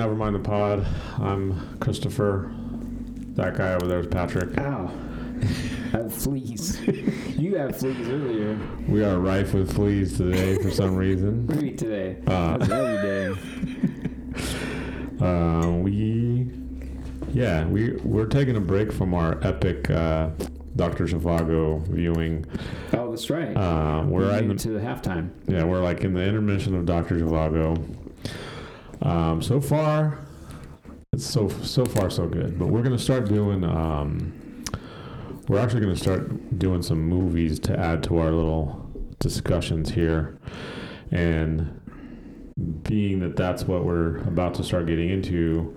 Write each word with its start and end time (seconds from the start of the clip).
Right, 0.00 0.06
we're 0.08 0.14
Nevermind 0.14 0.32
the 0.32 0.38
Pod. 0.38 0.86
I'm 1.18 1.76
Christopher. 1.78 2.50
That 3.34 3.54
guy 3.54 3.74
over 3.74 3.86
there 3.86 3.98
is 4.00 4.06
Patrick. 4.06 4.56
Ow. 4.56 4.90
I 5.42 5.96
have 5.98 6.14
fleas. 6.14 6.80
you 7.38 7.56
had 7.56 7.76
fleas 7.76 8.08
earlier. 8.08 8.58
We 8.88 9.04
are 9.04 9.18
rife 9.18 9.52
with 9.52 9.74
fleas 9.74 10.16
today 10.16 10.56
for 10.62 10.70
some 10.70 10.96
reason. 10.96 11.46
Maybe 11.48 11.72
today. 11.72 12.16
Uh, 12.26 12.56
That's 12.56 12.70
every 12.70 13.02
day. 13.02 13.40
Uh, 15.20 15.68
we, 15.72 16.50
yeah, 17.34 17.66
we 17.66 17.92
we're 18.02 18.24
taking 18.24 18.56
a 18.56 18.60
break 18.60 18.90
from 18.90 19.12
our 19.12 19.38
epic 19.46 19.90
uh, 19.90 20.30
Doctor 20.76 21.04
Zhivago 21.04 21.86
viewing. 21.88 22.46
Oh, 22.94 23.10
that's 23.10 23.28
right. 23.28 23.54
Uh, 23.54 24.02
we're 24.06 24.32
We 24.32 24.38
in 24.38 24.48
made 24.48 24.54
it 24.54 24.58
the 24.62 24.62
to 24.62 24.68
the 24.70 24.80
halftime. 24.80 25.28
yeah, 25.46 25.62
we're 25.64 25.82
like 25.82 26.04
in 26.04 26.14
the 26.14 26.22
intermission 26.24 26.74
of 26.74 26.86
Doctor 26.86 27.16
Zhivago. 27.16 27.76
Um, 29.02 29.40
so 29.42 29.60
far, 29.60 30.18
it's 31.12 31.24
so 31.26 31.48
so 31.48 31.84
far 31.84 32.10
so 32.10 32.26
good. 32.26 32.58
But 32.58 32.66
we're 32.68 32.82
gonna 32.82 32.98
start 32.98 33.28
doing. 33.28 33.64
Um, 33.64 34.64
we're 35.48 35.58
actually 35.58 35.80
gonna 35.80 35.96
start 35.96 36.58
doing 36.58 36.82
some 36.82 37.00
movies 37.02 37.58
to 37.60 37.78
add 37.78 38.02
to 38.04 38.18
our 38.18 38.30
little 38.30 38.88
discussions 39.18 39.90
here, 39.90 40.38
and 41.10 41.76
being 42.82 43.20
that 43.20 43.36
that's 43.36 43.64
what 43.64 43.84
we're 43.84 44.18
about 44.18 44.54
to 44.54 44.62
start 44.64 44.86
getting 44.86 45.08
into, 45.08 45.74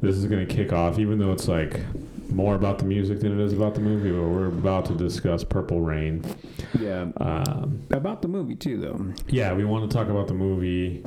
this 0.00 0.16
is 0.16 0.24
gonna 0.26 0.46
kick 0.46 0.72
off. 0.72 0.98
Even 0.98 1.18
though 1.18 1.32
it's 1.32 1.46
like 1.48 1.80
more 2.30 2.54
about 2.54 2.78
the 2.78 2.84
music 2.86 3.20
than 3.20 3.38
it 3.38 3.44
is 3.44 3.52
about 3.52 3.74
the 3.74 3.80
movie, 3.80 4.10
but 4.10 4.22
we're 4.22 4.46
about 4.46 4.86
to 4.86 4.94
discuss 4.94 5.44
Purple 5.44 5.82
Rain. 5.82 6.24
Yeah. 6.80 7.08
Um, 7.18 7.82
About 7.90 8.22
the 8.22 8.28
movie, 8.28 8.54
too, 8.54 8.78
though. 8.78 9.04
yeah, 9.28 9.52
we 9.52 9.66
want 9.66 9.90
to 9.90 9.94
talk 9.94 10.08
about 10.08 10.28
the 10.28 10.34
movie 10.34 11.04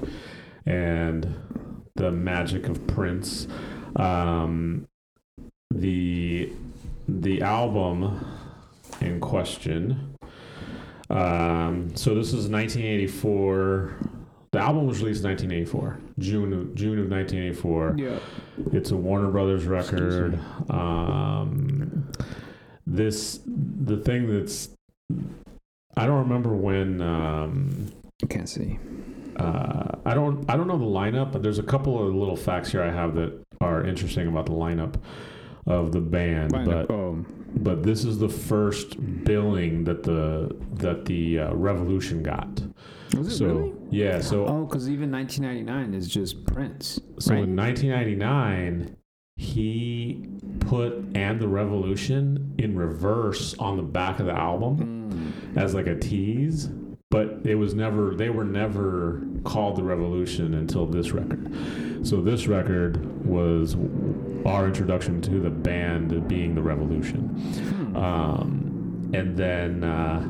and 0.66 1.36
the 1.96 2.12
magic 2.12 2.68
of 2.68 2.86
Prince. 2.88 3.48
Um, 3.96 4.88
the 5.74 6.52
the 7.08 7.42
album 7.42 8.26
in 9.02 9.20
question. 9.20 10.16
Um, 11.10 11.96
so 11.96 12.16
this 12.16 12.30
is 12.30 12.50
1984. 12.50 13.96
The 14.52 14.60
album 14.60 14.88
was 14.88 15.02
released 15.02 15.24
in 15.24 15.30
1984, 15.32 16.00
June 16.18 16.54
of 16.54 16.76
June 16.76 17.00
of 17.00 17.10
1984. 17.10 17.96
Yeah. 17.98 18.20
It's 18.72 18.92
a 18.92 18.96
Warner 18.96 19.30
Brothers 19.30 19.66
record. 19.66 20.40
Um, 20.70 22.10
this 22.88 23.40
the 23.46 23.98
thing 23.98 24.32
that's 24.32 24.70
I 25.98 26.06
don't 26.06 26.20
remember 26.20 26.50
when. 26.56 27.02
Um, 27.02 27.92
I 28.24 28.28
can't 28.28 28.50
see. 28.50 28.80
Uh, 29.38 29.98
I 30.06 30.14
don't 30.14 30.50
I 30.50 30.56
don't 30.58 30.68
know 30.68 30.78
the 30.78 30.86
lineup, 30.86 31.32
but 31.32 31.44
there's 31.44 31.60
a 31.60 31.64
couple 31.64 32.06
of 32.08 32.14
little 32.16 32.36
facts 32.36 32.72
here 32.72 32.82
I 32.84 32.92
have 32.92 33.16
that 33.16 33.34
are 33.62 33.86
interesting 33.86 34.28
about 34.28 34.46
the 34.46 34.54
lineup 34.54 34.96
of 35.68 35.92
the 35.92 36.02
band. 36.02 36.52
Find 36.52 36.66
but. 36.66 36.92
Oh, 36.92 37.26
but 37.58 37.84
this 37.84 38.04
is 38.04 38.20
the 38.20 38.28
first 38.30 38.98
billing 39.24 39.86
that 39.86 40.04
the 40.04 40.56
that 40.74 41.06
the 41.06 41.40
uh, 41.40 41.54
Revolution 41.54 42.22
got. 42.22 42.62
was 43.18 43.28
it 43.30 43.38
so 43.38 43.46
really? 43.46 43.74
yeah, 43.92 44.20
so 44.20 44.46
Oh, 44.46 44.66
because 44.66 44.90
even 44.90 45.10
1999 45.12 45.94
is 45.98 46.08
just 46.10 46.46
Prince. 46.46 47.00
so 47.20 47.34
right? 47.34 47.44
in 47.44 47.56
1999 47.56 48.98
he 49.38 50.26
put 50.62 50.94
and 51.14 51.40
the 51.42 51.48
Revolution 51.48 52.54
in 52.58 52.76
reverse 52.78 53.54
on 53.60 53.76
the 53.78 53.84
back 53.84 54.20
of 54.20 54.26
the 54.28 54.34
album 54.34 55.02
Mm. 55.06 55.58
as 55.58 55.74
like 55.74 55.88
a 55.88 55.96
tease, 55.98 56.70
but 57.16 57.40
it 57.46 57.56
was 57.56 57.74
never 57.74 58.14
they 58.14 58.30
were 58.30 58.44
never 58.44 59.22
called 59.46 59.78
the 59.78 59.84
Revolution 59.84 60.54
until 60.54 60.86
this 60.86 61.12
record. 61.12 62.06
So 62.06 62.20
this 62.20 62.46
record 62.46 63.26
was 63.26 63.78
our 64.46 64.68
introduction 64.68 65.22
to 65.22 65.40
the 65.40 65.50
band 65.50 66.28
being 66.28 66.56
the 66.56 66.62
Revolution. 66.62 67.30
Hmm. 67.30 67.96
Um, 67.96 69.12
and 69.14 69.38
then 69.38 69.86
uh, 69.86 70.28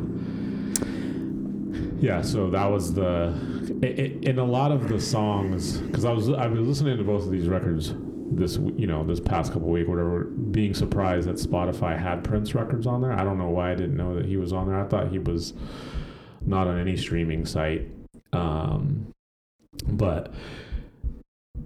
yeah, 1.99 2.21
so 2.21 2.51
that 2.51 2.67
was 2.67 2.93
the 2.93 3.33
in 3.81 4.37
a 4.37 4.45
lot 4.45 4.71
of 4.71 4.87
the 4.87 5.01
songs 5.01 5.79
because 5.79 6.05
I 6.05 6.11
was 6.11 6.29
I 6.29 6.45
was 6.45 6.59
listening 6.67 6.97
to 6.97 7.03
both 7.03 7.23
of 7.23 7.31
these 7.31 7.47
records 7.47 7.95
this 8.29 8.57
you 8.57 8.85
know 8.85 9.03
this 9.03 9.19
past 9.19 9.53
couple 9.53 9.69
week 9.69 9.87
whatever 9.87 10.25
being 10.25 10.75
surprised 10.75 11.27
that 11.27 11.37
Spotify 11.37 11.99
had 11.99 12.23
Prince 12.23 12.53
records 12.53 12.85
on 12.85 13.01
there. 13.01 13.11
I 13.11 13.23
don't 13.23 13.39
know 13.39 13.49
why 13.49 13.71
I 13.71 13.75
didn't 13.75 13.97
know 13.97 14.13
that 14.13 14.25
he 14.25 14.37
was 14.37 14.53
on 14.53 14.67
there. 14.67 14.79
I 14.79 14.87
thought 14.87 15.07
he 15.07 15.17
was 15.17 15.53
not 16.45 16.67
on 16.67 16.79
any 16.79 16.95
streaming 16.97 17.45
site. 17.45 17.87
Um, 18.33 19.11
but 19.87 20.33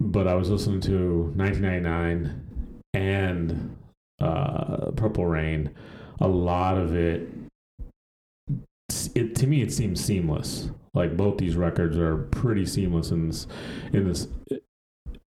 but 0.00 0.26
I 0.26 0.34
was 0.34 0.50
listening 0.50 0.80
to 0.82 1.32
1999 1.36 2.82
and 2.94 3.76
uh, 4.20 4.90
Purple 4.96 5.26
Rain. 5.26 5.70
A 6.20 6.28
lot 6.28 6.76
of 6.76 6.94
it, 6.94 7.28
it 9.14 9.34
to 9.36 9.46
me, 9.46 9.62
it 9.62 9.72
seems 9.72 10.02
seamless. 10.02 10.70
Like 10.94 11.16
both 11.16 11.38
these 11.38 11.56
records 11.56 11.96
are 11.96 12.16
pretty 12.16 12.66
seamless 12.66 13.10
in 13.10 13.28
this, 13.28 13.46
in 13.92 14.08
this, 14.08 14.28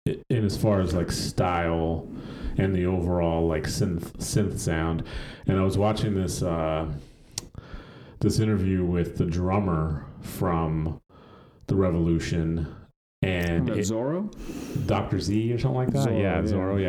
in 0.06 0.46
as 0.46 0.58
far 0.58 0.82
as 0.82 0.94
like 0.94 1.12
style 1.12 2.08
and 2.58 2.76
the 2.76 2.86
overall 2.86 3.48
like 3.48 3.64
synth 3.64 4.12
synth 4.18 4.60
sound. 4.60 5.04
And 5.48 5.60
I 5.60 5.64
was 5.64 5.78
watching 5.78 6.16
this 6.16 6.42
uh, 6.42 6.92
this 8.22 8.40
interview 8.40 8.86
with 8.86 9.18
the 9.18 9.26
drummer 9.26 10.06
from 10.22 11.00
the 11.68 11.76
Revolution 11.76 12.68
and 13.24 13.70
Uh, 13.70 13.74
it- 13.74 13.80
Zorro? 13.82 14.32
Dr. 14.88 15.20
Z 15.20 15.54
or 15.54 15.60
something 15.60 15.76
like 15.78 15.92
that. 15.92 16.08
Zorro, 16.08 16.20
yeah, 16.22 16.42
yeah. 16.42 16.42
Zorro. 16.42 16.82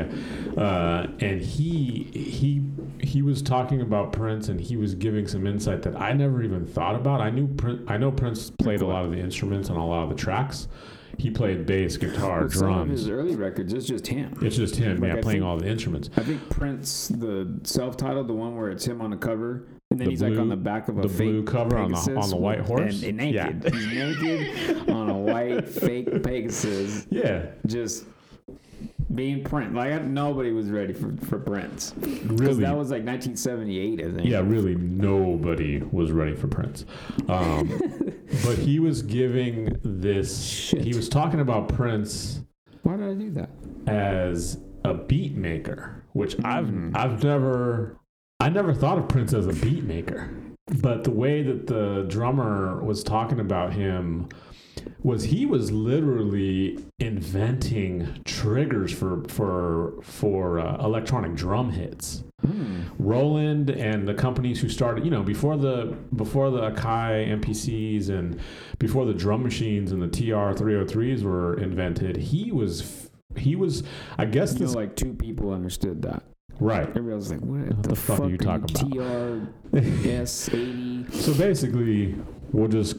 Yeah, 0.56 0.62
uh, 0.62 1.06
and 1.20 1.40
he 1.42 2.04
he 2.14 2.62
he 3.00 3.20
was 3.20 3.42
talking 3.42 3.80
about 3.82 4.12
Prince, 4.12 4.48
and 4.48 4.58
he 4.60 4.76
was 4.76 4.94
giving 4.94 5.26
some 5.26 5.46
insight 5.46 5.82
that 5.82 6.00
I 6.00 6.12
never 6.14 6.42
even 6.42 6.64
thought 6.66 6.94
about. 6.94 7.20
I 7.20 7.28
knew 7.30 7.48
Prince, 7.48 7.82
I 7.88 7.98
know 7.98 8.10
Prince 8.10 8.50
played 8.50 8.80
a 8.80 8.86
lot 8.86 9.04
of 9.04 9.10
the 9.10 9.18
instruments 9.18 9.68
on 9.68 9.76
a 9.76 9.86
lot 9.86 10.04
of 10.04 10.08
the 10.08 10.14
tracks. 10.14 10.68
He 11.18 11.30
played 11.30 11.66
bass, 11.66 11.98
guitar, 11.98 12.44
With 12.44 12.54
some 12.54 12.68
of 12.68 12.74
drums. 12.86 13.00
his 13.00 13.10
early 13.10 13.36
records, 13.36 13.74
it's 13.74 13.84
just 13.86 14.06
him. 14.06 14.32
It's 14.40 14.56
just 14.56 14.76
him, 14.76 14.98
Like, 15.00 15.12
yeah, 15.12 15.18
I 15.18 15.20
playing 15.20 15.40
think- 15.40 15.44
all 15.44 15.58
the 15.58 15.68
instruments. 15.68 16.08
I 16.16 16.22
think 16.22 16.48
Prince, 16.48 17.08
the 17.08 17.60
self-titled, 17.64 18.28
the 18.28 18.32
one 18.32 18.56
where 18.56 18.70
it's 18.70 18.86
him 18.86 19.02
on 19.02 19.10
the 19.10 19.18
cover, 19.18 19.66
and 19.92 20.00
then 20.00 20.06
The 20.06 20.10
he's 20.10 20.22
like 20.22 20.38
on 20.38 20.48
the 20.48 20.56
back 20.56 20.88
of 20.88 20.98
a 20.98 21.02
The 21.02 21.08
fake 21.08 21.18
blue 21.30 21.44
cover 21.44 21.76
on 21.78 21.92
the 21.92 22.16
on 22.16 22.30
the 22.30 22.36
white 22.36 22.60
horse. 22.60 23.02
and, 23.02 23.20
and 23.20 23.34
naked. 23.34 23.62
Yeah. 23.64 23.70
He's 23.78 23.86
naked 23.86 24.90
on 24.90 25.10
a 25.10 25.16
white 25.18 25.68
fake 25.68 26.22
Pegasus, 26.22 27.06
Yeah, 27.10 27.46
just 27.66 28.04
being 29.14 29.44
Prince. 29.44 29.74
Like 29.74 30.04
nobody 30.04 30.52
was 30.52 30.70
ready 30.70 30.92
for 30.94 31.12
for 31.26 31.38
Prince 31.38 31.90
because 31.92 32.30
really. 32.30 32.62
that 32.62 32.76
was 32.76 32.90
like 32.90 33.04
1978, 33.04 34.00
I 34.00 34.10
think. 34.12 34.24
yeah, 34.28 34.40
really, 34.40 34.74
nobody 34.74 35.82
was 35.92 36.10
ready 36.12 36.34
for 36.34 36.48
Prince. 36.48 36.86
Um, 37.28 37.68
but 38.44 38.56
he 38.58 38.78
was 38.80 39.02
giving 39.02 39.78
this. 39.84 40.42
Shit. 40.44 40.82
He 40.82 40.94
was 40.94 41.08
talking 41.10 41.40
about 41.40 41.68
Prince 41.68 42.40
Why 42.82 42.96
did 42.96 43.08
I 43.10 43.14
do 43.14 43.30
that? 43.32 43.50
as 43.86 44.58
a 44.84 44.94
beat 44.94 45.36
maker, 45.36 46.02
which 46.12 46.34
I've 46.44 46.66
Mm. 46.66 46.96
I've 46.96 47.22
never 47.22 47.98
I 48.42 48.48
never 48.48 48.74
thought 48.74 48.98
of 48.98 49.06
Prince 49.06 49.34
as 49.34 49.46
a 49.46 49.52
beat 49.52 49.84
maker. 49.84 50.28
But 50.80 51.04
the 51.04 51.12
way 51.12 51.44
that 51.44 51.68
the 51.68 52.06
drummer 52.08 52.82
was 52.82 53.04
talking 53.04 53.38
about 53.38 53.72
him 53.72 54.30
was 55.04 55.22
he 55.22 55.46
was 55.46 55.70
literally 55.70 56.76
inventing 56.98 58.20
triggers 58.24 58.92
for 58.92 59.22
for 59.28 59.94
for 60.02 60.58
uh, 60.58 60.84
electronic 60.84 61.36
drum 61.36 61.70
hits. 61.70 62.24
Hmm. 62.44 62.80
Roland 62.98 63.70
and 63.70 64.08
the 64.08 64.14
companies 64.14 64.60
who 64.60 64.68
started, 64.68 65.04
you 65.04 65.10
know, 65.12 65.22
before 65.22 65.56
the 65.56 65.96
before 66.16 66.50
the 66.50 66.72
Akai 66.72 67.28
MPCs 67.40 68.08
and 68.08 68.40
before 68.80 69.06
the 69.06 69.14
drum 69.14 69.44
machines 69.44 69.92
and 69.92 70.02
the 70.02 70.08
TR 70.08 70.52
303s 70.60 71.22
were 71.22 71.60
invented, 71.60 72.16
he 72.16 72.50
was 72.50 73.08
he 73.36 73.54
was 73.54 73.84
I 74.18 74.24
guess 74.24 74.54
You 74.54 74.58
know, 74.58 74.66
this 74.66 74.74
like 74.74 74.96
two 74.96 75.14
people 75.14 75.52
understood 75.52 76.02
that. 76.02 76.24
Right. 76.60 76.88
Everybody 76.88 77.14
was 77.14 77.30
like, 77.30 77.40
"What, 77.40 77.60
What 77.68 77.82
the, 77.82 77.88
the 77.90 77.96
fuck 77.96 78.16
fuck 78.18 78.26
are 78.26 78.30
you 78.30 78.38
talking 78.38 78.76
about?" 78.76 79.42
TRS 79.72 80.54
eighty. 80.54 81.06
So 81.20 81.34
basically, 81.34 82.14
we'll 82.52 82.68
just 82.68 82.96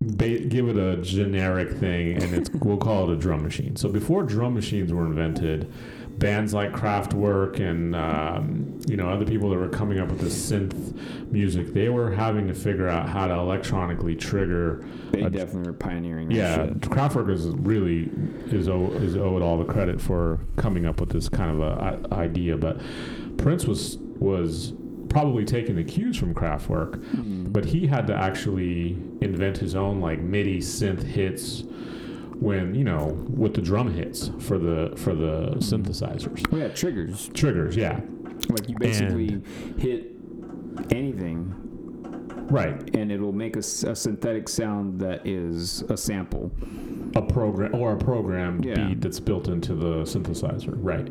ba- 0.00 0.38
give 0.40 0.68
it 0.68 0.76
a 0.76 0.96
generic 1.02 1.72
thing, 1.78 2.22
and 2.22 2.34
it's 2.34 2.50
we'll 2.50 2.76
call 2.78 3.10
it 3.10 3.14
a 3.14 3.16
drum 3.16 3.42
machine. 3.42 3.76
So 3.76 3.88
before 3.88 4.22
drum 4.22 4.54
machines 4.54 4.92
were 4.92 5.06
invented, 5.06 5.72
bands 6.18 6.54
like 6.54 6.72
Kraftwerk 6.72 7.60
and 7.60 7.94
um, 7.96 8.78
you 8.86 8.96
know 8.96 9.08
other 9.08 9.24
people 9.24 9.50
that 9.50 9.56
were 9.56 9.68
coming 9.68 9.98
up 9.98 10.08
with 10.08 10.20
the 10.20 10.26
synth 10.26 11.30
music, 11.30 11.72
they 11.74 11.88
were 11.88 12.10
having 12.12 12.46
to 12.48 12.54
figure 12.54 12.88
out 12.88 13.08
how 13.08 13.26
to 13.26 13.34
electronically 13.34 14.14
trigger. 14.14 14.84
They 15.10 15.22
a- 15.22 15.30
definitely 15.30 15.70
were 15.70 15.76
pioneering. 15.76 16.30
Yeah, 16.30 16.66
shit. 16.66 16.80
Kraftwerk 16.80 17.30
is 17.30 17.46
really 17.48 18.10
is 18.46 18.68
owe, 18.68 18.90
is 18.92 19.16
owed 19.16 19.42
all 19.42 19.58
the 19.58 19.64
credit 19.64 20.00
for 20.00 20.40
coming 20.56 20.86
up 20.86 21.00
with 21.00 21.10
this 21.10 21.28
kind 21.28 21.50
of 21.50 21.60
a, 21.60 22.08
i- 22.12 22.22
idea, 22.22 22.56
but 22.56 22.80
Prince 23.36 23.66
was 23.66 23.98
was 24.18 24.72
probably 25.08 25.44
taking 25.44 25.76
the 25.76 25.84
cues 25.84 26.16
from 26.16 26.34
Kraftwerk, 26.34 26.96
Mm. 27.14 27.52
but 27.52 27.64
he 27.64 27.86
had 27.86 28.06
to 28.08 28.14
actually 28.14 28.98
invent 29.20 29.58
his 29.58 29.74
own 29.76 30.00
like 30.00 30.18
MIDI 30.20 30.58
synth 30.58 31.02
hits 31.04 31.62
when 32.40 32.74
you 32.74 32.84
know 32.84 33.16
with 33.28 33.54
the 33.54 33.62
drum 33.62 33.92
hits 33.94 34.30
for 34.40 34.58
the 34.58 34.92
for 34.96 35.14
the 35.14 35.52
synthesizers 35.58 36.44
Oh 36.52 36.56
yeah, 36.56 36.68
triggers. 36.68 37.28
triggers. 37.34 37.76
Yeah, 37.76 38.00
Like 38.48 38.68
you 38.68 38.76
basically 38.78 39.40
hit 39.78 40.10
anything 40.90 41.54
right. 42.50 42.94
and 42.94 43.10
it'll 43.12 43.32
make 43.32 43.56
a 43.56 43.62
synthetic 43.62 44.48
sound 44.48 45.00
that 45.00 45.26
is 45.26 45.82
a 45.82 45.96
sample. 45.96 46.50
a 47.16 47.22
program 47.22 47.74
or 47.74 47.92
a 47.92 47.96
programmed 47.96 48.64
Yeah. 48.64 48.88
beat 48.88 49.00
that's 49.00 49.20
built 49.20 49.46
into 49.48 49.74
the 49.74 50.02
synthesizer, 50.02 50.74
right? 50.76 51.08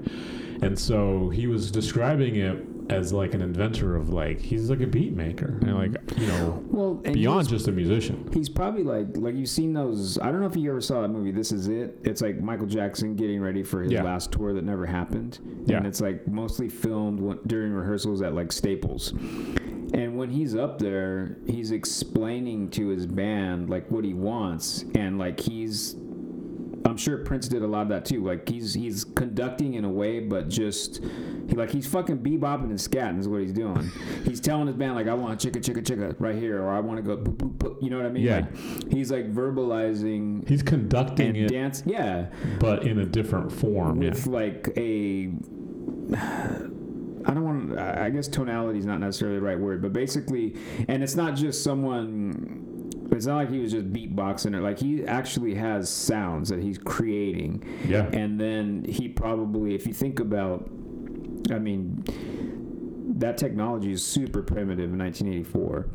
And 0.62 0.78
so 0.78 1.30
he 1.30 1.48
was 1.48 1.72
describing 1.72 2.36
it 2.36 2.58
as 2.90 3.14
like 3.14 3.34
an 3.34 3.42
inventor 3.42 3.96
of 3.96 4.10
like 4.10 4.40
he's 4.42 4.70
like 4.70 4.82
a 4.82 4.88
beat 4.88 5.14
maker 5.16 5.48
mm-hmm. 5.60 5.70
and 5.70 5.94
like 5.94 6.20
you 6.20 6.28
know 6.28 6.64
Well, 6.70 6.94
beyond 6.96 7.48
just 7.50 7.68
a 7.68 7.72
musician. 7.72 8.30
he's 8.34 8.50
probably 8.50 8.84
like 8.84 9.08
like 9.16 9.36
you've 9.36 9.50
seen 9.50 9.74
those. 9.74 10.18
I 10.20 10.32
don't 10.32 10.42
know 10.42 10.48
if 10.48 10.56
you 10.56 10.70
ever 10.70 10.82
saw 10.82 11.02
that 11.02 11.08
movie. 11.10 11.32
This 11.32 11.52
is 11.52 11.68
it. 11.68 11.98
It's 12.04 12.22
like 12.22 12.40
Michael 12.42 12.68
Jackson 12.68 13.16
getting 13.16 13.42
ready 13.42 13.64
for 13.64 13.82
his 13.82 13.92
Yeah. 13.92 14.04
last 14.04 14.32
tour 14.32 14.54
that 14.54 14.64
never 14.64 14.86
happened. 14.86 15.40
Yeah. 15.66 15.78
and 15.78 15.88
it's 15.88 16.02
like 16.02 16.28
mostly 16.28 16.70
filmed 16.70 17.40
during 17.48 17.72
rehearsals 17.74 18.22
at 18.22 18.34
like 18.34 18.52
Staples. 18.52 19.14
And 19.94 20.18
when 20.18 20.30
he's 20.32 20.56
up 20.56 20.80
there, 20.80 21.38
he's 21.46 21.72
explaining 21.72 22.70
to 22.72 22.88
his 22.88 23.06
band 23.06 23.70
like 23.70 23.90
what 23.92 24.04
he 24.04 24.14
wants, 24.14 24.86
and 24.96 25.20
like 25.20 25.40
he's 25.40 25.94
I'm 26.86 26.98
sure 26.98 27.18
Prince 27.20 27.48
did 27.48 27.62
a 27.62 27.68
lot 27.68 27.84
of 27.84 27.90
that 27.90 28.06
too. 28.06 28.24
Like 28.24 28.48
he's 28.48 28.74
he's 28.74 29.04
conducting 29.04 29.76
in 29.76 29.86
a 29.86 29.90
way, 29.90 30.20
but 30.20 30.50
just 30.50 31.02
he 31.48 31.56
like 31.56 31.72
he's 31.72 31.88
fucking 31.88 32.20
bebopping 32.20 32.66
and 32.66 32.78
scatting 32.78 33.20
is 33.20 33.28
what 33.28 33.42
he's 33.42 33.54
doing. 33.54 33.92
he's 34.26 34.40
telling 34.40 34.68
his 34.68 34.76
band 34.76 34.96
like 34.96 35.08
I 35.08 35.14
want 35.14 35.40
chicka 35.40 35.62
chicka 35.62 35.82
chicka 35.84 36.16
right 36.20 36.36
here, 36.36 36.62
or 36.62 36.72
I 36.72 36.80
want 36.80 36.98
to 36.98 37.04
go 37.04 37.18
boop, 37.18 37.38
boop, 37.38 37.58
boop. 37.58 37.82
You 37.82 37.90
know 37.90 37.98
what 37.98 38.06
I 38.06 38.10
mean? 38.10 38.24
Yeah. 38.24 38.36
Like, 38.40 38.92
he's 38.92 39.12
like 39.12 39.34
verbalizing 39.34 40.48
He's 40.48 40.64
conducting 40.64 41.30
and 41.30 41.38
it, 41.38 41.50
dance. 41.50 41.84
Yeah, 41.86 42.28
but 42.60 42.84
in 42.84 43.00
a 43.00 43.06
different 43.06 43.52
form. 43.52 44.02
Yeah, 44.02 44.10
with 44.10 44.28
like 44.28 44.70
a. 44.78 45.32
I 47.26 47.34
don't 47.34 47.44
want. 47.44 47.80
I 47.80 48.10
guess 48.10 48.28
tonality 48.28 48.80
is 48.80 48.86
not 48.86 49.00
necessarily 49.00 49.40
the 49.40 49.46
right 49.46 49.60
word, 49.60 49.82
but 49.82 49.94
basically, 49.94 50.56
and 50.90 51.02
it's 51.02 51.16
not 51.16 51.36
just 51.36 51.64
someone. 51.64 52.73
It's 53.14 53.26
not 53.26 53.36
like 53.36 53.50
he 53.50 53.60
was 53.60 53.72
just 53.72 53.92
beatboxing 53.94 54.56
it. 54.56 54.62
Like 54.62 54.80
he 54.80 55.06
actually 55.06 55.56
has 55.56 55.90
sounds 55.90 56.50
that 56.50 56.60
he's 56.60 56.78
creating, 56.78 57.64
yeah, 57.88 58.10
and 58.12 58.40
then 58.40 58.86
he 58.88 59.08
probably, 59.08 59.76
if 59.76 59.86
you 59.86 59.94
think 59.94 60.20
about, 60.20 60.70
I 61.52 61.60
mean, 61.60 62.04
that 63.18 63.38
technology 63.38 63.92
is 63.92 64.04
super 64.04 64.42
primitive 64.42 64.92
in 64.92 65.00
1984, 65.00 65.88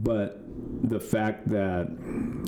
but 0.00 0.44
the 0.82 1.00
fact 1.00 1.48
that 1.48 1.88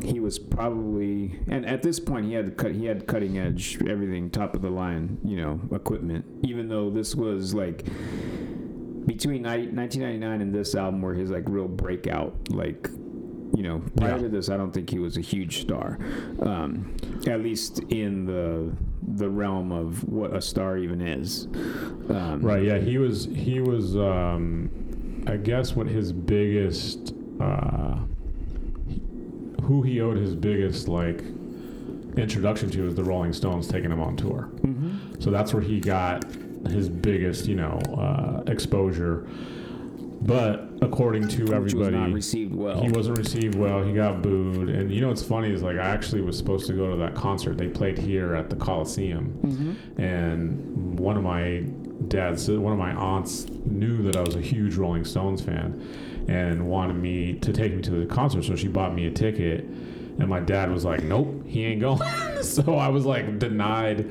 he 0.05 0.21
was 0.21 0.39
probably 0.39 1.39
and 1.49 1.67
at 1.67 1.83
this 1.83 1.99
point 1.99 2.27
he 2.27 2.33
had 2.33 2.57
cut 2.57 2.73
he 2.73 2.87
had 2.87 3.07
cutting 3.07 3.39
edge 3.39 3.79
everything 3.89 4.31
top 4.31 4.55
of 4.55 4.63
the 4.63 4.71
line 4.71 5.19
you 5.25 5.37
know 5.37 5.61
equipment 5.73 6.25
even 6.43 6.69
though 6.69 6.91
this 6.91 7.15
was 7.15 7.55
like 7.55 7.85
between 9.07 9.43
1999 9.43 10.41
and 10.41 10.55
this 10.55 10.75
album 10.75 11.03
were 11.03 11.15
his 11.15 11.31
like 11.31 11.43
real 11.49 11.67
breakout 11.67 12.35
like 12.51 12.89
you 13.57 13.63
know 13.63 13.83
prior 13.97 14.13
Yeah. 14.17 14.23
to 14.23 14.29
this 14.29 14.49
i 14.49 14.57
don't 14.57 14.73
think 14.73 14.89
he 14.91 14.99
was 14.99 15.17
a 15.17 15.21
huge 15.21 15.61
star 15.63 15.99
um, 16.41 16.95
at 17.27 17.41
least 17.43 17.81
in 17.91 18.25
the 18.25 18.71
the 19.17 19.29
realm 19.29 19.73
of 19.73 20.05
what 20.09 20.35
a 20.37 20.41
star 20.41 20.77
even 20.79 21.01
is 21.01 21.47
um, 22.11 22.41
right. 22.43 22.63
Yeah, 22.63 22.79
he 22.79 22.99
was 22.99 23.25
he 23.27 23.61
was. 23.61 23.97
Um, 23.97 24.71
I 25.27 25.37
guess 25.37 25.77
what 25.77 25.87
his 25.87 26.13
biggest, 26.13 27.15
uh, 27.41 27.97
who 29.63 29.83
he 29.83 30.01
owed 30.01 30.17
his 30.17 30.35
biggest 30.35 30.89
like 30.89 31.23
introduction 32.17 32.71
to 32.71 32.83
was 32.83 32.95
the 32.95 33.05
Rolling 33.05 33.33
Stones 33.33 33.69
taking 33.69 33.91
him 33.91 34.01
on 34.01 34.17
tour. 34.17 34.51
mhm. 34.63 35.23
So 35.23 35.31
that's 35.31 35.53
where 35.55 35.63
he 35.63 35.79
got 35.81 36.25
his 36.69 36.89
biggest, 36.89 37.47
you 37.47 37.55
know, 37.57 37.79
uh, 37.97 38.43
exposure. 38.51 39.27
But 40.23 40.69
according 40.83 41.29
to 41.29 41.43
which 41.45 41.51
was 41.51 41.53
everybody, 41.53 41.97
not 41.97 42.13
received 42.13 42.55
well 42.55 42.83
he 42.83 42.91
wasn't 42.91 43.17
received 43.19 43.55
well. 43.55 43.83
He 43.83 43.93
got 43.95 44.21
booed. 44.23 44.69
And 44.69 44.93
you 44.93 45.01
know 45.01 45.09
what's 45.09 45.23
funny 45.23 45.51
is 45.51 45.63
like 45.63 45.77
I 45.77 45.81
actually 45.89 46.21
was 46.21 46.37
supposed 46.37 46.67
to 46.67 46.75
go 46.75 46.91
to 46.91 46.97
that 46.99 47.15
concert. 47.15 47.57
They 47.57 47.69
played 47.69 47.97
here 47.99 48.35
at 48.35 48.51
the 48.51 48.57
Coliseum, 48.57 49.33
Mhm. 49.43 49.99
and 49.99 50.99
one 50.99 51.17
of 51.17 51.23
my 51.23 51.65
dad's, 52.09 52.51
one 52.51 52.73
of 52.73 52.79
my 52.79 52.93
aunts 52.93 53.47
knew 53.65 54.03
that 54.03 54.17
I 54.17 54.21
was 54.23 54.37
a 54.37 54.41
huge 54.41 54.77
Rolling 54.77 55.05
Stones 55.05 55.41
fan, 55.41 55.81
and 56.29 56.69
wanted 56.69 56.97
me 56.97 57.35
to 57.35 57.53
take 57.53 57.75
me 57.75 57.81
to 57.83 57.91
the 57.93 58.07
concert. 58.07 58.45
So 58.45 58.57
she 58.57 58.69
bought 58.69 58.95
me 58.95 59.07
a 59.07 59.11
ticket. 59.11 59.65
And 60.19 60.29
my 60.29 60.41
dad 60.41 60.71
was 60.71 60.85
like, 60.85 61.03
"Nope, 61.03 61.45
he 61.47 61.65
ain't 61.65 61.81
going." 61.81 62.07
so 62.43 62.75
I 62.75 62.89
was 62.89 63.07
like 63.07 63.39
denied 63.39 64.11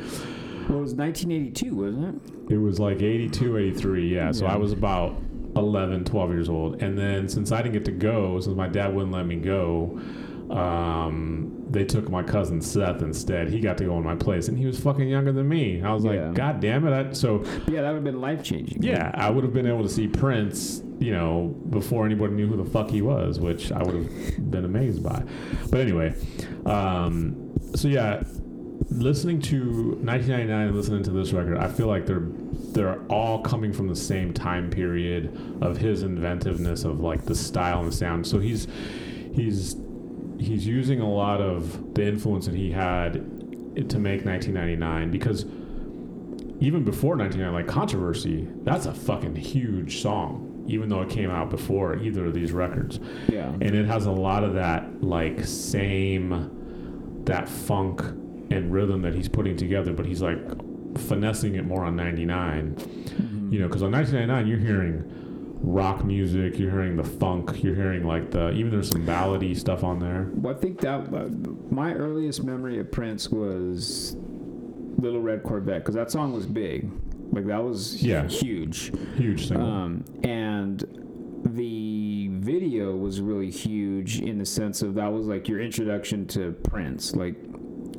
well, 0.68 0.80
it 0.80 0.82
was 0.82 0.94
1982 0.96 1.76
wasn't 1.76 2.22
it 2.50 2.54
it 2.54 2.58
was 2.58 2.80
like 2.80 3.02
82, 3.04 3.58
83, 3.58 4.08
yeah. 4.16 4.32
So 4.32 4.48
I 4.48 4.56
was 4.56 4.72
about 4.72 5.16
11, 5.60 6.06
12 6.06 6.30
years 6.32 6.50
old. 6.50 6.82
And 6.82 6.98
then 6.98 7.28
since 7.30 7.52
I 7.52 7.62
didn't 7.62 7.74
get 7.74 7.86
to 7.86 7.92
go, 7.92 8.40
since 8.40 8.56
my 8.56 8.68
dad 8.68 8.94
wouldn't 8.94 9.12
let 9.14 9.26
me 9.26 9.36
go, 9.36 10.00
um, 10.50 11.56
they 11.70 11.86
took 11.86 12.10
my 12.10 12.24
cousin 12.24 12.62
Seth 12.62 13.02
instead. 13.04 13.50
He 13.50 13.60
got 13.60 13.78
to 13.78 13.86
go 13.86 13.98
in 13.98 14.04
my 14.04 14.16
place, 14.16 14.48
and 14.48 14.58
he 14.58 14.66
was 14.66 14.80
fucking 14.80 15.08
younger 15.08 15.32
than 15.32 15.48
me. 15.48 15.82
I 15.84 15.94
was 15.94 16.04
Yeah. 16.04 16.12
like, 16.28 16.34
God 16.34 16.60
damn 16.60 16.88
it. 16.88 16.92
I, 16.94 17.12
so, 17.14 17.44
yeah 17.68 17.82
that 17.82 17.90
would 17.90 17.96
have 17.96 18.04
been 18.04 18.20
life 18.22 18.44
changing 18.44 18.82
yeah, 18.82 19.12
I 19.14 19.30
would 19.30 19.44
have 19.44 19.54
been 19.54 19.68
able 19.68 19.84
to 19.84 19.90
see 19.90 20.08
Prince, 20.08 20.82
you 21.00 21.12
know, 21.12 21.56
before 21.70 22.06
anybody 22.06 22.34
knew 22.34 22.48
who 22.48 22.58
the 22.58 22.70
fuck 22.70 22.90
he 22.90 23.02
was, 23.04 23.40
which 23.40 23.72
I 23.72 23.84
would 23.84 23.94
have 23.96 24.52
been 24.52 24.66
amazed 24.66 25.04
by. 25.04 25.24
But 25.70 25.82
anyway, 25.82 26.16
um, 26.66 27.52
so 27.76 27.88
yeah, 27.88 28.24
listening 28.90 29.42
to 29.42 29.58
1999 30.02 30.68
and 30.68 30.76
listening 30.76 31.04
to 31.04 31.12
this 31.12 31.34
record, 31.34 31.58
I 31.58 31.68
feel 31.68 31.88
like 31.88 32.06
they're 32.06 32.28
they're 32.72 33.02
all 33.08 33.42
coming 33.42 33.74
from 33.74 33.88
the 33.88 33.96
same 33.96 34.34
time 34.34 34.70
period 34.70 35.58
of 35.62 35.78
his 35.78 36.04
inventiveness 36.04 36.84
of 36.84 37.00
like 37.00 37.26
the 37.26 37.36
style 37.36 37.80
and 37.80 37.88
the 37.88 37.96
sound. 37.96 38.26
So 38.26 38.40
he's 38.40 38.68
he's 39.34 39.76
he's 40.40 40.66
using 40.66 41.02
a 41.02 41.10
lot 41.10 41.42
of 41.42 41.94
the 41.94 42.08
influence 42.08 42.46
that 42.46 42.56
he 42.56 42.72
had 42.72 43.14
to 43.14 44.00
make 44.00 44.26
1999 44.26 45.12
because 45.12 45.46
even 46.62 46.84
before 46.84 47.16
1999 47.16 47.54
like 47.54 47.68
controversy 47.68 48.48
that's 48.64 48.86
a 48.86 48.94
fucking 48.94 49.36
huge 49.36 50.02
song 50.02 50.64
even 50.68 50.90
though 50.90 51.02
it 51.02 51.10
came 51.10 51.30
out 51.30 51.50
before 51.50 51.96
either 51.98 52.26
of 52.26 52.34
these 52.34 52.52
records 52.52 53.00
yeah 53.30 53.50
and 53.50 53.76
it 53.76 53.86
has 53.86 54.06
a 54.06 54.12
lot 54.12 54.44
of 54.44 54.54
that 54.54 55.02
like 55.04 55.44
same 55.46 57.22
that 57.26 57.48
funk 57.48 58.02
and 58.52 58.72
rhythm 58.72 59.02
that 59.04 59.14
he's 59.14 59.28
putting 59.30 59.56
together 59.56 59.94
but 59.94 60.06
he's 60.06 60.22
like 60.22 60.40
finessing 60.98 61.56
it 61.56 61.66
more 61.66 61.84
on 61.86 61.96
99 61.96 62.76
Mhm. 62.76 63.52
you 63.54 63.60
know 63.60 63.68
because 63.68 63.84
on 63.84 63.92
1999 63.92 64.48
you're 64.48 64.58
hearing 64.60 65.04
rock 65.62 66.04
music 66.06 66.58
you're 66.58 66.72
hearing 66.72 66.96
the 66.96 67.04
funk 67.04 67.64
you're 67.64 67.76
hearing 67.76 68.04
like 68.06 68.32
the 68.32 68.52
even 68.52 68.72
there's 68.72 68.90
some 68.90 69.06
ballady 69.06 69.56
stuff 69.58 69.84
on 69.84 70.00
there 70.00 70.30
Well, 70.36 70.56
I 70.56 70.58
think 70.58 70.80
that 70.82 71.14
uh, 71.14 71.30
my 71.70 71.94
earliest 71.94 72.44
memory 72.44 72.80
of 72.80 72.92
Prince 72.92 73.30
was 73.30 74.16
Little 74.98 75.22
Red 75.22 75.44
Corvette 75.44 75.80
because 75.82 75.96
that 75.96 76.12
song 76.12 76.34
was 76.34 76.46
big, 76.46 76.90
like 77.32 77.46
that 77.48 77.64
was 77.64 78.02
Yeah. 78.04 78.28
huge, 78.28 78.92
huge 79.18 79.48
single 79.48 79.68
um, 79.68 80.04
and 80.24 80.84
the 81.46 82.30
video 82.34 82.96
was 82.96 83.22
really 83.22 83.50
huge 83.50 84.20
in 84.22 84.38
the 84.40 84.46
sense 84.46 84.82
of 84.82 84.96
that 84.96 85.12
was 85.12 85.26
like 85.28 85.48
your 85.48 85.60
introduction 85.62 86.26
to 86.28 86.52
Prince. 86.64 87.16
Like, 87.16 87.36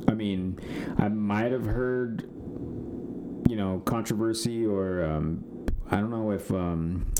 I 0.07 0.13
mean, 0.13 0.59
I 0.97 1.07
might 1.09 1.51
have 1.51 1.65
heard, 1.65 2.23
you 3.49 3.55
know, 3.55 3.81
controversy 3.85 4.65
or 4.65 5.03
um, 5.03 5.43
I 5.89 5.97
don't 5.97 6.09
know 6.11 6.31
if. 6.31 6.51
Um, 6.51 7.11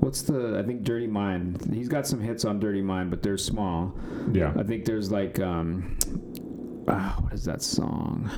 What's 0.00 0.22
the? 0.22 0.58
I 0.58 0.62
think 0.62 0.82
Dirty 0.82 1.06
Mind. 1.06 1.70
He's 1.72 1.88
got 1.88 2.06
some 2.06 2.20
hits 2.20 2.44
on 2.44 2.58
Dirty 2.60 2.82
Mind, 2.82 3.10
but 3.10 3.22
they're 3.22 3.38
small. 3.38 3.94
yeah 4.32 4.52
I 4.56 4.62
think 4.62 4.84
there's 4.84 5.10
like 5.10 5.38
um 5.40 5.96
ah, 6.88 7.16
what 7.20 7.32
is 7.32 7.44
that 7.44 7.62
song? 7.62 8.30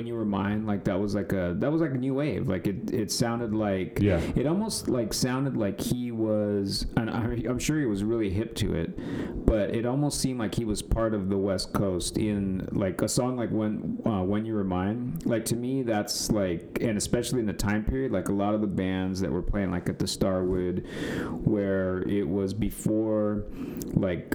When 0.00 0.06
you 0.06 0.14
were 0.14 0.24
mine, 0.24 0.64
like 0.64 0.84
that 0.84 0.98
was 0.98 1.14
like 1.14 1.34
a 1.34 1.54
that 1.58 1.70
was 1.70 1.82
like 1.82 1.90
a 1.90 1.98
new 1.98 2.14
wave. 2.14 2.48
Like 2.48 2.66
it 2.66 2.90
it 2.90 3.12
sounded 3.12 3.54
like 3.54 3.98
yeah 4.00 4.18
it 4.34 4.46
almost 4.46 4.88
like 4.88 5.12
sounded 5.12 5.58
like 5.58 5.78
he 5.78 6.10
was 6.10 6.86
and 6.96 7.10
I, 7.10 7.20
I'm 7.46 7.58
sure 7.58 7.78
he 7.78 7.84
was 7.84 8.02
really 8.02 8.30
hip 8.30 8.54
to 8.56 8.74
it, 8.74 9.44
but 9.44 9.76
it 9.76 9.84
almost 9.84 10.18
seemed 10.18 10.38
like 10.38 10.54
he 10.54 10.64
was 10.64 10.80
part 10.80 11.12
of 11.12 11.28
the 11.28 11.36
West 11.36 11.74
Coast 11.74 12.16
in 12.16 12.66
like 12.72 13.02
a 13.02 13.08
song 13.08 13.36
like 13.36 13.50
when 13.50 14.00
uh, 14.06 14.22
when 14.22 14.46
you 14.46 14.54
were 14.54 14.64
mine. 14.64 15.18
Like 15.26 15.44
to 15.46 15.54
me, 15.54 15.82
that's 15.82 16.30
like 16.30 16.78
and 16.80 16.96
especially 16.96 17.40
in 17.40 17.46
the 17.46 17.52
time 17.52 17.84
period, 17.84 18.10
like 18.10 18.30
a 18.30 18.32
lot 18.32 18.54
of 18.54 18.62
the 18.62 18.66
bands 18.66 19.20
that 19.20 19.30
were 19.30 19.42
playing 19.42 19.70
like 19.70 19.90
at 19.90 19.98
the 19.98 20.06
Starwood, 20.06 20.86
where 21.44 22.08
it 22.08 22.26
was 22.26 22.54
before 22.54 23.44
like 23.92 24.34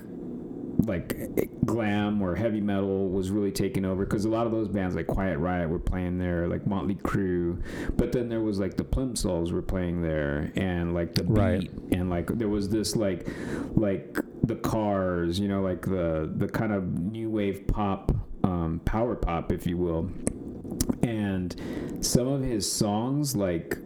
like 0.80 1.50
glam 1.66 2.22
or 2.22 2.36
heavy 2.36 2.62
metal 2.62 3.10
was 3.10 3.32
really 3.32 3.52
taking 3.52 3.86
over 3.86 4.06
because 4.06 4.26
a 4.26 4.30
lot 4.30 4.46
of 4.46 4.52
those 4.52 4.68
bands 4.68 4.96
like 4.96 5.08
Quiet 5.08 5.38
Riot 5.40 5.70
were 5.70 5.80
playing 5.80 6.18
there, 6.18 6.48
like 6.48 6.68
Motley 6.68 6.96
Crue, 6.96 7.62
but 7.96 8.12
then 8.12 8.30
there 8.30 8.42
was 8.42 8.60
like 8.60 8.76
the 8.76 8.84
Plimsouls 8.84 9.52
were 9.52 9.62
playing 9.62 10.02
there, 10.02 10.52
and 10.56 10.94
like 10.94 11.14
the 11.16 11.24
Beat, 11.24 11.34
Right. 11.38 11.72
and 11.92 12.10
like 12.10 12.28
there 12.38 12.50
was 12.50 12.70
this 12.70 12.96
like 12.96 13.28
like 13.76 14.18
the 14.44 14.56
Cars, 14.56 15.40
you 15.40 15.48
know, 15.48 15.62
like 15.62 15.82
the 15.84 16.32
the 16.36 16.48
kind 16.48 16.72
of 16.74 17.00
new 17.00 17.30
wave 17.30 17.66
pop, 17.68 18.12
um, 18.44 18.80
power 18.86 19.16
pop, 19.16 19.52
if 19.52 19.66
you 19.66 19.78
will. 19.78 20.12
And 21.02 21.56
some 22.02 22.28
of 22.28 22.42
his 22.44 22.72
songs, 22.72 23.36
like 23.36 23.78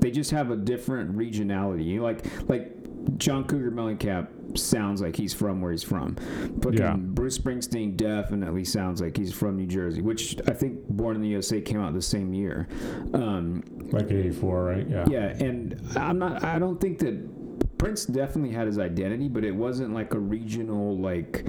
they 0.00 0.10
just 0.10 0.30
have 0.30 0.50
a 0.50 0.56
different 0.56 1.16
regionality. 1.16 1.84
You 1.84 1.98
know, 1.98 2.04
like 2.04 2.48
like 2.48 2.76
John 3.18 3.44
Cougar 3.44 3.70
Mellencamp 3.70 4.58
sounds 4.58 5.00
like 5.00 5.16
he's 5.16 5.32
from 5.32 5.60
where 5.60 5.70
he's 5.72 5.82
from. 5.82 6.16
But 6.56 6.74
Yeah. 6.74 6.96
Bruce 6.96 7.38
Springsteen 7.38 7.96
definitely 7.96 8.64
sounds 8.64 9.00
like 9.00 9.16
he's 9.16 9.32
from 9.32 9.56
New 9.56 9.66
Jersey, 9.66 10.02
which 10.02 10.36
I 10.46 10.52
think 10.52 10.86
Born 10.88 11.16
in 11.16 11.22
the 11.22 11.28
USA 11.28 11.60
came 11.60 11.80
out 11.80 11.94
the 11.94 12.02
same 12.02 12.34
year. 12.34 12.68
Um, 13.14 13.62
Like 13.90 14.10
84, 14.10 14.64
right? 14.64 14.88
Yeah. 14.88 15.04
yeah, 15.08 15.26
and 15.44 15.80
I'm 15.96 16.18
not. 16.18 16.42
I 16.44 16.58
don't 16.58 16.80
think 16.80 16.98
that 17.00 17.78
Prince 17.78 18.04
definitely 18.06 18.54
had 18.54 18.66
his 18.66 18.78
identity, 18.78 19.28
but 19.28 19.44
it 19.44 19.54
wasn't 19.54 19.92
like 19.94 20.14
a 20.14 20.18
regional 20.18 20.96
like. 20.98 21.46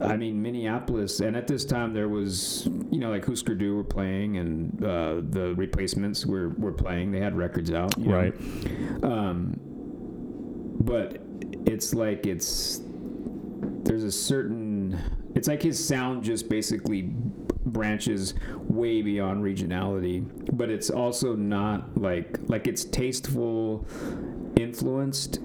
I 0.00 0.16
mean, 0.16 0.42
Minneapolis, 0.42 1.20
and 1.20 1.36
at 1.36 1.46
this 1.46 1.64
time 1.64 1.92
there 1.94 2.08
was, 2.08 2.66
you 2.90 2.98
know, 2.98 3.10
like 3.10 3.24
Husker 3.24 3.54
Du 3.54 3.76
were 3.76 3.84
playing, 3.84 4.36
and 4.38 4.84
uh, 4.84 5.20
the 5.28 5.54
Replacements 5.56 6.26
were 6.26 6.50
were 6.50 6.72
playing. 6.72 7.12
They 7.12 7.20
had 7.20 7.36
records 7.36 7.70
out, 7.70 7.96
you 7.96 8.08
know? 8.08 8.16
Right. 8.16 8.34
Um, 9.04 9.58
but 10.80 11.18
it's 11.66 11.94
like 11.94 12.26
it's 12.26 12.80
there's 13.84 14.04
a 14.04 14.12
certain 14.12 14.98
it's 15.34 15.48
like 15.48 15.62
his 15.62 15.84
sound 15.84 16.22
just 16.22 16.48
basically 16.48 17.02
branches 17.66 18.34
way 18.68 19.02
beyond 19.02 19.42
regionality 19.42 20.24
but 20.52 20.70
it's 20.70 20.90
also 20.90 21.34
not 21.34 21.96
like 21.96 22.38
like 22.46 22.66
it's 22.66 22.84
tasteful 22.84 23.86
influenced 24.56 25.40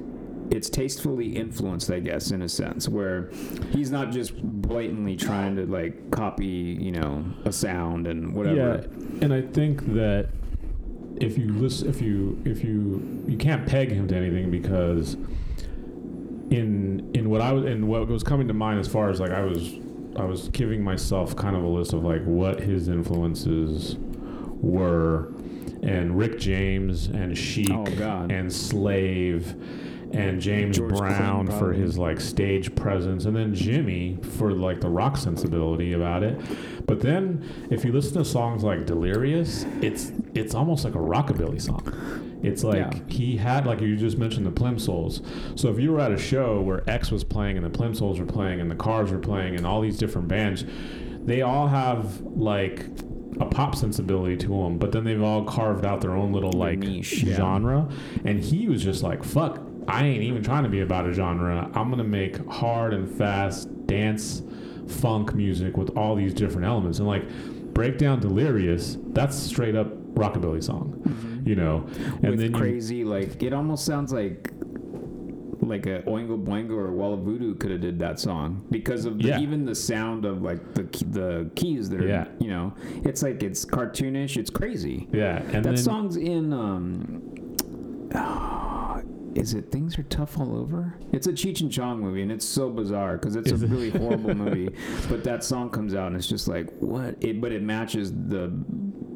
it's 0.52 0.70
tastefully 0.70 1.36
influenced 1.36 1.92
i 1.92 2.00
guess 2.00 2.32
in 2.32 2.42
a 2.42 2.50
sense 2.50 2.90
where 2.90 3.30
he's 3.72 3.92
not 3.92 4.12
just 4.12 4.36
blatantly 4.70 5.16
trying 5.16 5.56
to 5.56 5.66
like 5.66 6.12
copy 6.12 6.46
you 6.46 6.92
know 6.92 7.24
a 7.46 7.52
sound 7.52 8.08
and 8.08 8.34
whatever. 8.34 8.56
Yeah, 8.56 9.24
and 9.24 9.34
I 9.34 9.42
think 9.42 9.94
that 9.94 10.30
if 11.20 11.38
you 11.38 11.54
listen, 11.54 11.90
if 11.90 12.02
you 12.02 12.42
if 12.46 12.64
you 12.64 13.24
you 13.28 13.38
can't 13.38 13.66
peg 13.68 13.92
him 13.92 14.08
to 14.08 14.16
anything 14.16 14.50
because 14.52 15.16
in 16.50 17.12
in 17.14 17.30
what 17.30 17.42
I 17.42 17.52
was 17.52 17.66
in 17.66 17.88
what 17.88 18.08
was 18.08 18.24
coming 18.24 18.48
to 18.48 18.54
mind 18.54 18.80
as 18.80 18.88
far 18.88 19.10
as 19.10 19.20
like 19.20 19.32
I 19.32 19.42
was 19.42 19.74
I 20.16 20.24
was 20.26 20.50
giving 20.50 20.84
myself 20.84 21.36
kind 21.36 21.56
of 21.56 21.64
a 21.64 21.68
list 21.68 21.94
of 21.94 22.04
like 22.04 22.24
what 22.24 22.60
his 22.60 22.88
influences 22.88 23.96
were, 24.00 25.32
and 25.84 26.18
Rick 26.18 26.40
James 26.40 27.08
and 27.08 27.38
Chic 27.38 27.70
Oh, 27.72 27.86
and 28.30 28.52
Slave. 28.52 29.56
And 30.12 30.42
James 30.42 30.78
George 30.78 30.94
Clinton, 30.96 31.18
Brown 31.18 31.48
for 31.60 31.72
his 31.72 31.98
like 31.98 32.20
stage 32.20 32.74
presence, 32.76 33.26
and 33.26 33.36
then 33.36 33.54
Jimmy 33.54 34.18
for 34.38 34.52
like 34.52 34.82
the 34.82 34.90
rock 34.90 35.18
sensibility 35.18 35.94
about 35.94 36.24
it. 36.24 36.40
But 36.88 37.00
then, 37.02 37.68
if 37.70 37.86
you 37.86 37.92
listen 37.92 38.14
to 38.16 38.26
songs 38.26 38.64
like 38.64 38.86
Delirious, 38.88 39.66
it's 39.82 40.12
it's 40.34 40.56
almost 40.56 40.84
like 40.84 40.96
a 40.96 41.00
rockabilly 41.00 41.62
song. 41.62 42.40
It's 42.42 42.64
like 42.64 42.78
Yeah. 42.78 43.00
he 43.08 43.38
had, 43.38 43.68
like 43.68 43.82
you 43.82 43.96
just 43.98 44.18
mentioned, 44.18 44.46
the 44.46 44.52
Plimsouls. 44.52 45.22
So 45.56 45.70
if 45.70 45.78
you 45.80 45.92
were 45.92 46.00
at 46.00 46.12
a 46.12 46.18
show 46.18 46.62
where 46.62 46.90
X 46.90 47.12
was 47.12 47.24
playing 47.24 47.58
and 47.58 47.66
the 47.66 47.70
Plimsouls 47.70 48.20
were 48.20 48.26
playing 48.26 48.62
and 48.62 48.72
the 48.72 48.76
Cars 48.76 49.12
were 49.12 49.20
playing 49.20 49.58
and 49.58 49.66
all 49.68 49.82
these 49.82 49.98
different 49.98 50.28
bands, 50.28 50.66
they 51.26 51.42
all 51.42 51.68
have 51.68 52.22
like 52.22 52.86
a 53.42 53.46
pop 53.46 53.76
sensibility 53.76 54.36
to 54.38 54.48
them, 54.48 54.78
but 54.78 54.92
then 54.92 55.04
they've 55.04 55.22
all 55.22 55.44
carved 55.44 55.86
out 55.86 56.02
their 56.02 56.16
own 56.16 56.32
little 56.34 56.52
like 56.54 56.80
niche, 56.80 57.24
yeah. 57.24 57.36
genre. 57.36 57.88
And 58.26 58.40
he 58.40 58.68
was 58.68 58.84
just 58.84 59.04
like, 59.04 59.24
"Fuck, 59.24 59.62
I 59.90 60.06
ain't 60.06 60.24
even 60.24 60.44
trying 60.44 60.64
to 60.64 60.70
be 60.70 60.82
about 60.82 61.08
a 61.08 61.14
genre. 61.14 61.70
I'm 61.74 61.90
gonna 61.90 62.04
make 62.04 62.38
hard 62.48 62.94
and 62.94 63.10
fast 63.10 63.70
dance, 63.88 64.44
funk 64.88 65.34
music 65.34 65.78
with 65.78 65.90
all 65.98 66.16
these 66.16 66.34
different 66.34 66.66
elements." 66.68 67.00
And 67.00 67.08
like, 67.08 67.24
break 67.74 67.98
down 67.98 68.20
Delirious. 68.20 68.98
That's 69.14 69.36
straight 69.38 69.76
up 69.76 69.88
rockabilly 70.16 70.64
song, 70.64 71.42
you 71.46 71.56
know. 71.56 71.78
And 71.78 71.90
Mm-hmm. 71.96 72.30
with 72.30 72.40
then 72.40 72.52
you, 72.52 72.58
crazy 72.58 73.04
like 73.04 73.42
it 73.44 73.54
almost 73.54 73.86
sounds 73.86 74.12
like 74.14 74.52
like 75.62 75.86
a 75.86 76.02
Oingo 76.04 76.42
Boingo 76.44 76.72
or 76.72 76.92
Wall 76.92 77.14
of 77.14 77.20
Voodoo 77.20 77.54
could 77.54 77.70
have 77.70 77.82
did 77.82 78.00
that 78.00 78.20
song 78.20 78.66
because 78.72 79.06
of 79.06 79.20
the, 79.20 79.28
Yeah. 79.28 79.40
even 79.40 79.66
the 79.66 79.76
sound 79.76 80.26
of 80.26 80.42
like 80.42 80.74
the 80.74 80.84
the 81.12 81.50
keys 81.56 81.90
that 81.90 82.02
are 82.02 82.08
Yeah. 82.08 82.28
you 82.40 82.50
know 82.50 82.74
it's 83.04 83.22
like 83.22 83.44
it's 83.44 83.66
cartoonish 83.66 84.36
it's 84.38 84.50
crazy 84.50 85.08
yeah, 85.14 85.38
and 85.54 85.64
that 85.66 85.76
then 85.76 85.78
song's 85.78 86.16
in 86.16 86.54
um 86.54 87.22
is 89.40 89.54
it 89.54 89.72
things 89.72 89.98
are 89.98 90.04
tough 90.04 90.38
all 90.38 90.58
over 90.58 90.94
it's 91.14 91.28
a 91.28 91.32
Cheech 91.32 91.62
and 91.62 91.72
Chong 91.72 92.00
movie 92.00 92.22
and 92.22 92.32
it's 92.32 92.46
so 92.46 92.70
bizarre 92.70 93.18
because 93.18 93.36
it's 93.36 93.52
Is 93.52 93.62
a 93.62 93.66
it? 93.66 93.70
really 93.72 93.90
horrible 93.90 94.36
movie 94.44 94.70
but 95.08 95.24
that 95.24 95.44
song 95.44 95.70
comes 95.70 95.94
out 95.96 96.08
and 96.08 96.16
it's 96.16 96.28
just 96.28 96.48
like 96.48 96.70
what 96.80 97.16
it 97.22 97.40
but 97.40 97.52
it 97.52 97.64
matches 97.64 98.12
the 98.12 98.52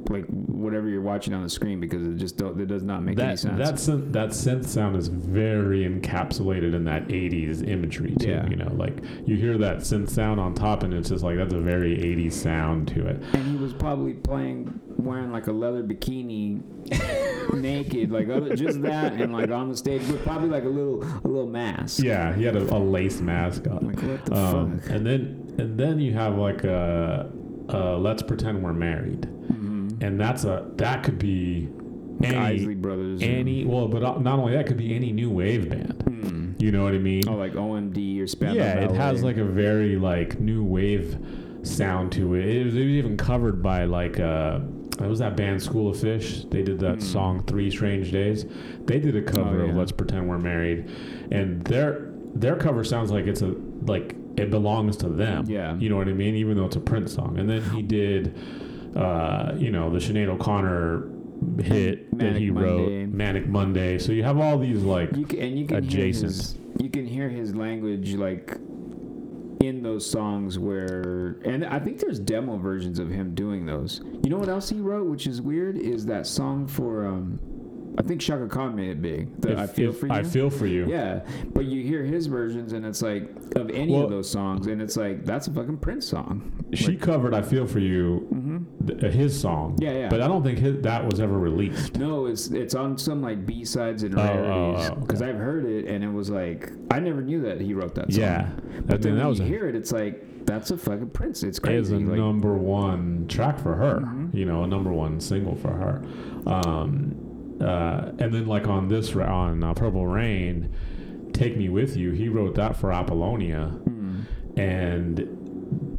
like 0.10 0.26
whatever 0.28 0.88
you're 0.90 1.02
watching 1.02 1.34
on 1.34 1.44
the 1.44 1.50
screen 1.50 1.80
because 1.80 2.06
it 2.08 2.16
just 2.16 2.38
don't, 2.38 2.60
it 2.60 2.68
does 2.68 2.84
not 2.84 3.04
make 3.04 3.20
any 3.20 3.36
sense. 3.36 3.58
that 3.58 3.76
synth, 3.76 4.12
that 4.14 4.30
synth 4.30 4.66
sound 4.66 4.96
is 4.96 5.08
very 5.08 5.84
encapsulated 5.86 6.74
in 6.74 6.84
that 6.86 7.08
80s 7.08 7.68
imagery 7.68 8.16
too 8.20 8.30
Yeah. 8.30 8.48
you 8.50 8.56
know 8.56 8.72
like 8.76 8.98
you 9.26 9.36
hear 9.36 9.58
that 9.58 9.78
synth 9.78 10.10
sound 10.10 10.40
on 10.40 10.54
top 10.54 10.84
and 10.84 10.94
it's 10.94 11.10
just 11.10 11.24
like 11.24 11.38
that's 11.38 11.54
a 11.54 11.60
very 11.60 11.98
80s 11.98 12.34
sound 12.34 12.88
to 12.90 13.08
it. 13.08 13.22
And 13.34 13.46
he 13.46 13.56
was 13.56 13.74
probably 13.74 14.14
playing 14.14 14.80
wearing 14.98 15.32
like 15.32 15.48
a 15.48 15.52
leather 15.52 15.84
bikini 15.84 16.62
naked 17.54 18.12
like 18.12 18.30
other, 18.30 18.56
just 18.56 18.82
that 18.82 19.14
and 19.14 19.34
like 19.34 19.50
on 19.50 19.70
the 19.70 19.78
stage 19.78 20.02
with 20.08 20.24
probably 20.24 20.50
like 20.50 20.64
a 20.64 20.70
little 20.70 21.04
a 21.04 21.28
little 21.28 21.48
mask. 21.48 22.04
Yeah 22.04 22.34
he 22.36 22.44
had 22.44 22.56
a, 22.56 22.74
a 22.76 22.78
lace 22.80 23.20
mask 23.22 23.68
on. 23.68 23.88
Like 23.88 24.02
what 24.02 24.26
the 24.26 24.36
um, 24.36 24.80
fuck? 24.80 24.90
and 24.92 25.06
then 25.06 25.56
and 25.60 25.78
then 25.78 26.00
you 26.00 26.14
have 26.14 26.38
like 26.38 26.64
a, 26.64 27.30
a 27.70 27.78
let's 27.98 28.24
pretend 28.24 28.64
we're 28.64 28.74
married. 28.74 29.28
And 30.04 30.20
that's 30.20 30.44
a 30.44 30.66
that 30.76 31.04
could 31.04 31.18
be 31.20 31.70
any 32.24 32.36
Isley 32.38 32.76
Brothers 32.76 33.22
any 33.24 33.66
well 33.66 33.88
but 33.88 34.02
not 34.22 34.40
only 34.40 34.54
that 34.54 34.66
could 34.68 34.78
be 34.78 34.96
any 34.96 35.12
new 35.12 35.30
wave 35.30 35.70
band 35.70 36.02
Hmm. 36.04 36.54
you 36.60 36.72
know 36.72 36.84
what 36.84 36.94
i 36.94 36.98
mean 37.00 37.24
oh 37.28 37.34
like 37.36 37.54
OMD 37.54 38.22
or 38.22 38.28
Spandau 38.28 38.56
yeah 38.64 38.76
it 38.80 38.92
has 38.92 39.24
like 39.24 39.38
a 39.38 39.44
very 39.44 39.96
like 39.98 40.40
new 40.40 40.64
wave 40.64 41.18
sound 41.64 42.12
to 42.14 42.36
it 42.36 42.46
it 42.46 42.66
was, 42.66 42.76
it 42.76 42.80
was 42.80 42.88
even 42.88 43.18
covered 43.18 43.62
by 43.64 43.86
like 43.86 44.20
uh 44.20 44.60
it 45.00 45.08
was 45.08 45.20
that 45.20 45.36
band 45.36 45.60
School 45.62 45.90
of 45.90 46.00
Fish. 46.00 46.46
They 46.52 46.62
did 46.62 46.80
that 46.82 46.96
Hmm. 46.96 47.00
song 47.02 47.44
Three 47.48 47.72
Strange 47.72 48.12
Days. 48.12 48.46
They 48.86 49.00
did 49.00 49.16
a 49.16 49.24
cover 49.24 49.62
Oh, 49.64 49.70
of. 49.70 49.76
Let's 49.76 49.92
Pretend 49.92 50.30
We're 50.30 50.38
Married, 50.38 50.88
and 51.32 51.64
their 51.66 52.12
their 52.36 52.56
cover 52.56 52.84
sounds 52.84 53.10
like 53.12 53.26
it's 53.26 53.42
a 53.42 53.56
like 53.88 54.16
it 54.38 54.52
belongs 54.52 54.96
to 54.98 55.10
them. 55.10 55.46
Yeah. 55.50 55.76
you 55.78 55.90
know 55.90 55.98
what 55.98 56.08
I 56.08 56.14
mean. 56.14 56.36
Even 56.36 56.56
though 56.58 56.66
it's 56.66 56.76
a 56.76 56.80
Prince 56.80 57.12
song, 57.16 57.40
and 57.40 57.50
then 57.50 57.64
he 57.72 57.82
did, 57.82 58.36
uh, 58.96 59.54
you 59.58 59.72
know, 59.72 59.90
the 59.90 60.00
Sinead 60.00 60.28
O'Connor 60.28 61.10
hit 61.62 62.10
that 62.12 62.18
Manic 62.18 62.42
he 62.42 62.50
wrote, 62.50 63.10
Manic 63.10 63.48
Monday. 63.48 63.98
So 63.98 64.12
you 64.12 64.24
have 64.24 64.40
all 64.40 64.58
these 64.58 64.84
like 64.84 65.16
you 65.16 65.26
can, 65.26 65.40
and 65.40 65.60
you 65.60 65.66
can 65.66 65.78
adjacent. 65.78 66.32
hear 66.32 66.42
his, 66.42 66.58
you 66.80 66.90
can 66.90 67.06
hear 67.06 67.30
his 67.30 67.56
language 67.56 68.14
like 68.14 68.58
in 69.62 69.82
those 69.82 70.10
songs 70.10 70.60
where 70.60 71.38
and 71.46 71.66
I 71.66 71.80
think 71.80 72.00
there's 72.00 72.20
demo 72.20 72.58
versions 72.58 73.00
of 73.00 73.10
him 73.10 73.34
doing 73.34 73.66
those. 73.66 74.02
You 74.24 74.30
know 74.30 74.38
what 74.38 74.50
else 74.50 74.70
he 74.70 74.80
wrote, 74.80 75.08
which 75.08 75.28
is 75.28 75.42
weird, 75.42 75.78
is 75.78 76.06
that 76.08 76.28
song 76.28 76.68
for 76.68 77.06
um 77.06 77.40
I 77.98 78.02
think 78.02 78.22
Chaka 78.22 78.48
Khan 78.48 78.76
made 78.76 78.90
it 78.90 79.02
big. 79.02 79.40
The 79.42 79.52
if- 79.54 79.58
I 79.60 79.68
feel 79.68 79.94
for 79.94 80.08
you. 80.08 80.14
I 80.14 80.24
feel 80.24 80.50
for 80.50 80.66
you. 80.66 80.88
Yeah, 80.88 81.22
but 81.54 81.66
you 81.66 81.84
hear 81.84 82.04
his 82.04 82.28
versions, 82.28 82.74
and 82.74 82.86
it's 82.86 83.02
like 83.02 83.30
of 83.56 83.70
any 83.70 83.94
Well- 83.94 84.06
of 84.06 84.10
those 84.10 84.30
songs, 84.30 84.68
and 84.68 84.82
it's 84.82 84.98
like 84.98 85.26
that's 85.26 85.48
a 85.48 85.52
fucking 85.52 85.78
Prince 85.78 86.08
song. 86.08 86.52
She 86.74 86.96
covered 86.96 87.34
"I 87.36 87.42
Feel 87.44 87.68
for 87.68 87.80
You," 87.80 88.66
th- 88.88 89.04
uh, 89.04 89.08
his 89.10 89.40
song. 89.40 89.74
Mm-hmm. 89.74 89.84
Yeah, 89.84 89.92
yeah. 89.94 90.10
But 90.10 90.22
I 90.22 90.28
don't 90.28 90.44
think 90.44 90.58
his, 90.58 90.82
that 90.82 91.06
was 91.10 91.20
ever 91.20 91.38
released. 91.38 91.98
No, 91.98 92.26
it's 92.26 92.48
it's 92.48 92.74
on 92.74 92.98
some 92.98 93.22
like 93.22 93.46
B 93.46 93.64
sides 93.64 94.02
and 94.04 94.18
Oh, 94.18 94.22
oh, 94.22 94.24
rarities 94.24 94.90
oh, 94.92 94.96
because 94.96 95.22
okay. 95.22 95.30
I've 95.32 95.38
heard 95.38 95.66
it, 95.66 95.86
and 95.86 96.04
it 96.04 96.12
was 96.12 96.30
like 96.32 96.72
I 96.90 97.00
never 97.00 97.22
knew 97.22 97.42
that 97.44 97.62
he 97.62 97.74
wrote 97.76 97.94
that 97.96 98.12
song. 98.12 98.22
Yeah, 98.24 98.50
but 98.86 98.96
I 98.96 98.98
then 98.98 99.16
that 99.16 99.20
when 99.22 99.28
was 99.30 99.40
you 99.40 99.46
a, 99.46 99.48
hear 99.48 99.68
it, 99.68 99.76
it's 99.76 99.92
like 99.92 100.46
that's 100.46 100.72
a 100.72 100.78
fucking 100.78 101.12
Prince. 101.12 101.44
It's 101.44 101.60
crazy. 101.60 101.78
it 101.78 101.82
is 101.82 101.90
crazy. 101.90 102.04
a 102.06 102.08
like, 102.10 102.18
number 102.18 102.54
one 102.56 103.28
track 103.30 103.60
for 103.60 103.76
her. 103.76 104.00
Mhm. 104.02 104.34
You 104.34 104.46
know, 104.46 104.64
a 104.64 104.68
number 104.68 104.92
one 104.92 105.20
single 105.20 105.56
for 105.56 105.70
her. 105.72 106.02
Um, 106.46 107.13
uh, 107.64 108.12
and 108.20 108.34
then 108.34 108.46
like 108.46 108.68
on 108.68 108.88
this 108.88 109.16
on 109.16 109.64
uh, 109.64 109.74
Purple 109.74 110.08
Rain, 110.08 110.74
"Take 111.34 111.58
Me 111.58 111.70
with 111.70 111.96
You," 111.98 112.12
he 112.12 112.30
wrote 112.30 112.56
that 112.56 112.76
for 112.76 112.92
Apollonia, 112.92 113.74
mm, 113.86 114.26
and 114.58 115.43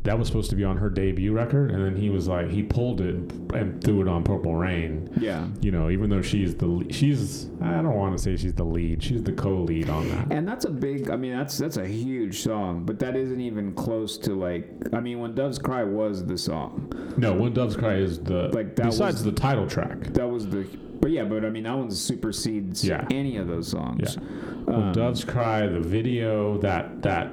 that 0.04 0.18
was 0.18 0.28
supposed 0.28 0.50
to 0.50 0.56
be 0.56 0.64
on 0.64 0.76
her 0.76 0.88
debut 0.90 1.32
record, 1.32 1.70
and 1.70 1.82
then 1.84 1.96
he 1.96 2.11
was 2.11 2.28
like, 2.28 2.50
he 2.50 2.62
pulled 2.62 3.00
it 3.00 3.14
and 3.54 3.82
threw 3.82 4.02
it 4.02 4.08
on 4.08 4.23
Purple 4.23 4.54
Rain. 4.54 5.08
Yeah. 5.18 5.46
You 5.62 5.70
know, 5.73 5.88
even 5.90 6.11
though 6.11 6.20
she's 6.23 6.54
the 6.54 6.66
le- 6.66 6.92
she's 6.92 7.49
I 7.62 7.80
don't 7.82 7.94
want 7.96 8.16
to 8.16 8.23
say 8.23 8.37
she's 8.37 8.52
the 8.54 8.64
lead, 8.64 9.02
she's 9.02 9.23
the 9.23 9.32
co-lead 9.32 9.88
on 9.88 10.08
that. 10.11 10.30
And 10.30 10.46
that's 10.46 10.66
a 10.66 10.70
big. 10.70 11.11
I 11.11 11.16
mean, 11.16 11.32
that's 11.37 11.56
that's 11.58 11.78
a 11.78 11.87
huge 11.87 12.40
song, 12.42 12.84
but 12.84 12.99
that 13.00 13.16
isn't 13.16 13.40
even 13.40 13.73
close 13.75 14.16
to 14.18 14.34
like. 14.34 14.68
I 14.92 15.00
mean, 15.00 15.20
when 15.20 15.34
Doves 15.34 15.58
Cry 15.58 15.82
was 15.84 16.25
the 16.25 16.37
song. 16.38 16.90
No, 17.16 17.32
When 17.32 17.52
Doves 17.54 17.76
Cry 17.76 17.94
is 17.94 18.18
the 18.20 18.49
Like, 18.52 18.76
that 18.76 18.87
besides 18.87 19.16
was- 19.16 19.25
the 19.25 19.32
title 19.32 19.66
track. 19.66 20.00
That 20.14 20.28
was 20.28 20.46
the. 20.49 20.66
But 21.00 21.11
yeah, 21.11 21.25
but 21.25 21.44
I 21.44 21.50
mean, 21.50 21.64
that 21.64 21.76
one 21.76 21.90
supersedes 21.90 22.82
Yeah. 22.84 23.06
any 23.11 23.37
of 23.37 23.46
those 23.46 23.68
songs. 23.68 24.16
When 24.64 24.75
Um, 24.88 24.92
Doves 24.92 25.25
Cry, 25.25 25.66
the 25.66 25.80
video, 25.80 26.56
that 26.58 27.02
that 27.02 27.30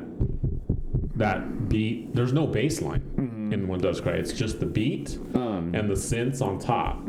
that 1.21 1.69
beat. 1.69 2.15
There's 2.15 2.33
no 2.33 2.47
bass 2.47 2.81
line 2.81 3.01
mhm. 3.15 3.53
in 3.53 3.67
When 3.67 3.79
Doves 3.79 4.01
Cry. 4.01 4.13
It's 4.13 4.33
just 4.33 4.59
the 4.59 4.65
beat 4.65 5.19
Um, 5.35 5.71
and 5.75 5.87
the 5.87 5.93
synths 5.93 6.41
on 6.41 6.57
top. 6.57 7.07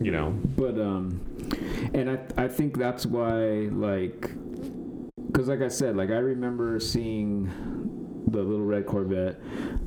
You 0.00 0.10
know. 0.10 0.30
but 0.56 0.80
um, 0.80 1.20
and 1.94 2.10
I 2.10 2.18
I 2.36 2.48
think 2.48 2.76
that's 2.76 3.04
why 3.06 3.68
like, 3.70 4.30
because 5.26 5.48
like 5.48 5.60
I 5.60 5.68
said, 5.68 5.96
like 5.96 6.10
I 6.10 6.18
remember 6.18 6.80
seeing 6.80 7.50
the 8.28 8.42
little 8.42 8.64
red 8.64 8.86
Corvette 8.86 9.40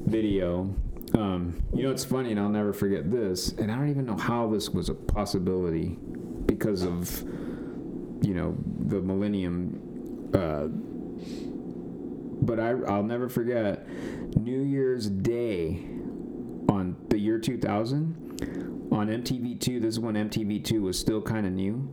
video. 0.05 0.73
Um, 1.13 1.61
you 1.73 1.83
know, 1.83 1.91
it's 1.91 2.03
funny, 2.03 2.31
and 2.31 2.39
I'll 2.39 2.49
never 2.49 2.73
forget 2.73 3.09
this. 3.09 3.53
And 3.53 3.71
I 3.71 3.75
don't 3.75 3.89
even 3.89 4.05
know 4.05 4.17
how 4.17 4.49
this 4.49 4.69
was 4.69 4.89
a 4.89 4.93
possibility 4.93 5.97
because 6.45 6.83
of 6.83 7.21
you 8.21 8.33
know 8.33 8.55
the 8.87 9.01
millennium. 9.01 9.79
Uh, 10.33 10.67
but 12.45 12.59
I 12.59 12.71
I'll 12.87 13.03
never 13.03 13.27
forget 13.29 13.87
New 14.37 14.61
Year's 14.61 15.07
Day 15.09 15.85
on 16.69 16.95
the 17.09 17.17
year 17.17 17.39
2000 17.39 18.87
on 18.91 19.07
MTV2. 19.07 19.81
This 19.81 19.95
is 19.95 19.99
when 19.99 20.15
MTV2 20.15 20.81
was 20.81 20.97
still 20.97 21.21
kind 21.21 21.45
of 21.45 21.53
new, 21.53 21.87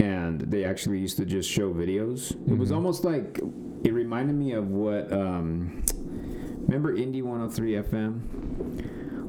and 0.00 0.40
they 0.40 0.64
actually 0.64 0.98
used 0.98 1.16
to 1.16 1.24
just 1.24 1.50
show 1.50 1.72
videos. 1.72 2.32
It 2.50 2.56
was 2.58 2.70
Mhm. 2.70 2.74
almost 2.76 3.04
like 3.04 3.40
it 3.82 3.92
reminded 3.92 4.36
me 4.36 4.52
of 4.52 4.70
what. 4.70 5.12
Um, 5.12 5.82
remember 6.66 6.96
Indie 6.96 7.22
103 7.22 7.76
FM 7.76 8.20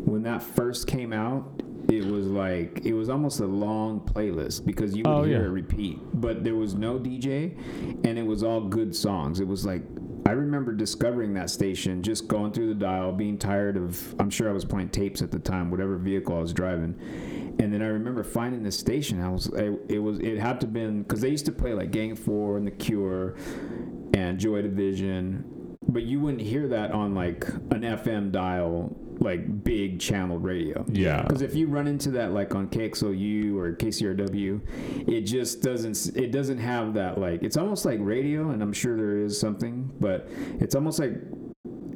when 0.06 0.24
that 0.24 0.42
first 0.44 0.88
came 0.88 1.14
out? 1.14 1.62
It 1.88 2.06
was 2.06 2.26
like 2.28 2.82
it 2.84 2.94
was 2.94 3.10
almost 3.10 3.40
a 3.42 3.46
long 3.46 4.00
playlist 4.00 4.66
because 4.66 4.96
you 4.96 5.04
would 5.04 5.12
Oh, 5.12 5.24
hear 5.24 5.40
yeah. 5.42 5.46
it 5.46 5.50
repeat, 5.52 6.00
but 6.16 6.44
there 6.44 6.56
was 6.56 6.74
no 6.74 6.98
DJ, 6.98 7.54
and 8.04 8.18
it 8.18 8.26
was 8.26 8.42
all 8.42 8.62
good 8.62 8.96
songs. 8.96 9.40
It 9.40 9.48
was 9.48 9.66
like 9.68 9.84
I 10.28 10.32
remember 10.32 10.74
discovering 10.74 11.36
that 11.36 11.52
station, 11.52 12.02
just 12.02 12.28
going 12.28 12.52
through 12.52 12.70
the 12.70 12.74
dial, 12.74 13.12
being 13.12 13.38
tired 13.38 13.78
of. 13.78 14.16
I'm 14.20 14.32
sure 14.32 14.50
I 14.50 14.54
was 14.54 14.66
playing 14.66 14.90
tapes 14.90 15.22
at 15.22 15.30
the 15.30 15.38
time, 15.38 15.70
whatever 15.70 15.98
vehicle 15.98 16.36
I 16.36 16.40
was 16.40 16.52
driving, 16.52 16.96
and 17.60 17.72
then 17.72 17.84
I 17.84 17.88
remember 17.88 18.24
finding 18.24 18.64
this 18.64 18.78
station. 18.78 19.22
I 19.22 19.30
was, 19.30 19.48
it 19.88 20.00
was, 20.00 20.20
it 20.20 20.40
had 20.40 20.60
to 20.62 20.68
been 20.68 21.04
because 21.04 21.22
they 21.22 21.30
used 21.30 21.46
to 21.46 21.52
play 21.52 21.76
like 21.76 21.92
Gang 21.92 22.16
Four 22.16 22.58
and 22.58 22.66
The 22.66 22.72
Cure, 22.72 23.36
and 24.16 24.40
Joy 24.40 24.64
Division, 24.64 25.78
but 25.88 26.04
you 26.04 26.20
wouldn't 26.20 26.42
hear 26.42 26.68
that 26.70 26.92
on 26.92 27.14
like 27.14 27.48
an 27.48 27.82
FM 27.82 28.32
dial, 28.32 28.96
like 29.20 29.64
big 29.64 30.00
channel 30.00 30.38
radio. 30.38 30.86
Yeah. 30.90 31.24
Because 31.24 31.42
if 31.42 31.56
you 31.56 31.68
run 31.68 31.88
into 31.88 32.12
that 32.12 32.32
like 32.32 32.56
on 32.56 32.68
KXLU 32.68 33.56
or 33.56 33.74
KCRW, 33.74 35.08
it 35.08 35.22
just 35.22 35.62
doesn't 35.62 36.16
it 36.16 36.32
doesn't 36.32 36.60
have 36.60 36.94
that 36.96 37.18
like 37.20 37.44
it's 37.44 37.58
almost 37.58 37.86
like 37.86 38.00
radio, 38.02 38.50
and 38.50 38.62
I'm 38.62 38.74
sure 38.74 38.98
there 38.98 39.18
is 39.18 39.40
something, 39.40 39.92
but 40.00 40.28
it's 40.60 40.76
almost 40.76 41.00
like 41.00 41.14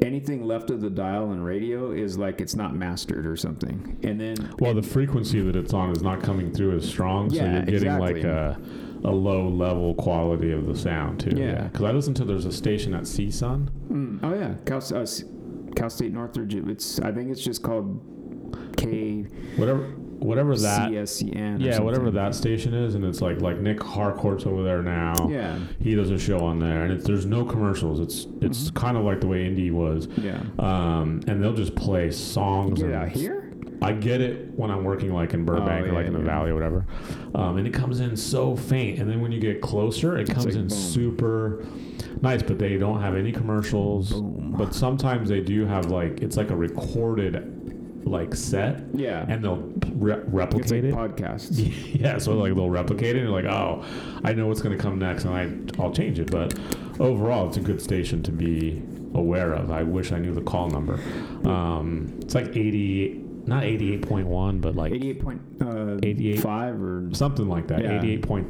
anything 0.02 0.46
left 0.46 0.70
of 0.70 0.82
the 0.82 0.90
dial 0.90 1.32
and 1.32 1.44
radio 1.44 1.92
is 1.92 2.18
like 2.18 2.42
it's 2.42 2.56
not 2.56 2.76
mastered 2.76 3.26
or 3.26 3.36
something. 3.36 3.98
And 4.04 4.20
then 4.20 4.56
Well, 4.60 4.74
the 4.74 4.84
frequency 4.84 5.42
that 5.42 5.56
it's 5.56 5.74
on 5.74 5.92
is 5.92 6.02
not 6.02 6.24
coming 6.24 6.52
through 6.52 6.78
as 6.78 6.88
strong, 6.88 7.30
so 7.30 7.44
you're 7.44 7.62
getting 7.64 7.98
like 8.00 8.24
a, 8.24 8.60
a 9.04 9.12
low 9.12 9.48
level 9.48 9.94
quality 9.96 10.52
of 10.52 10.66
the 10.66 10.76
sound 10.76 11.20
too. 11.20 11.36
Yeah. 11.36 11.64
Because 11.64 11.86
I 11.86 11.92
listen 11.92 12.14
to 12.16 12.26
there's 12.26 12.46
a 12.46 12.52
station 12.52 12.94
at 12.94 13.04
CSUN. 13.04 13.70
mm, 13.90 14.20
oh 14.24 14.34
yeah, 14.34 14.56
Cal, 14.66 14.78
uh, 14.78 15.06
Cal 15.80 15.90
State 15.90 16.12
Northridge. 16.14 16.56
It's 16.56 17.00
I 17.00 17.12
think 17.14 17.30
it's 17.32 17.42
just 17.42 17.64
called 17.64 18.02
K 18.76 19.26
Whatever 19.56 19.84
whatever 20.20 20.54
that 20.58 20.92
CSCN. 20.92 21.62
yeah, 21.62 21.80
whatever 21.80 22.12
that 22.12 22.36
station 22.36 22.74
is, 22.74 22.96
and 22.96 23.06
it's 23.06 23.22
like 23.22 23.40
like 23.40 23.60
Nic 23.60 23.82
Harcourt's 23.82 24.46
over 24.46 24.62
there 24.64 24.84
now. 24.84 25.14
Yeah, 25.30 25.58
He 25.82 25.96
does 25.96 26.12
a 26.12 26.20
show 26.20 26.40
on 26.42 26.60
there, 26.60 26.84
and 26.84 27.00
there's 27.02 27.26
no 27.26 27.46
commercials. 27.46 28.02
It's 28.02 28.28
it's 28.42 28.70
Mhm. 28.72 28.74
kind 28.76 28.98
of 28.98 29.06
like 29.06 29.22
the 29.22 29.28
way 29.28 29.50
indie 29.50 29.72
was, 29.72 30.10
yeah. 30.18 30.42
um, 30.60 31.22
and 31.28 31.42
they'll 31.42 31.54
just 31.54 31.76
play 31.76 32.12
songs. 32.12 32.82
Get 32.82 32.92
out 32.92 33.08
here. 33.10 33.49
I 33.82 33.94
get 33.94 34.20
it 34.22 34.50
when 34.56 34.72
I'm 34.72 34.84
working 34.84 35.14
like 35.14 35.34
in 35.34 35.46
Burbank 35.46 35.88
Oh, 35.88 35.90
or 35.90 35.94
like 35.94 36.06
in 36.08 36.14
the 36.14 36.20
yeah. 36.20 36.26
Valley 36.26 36.52
or 36.52 36.56
whatever, 36.56 36.86
um, 37.34 37.58
and 37.58 37.66
it 37.68 37.74
comes 37.74 38.00
in 38.02 38.18
so 38.18 38.56
faint, 38.56 39.00
and 39.00 39.10
then 39.10 39.22
when 39.22 39.32
you 39.32 39.40
get 39.40 39.62
closer, 39.62 40.18
it 40.18 40.22
It's 40.24 40.32
comes 40.32 40.46
like 40.48 40.56
in 40.56 40.68
boom. 40.68 40.78
super 40.78 41.66
nice. 42.22 42.44
But 42.44 42.60
they 42.60 42.78
don't 42.78 43.00
have 43.02 43.16
any 43.16 43.32
commercials. 43.32 44.12
Boom. 44.12 44.56
But 44.58 44.74
sometimes 44.76 45.30
they 45.30 45.40
do 45.42 45.66
have 45.66 45.86
like 45.92 46.22
it's 46.22 46.36
like 46.38 46.50
a 46.50 46.56
recorded 46.56 47.56
like 48.06 48.34
set, 48.34 48.82
Yeah. 48.94 49.26
and 49.28 49.44
they'll 49.44 49.58
re- 49.94 50.14
it's 50.16 50.24
replicate 50.30 50.86
like 50.94 51.12
it. 51.12 51.16
podcasts. 51.18 51.60
Yeah, 52.00 52.18
so 52.18 52.34
like 52.34 52.56
they'll 52.56 52.70
replicate 52.70 53.16
it, 53.16 53.20
and 53.20 53.30
you're 53.30 53.42
like, 53.42 53.46
oh, 53.52 53.84
I 54.24 54.34
know 54.34 54.48
what's 54.48 54.62
going 54.62 54.76
to 54.78 54.82
come 54.82 55.00
next, 55.00 55.26
and 55.26 55.34
I 55.34 55.82
I'll 55.82 55.92
change 55.92 56.20
it. 56.20 56.32
But 56.32 56.58
overall, 57.00 57.48
it's 57.48 57.58
a 57.58 57.62
good 57.62 57.82
station 57.82 58.24
to 58.24 58.32
be 58.32 58.82
aware 59.14 59.54
of. 59.54 59.70
I 59.72 59.84
wish 59.84 60.12
I 60.12 60.20
knew 60.20 60.34
the 60.34 60.42
call 60.42 60.70
number. 60.70 61.00
Um, 61.46 62.14
it's 62.22 62.36
like 62.36 62.56
eighty, 62.56 63.24
not 63.50 63.64
eighty 63.66 63.94
eight 63.94 64.08
point 64.08 64.28
one, 64.28 64.60
but 64.60 64.76
like 64.76 64.92
88 64.94 65.20
point 65.22 65.42
uh, 65.62 65.98
88. 66.04 66.40
five 66.40 66.82
or 66.82 67.10
something 67.14 67.48
like 67.50 67.68
that. 67.68 67.82
Yeah. 67.82 68.00
88.3, 68.02 68.48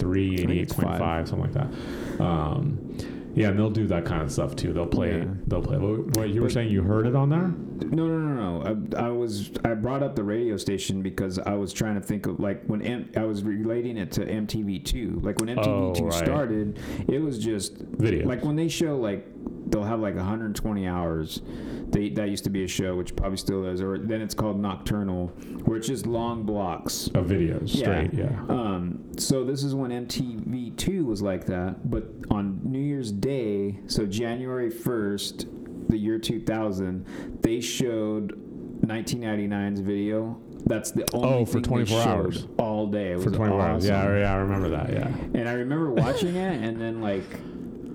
88.5, 0.68 1.28
something 1.28 1.40
like 1.40 1.54
that. 1.54 2.22
Um, 2.24 2.98
yeah, 3.36 3.50
and 3.50 3.60
they'll 3.60 3.70
do 3.70 3.86
that 3.88 4.06
kind 4.06 4.22
of 4.24 4.32
stuff 4.32 4.56
too. 4.56 4.74
They'll 4.74 4.88
play. 4.88 5.20
Yeah. 5.20 5.26
They'll 5.48 5.62
play. 5.62 5.78
What, 5.78 6.30
you 6.30 6.42
were 6.42 6.48
But- 6.48 6.54
saying? 6.54 6.72
You 6.72 6.82
heard 6.82 7.06
it 7.08 7.16
on 7.16 7.30
there? 7.30 7.54
no 7.92 8.06
no 8.08 8.18
no 8.20 8.60
no 8.60 8.90
I, 8.98 9.06
I 9.06 9.10
was 9.10 9.52
I 9.64 9.74
brought 9.74 10.04
up 10.04 10.14
the 10.18 10.24
radio 10.24 10.58
station 10.58 11.02
because 11.02 11.40
I 11.40 11.54
was 11.54 11.72
trying 11.72 11.96
to 11.96 12.02
think 12.02 12.26
of 12.26 12.38
like 12.38 12.62
when 12.66 12.82
M, 12.82 13.10
I 13.16 13.24
was 13.24 13.42
relating 13.42 13.96
it 13.98 14.12
to 14.14 14.26
MTV2 14.26 15.24
like 15.24 15.40
when 15.40 15.48
MTV2 15.56 16.02
Oh, 16.02 16.04
right. 16.04 16.14
started 16.14 16.78
it 17.08 17.20
was 17.22 17.40
just 17.40 17.78
Video. 17.78 18.28
like 18.28 18.44
when 18.44 18.58
they 18.58 18.68
show 18.68 18.98
like 18.98 19.26
they'll 19.68 19.84
have 19.84 20.00
like 20.00 20.16
120 20.16 20.88
hours 20.88 21.42
they 21.90 22.10
that 22.10 22.30
used 22.30 22.44
to 22.44 22.50
be 22.50 22.64
a 22.64 22.68
show 22.68 22.96
which 22.96 23.16
probably 23.16 23.38
still 23.38 23.66
is 23.66 23.82
or 23.82 24.00
then 24.00 24.20
it's 24.22 24.34
called 24.34 24.60
Nocturnal 24.60 25.28
where 25.66 25.78
it's 25.78 25.88
just 25.88 26.08
long 26.08 26.44
blocks 26.44 27.08
of 27.14 27.28
videos 27.28 27.70
straight. 27.70 28.14
Yeah. 28.14 28.30
Um, 28.50 29.00
so 29.18 29.44
this 29.44 29.64
is 29.64 29.76
when 29.76 29.92
MTV2 29.92 31.06
was 31.06 31.22
like 31.22 31.46
that, 31.48 31.90
but 31.90 32.06
on 32.32 32.60
New 32.64 32.80
Year's 32.80 33.12
Day, 33.12 33.80
so 33.88 34.06
January 34.08 34.72
1st, 34.72 35.88
the 35.90 35.98
year 35.98 36.18
2000, 36.18 37.38
they 37.42 37.60
showed 37.62 38.34
1999's 38.82 39.80
video. 39.82 40.40
That's 40.66 40.92
the 40.92 41.06
only 41.14 41.30
Oh, 41.30 41.46
for 41.46 41.62
24 41.62 42.02
hours. 42.02 42.48
all 42.58 42.88
day. 42.88 43.12
It 43.14 43.22
For 43.22 43.32
24 43.32 43.62
hours. 43.62 43.88
Yeah, 43.88 44.18
yeah, 44.20 44.34
I 44.34 44.38
remember 44.38 44.70
that. 44.70 44.92
Yeah. 44.92 45.08
And 45.34 45.48
I 45.50 45.54
remember 45.54 45.92
watching 45.92 46.36
it, 46.36 46.64
and 46.64 46.80
then 46.80 47.02
like, 47.02 47.24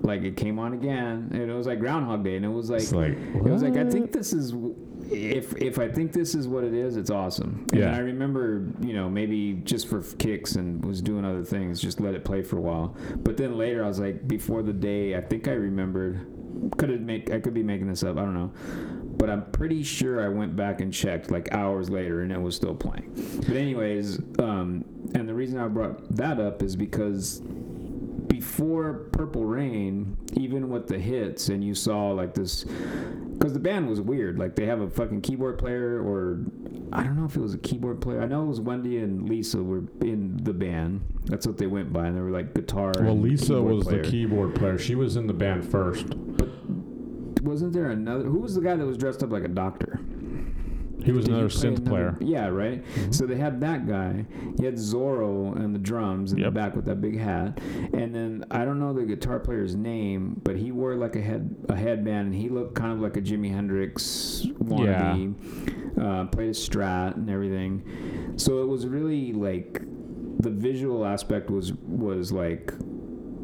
like 0.05 0.23
it 0.23 0.37
came 0.37 0.59
on 0.59 0.73
again, 0.73 1.29
and 1.31 1.49
it 1.49 1.53
was 1.53 1.67
like 1.67 1.79
Groundhog 1.79 2.23
Day, 2.23 2.35
and 2.35 2.45
it 2.45 2.49
was 2.49 2.69
like, 2.69 2.89
like 2.91 3.13
it 3.17 3.43
was 3.43 3.63
like 3.63 3.75
I 3.77 3.89
think 3.89 4.11
this 4.11 4.33
is 4.33 4.53
if 5.11 5.55
if 5.57 5.77
I 5.79 5.87
think 5.87 6.13
this 6.13 6.35
is 6.35 6.47
what 6.47 6.63
it 6.63 6.73
is, 6.73 6.97
it's 6.97 7.09
awesome. 7.09 7.65
And 7.71 7.81
Yeah. 7.81 7.95
I 7.95 7.99
remember, 7.99 8.65
you 8.81 8.93
know, 8.93 9.09
maybe 9.09 9.53
just 9.63 9.87
for 9.87 10.01
kicks 10.01 10.55
and 10.55 10.83
was 10.83 11.01
doing 11.01 11.25
other 11.25 11.43
things, 11.43 11.81
just 11.81 11.99
let 11.99 12.13
it 12.15 12.23
play 12.23 12.41
for 12.41 12.57
a 12.57 12.61
while. 12.61 12.95
But 13.17 13.37
then 13.37 13.57
later, 13.57 13.83
I 13.83 13.87
was 13.87 13.99
like, 13.99 14.27
before 14.27 14.63
the 14.63 14.73
day, 14.73 15.15
I 15.15 15.21
think 15.21 15.47
I 15.47 15.53
remembered. 15.53 16.25
Could 16.77 16.89
have 16.89 17.01
make 17.01 17.31
I 17.31 17.39
could 17.41 17.53
be 17.53 17.63
making 17.63 17.87
this 17.87 18.01
up. 18.01 18.17
I 18.17 18.21
don't 18.21 18.33
know. 18.33 18.51
But 19.17 19.29
I'm 19.29 19.45
pretty 19.51 19.83
sure 19.83 20.23
I 20.23 20.29
went 20.29 20.55
back 20.55 20.79
and 20.81 20.91
checked 20.91 21.29
like 21.29 21.53
hours 21.53 21.89
later, 21.89 22.21
and 22.21 22.31
it 22.31 22.41
was 22.41 22.55
still 22.55 22.73
playing. 22.73 23.11
But 23.45 23.57
anyways, 23.57 24.19
um, 24.39 24.85
and 25.13 25.27
the 25.27 25.33
reason 25.33 25.59
I 25.59 25.67
brought 25.67 26.15
that 26.15 26.39
up 26.39 26.63
is 26.63 26.75
because 26.77 27.41
before 28.27 28.93
Purple 29.11 29.45
Rain, 29.45 30.17
even 30.33 30.69
with 30.69 30.87
the 30.87 30.99
hits, 30.99 31.49
and 31.49 31.63
you 31.63 31.75
saw 31.75 32.09
like 32.11 32.33
this, 32.33 32.63
because 32.63 33.53
the 33.53 33.59
band 33.59 33.87
was 33.87 34.01
weird. 34.01 34.39
Like 34.39 34.55
they 34.55 34.65
have 34.65 34.81
a 34.81 34.89
fucking 34.89 35.21
keyboard 35.21 35.57
player, 35.57 36.01
or 36.01 36.39
I 36.93 37.03
don't 37.03 37.17
know 37.17 37.25
if 37.25 37.35
it 37.35 37.41
was 37.41 37.53
a 37.53 37.59
keyboard 37.59 38.01
player. 38.01 38.21
I 38.21 38.25
know 38.25 38.43
it 38.43 38.47
was 38.47 38.61
Wendy 38.61 38.97
and 38.99 39.27
Lisa 39.29 39.61
were 39.61 39.83
in 40.01 40.37
the 40.43 40.53
band. 40.53 41.01
That's 41.25 41.45
what 41.45 41.57
they 41.57 41.67
went 41.67 41.91
by, 41.91 42.07
and 42.07 42.17
they 42.17 42.21
were 42.21 42.31
like 42.31 42.53
guitar. 42.53 42.93
Well, 42.99 43.17
Lisa 43.17 43.61
was 43.61 43.85
player. 43.85 44.03
the 44.03 44.09
keyboard 44.09 44.55
player. 44.55 44.77
She 44.77 44.95
was 44.95 45.15
in 45.15 45.27
the 45.27 45.33
band 45.33 45.69
first. 45.69 46.07
Wasn't 47.41 47.73
there 47.73 47.91
another? 47.91 48.23
Who 48.23 48.39
was 48.39 48.55
the 48.55 48.61
guy 48.61 48.75
that 48.75 48.85
was 48.85 48.97
dressed 48.97 49.21
up 49.21 49.31
like 49.31 49.43
a 49.43 49.49
doctor? 49.49 49.84
He 51.05 51.11
was 51.11 51.27
another 51.27 51.47
synth 51.49 51.85
player. 51.85 52.17
Yeah, 52.19 52.47
right. 52.47 52.83
Mhm. 52.83 53.13
So 53.13 53.25
they 53.25 53.35
had 53.35 53.61
that 53.61 53.87
guy. 53.87 54.25
He 54.57 54.65
had 54.65 54.75
Zorro 54.75 55.55
and 55.55 55.73
the 55.73 55.79
drums 55.79 56.31
in 56.33 56.39
Yep. 56.39 56.47
the 56.47 56.51
back 56.51 56.75
with 56.75 56.85
that 56.85 56.99
big 56.99 57.17
hat, 57.19 57.59
and 57.93 58.13
then 58.13 58.43
I 58.51 58.65
don't 58.65 58.79
know 58.79 58.91
the 58.93 59.05
guitar 59.05 59.39
player's 59.39 59.75
name, 59.75 60.41
but 60.43 60.55
he 60.57 60.71
wore 60.71 60.95
like 60.95 61.15
a 61.15 61.21
head 61.21 61.55
a 61.69 61.75
headband, 61.75 62.27
and 62.27 62.35
he 62.35 62.49
looked 62.49 62.75
kind 62.75 62.91
of 62.91 62.99
like 62.99 63.15
a 63.17 63.21
Jimi 63.21 63.51
Hendrix 63.51 64.45
wannabe. 64.63 65.35
Uh, 65.97 66.25
played 66.25 66.49
a 66.49 66.53
Strat 66.53 67.15
and 67.15 67.29
everything. 67.29 67.83
So 68.35 68.61
it 68.61 68.67
was 68.67 68.85
really 68.87 69.31
like 69.31 69.81
the 70.39 70.49
visual 70.49 71.05
aspect 71.05 71.49
was 71.49 71.73
was 71.73 72.31
like 72.31 72.73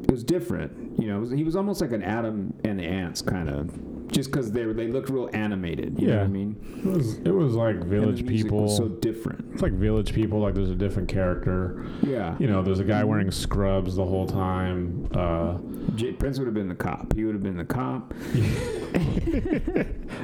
it 0.04 0.12
was 0.12 0.24
different. 0.24 1.00
You 1.00 1.08
know, 1.08 1.18
it 1.18 1.20
was, 1.22 1.32
he 1.32 1.44
was 1.44 1.56
almost 1.56 1.80
like 1.82 1.92
an 1.94 2.04
Adam 2.04 2.54
and 2.66 2.80
the 2.80 2.84
Ants 2.84 3.22
kind 3.22 3.50
of. 3.50 3.70
Just 4.12 4.30
because 4.32 4.52
they 4.52 4.66
were, 4.66 4.74
they 4.74 4.88
looked 4.88 5.10
real 5.10 5.30
animated. 5.34 5.98
You 6.00 6.08
know 6.08 6.14
what 6.16 6.20
Yeah. 6.20 6.26
I 6.26 6.28
mean? 6.28 6.56
It 6.80 6.86
was 6.86 7.18
it 7.20 7.32
was 7.32 7.54
like 7.54 7.80
the 7.80 7.86
village 7.86 8.28
people. 8.28 8.68
so 8.70 8.88
different. 8.90 9.46
it's 9.54 9.62
like 9.62 9.72
village 9.74 10.14
people. 10.14 10.40
Like 10.40 10.54
there's 10.54 10.70
a 10.70 10.76
different 10.76 11.08
character. 11.08 11.86
Yeah. 12.04 12.36
You 12.40 12.48
know, 12.48 12.62
there's 12.62 12.80
a 12.80 12.84
guy 12.84 13.04
wearing 13.06 13.32
scrubs 13.32 13.96
the 13.96 14.06
whole 14.06 14.28
time. 14.28 15.08
Uh, 15.16 15.58
J- 15.96 16.12
Prince 16.14 16.38
would 16.40 16.46
have 16.46 16.54
been 16.54 16.68
the 16.68 16.76
cop. 16.76 17.14
He 17.16 17.24
would 17.24 17.36
have 17.36 17.44
been 17.44 17.56
the 17.58 17.64
cop. 17.66 18.14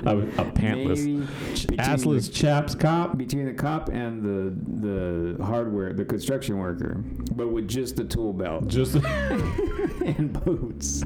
a, 0.05 0.17
a 0.17 0.45
pantless, 0.51 1.25
ch- 1.55 1.67
assless 1.77 2.31
chaps 2.31 2.75
cop. 2.75 3.17
between 3.17 3.45
the 3.45 3.53
cop 3.53 3.89
and 3.89 4.21
the 4.21 5.37
the 5.37 5.43
hardware, 5.43 5.93
the 5.93 6.05
construction 6.05 6.57
worker, 6.57 7.03
but 7.35 7.47
with 7.49 7.67
just 7.67 7.95
the 7.95 8.03
tool 8.03 8.33
belt 8.33 8.67
Just 8.67 8.95
and 10.05 10.33
boots. 10.43 11.03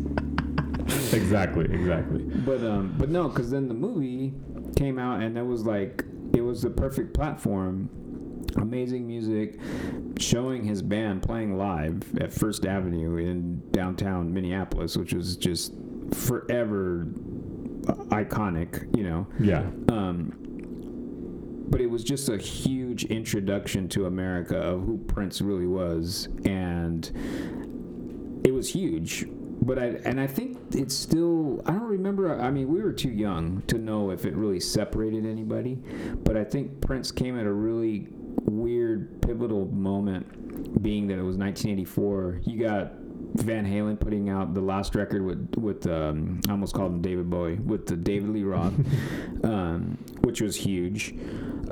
exactly, 1.18 1.66
exactly. 1.66 2.24
But 2.24 2.64
um, 2.64 2.96
but 2.98 3.10
no, 3.10 3.28
because 3.28 3.52
then 3.52 3.68
the 3.68 3.74
movie 3.74 4.34
came 4.76 4.98
out 5.00 5.22
and 5.22 5.38
it 5.38 5.46
was 5.46 5.66
like 5.66 6.04
it 6.34 6.42
was 6.42 6.62
the 6.62 6.70
perfect 6.70 7.14
platform. 7.14 7.90
Amazing 8.58 9.08
music, 9.08 9.60
showing 10.20 10.64
his 10.66 10.82
band 10.82 11.24
playing 11.24 11.58
live 11.58 12.04
at 12.20 12.34
First 12.34 12.66
Avenue 12.66 13.16
in 13.16 13.62
downtown 13.72 14.34
Minneapolis, 14.34 14.98
which 14.98 15.14
was 15.14 15.38
just 15.38 15.74
forever 16.14 17.06
iconic, 18.10 18.94
you 18.98 19.04
know. 19.04 19.26
Yeah, 19.40 19.70
Um, 19.90 20.34
but 21.70 21.80
it 21.80 21.90
was 21.90 22.04
just 22.04 22.28
a 22.28 22.38
huge 22.38 23.06
introduction 23.06 23.88
to 23.90 24.06
America 24.06 24.58
of 24.58 24.82
who 24.84 24.98
Prince 24.98 25.40
really 25.42 25.68
was, 25.68 26.28
and 26.44 27.10
it 28.44 28.54
was 28.54 28.70
huge. 28.70 29.26
But 29.62 29.78
I 29.78 29.86
and 30.06 30.20
I 30.20 30.28
think 30.28 30.58
it's 30.74 30.96
still 30.96 31.62
I 31.66 31.74
don't 31.74 31.84
remember. 31.84 32.40
I 32.40 32.50
mean, 32.50 32.68
we 32.68 32.82
were 32.82 32.94
too 32.94 33.12
young 33.12 33.62
to 33.68 33.78
know 33.78 34.10
if 34.10 34.26
it 34.26 34.36
really 34.36 34.60
separated 34.60 35.26
anybody. 35.26 35.76
But 36.24 36.36
I 36.36 36.44
think 36.44 36.82
Prince 36.82 37.12
came 37.12 37.40
at 37.40 37.46
a 37.46 37.54
really 37.54 38.08
weird 38.46 39.22
pivotal 39.22 39.68
moment, 39.68 40.82
being 40.82 41.08
that 41.08 41.20
it 41.20 41.24
was 41.24 41.38
1984. 41.38 42.42
You 42.44 42.64
got 42.64 42.94
Van 43.36 43.66
Halen 43.66 44.00
putting 44.00 44.30
out 44.30 44.54
the 44.54 44.62
last 44.62 44.96
record 44.96 45.24
with 45.24 45.56
with 45.58 45.86
um, 45.88 46.42
I 46.48 46.52
almost 46.52 46.74
called 46.74 46.94
him 46.94 47.02
David 47.02 47.30
Bowie 47.30 47.56
with 47.56 47.86
the 47.86 47.96
David 47.96 48.30
Lee 48.30 48.44
Roth, 48.44 48.74
um, 49.44 49.98
which 50.22 50.42
was 50.42 50.56
huge. 50.56 51.16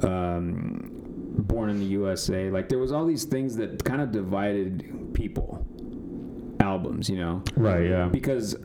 Um, 0.04 0.96
Born 1.40 1.70
in 1.70 1.80
the 1.80 1.86
USA, 1.86 2.50
like 2.50 2.68
there 2.68 2.80
was 2.80 2.92
all 2.92 3.06
these 3.06 3.24
things 3.24 3.56
that 3.56 3.84
kind 3.86 4.02
of 4.02 4.12
divided 4.12 5.14
people. 5.14 5.66
Albums, 6.60 7.10
you 7.10 7.18
know, 7.18 7.44
right. 7.56 7.86
Yeah, 7.88 8.08
because 8.08 8.56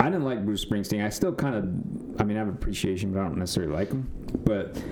I 0.00 0.04
didn't 0.04 0.24
like 0.24 0.44
Bruce 0.44 0.64
Springsteen. 0.64 1.04
I 1.04 1.10
still 1.10 1.34
kind 1.34 1.54
of, 1.54 2.20
I 2.20 2.24
mean, 2.24 2.36
I 2.36 2.40
have 2.40 2.48
appreciation, 2.48 3.12
but 3.12 3.20
I 3.20 3.24
don't 3.24 3.36
necessarily 3.38 3.72
like 3.72 3.90
him. 3.90 4.10
But 4.44 4.82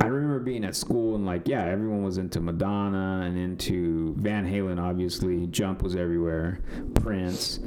I 0.00 0.06
remember 0.06 0.40
being 0.40 0.64
at 0.64 0.74
school 0.74 1.14
and 1.14 1.26
like, 1.26 1.46
yeah, 1.46 1.64
everyone 1.64 2.02
was 2.02 2.16
into 2.16 2.40
Madonna 2.40 3.22
and 3.26 3.36
into 3.36 4.14
Van 4.18 4.50
Halen. 4.50 4.80
Obviously, 4.80 5.46
Jump 5.48 5.82
was 5.82 5.96
everywhere, 5.96 6.60
Prince. 6.94 7.60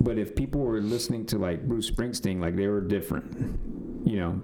But 0.00 0.18
if 0.18 0.36
people 0.36 0.60
were 0.60 0.80
listening 0.80 1.26
to 1.26 1.38
like 1.38 1.66
Bruce 1.66 1.90
Springsteen, 1.90 2.40
like 2.40 2.54
they 2.54 2.68
were 2.68 2.80
different, 2.80 3.58
you 4.06 4.16
know. 4.18 4.40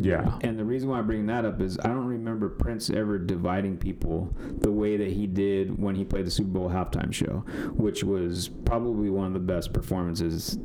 Yeah. 0.00 0.38
And 0.42 0.58
the 0.58 0.64
reason 0.64 0.88
why 0.88 0.98
I 0.98 1.02
bring 1.02 1.26
that 1.26 1.44
up 1.44 1.60
is 1.60 1.78
I 1.78 1.88
don't 1.88 2.06
remember 2.06 2.48
Prince 2.48 2.90
ever 2.90 3.18
dividing 3.18 3.76
people 3.76 4.34
the 4.58 4.70
way 4.72 4.96
that 4.96 5.08
he 5.08 5.26
did 5.26 5.80
when 5.80 5.94
he 5.94 6.04
played 6.04 6.26
the 6.26 6.30
Super 6.30 6.50
Bowl 6.50 6.68
halftime 6.68 7.12
show, 7.12 7.44
which 7.74 8.02
was 8.04 8.48
probably 8.64 9.10
one 9.10 9.26
of 9.26 9.32
the 9.32 9.38
best 9.40 9.72
performances 9.72 10.58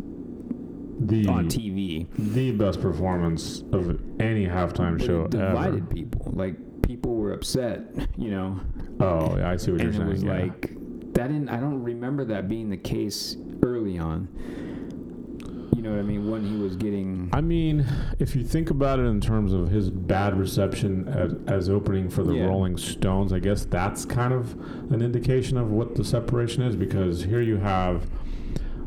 The 1.00 1.28
on 1.28 1.48
TV. 1.48 2.08
the 2.18 2.52
best 2.52 2.82
performance 2.82 3.64
of 3.72 4.00
any 4.20 4.46
halftime 4.46 4.98
But 4.98 5.06
show 5.06 5.26
it 5.26 5.32
divided 5.32 5.78
ever. 5.84 5.86
people. 5.94 6.32
Like 6.36 6.56
people 6.84 7.16
were 7.16 7.34
upset, 7.34 7.82
you 8.18 8.32
know, 8.32 8.60
Oh, 9.00 9.36
yeah, 9.38 9.50
I 9.50 9.56
see 9.58 9.72
what 9.72 9.82
and 9.82 9.94
you're 9.94 10.04
it 10.04 10.06
saying. 10.06 10.10
was 10.10 10.24
yeah. 10.24 10.44
like 10.44 10.62
that. 11.14 11.28
Didn't 11.30 11.50
I 11.50 11.60
don't 11.60 11.82
remember 11.84 12.24
that 12.26 12.48
being 12.48 12.70
the 12.70 12.78
case 12.78 13.36
early 13.64 13.98
on. 14.00 14.28
You 15.76 15.82
know 15.84 15.92
what 15.92 16.00
I 16.00 16.04
mean? 16.04 16.30
When 16.30 16.46
he 16.46 16.58
was 16.58 16.76
getting 16.76 17.30
I 17.34 17.42
mean, 17.42 17.86
if 18.20 18.36
you 18.36 18.44
think 18.44 18.70
about 18.70 19.00
it 19.00 19.04
in 19.04 19.22
terms 19.22 19.54
of 19.54 19.70
his 19.70 19.90
bad 19.90 20.38
reception 20.38 21.08
as, 21.08 21.34
as 21.48 21.70
opening 21.70 22.10
for 22.10 22.24
the 22.24 22.34
Yeah. 22.34 22.46
Rolling 22.46 22.78
Stones, 22.78 23.32
I 23.32 23.40
guess 23.40 23.66
that's 23.66 24.06
kind 24.06 24.34
of 24.34 24.54
an 24.92 25.02
indication 25.02 25.58
of 25.58 25.72
what 25.72 25.96
the 25.96 26.04
separation 26.04 26.62
is 26.64 26.76
because 26.76 27.24
here 27.24 27.42
you 27.42 27.58
have 27.58 28.06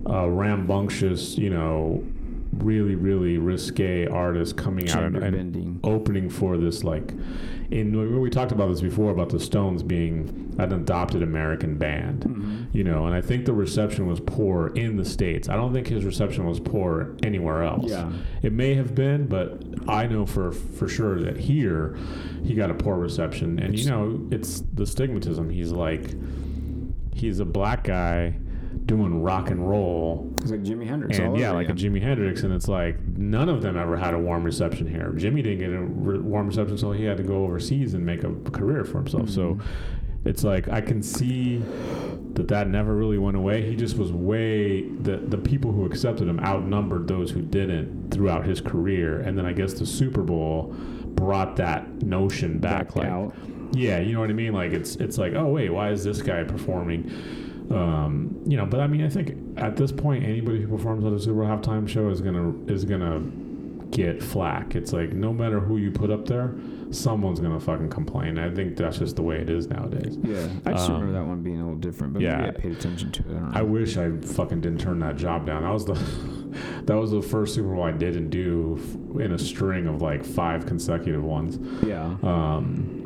a 0.06 0.28
rambunctious, 0.30 1.38
you 1.38 1.50
know, 1.50 2.04
really, 2.58 2.94
really 2.94 3.38
risque 3.38 4.06
artist 4.06 4.56
coming 4.56 4.90
out 4.90 5.04
and, 5.04 5.16
and 5.16 5.80
opening 5.84 6.28
for 6.28 6.56
this 6.56 6.84
like 6.84 7.12
in 7.74 8.20
we 8.20 8.30
talked 8.30 8.52
about 8.52 8.68
this 8.68 8.80
before 8.80 9.10
about 9.10 9.28
the 9.30 9.40
Stones 9.40 9.82
being 9.82 10.54
an 10.58 10.72
adopted 10.72 11.22
American 11.22 11.76
band 11.76 12.20
Mhm. 12.24 12.66
you 12.72 12.84
know 12.84 13.06
and 13.06 13.14
I 13.14 13.20
think 13.20 13.44
the 13.44 13.52
reception 13.52 14.06
was 14.06 14.20
poor 14.20 14.68
in 14.68 14.96
the 14.96 15.04
states 15.04 15.48
I 15.48 15.56
don't 15.56 15.72
think 15.72 15.88
his 15.88 16.04
reception 16.04 16.46
was 16.46 16.60
poor 16.60 17.16
anywhere 17.24 17.64
else 17.64 17.90
Yeah. 17.90 18.10
it 18.42 18.52
may 18.52 18.74
have 18.74 18.94
been 18.94 19.26
but 19.26 19.62
I 19.88 20.06
know 20.06 20.24
for 20.24 20.52
for 20.52 20.86
sure 20.88 21.20
that 21.22 21.36
here 21.36 21.96
he 22.44 22.54
got 22.54 22.70
a 22.70 22.74
poor 22.74 22.96
reception 22.96 23.58
and 23.58 23.76
you 23.78 23.90
know 23.90 24.20
it's 24.30 24.60
the 24.72 24.84
stigmatism 24.84 25.52
he's 25.52 25.72
like 25.72 26.14
he's 27.12 27.40
a 27.40 27.44
black 27.44 27.84
guy 27.84 28.34
doing 28.86 29.22
rock 29.22 29.50
and 29.50 29.66
roll 29.68 30.30
It's 30.42 30.50
like 30.50 30.62
Jimi 30.62 30.86
Hendrix. 30.86 31.18
and 31.18 31.36
yeah, 31.38 31.52
like 31.52 31.68
a. 31.68 31.72
Jimi 31.72 32.02
Hendrix, 32.02 32.42
and 32.42 32.52
it's 32.52 32.68
like 32.68 33.00
none 33.16 33.48
of 33.48 33.62
them 33.62 33.76
ever 33.76 33.96
had 33.96 34.12
a 34.14 34.18
warm 34.18 34.44
reception 34.44 34.86
here. 34.86 35.12
Jimi 35.16 35.42
didn't 35.42 35.58
get 35.58 35.70
a 35.70 35.80
re- 35.80 36.18
warm 36.18 36.46
reception, 36.48 36.76
so 36.76 36.92
he 36.92 37.04
had 37.04 37.16
to 37.16 37.22
go 37.22 37.44
overseas 37.44 37.94
and 37.94 38.04
make 38.04 38.24
a 38.24 38.32
career 38.52 38.84
for 38.84 38.98
himself. 38.98 39.30
So 39.30 39.54
Mhm. 39.54 39.60
it's 40.26 40.44
like 40.44 40.68
I 40.68 40.80
can 40.82 41.02
see 41.02 41.62
that 42.34 42.48
that 42.48 42.68
never 42.68 42.94
really 42.94 43.16
went 43.18 43.36
away. 43.36 43.62
He 43.62 43.74
just 43.76 43.96
was 43.96 44.12
way 44.12 44.82
the 44.82 45.16
the 45.16 45.38
people 45.38 45.72
who 45.72 45.86
accepted 45.86 46.28
him 46.28 46.38
outnumbered 46.40 47.08
those 47.08 47.30
who 47.30 47.40
didn't 47.40 48.10
throughout 48.10 48.44
his 48.44 48.60
career, 48.60 49.20
and 49.20 49.38
then 49.38 49.46
I 49.46 49.52
guess 49.54 49.72
the 49.74 49.86
Super 49.86 50.22
Bowl 50.22 50.74
brought 51.14 51.56
that 51.56 52.02
notion 52.02 52.58
back, 52.58 52.88
Back 52.88 52.96
like 52.96 53.06
out. 53.06 53.34
yeah, 53.72 53.98
you 54.00 54.12
know 54.12 54.20
what 54.20 54.30
I 54.30 54.34
mean. 54.34 54.52
Like 54.52 54.72
it's 54.72 54.96
it's 54.96 55.16
like 55.16 55.34
oh 55.34 55.46
wait, 55.48 55.70
why 55.70 55.90
is 55.90 56.04
this 56.04 56.20
guy 56.20 56.42
performing? 56.44 57.10
Um, 57.70 58.40
you 58.46 58.56
know, 58.56 58.66
but 58.66 58.80
I 58.80 58.86
mean, 58.86 59.02
I 59.04 59.08
think 59.08 59.36
at 59.58 59.76
this 59.76 59.90
point, 59.92 60.24
anybody 60.24 60.60
who 60.62 60.68
performs 60.68 61.04
at 61.04 61.12
a 61.12 61.18
Super 61.18 61.40
Bowl 61.40 61.46
halftime 61.46 61.88
show 61.88 62.08
is 62.10 62.20
gonna 62.20 62.54
is 62.66 62.84
gonna 62.84 63.20
get 63.90 64.22
flack. 64.22 64.74
It's 64.74 64.92
like 64.92 65.12
no 65.12 65.32
matter 65.32 65.60
who 65.60 65.76
you 65.78 65.90
put 65.90 66.10
up 66.10 66.26
there, 66.26 66.54
someone's 66.90 67.40
gonna 67.40 67.60
fucking 67.60 67.88
complain. 67.90 68.38
I 68.38 68.50
think 68.50 68.76
that's 68.76 68.98
just 68.98 69.16
the 69.16 69.22
way 69.22 69.36
it 69.36 69.48
is 69.48 69.68
nowadays. 69.68 70.18
Yeah, 70.22 70.46
I 70.66 70.72
just 70.72 70.88
Um, 70.90 70.94
remember 71.00 71.12
that 71.18 71.26
one 71.26 71.42
being 71.42 71.60
a 71.60 71.64
little 71.64 71.78
different, 71.78 72.12
but 72.12 72.20
yeah. 72.22 72.36
maybe 72.38 72.48
I 72.48 72.52
paid 72.60 72.72
attention 72.72 73.12
to 73.12 73.22
it. 73.22 73.42
I. 73.52 73.60
I 73.60 73.62
wish 73.62 73.96
I 73.96 74.10
fucking 74.20 74.60
didn't 74.60 74.80
turn 74.80 74.98
that 75.00 75.16
job 75.16 75.46
down. 75.46 75.62
That 75.62 75.72
was 75.72 75.84
the 75.86 75.94
that 76.84 76.96
was 76.96 77.12
the 77.12 77.22
first 77.22 77.54
Super 77.54 77.68
Bowl 77.74 77.82
I 77.84 77.92
didn't 77.92 78.30
do 78.30 78.78
f- 78.80 79.20
in 79.22 79.32
a 79.32 79.38
string 79.38 79.86
of 79.86 80.02
like 80.02 80.24
five 80.24 80.66
consecutive 80.66 81.22
ones. 81.24 81.58
yeah. 81.86 82.16
Um, 82.22 83.03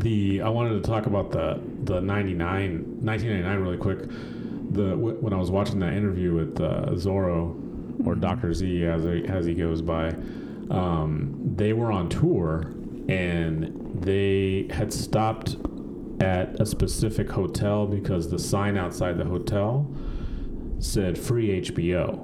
the 0.00 0.42
I 0.42 0.48
wanted 0.48 0.82
to 0.82 0.88
talk 0.88 1.06
about 1.06 1.30
the 1.30 1.60
the 1.84 2.00
99 2.00 3.00
1999 3.02 3.58
really 3.60 3.76
quick. 3.76 3.98
The 4.72 4.94
wh- 4.96 5.22
when 5.22 5.32
I 5.32 5.36
was 5.36 5.50
watching 5.50 5.78
that 5.80 5.92
interview 5.92 6.34
with 6.34 6.60
uh, 6.60 6.86
Zorro 6.92 7.54
or 8.06 8.14
Mhm. 8.16 8.20
Doctor 8.20 8.52
Z 8.52 8.84
as 8.86 9.04
he, 9.04 9.24
as 9.26 9.46
he 9.46 9.54
goes 9.54 9.80
by, 9.82 10.14
um, 10.70 11.52
they 11.56 11.72
were 11.72 11.92
on 11.92 12.08
tour 12.08 12.64
and 13.08 13.70
they 14.00 14.66
had 14.70 14.92
stopped 14.92 15.56
at 16.20 16.60
a 16.60 16.66
specific 16.66 17.30
hotel 17.30 17.86
because 17.86 18.30
the 18.30 18.38
sign 18.38 18.76
outside 18.76 19.16
the 19.18 19.24
hotel 19.24 19.86
said 20.78 21.16
free 21.18 21.60
HBO. 21.60 22.18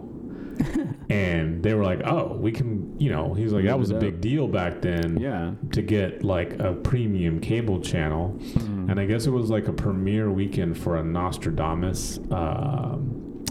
and 1.10 1.62
they 1.62 1.74
were 1.74 1.84
like, 1.84 2.00
"Oh, 2.04 2.36
we 2.40 2.52
can," 2.52 2.94
you 2.98 3.10
know. 3.10 3.34
He's 3.34 3.52
like, 3.52 3.64
"That 3.64 3.78
was 3.78 3.90
a 3.90 3.94
big 3.98 4.20
deal 4.20 4.46
back 4.48 4.80
then." 4.82 5.18
Yeah. 5.18 5.52
to 5.72 5.82
get 5.82 6.24
like 6.24 6.58
a 6.60 6.72
premium 6.74 7.40
cable 7.40 7.80
channel, 7.80 8.36
Mhm. 8.54 8.90
and 8.90 9.00
I 9.00 9.06
guess 9.06 9.26
it 9.26 9.30
was 9.30 9.50
like 9.50 9.68
a 9.68 9.72
premiere 9.72 10.30
weekend 10.30 10.76
for 10.78 10.96
a 10.96 11.02
Nostradamus 11.04 12.18
um, 12.30 13.44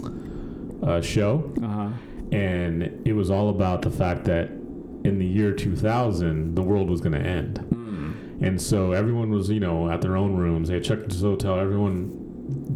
uh, 0.82 1.00
show, 1.00 1.50
uh 1.62 1.66
huh. 1.66 1.88
and 2.32 2.82
it 3.04 3.12
was 3.14 3.30
all 3.30 3.48
about 3.50 3.82
the 3.82 3.90
fact 3.90 4.24
that 4.24 4.48
in 5.04 5.18
the 5.18 5.26
year 5.26 5.52
2000 5.52 6.54
the 6.54 6.62
world 6.62 6.88
was 6.90 7.00
going 7.00 7.12
to 7.12 7.18
end. 7.20 7.58
Hmm. 7.58 8.12
And 8.42 8.60
so 8.60 8.92
everyone 8.92 9.30
was, 9.30 9.50
you 9.50 9.60
know, 9.60 9.90
at 9.90 10.00
their 10.00 10.16
own 10.16 10.36
rooms. 10.36 10.68
They 10.68 10.80
checked 10.80 11.02
into 11.04 11.16
the 11.16 11.28
hotel. 11.28 11.58
Everyone 11.58 12.29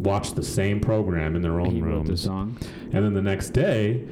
watched 0.05 0.35
the 0.35 0.43
same 0.43 0.79
program 0.79 1.35
in 1.35 1.41
their 1.41 1.59
own 1.59 1.71
He 1.71 1.81
wrote 1.81 2.03
the 2.05 2.09
rooms. 2.11 2.21
song. 2.23 2.57
And 2.93 3.03
then 3.03 3.13
the 3.13 3.21
next 3.21 3.49
day, 3.49 4.05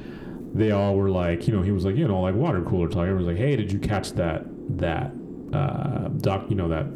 they 0.52 0.70
all 0.72 0.94
were 0.96 1.10
like, 1.10 1.46
you 1.48 1.54
know, 1.56 1.62
he 1.62 1.70
was 1.72 1.84
like, 1.84 1.96
you 1.96 2.06
know, 2.06 2.20
like 2.20 2.34
water 2.34 2.62
cooler 2.62 2.88
talk. 2.88 2.98
Everyone 3.02 3.18
was 3.24 3.26
like, 3.26 3.36
hey, 3.38 3.56
did 3.56 3.72
you 3.72 3.78
catch 3.78 4.12
that 4.12 4.44
that 4.78 5.12
uh, 5.52 6.08
doc, 6.18 6.46
you 6.48 6.56
know, 6.56 6.68
that 6.68 6.86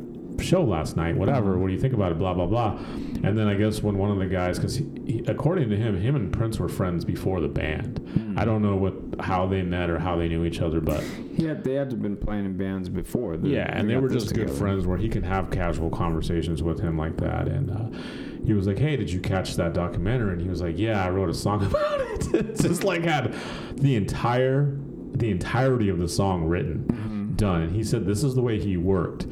show 0.44 0.62
last 0.62 0.96
night? 0.96 1.16
Whatever. 1.16 1.58
What 1.58 1.66
do 1.68 1.72
you 1.72 1.80
think 1.80 1.94
about 1.94 2.12
it? 2.12 2.18
Blah 2.18 2.34
blah 2.34 2.46
blah. 2.46 2.78
And 3.24 3.36
then 3.36 3.48
I 3.48 3.54
guess 3.54 3.82
when 3.82 3.98
one 3.98 4.10
of 4.12 4.18
the 4.18 4.26
guys, 4.26 4.58
because 4.58 4.80
according 5.26 5.70
to 5.70 5.76
him, 5.76 6.00
him 6.00 6.14
and 6.14 6.32
Prince 6.32 6.60
were 6.60 6.68
friends 6.68 7.04
before 7.04 7.40
the 7.40 7.48
band. 7.48 7.98
Hmm. 8.14 8.38
I 8.38 8.44
don't 8.44 8.62
know 8.62 8.76
what 8.76 8.94
how 9.20 9.46
they 9.48 9.62
met 9.62 9.90
or 9.90 9.98
how 9.98 10.14
they 10.16 10.28
knew 10.28 10.44
each 10.44 10.60
other, 10.60 10.80
but 10.80 11.02
Yeah, 11.36 11.54
they 11.54 11.74
had 11.74 11.90
to 11.90 11.96
have 11.96 12.02
been 12.02 12.16
playing 12.16 12.44
in 12.44 12.56
bands 12.56 12.88
before. 12.88 13.34
Yeah, 13.42 13.68
and 13.76 13.88
they 13.88 13.94
got 13.94 14.02
were 14.02 14.08
just 14.08 14.32
good 14.34 14.50
friends 14.50 14.86
where 14.86 14.98
he 14.98 15.08
can 15.08 15.24
have 15.24 15.50
casual 15.50 15.90
conversations 15.90 16.62
with 16.62 16.78
him 16.78 16.96
like 16.96 17.16
that. 17.16 17.48
And 17.48 17.70
uh, 17.72 17.98
he 18.44 18.52
was 18.54 18.66
like, 18.66 18.78
"Hey, 18.78 18.96
did 18.96 19.10
you 19.10 19.20
catch 19.20 19.56
that 19.56 19.72
documentary?" 19.74 20.32
And 20.32 20.40
he 20.42 20.48
was 20.48 20.60
like, 20.62 20.78
"Yeah, 20.78 21.04
I 21.04 21.10
wrote 21.10 21.28
a 21.30 21.34
song 21.34 21.64
about 21.66 22.00
it." 22.00 22.34
It's 22.34 22.62
just 22.62 22.84
like 22.84 23.02
had 23.04 23.34
the 23.76 23.94
entire 23.96 24.76
the 25.14 25.30
entirety 25.30 25.88
of 25.88 25.98
the 25.98 26.08
song 26.08 26.44
written 26.44 26.84
Mhm. 26.88 27.36
done. 27.36 27.62
And 27.62 27.72
he 27.72 27.82
said 27.82 28.06
this 28.06 28.22
is 28.22 28.34
the 28.34 28.42
way 28.42 28.58
he 28.60 28.76
worked. 28.76 29.26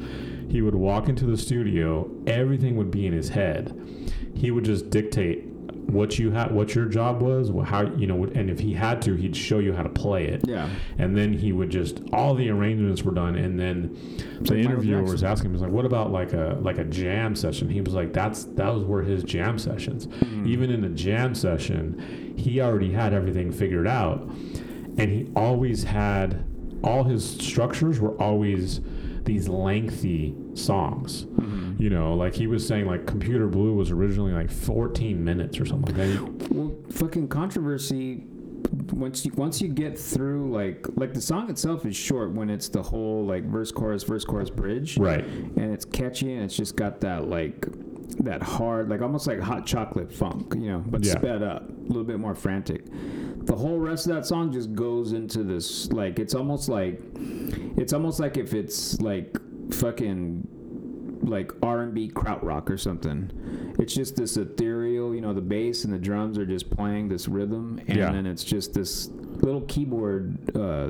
He 0.49 0.61
would 0.61 0.75
walk 0.75 1.07
into 1.09 1.25
the 1.25 1.37
studio, 1.37 2.09
everything 2.25 2.75
would 2.77 2.91
be 2.91 3.05
in 3.05 3.13
his 3.13 3.29
head. 3.29 3.73
He 4.33 4.51
would 4.51 4.65
just 4.65 4.89
dictate 4.89 5.46
what 5.87 6.19
you 6.19 6.31
had, 6.31 6.51
what 6.51 6.75
your 6.75 6.85
job 6.85 7.21
was, 7.21 7.49
how 7.65 7.83
you 7.95 8.07
know, 8.07 8.25
and 8.25 8.49
if 8.49 8.59
he 8.59 8.73
had 8.73 9.01
to, 9.03 9.15
he'd 9.15 9.35
show 9.35 9.59
you 9.59 9.73
how 9.73 9.83
to 9.83 9.89
play 9.89 10.25
it 10.27 10.41
Yeah. 10.45 10.67
and 10.97 11.15
then 11.15 11.31
he 11.33 11.51
would 11.53 11.69
just 11.69 12.01
all 12.11 12.35
the 12.35 12.49
arrangements 12.49 13.03
were 13.03 13.13
done 13.13 13.35
and 13.35 13.57
then 13.59 13.95
the 14.41 14.55
Michael 14.55 14.57
interviewer 14.57 15.03
was 15.03 15.23
asking 15.23 15.47
him 15.47 15.53
was 15.53 15.61
like 15.61 15.71
what 15.71 15.85
about 15.85 16.11
like 16.11 16.33
a 16.33 16.57
like 16.61 16.77
a 16.77 16.83
jam 16.83 17.35
session 17.35 17.69
he 17.69 17.79
was 17.81 17.93
like 17.93 18.11
that's 18.13 18.43
that 18.55 18.73
was 18.73 18.83
where 18.83 19.01
his 19.01 19.23
jam 19.23 19.57
sessions 19.57 20.07
Mhm. 20.07 20.45
even 20.47 20.69
in 20.69 20.83
a 20.83 20.89
jam 20.89 21.33
session 21.33 22.33
he 22.37 22.59
already 22.61 22.91
had 22.91 23.13
everything 23.13 23.51
figured 23.51 23.87
out 23.87 24.21
and 24.97 25.09
he 25.09 25.27
always 25.35 25.83
had 25.85 26.43
all 26.83 27.03
his 27.05 27.23
structures 27.25 27.99
were 27.99 28.15
always 28.21 28.81
these 29.23 29.47
lengthy 29.49 30.35
songs 30.53 31.25
Mhm. 31.35 31.66
You 31.77 31.89
know 31.89 32.13
like 32.15 32.33
he 32.35 32.47
was 32.47 32.65
saying 32.67 32.85
like 32.85 33.05
computer 33.05 33.47
blue 33.47 33.73
was 33.73 33.91
originally 33.91 34.31
like 34.31 34.49
14 34.51 35.23
minutes 35.23 35.59
or 35.59 35.65
something 35.65 35.95
like 35.95 36.07
that 36.07 36.51
Well, 36.51 36.75
fucking 36.91 37.27
controversy. 37.27 38.25
Once 38.91 39.23
you 39.25 39.31
once 39.35 39.61
you 39.61 39.67
get 39.69 39.97
through 39.97 40.51
like 40.51 40.85
like 40.95 41.13
the 41.13 41.21
song 41.21 41.49
itself 41.49 41.85
is 41.85 41.95
short 41.95 42.31
when 42.33 42.49
it's 42.49 42.67
the 42.69 42.81
whole 42.81 43.23
like 43.25 43.43
verse 43.45 43.71
chorus 43.71 44.03
verse 44.03 44.25
chorus 44.25 44.49
bridge 44.49 44.97
right 44.97 45.23
and 45.25 45.71
it's 45.73 45.85
catchy 45.85 46.33
and 46.33 46.43
it's 46.43 46.55
just 46.57 46.75
got 46.75 46.99
that 47.01 47.29
like 47.29 47.65
that 48.19 48.41
hard 48.41 48.89
like 48.89 49.01
almost 49.01 49.27
like 49.27 49.39
hot 49.39 49.65
chocolate 49.65 50.11
funk 50.11 50.53
you 50.57 50.69
know 50.71 50.83
but 50.87 51.05
Yeah. 51.05 51.13
sped 51.13 51.43
up 51.43 51.69
a 51.69 51.73
little 51.87 52.03
bit 52.03 52.19
more 52.19 52.33
frantic 52.35 52.83
the 53.45 53.55
whole 53.55 53.77
rest 53.79 54.07
of 54.07 54.15
that 54.15 54.25
song 54.25 54.51
just 54.51 54.73
goes 54.73 55.13
into 55.13 55.43
this 55.43 55.89
like 55.93 56.17
it's 56.19 56.33
almost 56.33 56.67
like 56.67 56.99
it's 57.77 57.93
almost 57.93 58.19
like 58.19 58.35
if 58.37 58.53
it's 58.53 58.99
like 59.01 59.37
fucking 59.71 60.45
like 61.27 61.51
R&B 61.61 62.09
krautrock 62.09 62.69
or 62.69 62.77
something. 62.77 63.75
It's 63.79 63.93
just 63.93 64.15
this 64.15 64.37
ethereal 64.37 65.13
you 65.13 65.21
know 65.21 65.33
the 65.33 65.41
bass 65.41 65.83
and 65.83 65.93
the 65.93 65.97
drums 65.99 66.37
are 66.37 66.45
just 66.45 66.69
playing 66.69 67.09
this 67.09 67.27
rhythm 67.27 67.79
and 67.87 67.97
Yeah. 67.97 68.11
then 68.11 68.25
it's 68.25 68.43
just 68.43 68.73
this 68.73 69.09
little 69.09 69.61
keyboard 69.61 70.37
uh 70.55 70.89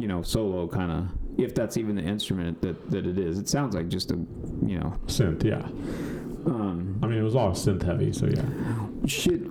you 0.00 0.08
know 0.08 0.22
solo 0.22 0.66
kind 0.68 0.90
of 0.92 1.08
if 1.38 1.54
that's 1.54 1.76
even 1.76 1.94
the 1.96 2.02
instrument 2.02 2.60
that 2.62 2.90
that 2.90 3.06
it 3.06 3.18
is. 3.18 3.38
It 3.38 3.48
sounds 3.48 3.74
like 3.74 3.88
just 3.88 4.10
a 4.10 4.16
you 4.66 4.78
know. 4.80 4.92
Synth 5.06 5.44
yeah. 5.44 5.62
Um 6.46 6.98
i 7.02 7.06
mean 7.06 7.18
it 7.18 7.22
was 7.22 7.36
all 7.36 7.50
synth 7.50 7.82
heavy 7.82 8.12
so 8.12 8.26
yeah. 8.26 8.42
shit 9.06 9.42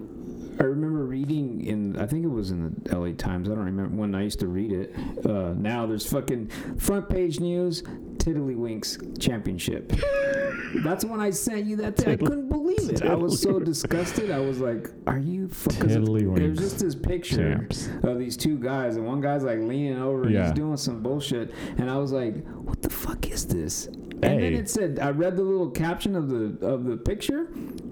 I 0.60 0.64
remember 0.64 1.04
reading 1.06 1.62
in 1.66 1.98
I 1.98 2.06
think 2.06 2.24
it 2.26 2.30
was 2.30 2.52
in 2.52 2.74
the 2.84 2.98
LA 2.98 3.12
Times. 3.14 3.50
I 3.50 3.56
don't 3.56 3.66
remember 3.66 3.96
when 3.96 4.16
I 4.16 4.24
used 4.24 4.40
to 4.40 4.48
read 4.48 4.72
it. 4.72 4.94
Uh, 5.26 5.54
now 5.54 5.86
there's 5.86 6.06
fucking 6.10 6.48
front 6.78 7.10
page 7.10 7.40
news, 7.40 7.82
Tiddlywinks 8.18 9.20
championship. 9.22 9.92
That's 10.84 11.06
when 11.06 11.20
I 11.20 11.30
sent 11.30 11.66
you 11.66 11.76
that. 11.78 12.06
I 12.08 12.16
couldn't 12.18 12.50
believe 12.50 12.90
it. 12.90 13.04
I 13.04 13.16
was 13.16 13.42
so 13.42 13.60
disgusted. 13.60 14.32
I 14.32 14.40
was 14.40 14.60
like, 14.60 14.90
"Are 15.06 15.18
you 15.20 15.48
fucking?" 15.48 15.80
There's 16.36 16.58
just 16.60 16.80
this 16.80 16.96
picture 16.96 17.58
champs 17.58 17.90
of 18.04 18.20
these 18.20 18.36
two 18.36 18.58
guys, 18.58 18.98
and 18.98 19.06
one 19.06 19.22
guy's 19.22 19.44
like 19.44 19.60
leaning 19.60 20.02
over, 20.02 20.24
and 20.24 20.36
he's 20.46 20.54
doing 20.54 20.78
some 20.78 21.02
bullshit, 21.02 21.54
and 21.78 21.90
I 21.90 21.98
was 21.98 22.12
like, 22.12 22.46
"What 22.56 22.82
the 22.82 22.90
fuck 22.90 23.30
is 23.32 23.46
this?" 23.48 23.88
And 24.24 24.42
then 24.42 24.54
it 24.54 24.70
said, 24.70 25.00
I 25.00 25.12
read 25.12 25.38
the 25.38 25.44
little 25.44 25.70
caption 25.70 26.16
of 26.16 26.30
the 26.30 26.66
of 26.66 26.86
the 26.86 26.98
picture, 26.98 27.48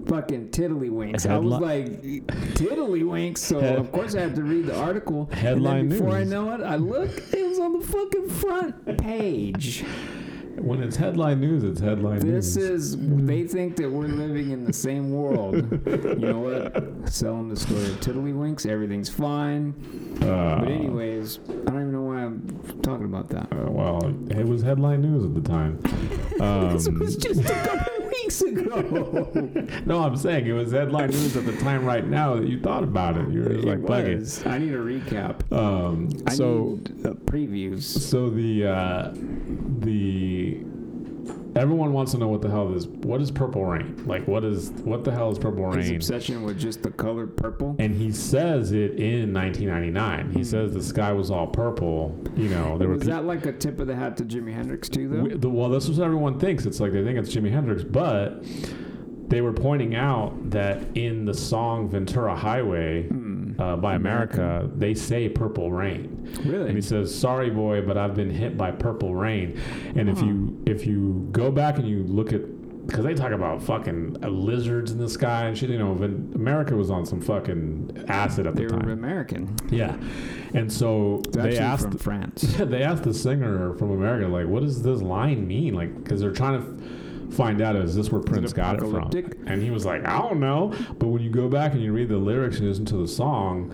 fucking 0.06 0.48
tiddlywinks. 0.50 1.24
I 1.28 1.38
was 1.38 1.54
Headli- 1.54 1.60
like, 1.60 2.26
tiddlywinks. 2.54 3.38
So 3.38 3.60
Head- 3.60 3.78
of 3.78 3.92
course 3.92 4.14
I 4.14 4.20
have 4.22 4.34
to 4.34 4.42
read 4.42 4.66
the 4.66 4.76
article. 4.76 5.26
Headline 5.32 5.80
and 5.82 5.92
then 5.92 5.98
before 5.98 6.18
news. 6.18 6.32
I 6.32 6.34
know 6.34 6.52
it, 6.54 6.60
I 6.62 6.76
look, 6.76 7.10
it 7.32 7.48
was 7.48 7.58
on 7.60 7.78
the 7.78 7.86
fucking 7.86 8.28
front 8.28 8.98
page. 8.98 9.84
When 10.58 10.82
it's 10.82 10.96
headline 10.96 11.40
news, 11.40 11.64
it's 11.64 11.80
headline 11.80 12.20
This 12.20 12.24
news. 12.24 12.54
This 12.54 12.64
is 12.64 12.96
they 13.26 13.44
think 13.44 13.76
that 13.76 13.90
we're 13.90 14.06
living 14.08 14.50
in 14.50 14.64
the 14.64 14.72
same 14.72 15.12
world. 15.12 15.54
You 15.86 16.14
know 16.16 16.38
what? 16.40 17.08
Sell 17.12 17.34
them 17.36 17.48
the 17.50 17.56
story 17.56 17.84
of 17.84 18.00
tiddlywinks. 18.00 18.66
Everything's 18.66 19.08
fine. 19.08 19.74
Uh, 20.22 20.60
But 20.60 20.68
anyways, 20.68 21.38
I 21.48 21.52
don't 21.52 21.80
even 21.82 21.92
know 21.92 22.02
why 22.02 22.22
I'm 22.24 22.80
talking 22.82 23.04
about 23.04 23.28
that. 23.28 23.52
uh, 23.52 23.70
well, 23.70 24.00
it 24.30 24.46
was 24.46 24.62
headline 24.62 25.02
news 25.02 25.24
at 25.24 25.34
the 25.34 25.48
time. 25.48 25.78
this 26.72 26.86
Um, 26.88 26.98
was 26.98 27.16
just 27.16 27.40
a 27.40 27.44
couple 27.44 27.95
weeks 28.26 28.40
ago. 28.42 29.30
no, 29.86 30.02
I'm 30.02 30.16
saying 30.16 30.46
it 30.46 30.52
was 30.52 30.72
headline 30.72 31.10
news 31.10 31.36
at 31.36 31.46
the 31.46 31.56
time. 31.58 31.84
Right 31.84 32.06
now 32.06 32.34
that 32.36 32.48
you 32.48 32.60
thought 32.60 32.82
about 32.82 33.16
it, 33.16 33.28
you 33.30 33.42
were 33.42 33.54
just 33.54 33.66
like, 33.66 33.78
It 33.78 33.86
"Fuck 33.86 34.04
it." 34.04 34.18
was. 34.18 34.46
I 34.46 34.58
need 34.58 34.72
a 34.72 34.78
recap. 34.78 35.50
Um, 35.52 36.08
I 36.26 36.34
so, 36.34 36.78
need 36.82 36.86
previews. 37.26 37.82
so 37.82 38.30
the 38.30 38.66
uh, 38.66 39.10
the 39.14 40.60
everyone 41.56 41.92
wants 41.92 42.12
to 42.12 42.18
know 42.18 42.28
what 42.28 42.42
the 42.42 42.50
hell 42.50 42.72
is 42.74 42.86
what 42.86 43.20
is 43.20 43.30
purple 43.30 43.64
rain? 43.64 44.02
Like, 44.06 44.26
what 44.28 44.44
is 44.44 44.70
what 44.84 45.04
the 45.04 45.10
hell 45.12 45.30
is 45.30 45.38
purple 45.38 45.72
His 45.72 45.86
rain? 45.88 45.96
obsession 45.96 46.42
with 46.42 46.58
just 46.58 46.82
the 46.82 46.90
color 46.90 47.26
purple. 47.26 47.74
And 47.78 47.94
he 47.94 48.12
says 48.12 48.72
it 48.72 48.92
in 49.00 49.32
1999. 49.32 50.30
He 50.32 50.38
Hmm. 50.38 50.42
says 50.44 50.72
the 50.74 50.82
sky 50.82 51.12
was 51.12 51.30
all 51.30 51.46
purple. 51.46 52.14
You 52.36 52.48
know, 52.50 52.78
there 52.78 52.88
was 52.88 53.00
pe- 53.00 53.06
that 53.06 53.24
like 53.24 53.46
a 53.46 53.52
tip 53.52 53.80
of 53.80 53.86
the 53.86 53.96
hat 53.96 54.16
to 54.18 54.24
Jimi 54.24 54.52
Hendrix 54.52 54.88
too, 54.88 55.08
though? 55.08 55.22
We- 55.22 55.34
the, 55.34 55.48
well, 55.50 55.68
this 55.70 55.88
is 55.88 55.98
what 55.98 56.04
everyone 56.06 56.38
thinks. 56.38 56.66
It's 56.66 56.78
like 56.80 56.92
they 56.92 57.02
think 57.02 57.18
it's 57.18 57.34
Jimi 57.34 57.50
Hendrix, 57.50 57.82
but 57.84 58.44
they 59.28 59.40
were 59.40 59.52
pointing 59.52 59.96
out 59.96 60.50
that 60.50 60.78
in 60.96 61.24
the 61.24 61.34
song 61.34 61.88
Ventura 61.88 62.36
Highway 62.36 63.08
Hmm. 63.08 63.25
Uh, 63.58 63.76
by 63.76 63.94
America, 63.94 64.68
they 64.74 64.94
say 64.94 65.28
Purple 65.28 65.70
Rain. 65.72 66.28
really? 66.44 66.66
And 66.68 66.76
he 66.76 66.82
says, 66.82 67.14
"Sorry, 67.14 67.50
boy, 67.50 67.82
but 67.82 67.96
I've 67.96 68.14
been 68.14 68.30
hit 68.30 68.56
by 68.56 68.70
purple 68.70 69.14
rain." 69.14 69.58
And 69.94 70.08
if 70.08 70.18
Huh. 70.18 70.26
you 70.26 70.62
if 70.66 70.86
you 70.86 71.28
go 71.32 71.50
back 71.50 71.78
and 71.78 71.88
you 71.88 72.02
look 72.04 72.32
at 72.32 72.42
because 72.86 73.04
they 73.04 73.14
talk 73.14 73.32
about 73.32 73.60
fucking 73.62 74.12
lizards 74.22 74.92
in 74.92 74.98
the 74.98 75.08
sky 75.08 75.46
and 75.46 75.58
shit, 75.58 75.70
you 75.70 75.78
know, 75.78 75.90
America 75.90 76.76
was 76.76 76.88
on 76.88 77.04
some 77.04 77.20
fucking 77.20 78.04
acid 78.06 78.46
at 78.46 78.54
they 78.54 78.64
the 78.64 78.74
were 78.74 78.80
time. 78.80 78.90
American. 78.90 79.56
Yeah, 79.70 79.96
and 80.54 80.72
so 80.72 81.20
It's 81.26 81.36
they 81.36 81.58
asked 81.58 81.88
from 81.88 81.98
France. 81.98 82.44
yeah, 82.58 82.64
they 82.64 82.82
asked 82.84 83.02
the 83.02 83.12
singer 83.12 83.74
from 83.74 83.90
America, 83.90 84.28
like, 84.28 84.46
what 84.46 84.62
does 84.62 84.82
this 84.84 85.02
line 85.02 85.48
mean? 85.48 85.74
Like, 85.74 85.96
because 85.96 86.20
they're 86.20 86.30
trying 86.30 86.60
to 86.62 86.84
find 87.30 87.60
out 87.60 87.76
is 87.76 87.94
this 87.94 88.10
where 88.10 88.20
Prince 88.22 88.52
got 88.52 88.76
it 88.76 88.80
from? 88.90 89.10
And 89.46 89.62
he 89.62 89.70
was 89.70 89.84
like, 89.84 90.06
I 90.06 90.18
don't 90.18 90.40
know. 90.40 90.74
But 90.98 91.08
when 91.08 91.22
you 91.22 91.30
go 91.30 91.48
back 91.48 91.72
and 91.72 91.82
you 91.82 91.92
read 91.92 92.08
the 92.08 92.16
lyrics 92.16 92.58
and 92.58 92.68
listen 92.68 92.84
to 92.86 92.96
the 92.96 93.08
song, 93.08 93.72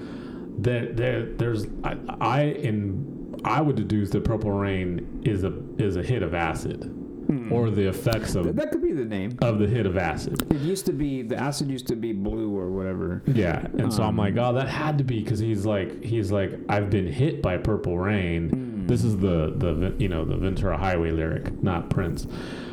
that 0.61 0.97
there, 0.97 1.25
there's, 1.27 1.67
I, 1.85 1.97
I, 2.21 2.43
in, 2.43 3.35
I 3.45 3.61
would 3.61 3.77
deduce 3.77 4.11
that 4.11 4.25
Purple 4.25 4.51
Rain 4.53 5.23
is 5.25 5.43
a 5.45 5.53
is 5.79 5.97
a 5.97 6.03
hit 6.03 6.23
of 6.23 6.35
acid, 6.35 6.83
Hmm. 7.27 7.53
or 7.53 7.71
the 7.71 7.89
effects 7.89 8.35
of 8.35 8.55
that 8.57 8.71
could 8.71 8.83
be 8.83 8.93
the 8.93 9.05
name. 9.05 9.37
of 9.43 9.59
the 9.59 9.67
hit 9.67 9.87
of 9.87 9.97
acid. 9.97 10.51
It 10.53 10.61
used 10.61 10.87
to 10.87 10.93
be 10.93 11.23
the 11.23 11.37
acid 11.37 11.71
used 11.71 11.87
to 11.89 11.97
be 11.97 12.13
blue 12.13 12.57
or 12.57 12.71
whatever. 12.71 13.23
Yeah, 13.27 13.67
and 13.79 13.93
so 13.93 14.03
I'm 14.03 14.11
Um, 14.11 14.17
like, 14.17 14.37
oh, 14.37 14.53
that 14.55 14.69
had 14.69 14.99
to 14.99 15.05
be 15.05 15.23
because 15.23 15.39
he's 15.39 15.65
like, 15.65 16.03
he's 16.03 16.31
like, 16.33 16.53
I've 16.69 16.91
been 16.91 17.07
hit 17.07 17.41
by 17.43 17.57
Purple 17.59 17.99
Rain. 17.99 18.51
Hmm. 18.51 18.87
This 18.87 19.05
is 19.05 19.17
the 19.19 19.53
the 19.57 19.95
you 19.99 20.09
know 20.09 20.25
the 20.25 20.37
Ventura 20.37 20.77
Highway 20.77 21.11
lyric, 21.11 21.63
not 21.63 21.89
Prince. 21.91 22.27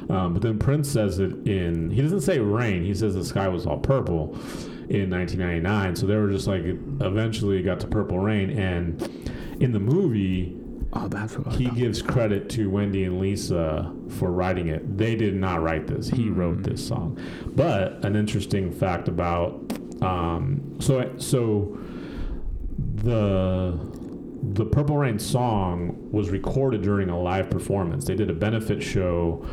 Um, 0.09 0.33
but 0.33 0.41
then 0.41 0.57
Prince 0.57 0.89
says 0.89 1.19
it 1.19 1.47
in. 1.47 1.91
He 1.91 2.01
doesn't 2.01 2.21
say 2.21 2.39
rain. 2.39 2.83
He 2.83 2.95
says 2.95 3.13
the 3.13 3.23
sky 3.23 3.47
was 3.47 3.67
all 3.67 3.77
purple 3.77 4.33
in 4.89 5.07
1999. 5.11 5.95
So 5.95 6.07
they 6.07 6.15
were 6.15 6.31
just 6.31 6.47
like, 6.47 6.63
eventually 6.65 7.59
it 7.59 7.61
got 7.63 7.79
to 7.81 7.87
Purple 7.87 8.17
Rain, 8.19 8.49
and 8.57 9.01
in 9.61 9.71
the 9.71 9.79
movie. 9.79 10.55
Oh, 10.93 11.07
that's 11.07 11.37
what 11.37 11.47
I 11.53 11.57
He 11.57 11.69
gives 11.69 12.01
credit 12.01 12.49
to 12.51 12.69
Wendy 12.69 13.03
and 13.03 13.19
Lisa 13.19 13.93
for 14.17 14.31
writing 14.31 14.67
it. 14.69 14.97
They 14.97 15.15
did 15.15 15.35
not 15.35 15.61
write 15.61 15.85
this. 15.87 16.07
He 16.09 16.29
wrote 16.29 16.63
this 16.63 16.85
song. 16.85 17.19
But 17.55 18.03
an 18.03 18.15
interesting 18.15 18.71
fact 18.71 19.07
about 19.07 19.71
um, 20.01 20.77
so 20.79 21.11
so 21.17 21.77
the 22.95 23.77
the 24.41 24.65
Purple 24.65 24.97
Rain 24.97 25.19
song 25.19 25.97
was 26.11 26.29
recorded 26.29 26.81
during 26.81 27.09
a 27.09 27.19
live 27.19 27.49
performance. 27.49 28.05
They 28.05 28.15
did 28.15 28.29
a 28.29 28.33
benefit 28.33 28.81
show 28.81 29.45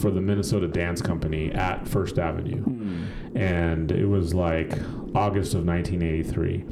for 0.00 0.10
the 0.10 0.20
Minnesota 0.20 0.66
Dance 0.66 1.00
Company 1.00 1.52
at 1.52 1.86
First 1.86 2.18
Avenue, 2.18 2.62
Hmm. 2.62 3.36
and 3.36 3.92
it 3.92 4.06
was 4.06 4.34
like 4.34 4.72
August 5.14 5.54
of 5.54 5.64
1983. 5.64 6.64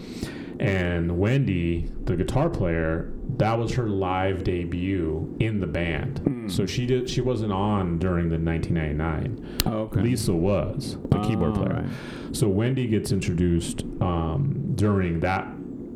And 0.59 1.16
Wendy, 1.18 1.90
the 2.04 2.16
guitar 2.16 2.50
player, 2.50 3.12
that 3.40 3.59
was 3.59 3.72
her 3.74 3.88
live 3.88 4.44
debut 4.44 5.37
in 5.40 5.61
the 5.61 5.66
band. 5.66 6.18
Hmm. 6.20 6.48
So 6.48 6.66
she 6.66 6.87
did. 6.87 7.09
She 7.11 7.20
wasn't 7.20 7.53
on 7.53 7.98
during 7.98 8.29
the 8.29 8.38
1999. 8.38 9.62
Oh, 9.66 9.70
okay. 9.85 10.00
Lisa 10.00 10.33
was 10.35 10.96
the 11.11 11.18
keyboard 11.20 11.53
Oh, 11.53 11.62
player. 11.62 11.83
right. 11.85 12.37
So 12.37 12.48
Wendy 12.48 12.87
gets 12.87 13.12
introduced 13.12 13.85
um, 14.00 14.72
during 14.74 15.20
that 15.20 15.46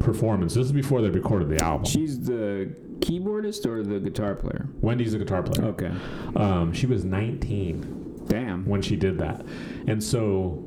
performance. 0.00 0.54
This 0.54 0.66
is 0.66 0.72
before 0.72 1.00
they 1.02 1.10
recorded 1.10 1.48
the 1.48 1.62
album. 1.64 1.86
She's 1.86 2.18
the 2.20 2.74
keyboardist 3.00 3.66
or 3.66 3.82
the 3.82 4.00
guitar 4.00 4.34
player? 4.34 4.68
Wendy's 4.80 5.12
the 5.12 5.18
guitar 5.18 5.42
player. 5.42 5.68
Okay. 5.68 5.92
Um, 6.36 6.72
she 6.72 6.86
was 6.86 7.04
19 7.04 8.24
Damn. 8.26 8.64
when 8.66 8.80
she 8.82 8.96
did 8.96 9.18
that, 9.18 9.44
and 9.86 10.02
so 10.02 10.62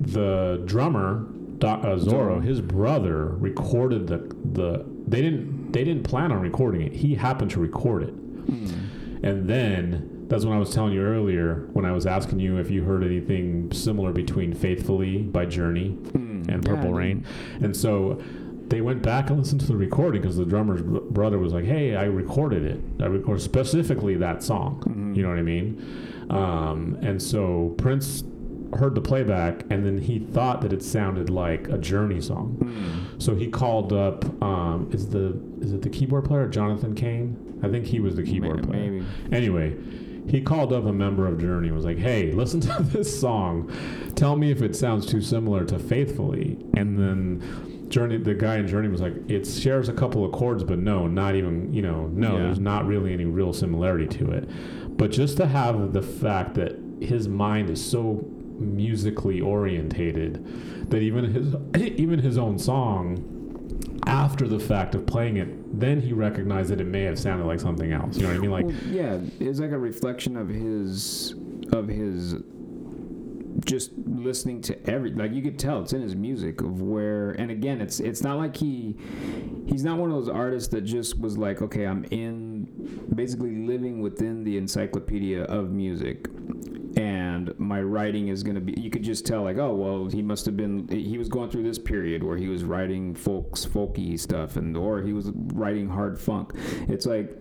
the 0.00 0.62
drummer 0.66 1.26
Do- 1.58 1.66
uh, 1.66 1.96
Zorro. 1.98 2.42
his 2.42 2.60
brother, 2.60 3.26
recorded 3.36 4.06
the 4.06 4.18
the. 4.52 4.84
They 5.06 5.22
didn't 5.22 5.59
they 5.72 5.84
didn't 5.84 6.02
plan 6.04 6.32
on 6.32 6.40
recording 6.40 6.80
it. 6.82 6.92
He 6.92 7.14
happened 7.14 7.50
to 7.52 7.60
record 7.60 8.02
it, 8.04 8.10
Hmm. 8.14 9.24
and 9.24 9.48
then. 9.48 10.16
That's 10.30 10.44
when 10.44 10.56
I 10.56 10.60
was 10.60 10.72
telling 10.72 10.92
you 10.92 11.02
earlier 11.02 11.66
when 11.72 11.84
I 11.84 11.90
was 11.90 12.06
asking 12.06 12.38
you 12.38 12.58
if 12.58 12.70
you 12.70 12.84
heard 12.84 13.02
anything 13.02 13.72
similar 13.72 14.12
between 14.12 14.52
"Faithfully" 14.54 15.18
by 15.18 15.44
Journey 15.44 15.88
Hmm. 16.12 16.42
and 16.48 16.64
Purple 16.64 16.94
I 16.94 16.98
Rain. 16.98 17.16
didn't- 17.54 17.64
And 17.64 17.76
so 17.76 18.20
they 18.68 18.80
went 18.80 19.02
back 19.02 19.28
and 19.28 19.40
listened 19.40 19.60
to 19.62 19.66
the 19.66 19.76
recording 19.76 20.22
because 20.22 20.36
the 20.36 20.44
drummer's 20.44 20.82
br- 20.82 20.98
brother 21.10 21.36
was 21.40 21.52
like, 21.52 21.64
"Hey, 21.64 21.96
I 21.96 22.04
recorded 22.04 22.62
it. 22.62 22.80
I 23.00 23.06
recorded 23.06 23.40
specifically 23.42 24.14
that 24.18 24.44
song." 24.44 24.84
Mhm. 24.88 25.16
You 25.16 25.24
know 25.24 25.30
what 25.30 25.38
I 25.38 25.42
mean? 25.42 25.78
Um, 26.30 26.96
and 27.02 27.20
so 27.20 27.74
Prince 27.76 28.22
heard 28.74 28.94
the 28.94 29.00
playback, 29.00 29.64
and 29.70 29.84
then 29.84 29.98
he 29.98 30.18
thought 30.18 30.60
that 30.62 30.72
it 30.72 30.82
sounded 30.82 31.28
like 31.30 31.68
a 31.68 31.76
Journey 31.78 32.20
song. 32.20 32.52
Hmm. 32.60 33.18
So 33.18 33.34
he 33.34 33.48
called 33.48 33.92
up. 33.92 34.24
Um, 34.42 34.88
is 34.92 35.08
the 35.08 35.38
is 35.60 35.72
it 35.72 35.82
the 35.82 35.88
keyboard 35.88 36.24
player 36.24 36.46
Jonathan 36.48 36.94
Cain? 36.94 37.60
I 37.62 37.68
think 37.68 37.84
he 37.86 38.00
was 38.00 38.16
the 38.16 38.22
keyboard 38.22 38.66
May- 38.66 38.72
player. 38.72 38.90
Maybe. 38.90 39.06
Anyway, 39.36 39.76
he 40.28 40.40
called 40.40 40.72
up 40.72 40.84
a 40.86 40.92
member 40.92 41.26
of 41.26 41.38
Journey 41.38 41.66
and 41.68 41.76
was 41.76 41.84
like, 41.84 41.98
"Hey, 41.98 42.32
listen 42.32 42.60
to 42.62 42.82
this 42.82 43.20
song. 43.20 43.70
Tell 44.14 44.36
me 44.36 44.50
if 44.50 44.62
it 44.62 44.76
sounds 44.76 45.04
too 45.06 45.20
similar 45.20 45.64
to 45.64 45.78
Faithfully." 45.78 46.56
And 46.76 46.96
then 46.98 47.86
Journey, 47.90 48.18
the 48.18 48.34
guy 48.34 48.58
in 48.58 48.68
Journey 48.68 48.88
was 48.88 49.00
like, 49.00 49.14
"It 49.28 49.46
shares 49.46 49.88
a 49.88 49.92
couple 49.92 50.24
of 50.24 50.30
chords, 50.32 50.62
but 50.62 50.78
no, 50.78 51.06
not 51.08 51.34
even 51.34 51.72
you 51.74 51.82
know, 51.82 52.06
no, 52.06 52.34
Yeah. 52.36 52.42
there's 52.44 52.60
not 52.60 52.86
really 52.86 53.12
any 53.12 53.24
real 53.24 53.52
similarity 53.52 54.06
to 54.18 54.30
it." 54.30 54.48
But 54.96 55.10
just 55.10 55.36
to 55.38 55.46
have 55.46 55.92
the 55.92 56.02
fact 56.02 56.54
that 56.54 56.78
his 57.00 57.26
mind 57.26 57.70
is 57.70 57.82
so 57.84 58.24
musically 58.60 59.40
orientated 59.40 60.90
that 60.90 60.98
even 60.98 61.32
his 61.32 61.54
even 61.98 62.18
his 62.18 62.38
own 62.38 62.58
song 62.58 63.26
after 64.06 64.48
the 64.48 64.58
fact 64.58 64.94
of 64.94 65.06
playing 65.06 65.36
it 65.36 65.78
then 65.78 66.00
he 66.00 66.12
recognized 66.12 66.70
that 66.70 66.80
it 66.80 66.86
may 66.86 67.02
have 67.02 67.18
sounded 67.18 67.46
like 67.46 67.60
something 67.60 67.92
else. 67.92 68.16
You 68.16 68.22
know 68.22 68.28
what 68.28 68.36
i 68.36 68.40
mean? 68.40 68.50
Like 68.50 68.66
well, 68.66 68.74
yeah, 68.88 69.18
it's 69.38 69.60
like 69.60 69.70
a 69.70 69.78
reflection 69.78 70.36
of 70.36 70.48
his 70.48 71.34
of 71.72 71.86
his 71.86 72.36
just 73.64 73.92
listening 74.06 74.60
to 74.62 74.90
every 74.90 75.12
like 75.12 75.32
you 75.32 75.42
could 75.42 75.58
tell 75.58 75.82
it's 75.82 75.92
in 75.92 76.00
his 76.00 76.14
music 76.14 76.60
of 76.60 76.80
where 76.80 77.32
and 77.32 77.50
again 77.50 77.80
it's 77.80 78.00
it's 78.00 78.22
not 78.22 78.38
like 78.38 78.56
he 78.56 78.96
he's 79.66 79.84
not 79.84 79.98
one 79.98 80.10
of 80.10 80.16
those 80.16 80.28
artists 80.28 80.68
that 80.68 80.82
just 80.82 81.18
was 81.20 81.36
like 81.36 81.60
okay 81.60 81.84
I'm 81.84 82.04
in 82.10 82.64
basically 83.14 83.56
living 83.66 84.00
within 84.00 84.44
the 84.44 84.56
encyclopedia 84.56 85.42
of 85.44 85.70
music 85.70 86.26
and 87.48 87.58
my 87.58 87.80
writing 87.80 88.28
is 88.28 88.42
going 88.42 88.54
to 88.54 88.60
be 88.60 88.78
you 88.80 88.90
could 88.90 89.02
just 89.02 89.26
tell 89.26 89.42
like 89.42 89.56
oh 89.56 89.74
well 89.74 90.06
he 90.06 90.22
must 90.22 90.46
have 90.46 90.56
been 90.56 90.86
he 90.88 91.18
was 91.18 91.28
going 91.28 91.50
through 91.50 91.62
this 91.62 91.78
period 91.78 92.22
where 92.22 92.36
he 92.36 92.48
was 92.48 92.64
writing 92.64 93.14
folks 93.14 93.64
folky 93.64 94.18
stuff 94.18 94.56
and 94.56 94.76
or 94.76 95.02
he 95.02 95.12
was 95.12 95.30
writing 95.54 95.88
hard 95.88 96.18
funk. 96.18 96.52
It's 96.88 97.06
like 97.06 97.36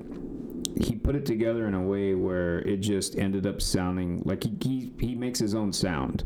he 0.79 0.95
put 0.95 1.15
it 1.15 1.25
together 1.25 1.67
in 1.67 1.73
a 1.73 1.81
way 1.81 2.13
where 2.15 2.59
it 2.59 2.77
just 2.77 3.17
ended 3.17 3.45
up 3.45 3.61
sounding 3.61 4.21
like 4.25 4.43
he 4.43 4.55
he, 4.61 4.93
he 4.99 5.15
makes 5.15 5.39
his 5.39 5.55
own 5.55 5.73
sound. 5.73 6.23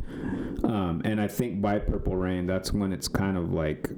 Um, 0.64 1.02
and 1.04 1.20
i 1.20 1.28
think 1.28 1.62
by 1.62 1.80
purple 1.80 2.16
rain 2.16 2.46
that's 2.46 2.72
when 2.72 2.94
it's 2.94 3.10
kind 3.10 3.38
of 3.38 3.52
like 3.52 3.90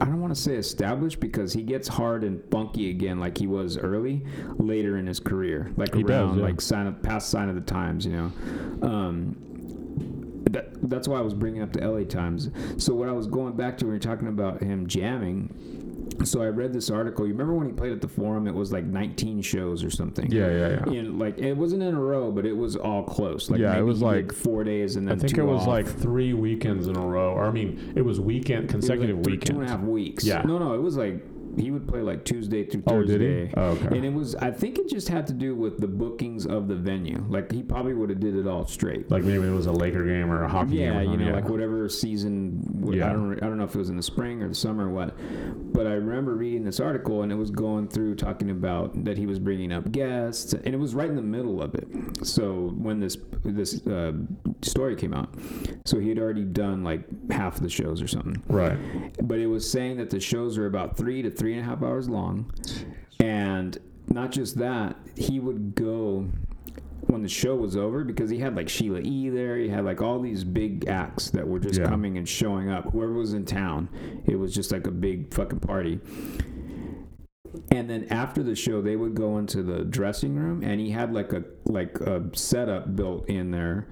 I 0.00 0.04
don't 0.06 0.20
want 0.20 0.34
to 0.34 0.40
say 0.40 0.54
established 0.54 1.20
because 1.20 1.52
he 1.52 1.62
gets 1.62 1.88
hard 1.88 2.24
and 2.24 2.42
funky 2.50 2.90
again 2.90 3.20
like 3.20 3.38
he 3.38 3.46
was 3.46 3.76
early 3.78 4.24
later 4.58 4.96
in 4.96 5.06
his 5.06 5.20
career 5.20 5.72
like 5.76 5.94
He 5.94 6.02
does, 6.02 6.10
around 6.10 6.38
yeah. 6.38 6.44
like 6.44 6.60
sign 6.60 6.86
of 6.86 7.02
past 7.02 7.30
sign 7.30 7.48
of 7.48 7.54
the 7.54 7.60
times 7.60 8.06
you 8.06 8.12
know 8.12 8.32
um, 8.82 9.36
that, 10.54 10.88
that's 10.88 11.06
why 11.08 11.18
I 11.18 11.20
was 11.20 11.34
bringing 11.34 11.62
up 11.62 11.72
the 11.72 11.86
LA 11.86 12.04
Times. 12.04 12.50
So 12.76 12.94
what 12.94 13.08
I 13.08 13.12
was 13.12 13.26
going 13.26 13.54
back 13.56 13.76
to 13.78 13.86
when 13.86 13.94
you're 13.94 14.00
talking 14.00 14.28
about 14.28 14.62
him 14.62 14.86
jamming. 14.86 15.73
So 16.24 16.42
I 16.42 16.46
read 16.46 16.72
this 16.72 16.90
article. 16.90 17.26
You 17.26 17.32
remember 17.32 17.54
when 17.54 17.66
he 17.66 17.72
played 17.72 17.92
at 17.92 18.00
the 18.00 18.08
Forum? 18.08 18.46
It 18.46 18.54
was 18.54 18.72
like 18.72 18.84
19 18.84 19.42
shows 19.42 19.82
or 19.84 19.90
something. 19.90 20.30
yeah 20.30 20.48
yeah 20.50 20.68
yeah 20.86 20.92
In 21.00 21.18
like 21.18 21.38
it 21.38 21.54
wasn't 21.54 21.82
in 21.82 21.94
a 21.94 22.00
row, 22.00 22.30
but 22.30 22.46
it 22.46 22.56
was 22.56 22.76
all 22.76 23.02
close. 23.02 23.50
Like 23.50 23.60
Yeah, 23.60 23.76
it 23.78 23.82
was 23.82 24.00
like- 24.02 24.32
four 24.32 24.64
days 24.64 24.96
and 24.96 25.06
then 25.08 25.16
i 25.16 25.20
think 25.20 25.36
it 25.38 25.42
was 25.42 25.62
off. 25.62 25.68
like 25.68 25.86
three 25.86 26.32
weekends 26.32 26.86
in 26.88 26.96
a 26.96 27.00
row 27.06 27.32
or 27.32 27.44
i 27.44 27.50
mean 27.50 27.92
it 27.94 28.02
was 28.02 28.20
weekend 28.20 28.64
It 28.64 28.74
was 28.74 28.84
consecutive 28.86 29.16
like 29.16 29.24
th- 29.24 29.32
weekends 29.32 29.50
two 29.50 29.60
and 29.60 29.68
a 29.68 29.72
half 29.72 29.80
weeks. 29.80 30.24
Yeah. 30.24 30.42
No, 30.42 30.58
no, 30.58 30.74
it 30.74 30.82
was 30.82 30.96
like 30.96 31.22
he 31.58 31.70
would 31.70 31.86
play 31.86 32.00
like 32.00 32.24
Tuesday 32.24 32.64
through 32.64 32.82
oh 32.86 32.90
Thursday. 32.90 33.18
did 33.18 33.48
he 33.48 33.54
oh, 33.56 33.62
okay 33.70 33.96
And 33.96 34.04
it 34.04 34.12
was, 34.12 34.34
I 34.36 34.50
think 34.50 34.78
it 34.78 34.88
just 34.88 35.08
had 35.08 35.26
to 35.28 35.32
do 35.32 35.54
with 35.54 35.78
the 35.78 35.88
bookings 35.88 36.46
of 36.46 36.68
the 36.68 36.74
venue. 36.74 37.24
Like 37.28 37.52
he 37.52 37.62
probably 37.62 37.94
would 37.94 38.10
have 38.10 38.20
did 38.20 38.36
it 38.36 38.46
all 38.46 38.66
straight. 38.66 39.10
like 39.10 39.24
maybe 39.24 39.44
it 39.46 39.50
was 39.50 39.66
a 39.66 39.72
laker 39.72 40.04
game 40.04 40.30
or 40.30 40.44
a 40.44 40.48
hockey 40.48 40.76
game 40.78 40.92
Yeah, 40.92 40.98
or 41.00 41.02
you 41.02 41.16
know, 41.16 41.26
yeah. 41.26 41.34
like 41.34 41.48
whatever 41.48 41.88
season. 41.88 42.90
Yeah. 42.92 43.10
I 43.10 43.12
don't, 43.12 43.34
I 43.42 43.46
don't 43.46 43.58
know 43.58 43.64
if 43.64 43.74
it 43.74 43.78
was 43.78 43.88
in 43.90 43.96
the 43.96 44.02
spring 44.02 44.42
or 44.42 44.48
the 44.48 44.54
summer 44.54 44.88
or 44.88 44.90
what. 44.90 45.14
But 45.72 45.86
I 45.86 45.92
remember 45.92 46.34
reading 46.34 46.64
this 46.64 46.80
article 46.80 47.22
and 47.22 47.32
it 47.32 47.36
was 47.36 47.50
going 47.50 47.88
through 47.88 48.16
talking 48.16 48.50
about 48.50 49.04
that 49.04 49.18
he 49.18 49.26
was 49.26 49.38
bringing 49.38 49.72
up 49.72 49.90
guests, 49.90 50.52
and 50.52 50.68
it 50.68 50.78
was 50.78 50.94
right 50.94 51.08
in 51.08 51.16
the 51.16 51.22
middle 51.22 51.60
of 51.62 51.74
it. 51.74 51.86
So 52.26 52.70
when 52.76 53.00
this 53.00 53.16
this 53.44 53.86
uh, 53.86 54.12
story 54.62 54.96
came 54.96 55.12
out, 55.12 55.34
so 55.84 55.98
he 55.98 56.08
had 56.08 56.18
already 56.18 56.44
done 56.44 56.82
like 56.84 57.02
half 57.30 57.56
of 57.56 57.62
the 57.62 57.68
shows 57.68 58.00
or 58.00 58.06
something 58.08 58.42
right 58.48 58.78
but 59.22 59.38
it 59.38 59.46
was 59.46 59.68
saying 59.70 59.96
that 59.96 60.08
the 60.10 60.18
shows 60.20 60.56
are 60.56 60.66
about 60.66 60.96
three 60.96 61.20
to 61.22 61.30
three 61.30 61.43
and 61.52 61.62
a 61.62 61.64
half 61.64 61.82
hours 61.82 62.08
long. 62.08 62.50
And 63.20 63.76
not 64.08 64.32
just 64.32 64.58
that 64.58 64.96
he 65.16 65.38
would 65.40 65.74
go 65.74 66.28
when 67.06 67.22
the 67.22 67.28
show 67.28 67.54
was 67.54 67.76
over 67.76 68.02
because 68.02 68.30
he 68.30 68.38
had 68.38 68.56
like 68.56 68.68
Sheila 68.68 69.00
E 69.00 69.28
there 69.28 69.58
he 69.58 69.68
had 69.68 69.84
like 69.84 70.00
all 70.00 70.20
these 70.20 70.42
big 70.42 70.88
acts 70.88 71.30
that 71.30 71.46
were 71.46 71.58
just 71.58 71.78
Yeah. 71.78 71.86
coming 71.86 72.16
and 72.16 72.26
showing 72.28 72.70
up. 72.70 72.90
Whoever 72.92 73.12
was 73.12 73.34
in 73.34 73.44
town 73.44 73.88
it 74.26 74.36
was 74.36 74.54
just 74.54 74.72
like 74.72 74.86
a 74.86 74.90
big 74.90 75.32
fucking 75.32 75.60
party. 75.60 76.00
And 77.70 77.88
then 77.88 78.06
after 78.10 78.42
the 78.42 78.54
show 78.56 78.80
they 78.80 78.96
would 78.96 79.14
go 79.14 79.38
into 79.38 79.62
the 79.62 79.84
dressing 79.84 80.34
room 80.34 80.62
and 80.62 80.80
he 80.80 80.90
had 80.90 81.12
like 81.12 81.32
a 81.32 81.44
like 81.66 82.00
a 82.00 82.24
setup 82.34 82.96
built 82.96 83.28
in 83.28 83.50
there 83.50 83.86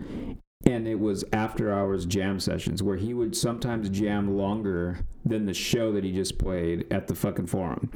and 0.66 0.86
it 0.86 0.98
was 0.98 1.24
after 1.32 1.72
hours 1.72 2.06
jam 2.06 2.38
sessions 2.38 2.82
where 2.82 2.96
he 2.96 3.12
would 3.14 3.36
sometimes 3.36 3.88
jam 3.88 4.36
longer 4.36 4.98
than 5.24 5.44
the 5.46 5.54
show 5.54 5.92
that 5.92 6.04
he 6.04 6.12
just 6.12 6.38
played 6.38 6.86
at 6.92 7.08
the 7.08 7.14
fucking 7.14 7.46
forum 7.46 7.90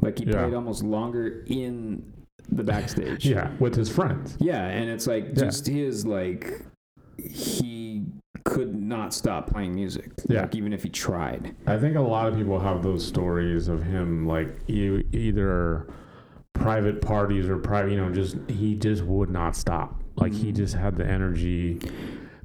like 0.00 0.18
he 0.18 0.24
Yeah. 0.24 0.32
played 0.42 0.54
almost 0.54 0.82
longer 0.82 1.44
in 1.46 2.12
the 2.50 2.62
backstage 2.64 3.26
yeah 3.26 3.50
with 3.58 3.74
his 3.74 3.88
friends 3.90 4.36
yeah 4.40 4.66
and 4.66 4.88
it's 4.88 5.06
like 5.06 5.24
Yeah. 5.28 5.34
just 5.34 5.66
his 5.66 6.06
like 6.06 6.62
he 7.18 8.04
could 8.44 8.74
not 8.74 9.12
stop 9.12 9.50
playing 9.50 9.74
music 9.74 10.10
Yeah. 10.28 10.42
like 10.42 10.54
even 10.54 10.72
if 10.72 10.82
he 10.84 10.88
tried 10.88 11.54
I 11.66 11.76
think 11.78 11.96
a 11.96 12.00
lot 12.00 12.28
of 12.28 12.36
people 12.36 12.58
have 12.60 12.82
those 12.82 13.04
stories 13.04 13.68
of 13.68 13.82
him 13.82 14.26
like 14.26 14.48
e- 14.68 15.02
either 15.12 15.88
private 16.52 17.02
parties 17.02 17.48
or 17.50 17.58
private, 17.58 17.90
you 17.92 17.98
know, 17.98 18.10
just 18.10 18.36
he 18.48 18.74
just 18.76 19.02
would 19.04 19.28
not 19.28 19.54
stop. 19.54 20.00
Like 20.16 20.32
he 20.32 20.52
just 20.52 20.74
had 20.74 20.96
the 20.96 21.06
energy 21.06 21.78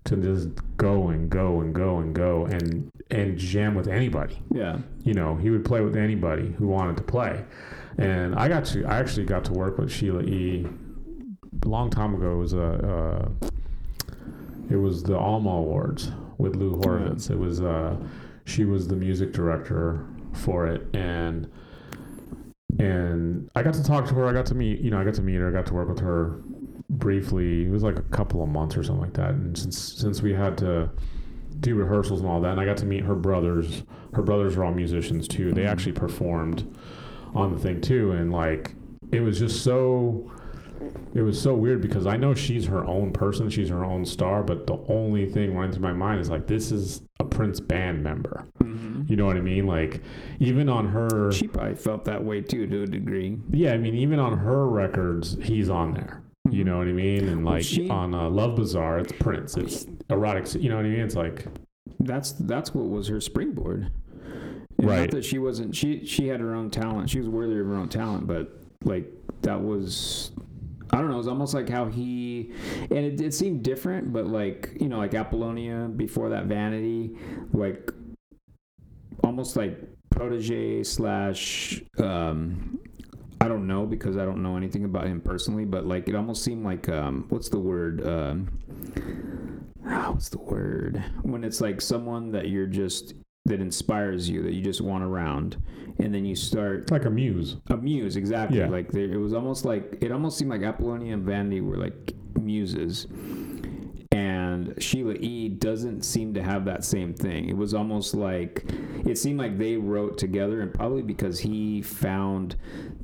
to 0.04 0.16
just 0.18 0.50
go 0.78 1.10
and 1.10 1.30
go 1.30 1.62
and 1.62 1.74
go 1.74 2.00
and 2.00 2.14
go 2.14 2.46
and 2.46 2.92
and 3.10 3.38
jam 3.38 3.76
with 3.76 3.88
anybody. 3.88 4.42
yeah 4.52 4.80
You 5.04 5.14
know, 5.14 5.36
he 5.36 5.50
would 5.50 5.66
play 5.66 5.82
with 5.82 5.96
anybody 5.96 6.52
who 6.58 6.68
wanted 6.68 6.98
to 6.98 7.04
play. 7.04 7.46
And 7.98 8.36
I 8.36 8.48
got 8.48 8.66
to 8.66 8.86
I 8.86 9.00
actually 9.00 9.26
got 9.26 9.44
to 9.46 9.54
work 9.54 9.78
with 9.78 9.92
Sheila 9.92 10.24
E. 10.24 10.66
a 11.64 11.68
long 11.68 11.90
time 11.90 12.16
ago. 12.16 12.34
It 12.34 12.38
was 12.38 12.54
a 12.54 12.68
uh, 12.68 13.48
it 14.70 14.78
was 14.78 15.04
the 15.04 15.18
Alma 15.18 15.50
Awards 15.52 16.12
with 16.38 16.56
Lou 16.56 16.78
Horowitz. 16.82 17.30
It 17.30 17.38
was 17.38 17.62
uh, 17.62 17.96
she 18.46 18.66
was 18.66 18.88
the 18.88 18.96
music 18.96 19.34
director 19.34 20.06
for 20.34 20.66
it, 20.68 20.88
and 20.96 21.52
and 22.80 23.50
I 23.56 23.62
got 23.64 23.74
to 23.76 23.84
talk 23.84 24.08
to 24.08 24.14
her. 24.16 24.28
I 24.28 24.34
got 24.34 24.46
to 24.48 24.56
meet 24.56 24.80
you 24.80 24.90
know 24.90 25.00
I 25.00 25.04
got 25.04 25.14
to 25.16 25.22
meet 25.22 25.36
her. 25.36 25.50
I 25.50 25.52
got 25.52 25.66
to 25.68 25.74
work 25.74 25.90
with 25.90 26.00
her 26.00 26.42
briefly. 26.92 27.66
It 27.66 27.70
was 27.72 27.84
like 27.84 27.98
a 27.98 28.04
couple 28.04 28.44
of 28.44 28.50
months 28.50 28.78
or 28.78 28.84
something 28.84 29.02
like 29.04 29.14
that. 29.14 29.32
And 29.32 29.58
since 29.58 29.78
since 29.78 30.22
we 30.22 30.34
had 30.34 30.58
to 30.60 30.90
do 31.60 31.76
rehearsals 31.76 32.22
and 32.22 32.30
all 32.30 32.42
that. 32.42 32.52
And 32.52 32.60
I 32.62 32.66
got 32.66 32.78
to 32.78 32.86
meet 32.86 33.04
her 33.04 33.16
brothers. 33.16 33.84
Her 34.14 34.22
brothers 34.24 34.56
are 34.58 34.64
all 34.64 34.74
musicians 34.74 35.28
too. 35.28 35.52
They 35.54 35.64
Mhm. 35.64 35.68
actually 35.70 35.92
performed 35.94 36.66
on 37.36 37.54
the 37.54 37.60
thing 37.60 37.82
too, 37.82 38.12
and 38.12 38.32
like 38.32 38.74
it 39.12 39.22
was 39.22 39.40
just 39.40 39.64
so. 39.64 40.30
It 41.14 41.22
was 41.22 41.40
so 41.40 41.54
weird 41.54 41.80
because 41.82 42.08
I 42.08 42.18
know 42.18 42.34
she's 42.34 42.66
her 42.66 42.84
own 42.86 43.12
person, 43.12 43.50
she's 43.52 43.70
her 43.70 43.86
own 43.86 44.04
star, 44.04 44.42
but 44.42 44.66
the 44.66 44.80
only 44.88 45.28
thing 45.28 45.56
running 45.56 45.72
through 45.74 45.84
my 45.84 45.94
mind 45.94 46.20
is 46.22 46.30
like 46.32 46.48
this 46.48 46.72
is 46.72 47.04
a 47.20 47.24
Prince 47.24 47.60
band 47.60 48.02
member. 48.04 48.46
Mhm. 48.64 49.08
You 49.08 49.16
know 49.16 49.28
what 49.28 49.38
I 49.38 49.42
mean? 49.42 49.68
Like 49.68 50.02
even 50.40 50.70
on 50.70 50.88
her 50.88 51.32
She 51.32 51.48
probably 51.48 51.76
felt 51.76 52.06
that 52.06 52.24
way 52.24 52.42
too, 52.42 52.66
to 52.66 52.84
a 52.84 52.88
degree. 52.88 53.38
Yeah, 53.52 53.74
I 53.74 53.78
mean 53.78 53.94
even 53.94 54.18
on 54.20 54.40
her 54.40 54.68
records, 54.68 55.38
he's 55.44 55.70
on 55.70 55.94
there. 55.94 56.21
You 56.52 56.64
know 56.64 56.78
what 56.78 56.88
I 56.88 56.92
mean? 56.92 57.28
And 57.30 57.46
like 57.46 57.64
she- 57.64 57.90
on 57.90 58.14
uh, 58.14 58.30
Love 58.30 58.56
Bizarre, 58.56 59.00
it's 59.00 59.12
Prince. 59.14 59.58
It's 59.58 59.86
erotic. 60.10 60.54
You 60.62 60.70
know 60.70 60.76
what 60.76 60.86
I 60.86 60.90
mean? 60.90 61.00
It's 61.00 61.16
like 61.16 61.46
That's 62.00 62.34
that's 62.34 62.74
what 62.76 62.90
was 62.90 63.08
her 63.08 63.22
springboard. 63.22 63.92
And 64.78 64.88
Right. 64.88 65.02
Not 65.02 65.12
that 65.12 65.26
she 65.26 65.38
wasn't. 65.40 65.76
She 65.76 66.06
she 66.06 66.28
had 66.28 66.40
her 66.40 66.56
own 66.56 66.70
talent. 66.72 67.10
She 67.10 67.20
was 67.20 67.30
worthy 67.30 67.60
of 67.60 67.68
her 67.68 67.76
own 67.76 67.90
talent, 67.90 68.28
but 68.28 68.52
like 68.84 69.12
that 69.44 69.62
was. 69.62 70.32
I 70.94 70.98
don't 70.98 71.08
know. 71.08 71.14
It 71.14 71.20
was 71.20 71.28
almost 71.30 71.54
like 71.54 71.70
how 71.70 71.86
he, 71.86 72.52
and 72.82 72.92
it, 73.00 73.22
it 73.22 73.34
seemed 73.34 73.64
different, 73.64 74.12
but 74.12 74.28
like 74.28 74.76
you 74.82 74.90
know, 74.90 74.98
like 74.98 75.14
Apollonia 75.14 75.88
before 75.96 76.30
that 76.30 76.48
Vanity, 76.48 77.16
like 77.54 77.92
almost 79.24 79.56
like 79.56 79.80
protege 80.10 80.84
slash. 80.84 81.82
um 82.00 82.80
I 83.42 83.48
don't 83.48 83.66
know 83.68 83.86
because 83.88 84.18
I 84.18 84.24
don't 84.26 84.44
know 84.44 84.56
anything 84.56 84.86
about 84.86 85.08
him 85.08 85.20
personally, 85.20 85.66
but 85.66 85.86
like 85.86 86.08
it 86.08 86.16
almost 86.16 86.44
seemed 86.44 86.64
like 86.64 86.88
um 86.90 87.26
what's 87.30 87.50
the 87.50 87.60
word 87.60 88.06
um 88.08 88.50
ah, 89.88 90.12
what's 90.12 90.30
the 90.30 90.38
word 90.38 91.04
when 91.24 91.44
it's 91.44 91.60
like 91.60 91.82
someone 91.82 92.32
that 92.32 92.50
you're 92.50 92.68
just 92.68 93.16
that 93.46 93.60
inspires 93.60 94.30
you 94.30 94.44
that 94.44 94.54
you 94.54 94.62
just 94.62 94.82
want 94.82 95.04
around 95.04 95.58
and 95.98 96.14
then 96.14 96.24
you 96.24 96.36
start 96.36 96.82
it's 96.84 96.92
like 96.92 97.06
a 97.06 97.10
muse. 97.10 97.58
a 97.72 97.76
muse 97.78 98.16
exactly 98.16 98.60
Yeah. 98.60 98.68
like 98.68 98.92
there, 98.92 99.12
it 99.12 99.18
was 99.18 99.34
almost 99.34 99.66
like 99.66 99.98
it 100.02 100.12
almost 100.12 100.38
seemed 100.38 100.52
like 100.52 100.62
apollonia 100.62 101.14
and 101.16 101.24
vanity 101.26 101.60
were 101.62 101.78
like 101.78 102.14
muses 102.40 103.08
and 104.12 104.76
sheila 104.78 105.16
e 105.16 105.50
doesn't 105.50 106.04
seem 106.04 106.34
to 106.36 106.44
have 106.44 106.66
that 106.66 106.84
same 106.84 107.14
thing 107.16 107.50
it 107.50 107.58
was 107.58 107.74
almost 107.74 108.14
like 108.14 108.64
it 109.06 109.18
seemed 109.18 109.40
like 109.40 109.58
they 109.58 109.76
wrote 109.76 110.18
together 110.20 110.62
and 110.62 110.72
probably 110.74 111.02
because 111.02 111.40
he 111.40 111.82
found 111.82 112.56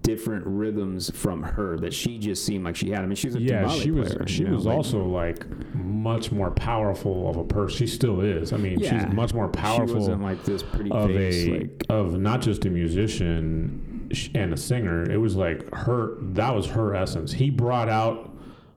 different 0.01 0.45
rhythms 0.45 1.09
from 1.15 1.43
her 1.43 1.77
that 1.79 1.93
she 1.93 2.17
just 2.17 2.45
seemed 2.45 2.63
like 2.63 2.75
she 2.75 2.89
had 2.91 3.01
i 3.01 3.05
mean 3.05 3.15
she 3.15 3.27
was 3.27 3.35
a 3.35 3.41
Yeah, 3.41 3.67
she 3.69 3.91
was. 3.91 4.13
player, 4.13 4.27
She 4.27 4.41
you 4.43 4.47
know, 4.49 4.55
was 4.55 4.65
like- 4.65 4.75
also 4.75 5.03
like 5.05 5.45
much 5.75 6.31
more 6.31 6.51
powerful 6.51 7.29
of 7.29 7.37
a 7.37 7.43
person. 7.43 7.77
She 7.77 7.87
still 7.87 8.21
is. 8.21 8.53
I 8.53 8.57
mean, 8.57 8.79
Yeah. 8.79 9.05
she's 9.05 9.13
much 9.13 9.33
more 9.33 9.47
powerful. 9.49 9.87
she 9.87 9.93
wasn't 9.93 10.21
like 10.21 10.43
this 10.43 10.63
pretty 10.63 10.91
of 10.91 11.09
face 11.09 11.47
a 11.47 11.51
like 11.59 11.83
of 11.89 12.19
not 12.19 12.41
just 12.41 12.65
a 12.65 12.69
musician 12.69 14.09
and 14.33 14.53
a 14.53 14.57
singer. 14.57 15.09
It 15.09 15.17
was 15.17 15.35
like 15.35 15.73
her. 15.73 16.15
That 16.21 16.55
was 16.55 16.67
her 16.67 16.95
essence. 16.95 17.33
He 17.33 17.49
brought 17.49 17.89
out 17.89 18.33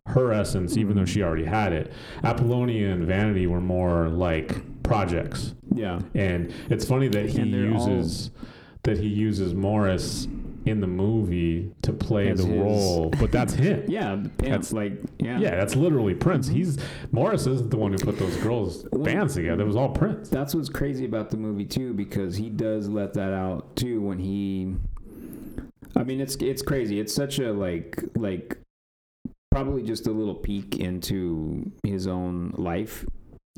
her 0.06 0.32
essence, 0.32 0.76
even 0.76 0.96
though 0.96 1.02
hmm. 1.02 1.06
she 1.06 1.22
already 1.22 1.44
had 1.44 1.72
it. 1.72 1.92
Apollonia 2.24 2.90
and 2.90 3.04
Vanity 3.06 3.46
were 3.46 3.60
more 3.60 4.08
like 4.08 4.82
projects. 4.82 5.54
yeah 5.74 6.00
And 6.14 6.52
it's 6.68 6.84
funny 6.84 7.08
that 7.08 7.28
he 7.30 7.50
they're 7.50 7.72
all- 7.72 7.88
uses 7.88 8.30
that 8.82 8.98
he 8.98 9.06
uses 9.08 9.54
Morris 9.54 10.26
in 10.66 10.80
the 10.80 10.86
movie 10.86 11.72
to 11.82 11.92
play 11.92 12.28
As 12.28 12.38
the 12.40 12.46
his- 12.46 12.58
role, 12.60 13.10
but 13.18 13.32
that's 13.36 13.54
him. 13.54 13.84
yeah 13.88 14.14
the 14.16 14.28
pants 14.28 14.72
like 14.72 14.92
yeah 15.18 15.38
Yeah, 15.38 15.56
that's 15.56 15.74
literally 15.74 16.14
Prince. 16.14 16.48
Mm-hmm. 16.48 16.56
He's 16.56 16.78
Morris 17.12 17.46
isn't 17.46 17.70
the 17.70 17.76
one 17.78 17.92
who 17.92 17.98
put 17.98 18.18
those 18.18 18.36
girls 18.38 18.86
Well- 18.92 19.02
bands 19.04 19.34
together. 19.34 19.62
It 19.62 19.66
was 19.66 19.76
all 19.76 19.88
Prince. 19.90 20.28
That's 20.28 20.54
what's 20.54 20.68
crazy 20.68 21.04
about 21.06 21.30
the 21.30 21.36
movie 21.38 21.64
too, 21.64 21.94
because 21.94 22.36
he 22.36 22.50
does 22.50 22.88
let 22.88 23.14
that 23.14 23.32
out 23.32 23.74
too 23.76 24.00
when 24.02 24.18
he. 24.18 24.74
I 25.96 26.04
mean, 26.04 26.20
it's 26.20 26.36
it's 26.36 26.62
crazy. 26.62 27.00
It's 27.00 27.14
such 27.14 27.38
a 27.38 27.52
like 27.52 28.02
like 28.16 28.58
probably 29.50 29.82
just 29.82 30.06
a 30.06 30.12
little 30.12 30.34
peek 30.36 30.78
into 30.78 31.70
his 31.82 32.06
own 32.06 32.54
life, 32.56 33.04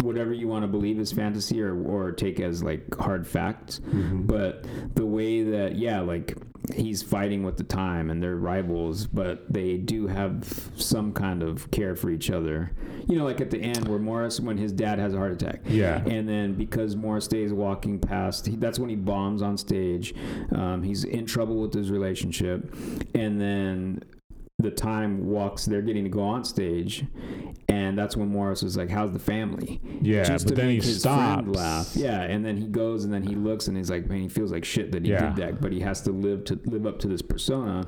whatever 0.02 0.32
you 0.32 0.48
want 0.48 0.62
to 0.62 0.68
believe 0.68 0.98
is 0.98 1.12
fantasy 1.12 1.62
or 1.62 1.74
or 1.84 2.12
take 2.12 2.40
as 2.40 2.62
like 2.62 2.94
hard 2.96 3.26
facts. 3.26 3.80
Mhm. 3.90 4.26
But 4.26 4.66
the 4.94 5.06
way 5.06 5.42
that 5.42 5.76
yeah, 5.76 6.00
like 6.00 6.36
he's 6.74 7.02
fighting 7.02 7.42
with 7.42 7.56
the 7.56 7.64
time 7.64 8.08
and 8.08 8.22
they're 8.22 8.36
rivals, 8.36 9.06
but 9.06 9.52
they 9.52 9.76
do 9.76 10.06
have 10.06 10.70
some 10.76 11.12
kind 11.12 11.42
of 11.42 11.68
care 11.72 11.96
for 11.96 12.08
each 12.08 12.30
other. 12.30 12.70
You 13.08 13.18
know, 13.18 13.24
like 13.24 13.40
at 13.40 13.50
the 13.50 13.58
end 13.58 13.88
where 13.88 13.98
Morris, 13.98 14.38
when 14.38 14.56
his 14.56 14.70
dad 14.72 15.00
has 15.00 15.12
a 15.12 15.16
heart 15.16 15.32
attack, 15.32 15.62
Yeah. 15.68 16.04
and 16.06 16.28
then 16.28 16.54
because 16.54 16.94
Morris 16.94 17.24
stays 17.24 17.52
walking 17.52 17.98
past, 17.98 18.46
he, 18.46 18.54
that's 18.54 18.78
when 18.78 18.88
he 18.90 18.94
bombs 18.96 19.42
on 19.42 19.56
stage. 19.58 20.14
Um, 20.52 20.84
he's 20.84 21.02
in 21.02 21.26
trouble 21.26 21.56
with 21.60 21.74
his 21.74 21.90
relationship, 21.90 22.72
and 23.12 23.40
then 23.40 24.04
the 24.62 24.70
time 24.70 25.26
walks. 25.26 25.64
They're 25.64 25.82
getting 25.82 26.04
to 26.04 26.10
go 26.10 26.22
on 26.22 26.44
stage, 26.44 27.04
and 27.68 27.98
that's 27.98 28.16
when 28.16 28.28
Morris 28.28 28.62
is 28.62 28.76
like, 28.76 28.88
"How's 28.90 29.12
the 29.12 29.18
family?" 29.18 29.80
Yeah, 30.00 30.24
Just 30.24 30.46
but 30.46 30.56
then 30.56 30.70
he 30.70 30.80
stops. 30.80 31.48
laugh. 31.48 31.92
Yeah, 31.94 32.22
and 32.22 32.44
then 32.44 32.56
he 32.56 32.66
goes, 32.66 33.04
and 33.04 33.12
then 33.12 33.22
he 33.22 33.34
looks, 33.34 33.68
and 33.68 33.76
he's 33.76 33.90
like, 33.90 34.06
"Man, 34.08 34.20
he 34.22 34.28
feels 34.28 34.52
like 34.52 34.64
shit 34.64 34.92
that 34.92 35.04
he 35.04 35.10
Yeah. 35.12 35.26
did 35.30 35.36
that, 35.36 35.60
but 35.60 35.72
he 35.72 35.80
has 35.80 36.00
to 36.02 36.12
live 36.12 36.44
to 36.44 36.58
live 36.66 36.86
up 36.86 36.98
to 37.00 37.08
this 37.08 37.22
persona." 37.22 37.86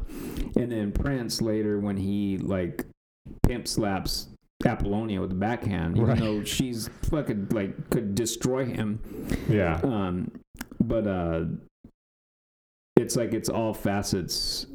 And 0.57 0.71
then 0.73 0.93
Prince 0.93 1.41
later, 1.41 1.79
when 1.81 1.97
he 1.97 2.39
like 2.39 2.85
pimp 3.47 3.67
slaps 3.67 4.29
Apollonia 4.67 5.21
with 5.21 5.31
the 5.31 5.37
backhand, 5.37 5.97
even 5.97 6.09
Right. 6.09 6.19
though 6.19 6.45
she's 6.45 6.89
fucking 7.03 7.49
like 7.53 7.91
could 7.91 8.15
destroy 8.15 8.65
him. 8.65 9.01
Yeah. 9.49 9.81
Um, 9.83 10.31
but 10.81 11.07
uh, 11.07 11.45
it's 12.97 13.17
like 13.17 13.33
it's 13.35 13.49
all 13.49 13.75
facets, 13.75 14.67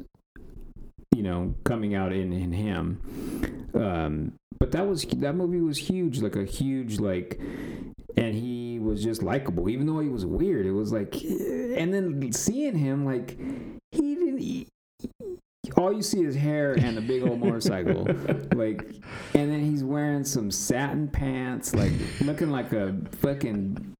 you 1.20 1.24
know, 1.24 1.54
coming 1.64 1.94
out 1.94 2.14
in 2.14 2.32
in 2.32 2.50
him. 2.50 3.68
Um, 3.74 4.32
but 4.58 4.72
that 4.72 4.88
was 4.88 5.04
that 5.04 5.34
movie 5.34 5.60
was 5.60 5.76
huge, 5.76 6.22
like 6.22 6.34
a 6.34 6.46
huge 6.46 6.98
like, 6.98 7.38
and 8.16 8.34
he 8.34 8.78
was 8.78 9.04
just 9.04 9.22
likable, 9.22 9.68
even 9.68 9.86
though 9.86 10.00
he 10.00 10.08
was 10.08 10.24
weird. 10.24 10.64
It 10.64 10.72
was 10.72 10.92
like, 10.92 11.14
and 11.22 11.92
then 11.92 12.32
seeing 12.32 12.74
him 12.74 13.04
like 13.04 13.38
he 13.92 14.14
didn't. 14.14 14.38
He, 14.38 14.66
all 15.76 15.92
you 15.92 16.00
see 16.00 16.22
is 16.22 16.34
hair 16.34 16.72
and 16.72 16.96
a 16.96 17.02
big 17.02 17.22
old 17.22 17.38
motorcycle, 17.38 18.04
like, 18.54 18.82
and 19.34 19.52
then 19.52 19.62
he's 19.62 19.84
wearing 19.84 20.24
some 20.24 20.50
satin 20.50 21.06
pants, 21.06 21.74
like 21.74 21.92
looking 22.22 22.50
like 22.50 22.72
a 22.72 22.96
fucking 23.20 23.94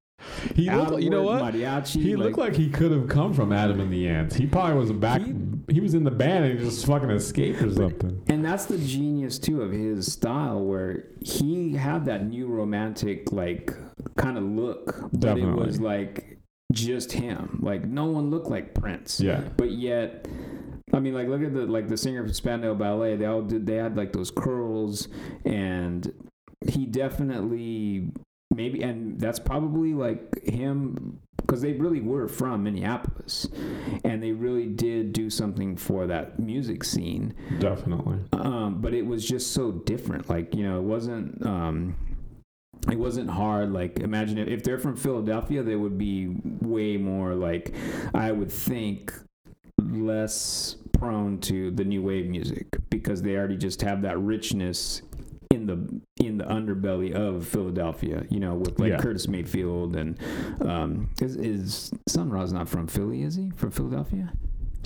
He 0.54 0.70
looked, 0.70 1.02
you 1.02 1.10
know 1.10 1.22
what? 1.22 1.42
mariachi. 1.42 2.02
He 2.02 2.16
looked 2.16 2.38
like 2.38 2.54
he 2.54 2.68
could 2.68 2.90
have 2.92 3.08
come 3.08 3.32
from 3.32 3.52
Adam 3.52 3.80
and 3.80 3.92
the 3.92 4.08
Ants. 4.08 4.36
He 4.36 4.46
probably 4.46 4.76
was 4.76 4.92
back. 4.92 5.22
He- 5.22 5.34
He, 5.68 5.80
was 5.80 5.94
in 5.94 6.02
the 6.04 6.10
band 6.10 6.44
and 6.46 6.58
he 6.58 6.64
just 6.64 6.84
fucking 6.86 7.10
escaped 7.10 7.62
or 7.62 7.72
something. 7.72 8.22
And 8.28 8.44
that's 8.44 8.64
the 8.66 8.78
genius 8.78 9.38
too 9.38 9.62
of 9.62 9.70
his 9.70 10.12
style, 10.12 10.64
where 10.64 11.04
he 11.20 11.74
had 11.74 12.04
that 12.06 12.26
new 12.26 12.48
romantic 12.48 13.30
like 13.32 13.72
kind 14.16 14.36
of 14.36 14.42
look, 14.44 14.96
but 15.12 15.20
Definitely. 15.20 15.62
it 15.62 15.66
was 15.66 15.80
like 15.80 16.38
just 16.72 17.12
him. 17.12 17.60
Like 17.62 17.84
no 17.84 18.06
one 18.06 18.30
looked 18.30 18.48
like 18.50 18.74
Prince, 18.74 19.20
Yeah. 19.20 19.42
but 19.56 19.70
yet. 19.70 20.26
I 20.92 20.98
mean, 20.98 21.14
like, 21.14 21.28
look 21.28 21.40
at 21.42 21.54
the 21.54 21.66
like 21.66 21.86
the 21.88 21.96
singer 21.96 22.24
from 22.24 22.32
Spandau 22.32 22.74
Ballet. 22.74 23.14
They 23.14 23.24
all 23.26 23.42
did. 23.42 23.64
They 23.64 23.76
had 23.76 23.96
like 23.96 24.12
those 24.12 24.32
curls, 24.32 25.06
and 25.44 26.12
he 26.66 26.84
definitely 26.84 28.10
maybe, 28.50 28.82
and 28.82 29.18
that's 29.20 29.38
probably 29.38 29.94
like 29.94 30.44
him 30.46 31.18
because 31.36 31.62
they 31.62 31.72
really 31.72 32.00
were 32.00 32.28
from 32.28 32.62
Minneapolis, 32.62 33.48
and 34.04 34.22
they 34.22 34.32
really 34.32 34.66
did 34.66 35.12
do 35.12 35.30
something 35.30 35.76
for 35.76 36.06
that 36.06 36.38
music 36.38 36.84
scene 36.84 37.34
Definitely. 37.58 38.18
um, 38.32 38.80
but 38.80 38.94
it 38.94 39.04
was 39.04 39.26
just 39.26 39.52
so 39.52 39.72
different. 39.72 40.28
Like 40.28 40.54
you 40.54 40.62
know, 40.62 40.78
it 40.78 40.84
wasn't. 40.84 41.44
Um, 41.44 41.96
it 42.90 42.98
wasn't 42.98 43.28
hard. 43.28 43.72
Like 43.72 44.00
imagine 44.00 44.38
if, 44.38 44.48
if 44.48 44.62
they're 44.62 44.78
from 44.78 44.96
Philadelphia, 44.96 45.62
they 45.62 45.76
would 45.76 45.98
be 45.98 46.28
way 46.60 46.96
more 46.96 47.34
like 47.34 47.74
I 48.14 48.32
would 48.32 48.50
think 48.50 49.12
less 49.78 50.76
prone 50.92 51.38
to 51.40 51.70
the 51.70 51.84
new 51.84 52.02
wave 52.02 52.26
music 52.26 52.66
because 52.90 53.22
they 53.22 53.36
already 53.36 53.56
just 53.56 53.82
have 53.82 54.02
that 54.02 54.18
richness 54.18 55.02
in 55.50 55.66
the 55.66 56.24
in 56.24 56.38
the 56.38 56.44
underbelly 56.44 57.12
of 57.12 57.46
Philadelphia. 57.46 58.24
You 58.30 58.40
know, 58.40 58.54
with 58.54 58.78
like 58.78 58.90
Yeah. 58.92 58.98
Curtis 58.98 59.26
Mayfield 59.28 59.96
and 59.96 60.18
um, 60.60 61.10
is 61.20 61.36
is 61.36 61.90
Sun 62.08 62.30
Ra's 62.30 62.52
not 62.52 62.68
from 62.68 62.86
Philly? 62.86 63.22
Is 63.22 63.34
he 63.34 63.50
from 63.56 63.70
Philadelphia? 63.70 64.32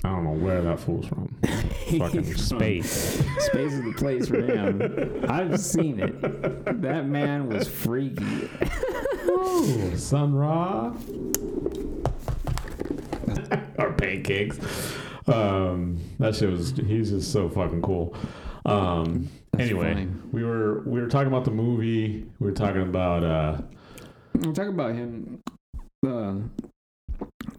I 0.03 0.09
don't 0.09 0.23
know 0.23 0.31
where 0.31 0.61
that 0.61 0.79
fool's 0.79 1.07
from. 1.07 1.35
Fucking 1.97 2.35
space. 2.35 3.23
Space 3.39 3.73
is 3.73 3.83
the 3.83 3.93
place 3.97 4.27
for 4.27 4.39
him. 4.41 5.25
I've 5.27 5.59
seen 5.59 5.99
it. 5.99 6.21
That 6.81 7.07
man 7.07 7.47
was 7.49 7.67
freaky. 7.67 8.49
Ooh, 9.27 9.95
Sun 9.97 10.35
Ra. 10.35 10.93
or 13.79 13.93
pancakes. 13.93 14.59
Um, 15.27 15.99
that 16.19 16.35
shit 16.35 16.51
was. 16.51 16.71
He's 16.77 17.09
just 17.09 17.31
so 17.31 17.49
fucking 17.49 17.81
cool. 17.81 18.15
Um, 18.65 19.29
That's 19.57 19.69
anyway, 19.69 19.93
funny. 19.93 20.07
we 20.31 20.43
were 20.43 20.81
we 20.81 20.99
were 21.01 21.07
talking 21.07 21.27
about 21.27 21.45
the 21.45 21.51
movie. 21.51 22.25
We 22.39 22.47
were 22.47 22.53
talking 22.55 22.81
about 22.81 23.23
uh, 23.23 23.61
we'll 24.35 24.53
talk 24.53 24.67
about 24.67 24.93
him. 24.95 25.41
Uh, 26.05 26.35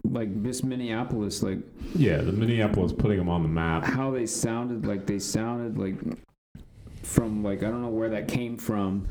like 0.05 0.29
Miss 0.29 0.63
Minneapolis, 0.63 1.43
like 1.43 1.59
Yeah, 1.95 2.19
the 2.19 2.33
Minneapolis 2.33 2.93
putting 2.93 3.19
him 3.19 3.29
on 3.29 3.43
the 3.43 3.49
map. 3.49 3.85
how 3.85 4.11
they 4.11 4.27
sounded 4.27 4.87
like 4.87 5.07
they 5.07 5.19
sounded 5.19 5.79
like 5.79 5.97
from 7.03 7.43
like 7.43 7.63
I 7.63 7.71
don't 7.71 7.83
know 7.83 7.89
where 7.89 8.09
that 8.11 8.29
came 8.29 8.57
from. 8.57 9.07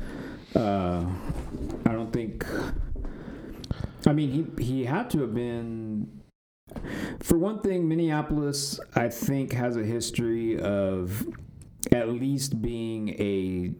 Uh, 0.54 1.04
I 1.84 1.92
don't 1.92 2.12
think. 2.12 2.46
I 4.06 4.12
mean, 4.12 4.30
he 4.56 4.64
he 4.64 4.84
had 4.84 5.10
to 5.10 5.20
have 5.20 5.34
been. 5.34 6.08
For 7.20 7.38
one 7.38 7.60
thing, 7.60 7.88
Minneapolis, 7.88 8.80
I 8.94 9.08
think, 9.08 9.52
has 9.52 9.76
a 9.76 9.84
history 9.84 10.58
of 10.58 11.26
at 11.92 12.08
least 12.08 12.60
being 12.60 13.10
a 13.10 13.74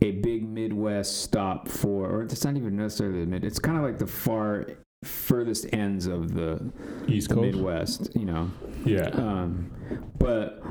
a 0.00 0.12
big 0.12 0.48
Midwest 0.48 1.22
stop 1.22 1.68
for, 1.68 2.08
or 2.08 2.22
it's 2.22 2.44
not 2.44 2.56
even 2.56 2.76
necessarily 2.76 3.20
the 3.20 3.26
mid. 3.26 3.44
It's 3.44 3.58
kind 3.58 3.76
of 3.76 3.84
like 3.84 3.98
the 3.98 4.06
far 4.06 4.66
furthest 5.04 5.66
ends 5.72 6.06
of 6.06 6.34
the 6.34 6.72
East 7.06 7.28
the 7.28 7.34
Coast. 7.34 7.44
Midwest, 7.46 8.16
you 8.16 8.24
know. 8.24 8.50
Yeah. 8.84 9.08
Um, 9.08 9.70
but 10.18 10.62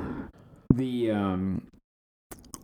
the 0.74 1.12
um, 1.12 1.68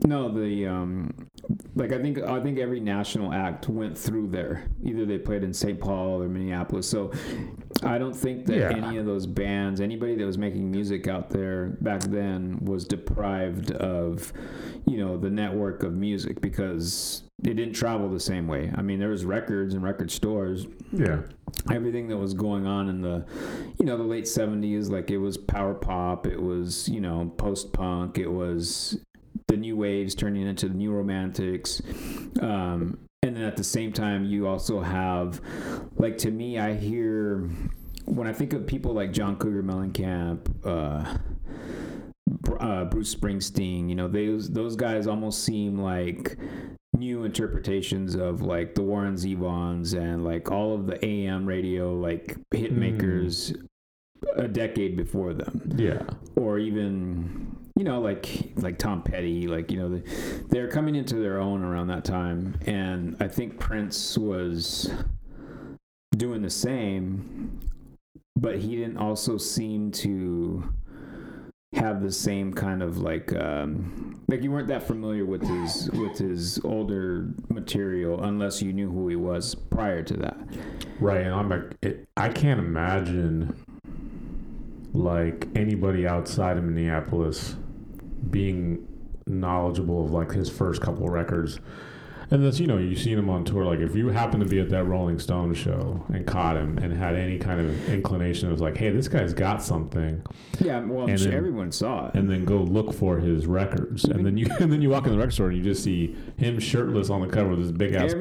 no, 0.05 0.29
the 0.29 0.67
um, 0.67 1.27
like 1.75 1.91
I 1.91 2.01
think 2.01 2.19
I 2.19 2.41
think 2.41 2.59
every 2.59 2.79
national 2.79 3.33
act 3.33 3.67
went 3.69 3.97
through 3.97 4.27
there. 4.27 4.67
Either 4.83 5.05
they 5.05 5.17
played 5.17 5.43
in 5.43 5.53
St. 5.53 5.79
Paul 5.79 6.21
or 6.21 6.29
Minneapolis. 6.29 6.87
So 6.89 7.11
I 7.83 7.97
don't 7.97 8.15
think 8.15 8.45
that 8.45 8.57
Yeah. 8.57 8.69
any 8.71 8.97
of 8.97 9.05
those 9.05 9.25
bands, 9.27 9.81
anybody 9.81 10.15
that 10.15 10.25
was 10.25 10.37
making 10.37 10.69
music 10.71 11.07
out 11.07 11.29
there 11.29 11.77
back 11.81 12.01
then, 12.03 12.59
was 12.63 12.85
deprived 12.85 13.71
of 13.71 14.31
you 14.85 14.97
know 14.97 15.17
the 15.17 15.29
network 15.29 15.83
of 15.83 15.93
music 15.93 16.41
because 16.41 17.23
it 17.43 17.55
didn't 17.55 17.73
travel 17.73 18.09
the 18.09 18.19
same 18.19 18.47
way. 18.47 18.71
I 18.75 18.81
mean, 18.81 18.99
there 18.99 19.09
was 19.09 19.25
records 19.25 19.73
and 19.73 19.83
record 19.83 20.11
stores, 20.11 20.65
Yeah. 20.91 21.21
everything 21.71 22.07
that 22.07 22.17
was 22.17 22.33
going 22.33 22.65
on 22.65 22.89
in 22.89 23.01
the 23.01 23.25
you 23.79 23.85
know 23.85 23.97
the 23.97 24.03
late 24.03 24.25
70s 24.25 24.89
like 24.89 25.11
it 25.11 25.17
was 25.19 25.37
power 25.37 25.73
pop 25.73 26.25
it 26.25 26.41
was 26.41 26.89
you 26.89 26.99
know 26.99 27.31
post 27.37 27.71
punk 27.73 28.17
it 28.17 28.27
was 28.31 28.97
the 29.47 29.55
new 29.57 29.75
waves 29.77 30.15
turning 30.15 30.47
into 30.47 30.67
the 30.67 30.73
new 30.73 30.91
romantics 30.91 31.79
um, 32.41 32.97
and 33.23 33.35
then 33.35 33.43
at 33.43 33.57
the 33.57 33.63
same 33.63 33.91
time 33.91 34.23
you 34.25 34.47
also 34.47 34.79
have 34.81 35.41
like 35.97 36.17
to 36.17 36.29
me 36.29 36.59
i 36.59 36.73
hear 36.73 37.49
when 38.05 38.27
i 38.27 38.33
think 38.33 38.53
of 38.53 38.67
people 38.67 38.93
like 38.93 39.11
john 39.11 39.35
cougar 39.37 39.63
mellencamp 39.63 40.39
uh, 40.65 41.17
uh, 42.59 42.85
Bruce 42.85 43.13
Springsteen, 43.13 43.89
you 43.89 43.95
know, 43.95 44.07
those 44.07 44.49
those 44.49 44.75
guys 44.75 45.07
almost 45.07 45.43
seem 45.43 45.77
like 45.77 46.37
new 46.95 47.23
interpretations 47.25 48.15
of 48.15 48.41
like 48.41 48.75
the 48.75 48.81
Warren 48.81 49.15
Zevons 49.15 49.93
and 49.97 50.23
like 50.23 50.49
all 50.51 50.73
of 50.73 50.87
the 50.87 51.03
AM 51.05 51.45
radio 51.45 51.93
like 51.93 52.37
hit 52.51 52.71
Mm. 52.73 52.77
makers 52.77 53.53
a 54.35 54.47
decade 54.47 54.95
before 54.95 55.33
them, 55.33 55.61
Yeah. 55.75 56.03
or 56.35 56.59
even 56.59 57.55
you 57.75 57.83
know 57.83 57.99
like 57.99 58.51
like 58.57 58.77
Tom 58.77 59.01
Petty, 59.01 59.47
like 59.47 59.71
you 59.71 59.77
know 59.77 59.89
the, 59.89 60.43
they're 60.49 60.69
coming 60.69 60.95
into 60.95 61.15
their 61.15 61.39
own 61.39 61.63
around 61.63 61.87
that 61.87 62.05
time, 62.05 62.57
and 62.65 63.17
I 63.19 63.27
think 63.27 63.59
Prince 63.59 64.17
was 64.17 64.91
doing 66.15 66.41
the 66.41 66.49
same, 66.49 67.59
but 68.35 68.59
he 68.59 68.75
didn't 68.75 68.97
also 68.97 69.37
seem 69.37 69.91
to 69.91 70.71
have 71.73 72.03
the 72.03 72.11
same 72.11 72.53
kind 72.53 72.83
of 72.83 72.99
like 72.99 73.35
um 73.35 74.21
like 74.27 74.43
you 74.43 74.51
weren't 74.51 74.67
that 74.67 74.83
familiar 74.83 75.25
with 75.25 75.41
his 75.41 75.89
with 75.91 76.17
his 76.19 76.59
older 76.63 77.27
material 77.49 78.23
unless 78.23 78.61
you 78.61 78.71
knew 78.71 78.89
who 78.91 79.07
he 79.07 79.15
was 79.15 79.55
prior 79.55 80.03
to 80.03 80.13
that. 80.13 80.37
Right, 80.99 81.21
and 81.21 81.33
I'm 81.33 81.49
like, 81.49 81.75
it, 81.81 82.07
I 82.15 82.29
can't 82.29 82.59
imagine 82.59 83.55
like 84.93 85.47
anybody 85.55 86.07
outside 86.07 86.57
of 86.57 86.63
Minneapolis 86.63 87.55
being 88.29 88.87
knowledgeable 89.25 90.05
of 90.05 90.11
like 90.11 90.31
his 90.31 90.49
first 90.49 90.81
couple 90.81 91.07
records. 91.09 91.59
And 92.33 92.43
that's 92.43 92.59
you 92.59 92.65
know 92.65 92.79
you've 92.79 92.97
seen 92.97 93.19
him 93.19 93.29
on 93.29 93.45
tour. 93.45 93.63
Like 93.63 93.77
if 93.77 93.95
you 93.95 94.09
happen 94.09 94.39
to 94.39 94.45
be 94.47 94.59
at 94.59 94.67
that 94.71 94.85
Rolling 94.85 95.19
Stone 95.19 95.53
show 95.53 96.03
and 96.11 96.25
caught 96.25 96.57
him 96.57 96.79
and 96.79 96.91
had 96.91 97.13
any 97.15 97.37
kind 97.37 97.61
of 97.61 97.89
inclination 97.89 98.51
of 98.51 98.59
like, 98.59 98.75
hey, 98.75 98.89
this 98.89 99.07
guy's 99.07 99.35
got 99.35 99.61
something, 99.61 100.19
yeah 100.59 100.79
well 100.79 101.07
And 101.07 101.19
then- 101.19 101.31
everyone 101.31 101.71
saw 101.71 102.07
it 102.07 102.15
and 102.15 102.27
then 102.27 102.43
go 102.43 102.57
look 102.57 102.91
for 102.91 103.19
his 103.19 103.45
records, 103.45 104.05
and 104.05 104.25
then 104.25 104.35
you 104.35 104.47
and 104.59 104.73
then 104.73 104.81
you 104.81 104.89
walk 104.89 105.05
in 105.05 105.11
the 105.11 105.17
record 105.19 105.33
store 105.33 105.49
and 105.49 105.57
you 105.57 105.63
just 105.63 105.83
see 105.83 106.15
him 106.37 106.59
shirtless 106.59 107.11
on 107.11 107.21
the 107.21 107.27
cover 107.27 107.49
with 107.49 107.59
his 107.59 107.71
big 107.71 107.93
ass. 107.93 108.13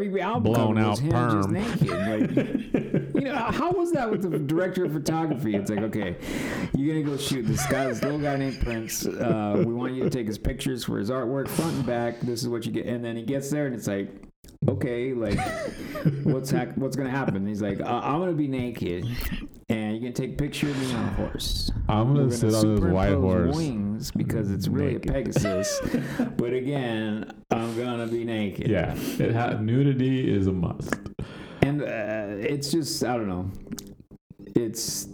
blown 0.43 0.77
out 0.77 1.01
perm. 1.09 1.55
like 1.55 2.37
you 3.15 3.21
know 3.29 3.35
how 3.35 3.71
was 3.71 3.93
that 3.93 4.11
with 4.11 4.29
the 4.31 4.39
director 4.39 4.85
of 4.85 4.93
photography 4.93 5.55
it's 5.55 5.71
like 5.71 5.79
okay 5.81 6.17
you're 6.77 6.95
gonna 6.95 7.07
go 7.09 7.17
shoot 7.17 7.47
this 7.47 7.65
guy 7.67 7.87
this 7.87 8.03
little 8.03 8.19
guy 8.19 8.37
named 8.37 8.61
prince 8.61 9.07
uh, 9.07 9.55
we 9.65 9.73
want 9.73 9.95
you 9.95 10.03
to 10.03 10.11
take 10.11 10.27
his 10.27 10.39
pictures 10.39 10.85
for 10.85 10.99
his 10.99 11.09
artwork 11.09 11.49
front 11.49 11.73
and 11.75 11.87
back 11.87 12.19
this 12.21 12.43
is 12.43 12.49
what 12.49 12.67
you 12.67 12.73
get 12.73 12.87
and 12.87 13.05
then 13.05 13.17
he 13.17 13.23
gets 13.23 13.49
there 13.51 13.67
and 13.67 13.75
it's 13.75 13.87
like 13.87 14.02
okay 14.69 15.13
like 15.13 15.39
what's 16.25 16.51
hap- 16.51 16.77
what's 16.79 16.95
gonna 16.97 17.11
happen 17.11 17.35
And 17.37 17.49
he's 17.49 17.61
like 17.63 17.81
uh, 17.81 18.01
i'm 18.05 18.21
gonna 18.21 18.33
be 18.33 18.47
naked 18.49 19.05
and 19.69 19.93
you're 19.93 20.01
gonna 20.01 20.13
take 20.13 20.33
a 20.35 20.37
picture 20.37 20.69
of 20.71 20.79
me 20.81 20.93
on 20.95 21.05
a 21.05 21.13
horse 21.15 21.71
I'm 21.89 22.15
We're 22.15 22.21
gonna 22.25 22.33
sit 22.33 22.55
on 22.55 22.77
this 22.77 22.85
white 22.85 23.15
horse. 23.15 23.57
wings 23.57 24.11
because 24.13 24.51
it's 24.51 24.69
really 24.69 24.95
Naked. 24.95 25.11
a 25.11 25.13
pegasus 25.15 25.81
but 26.37 26.53
again 26.53 27.31
i'm 27.51 27.77
gonna 27.77 28.07
be 28.07 28.25
naked 28.25 28.69
Yeah, 28.69 28.95
it 29.19 29.33
ha- 29.35 29.59
nudity 29.59 30.33
is 30.33 30.47
a 30.47 30.53
must. 30.53 30.95
and 31.63 31.83
uh, 31.83 32.37
it's 32.39 32.71
just 32.71 33.03
I 33.05 33.17
don't 33.17 33.29
know. 33.29 33.51
It's 34.55 35.09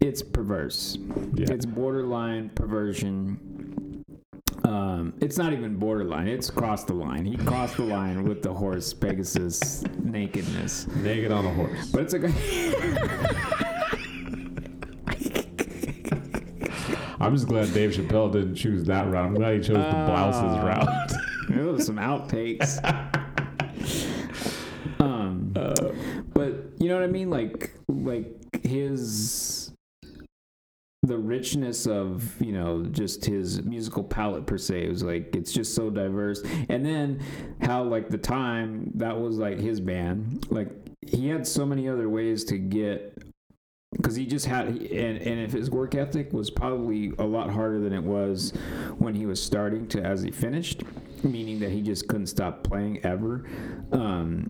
it's 0.00 0.22
perverse. 0.22 0.98
Yeah. 1.34 1.46
It's 1.52 1.64
borderline 1.66 2.50
perversion. 2.50 3.69
Um, 4.70 5.14
it's 5.20 5.36
not 5.36 5.52
even 5.52 5.74
borderline. 5.76 6.28
It's 6.28 6.48
crossed 6.48 6.86
the 6.86 6.94
line. 6.94 7.24
He 7.24 7.36
crossed 7.36 7.76
the 7.76 7.82
line 7.82 8.22
with 8.22 8.40
the 8.40 8.54
horse 8.54 8.94
Pegasus 8.94 9.82
nakedness. 9.98 10.86
Naked 10.86 11.32
on 11.32 11.44
a 11.44 11.52
horse. 11.52 11.90
But 11.90 12.02
it's 12.02 12.14
a 12.14 12.20
I'm 17.20 17.34
just 17.34 17.48
glad 17.48 17.74
Dave 17.74 17.90
Chappelle 17.90 18.32
didn't 18.32 18.54
choose 18.54 18.84
that 18.84 19.10
route. 19.10 19.26
I'm 19.26 19.34
glad 19.34 19.54
he 19.54 19.60
chose 19.60 19.76
the 19.76 20.04
blouses 20.06 20.42
Ah. 20.42 20.66
route. 20.66 21.12
there 21.48 21.64
was 21.64 21.84
some 21.84 21.96
outtakes. 21.96 22.78
um, 25.00 25.50
but 26.32 26.54
you 26.78 26.88
know 26.88 26.94
what 26.94 27.02
I 27.02 27.08
mean? 27.08 27.28
Like 27.28 27.72
like 27.88 28.64
his 28.64 29.59
the 31.02 31.16
richness 31.16 31.86
of 31.86 32.40
you 32.42 32.52
know 32.52 32.84
just 32.84 33.24
his 33.24 33.62
musical 33.62 34.04
palette 34.04 34.44
per 34.44 34.58
se 34.58 34.84
it 34.84 34.90
was 34.90 35.02
like 35.02 35.34
it's 35.34 35.52
just 35.52 35.74
so 35.74 35.90
diverse. 35.90 36.42
And 36.68 36.84
then 36.84 37.20
how 37.62 37.82
like 37.84 38.08
the 38.08 38.18
time 38.18 38.90
that 38.96 39.18
was 39.18 39.38
like 39.38 39.58
his 39.58 39.80
band. 39.80 40.46
Like 40.50 40.70
he 41.00 41.28
had 41.28 41.46
so 41.46 41.64
many 41.64 41.88
other 41.88 42.08
ways 42.08 42.44
to 42.44 42.58
get 42.58 43.16
because 43.92 44.14
he 44.14 44.26
just 44.26 44.46
had 44.46 44.68
and, 44.68 45.18
and 45.18 45.40
if 45.40 45.52
his 45.52 45.70
work 45.70 45.94
ethic 45.94 46.32
was 46.32 46.50
probably 46.50 47.12
a 47.18 47.24
lot 47.24 47.50
harder 47.50 47.80
than 47.80 47.92
it 47.92 48.02
was 48.02 48.52
when 48.98 49.14
he 49.14 49.26
was 49.26 49.42
starting 49.42 49.88
to 49.88 50.02
as 50.02 50.22
he 50.22 50.30
finished 50.30 50.82
meaning 51.24 51.58
that 51.58 51.70
he 51.70 51.82
just 51.82 52.06
couldn't 52.08 52.28
stop 52.28 52.62
playing 52.62 53.04
ever 53.04 53.44
um 53.92 54.48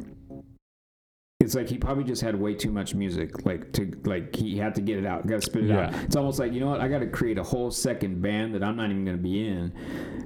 it's 1.40 1.54
like 1.54 1.68
he 1.68 1.78
probably 1.78 2.04
just 2.04 2.20
had 2.20 2.34
way 2.36 2.54
too 2.54 2.70
much 2.70 2.94
music 2.94 3.46
like 3.46 3.72
to 3.72 3.90
like 4.04 4.36
he 4.36 4.58
had 4.58 4.74
to 4.74 4.82
get 4.82 4.98
it 4.98 5.06
out 5.06 5.26
gotta 5.26 5.40
spit 5.40 5.64
it 5.64 5.70
out. 5.70 5.94
It's 6.04 6.14
almost 6.14 6.38
like 6.38 6.52
you 6.52 6.60
know 6.60 6.68
what? 6.68 6.80
I 6.80 6.88
gotta 6.88 7.06
create 7.06 7.38
a 7.38 7.42
whole 7.42 7.70
second 7.70 8.20
band 8.20 8.54
that 8.54 8.62
i'm 8.62 8.76
not 8.76 8.90
even 8.90 9.04
gonna 9.04 9.16
be 9.16 9.46
in 9.46 9.72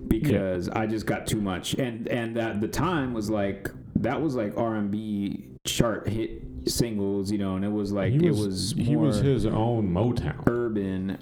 because 0.08 0.68
i 0.68 0.86
just 0.86 1.06
got 1.06 1.26
too 1.26 1.40
much. 1.40 1.74
And 1.74 2.08
and 2.08 2.36
that 2.36 2.60
the 2.60 2.68
time 2.68 3.14
was 3.14 3.30
like 3.30 3.70
that 3.96 4.20
was 4.20 4.34
like 4.34 4.56
r&b 4.56 5.46
chart 5.64 6.08
hit 6.08 6.42
singles 6.66 7.30
you 7.30 7.38
know 7.38 7.56
and 7.56 7.64
it 7.64 7.72
was 7.72 7.92
like 7.92 8.12
was, 8.12 8.22
it 8.22 8.46
was 8.46 8.74
he 8.76 8.96
was 8.96 9.18
his 9.18 9.46
own 9.46 9.88
Motown. 9.88 10.42
urban 10.48 11.18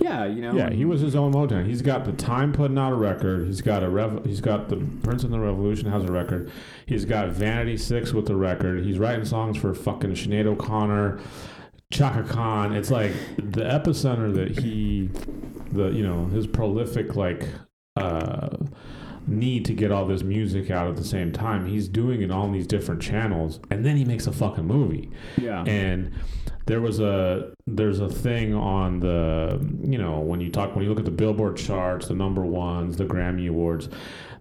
yeah 0.00 0.24
you 0.24 0.40
know 0.40 0.52
Yeah, 0.54 0.70
he 0.70 0.84
was 0.84 1.00
his 1.00 1.14
own 1.16 1.32
Motown. 1.32 1.66
He's 1.66 1.82
got 1.82 2.04
the 2.04 2.12
time 2.12 2.52
putting 2.52 2.78
out 2.78 2.92
a 2.92 2.96
record. 2.96 3.46
He's 3.46 3.60
got 3.60 3.82
a 3.82 3.88
rev- 3.88 4.24
he's 4.24 4.40
got 4.40 4.68
the 4.68 4.76
Prince 5.02 5.24
and 5.24 5.32
the 5.32 5.38
Revolution 5.40 5.90
has 5.90 6.04
a 6.04 6.12
record. 6.12 6.50
He's 6.86 7.04
got 7.04 7.28
Vanity 7.30 7.76
Six 7.76 8.12
with 8.12 8.26
the 8.26 8.36
record. 8.36 8.84
He's 8.84 8.98
writing 8.98 9.24
songs 9.24 9.56
for 9.58 9.74
fucking 9.74 10.12
Sinead 10.12 10.46
O'Connor, 10.46 11.20
Chaka 11.90 12.22
Khan. 12.24 12.74
It's 12.74 12.90
like 12.90 13.12
the 13.36 13.62
epicenter 13.64 14.34
that 14.34 14.58
he, 14.58 15.10
the 15.72 15.88
you 15.90 16.06
know 16.06 16.26
his 16.26 16.46
prolific 16.46 17.16
like 17.16 17.46
uh, 17.96 18.50
need 19.28 19.64
to 19.66 19.74
get 19.74 19.92
all 19.92 20.06
this 20.06 20.22
music 20.22 20.70
out 20.70 20.88
at 20.88 20.96
the 20.96 21.04
same 21.04 21.32
time. 21.32 21.66
He's 21.66 21.88
doing 21.88 22.22
it 22.22 22.30
on 22.30 22.52
these 22.52 22.66
different 22.66 23.02
channels, 23.02 23.60
and 23.70 23.84
then 23.84 23.96
he 23.96 24.04
makes 24.04 24.26
a 24.26 24.32
fucking 24.32 24.66
movie. 24.66 25.10
yeah 25.36 25.64
And 25.64 26.12
there 26.66 26.80
was 26.82 27.00
a 27.00 27.54
there's 27.66 27.98
a 28.00 28.08
thing 28.08 28.54
on 28.54 29.00
the 29.00 29.58
you 29.82 29.96
know 29.96 30.20
when 30.20 30.40
you 30.40 30.50
talk 30.50 30.74
when 30.74 30.84
you 30.84 30.90
look 30.90 30.98
at 30.98 31.06
the 31.06 31.10
Billboard 31.10 31.56
charts, 31.56 32.08
the 32.08 32.14
number 32.14 32.44
ones, 32.44 32.96
the 32.96 33.04
Grammy 33.04 33.48
awards. 33.48 33.88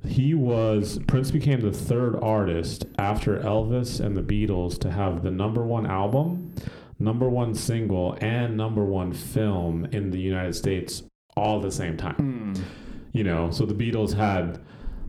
He 0.05 0.33
was 0.33 0.99
Prince 1.07 1.31
became 1.31 1.61
the 1.61 1.71
third 1.71 2.15
artist 2.21 2.85
after 2.99 3.39
Elvis 3.39 3.99
and 3.99 4.15
the 4.15 4.21
Beatles 4.21 4.77
to 4.79 4.91
have 4.91 5.23
the 5.23 5.31
number 5.31 5.63
one 5.63 5.85
album, 5.85 6.53
number 6.99 7.29
one 7.29 7.55
single, 7.55 8.17
and 8.21 8.57
number 8.57 8.83
one 8.83 9.13
film 9.13 9.85
in 9.85 10.11
the 10.11 10.19
United 10.19 10.53
States 10.53 11.03
all 11.35 11.57
at 11.57 11.61
the 11.63 11.71
same 11.71 11.95
time. 11.95 12.15
Hmm. 12.15 12.61
You 13.13 13.23
know, 13.23 13.51
so 13.51 13.65
the 13.65 13.73
Beatles 13.73 14.13
had 14.13 14.59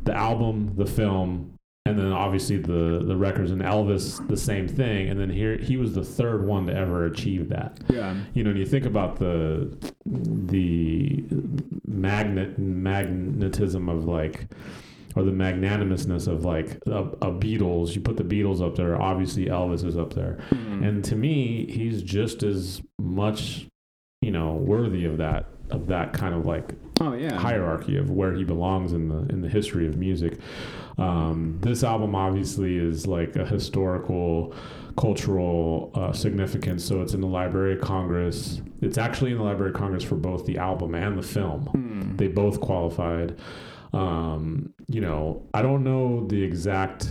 the 0.05 0.15
album, 0.15 0.75
the 0.77 0.87
film, 0.87 1.59
and 1.89 1.99
then 1.99 2.13
obviously 2.13 2.59
the 2.59 3.03
the 3.05 3.17
records 3.17 3.51
and 3.51 3.63
Elvis 3.63 4.27
the 4.29 4.37
same 4.37 4.69
thing. 4.69 5.09
And 5.09 5.19
then 5.19 5.31
here 5.31 5.57
he 5.57 5.77
was 5.77 5.95
the 5.95 6.05
third 6.05 6.47
one 6.47 6.67
to 6.67 6.75
ever 6.75 7.07
achieve 7.07 7.49
that. 7.49 7.79
Yeah. 7.89 8.15
You 8.35 8.45
know, 8.45 8.51
and 8.51 8.59
you 8.59 8.67
think 8.67 8.85
about 8.85 9.19
the 9.19 9.77
the 10.05 11.25
magnet 11.87 12.59
magnetism 12.59 13.89
of 13.89 14.05
like 14.05 14.49
or 15.17 15.23
the 15.23 15.33
magnanimousness 15.33 16.27
of 16.27 16.45
like 16.45 16.79
a, 16.87 17.05
a 17.05 17.33
Beatles. 17.33 17.95
You 17.95 18.01
put 18.03 18.17
the 18.17 18.25
Beatles 18.25 18.65
up 18.65 18.77
there, 18.77 19.01
obviously 19.01 19.47
Elvis 19.47 19.85
is 19.85 19.97
up 19.97 20.13
there. 20.15 20.39
Hmm. 20.51 20.85
And 20.85 21.05
to 21.07 21.17
me, 21.17 21.67
he's 21.71 22.03
just 22.03 22.43
as 22.43 22.83
much, 23.01 23.67
you 24.21 24.31
know, 24.31 24.53
worthy 24.53 25.07
of 25.07 25.17
that 25.19 25.47
of 25.71 25.87
that 25.89 26.13
kind 26.13 26.35
of 26.35 26.47
like 26.47 26.75
oh 27.01 27.13
yeah. 27.13 27.37
hierarchy 27.37 27.97
of 27.97 28.11
where 28.11 28.33
he 28.33 28.45
belongs 28.45 28.93
in 28.93 29.09
the 29.09 29.33
in 29.33 29.41
the 29.41 29.49
history 29.49 29.87
of 29.87 29.97
music. 29.97 30.39
Um, 30.99 31.59
this 31.61 31.85
album 31.85 32.15
obviously 32.15 32.77
is 32.77 33.07
like 33.07 33.37
a 33.37 33.47
historical, 33.47 34.55
cultural 34.97 35.93
uh, 35.95 36.13
significance. 36.13 36.85
So 36.85 37.03
it's 37.03 37.15
in 37.15 37.21
the 37.21 37.27
Library 37.29 37.75
of 37.75 37.81
Congress. 37.81 38.61
It's 38.81 38.99
actually 38.99 39.31
in 39.31 39.39
the 39.39 39.45
Library 39.45 39.71
of 39.71 39.77
Congress 39.77 40.03
for 40.03 40.17
both 40.17 40.45
the 40.45 40.59
album 40.59 40.95
and 40.95 41.17
the 41.17 41.23
film. 41.23 41.67
Hmm. 41.67 42.17
They 42.17 42.29
both 42.29 42.61
qualified. 42.61 43.39
Um, 43.93 44.75
you 44.89 45.01
know, 45.01 45.47
I 45.55 45.63
don't 45.63 45.85
know 45.85 46.27
the 46.27 46.43
exact 46.43 47.11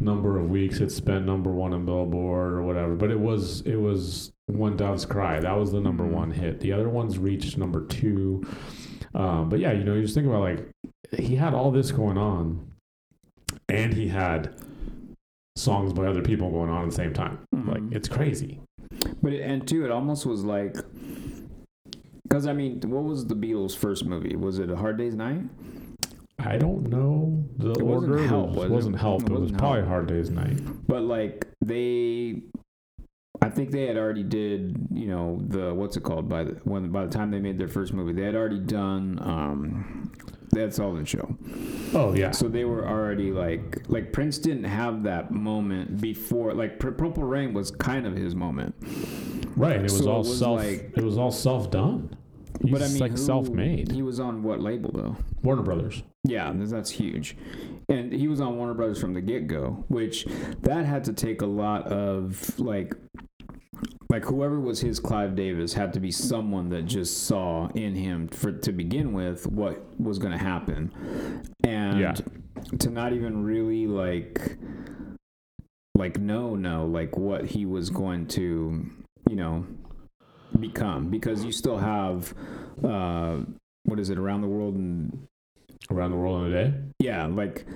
number 0.00 0.38
of 0.38 0.50
weeks 0.50 0.80
it 0.80 0.90
spent 0.90 1.24
number 1.26 1.50
one 1.50 1.72
on 1.72 1.84
Billboard 1.86 2.52
or 2.54 2.62
whatever, 2.62 2.94
but 2.94 3.10
it 3.10 3.18
was 3.20 3.60
it 3.62 3.76
was 3.76 4.32
When 4.48 4.76
Doves 4.76 5.04
Cry. 5.04 5.40
That 5.40 5.56
was 5.58 5.72
the 5.72 5.80
number 5.80 6.04
Mhm. 6.04 6.12
one 6.12 6.30
hit. 6.32 6.60
The 6.60 6.72
other 6.72 6.88
ones 6.88 7.18
reached 7.18 7.56
number 7.58 7.84
two. 7.86 8.42
Um, 9.14 9.48
but 9.48 9.58
yeah, 9.60 9.72
you 9.72 9.84
know, 9.84 9.94
you 9.94 10.02
just 10.02 10.14
think 10.14 10.26
about 10.26 10.40
like 10.40 10.68
he 11.16 11.36
had 11.36 11.54
all 11.54 11.70
this 11.70 11.92
going 11.92 12.18
on, 12.18 12.66
and 13.68 13.92
he 13.94 14.08
had 14.08 14.54
songs 15.56 15.92
by 15.92 16.06
other 16.06 16.22
people 16.22 16.50
going 16.50 16.70
on 16.70 16.82
at 16.84 16.90
the 16.90 16.94
same 16.96 17.12
time. 17.12 17.38
Like 17.52 17.82
Mhm. 17.82 17.94
it's 17.94 18.08
crazy. 18.08 18.60
But 19.22 19.32
it, 19.34 19.42
and 19.42 19.66
too, 19.68 19.84
it 19.84 19.90
almost 19.90 20.24
was 20.26 20.44
like, 20.44 20.76
because 22.24 22.46
I 22.46 22.52
mean, 22.52 22.80
what 22.86 23.04
was 23.04 23.26
the 23.26 23.34
Beatles' 23.36 23.76
first 23.76 24.04
movie? 24.06 24.34
Was 24.36 24.58
it 24.58 24.70
A 24.70 24.76
Hard 24.76 24.96
Day's 24.96 25.14
Night? 25.14 25.42
I 26.44 26.56
don't 26.58 26.88
know 26.88 27.44
the 27.58 27.70
It 27.72 27.82
wasn't 27.82 28.12
order. 28.12 28.26
Help, 28.26 28.50
it 28.50 28.56
was, 28.58 28.70
wasn't 28.70 28.98
help. 28.98 29.22
It 29.22 29.26
It, 29.26 29.32
was 29.32 29.40
wasn't 29.42 29.58
probably. 29.58 29.82
Hard 29.82 30.06
Day's 30.08 30.30
Night. 30.30 30.58
But 30.86 31.02
like 31.02 31.46
they, 31.60 32.42
I 33.40 33.48
think 33.50 33.70
they 33.70 33.86
had 33.86 33.96
already 33.96 34.22
did 34.22 34.88
you 34.92 35.06
know 35.08 35.40
the 35.46 35.72
what's 35.74 35.96
it 35.96 36.02
called 36.02 36.28
by 36.28 36.44
the 36.44 36.52
when 36.64 36.90
by 36.90 37.04
the 37.04 37.10
time 37.10 37.30
they 37.30 37.40
made 37.40 37.58
their 37.58 37.68
first 37.68 37.92
movie 37.92 38.12
they 38.12 38.22
had 38.24 38.34
already 38.36 38.58
done 38.60 39.18
um 39.22 40.12
that 40.50 40.74
Sullivan 40.74 41.04
Show. 41.06 41.36
Oh 41.94 42.14
yeah. 42.14 42.30
So 42.30 42.46
they 42.48 42.64
were 42.66 42.86
already 42.86 43.32
like 43.32 43.82
like 43.88 44.12
Prince 44.12 44.36
didn't 44.38 44.64
have 44.64 45.02
that 45.04 45.30
moment 45.30 46.00
before 46.00 46.52
like 46.52 46.78
Pur- 46.78 46.92
Purple 46.92 47.24
Rain 47.24 47.54
was 47.54 47.70
kind 47.70 48.06
of 48.06 48.14
his 48.14 48.34
moment. 48.34 48.74
Right. 49.56 49.76
It 49.76 49.82
was 49.82 49.96
So 49.98 50.04
it 50.04 50.08
all 50.08 50.18
was 50.18 50.38
self. 50.38 50.58
like- 50.60 50.92
it 50.96 51.02
was 51.02 51.16
all 51.16 51.30
self 51.30 51.70
done. 51.70 52.14
He's 52.62 52.70
but 52.70 52.82
I 52.82 52.88
mean, 52.88 52.98
like 52.98 53.12
who- 53.12 53.16
self-made. 53.16 53.90
He 53.92 54.02
was 54.02 54.20
on 54.20 54.42
what 54.42 54.60
label 54.60 54.90
though? 54.92 55.16
Warner 55.42 55.62
Brothers. 55.62 56.02
Yeah, 56.24 56.52
that's 56.54 56.90
huge. 56.90 57.36
And 57.88 58.12
he 58.12 58.28
was 58.28 58.40
on 58.40 58.56
Warner 58.56 58.74
Brothers 58.74 59.00
from 59.00 59.12
the 59.12 59.20
get 59.20 59.48
go, 59.48 59.84
which 59.88 60.24
that 60.60 60.84
had 60.84 61.04
to 61.04 61.12
take 61.12 61.42
a 61.42 61.46
lot 61.46 61.88
of 61.88 62.58
like 62.60 62.94
like 64.08 64.24
whoever 64.24 64.60
was 64.60 64.80
his 64.80 65.00
Clive 65.00 65.34
Davis 65.34 65.72
had 65.72 65.92
to 65.94 66.00
be 66.00 66.10
someone 66.10 66.68
that 66.68 66.82
just 66.82 67.24
saw 67.24 67.68
in 67.74 67.94
him 67.94 68.28
for 68.28 68.52
to 68.52 68.70
begin 68.72 69.14
with 69.14 69.46
what 69.46 69.84
was 69.98 70.18
going 70.18 70.32
to 70.32 70.38
happen. 70.38 70.92
And 71.64 71.98
Yeah. 71.98 72.14
to 72.78 72.90
not 72.90 73.12
even 73.14 73.42
really 73.42 73.86
like 73.86 74.58
like 75.96 76.18
no 76.20 76.54
no 76.54 76.86
like 76.86 77.16
what 77.16 77.46
he 77.46 77.66
was 77.66 77.90
going 77.90 78.26
to, 78.28 78.88
you 79.28 79.36
know, 79.36 79.66
become 80.60 81.08
because 81.10 81.44
you 81.44 81.50
still 81.50 81.78
have 81.78 82.32
uh 82.84 83.38
what 83.84 83.98
is 83.98 84.10
it 84.10 84.18
around 84.18 84.42
the 84.42 84.48
world 84.48 84.76
in 84.76 85.26
Around 85.90 86.12
the 86.12 86.16
world 86.16 86.46
in 86.46 86.52
a 86.52 86.64
day. 86.64 86.74
yeah 87.00 87.26
like 87.26 87.66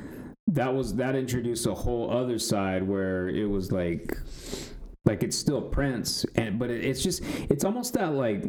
that 0.48 0.72
was 0.72 0.94
that 0.94 1.16
introduced 1.16 1.66
a 1.66 1.74
whole 1.74 2.10
other 2.10 2.38
side 2.38 2.82
where 2.82 3.28
it 3.28 3.46
was 3.46 3.72
like 3.72 4.16
like 5.04 5.22
it's 5.22 5.36
still 5.36 5.60
prince 5.60 6.24
and 6.36 6.58
but 6.58 6.70
it, 6.70 6.84
it's 6.84 7.02
just 7.02 7.22
it's 7.50 7.64
almost 7.64 7.94
that 7.94 8.12
like 8.14 8.44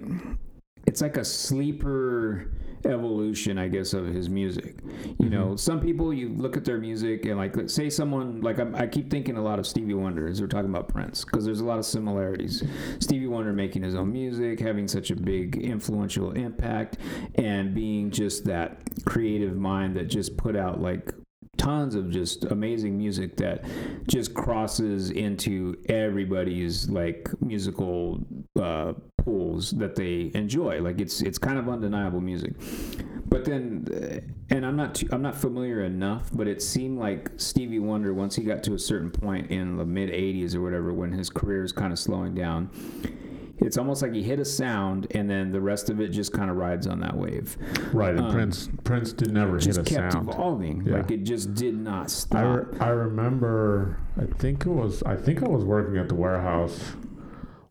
it's 0.86 1.02
like 1.02 1.18
a 1.18 1.26
sleeper 1.26 2.52
evolution 2.88 3.58
i 3.58 3.68
guess 3.68 3.94
of 3.94 4.08
his 4.08 4.30
music. 4.30 4.76
You 4.84 4.92
mm-hmm. 4.92 5.30
know 5.30 5.56
some 5.56 5.80
people 5.80 6.14
you 6.14 6.30
look 6.30 6.58
at 6.58 6.66
their 6.66 6.78
music 6.78 7.26
and 7.26 7.38
like 7.38 7.56
let's 7.56 7.74
say 7.74 7.90
someone 7.90 8.42
like 8.42 8.60
I'm, 8.60 8.76
i 8.76 8.88
keep 8.88 9.10
thinking 9.10 9.38
a 9.38 9.42
lot 9.42 9.60
of 9.60 9.68
stevie 9.68 9.94
wonder 9.94 10.28
as 10.28 10.42
we're 10.42 10.48
talking 10.48 10.70
about 10.70 10.88
prince 10.88 11.24
because 11.26 11.46
there's 11.46 11.60
a 11.60 11.66
lot 11.66 11.80
of 11.80 11.86
similarities. 11.86 12.64
Stevie 13.00 13.28
wonder 13.28 13.54
making 13.54 13.84
his 13.84 13.96
own 13.96 14.12
music 14.12 14.60
having 14.60 14.88
such 14.88 15.12
a 15.12 15.16
big 15.16 15.58
influential 15.58 16.32
impact 16.32 16.98
and 17.36 17.74
being 17.74 18.12
just 18.12 18.46
that 18.46 18.78
creative 19.06 19.56
mind 19.56 19.96
that 19.96 20.06
just 20.06 20.38
put 20.38 20.56
out 20.56 20.82
like 20.82 21.14
tons 21.58 21.96
of 21.96 22.10
just 22.10 22.46
amazing 22.46 22.98
music 22.98 23.36
that 23.38 23.66
just 24.08 24.34
crosses 24.34 25.10
into 25.10 25.76
everybody's 25.90 26.90
like 26.90 27.30
musical 27.42 28.20
uh, 28.60 28.94
pools 29.18 29.72
that 29.72 29.96
they 29.96 30.32
enjoy. 30.34 30.82
Like 30.82 31.02
it's 31.02 31.22
it's 31.22 31.38
kind 31.38 31.58
of 31.58 31.68
undeniable 31.68 32.22
music. 32.22 32.54
But 33.30 33.44
then, 33.44 33.86
uh, 33.94 34.56
and 34.56 34.66
I'm 34.66 34.78
not 34.78 34.96
too, 34.96 35.10
I'm 35.12 35.22
not 35.22 35.36
familiar 35.36 35.84
enough, 35.84 36.30
but 36.32 36.48
it 36.48 36.62
seemed 36.62 36.98
like 36.98 37.32
Stevie 37.36 37.80
Wonder 37.80 38.14
once 38.14 38.36
he 38.36 38.44
got 38.44 38.64
to 38.64 38.74
a 38.74 38.80
certain 38.80 39.12
point 39.12 39.52
in 39.52 39.76
the 39.76 39.86
mid 39.86 40.10
'80s 40.10 40.56
or 40.56 40.62
whatever, 40.62 40.94
when 40.94 41.12
his 41.12 41.30
career 41.30 41.64
is 41.64 41.74
kind 41.74 41.92
of 41.92 42.00
slowing 42.00 42.34
down. 42.34 42.70
It's 43.60 43.78
almost 43.78 44.02
like 44.04 44.14
he 44.14 44.22
hit 44.22 44.40
a 44.40 44.46
sound, 44.46 45.08
and 45.12 45.28
then 45.30 45.52
the 45.52 45.60
rest 45.62 45.90
of 45.90 46.00
it 46.00 46.10
just 46.10 46.32
kind 46.32 46.52
of 46.52 46.58
rides 46.58 46.86
on 46.86 47.00
that 47.00 47.16
wave. 47.18 47.58
Right. 47.92 48.12
And 48.12 48.20
Um, 48.26 48.32
Prince 48.32 48.70
Prince 48.84 49.14
did 49.14 49.32
never 49.34 49.54
hit 49.54 49.62
Just 49.64 49.80
a 49.80 49.84
kept 49.84 50.14
sound. 50.14 50.30
evolving, 50.30 50.84
Yeah. 50.86 50.98
like 50.98 51.10
it 51.12 51.24
just 51.24 51.54
did 51.56 51.76
not 51.76 52.04
I, 52.04 52.08
stop. 52.08 52.56
re- 52.72 52.80
I 52.80 52.90
remember. 52.90 53.98
I 54.22 54.26
think 54.26 54.66
it 54.66 54.70
was. 54.70 55.02
I 55.04 55.16
think 55.16 55.42
I 55.44 55.48
was 55.48 55.64
working 55.66 55.98
at 55.98 56.08
the 56.08 56.16
warehouse 56.16 56.96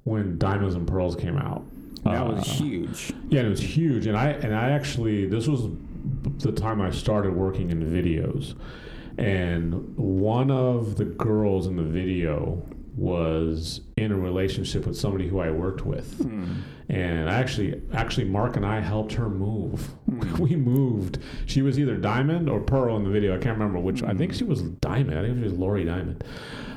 when 0.05 0.39
Diamonds 0.39 0.75
and 0.75 0.87
Pearls 0.87 1.15
came 1.17 1.37
out. 1.37 1.63
that 2.05 2.25
was 2.27 2.39
Uh, 2.41 2.53
huge. 2.65 3.13
Yeah, 3.31 3.43
it 3.43 3.49
was 3.49 3.61
huge. 3.61 4.07
And 4.07 4.17
I 4.17 4.29
and 4.31 4.55
I 4.55 4.71
actually 4.71 5.27
this 5.27 5.49
was 5.49 5.69
the 6.39 6.53
time 6.53 6.81
I 6.81 6.91
started 6.91 7.35
working 7.35 7.71
in 7.71 7.81
videos, 7.83 8.55
and 9.19 9.97
one 9.97 10.51
of 10.51 10.97
the 10.97 11.05
girls 11.05 11.67
in 11.67 11.77
the 11.77 11.83
video 11.83 12.63
was 12.97 13.83
in 13.97 14.11
a 14.11 14.17
relationship 14.17 14.87
with 14.87 14.97
somebody 14.97 15.29
who 15.29 15.39
I 15.39 15.51
worked 15.51 15.85
with. 15.85 16.19
Hmm. 16.23 16.55
And 16.89 17.29
actually, 17.29 17.83
actually, 17.93 18.25
Mark 18.25 18.57
and 18.57 18.65
I 18.65 18.81
helped 18.81 19.13
her 19.15 19.29
move. 19.29 19.81
Hmm. 20.09 20.37
we 20.43 20.57
moved. 20.57 21.19
She 21.45 21.63
was 21.63 21.79
either 21.79 21.97
Diamond 21.97 22.49
or 22.49 22.61
Pearl 22.61 22.97
in 22.97 23.05
the 23.05 23.11
video. 23.11 23.35
I 23.35 23.39
can't 23.39 23.59
remember 23.59 23.79
which. 23.79 24.03
I 24.03 24.15
think 24.15 24.33
she 24.33 24.45
was 24.45 24.63
Diamond. 24.63 25.19
I 25.19 25.23
think 25.23 25.37
she 25.39 25.45
was 25.45 25.53
Lori 25.53 25.85
Diamond. 25.85 26.25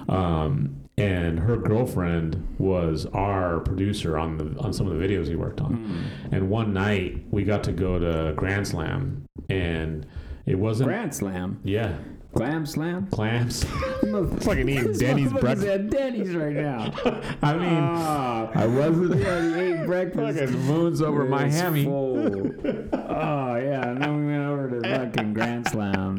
Um, 0.09 0.75
and 0.97 1.39
her 1.39 1.55
girlfriend 1.55 2.55
was 2.57 3.05
our 3.07 3.61
producer 3.61 4.17
on 4.17 4.37
the 4.37 4.59
on 4.59 4.73
some 4.73 4.87
of 4.87 4.97
the 4.97 5.07
videos 5.07 5.27
he 5.27 5.35
worked 5.35 5.61
on. 5.61 5.75
Hmm. 5.75 6.35
And 6.35 6.49
one 6.49 6.73
night 6.73 7.23
we 7.31 7.43
got 7.43 7.63
to 7.65 7.71
go 7.71 7.97
to 7.97 8.33
Grand 8.35 8.67
Slam, 8.67 9.25
and 9.49 10.05
it 10.45 10.55
wasn't. 10.55 10.89
Grand 10.89 11.15
Slam, 11.15 11.61
yeah, 11.63 11.97
Glam 12.33 12.65
Slam. 12.65 13.07
clams. 13.07 13.65
It's 14.03 14.45
like 14.47 14.59
eating 14.59 14.93
Denny's 14.93 15.31
breakfast. 15.33 15.67
at 15.67 15.89
Denny's 15.89 16.35
right 16.35 16.55
now. 16.55 16.93
I 17.41 17.53
mean, 17.57 17.67
Ah, 17.73 18.51
I 18.53 18.67
wasn't. 18.67 19.15
we 19.15 19.25
already 19.25 19.59
ate 19.81 19.85
breakfast. 19.87 20.39
Fucking 20.39 20.59
moons 20.65 21.01
over 21.01 21.25
my 21.25 21.45
It's 21.45 21.59
full. 21.83 22.17
oh 22.93 23.55
yeah, 23.55 23.89
and 23.89 24.01
then 24.01 24.17
we 24.25 24.31
went 24.31 24.43
over 24.47 24.79
to 24.79 24.89
fucking 24.89 25.33
Grand 25.33 25.67
Slam. 25.69 26.17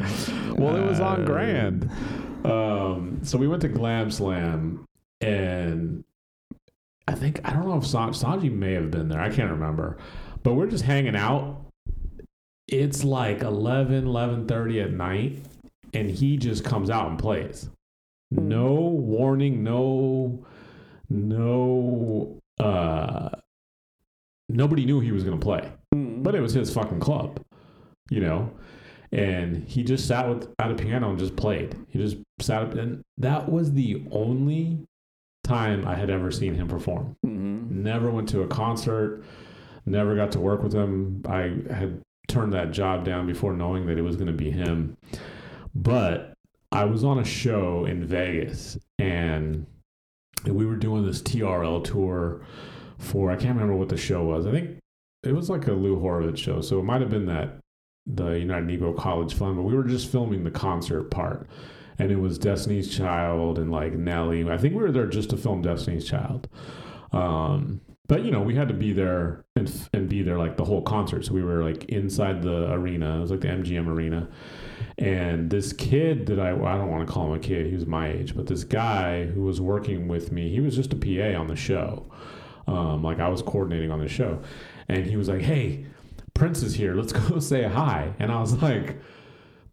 Well, 0.57 0.77
it 0.77 0.85
was 0.85 0.99
on 1.01 1.23
Uh, 1.23 1.27
Grand. 1.27 1.91
Um, 2.45 3.21
so 3.23 3.39
we 3.39 3.47
went 3.47 3.63
to 3.63 3.69
Glam 3.69 4.11
Slam, 4.11 4.85
and 5.21 6.03
I 7.07 7.15
think 7.15 7.41
I 7.45 7.53
don't 7.53 7.69
know 7.69 7.79
if 7.79 7.87
San- 7.87 8.11
Sanji 8.11 8.53
may 8.53 8.73
have 8.75 8.91
been 8.91 9.09
there. 9.09 9.21
I 9.21 9.31
can't 9.31 9.51
remember, 9.53 9.97
but 10.43 10.55
we're 10.55 10.67
just 10.67 10.85
hanging 10.85 11.15
out. 11.17 11.67
It's 12.67 13.03
like 13.05 13.43
11, 13.43 14.05
11.30 14.05 14.85
at 14.85 14.93
night, 14.93 15.43
and 15.95 16.11
he 16.11 16.37
just 16.37 16.65
comes 16.65 16.91
out 16.91 17.09
and 17.09 17.19
plays. 17.19 17.69
No 18.31 18.73
warning, 18.75 19.63
no 19.65 20.45
no, 21.13 22.39
uh, 22.61 23.31
nobody 24.49 24.85
knew 24.85 25.01
he 25.01 25.13
was 25.13 25.25
going 25.25 25.39
to 25.39 25.45
play, 25.45 25.73
Mm. 25.95 26.23
but 26.23 26.35
it 26.37 26.41
was 26.41 26.53
his 26.55 26.73
fucking 26.73 27.01
club, 27.01 27.41
you 28.11 28.21
know. 28.21 28.51
And 29.13 29.65
he 29.65 29.83
just 29.83 30.07
sat 30.07 30.29
with 30.29 30.49
at 30.61 30.71
a 30.71 30.75
piano 30.77 31.11
and 31.11 31.19
just 31.19 31.35
played. 31.35 31.75
He 31.89 31.99
just 31.99 32.19
sat 32.41 32.63
up, 32.63 32.75
and 32.75 33.03
that 33.19 33.51
was 33.51 33.73
the 33.73 34.05
only 34.13 34.79
time 35.43 35.85
I 35.85 35.97
had 35.97 36.11
ever 36.11 36.31
seen 36.31 36.55
him 36.55 36.69
perform. 36.69 37.17
hmm 37.25 37.83
Never 37.83 38.09
went 38.11 38.29
to 38.29 38.43
a 38.43 38.47
concert. 38.47 39.25
Never 39.87 40.15
got 40.15 40.31
to 40.33 40.41
work 40.41 40.63
with 40.63 40.73
him. 40.73 41.23
I 41.29 41.55
had 41.75 42.01
turned 42.29 42.53
that 42.53 42.71
job 42.71 43.05
down 43.05 43.27
before 43.27 43.53
knowing 43.53 43.87
that 43.87 43.99
it 43.99 44.03
was 44.03 44.15
going 44.15 44.29
to 44.29 44.33
be 44.33 44.51
him. 44.53 44.97
But 45.75 46.35
I 46.73 46.85
was 46.85 47.05
on 47.05 47.19
a 47.19 47.25
show 47.25 47.85
in 47.85 48.05
Vegas 48.05 48.79
and 48.99 49.67
we 50.45 50.67
were 50.67 50.77
doing 50.77 51.05
this 51.05 51.23
TRL 51.23 51.85
tour 51.85 52.43
for, 52.99 53.31
I 53.31 53.37
can't 53.37 53.55
remember 53.55 53.77
what 53.77 53.89
the 53.89 53.97
show 53.97 54.25
was. 54.25 54.47
I 54.47 54.53
think 54.53 54.79
it 55.23 55.33
was 55.33 55.51
like 55.51 55.67
a 55.67 55.73
Lou 55.73 55.99
Horowitz 55.99 56.41
show. 56.41 56.61
So 56.61 56.79
it 56.79 56.85
might 56.85 57.01
have 57.01 57.11
been 57.11 57.27
that 57.27 57.59
the 58.07 58.39
United 58.39 58.69
Negro 58.69 58.97
College 58.97 59.35
Fund, 59.35 59.57
but 59.57 59.63
we 59.63 59.75
were 59.75 59.85
just 59.85 60.11
filming 60.11 60.45
the 60.45 60.51
concert 60.51 61.11
part. 61.11 61.49
And 61.99 62.11
it 62.11 62.17
was 62.17 62.39
Destiny's 62.39 62.95
Child 62.95 63.59
and 63.59 63.71
like 63.71 63.93
Nelly. 63.93 64.49
I 64.51 64.57
think 64.57 64.75
we 64.75 64.83
were 64.83 64.93
there 64.93 65.07
just 65.07 65.31
to 65.31 65.37
film 65.37 65.61
Destiny's 65.61 66.09
Child. 66.09 66.49
Um, 67.13 67.81
but 68.09 68.25
you 68.25 68.31
know, 68.31 68.41
we 68.41 68.55
had 68.55 68.69
to 68.69 68.75
be 68.75 68.93
there 68.93 69.45
and, 69.55 69.71
and 69.93 70.09
be 70.09 70.23
there 70.23 70.39
like 70.39 70.57
the 70.57 70.65
whole 70.65 70.83
concert. 70.83 71.27
So 71.27 71.35
we 71.35 71.43
were 71.43 71.63
like 71.63 71.85
inside 71.85 72.43
the 72.43 72.73
arena. 72.73 73.19
It 73.19 73.21
was 73.21 73.31
like 73.31 73.41
the 73.41 73.49
MGM 73.49 73.87
arena. 73.87 74.29
And 75.01 75.49
this 75.51 75.73
kid 75.73 76.27
that 76.27 76.39
I, 76.39 76.51
I 76.51 76.77
don't 76.77 76.91
want 76.91 77.07
to 77.07 77.13
call 77.13 77.27
him 77.33 77.33
a 77.33 77.43
kid, 77.43 77.67
he 77.67 77.75
was 77.75 77.87
my 77.87 78.09
age, 78.09 78.37
but 78.37 78.47
this 78.47 78.65
guy 78.65 79.25
who 79.25 79.43
was 79.43 79.61
working 79.61 80.07
with 80.09 80.31
me, 80.31 80.51
he 80.51 80.61
was 80.61 80.77
just 80.77 80.93
a 80.93 80.97
PA 80.97 81.39
on 81.41 81.47
the 81.47 81.57
show. 81.57 82.07
Um, 82.67 83.03
like 83.03 83.19
I 83.19 83.29
was 83.29 83.41
coordinating 83.43 83.91
on 83.91 83.99
the 83.99 84.09
show. 84.09 84.41
And 84.89 85.07
he 85.07 85.17
was 85.17 85.29
like, 85.29 85.41
hey, 85.41 85.87
Prince 86.35 86.63
is 86.63 86.75
here. 86.75 86.95
Let's 86.95 87.13
go 87.29 87.39
say 87.39 87.63
hi. 87.65 88.13
And 88.19 88.31
I 88.31 88.41
was 88.41 88.61
like, 88.63 89.01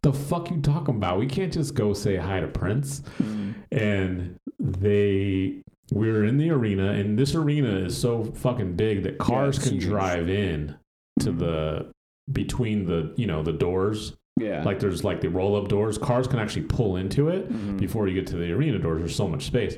the 0.02 0.14
fuck 0.14 0.50
you 0.50 0.62
talking 0.62 0.96
about? 0.96 1.20
We 1.20 1.26
can't 1.28 1.52
just 1.52 1.76
go 1.76 1.94
say 1.94 2.16
hi 2.16 2.40
to 2.40 2.48
Prince 2.48 3.02
Mm. 3.22 3.56
and 3.72 4.40
they 4.60 5.62
we 5.92 6.12
were 6.12 6.24
in 6.26 6.38
the 6.38 6.50
arena 6.52 6.92
and 6.92 7.18
this 7.18 7.34
arena 7.36 7.70
is 7.80 7.98
so 7.98 8.26
fucking 8.26 8.76
big 8.76 9.04
that 9.04 9.18
cars 9.18 9.58
it's 9.58 9.68
can 9.68 9.76
huge. 9.76 9.86
drive 9.86 10.30
in 10.30 10.76
to 11.22 11.32
the 11.32 11.92
between 12.32 12.86
the 12.86 13.14
you 13.18 13.26
know 13.26 13.42
the 13.44 13.54
doors 13.54 14.16
Yeah. 14.38 14.64
like 14.64 14.80
there's 14.80 15.04
like 15.04 15.20
the 15.22 15.30
roll 15.30 15.56
up 15.56 15.68
doors 15.68 15.98
cars 15.98 16.28
can 16.28 16.40
actually 16.40 16.64
pull 16.64 16.96
into 16.98 17.30
it 17.30 17.52
Mhm. 17.52 17.80
before 17.80 18.08
you 18.08 18.14
get 18.14 18.28
to 18.28 18.36
the 18.38 18.52
arena 18.52 18.78
doors 18.80 19.00
there's 19.00 19.16
so 19.16 19.28
much 19.28 19.46
space 19.46 19.78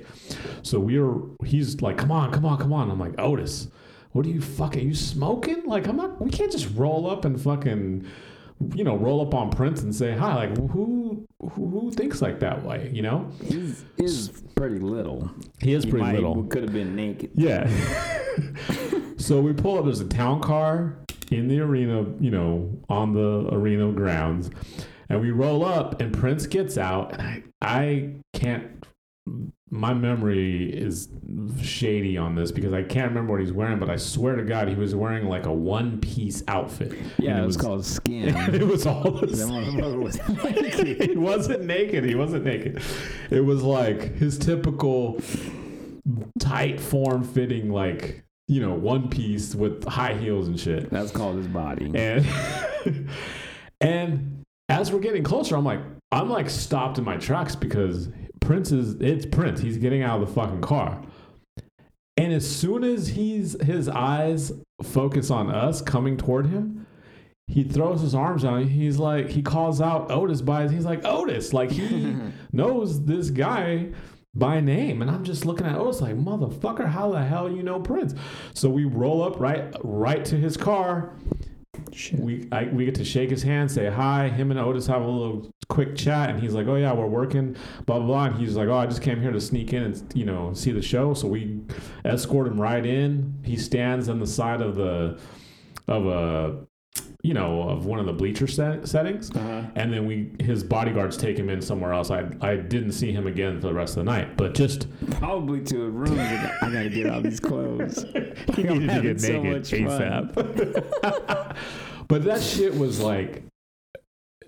so 0.64 0.80
we 0.80 0.98
are, 1.00 1.16
he's 1.46 1.82
like 1.82 1.98
come 1.98 2.12
on 2.12 2.32
come 2.32 2.46
on 2.46 2.58
come 2.58 2.74
on 2.74 2.92
i'm 2.92 3.00
like 3.00 3.14
otis 3.20 3.70
what 4.12 4.26
are 4.26 4.30
you 4.30 4.42
fucking 4.42 4.86
you 4.88 4.94
smoking 4.94 5.64
like 5.66 5.88
i'm 5.88 5.96
not 5.98 6.22
we 6.22 6.30
can't 6.30 6.52
just 6.52 6.68
roll 6.76 7.10
up 7.10 7.26
and 7.26 7.40
fucking 7.42 8.06
you 8.76 8.84
know 8.84 8.98
roll 8.98 9.22
up 9.22 9.34
on 9.34 9.50
prince 9.50 9.82
and 9.84 9.96
say 9.96 10.12
hi 10.14 10.36
like 10.36 10.58
who 10.72 11.26
who, 11.54 11.68
who 11.70 11.92
thinks 11.92 12.22
like 12.22 12.40
that 12.42 12.66
way 12.66 12.90
you 12.94 13.02
know 13.02 13.30
He's, 13.46 13.86
he's 13.96 14.30
pretty 14.56 14.80
little. 14.80 15.32
he 15.62 15.74
is 15.74 15.86
He 15.86 15.90
pretty 15.90 16.06
might- 16.06 16.16
little 16.16 16.44
Could 16.44 16.64
have 16.64 16.74
been 16.74 16.94
naked. 16.98 17.32
Yeah. 17.36 17.70
so 19.18 19.40
we 19.42 19.54
pull 19.54 19.78
up. 19.78 19.86
There's 19.86 20.02
a 20.02 20.08
town 20.08 20.42
car 20.42 20.98
in 21.32 21.48
the 21.48 21.60
arena, 21.60 22.06
you 22.20 22.32
know, 22.32 22.72
on 22.90 23.14
the 23.14 23.48
arena 23.54 23.92
grounds, 23.92 24.50
and 25.10 25.22
we 25.22 25.32
roll 25.32 25.66
up, 25.66 26.02
and 26.02 26.14
Prince 26.18 26.48
gets 26.48 26.78
out, 26.78 27.14
and 27.14 27.22
I, 27.22 27.44
I 27.62 28.10
can't. 28.34 28.86
My 29.72 29.94
memory 29.94 30.74
is 30.74 31.10
shady 31.62 32.18
on 32.18 32.34
this 32.34 32.52
because 32.52 32.74
I 32.74 32.82
can't 32.82 33.10
remember 33.10 33.34
what 33.34 33.42
he's 33.42 33.54
wearing, 33.54 33.78
but 33.78 33.88
I 33.88 33.98
swear 33.98 34.36
to 34.36 34.44
God, 34.44 34.68
he 34.68 34.74
was 34.74 34.96
wearing 34.96 35.28
like 35.28 35.46
a 35.46 35.54
one-piece 35.54 36.44
outfit. 36.48 36.94
Yeah, 37.20 37.36
And 37.36 37.44
it 37.44 37.46
was 37.46 37.58
called 37.58 37.86
skin. 37.86 38.36
it 38.56 38.66
was 38.66 38.88
all 38.88 39.04
the 39.04 39.28
motherfucker 39.28 40.02
was 40.02 40.16
he 41.06 41.16
wasn't 41.16 41.66
naked. 41.66 42.04
He 42.04 42.16
wasn't 42.16 42.46
naked. 42.46 42.82
It 43.30 43.42
was 43.42 43.62
like 43.62 44.16
his 44.16 44.40
typical 44.40 45.22
tight 46.40 46.80
form 46.80 47.24
fitting, 47.24 47.70
like, 47.72 48.24
you 48.50 48.60
know, 48.60 48.74
one 48.74 49.10
piece 49.10 49.54
with 49.54 49.86
high 49.86 50.16
heels 50.16 50.48
and 50.48 50.60
shit. 50.60 50.90
That's 50.90 51.12
called 51.12 51.38
his 51.38 51.48
body. 51.48 51.92
And 51.94 52.26
and 53.82 54.44
as 54.68 54.92
we're 54.92 55.00
getting 55.00 55.24
closer, 55.24 55.56
I'm 55.56 55.64
like, 55.64 55.82
I'm 56.12 56.32
like 56.32 56.50
stopped 56.50 56.98
in 56.98 57.04
my 57.04 57.18
tracks 57.18 57.56
because 57.56 58.10
Prince 58.42 58.72
is 58.72 58.96
it's 58.96 59.28
Prince. 59.28 59.62
He's 59.62 59.78
getting 59.78 60.02
out 60.02 60.20
of 60.20 60.28
the 60.28 60.34
fucking 60.34 60.62
car. 60.62 61.00
And 62.18 62.34
as 62.34 62.50
soon 62.50 62.84
as 62.84 63.10
he's 63.10 63.62
his 63.62 63.88
eyes 63.88 64.52
focus 64.82 65.30
on 65.30 65.52
us 65.52 65.80
coming 65.80 66.18
toward 66.18 66.48
him, 66.48 66.88
he 67.46 67.64
throws 67.64 68.02
his 68.02 68.16
arms 68.16 68.44
out. 68.44 68.64
He's 68.64 68.98
like, 68.98 69.30
he 69.30 69.44
calls 69.44 69.80
out 69.80 70.10
Otis 70.10 70.42
by 70.42 70.64
his, 70.64 70.72
he's 70.72 70.86
like, 70.86 71.06
Otis. 71.06 71.54
Like 71.54 71.70
he 71.70 72.18
knows 72.52 73.06
this 73.06 73.30
guy 73.30 73.90
by 74.34 74.60
name. 74.60 75.02
And 75.02 75.10
I'm 75.10 75.24
just 75.24 75.46
looking 75.46 75.66
at 75.66 75.76
Otis 75.76 76.02
like, 76.02 76.16
motherfucker, 76.16 76.88
how 76.88 77.12
the 77.12 77.24
hell 77.24 77.52
you 77.52 77.64
know 77.64 77.80
Prince? 77.80 78.14
So 78.54 78.70
we 78.70 78.86
roll 78.86 79.24
up 79.24 79.40
right 79.40 79.74
right 79.84 80.24
to 80.26 80.36
his 80.36 80.58
car. 80.58 81.16
Shit. 81.94 82.20
We 82.20 82.48
I, 82.52 82.66
we 82.66 82.86
get 82.86 82.96
to 82.96 83.06
shake 83.06 83.30
his 83.30 83.44
hand, 83.44 83.72
say 83.72 83.90
hi. 83.90 84.30
Him 84.30 84.52
and 84.52 84.60
Otis 84.60 84.86
have 84.88 85.02
a 85.02 85.08
little 85.08 85.50
quick 85.70 85.96
chat, 85.96 86.30
and 86.30 86.40
he's 86.40 86.54
like, 86.54 86.68
"Oh 86.68 86.76
yeah, 86.76 86.94
we're 86.94 87.08
working." 87.08 87.56
Blah 87.86 88.00
blah 88.00 88.08
blah. 88.08 88.26
And 88.26 88.36
he's 88.36 88.56
like, 88.56 88.68
"Oh, 88.68 88.76
I 88.76 88.86
just 88.86 89.02
came 89.02 89.22
here 89.22 89.32
to 89.32 89.40
sneak 89.42 89.74
in 89.74 89.84
and 89.84 90.12
you 90.14 90.26
know 90.26 90.54
see 90.54 90.72
the 90.72 90.82
show." 90.82 91.14
So 91.14 91.28
we 91.28 91.62
escort 92.06 92.48
him 92.48 92.60
right 92.60 92.86
in. 92.86 93.40
He 93.44 93.56
stands 93.56 94.10
on 94.10 94.20
the 94.20 94.28
side 94.28 94.62
of 94.62 94.76
the 94.76 95.20
of 95.88 96.06
a 96.06 96.68
you 97.24 97.34
know 97.34 97.64
of 97.70 97.86
one 97.86 98.00
of 98.00 98.06
the 98.06 98.14
bleacher 98.14 98.48
set, 98.48 98.88
settings, 98.88 99.30
Uh-huh. 99.32 99.64
and 99.76 99.92
then 99.94 100.06
we 100.06 100.32
his 100.40 100.64
bodyguards 100.64 101.18
take 101.18 101.38
him 101.38 101.50
in 101.50 101.62
somewhere 101.62 101.92
else. 101.94 102.12
I 102.12 102.26
I 102.42 102.56
didn't 102.56 102.94
see 102.94 103.12
him 103.12 103.28
again 103.28 103.60
for 103.60 103.68
the 103.68 103.74
rest 103.74 103.98
of 103.98 104.06
the 104.06 104.12
night, 104.12 104.38
but 104.38 104.54
just 104.56 104.88
Probably 105.12 105.62
to 105.62 105.84
a 105.86 105.90
room. 105.90 106.18
I 106.20 106.70
gotta 106.72 106.90
get 106.90 107.08
out 107.08 107.24
these 107.24 107.40
clothes. 107.40 108.04
he 108.56 108.64
needed 108.64 108.90
to 108.90 109.02
get 109.02 109.22
so 109.22 109.42
naked. 109.42 109.64
ASAP. 109.64 111.56
but 112.08 112.24
that 112.24 112.42
shit 112.42 112.76
was 112.76 113.00
like 113.00 113.44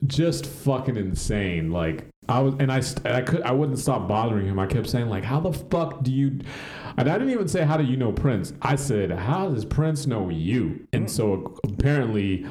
just 0.08 0.46
fucking 0.46 0.98
insane. 0.98 1.72
Like 1.72 2.06
I 2.30 2.40
was, 2.40 2.54
and 2.60 2.72
I, 2.72 2.82
I 3.06 3.22
could, 3.22 3.42
I 3.42 3.52
wouldn't 3.52 3.80
stop 3.80 4.08
bothering 4.08 4.46
him. 4.48 4.60
I 4.60 4.68
kept 4.68 4.88
saying 4.90 5.10
like, 5.10 5.24
"How 5.24 5.40
the 5.40 5.52
fuck 5.52 6.04
do 6.04 6.12
you?" 6.14 6.40
And 6.98 7.10
I 7.10 7.14
didn't 7.18 7.32
even 7.32 7.48
say, 7.48 7.64
"How 7.64 7.78
do 7.78 7.84
you 7.84 7.98
know 7.98 8.12
Prince?" 8.12 8.54
I 8.62 8.76
said, 8.76 9.12
"How 9.12 9.50
does 9.50 9.66
Prince 9.66 10.06
know 10.08 10.30
you?" 10.30 10.88
And 10.94 11.10
so 11.10 11.56
apparently. 11.64 12.46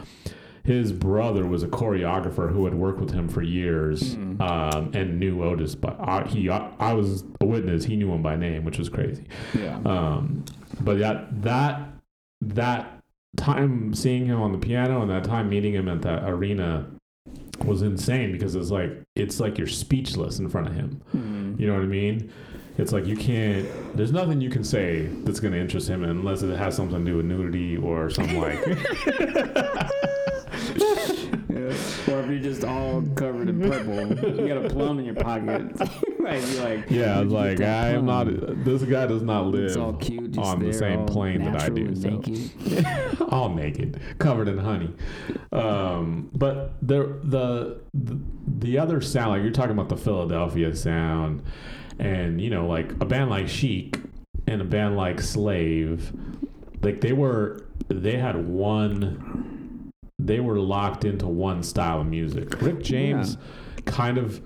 His 0.62 0.92
brother 0.92 1.46
was 1.46 1.62
a 1.62 1.66
choreographer 1.68 2.52
who 2.52 2.66
had 2.66 2.74
worked 2.74 3.00
with 3.00 3.12
him 3.12 3.28
for 3.28 3.40
years 3.42 4.12
Hmm. 4.14 4.40
um, 4.42 4.90
and 4.92 5.18
knew 5.18 5.42
Otis, 5.42 5.74
but 5.74 5.96
I, 5.98 6.24
he 6.28 6.50
I, 6.50 6.70
I 6.78 6.92
was 6.92 7.24
a 7.40 7.46
witness. 7.46 7.84
He 7.86 7.96
knew 7.96 8.12
him 8.12 8.22
by 8.22 8.36
name, 8.36 8.64
which 8.66 8.78
was 8.78 8.90
crazy. 8.90 9.24
Yeah. 9.58 9.78
Um, 9.86 10.44
but 10.82 10.98
that 10.98 11.42
that 11.42 11.88
that 12.42 12.98
time 13.38 13.94
seeing 13.94 14.26
him 14.26 14.40
on 14.42 14.52
the 14.52 14.58
piano 14.58 15.00
and 15.00 15.10
that 15.10 15.24
time 15.24 15.48
meeting 15.48 15.72
him 15.72 15.88
at 15.88 16.02
that 16.02 16.28
arena 16.28 16.86
was 17.64 17.82
insane 17.82 18.32
because 18.32 18.54
it's 18.54 18.70
like 18.70 18.90
it's 19.16 19.40
like 19.40 19.58
you're 19.58 19.66
speechless 19.66 20.38
in 20.38 20.48
front 20.48 20.68
of 20.68 20.74
him. 20.74 21.00
Mhm. 21.14 21.60
You 21.60 21.66
know 21.66 21.74
what 21.74 21.82
I 21.82 21.86
mean? 21.86 22.30
It's 22.78 22.92
like 22.92 23.06
you 23.06 23.16
can't. 23.16 23.66
There's 23.96 24.12
nothing 24.12 24.40
you 24.40 24.48
can 24.50 24.64
say 24.64 25.06
that's 25.24 25.40
going 25.40 25.52
to 25.52 25.60
interest 25.60 25.88
him 25.88 26.02
unless 26.04 26.42
it 26.42 26.56
has 26.56 26.74
something 26.76 27.04
to 27.04 27.10
do 27.10 27.16
with 27.18 27.26
nudity 27.26 27.76
or 27.76 28.08
something 28.10 28.40
like. 28.40 28.58
Or 32.08 32.20
if 32.20 32.30
you're 32.30 32.38
just 32.38 32.64
all 32.64 33.02
covered 33.14 33.48
in 33.48 33.60
purple, 33.60 34.08
you 34.40 34.48
got 34.48 34.64
a 34.64 34.68
plum 34.68 34.98
in 34.98 35.04
your 35.04 35.14
pocket. 35.14 35.78
like, 36.20 36.42
you're 36.52 36.64
like, 36.64 36.90
yeah, 36.90 37.18
I 37.18 37.22
was 37.22 37.32
like, 37.32 37.60
I 37.60 37.90
am 37.90 38.06
not. 38.06 38.26
This 38.64 38.82
guy 38.82 39.06
does 39.06 39.22
not 39.22 39.46
live 39.46 40.00
cute, 40.00 40.38
on 40.38 40.58
the 40.60 40.72
same 40.72 41.06
plane 41.06 41.44
that 41.44 41.62
I 41.62 41.68
do. 41.68 41.94
So. 41.94 42.08
naked. 42.08 43.20
all 43.30 43.48
naked, 43.50 44.00
covered 44.18 44.48
in 44.48 44.58
honey. 44.58 44.92
Um, 45.52 46.30
but 46.32 46.74
the, 46.82 47.18
the 47.24 47.80
the 47.94 48.20
the 48.46 48.78
other 48.78 49.00
sound, 49.00 49.30
like 49.30 49.42
you're 49.42 49.52
talking 49.52 49.72
about 49.72 49.88
the 49.88 49.96
Philadelphia 49.96 50.74
sound, 50.74 51.42
and 51.98 52.40
you 52.40 52.50
know, 52.50 52.66
like 52.66 52.92
a 53.00 53.04
band 53.04 53.30
like 53.30 53.48
Chic 53.48 53.98
and 54.46 54.60
a 54.60 54.64
band 54.64 54.96
like 54.96 55.20
Slave, 55.20 56.12
like 56.82 57.00
they 57.00 57.12
were 57.12 57.64
they 57.88 58.16
had 58.16 58.36
one. 58.46 59.56
They 60.26 60.40
were 60.40 60.58
locked 60.58 61.04
into 61.04 61.26
one 61.26 61.62
style 61.62 62.00
of 62.00 62.06
music. 62.06 62.60
Rick 62.60 62.80
James 62.80 63.36
kind 63.84 64.18
of 64.18 64.40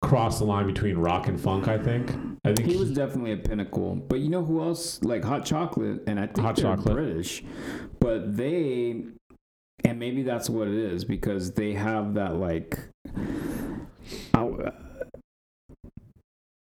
crossed 0.00 0.38
the 0.40 0.44
line 0.44 0.66
between 0.66 0.96
rock 0.96 1.28
and 1.28 1.40
funk. 1.40 1.68
I 1.68 1.78
think. 1.78 2.10
I 2.44 2.52
think 2.52 2.68
He 2.68 2.76
was 2.76 2.90
definitely 2.90 3.32
a 3.32 3.36
pinnacle. 3.36 3.94
But 3.96 4.20
you 4.20 4.28
know 4.28 4.44
who 4.44 4.60
else? 4.62 5.02
Like 5.02 5.24
Hot 5.24 5.44
Chocolate, 5.44 6.02
and 6.06 6.18
I 6.18 6.26
think 6.26 6.38
Hot 6.40 6.56
they're 6.56 6.64
Chocolate. 6.76 6.94
British, 6.94 7.44
but 8.00 8.36
they, 8.36 9.04
and 9.84 9.98
maybe 9.98 10.22
that's 10.22 10.50
what 10.50 10.68
it 10.68 10.74
is 10.74 11.04
because 11.04 11.52
they 11.52 11.72
have 11.74 12.14
that 12.14 12.36
like, 12.36 12.78
I- 14.34 14.72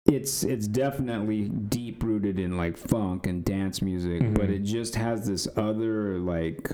it's 0.05 0.43
it's 0.43 0.67
definitely 0.67 1.43
deep 1.49 2.03
rooted 2.03 2.37
in 2.39 2.57
like 2.57 2.77
funk 2.77 3.25
and 3.25 3.43
dance 3.43 3.81
music, 3.81 4.21
Mhm. 4.21 4.35
but 4.35 4.49
it 4.49 4.59
just 4.59 4.95
has 4.95 5.25
this 5.25 5.47
other 5.55 6.19
like 6.19 6.71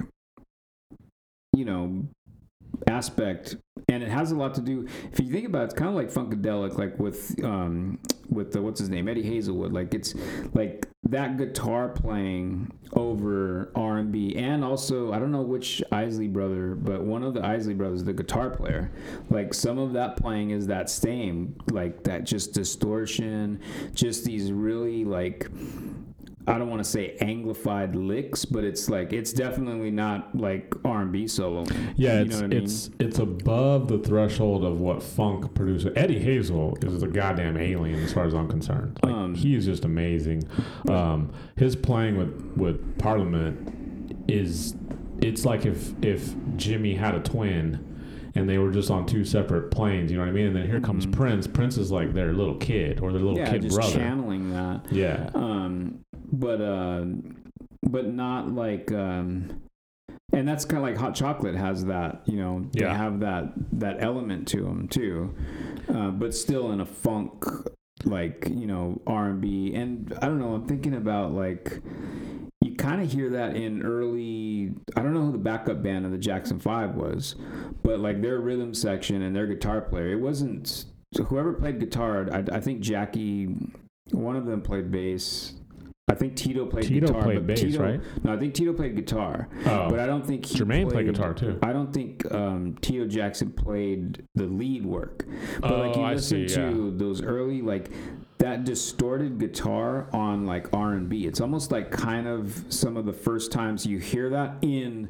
you 1.55 1.65
know 1.65 2.03
aspect 2.87 3.57
and 3.89 4.03
it 4.03 4.09
has 4.09 4.31
a 4.31 4.35
lot 4.35 4.53
to 4.53 4.61
do 4.61 4.87
if 5.11 5.19
you 5.19 5.31
think 5.31 5.45
about 5.45 5.63
it, 5.63 5.65
it's 5.65 5.73
kind 5.73 5.89
of 5.89 5.95
like 5.95 6.09
funkadelic 6.09 6.77
like 6.77 6.97
with 6.99 7.35
um 7.43 7.99
with 8.29 8.51
the 8.51 8.61
what's 8.61 8.79
his 8.79 8.89
name 8.89 9.07
eddie 9.07 9.23
hazelwood 9.23 9.73
like 9.73 9.93
it's 9.93 10.13
like 10.53 10.87
that 11.03 11.37
guitar 11.37 11.89
playing 11.89 12.71
over 12.93 13.71
r&b 13.75 14.35
and 14.35 14.63
also 14.63 15.11
i 15.11 15.19
don't 15.19 15.31
know 15.31 15.41
which 15.41 15.81
isley 15.91 16.27
brother 16.27 16.75
but 16.75 17.01
one 17.03 17.23
of 17.23 17.33
the 17.33 17.43
isley 17.43 17.73
brothers 17.73 18.03
the 18.03 18.13
guitar 18.13 18.49
player. 18.49 18.91
Like 19.29 19.53
some 19.53 19.77
of 19.77 19.93
that 19.93 20.17
playing 20.17 20.51
is 20.51 20.67
that 20.67 20.89
same 20.89 21.55
like 21.71 22.03
that 22.03 22.23
just 22.23 22.53
distortion 22.53 23.59
just 23.93 24.25
these 24.25 24.51
really 24.51 25.05
like 25.05 25.47
I 26.47 26.57
don't 26.57 26.69
want 26.69 26.83
to 26.83 26.89
say 26.89 27.15
anglified 27.21 27.93
licks, 27.93 28.43
but 28.45 28.63
it's 28.63 28.89
like 28.89 29.13
it's 29.13 29.31
definitely 29.33 29.91
not 29.91 30.35
like 30.35 30.73
R 30.83 31.01
and 31.01 31.11
B 31.11 31.27
solo. 31.27 31.65
Yeah, 31.95 32.15
You 32.15 32.21
it's 32.25 32.29
know 32.31 32.35
what 32.37 32.43
I 32.45 32.47
mean? 32.47 32.63
it's 32.63 32.89
it's 32.99 33.19
above 33.19 33.87
the 33.87 33.99
threshold 33.99 34.63
of 34.63 34.79
what 34.81 35.03
funk 35.03 35.53
producer 35.53 35.93
Eddie 35.95 36.19
Hazel 36.19 36.75
is 36.81 37.03
a 37.03 37.07
goddamn 37.07 37.57
alien 37.57 38.03
as 38.03 38.13
far 38.13 38.25
as 38.25 38.33
I'm 38.33 38.47
concerned. 38.47 38.97
Like, 39.03 39.13
Um, 39.13 39.35
he 39.35 39.53
is 39.55 39.65
just 39.65 39.85
amazing. 39.85 40.43
Um, 40.89 41.31
his 41.55 41.75
playing 41.75 42.17
with 42.17 42.33
with 42.55 42.97
Parliament 42.97 44.15
is 44.27 44.75
it's 45.21 45.45
like 45.45 45.65
if 45.65 45.93
if 46.03 46.33
Jimi 46.55 46.97
had 46.97 47.13
a 47.13 47.19
twin 47.19 47.85
and 48.35 48.47
they 48.47 48.57
were 48.57 48.71
just 48.71 48.89
on 48.91 49.05
two 49.05 49.25
separate 49.25 49.69
planes. 49.71 50.11
You 50.11 50.17
know 50.17 50.23
what 50.23 50.29
I 50.29 50.33
mean? 50.33 50.45
And 50.47 50.55
then 50.55 50.65
here 50.67 50.79
comes 50.79 51.05
Mhm. 51.05 51.11
Prince. 51.13 51.47
Prince 51.47 51.77
is 51.77 51.91
like 51.91 52.13
their 52.13 52.31
little 52.31 52.55
kid 52.55 52.99
or 53.01 53.11
their 53.11 53.21
little 53.21 53.37
yeah, 53.39 53.51
kid 53.51 53.63
just 53.63 53.75
brother. 53.75 53.91
channeling 53.93 54.51
that. 54.51 54.85
yeah, 54.91 55.29
Um, 55.33 55.99
but 56.31 56.61
uh, 56.61 57.05
but 57.83 58.07
not 58.07 58.51
like 58.51 58.91
um, 58.91 59.61
and 60.31 60.47
that's 60.47 60.65
kind 60.65 60.77
of 60.77 60.83
like 60.83 60.97
hot 60.97 61.15
chocolate 61.15 61.55
has 61.55 61.85
that. 61.85 62.21
You 62.25 62.37
know, 62.37 62.69
they 62.73 62.81
Yeah. 62.81 62.95
have 62.95 63.19
that 63.21 63.53
that 63.73 63.97
element 64.01 64.47
to 64.49 64.61
them 64.63 64.87
too, 64.87 65.33
uh, 65.87 66.11
but 66.11 66.33
still 66.35 66.71
in 66.71 66.79
a 66.81 66.85
funk 66.85 67.45
like 68.05 68.47
you 68.49 68.67
know 68.67 69.01
R 69.07 69.29
and 69.29 69.41
B. 69.41 69.73
And 69.73 70.13
I 70.21 70.27
don't 70.27 70.39
know. 70.39 70.53
I'm 70.53 70.67
thinking 70.67 70.93
about 70.95 71.33
like. 71.33 71.81
You 72.61 72.75
kind 72.75 73.01
of 73.01 73.09
hear 73.09 73.29
that 73.29 73.55
in 73.55 73.83
early. 73.83 74.73
I 74.97 75.01
don't 75.01 75.13
know 75.13 75.21
who 75.21 75.31
the 75.31 75.37
backup 75.37 75.81
band 75.81 76.05
of 76.05 76.11
the 76.11 76.17
Jackson 76.17 76.59
Five 76.59 76.93
was, 76.95 77.35
but 77.83 78.01
like 78.01 78.21
their 78.21 78.39
rhythm 78.39 78.73
section 78.73 79.21
and 79.21 79.33
their 79.33 79.47
guitar 79.47 79.79
player, 79.79 80.09
it 80.11 80.19
wasn't 80.19 80.83
whoever 81.27 81.53
played 81.53 81.79
guitar. 81.79 82.27
I, 82.33 82.43
I 82.57 82.59
think 82.59 82.81
Jackie, 82.81 83.55
one 84.11 84.35
of 84.35 84.45
them 84.45 84.61
played 84.61 84.91
bass. 84.91 85.53
I 86.09 86.15
think 86.15 86.35
Tito 86.35 86.65
played 86.65 86.85
Tito 86.85 87.07
guitar. 87.07 87.21
played 87.23 87.35
but 87.37 87.47
bass, 87.47 87.61
Tito, 87.61 87.83
right? 87.83 88.01
No, 88.23 88.33
I 88.33 88.37
think 88.37 88.53
Tito 88.55 88.73
played 88.73 88.95
guitar, 88.95 89.47
Oh, 89.65 89.89
but 89.89 89.99
I 89.99 90.05
don't 90.07 90.25
think 90.25 90.45
he 90.45 90.57
Jermaine 90.59 90.89
played 90.89 91.05
guitar 91.05 91.33
too. 91.33 91.59
I 91.61 91.71
don't 91.71 91.93
think 91.93 92.29
um, 92.33 92.75
Tito 92.81 93.05
Jackson 93.05 93.51
played 93.51 94.25
the 94.35 94.45
lead 94.45 94.85
work. 94.85 95.25
But 95.61 95.71
like 95.79 95.95
you 95.95 96.01
Oh, 96.01 96.05
I 96.05 96.13
listen 96.15 96.47
see, 96.47 96.55
to 96.55 96.91
those 96.97 97.21
early 97.21 97.61
like 97.61 97.91
that 98.39 98.63
distorted 98.63 99.37
guitar 99.37 100.09
on 100.13 100.45
like 100.45 100.67
R 100.73 100.93
and 100.93 101.07
B. 101.09 101.25
It's 101.27 101.41
almost 101.41 101.71
like 101.71 101.91
kind 101.91 102.27
of 102.27 102.65
some 102.69 102.97
of 102.97 103.05
the 103.05 103.13
first 103.13 103.51
times 103.51 103.85
you 103.85 103.97
hear 103.99 104.29
that 104.29 104.55
in 104.61 105.09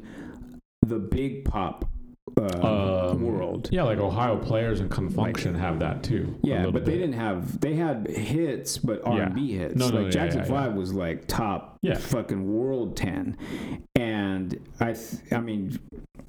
the 0.82 0.98
big 0.98 1.44
pop 1.44 1.89
uh, 2.38 3.10
Um, 3.10 3.22
world. 3.22 3.68
Yeah, 3.72 3.82
like 3.84 3.98
Ohio 3.98 4.36
players 4.36 4.80
and 4.80 4.90
Con 4.90 5.08
Funk 5.10 5.38
Shun 5.38 5.54
have 5.54 5.78
that 5.80 6.02
too. 6.02 6.38
Yeah, 6.42 6.66
but 6.70 6.84
they 6.84 6.92
didn't 6.98 7.14
have. 7.14 7.60
They 7.60 7.74
had 7.74 8.06
hits, 8.08 8.78
but 8.78 9.00
R 9.04 9.22
and 9.22 9.34
B 9.34 9.52
hits. 9.52 9.74
No, 9.76 9.88
no, 9.88 9.96
like 10.02 10.04
yeah, 10.06 10.10
Jackson 10.10 10.40
yeah, 10.42 10.46
yeah. 10.52 10.60
Five 10.62 10.74
was 10.74 10.92
like 10.94 11.26
top, 11.26 11.78
Yeah. 11.82 11.96
fucking 11.96 12.46
world 12.52 12.96
ten. 12.96 13.36
And 13.96 14.58
I, 14.80 14.92
th- 14.92 15.22
I 15.32 15.40
mean, 15.40 15.78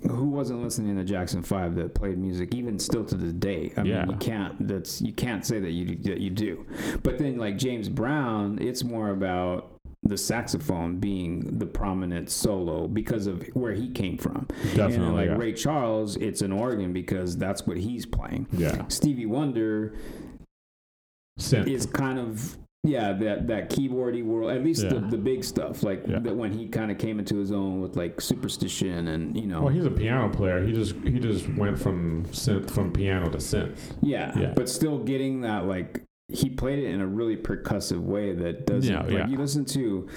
who 0.09 0.25
wasn't 0.29 0.63
listening 0.63 0.97
to 0.97 1.03
Jackson 1.03 1.43
Five 1.43 1.75
that 1.75 1.93
played 1.93 2.17
music 2.17 2.53
even 2.55 2.79
still 2.79 3.05
to 3.05 3.15
this 3.15 3.33
day? 3.33 3.71
I 3.77 3.83
Yeah. 3.83 4.01
mean, 4.01 4.11
you 4.11 4.17
can't. 4.17 4.67
That's 4.67 5.01
you 5.01 5.13
can't 5.13 5.45
say 5.45 5.59
that 5.59 5.71
you 5.71 5.95
that 6.03 6.19
you 6.19 6.29
do. 6.29 6.65
But 7.03 7.17
then 7.19 7.37
like 7.37 7.57
James 7.57 7.89
Brown, 7.89 8.57
it's 8.61 8.83
more 8.83 9.09
about 9.09 9.70
the 10.03 10.17
saxophone 10.17 10.97
being 10.97 11.59
the 11.59 11.65
prominent 11.65 12.29
solo 12.29 12.87
because 12.87 13.27
of 13.27 13.43
where 13.53 13.73
he 13.73 13.89
came 13.91 14.17
from. 14.17 14.47
and 14.63 14.75
Definitely, 14.75 15.27
like 15.27 15.29
yeah. 15.29 15.37
Ray 15.37 15.53
Charles, 15.53 16.15
it's 16.17 16.41
an 16.41 16.51
organ 16.51 16.91
because 16.91 17.37
that's 17.37 17.67
what 17.67 17.77
he's 17.77 18.05
playing. 18.05 18.47
Yeah, 18.51 18.87
Stevie 18.87 19.27
Wonder 19.27 19.93
synth. 21.39 21.67
is 21.67 21.85
kind 21.85 22.19
of 22.19 22.57
yeah 22.83 23.13
that 23.13 23.45
that 23.47 23.69
keyboardy 23.69 24.25
world 24.25 24.49
at 24.49 24.63
least 24.63 24.89
the, 24.89 24.99
the 25.11 25.17
big 25.17 25.43
stuff 25.43 25.83
like 25.83 26.03
Yeah. 26.07 26.17
that 26.17 26.35
when 26.35 26.51
he 26.51 26.67
kind 26.67 26.89
of 26.89 26.97
came 26.97 27.19
into 27.19 27.35
his 27.37 27.51
own 27.51 27.79
with 27.79 27.95
like 27.95 28.19
superstition 28.19 29.07
and 29.07 29.37
you 29.37 29.45
know 29.45 29.61
Well, 29.61 29.73
he's 29.73 29.85
a 29.85 29.91
piano 29.91 30.29
player. 30.29 30.65
He 30.65 30.73
just 30.73 30.95
he 31.03 31.19
just 31.19 31.47
went 31.49 31.77
from 31.77 32.25
synth 32.31 32.71
from 32.71 32.91
piano 32.91 33.29
to 33.29 33.37
synth. 33.37 33.77
yeah, 34.01 34.35
yeah. 34.37 34.53
but 34.55 34.67
still 34.67 34.97
getting 34.97 35.41
that 35.41 35.65
like 35.67 36.01
he 36.33 36.49
played 36.49 36.79
it 36.79 36.85
in 36.85 37.01
a 37.01 37.07
really 37.07 37.35
percussive 37.37 38.01
way 38.01 38.33
that 38.33 38.65
doesn't 38.65 38.91
Yeah, 38.91 39.01
like 39.01 39.11
yeah. 39.11 39.27
you 39.27 39.37
listen 39.37 39.65
to 39.65 40.07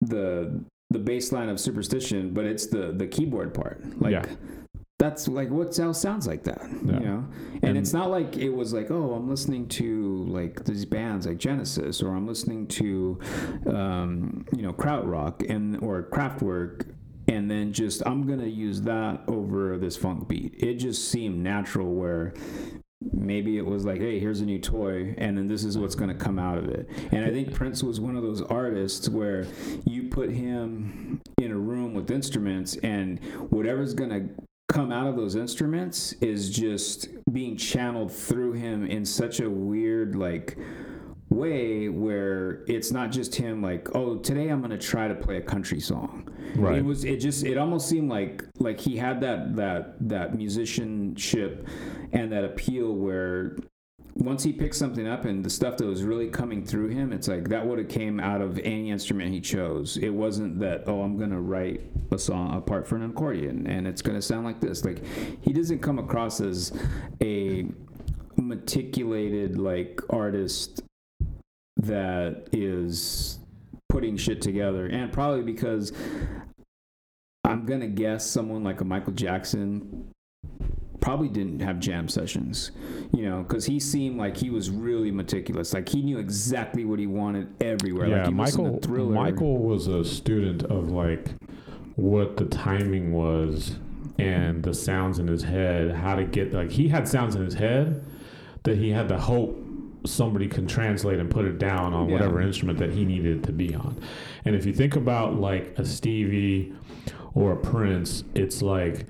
the 0.00 0.62
the 0.90 0.98
bass 0.98 1.32
line 1.32 1.48
of 1.48 1.58
superstition 1.58 2.32
but 2.32 2.44
it's 2.44 2.66
the 2.66 2.92
the 2.92 3.06
keyboard 3.06 3.52
part 3.54 3.82
like 4.00 4.12
Yeah. 4.12 4.24
that's 4.98 5.26
like 5.28 5.50
what 5.50 5.76
else 5.78 6.00
sounds 6.00 6.26
like 6.26 6.44
that 6.44 6.62
you 6.70 6.92
know 7.00 7.24
and, 7.54 7.64
And- 7.64 7.78
it's 7.78 7.92
not 7.92 8.10
like 8.10 8.36
it 8.36 8.50
was 8.50 8.72
like 8.72 8.90
oh 8.90 9.14
i'm 9.14 9.28
listening 9.28 9.66
to 9.68 10.24
like 10.28 10.64
these 10.64 10.84
bands 10.84 11.26
like 11.26 11.38
genesis 11.38 12.02
or 12.02 12.14
i'm 12.14 12.26
listening 12.26 12.66
to 12.68 13.18
um, 13.66 14.44
you 14.54 14.62
know 14.62 14.72
krautrock 14.72 15.48
and 15.50 15.76
or 15.82 16.02
kraftwerk 16.04 16.86
and 17.28 17.50
then 17.50 17.72
just 17.72 18.02
i'm 18.06 18.26
gonna 18.26 18.46
use 18.46 18.80
that 18.82 19.22
over 19.26 19.76
this 19.78 19.96
funk 19.96 20.28
beat 20.28 20.54
it 20.58 20.74
just 20.74 21.08
seemed 21.10 21.38
natural 21.42 21.92
where 21.94 22.32
maybe 23.12 23.58
it 23.58 23.66
was 23.66 23.84
like 23.84 24.00
hey 24.00 24.18
here's 24.18 24.40
a 24.40 24.44
new 24.44 24.58
toy 24.58 25.14
and 25.18 25.36
then 25.36 25.46
this 25.46 25.64
is 25.64 25.76
what's 25.76 25.94
going 25.94 26.08
to 26.08 26.14
come 26.14 26.38
out 26.38 26.58
of 26.58 26.68
it. 26.68 26.88
And 27.12 27.24
i 27.24 27.30
think 27.30 27.52
prince 27.52 27.82
was 27.82 28.00
one 28.00 28.16
of 28.16 28.22
those 28.22 28.42
artists 28.42 29.08
where 29.08 29.46
you 29.84 30.04
put 30.04 30.30
him 30.30 31.20
in 31.38 31.52
a 31.52 31.58
room 31.58 31.92
with 31.94 32.10
instruments 32.10 32.76
and 32.76 33.22
whatever's 33.50 33.92
going 33.94 34.10
to 34.10 34.44
come 34.68 34.90
out 34.90 35.06
of 35.06 35.16
those 35.16 35.36
instruments 35.36 36.12
is 36.20 36.50
just 36.50 37.08
being 37.32 37.56
channeled 37.56 38.10
through 38.10 38.52
him 38.52 38.84
in 38.86 39.04
such 39.04 39.40
a 39.40 39.48
weird 39.48 40.16
like 40.16 40.56
way 41.28 41.88
where 41.88 42.62
it's 42.66 42.92
not 42.92 43.10
just 43.10 43.34
him 43.34 43.60
like 43.60 43.94
oh 43.96 44.16
today 44.16 44.48
i'm 44.48 44.60
going 44.60 44.70
to 44.70 44.78
try 44.78 45.08
to 45.08 45.14
play 45.14 45.36
a 45.38 45.42
country 45.42 45.80
song. 45.80 46.28
Right. 46.54 46.78
it 46.78 46.84
was 46.84 47.04
it 47.04 47.16
just 47.16 47.44
it 47.44 47.58
almost 47.58 47.88
seemed 47.88 48.08
like 48.08 48.44
like 48.58 48.78
he 48.80 48.96
had 48.96 49.20
that 49.22 49.56
that 49.56 50.08
that 50.08 50.34
musicianship 50.36 51.66
and 52.12 52.30
that 52.32 52.44
appeal 52.44 52.94
where 52.94 53.56
once 54.14 54.42
he 54.44 54.52
picked 54.52 54.76
something 54.76 55.06
up 55.06 55.24
and 55.24 55.44
the 55.44 55.50
stuff 55.50 55.76
that 55.76 55.84
was 55.84 56.02
really 56.02 56.28
coming 56.28 56.64
through 56.64 56.88
him 56.88 57.12
it's 57.12 57.26
like 57.26 57.48
that 57.48 57.66
would 57.66 57.78
have 57.78 57.88
came 57.88 58.20
out 58.20 58.40
of 58.40 58.58
any 58.60 58.90
instrument 58.90 59.30
he 59.32 59.40
chose. 59.40 59.96
It 59.96 60.10
wasn't 60.10 60.60
that 60.60 60.84
oh 60.86 61.02
i'm 61.02 61.18
gonna 61.18 61.40
write 61.40 61.82
a 62.12 62.18
song 62.18 62.56
apart 62.56 62.86
for 62.86 62.94
an 62.94 63.02
accordion 63.02 63.66
and 63.66 63.86
it's 63.86 64.00
gonna 64.00 64.22
sound 64.22 64.46
like 64.46 64.60
this. 64.60 64.84
Like 64.84 65.02
he 65.42 65.52
doesn't 65.52 65.80
come 65.80 65.98
across 65.98 66.40
as 66.40 66.72
a 67.20 67.66
meticulated 68.36 69.58
like 69.58 70.00
artist 70.08 70.82
that 71.76 72.48
is 72.52 73.38
putting 73.88 74.16
shit 74.16 74.40
together 74.42 74.86
and 74.86 75.12
probably 75.12 75.42
because 75.42 75.92
i'm 77.44 77.64
gonna 77.64 77.86
guess 77.86 78.26
someone 78.26 78.64
like 78.64 78.80
a 78.80 78.84
michael 78.84 79.12
jackson 79.12 80.12
probably 81.06 81.28
didn't 81.28 81.60
have 81.60 81.78
jam 81.78 82.08
sessions, 82.08 82.72
you 83.14 83.22
know, 83.22 83.44
because 83.44 83.64
he 83.64 83.78
seemed 83.78 84.18
like 84.18 84.36
he 84.36 84.50
was 84.50 84.70
really 84.70 85.12
meticulous. 85.12 85.72
Like 85.72 85.88
he 85.88 86.02
knew 86.02 86.18
exactly 86.18 86.84
what 86.84 86.98
he 86.98 87.06
wanted 87.06 87.46
everywhere. 87.60 88.08
yeah, 88.08 88.22
like 88.22 88.30
you 88.30 88.36
listen 88.36 88.64
to 88.64 88.70
Michael. 88.70 88.80
Thriller. 88.80 89.14
Michael 89.14 89.58
was 89.58 89.86
a 89.86 90.04
student 90.04 90.64
of 90.64 90.90
like 90.90 91.28
what 91.94 92.36
the 92.36 92.46
timing 92.46 93.12
was 93.12 93.76
and 94.18 94.64
the 94.64 94.74
sounds 94.74 95.20
in 95.20 95.28
his 95.28 95.44
head. 95.44 95.92
How 95.92 96.16
to 96.16 96.24
get 96.24 96.52
like 96.52 96.72
he 96.72 96.88
had 96.88 97.06
sounds 97.06 97.36
in 97.36 97.44
his 97.44 97.54
head 97.54 98.04
that 98.64 98.76
he 98.76 98.90
had 98.90 99.08
to 99.10 99.18
hope 99.18 99.56
somebody 100.06 100.48
can 100.48 100.66
translate 100.66 101.18
and 101.18 101.30
put 101.30 101.44
it 101.44 101.58
down 101.58 101.92
on 101.94 102.06
Yeah. 102.08 102.14
whatever 102.14 102.40
instrument 102.40 102.78
that 102.78 102.92
he 102.92 103.04
needed 103.04 103.42
to 103.44 103.52
be 103.52 103.74
on. 103.74 103.96
And 104.44 104.54
if 104.54 104.64
you 104.66 104.72
think 104.72 104.96
about 104.96 105.38
like 105.40 105.74
a 105.78 105.84
Stevie 105.84 106.72
or 107.34 107.52
a 107.52 107.56
Prince, 107.56 108.24
it's 108.34 108.62
like 108.62 109.06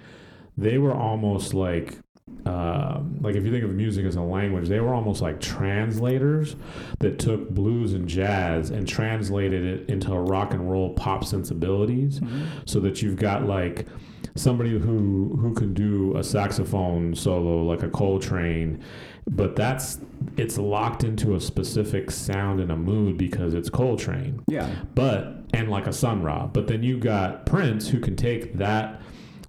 they 0.59 0.79
were 0.79 0.95
almost 0.95 1.55
like 1.55 1.99
um, 2.45 3.19
like 3.21 3.37
if 3.37 3.45
you 3.45 3.53
think 3.53 3.63
of 3.65 3.71
music 3.71 4.05
as 4.05 4.17
a 4.17 4.21
language, 4.21 4.69
they 4.69 4.81
were 4.81 4.93
almost 4.95 5.23
like 5.23 5.41
translators 5.41 6.57
that 6.99 7.19
took 7.19 7.51
blues 7.51 7.93
and 7.93 8.09
jazz 8.09 8.71
and 8.71 8.87
translated 8.87 9.65
it 9.65 9.89
into 9.89 10.13
a 10.13 10.21
rock 10.21 10.53
and 10.53 10.69
roll 10.71 10.91
pop 10.95 11.25
sensibilities, 11.25 12.19
Mhm. 12.21 12.47
so 12.65 12.81
that 12.81 13.01
you've 13.03 13.17
got 13.17 13.47
like 13.47 13.87
somebody 14.35 14.71
who 14.79 15.37
who 15.41 15.55
can 15.55 15.73
do 15.73 16.17
a 16.17 16.23
saxophone 16.25 17.15
solo 17.15 17.63
like 17.65 17.83
a 17.85 17.89
Coltrane, 17.89 18.81
but 19.29 19.57
that's 19.57 19.99
it's 20.37 20.59
locked 20.59 21.03
into 21.05 21.35
a 21.35 21.41
specific 21.41 22.11
sound 22.11 22.61
and 22.61 22.71
a 22.71 22.77
mood 22.77 23.17
because 23.19 23.55
it's 23.55 23.69
Coltrane. 23.71 24.43
Yeah. 24.49 24.69
But 24.95 25.35
and 25.55 25.71
like 25.71 25.87
a 25.87 25.93
Sun 25.93 26.23
Ra. 26.23 26.47
But 26.47 26.67
then 26.69 26.83
you 26.83 26.99
got 26.99 27.47
Prince 27.47 27.89
who 27.89 28.01
can 28.01 28.17
take 28.17 28.57
that 28.59 29.01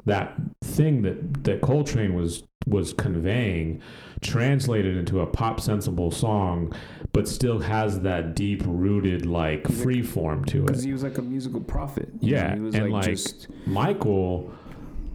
that 0.06 0.36
thing 0.64 1.02
that 1.04 1.44
that 1.44 1.62
Coltrane 1.62 2.14
was 2.16 2.44
was 2.66 2.92
conveying, 2.92 3.82
translated 4.22 4.98
into 4.98 5.22
a 5.22 5.26
pop 5.26 5.62
sensible 5.62 6.12
song, 6.12 6.74
but 7.14 7.28
still 7.28 7.60
has 7.60 8.02
that 8.02 8.36
deep 8.36 8.62
rooted 8.66 9.26
like 9.26 9.66
free 9.72 10.02
form 10.02 10.44
to 10.46 10.64
Because 10.64 10.84
it. 10.84 10.88
he 10.88 10.92
was 10.94 11.02
like 11.04 11.18
a 11.18 11.22
musical 11.22 11.62
prophet. 11.62 12.10
know, 12.16 12.20
Yeah, 12.22 12.56
he 12.56 12.60
was 12.60 12.76
and, 12.76 12.86
like, 12.92 13.06
like, 13.06 13.06
just 13.16 13.48
Michael, 13.66 14.52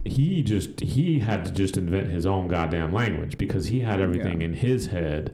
he 0.05 0.41
just 0.43 0.79
he 0.81 1.19
had 1.19 1.45
to 1.45 1.51
just 1.51 1.77
invent 1.77 2.07
his 2.09 2.25
own 2.25 2.47
goddamn 2.47 2.91
language 2.93 3.37
because 3.37 3.67
he 3.67 3.79
had 3.79 4.01
everything 4.01 4.41
Yeah. 4.41 4.47
in 4.47 4.53
his 4.53 4.87
head, 4.87 5.33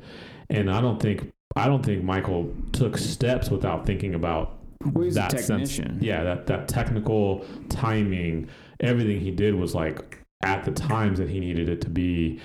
and 0.50 0.70
I 0.70 0.82
don't 0.82 1.02
think 1.02 1.30
I 1.56 1.68
don't 1.68 1.84
think 1.84 2.04
Michael 2.04 2.54
took 2.72 2.98
steps 2.98 3.50
without 3.50 3.86
thinking 3.86 4.14
about 4.14 4.58
well, 4.94 5.10
that 5.12 5.40
sense- 5.40 5.80
yeah, 6.00 6.24
that 6.24 6.48
that 6.48 6.68
technical 6.68 7.44
timing, 7.70 8.48
everything 8.80 9.20
he 9.20 9.32
did 9.32 9.56
was 9.56 9.74
like 9.76 10.20
at 10.44 10.64
the 10.64 10.72
times 10.72 11.20
that 11.20 11.30
he 11.30 11.40
needed 11.40 11.68
it 11.68 11.82
to 11.82 11.90
be, 11.90 12.40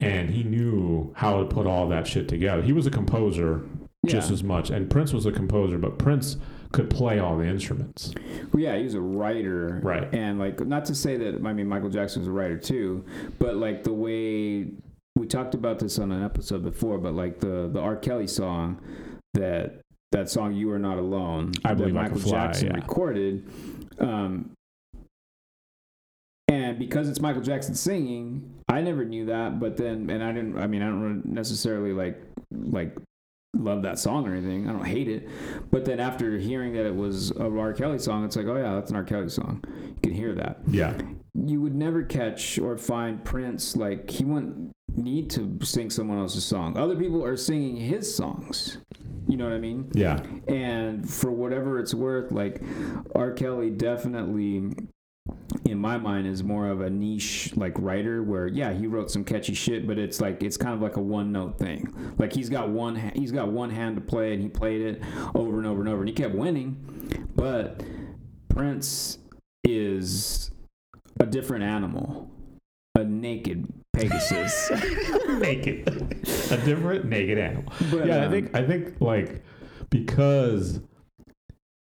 and 0.00 0.28
he 0.30 0.42
knew 0.42 1.12
how 1.16 1.38
to 1.38 1.46
put 1.46 1.66
all 1.66 1.88
that 1.88 2.06
shit 2.06 2.28
together. 2.28 2.60
He 2.62 2.72
was 2.72 2.86
a 2.86 2.90
composer 2.90 3.62
just 4.06 4.30
as 4.30 4.42
much, 4.42 4.70
and 4.70 4.90
Prince 4.90 5.12
was 5.12 5.26
a 5.26 5.32
composer, 5.32 5.78
but 5.78 5.98
Prince 5.98 6.36
could 6.72 6.90
play 6.90 7.18
all 7.18 7.36
the 7.36 7.46
instruments. 7.46 8.12
Well, 8.52 8.62
yeah, 8.62 8.76
he 8.76 8.84
was 8.84 8.94
a 8.94 9.00
writer, 9.00 9.80
Right. 9.82 10.12
And 10.14 10.38
like, 10.38 10.60
not 10.60 10.84
to 10.86 10.94
say 10.94 11.16
that 11.16 11.36
I 11.44 11.52
mean 11.52 11.66
Michael 11.66 11.90
Jackson 11.90 12.20
was 12.22 12.28
a 12.28 12.32
writer 12.32 12.58
too, 12.58 13.04
but 13.38 13.56
like 13.56 13.84
the 13.84 13.92
way 13.92 14.66
we 15.16 15.26
talked 15.26 15.54
about 15.54 15.78
this 15.78 15.98
on 15.98 16.12
an 16.12 16.24
episode 16.24 16.62
before, 16.62 16.98
but 16.98 17.14
like 17.14 17.40
the 17.40 17.68
the 17.72 17.80
R. 17.80 17.96
Kelly 17.96 18.26
song 18.26 18.80
that 19.34 19.80
that 20.12 20.30
song 20.30 20.54
"You 20.54 20.70
Are 20.72 20.78
Not 20.78 20.98
Alone" 20.98 21.52
I 21.64 21.74
Believe 21.74 21.94
that 21.94 22.00
I 22.00 22.02
Michael 22.04 22.20
Fly, 22.20 22.30
Jackson 22.30 22.68
yeah. 22.68 22.74
recorded. 22.74 23.48
Um, 23.98 24.52
and 26.48 26.78
because 26.78 27.08
it's 27.08 27.20
Michael 27.20 27.42
Jackson 27.42 27.74
singing, 27.74 28.54
I 28.68 28.80
never 28.80 29.04
knew 29.04 29.26
that. 29.26 29.60
But 29.60 29.76
then, 29.76 30.08
and 30.08 30.22
I 30.22 30.32
didn't. 30.32 30.58
I 30.58 30.66
mean, 30.66 30.82
I 30.82 30.86
don't 30.86 31.26
necessarily 31.26 31.92
like 31.92 32.20
like 32.50 32.96
love 33.54 33.82
that 33.82 33.98
song 33.98 34.26
or 34.28 34.34
anything. 34.34 34.68
I 34.68 34.72
don't 34.72 34.84
hate 34.86 35.08
it. 35.08 35.28
But 35.70 35.84
then 35.84 36.00
after 36.00 36.38
hearing 36.38 36.74
that 36.74 36.86
it 36.86 36.94
was 36.94 37.30
a 37.32 37.44
R. 37.50 37.72
Kelly 37.72 37.98
song, 37.98 38.24
it's 38.24 38.36
like, 38.36 38.46
oh 38.46 38.56
yeah, 38.56 38.74
that's 38.74 38.90
an 38.90 38.96
R. 38.96 39.04
Kelly 39.04 39.28
song. 39.28 39.62
You 39.86 39.96
can 40.02 40.12
hear 40.12 40.34
that. 40.34 40.58
Yeah, 40.68 40.96
You 41.34 41.60
would 41.62 41.74
never 41.74 42.02
catch 42.02 42.58
or 42.58 42.76
find 42.76 43.24
Prince 43.24 43.76
like 43.76 44.10
he 44.10 44.24
wouldn't 44.24 44.72
need 44.96 45.30
to 45.30 45.58
sing 45.62 45.90
someone 45.90 46.18
else's 46.18 46.44
song. 46.44 46.76
Other 46.76 46.96
people 46.96 47.24
are 47.24 47.36
singing 47.36 47.76
his 47.76 48.12
songs. 48.14 48.78
You 49.28 49.36
know 49.36 49.44
what 49.44 49.52
I 49.52 49.58
mean? 49.58 49.90
yeah, 49.92 50.22
And 50.48 51.08
for 51.08 51.30
whatever 51.30 51.78
it's 51.78 51.92
worth, 51.94 52.32
like 52.32 52.62
R. 53.14 53.30
Kelly 53.32 53.68
definitely, 53.70 54.72
in 55.64 55.78
my 55.78 55.98
mind, 55.98 56.26
is 56.26 56.42
more 56.42 56.68
of 56.68 56.80
a 56.80 56.90
niche 56.90 57.52
like 57.56 57.72
writer. 57.78 58.22
Where 58.22 58.46
yeah, 58.46 58.72
he 58.72 58.86
wrote 58.86 59.10
some 59.10 59.24
catchy 59.24 59.54
shit, 59.54 59.86
but 59.86 59.98
it's 59.98 60.20
like 60.20 60.42
it's 60.42 60.56
kind 60.56 60.74
of 60.74 60.80
like 60.80 60.96
a 60.96 61.02
one 61.02 61.32
note 61.32 61.58
thing. 61.58 62.14
Like 62.18 62.32
he's 62.32 62.48
got 62.48 62.68
one 62.68 62.96
he's 63.14 63.32
got 63.32 63.48
one 63.48 63.70
hand 63.70 63.96
to 63.96 64.02
play, 64.02 64.32
and 64.32 64.42
he 64.42 64.48
played 64.48 64.82
it 64.82 65.02
over 65.34 65.58
and 65.58 65.66
over 65.66 65.80
and 65.80 65.88
over, 65.88 66.00
and 66.00 66.08
he 66.08 66.14
kept 66.14 66.34
winning. 66.34 67.28
But 67.34 67.82
Prince 68.48 69.18
is 69.64 70.50
a 71.20 71.26
different 71.26 71.64
animal, 71.64 72.30
a 72.94 73.04
naked 73.04 73.66
Pegasus. 73.98 74.70
naked, 75.40 75.88
a 76.50 76.56
different 76.64 77.06
naked 77.06 77.38
animal. 77.38 77.72
but, 77.90 78.06
yeah, 78.06 78.18
I 78.18 78.26
um, 78.26 78.30
think 78.30 78.54
I 78.54 78.66
think 78.66 79.00
like 79.00 79.42
because 79.90 80.80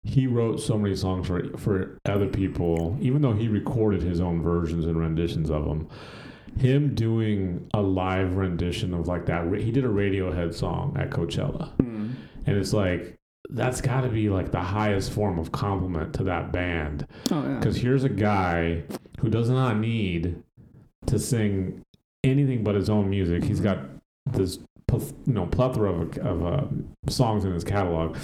he 0.02 0.26
wrote 0.26 0.60
so 0.60 0.78
many 0.78 0.96
songs 0.96 1.26
for 1.26 1.56
for 1.56 1.98
other 2.06 2.26
people, 2.26 2.96
even 3.00 3.22
though 3.22 3.32
he 3.32 3.48
recorded 3.48 4.02
his 4.02 4.20
own 4.20 4.42
versions 4.42 4.86
and 4.86 4.98
renditions 4.98 5.50
of 5.50 5.64
them. 5.64 5.88
Him 6.58 6.94
doing 6.94 7.68
a 7.74 7.80
live 7.80 8.34
rendition 8.34 8.92
of 8.92 9.06
like 9.06 9.26
that, 9.26 9.46
he 9.60 9.70
did 9.70 9.84
a 9.84 9.88
Radiohead 9.88 10.52
song 10.52 10.96
at 10.98 11.10
Coachella, 11.10 11.74
mm, 11.76 12.12
and 12.46 12.56
it's 12.56 12.72
like 12.72 13.18
that's 13.50 13.80
got 13.80 14.02
to 14.02 14.08
be 14.08 14.28
like 14.28 14.50
the 14.50 14.60
highest 14.60 15.12
form 15.12 15.38
of 15.38 15.52
compliment 15.52 16.14
to 16.14 16.22
that 16.22 16.52
band 16.52 17.06
oh 17.32 17.42
yeah. 17.42 17.54
because 17.56 17.76
here's 17.76 18.04
a 18.04 18.08
guy 18.08 18.82
who 19.18 19.28
does 19.28 19.50
not 19.50 19.76
need 19.76 20.40
to 21.06 21.18
sing 21.18 21.82
anything 22.24 22.62
but 22.62 22.74
his 22.74 22.90
own 22.90 23.08
music. 23.08 23.44
He's 23.44 23.60
got 23.60 23.78
this 24.26 24.58
you 24.92 25.12
know 25.26 25.46
plethora 25.46 25.92
of, 25.92 26.18
of 26.18 26.46
uh, 26.46 26.64
songs 27.08 27.44
in 27.44 27.52
his 27.52 27.64
catalog, 27.64 28.16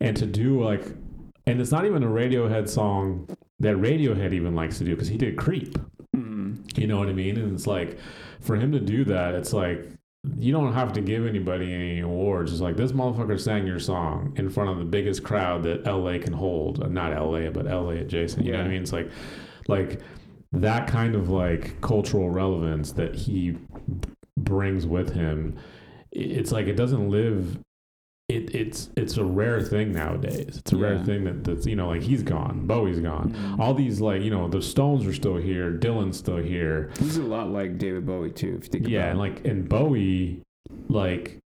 and 0.00 0.16
to 0.16 0.26
do 0.26 0.62
like, 0.62 0.84
and 1.46 1.60
it's 1.60 1.70
not 1.70 1.84
even 1.86 2.02
a 2.02 2.08
Radiohead 2.08 2.68
song 2.68 3.28
that 3.60 3.76
Radiohead 3.76 4.32
even 4.32 4.54
likes 4.54 4.78
to 4.78 4.84
do 4.84 4.92
because 4.94 5.08
he 5.08 5.16
did 5.16 5.36
Creep. 5.36 5.76
Mm, 6.16 6.78
You 6.78 6.86
know 6.86 6.98
what 6.98 7.08
I 7.08 7.12
mean? 7.12 7.36
And 7.38 7.54
it's 7.54 7.66
like 7.66 7.98
for 8.40 8.56
him 8.56 8.72
to 8.72 8.80
do 8.80 9.04
that, 9.06 9.34
it's 9.34 9.52
like 9.52 9.88
you 10.38 10.52
don't 10.52 10.72
have 10.72 10.92
to 10.92 11.00
give 11.00 11.26
anybody 11.26 11.72
any 11.72 12.00
awards. 12.00 12.52
It's 12.52 12.60
like 12.60 12.76
this 12.76 12.92
motherfucker 12.92 13.40
sang 13.40 13.66
your 13.66 13.80
song 13.80 14.32
in 14.36 14.48
front 14.50 14.70
of 14.70 14.78
the 14.78 14.84
biggest 14.84 15.24
crowd 15.24 15.64
that 15.64 15.84
LA 15.84 16.18
can 16.18 16.32
hold. 16.32 16.82
Uh, 16.82 16.86
Not 16.88 17.12
LA, 17.12 17.50
but 17.50 17.66
LA 17.66 17.90
adjacent. 18.02 18.46
You 18.46 18.52
know 18.52 18.58
what 18.58 18.66
I 18.66 18.70
mean? 18.70 18.82
It's 18.82 18.92
like 18.92 19.10
like 19.68 20.00
that 20.52 20.86
kind 20.86 21.14
of 21.16 21.28
like 21.30 21.80
cultural 21.80 22.30
relevance 22.30 22.92
that 22.92 23.14
he 23.14 23.56
brings 24.36 24.86
with 24.86 25.12
him. 25.12 25.56
It's 26.12 26.52
like 26.52 26.66
it 26.66 26.76
doesn't 26.76 27.08
live. 27.10 27.58
It, 28.36 28.54
it's 28.54 28.90
it's 28.96 29.16
a 29.16 29.24
rare 29.24 29.60
thing 29.60 29.92
nowadays. 29.92 30.58
It's 30.58 30.72
a 30.72 30.76
rare 30.76 31.02
thing 31.04 31.24
that 31.24 31.44
that's 31.44 31.66
you 31.66 31.76
know 31.76 31.88
like 31.88 32.02
he's 32.02 32.22
gone, 32.22 32.66
Bowie's 32.66 33.00
gone. 33.00 33.32
mm. 33.32 33.58
All 33.58 33.74
these 33.74 34.00
like 34.00 34.22
you 34.22 34.30
know 34.30 34.48
the 34.48 34.62
Stones 34.62 35.06
are 35.06 35.12
still 35.12 35.36
here, 35.36 35.70
Dylan's 35.72 36.18
still 36.18 36.38
here. 36.38 36.90
He's 36.98 37.16
a 37.18 37.22
lot 37.22 37.50
like 37.50 37.78
David 37.78 38.06
Bowie 38.06 38.30
too. 38.30 38.56
If 38.58 38.64
you 38.64 38.70
think 38.70 38.88
Yeah, 38.88 39.10
and 39.10 39.18
like 39.18 39.44
and 39.44 39.68
Bowie, 39.68 40.42
like 40.88 41.38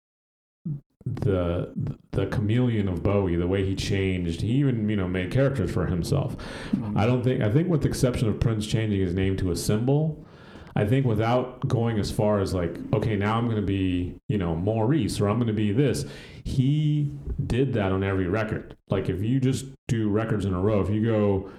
the 1.07 1.73
the 2.13 2.27
chameleon 2.27 2.89
of 2.89 3.03
Bowie, 3.03 3.37
the 3.37 3.47
way 3.47 3.65
he 3.65 3.75
changed, 3.75 4.41
he 4.41 4.53
even 4.53 4.89
you 4.89 4.97
know 4.97 5.09
made 5.09 5.31
characters 5.31 5.71
for 5.71 5.87
himself. 5.87 6.35
it. 6.73 6.79
Mm. 6.79 6.99
I 6.99 7.07
don't 7.07 7.23
think 7.23 7.43
I 7.43 7.51
think 7.51 7.69
with 7.69 7.83
the 7.83 7.89
exception 7.89 8.29
of 8.29 8.41
Prince 8.41 8.67
changing 8.67 9.01
his 9.01 9.15
name 9.15 9.37
to 9.39 9.51
a 9.51 9.57
symbol, 9.57 10.25
I 10.75 10.85
think 10.85 11.07
without 11.07 11.67
going 11.69 11.99
as 11.99 12.11
far 12.11 12.41
as 12.41 12.53
like 12.53 12.77
okay 12.93 13.17
now 13.17 13.39
I'm 13.39 13.45
going 13.45 13.61
to 13.61 13.67
be 13.67 14.17
you 14.29 14.39
know 14.39 14.57
Maurice 14.57 15.21
or 15.21 15.29
I'm 15.29 15.37
going 15.37 15.47
to 15.47 15.53
be 15.53 15.73
this, 15.73 16.05
he 16.47 17.13
did 17.45 17.73
that 17.73 17.91
on 17.91 18.05
every 18.05 18.29
record. 18.29 18.77
Like 18.89 19.09
if 19.09 19.21
you 19.21 19.41
just 19.41 19.67
do 19.89 20.09
records 20.09 20.45
in 20.45 20.55
a 20.55 20.61
row, 20.61 20.81
if 20.81 20.89
you 20.89 21.05
go 21.05 21.51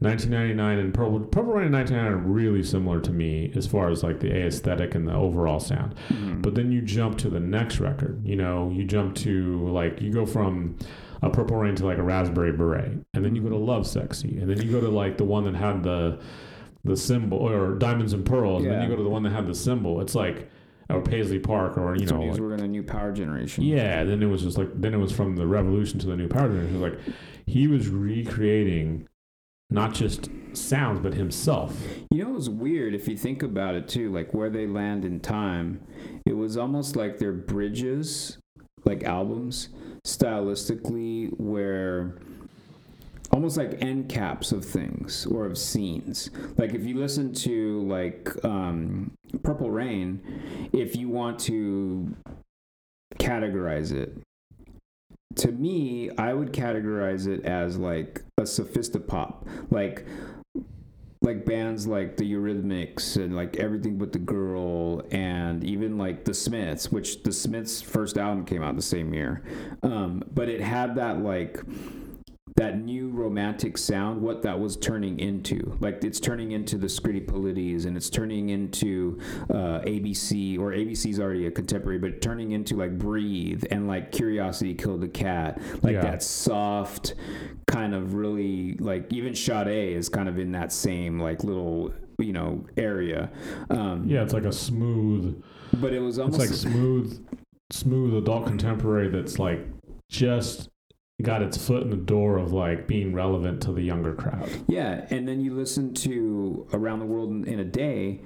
1999 0.00 0.78
and 0.78 0.92
Purple 0.92 1.20
Purple 1.20 1.52
Rain 1.52 1.66
and 1.66 1.74
1999 1.74 2.12
are 2.12 2.32
really 2.32 2.64
similar 2.64 3.00
to 3.00 3.12
me 3.12 3.52
as 3.54 3.68
far 3.68 3.90
as 3.90 4.02
like 4.02 4.18
the 4.18 4.36
aesthetic 4.36 4.96
and 4.96 5.06
the 5.06 5.14
overall 5.14 5.60
sound. 5.60 5.94
Mm. 6.08 6.42
But 6.42 6.56
then 6.56 6.72
you 6.72 6.82
jump 6.82 7.16
to 7.18 7.30
the 7.30 7.38
next 7.38 7.78
record. 7.78 8.26
You 8.26 8.34
know, 8.34 8.70
you 8.74 8.82
jump 8.82 9.14
to 9.18 9.68
like 9.68 10.02
you 10.02 10.12
go 10.12 10.26
from 10.26 10.78
a 11.22 11.30
Purple 11.30 11.56
Rain 11.56 11.76
to 11.76 11.86
like 11.86 11.98
a 11.98 12.02
Raspberry 12.02 12.50
Beret, 12.50 12.98
and 13.14 13.24
then 13.24 13.36
you 13.36 13.42
go 13.42 13.50
to 13.50 13.54
Lovesexy, 13.54 14.42
and 14.42 14.50
then 14.50 14.60
you 14.60 14.72
go 14.72 14.80
to 14.80 14.88
like 14.88 15.16
the 15.16 15.24
one 15.24 15.44
that 15.44 15.54
had 15.54 15.84
the 15.84 16.20
the 16.82 16.96
symbol 16.96 17.38
or 17.38 17.76
Diamonds 17.76 18.12
and 18.12 18.26
Pearls, 18.26 18.64
and 18.64 18.72
then 18.72 18.82
you 18.82 18.88
go 18.88 18.96
to 18.96 19.04
the 19.04 19.08
one 19.08 19.22
that 19.22 19.30
had 19.30 19.46
the 19.46 19.54
symbol. 19.54 20.00
It's 20.00 20.16
like 20.16 20.50
or 20.90 21.00
Paisley 21.02 21.38
Park 21.38 21.76
or 21.78 21.96
you 21.96 22.06
so 22.06 22.16
know. 22.16 22.22
like- 22.26 22.40
working 22.40 22.52
on 22.52 22.58
the 22.58 22.68
new 22.68 22.82
power 22.82 23.12
generation. 23.12 23.64
yeah, 23.64 24.04
then 24.04 24.22
it 24.22 24.26
was 24.26 24.42
just 24.42 24.58
like 24.58 24.68
then 24.80 24.94
it 24.94 24.98
was 24.98 25.12
from 25.12 25.36
the 25.36 25.46
revolution 25.46 25.98
to 26.00 26.06
the 26.06 26.16
new 26.16 26.28
power 26.28 26.48
generation. 26.48 26.80
Like 26.80 26.98
he 27.46 27.66
was 27.68 27.88
recreating 27.88 29.08
not 29.70 29.94
just 29.94 30.28
sounds 30.52 31.00
but 31.00 31.14
himself. 31.14 31.76
You 32.10 32.24
know, 32.24 32.30
it 32.30 32.34
was 32.34 32.50
weird 32.50 32.94
if 32.94 33.08
you 33.08 33.16
think 33.16 33.42
about 33.42 33.74
it 33.74 33.88
too, 33.88 34.12
like 34.12 34.32
where 34.34 34.50
they 34.50 34.66
land 34.66 35.04
in 35.04 35.20
time. 35.20 35.80
It 36.26 36.34
was 36.36 36.56
almost 36.56 36.96
like 36.96 37.18
their 37.18 37.32
bridges, 37.32 38.38
like 38.84 39.02
albums, 39.04 39.70
stylistically, 40.06 41.30
where 41.38 42.18
almost 43.34 43.56
like 43.56 43.82
end 43.82 44.08
caps 44.08 44.52
of 44.52 44.64
things 44.64 45.26
or 45.26 45.44
of 45.44 45.58
scenes. 45.58 46.30
Like 46.56 46.72
if 46.72 46.84
you 46.84 46.96
listen 46.96 47.34
to 47.34 47.82
like 47.82 48.32
um, 48.44 49.10
Purple 49.42 49.70
Rain, 49.70 50.70
if 50.72 50.94
you 50.94 51.08
want 51.08 51.40
to 51.40 52.14
categorize 53.18 53.92
it, 53.92 54.16
to 55.36 55.50
me, 55.50 56.10
I 56.16 56.32
would 56.32 56.52
categorize 56.52 57.26
it 57.26 57.44
as 57.44 57.76
like 57.76 58.22
a 58.38 58.42
sophisti-pop, 58.42 59.46
like 59.70 60.06
like 61.20 61.46
bands 61.46 61.86
like 61.86 62.18
the 62.18 62.30
Eurythmics 62.30 63.16
and 63.16 63.34
like 63.34 63.56
Everything 63.56 63.96
But 63.96 64.12
the 64.12 64.18
Girl 64.18 65.02
and 65.10 65.64
even 65.64 65.98
like 65.98 66.24
the 66.24 66.34
Smiths, 66.34 66.92
which 66.92 67.22
the 67.22 67.32
Smiths' 67.32 67.80
first 67.80 68.16
album 68.18 68.44
came 68.44 68.62
out 68.62 68.76
the 68.76 68.82
same 68.82 69.12
year. 69.12 69.42
Um, 69.82 70.22
but 70.32 70.48
it 70.48 70.60
had 70.60 70.94
that 70.96 71.20
like 71.20 71.60
that 72.56 72.78
new 72.80 73.08
romantic 73.08 73.76
sound, 73.76 74.22
what 74.22 74.42
that 74.42 74.58
was 74.60 74.76
turning 74.76 75.18
into. 75.18 75.76
Like 75.80 76.04
it's 76.04 76.20
turning 76.20 76.52
into 76.52 76.78
the 76.78 76.86
Scritti 76.86 77.24
Politti 77.26 77.84
and 77.84 77.96
it's 77.96 78.08
turning 78.08 78.50
into 78.50 79.18
uh, 79.50 79.80
ABC, 79.80 80.58
or 80.58 80.70
ABC's 80.70 81.18
already 81.18 81.46
a 81.46 81.50
contemporary, 81.50 81.98
but 81.98 82.20
turning 82.22 82.52
into 82.52 82.76
like 82.76 82.96
Breathe 82.96 83.64
and 83.72 83.88
like 83.88 84.12
Curiosity 84.12 84.74
Killed 84.74 85.00
the 85.00 85.08
Cat. 85.08 85.60
Like 85.82 85.94
Yeah. 85.94 86.02
that 86.02 86.22
soft, 86.22 87.14
kind 87.66 87.92
of 87.92 88.14
really, 88.14 88.74
like 88.74 89.12
even 89.12 89.34
Sade 89.34 89.66
is 89.96 90.08
kind 90.08 90.28
of 90.28 90.38
in 90.38 90.52
that 90.52 90.72
same 90.72 91.18
like 91.18 91.42
little, 91.42 91.92
you 92.18 92.32
know, 92.32 92.64
area. 92.76 93.30
Um, 93.70 94.04
Yeah, 94.06 94.22
it's 94.22 94.32
like 94.32 94.44
a 94.44 94.52
smooth. 94.52 95.42
But 95.80 95.92
it 95.92 95.98
was 95.98 96.18
It's 96.18 96.22
almost 96.22 96.38
like 96.38 96.50
smooth, 96.50 97.26
smooth 97.70 98.14
adult 98.14 98.46
contemporary 98.46 99.08
that's 99.08 99.40
like 99.40 99.66
just 100.08 100.68
got 101.22 101.42
its 101.42 101.56
foot 101.56 101.82
in 101.82 101.90
the 101.90 101.96
door 101.96 102.38
of 102.38 102.52
like 102.52 102.86
being 102.86 103.14
relevant 103.14 103.62
to 103.62 103.72
the 103.72 103.82
younger 103.82 104.14
crowd. 104.14 104.48
Yeah, 104.66 105.06
and 105.10 105.26
then 105.28 105.40
you 105.40 105.54
listen 105.54 105.94
to 105.94 106.66
Around 106.72 107.00
the 107.00 107.06
World 107.06 107.30
in, 107.30 107.44
in 107.44 107.60
a 107.60 107.64
Day, 107.64 108.20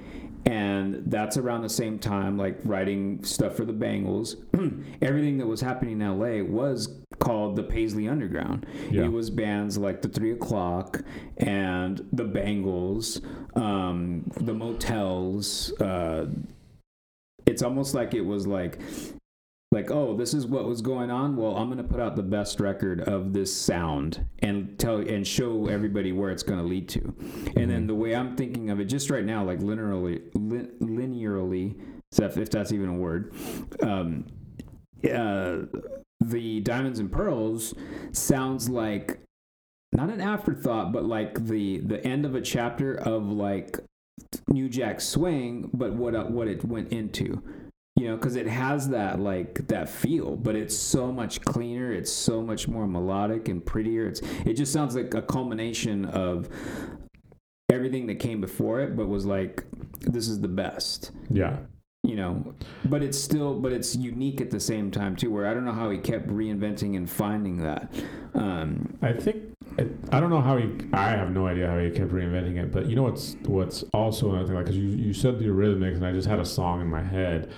and 0.46 1.02
that's 1.06 1.36
around 1.36 1.62
the 1.62 1.68
same 1.68 1.98
time, 1.98 2.38
like 2.38 2.58
writing 2.64 3.22
stuff 3.24 3.54
for 3.54 3.64
the 3.64 3.72
Bangles. 3.72 4.36
Everything 5.02 5.38
that 5.38 5.46
was 5.46 5.60
happening 5.60 6.00
in 6.00 6.18
LA 6.18 6.42
was 6.42 6.88
called 7.18 7.56
the 7.56 7.62
Paisley 7.62 8.08
Underground. 8.08 8.66
Yeah. 8.90 9.04
It 9.04 9.12
was 9.12 9.28
bands 9.28 9.76
like 9.76 10.00
the 10.00 10.08
Three 10.08 10.32
O'Clock 10.32 11.02
and 11.36 12.06
the 12.12 12.24
Bangles, 12.24 13.20
um, 13.54 14.30
the 14.36 14.54
Motels. 14.54 15.72
Uh, 15.80 16.26
it's 17.44 17.62
almost 17.62 17.94
like 17.94 18.14
it 18.14 18.22
was 18.22 18.46
like 18.46 18.78
like 19.78 19.92
oh 19.92 20.16
this 20.16 20.34
is 20.34 20.44
what 20.46 20.64
was 20.64 20.82
going 20.82 21.10
on? 21.10 21.36
Well 21.36 21.56
i'm 21.56 21.68
to 21.78 21.84
put 21.84 22.00
out 22.00 22.16
the 22.16 22.22
best 22.22 22.58
record 22.58 23.00
of 23.00 23.32
this 23.32 23.54
sound 23.54 24.26
and 24.40 24.76
tell 24.78 24.96
and 24.96 25.26
show 25.26 25.68
everybody 25.68 26.10
where 26.10 26.30
it's 26.30 26.42
to 26.58 26.64
lead 26.64 26.88
to. 26.90 27.14
And 27.56 27.70
then 27.70 27.86
the 27.86 27.94
way 27.94 28.14
i'm 28.14 28.36
thinking 28.36 28.70
of 28.70 28.80
it 28.80 28.86
just 28.86 29.08
right 29.10 29.24
now 29.24 29.44
like 29.44 29.60
linearly 29.60 30.22
li- 30.34 30.68
linearly 30.80 31.76
if, 32.24 32.36
if 32.38 32.50
that's 32.50 32.72
even 32.72 32.88
a 32.88 32.94
word 32.94 33.32
um 33.82 34.26
uh 35.04 35.58
the 36.20 36.60
diamonds 36.60 36.98
and 36.98 37.12
pearls 37.12 37.74
sounds 38.12 38.68
like 38.68 39.20
not 39.92 40.10
an 40.10 40.20
afterthought 40.20 40.92
but 40.92 41.04
like 41.04 41.46
the 41.46 41.78
the 41.78 42.04
end 42.04 42.24
of 42.24 42.34
a 42.34 42.40
chapter 42.40 42.94
of 42.94 43.30
like 43.30 43.78
new 44.48 44.68
jack 44.68 45.00
swing 45.00 45.70
but 45.72 45.92
what 45.92 46.14
uh, 46.16 46.24
what 46.24 46.48
it 46.48 46.64
went 46.64 46.92
into 46.92 47.40
you 47.98 48.06
know 48.08 48.16
because 48.16 48.36
it 48.36 48.46
has 48.46 48.88
that 48.88 49.18
like 49.18 49.66
that 49.68 49.88
feel 49.88 50.36
but 50.36 50.54
it's 50.54 50.76
so 50.76 51.10
much 51.12 51.40
cleaner 51.42 51.92
it's 51.92 52.12
so 52.12 52.40
much 52.42 52.68
more 52.68 52.86
melodic 52.86 53.48
and 53.48 53.64
prettier 53.64 54.06
it's 54.06 54.20
it 54.46 54.54
just 54.54 54.72
sounds 54.72 54.94
like 54.94 55.12
a 55.14 55.22
culmination 55.22 56.04
of 56.06 56.48
everything 57.70 58.06
that 58.06 58.16
came 58.18 58.40
before 58.40 58.80
it 58.80 58.96
but 58.96 59.08
was 59.08 59.26
like 59.26 59.64
this 60.00 60.28
is 60.28 60.40
the 60.40 60.48
best 60.48 61.10
Yeah. 61.28 61.58
you 62.02 62.16
know 62.16 62.54
but 62.84 63.02
it's 63.02 63.18
still 63.18 63.58
but 63.58 63.72
it's 63.72 63.94
unique 63.96 64.40
at 64.40 64.50
the 64.50 64.60
same 64.60 64.90
time 64.90 65.16
too 65.16 65.30
where 65.30 65.46
i 65.46 65.52
don't 65.52 65.64
know 65.64 65.72
how 65.72 65.90
he 65.90 65.98
kept 65.98 66.28
reinventing 66.28 66.96
and 66.96 67.08
finding 67.10 67.58
that 67.58 67.92
um 68.34 68.96
I 69.02 69.12
think 69.12 69.42
I 70.10 70.18
don't 70.18 70.30
know 70.30 70.40
how 70.40 70.56
he. 70.56 70.68
I 70.92 71.10
have 71.10 71.30
no 71.30 71.46
idea 71.46 71.68
how 71.68 71.78
he 71.78 71.90
kept 71.90 72.10
reinventing 72.10 72.56
it. 72.56 72.72
But 72.72 72.86
you 72.86 72.96
know 72.96 73.04
what's 73.04 73.36
what's 73.44 73.84
also 73.94 74.30
another 74.30 74.46
thing, 74.46 74.56
like 74.56 74.64
because 74.64 74.76
you 74.76 74.88
you 74.88 75.12
said 75.12 75.38
the 75.38 75.44
Eurythmics, 75.44 75.94
and 75.96 76.04
I 76.06 76.10
just 76.10 76.26
had 76.26 76.40
a 76.40 76.44
song 76.44 76.80
in 76.80 76.88
my 76.88 77.02
head. 77.02 77.52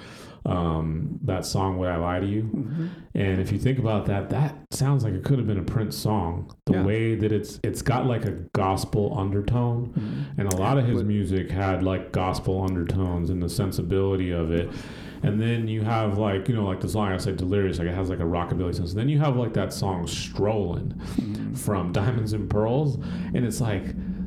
Um, 0.46 1.18
that 1.24 1.44
song 1.44 1.78
"Would 1.78 1.88
I 1.90 1.96
Lie 1.96 2.20
to 2.20 2.26
You," 2.26 2.42
mm-hmm. 2.44 2.86
and 3.14 3.40
if 3.40 3.52
you 3.52 3.58
think 3.58 3.78
about 3.78 4.06
that, 4.06 4.30
that 4.30 4.56
sounds 4.70 5.04
like 5.04 5.12
it 5.12 5.22
could 5.22 5.38
have 5.38 5.46
been 5.46 5.58
a 5.58 5.62
Prince 5.62 5.96
song. 5.96 6.54
The 6.66 6.72
Yeah. 6.74 6.84
way 6.84 7.14
that 7.14 7.30
it's 7.30 7.60
it's 7.62 7.82
got 7.82 8.06
like 8.06 8.24
a 8.24 8.32
gospel 8.54 9.14
undertone, 9.18 9.88
mm-hmm. 9.88 10.40
and 10.40 10.52
a 10.52 10.56
lot 10.56 10.78
of 10.78 10.86
his 10.86 11.04
music 11.04 11.50
had 11.50 11.82
like 11.82 12.12
gospel 12.12 12.62
undertones 12.62 13.28
and 13.30 13.42
the 13.42 13.48
sensibility 13.50 14.30
of 14.30 14.50
it. 14.50 14.70
And 15.22 15.38
then 15.38 15.68
you 15.68 15.82
have 15.82 16.16
like 16.16 16.48
you 16.48 16.54
know 16.56 16.64
like 16.64 16.80
the 16.80 16.88
song 16.88 17.08
I 17.12 17.18
said 17.18 17.36
"Delirious," 17.36 17.78
like 17.78 17.88
it 17.88 17.94
has 17.94 18.08
like 18.08 18.20
a 18.20 18.24
rockabilly 18.24 18.74
sense. 18.74 18.92
And 18.92 18.98
Then 19.00 19.08
you 19.10 19.18
have 19.18 19.36
like 19.36 19.52
that 19.54 19.72
song 19.74 20.06
"Strolling." 20.06 20.94
Mm-hmm. 21.16 21.54
from 21.54 21.92
Diamonds 21.92 22.32
and 22.32 22.48
Pearls, 22.48 22.96
and 23.34 23.44
it's 23.44 23.60
like 23.60 23.82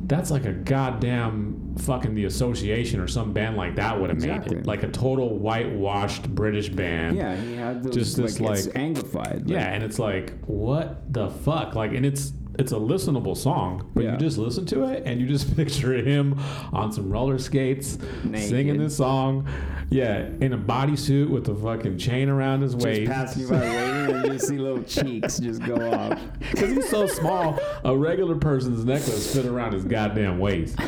that's 0.08 0.30
like 0.30 0.46
a 0.46 0.52
goddamn 0.54 1.63
fucking 1.78 2.14
the 2.16 2.26
Association 2.26 3.00
or 3.00 3.08
some 3.08 3.34
band 3.34 3.58
like 3.58 3.76
that 3.76 4.00
would 4.00 4.10
have 4.10 4.18
Exactly. 4.18 4.56
made 4.56 4.62
it, 4.64 4.68
like 4.68 4.84
a 4.84 4.90
total 4.90 5.38
whitewashed 5.38 6.34
British 6.34 6.70
band. 6.70 7.18
yeah 7.18 7.36
he 7.36 7.56
had 7.56 7.84
those 7.84 7.94
Just 7.96 8.18
this, 8.18 8.40
like, 8.40 8.66
like- 8.66 8.74
anglified 8.76 9.34
like- 9.42 9.48
Yeah, 9.50 9.74
and 9.74 9.84
it's 9.84 10.00
like 10.00 10.34
what 10.46 11.12
the 11.14 11.30
fuck, 11.30 11.76
like, 11.76 11.94
and 11.94 12.06
it's 12.06 12.34
it's 12.60 12.72
a 12.72 12.76
listenable 12.76 13.36
song, 13.36 13.90
but 13.96 14.04
Yeah. 14.04 14.12
you 14.12 14.18
just 14.20 14.38
listen 14.38 14.64
to 14.68 14.84
it 14.84 15.02
and 15.08 15.20
you 15.20 15.26
just 15.26 15.56
picture 15.56 15.94
him 15.96 16.40
on 16.72 16.92
some 16.92 17.10
roller 17.10 17.40
skates 17.40 17.98
Naked. 18.24 18.48
singing 18.48 18.78
this 18.78 18.96
song, 18.98 19.48
yeah, 19.90 20.28
in 20.40 20.54
a 20.54 20.58
bodysuit 20.60 21.30
with 21.32 21.50
a 21.50 21.56
fucking 21.56 21.98
chain 21.98 22.30
around 22.30 22.62
his 22.62 22.76
just 22.76 22.86
waist. 22.86 23.12
passing 23.12 23.42
you 23.42 23.50
by 23.50 23.60
waiting 23.60 24.16
and 24.18 24.26
you 24.28 24.34
just 24.34 24.48
see 24.48 24.60
little 24.60 24.84
cheeks 24.84 25.40
just 25.40 25.64
go 25.64 25.74
off 25.94 26.20
Because 26.52 26.74
he's 26.76 26.90
so 26.90 27.08
small, 27.08 27.58
a 27.84 27.98
regular 27.98 28.36
person's 28.36 28.86
necklace 28.86 29.34
fit 29.36 29.48
around 29.48 29.74
his 29.74 29.84
goddamn 29.86 30.38
waist. 30.38 30.78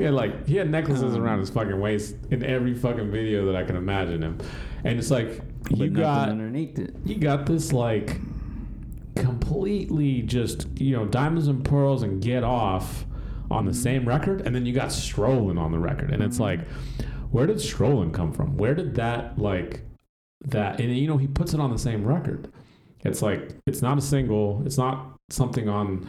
He 0.00 0.06
had 0.06 0.14
like 0.14 0.46
he 0.46 0.56
had 0.56 0.70
necklaces 0.70 1.14
Um. 1.14 1.22
around 1.22 1.40
his 1.40 1.50
fucking 1.50 1.78
waist 1.78 2.16
in 2.30 2.42
every 2.42 2.72
fucking 2.72 3.10
video 3.10 3.44
that 3.44 3.54
I 3.54 3.64
can 3.64 3.76
imagine 3.76 4.22
him, 4.22 4.38
and 4.82 4.98
it's 4.98 5.10
like 5.10 5.42
you 5.68 5.90
got 5.90 6.30
underneath 6.30 6.78
it 6.78 6.96
you 7.04 7.16
got 7.16 7.44
this 7.44 7.70
like 7.70 8.18
completely 9.14 10.22
just 10.22 10.66
you 10.80 10.96
know 10.96 11.04
diamonds 11.04 11.48
and 11.48 11.62
pearls 11.62 12.02
and 12.02 12.22
get 12.22 12.42
off 12.42 13.04
on 13.50 13.66
the 13.66 13.74
same 13.74 14.08
record, 14.08 14.40
and 14.46 14.54
then 14.54 14.64
you 14.64 14.72
got 14.72 14.90
strolling 14.90 15.58
on 15.58 15.70
the 15.70 15.78
record, 15.78 16.10
and 16.10 16.22
it's 16.22 16.40
like 16.40 16.66
where 17.30 17.46
did 17.46 17.60
strolling 17.60 18.10
come 18.10 18.32
from? 18.32 18.56
Where 18.56 18.74
did 18.74 18.94
that 18.94 19.38
like 19.38 19.82
that 20.46 20.80
and 20.80 20.96
you 20.96 21.08
know 21.08 21.18
he 21.18 21.26
puts 21.26 21.52
it 21.52 21.60
on 21.60 21.70
the 21.70 21.78
same 21.78 22.06
record. 22.06 22.50
It's 23.04 23.20
like 23.20 23.50
it's 23.66 23.82
not 23.82 23.98
a 23.98 24.00
single. 24.00 24.62
It's 24.64 24.78
not 24.78 25.18
something 25.28 25.68
on 25.68 26.06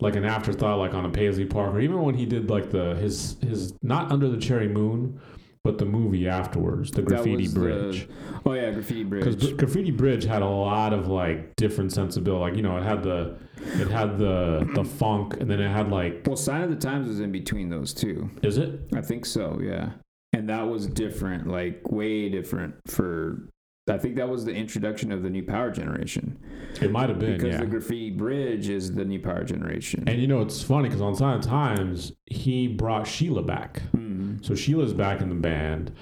like 0.00 0.16
an 0.16 0.24
afterthought, 0.24 0.78
like 0.78 0.94
on 0.94 1.04
a 1.04 1.10
Paisley 1.10 1.44
Park, 1.44 1.74
or 1.74 1.80
even 1.80 2.02
when 2.02 2.14
he 2.14 2.26
did 2.26 2.50
like 2.50 2.70
the 2.70 2.94
his 2.96 3.36
his 3.42 3.74
not 3.82 4.10
under 4.10 4.28
the 4.28 4.38
cherry 4.38 4.68
moon, 4.68 5.20
but 5.62 5.78
the 5.78 5.84
movie 5.84 6.26
afterwards, 6.26 6.90
the 6.90 7.02
Graffiti 7.02 7.42
was 7.44 7.54
the- 7.54 7.60
Bridge. 7.60 8.08
oh 8.46 8.52
yeah 8.54 8.70
graffiti 8.70 9.04
Bridge. 9.04 9.24
Because 9.24 9.52
Graffiti 9.52 9.90
Bridge 9.90 10.24
had 10.24 10.42
a 10.42 10.48
lot 10.48 10.92
of 10.92 11.08
like 11.08 11.54
different 11.56 11.92
sensibility. 11.92 12.40
Like 12.40 12.56
you 12.56 12.62
know, 12.62 12.76
it 12.78 12.82
had 12.84 13.02
the 13.02 13.36
it 13.58 13.88
had 13.88 14.18
the 14.18 14.66
the 14.74 14.84
funk, 14.84 15.36
and 15.40 15.50
then 15.50 15.60
it 15.60 15.70
had 15.70 15.90
like 15.90 16.22
well 16.26 16.36
sign 16.36 16.62
of 16.62 16.70
the 16.70 16.76
times 16.76 17.08
was 17.08 17.20
in 17.20 17.30
between 17.30 17.68
those 17.68 17.92
two 17.92 18.30
is 18.42 18.56
it? 18.58 18.80
I 18.94 19.02
think 19.02 19.26
so, 19.26 19.60
yeah. 19.62 19.90
And 20.32 20.48
that 20.48 20.68
was 20.68 20.86
different, 20.86 21.48
like 21.48 21.90
way 21.90 22.28
different 22.28 22.74
for. 22.86 23.48
I 23.90 23.98
think 23.98 24.16
that 24.16 24.28
was 24.28 24.44
the 24.44 24.52
introduction 24.54 25.12
of 25.12 25.22
the 25.22 25.30
new 25.30 25.42
power 25.42 25.70
generation 25.70 26.38
It 26.80 26.90
might 26.90 27.08
have 27.08 27.18
been, 27.18 27.32
because 27.36 27.54
yeah. 27.54 27.60
the 27.60 27.66
graffiti 27.66 28.10
bridge 28.10 28.68
is 28.68 28.92
the 28.94 29.04
new 29.04 29.18
power 29.20 29.44
generation. 29.44 30.04
and 30.06 30.20
you 30.20 30.26
know, 30.26 30.40
it's 30.40 30.62
funny 30.62 30.88
because 30.88 31.00
on 31.02 31.14
Sign 31.14 31.38
o' 31.38 31.40
the 31.40 31.48
Times 31.48 32.12
he 32.26 32.68
brought 32.68 33.06
Sheila 33.06 33.42
back. 33.42 33.82
Mhm. 33.96 34.44
So 34.44 34.54
Sheila's 34.54 34.92
back 34.94 35.20
in 35.20 35.28
the 35.28 35.34
band. 35.34 35.92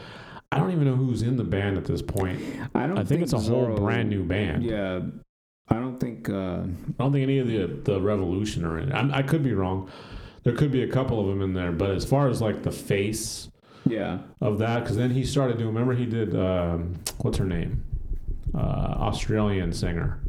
I 0.51 0.59
don't 0.59 0.71
even 0.73 0.85
know 0.85 0.97
who's 0.97 1.23
in 1.23 1.37
the 1.37 1.45
band 1.45 1.77
at 1.77 1.85
this 1.85 2.01
point. 2.03 2.41
I 2.75 2.87
don't. 2.87 2.99
I 2.99 3.05
think 3.05 3.23
it's 3.23 3.33
a 3.35 3.39
whole 3.39 3.75
brand 3.77 4.09
new 4.09 4.25
band. 4.25 4.65
Yeah, 4.65 5.01
I 5.69 5.75
don't 5.75 5.99
think. 6.01 6.29
Uh, 6.31 6.63
I 6.99 7.03
don't 7.03 7.13
think 7.13 7.23
any 7.25 7.39
of 7.39 7.47
the 7.49 7.67
the 7.93 8.01
Revolution 8.01 8.65
are 8.65 8.79
in. 8.79 8.91
I'm, 8.93 9.13
I 9.13 9.23
could 9.23 9.43
be 9.43 9.53
wrong. 9.53 9.91
There 10.45 10.55
could 10.55 10.71
be 10.73 10.83
a 10.83 10.89
couple 10.89 11.21
of 11.21 11.27
them 11.27 11.43
in 11.43 11.53
there, 11.53 11.73
but 11.73 11.91
as 11.91 12.07
far 12.07 12.29
as 12.29 12.41
like 12.41 12.63
the 12.63 12.71
face 12.71 13.51
yeah, 13.91 14.19
of 14.41 14.59
that, 14.59 14.81
because 14.83 14.97
then 14.97 15.11
he 15.11 15.25
started 15.25 15.59
doing. 15.59 15.75
Remember, 15.75 15.95
he 15.95 16.07
did 16.07 16.35
um, 16.37 16.95
what's 17.19 17.39
her 17.39 17.45
name? 17.45 17.85
Uh, 18.55 18.59
Australian 18.59 19.73
singer. 19.73 20.21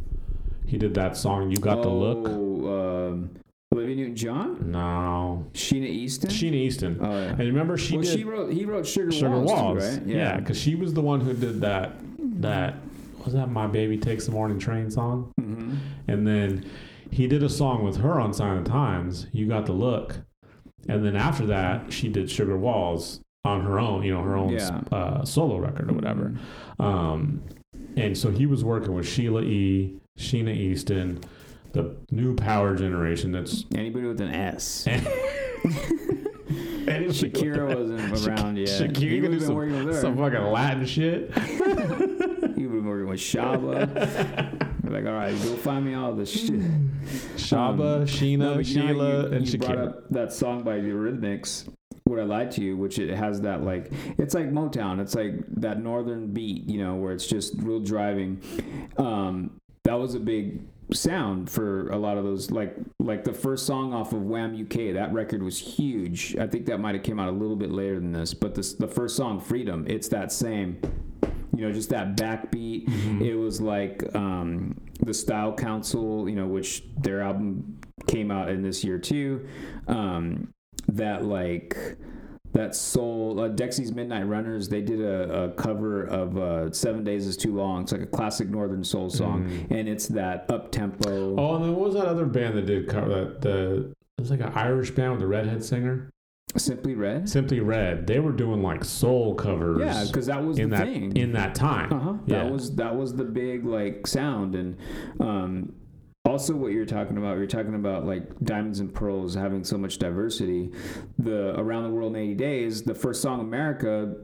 He 0.65 0.77
did 0.77 0.93
that 0.95 1.17
song. 1.17 1.51
You 1.51 1.57
got 1.57 1.81
the 1.81 1.89
look. 1.89 2.27
Oh, 2.29 3.07
um, 3.09 3.29
Olivia 3.71 3.95
Newton-John, 3.95 4.71
No, 4.71 5.45
Sheena 5.53 5.85
Easton. 5.87 6.29
Sheena 6.29 6.53
Easton. 6.55 6.97
Oh 7.01 7.11
yeah. 7.11 7.29
and 7.29 7.39
remember 7.39 7.77
she 7.77 7.95
well, 7.97 8.03
did 8.03 8.17
she 8.17 8.23
wrote. 8.23 8.51
He 8.51 8.65
wrote 8.65 8.87
Sugar, 8.87 9.11
Sugar 9.11 9.29
Walls, 9.39 9.51
Walls. 9.51 9.83
too, 9.83 9.99
right? 9.99 10.07
Yeah, 10.07 10.37
because 10.37 10.59
she 10.59 10.75
was 10.75 10.93
the 10.93 11.01
one 11.01 11.21
who 11.21 11.33
did 11.33 11.61
that. 11.61 11.93
That 12.41 12.75
was 13.23 13.33
that 13.33 13.49
my 13.49 13.67
baby 13.67 13.97
takes 13.97 14.25
the 14.25 14.31
morning 14.31 14.59
train 14.59 14.89
song. 14.89 15.31
hmm 15.39 15.75
And 16.07 16.25
then 16.27 16.65
he 17.11 17.27
did 17.27 17.43
a 17.43 17.49
song 17.49 17.83
with 17.83 17.97
her 17.97 18.19
on 18.19 18.33
Sign 18.33 18.49
Silent 18.49 18.67
Times, 18.67 19.27
You 19.31 19.47
Got 19.47 19.65
the 19.65 19.73
Look. 19.73 20.15
And 20.87 21.05
then 21.05 21.15
after 21.15 21.45
that, 21.47 21.91
she 21.91 22.07
did 22.07 22.29
Sugar 22.31 22.57
Walls 22.57 23.19
on 23.45 23.61
her 23.61 23.79
own, 23.79 24.03
you 24.03 24.13
know, 24.13 24.21
her 24.21 24.35
own 24.35 24.49
Yeah. 24.53 24.81
uh, 24.91 25.23
solo 25.23 25.57
record 25.57 25.89
or 25.89 25.93
whatever. 25.93 26.33
Um, 26.79 27.41
and 27.95 28.17
so 28.17 28.29
he 28.31 28.45
was 28.45 28.63
working 28.63 28.93
with 28.93 29.07
Sheila 29.07 29.41
E., 29.43 29.95
Sheena 30.17 30.53
Easton, 30.55 31.19
the 31.71 31.95
new 32.11 32.35
power 32.35 32.75
generation 32.75 33.31
that's. 33.31 33.65
Anybody 33.75 34.07
with 34.07 34.19
an 34.21 34.29
S. 34.31 34.85
Shakira 36.89 37.75
wasn't 37.77 38.17
Shak- 38.19 38.39
around 38.39 38.57
yet. 38.57 38.67
Shakira, 38.67 38.99
you 39.01 39.21
would 39.21 39.33
have 39.33 39.41
been 39.41 39.55
working 39.55 39.85
with 39.85 39.95
her. 39.95 40.01
some 40.01 40.17
fucking 40.17 40.41
Latin 40.43 40.85
shit. 40.85 41.31
He 42.59 42.67
would 42.67 42.75
have 42.75 42.83
been 42.83 42.87
working 42.87 43.07
with 43.07 43.19
Shaba. 43.21 43.87
Like, 44.89 45.05
all 45.05 45.13
right, 45.13 45.31
go 45.31 45.55
find 45.55 45.85
me 45.85 45.93
all 45.93 46.11
this 46.13 46.29
shit. 46.29 46.59
Shaba, 47.37 48.01
Um, 48.01 48.05
Sheena, 48.05 48.37
No, 48.39 48.53
know 48.55 48.61
Sheila, 48.63 49.09
you, 49.29 49.33
and 49.33 49.47
you 49.47 49.59
brought 49.59 49.71
Shakira. 49.77 49.87
up 49.87 50.09
that 50.09 50.33
song 50.33 50.63
by 50.63 50.75
the 50.81 50.87
Eurythmics. 50.89 51.69
Would 52.05 52.19
I 52.19 52.23
lie 52.23 52.45
to 52.45 52.61
you? 52.61 52.75
Which 52.77 52.99
it 52.99 53.15
has 53.15 53.41
that 53.41 53.63
like 53.63 53.91
it's 54.17 54.33
like 54.33 54.51
Motown. 54.51 54.99
It's 54.99 55.15
like 55.15 55.33
that 55.57 55.81
northern 55.81 56.27
beat, 56.33 56.67
you 56.67 56.83
know, 56.83 56.95
where 56.95 57.13
it's 57.13 57.27
just 57.27 57.53
real 57.57 57.79
driving. 57.79 58.41
Um, 58.97 59.59
that 59.83 59.93
was 59.93 60.15
a 60.15 60.19
big 60.19 60.61
sound 60.91 61.49
for 61.49 61.89
a 61.89 61.97
lot 61.97 62.17
of 62.17 62.23
those. 62.23 62.51
Like 62.51 62.75
like 62.99 63.23
the 63.23 63.33
first 63.33 63.65
song 63.65 63.93
off 63.93 64.13
of 64.13 64.23
Wham 64.23 64.59
UK. 64.59 64.93
That 64.93 65.11
record 65.13 65.43
was 65.43 65.57
huge. 65.57 66.35
I 66.37 66.47
think 66.47 66.65
that 66.67 66.79
might 66.79 66.95
have 66.95 67.03
came 67.03 67.19
out 67.19 67.29
a 67.29 67.37
little 67.37 67.55
bit 67.55 67.71
later 67.71 67.95
than 67.95 68.11
this, 68.11 68.33
but 68.33 68.55
this 68.55 68.73
the 68.73 68.87
first 68.87 69.15
song, 69.15 69.39
Freedom. 69.39 69.85
It's 69.87 70.07
that 70.09 70.31
same. 70.31 70.79
You 71.55 71.67
know, 71.67 71.73
just 71.73 71.89
that 71.89 72.15
backbeat. 72.15 72.87
Mm-hmm. 72.87 73.21
It 73.21 73.33
was 73.33 73.59
like 73.59 74.03
um, 74.15 74.79
the 75.01 75.13
Style 75.13 75.53
Council, 75.53 76.29
you 76.29 76.35
know, 76.35 76.47
which 76.47 76.83
their 76.97 77.21
album 77.21 77.79
came 78.07 78.31
out 78.31 78.49
in 78.49 78.61
this 78.61 78.83
year 78.83 78.97
too. 78.97 79.45
Um, 79.87 80.53
that 80.93 81.25
like 81.25 81.97
that 82.51 82.75
soul 82.75 83.39
uh, 83.39 83.49
Dexy's 83.49 83.93
Midnight 83.93 84.27
Runners. 84.27 84.69
They 84.69 84.81
did 84.81 85.01
a, 85.01 85.45
a 85.45 85.49
cover 85.51 86.03
of 86.03 86.37
uh, 86.37 86.71
Seven 86.71 87.03
Days 87.03 87.27
Is 87.27 87.37
Too 87.37 87.55
Long. 87.55 87.83
It's 87.83 87.91
like 87.91 88.01
a 88.01 88.07
classic 88.07 88.49
Northern 88.49 88.83
Soul 88.83 89.09
song, 89.09 89.67
and 89.69 89.87
it's 89.87 90.07
that 90.07 90.49
up 90.49 90.71
tempo. 90.71 91.35
Oh, 91.39 91.55
and 91.55 91.65
then 91.65 91.75
what 91.75 91.87
was 91.87 91.95
that 91.95 92.05
other 92.05 92.25
band 92.25 92.57
that 92.57 92.65
did 92.65 92.87
cover 92.87 93.09
that? 93.09 93.41
The 93.41 93.93
it 94.17 94.21
was 94.21 94.31
like 94.31 94.41
an 94.41 94.51
Irish 94.53 94.91
band 94.91 95.13
with 95.13 95.21
a 95.21 95.27
redhead 95.27 95.63
singer, 95.63 96.09
Simply 96.57 96.95
Red. 96.95 97.29
Simply 97.29 97.59
Red. 97.59 98.07
They 98.07 98.19
were 98.19 98.31
doing 98.31 98.63
like 98.63 98.83
soul 98.83 99.35
covers. 99.35 99.79
Yeah, 99.79 100.03
because 100.05 100.25
that 100.25 100.43
was 100.43 100.57
in 100.57 100.69
the 100.69 100.77
that 100.77 100.85
thing. 100.87 101.15
in 101.15 101.31
that 101.33 101.53
time. 101.53 101.93
Uh 101.93 101.99
huh. 101.99 102.13
That 102.27 102.51
was 102.51 102.75
that 102.75 102.95
was 102.95 103.13
the 103.15 103.23
big 103.23 103.65
like 103.65 104.07
sound, 104.07 104.55
and 104.55 104.77
um, 105.19 105.73
also 106.25 106.55
what 106.55 106.71
you're 106.71 106.85
talking 106.85 107.17
about. 107.17 107.37
You're 107.37 107.47
talking 107.47 107.75
about 107.75 108.05
like 108.05 108.39
diamonds 108.41 108.79
and 108.79 108.93
pearls 108.93 109.35
having 109.35 109.63
so 109.63 109.77
much 109.77 109.97
diversity. 109.97 110.71
The 111.17 111.59
around 111.59 111.83
the 111.83 111.89
world 111.89 112.15
in 112.15 112.21
80 112.21 112.35
days. 112.35 112.83
The 112.83 112.95
first 112.95 113.21
song, 113.21 113.39
America. 113.39 114.15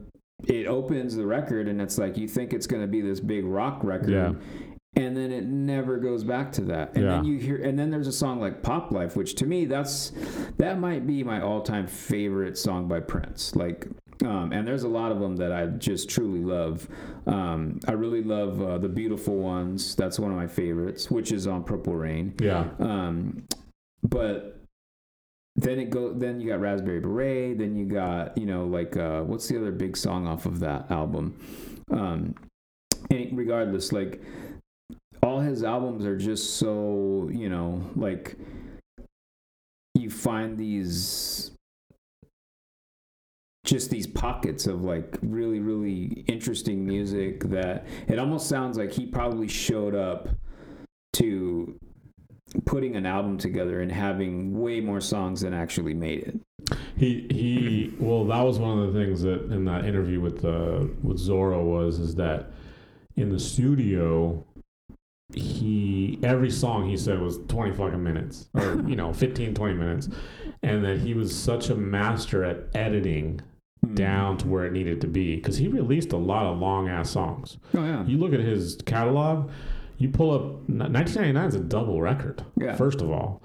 It 0.44 0.66
opens 0.66 1.16
the 1.16 1.26
record, 1.26 1.66
and 1.66 1.80
it's 1.80 1.96
like 1.96 2.18
you 2.18 2.28
think 2.28 2.52
it's 2.52 2.66
going 2.66 2.82
to 2.82 2.86
be 2.86 3.00
this 3.00 3.20
big 3.20 3.46
rock 3.46 3.82
record. 3.82 4.10
Yeah. 4.10 4.34
And 4.94 5.16
then 5.16 5.30
it 5.30 5.44
never 5.44 5.98
goes 5.98 6.24
back 6.24 6.52
to 6.52 6.62
that. 6.62 6.94
And 6.94 7.08
then 7.08 7.24
you 7.24 7.38
hear, 7.38 7.56
and 7.56 7.78
then 7.78 7.90
there's 7.90 8.06
a 8.06 8.12
song 8.12 8.40
like 8.40 8.62
Pop 8.62 8.92
Life, 8.92 9.16
which 9.16 9.34
to 9.36 9.46
me, 9.46 9.64
that's 9.66 10.12
that 10.56 10.78
might 10.78 11.06
be 11.06 11.22
my 11.22 11.40
all-time 11.42 11.86
favorite 11.86 12.56
song 12.56 12.88
by 12.88 13.00
Prince. 13.00 13.54
Like, 13.56 13.88
um, 14.24 14.52
and 14.52 14.66
there's 14.66 14.84
a 14.84 14.88
lot 14.88 15.12
of 15.12 15.20
them 15.20 15.36
that 15.36 15.52
I 15.52 15.66
just 15.66 16.08
truly 16.08 16.40
love. 16.40 16.88
Um, 17.26 17.80
I 17.86 17.92
really 17.92 18.22
love 18.22 18.62
uh, 18.62 18.78
the 18.78 18.88
Beautiful 18.88 19.36
Ones. 19.36 19.94
That's 19.94 20.18
one 20.18 20.30
of 20.30 20.36
my 20.36 20.46
favorites, 20.46 21.10
which 21.10 21.32
is 21.32 21.46
on 21.46 21.64
Purple 21.64 21.94
Rain. 21.94 22.34
Yeah. 22.40 22.68
Um, 22.78 23.44
but 24.02 24.60
then 25.56 25.78
it 25.78 25.90
go. 25.90 26.12
Then 26.12 26.40
you 26.40 26.48
got 26.48 26.60
Raspberry 26.60 27.00
Beret. 27.00 27.58
Then 27.58 27.76
you 27.76 27.86
got 27.86 28.36
you 28.38 28.46
know 28.46 28.64
like 28.64 28.96
uh, 28.96 29.22
what's 29.22 29.48
the 29.48 29.58
other 29.58 29.72
big 29.72 29.96
song 29.96 30.26
off 30.26 30.46
of 30.46 30.60
that 30.60 30.90
album? 30.90 31.38
Um, 31.90 32.34
and 33.10 33.36
regardless, 33.36 33.92
like 33.92 34.22
all 35.22 35.40
his 35.40 35.62
albums 35.62 36.04
are 36.04 36.16
just 36.16 36.56
so 36.56 37.28
you 37.32 37.48
know 37.48 37.82
like 37.96 38.36
you 39.94 40.10
find 40.10 40.58
these 40.58 41.52
just 43.66 43.90
these 43.90 44.06
pockets 44.06 44.66
of 44.66 44.82
like 44.82 45.18
really 45.22 45.60
really 45.60 46.24
interesting 46.26 46.86
music 46.86 47.40
that 47.44 47.86
it 48.08 48.18
almost 48.18 48.48
sounds 48.48 48.78
like 48.78 48.92
he 48.92 49.04
probably 49.04 49.48
showed 49.48 49.94
up 49.94 50.28
to 51.12 51.78
putting 52.64 52.96
an 52.96 53.06
album 53.06 53.38
together 53.38 53.80
and 53.80 53.90
having 53.90 54.58
way 54.58 54.80
more 54.80 55.00
songs 55.00 55.40
than 55.40 55.52
actually 55.52 55.94
made 55.94 56.20
it. 56.20 56.78
He 56.96 57.26
he. 57.30 57.92
Well, 58.06 58.24
that 58.26 58.42
was 58.42 58.58
one 58.58 58.78
of 58.78 58.92
the 58.92 59.04
things 59.04 59.22
that 59.22 59.50
in 59.50 59.64
that 59.64 59.84
interview 59.84 60.20
with 60.20 60.44
uh, 60.44 60.86
with 61.02 61.18
Zorro 61.18 61.64
was 61.64 61.98
is 61.98 62.14
that 62.16 62.50
in 63.16 63.30
the 63.30 63.38
studio, 63.38 64.44
he 65.34 66.18
every 66.22 66.50
song 66.50 66.88
he 66.88 66.96
said 66.96 67.20
was 67.20 67.38
20 67.48 67.74
fucking 67.74 68.02
minutes 68.02 68.48
or 68.54 68.82
you 68.86 68.94
know 68.96 69.12
15 69.12 69.54
20 69.54 69.74
minutes 69.74 70.08
and 70.62 70.84
that 70.84 70.98
he 70.98 71.14
was 71.14 71.34
such 71.34 71.68
a 71.68 71.74
master 71.74 72.44
at 72.44 72.68
editing 72.74 73.40
down 73.94 74.36
to 74.38 74.48
where 74.48 74.64
it 74.66 74.72
needed 74.72 75.00
to 75.00 75.06
be 75.06 75.36
because 75.36 75.56
he 75.56 75.68
released 75.68 76.12
a 76.12 76.16
lot 76.16 76.44
of 76.46 76.58
long 76.58 76.88
ass 76.88 77.10
songs 77.10 77.58
Oh 77.74 77.84
yeah. 77.84 78.04
you 78.04 78.18
look 78.18 78.32
at 78.32 78.40
his 78.40 78.76
catalog 78.86 79.50
you 79.98 80.08
pull 80.10 80.30
up 80.32 80.42
1999 80.68 81.48
is 81.48 81.54
a 81.54 81.60
double 81.60 82.00
record 82.00 82.44
Yeah. 82.56 82.74
first 82.76 83.00
of 83.00 83.10
all 83.10 83.42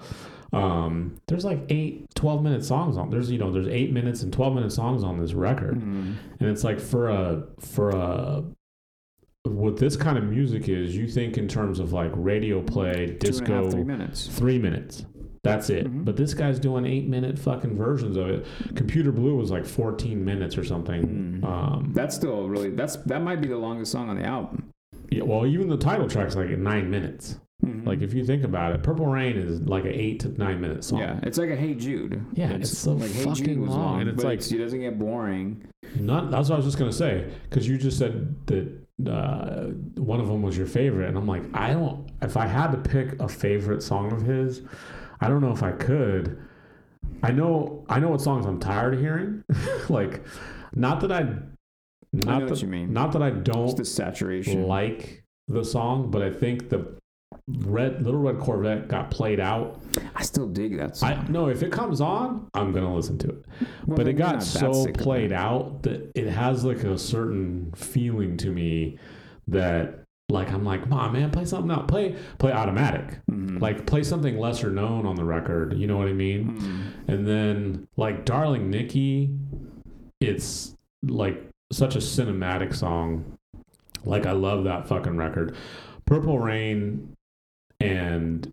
um, 0.53 1.15
there's 1.27 1.45
like 1.45 1.61
eight 1.69 2.05
12 2.15 2.43
minute 2.43 2.65
songs 2.65 2.97
on 2.97 3.09
there's 3.09 3.31
you 3.31 3.37
know 3.37 3.51
there's 3.51 3.67
eight 3.69 3.93
minutes 3.93 4.21
and 4.23 4.33
12 4.33 4.53
minute 4.55 4.71
songs 4.73 5.03
on 5.03 5.17
this 5.17 5.33
record 5.33 5.79
Mhm. 5.79 6.15
and 6.39 6.49
it's 6.49 6.63
like 6.63 6.79
for 6.79 7.09
a 7.09 7.43
for 7.59 7.89
a 7.91 8.43
what 9.43 9.77
this 9.77 9.95
kind 9.97 10.17
of 10.17 10.23
music 10.25 10.69
is 10.69 10.95
you 10.95 11.07
think 11.07 11.37
in 11.37 11.47
terms 11.47 11.79
of 11.79 11.93
like 11.93 12.11
radio 12.15 12.61
play 12.61 12.93
Two 12.93 13.01
and 13.01 13.09
a 13.11 13.13
disco 13.19 13.71
three 13.71 13.83
minutes. 13.83 14.27
three 14.27 14.59
minutes 14.59 15.05
that's 15.43 15.69
it 15.69 15.87
Mhm. 15.87 16.05
but 16.05 16.15
this 16.17 16.33
guy's 16.33 16.59
doing 16.59 16.85
eight 16.85 17.07
minute 17.07 17.39
fucking 17.39 17.75
versions 17.75 18.15
of 18.17 18.29
it 18.29 18.45
computer 18.75 19.11
blue 19.11 19.35
was 19.35 19.49
like 19.49 19.65
14 19.65 20.23
minutes 20.23 20.57
or 20.57 20.63
something 20.63 21.41
Mm. 21.41 21.43
um 21.45 21.91
That's 21.93 22.15
still 22.15 22.47
really 22.47 22.69
that's 22.69 22.97
that 22.97 23.21
might 23.23 23.41
be 23.41 23.47
the 23.47 23.57
longest 23.57 23.91
song 23.91 24.09
on 24.09 24.17
the 24.17 24.25
album. 24.25 24.69
yeah, 25.09 25.23
well 25.23 25.45
even 25.47 25.67
the 25.69 25.77
title 25.77 26.07
track's 26.07 26.35
like 26.35 26.49
nine 26.57 26.89
minutes 26.91 27.39
Mhm. 27.65 27.85
like 27.87 28.01
if 28.01 28.13
you 28.13 28.23
think 28.23 28.43
about 28.43 28.73
it 28.75 28.83
purple 28.83 29.05
rain 29.07 29.35
is 29.35 29.61
like 29.61 29.85
an 29.85 29.91
eight 29.93 30.19
to 30.21 30.29
nine 30.39 30.61
minute 30.61 30.83
song 30.83 30.99
yeah, 30.99 31.19
it's 31.23 31.37
like 31.37 31.49
a 31.49 31.55
Hey 31.55 31.73
Jude. 31.75 32.23
Yeah, 32.33 32.51
it's 32.51 32.75
so 32.77 32.97
fucking 32.97 33.65
long, 33.67 34.01
and 34.01 34.09
it's 34.09 34.23
like- 34.23 34.51
it 34.51 34.57
doesn't 34.57 34.79
get 34.79 34.97
boring. 34.97 35.61
Not 35.99 36.31
that's 36.31 36.49
what 36.49 36.55
I 36.55 36.57
was 36.57 36.65
just 36.65 36.79
gonna 36.79 36.91
say 36.91 37.25
because 37.49 37.67
you 37.67 37.77
just 37.77 37.97
said 37.99 38.35
that 38.47 38.67
uh, 39.09 39.67
one 39.97 40.19
of 40.19 40.27
them 40.27 40.41
was 40.43 40.55
your 40.55 40.67
favorite, 40.67 41.07
and 41.09 41.17
I'm 41.17 41.25
like, 41.27 41.41
I 41.55 41.73
don't. 41.73 42.07
If 42.21 42.37
I 42.37 42.45
had 42.45 42.71
to 42.71 42.77
pick 42.77 43.19
a 43.19 43.27
favorite 43.27 43.81
song 43.81 44.11
of 44.11 44.21
his, 44.21 44.61
I 45.21 45.27
don't 45.27 45.41
know 45.41 45.51
if 45.51 45.63
I 45.63 45.71
could. 45.71 46.37
I 47.23 47.31
know 47.31 47.85
I 47.87 47.99
know 47.99 48.09
what 48.09 48.21
songs 48.21 48.45
I'm 48.45 48.59
tired 48.59 48.95
of 48.95 48.99
hearing. 48.99 49.43
like, 49.89 50.23
not 50.73 51.01
that 51.01 51.11
I, 51.11 51.19
I 51.19 51.25
not 52.13 52.39
know 52.41 52.49
that 52.49 52.61
you 52.61 52.67
mean. 52.67 52.91
not 52.91 53.11
that 53.13 53.21
I 53.21 53.29
don't 53.29 53.77
the 53.77 53.85
saturation. 53.85 54.67
like 54.67 55.23
the 55.47 55.63
song, 55.63 56.09
but 56.09 56.21
I 56.21 56.31
think 56.31 56.69
the 56.69 56.99
red 57.47 58.03
Little 58.03 58.19
Red 58.19 58.39
Corvette 58.39 58.87
got 58.87 59.11
played 59.11 59.39
out. 59.39 59.79
I 60.15 60.23
still 60.23 60.47
dig 60.47 60.77
that 60.77 60.97
song. 60.97 61.11
I 61.11 61.27
no, 61.29 61.47
if 61.47 61.61
it 61.63 61.71
comes 61.71 62.01
on, 62.01 62.49
I'm 62.53 62.71
gonna 62.71 62.93
listen 62.93 63.17
to 63.19 63.29
it 63.29 63.45
Well, 63.85 63.97
but 63.97 64.07
it 64.07 64.13
got 64.13 64.41
so 64.41 64.85
played 64.93 65.31
out 65.31 65.83
that 65.83 66.11
it 66.15 66.27
has 66.27 66.63
like 66.63 66.83
a 66.83 66.97
certain 66.97 67.71
feeling 67.75 68.37
to 68.37 68.49
me 68.49 68.97
that 69.47 70.00
like 70.31 70.51
I'm 70.51 70.63
like, 70.63 70.87
Mom, 70.87 71.13
man, 71.13 71.29
play 71.31 71.45
something 71.45 71.69
out. 71.71 71.87
Play 71.87 72.15
play 72.39 72.51
automatic. 72.51 73.19
Mhm. 73.29 73.61
Like 73.61 73.85
play 73.85 74.03
something 74.03 74.37
lesser 74.39 74.69
known 74.71 75.05
on 75.05 75.15
the 75.15 75.25
record. 75.25 75.77
You 75.77 75.87
know 75.87 75.97
what 75.97 76.07
I 76.07 76.13
mean? 76.13 76.57
Mhm. 76.57 77.13
And 77.13 77.27
then 77.27 77.87
like 77.97 78.25
Darling 78.25 78.69
Nikki, 78.69 79.31
it's 80.19 80.75
like 81.03 81.43
such 81.71 81.95
a 81.95 81.99
cinematic 81.99 82.73
song. 82.75 83.37
Like 84.05 84.25
I 84.25 84.31
love 84.31 84.63
that 84.63 84.87
fucking 84.87 85.17
record. 85.17 85.55
Purple 86.05 86.39
Rain 86.39 87.13
and 87.79 88.51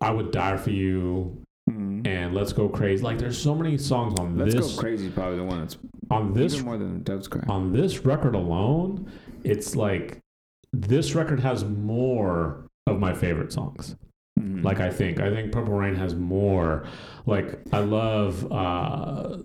I 0.00 0.10
Would 0.10 0.30
Die 0.30 0.56
for 0.56 0.70
You 0.70 1.36
Mhm. 1.70 2.06
and 2.06 2.34
Let's 2.34 2.52
Go 2.52 2.68
Crazy. 2.68 3.02
Like 3.02 3.18
there's 3.18 3.38
so 3.38 3.54
many 3.54 3.76
songs 3.78 4.18
on 4.20 4.36
this. 4.36 4.54
Let's 4.54 4.74
go 4.76 4.80
crazy. 4.80 5.08
Probably 5.10 5.36
the 5.36 5.44
one 5.44 5.60
that's 5.60 5.76
on 6.10 6.32
this 6.32 6.54
even 6.54 6.64
more 6.66 6.78
than 6.78 7.02
Dove's 7.02 7.28
Cry. 7.28 7.42
on 7.48 7.72
this 7.72 8.04
record 8.04 8.34
alone, 8.36 9.06
it's 9.42 9.74
like 9.74 10.20
this 10.80 11.14
record 11.14 11.40
has 11.40 11.64
more 11.64 12.66
of 12.86 12.98
my 12.98 13.12
favorite 13.14 13.52
songs. 13.52 13.96
Mhm. 14.38 14.62
Like 14.62 14.80
I 14.80 14.90
think, 14.90 15.20
I 15.20 15.30
think 15.30 15.52
Purple 15.52 15.74
Rain 15.74 15.94
has 15.94 16.14
more. 16.14 16.84
Like 17.24 17.60
I 17.72 17.78
love 17.80 18.50
uh, 18.52 19.38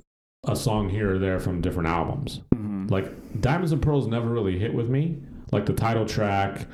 a 0.45 0.55
song 0.55 0.89
here 0.89 1.15
or 1.15 1.19
there 1.19 1.39
from 1.39 1.61
different 1.61 1.87
albums. 1.89 2.41
Mhm. 2.53 2.89
Like 2.91 3.41
Diamonds 3.41 3.71
and 3.71 3.81
Pearls 3.81 4.07
never 4.07 4.27
really 4.29 4.59
hit 4.59 4.73
with 4.73 4.89
me. 4.89 5.19
Like 5.51 5.65
the 5.65 5.73
title 5.73 6.05
track, 6.05 6.67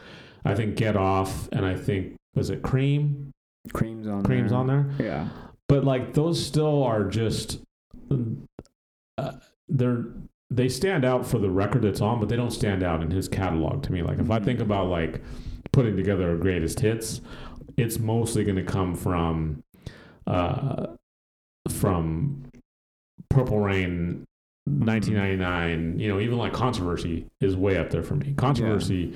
I 0.45 0.55
think 0.55 0.75
Get 0.75 0.95
Off, 0.95 1.47
and 1.51 1.65
I 1.65 1.75
think 1.75 2.15
was 2.35 2.49
it 2.49 2.61
Cream? 2.61 3.31
creams 3.73 4.07
on 4.07 4.23
Cream's 4.23 4.51
there. 4.51 4.59
on 4.59 4.67
there. 4.67 4.89
Yeah. 4.99 5.27
but 5.67 5.83
like 5.83 6.13
those 6.13 6.43
still 6.43 6.83
are 6.83 7.03
just 7.03 7.59
uh, 9.17 9.31
they're 9.67 10.05
they 10.49 10.69
stand 10.69 11.03
out 11.03 11.25
for 11.25 11.39
the 11.39 11.49
record 11.49 11.81
that's 11.81 12.01
on 12.01 12.19
but 12.19 12.29
they 12.29 12.35
don't 12.35 12.51
stand 12.51 12.83
out 12.83 13.01
in 13.01 13.11
his 13.11 13.27
catalog 13.27 13.83
to 13.83 13.91
me. 13.91 14.01
Like 14.01 14.19
if 14.19 14.29
i 14.31 14.39
think 14.39 14.59
about 14.59 14.87
like 14.87 15.21
putting 15.71 15.95
together 15.95 16.33
a 16.33 16.37
greatest 16.37 16.79
hits 16.79 17.21
it's 17.75 17.99
mostly 17.99 18.43
going 18.43 18.55
to 18.55 18.63
come 18.63 18.95
from 18.95 19.61
uh 20.25 20.87
from 21.69 22.43
purple 23.29 23.59
rain 23.59 24.25
1999 24.65 25.99
you 25.99 26.07
know 26.07 26.19
even 26.19 26.37
like 26.37 26.53
controversy 26.53 27.25
is 27.41 27.55
way 27.55 27.77
up 27.77 27.89
there 27.89 28.03
for 28.03 28.15
me. 28.15 28.33
Controversy 28.37 29.13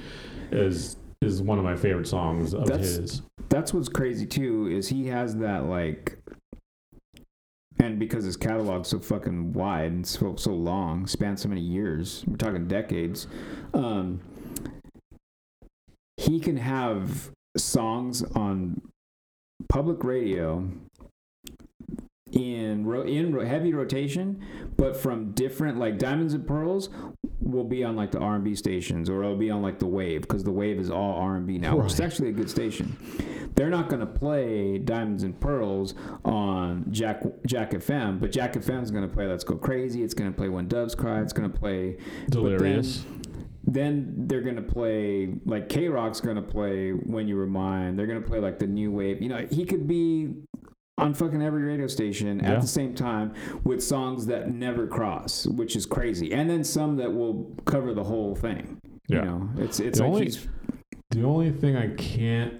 is 0.51 0.97
is 1.21 1.41
one 1.41 1.57
of 1.57 1.63
my 1.63 1.75
favorite 1.75 2.07
songs 2.07 2.53
of 2.53 2.65
That's- 2.65 2.95
his. 2.95 3.21
That's 3.49 3.73
what's 3.73 3.89
crazy 3.89 4.25
too 4.25 4.67
is 4.71 4.87
he 4.87 5.07
has 5.07 5.35
that 5.37 5.65
like, 5.65 6.17
and 7.79 7.97
because 7.99 8.25
his 8.25 8.37
catalog's 8.37 8.89
so 8.89 8.99
fucking 8.99 9.53
wide 9.53 9.91
and 9.91 10.05
so 10.05 10.35
so 10.35 10.53
long, 10.53 11.07
spans 11.07 11.41
so 11.41 11.49
many 11.49 11.61
years, 11.61 12.23
we're 12.27 12.37
talking 12.37 12.67
decades. 12.67 13.27
Um, 13.73 14.21
he 16.17 16.39
can 16.39 16.57
have 16.57 17.31
songs 17.57 18.23
on 18.35 18.81
public 19.69 20.03
radio 20.03 20.69
in 22.31 22.85
ro- 22.85 23.01
in 23.03 23.33
ro- 23.33 23.45
heavy 23.45 23.73
rotation, 23.73 24.43
but 24.77 24.95
from 24.95 25.31
different 25.31 25.77
like 25.77 25.97
Diamonds 25.97 26.33
and 26.33 26.45
Pearls 26.47 26.89
will 27.39 27.63
be 27.63 27.83
on 27.83 27.95
like 27.95 28.11
the 28.11 28.19
R 28.19 28.35
and 28.35 28.43
B 28.43 28.55
stations, 28.55 29.09
or 29.09 29.23
it'll 29.23 29.35
be 29.35 29.49
on 29.49 29.61
like 29.61 29.79
the 29.79 29.87
Wave 29.87 30.21
because 30.21 30.43
the 30.43 30.51
Wave 30.51 30.79
is 30.79 30.89
all 30.89 31.15
R 31.15 31.35
and 31.35 31.45
B 31.47 31.57
now, 31.57 31.75
which 31.75 31.93
is 31.93 31.99
actually 31.99 32.29
a 32.29 32.33
good 32.33 32.49
station. 32.49 32.95
They're 33.55 33.69
not 33.69 33.89
going 33.89 33.99
to 33.99 34.05
play 34.05 34.77
Diamonds 34.77 35.23
and 35.23 35.37
Pearls 35.39 35.93
on 36.23 36.85
Jack 36.89 37.21
Jack 37.45 37.71
FM, 37.71 38.19
but 38.21 38.31
Jack 38.31 38.53
FM 38.53 38.81
is 38.81 38.91
going 38.91 39.07
to 39.07 39.13
play 39.13 39.27
Let's 39.27 39.43
Go 39.43 39.55
Crazy. 39.57 40.03
It's 40.03 40.13
going 40.13 40.31
to 40.31 40.35
play 40.37 40.47
When 40.47 40.67
Doves 40.69 40.95
Cry. 40.95 41.21
It's 41.21 41.33
going 41.33 41.51
to 41.51 41.59
play 41.59 41.97
Delirious. 42.29 43.03
then 43.63 44.13
they're 44.27 44.41
gonna 44.41 44.61
play 44.61 45.33
like 45.45 45.69
K 45.69 45.87
Rock's 45.87 46.19
gonna 46.19 46.41
play 46.41 46.91
When 46.91 47.27
You 47.27 47.35
Were 47.37 47.45
Mine. 47.45 47.95
They're 47.95 48.07
gonna 48.07 48.19
play 48.21 48.39
like 48.39 48.57
the 48.57 48.67
new 48.67 48.91
wave. 48.91 49.21
You 49.21 49.29
know, 49.29 49.45
he 49.51 49.65
could 49.65 49.87
be 49.87 50.33
on 50.97 51.13
fucking 51.13 51.41
every 51.41 51.63
radio 51.63 51.87
station 51.87 52.39
Yeah. 52.39 52.53
at 52.53 52.61
the 52.61 52.67
same 52.67 52.93
time 52.93 53.33
with 53.63 53.81
songs 53.83 54.25
that 54.27 54.51
never 54.51 54.87
cross, 54.87 55.47
which 55.47 55.75
is 55.75 55.85
crazy. 55.85 56.33
And 56.33 56.49
then 56.49 56.63
some 56.63 56.97
that 56.97 57.11
will 57.13 57.55
cover 57.65 57.93
the 57.93 58.03
whole 58.03 58.35
thing. 58.35 58.77
Yeah. 59.07 59.19
You 59.19 59.25
know, 59.25 59.49
it's 59.57 59.79
it's 59.79 59.97
The 59.99 60.05
like 60.05 60.13
only- 60.13 60.31
The 61.11 61.23
only 61.23 61.51
thing 61.51 61.75
I 61.75 61.89
can't. 61.95 62.53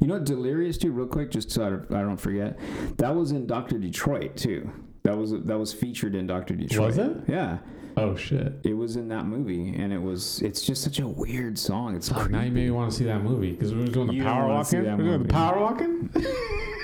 you 0.00 0.06
know 0.06 0.14
what 0.14 0.24
Delirious 0.24 0.76
too, 0.78 0.92
real 0.92 1.06
quick, 1.06 1.30
just 1.30 1.50
so 1.50 1.66
I 1.66 1.70
don't, 1.70 1.92
I 1.94 2.02
don't 2.02 2.16
forget. 2.16 2.58
That 2.98 3.14
was 3.14 3.32
in 3.32 3.46
Doctor 3.46 3.78
Detroit 3.78 4.36
too. 4.36 4.70
That 5.04 5.16
was 5.16 5.30
that 5.32 5.58
was 5.58 5.72
featured 5.72 6.14
in 6.14 6.26
Doctor 6.26 6.54
Detroit. 6.54 6.86
Was 6.88 6.98
it? 6.98 7.16
Yeah. 7.28 7.58
Oh 7.96 8.14
shit! 8.14 8.52
It 8.64 8.74
was 8.74 8.96
in 8.96 9.08
that 9.08 9.24
movie 9.24 9.74
and 9.74 9.90
it 9.92 10.02
was 10.02 10.42
it's 10.42 10.60
just 10.62 10.82
such 10.82 10.98
a 10.98 11.08
weird 11.08 11.58
song. 11.58 11.96
It's 11.96 12.08
Fuck, 12.10 12.28
now 12.30 12.42
you 12.42 12.50
made 12.52 12.64
me 12.66 12.70
want 12.70 12.90
to 12.90 12.96
see 12.96 13.04
that 13.04 13.22
movie 13.22 13.52
because 13.52 13.72
we 13.72 13.80
were 13.82 13.86
doing 13.86 14.08
the 14.08 14.14
You 14.14 14.22
power 14.24 14.48
walking. 14.48 14.82
We 14.82 14.90
were 14.90 14.96
doing 14.96 15.22
the 15.22 15.28
power 15.32 15.58
walking. 15.58 16.10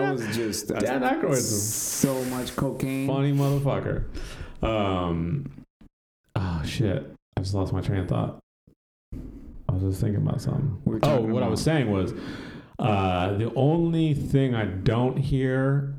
That 0.00 0.12
was 0.12 0.36
just 0.36 0.68
Dan 0.68 1.02
Aykroyd's 1.02 1.72
so 1.72 2.24
much 2.26 2.54
cocaine. 2.56 3.06
funny 3.06 3.32
motherfucker. 3.32 4.04
Um, 4.62 5.50
oh 6.36 6.62
shit! 6.64 7.10
I 7.36 7.40
just 7.40 7.54
lost 7.54 7.72
my 7.72 7.80
train 7.80 8.00
of 8.00 8.08
thought. 8.08 8.38
I 9.68 9.72
was 9.72 9.82
just 9.82 10.00
thinking 10.00 10.22
about 10.22 10.40
something. 10.40 10.80
We 10.84 10.98
Oh, 11.02 11.20
what 11.20 11.42
I 11.42 11.48
was 11.48 11.60
saying 11.62 11.90
was, 11.90 12.12
uh, 12.78 13.36
the 13.36 13.52
only 13.54 14.14
thing 14.14 14.54
I 14.54 14.66
don't 14.66 15.16
hear 15.16 15.94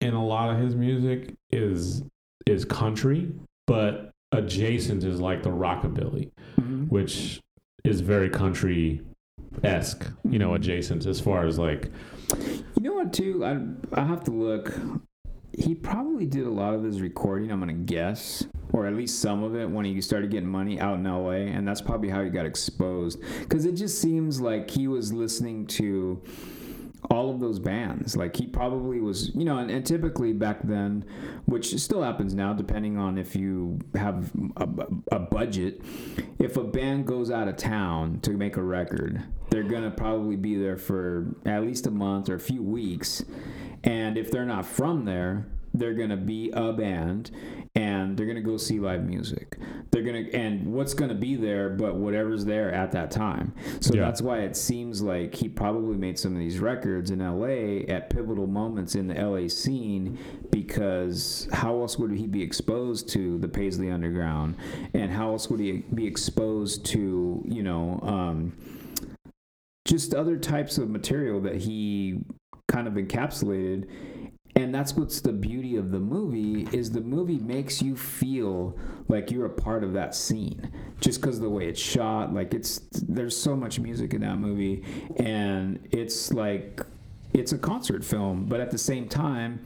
in 0.00 0.14
a 0.14 0.24
lot 0.24 0.50
of 0.54 0.60
his 0.60 0.74
music 0.74 1.34
is 1.50 2.02
is 2.46 2.64
country, 2.64 3.30
but 3.66 4.10
adjacent 4.32 5.04
is 5.04 5.20
like 5.20 5.42
the 5.42 5.50
rockabilly, 5.50 6.30
Mhm. 6.60 6.88
which 6.88 7.40
is 7.84 8.00
very 8.00 8.30
country 8.30 9.02
esque. 9.62 10.10
You 10.28 10.38
know, 10.38 10.50
Mhm. 10.50 10.56
adjacent 10.56 11.06
as 11.06 11.20
far 11.20 11.46
as 11.46 11.58
like 11.58 11.90
You 12.34 12.64
know 12.80 12.94
what, 12.94 13.12
too? 13.12 13.44
I 13.44 14.00
I 14.00 14.04
have 14.04 14.24
to 14.24 14.30
look. 14.30 14.72
He 15.52 15.74
probably 15.74 16.26
did 16.26 16.46
a 16.46 16.50
lot 16.50 16.74
of 16.74 16.82
his 16.82 17.00
recording. 17.00 17.50
I'm 17.50 17.60
gonna 17.60 17.72
guess, 17.72 18.46
or 18.72 18.86
at 18.86 18.94
least 18.94 19.20
some 19.20 19.42
of 19.42 19.54
it, 19.54 19.68
when 19.68 19.84
he 19.84 20.00
started 20.00 20.30
getting 20.30 20.48
money 20.48 20.80
out 20.80 20.98
in 20.98 21.06
L.A. 21.06 21.48
And 21.48 21.66
that's 21.66 21.80
probably 21.80 22.08
how 22.08 22.22
he 22.22 22.30
got 22.30 22.46
exposed. 22.46 23.20
Because 23.40 23.64
it 23.66 23.72
just 23.72 24.00
seems 24.00 24.40
like 24.40 24.70
he 24.70 24.88
was 24.88 25.12
listening 25.12 25.66
to 25.66 26.22
all 27.08 27.30
of 27.30 27.40
those 27.40 27.58
bands. 27.58 28.16
Like 28.16 28.36
he 28.36 28.46
probably 28.46 29.00
was, 29.00 29.34
you 29.34 29.44
know, 29.44 29.58
and, 29.58 29.70
and 29.70 29.84
typically 29.84 30.32
back 30.32 30.60
then, 30.62 31.04
which 31.46 31.74
still 31.78 32.02
happens 32.02 32.34
now, 32.34 32.52
depending 32.52 32.98
on 32.98 33.18
if 33.18 33.34
you 33.34 33.78
have 33.94 34.30
a, 34.56 34.68
a 35.12 35.18
budget. 35.18 35.80
If 36.38 36.56
a 36.56 36.64
band 36.64 37.06
goes 37.06 37.30
out 37.30 37.48
of 37.48 37.56
town 37.56 38.20
to 38.20 38.32
make 38.32 38.56
a 38.56 38.62
record, 38.62 39.22
they're 39.50 39.62
gonna 39.62 39.90
probably 39.90 40.36
be 40.36 40.56
there 40.56 40.76
for 40.76 41.34
at 41.46 41.62
least 41.62 41.86
a 41.86 41.90
month 41.90 42.28
or 42.28 42.34
a 42.34 42.40
few 42.40 42.62
weeks. 42.62 43.24
And 43.84 44.18
if 44.18 44.30
they're 44.30 44.44
not 44.44 44.66
from 44.66 45.04
there, 45.04 45.46
they're 45.74 45.94
gonna 45.94 46.16
be 46.16 46.50
a 46.52 46.72
band 46.72 47.30
and 47.74 48.16
they're 48.16 48.26
gonna 48.26 48.40
go 48.40 48.56
see 48.56 48.80
live 48.80 49.04
music. 49.04 49.56
They're 49.90 50.02
gonna 50.02 50.24
and 50.32 50.72
what's 50.72 50.94
gonna 50.94 51.14
be 51.14 51.36
there, 51.36 51.70
but 51.70 51.96
whatever's 51.96 52.44
there 52.44 52.72
at 52.72 52.92
that 52.92 53.10
time. 53.10 53.54
So 53.80 53.94
Yeah. 53.94 54.02
that's 54.02 54.20
why 54.22 54.38
it 54.40 54.56
seems 54.56 55.02
like 55.02 55.34
he 55.34 55.48
probably 55.48 55.96
made 55.96 56.18
some 56.18 56.32
of 56.32 56.38
these 56.38 56.58
records 56.58 57.10
in 57.10 57.20
LA 57.20 57.84
at 57.88 58.10
pivotal 58.10 58.46
moments 58.46 58.94
in 58.94 59.06
the 59.06 59.14
LA 59.14 59.48
scene 59.48 60.18
because 60.50 61.48
how 61.52 61.80
else 61.80 61.98
would 61.98 62.12
he 62.12 62.26
be 62.26 62.42
exposed 62.42 63.08
to 63.10 63.38
the 63.38 63.48
Paisley 63.48 63.90
Underground 63.90 64.56
and 64.94 65.10
how 65.10 65.30
else 65.30 65.48
would 65.48 65.60
he 65.60 65.84
be 65.94 66.06
exposed 66.06 66.84
to, 66.86 67.42
you 67.46 67.62
know, 67.62 68.00
um, 68.02 68.52
just 69.86 70.14
other 70.14 70.36
types 70.36 70.78
of 70.78 70.88
material 70.90 71.40
that 71.40 71.56
he 71.56 72.18
kind 72.68 72.86
of 72.86 72.94
encapsulated 72.94 73.86
and 74.60 74.74
that's 74.74 74.94
what's 74.94 75.20
the 75.20 75.32
beauty 75.32 75.76
of 75.76 75.90
the 75.90 75.98
movie 75.98 76.68
is 76.76 76.90
the 76.90 77.00
movie 77.00 77.38
makes 77.38 77.82
you 77.82 77.96
feel 77.96 78.76
like 79.08 79.30
you're 79.30 79.46
a 79.46 79.50
part 79.50 79.82
of 79.84 79.92
that 79.92 80.14
scene 80.14 80.70
just 81.00 81.20
because 81.20 81.36
of 81.36 81.42
the 81.42 81.50
way 81.50 81.66
it's 81.68 81.80
shot 81.80 82.32
like 82.32 82.54
it's 82.54 82.80
there's 83.08 83.36
so 83.36 83.56
much 83.56 83.78
music 83.80 84.14
in 84.14 84.20
that 84.20 84.38
movie 84.38 84.84
and 85.16 85.78
it's 85.90 86.32
like 86.32 86.80
it's 87.32 87.52
a 87.52 87.58
concert 87.58 88.04
film 88.04 88.46
but 88.46 88.60
at 88.60 88.70
the 88.70 88.78
same 88.78 89.08
time 89.08 89.64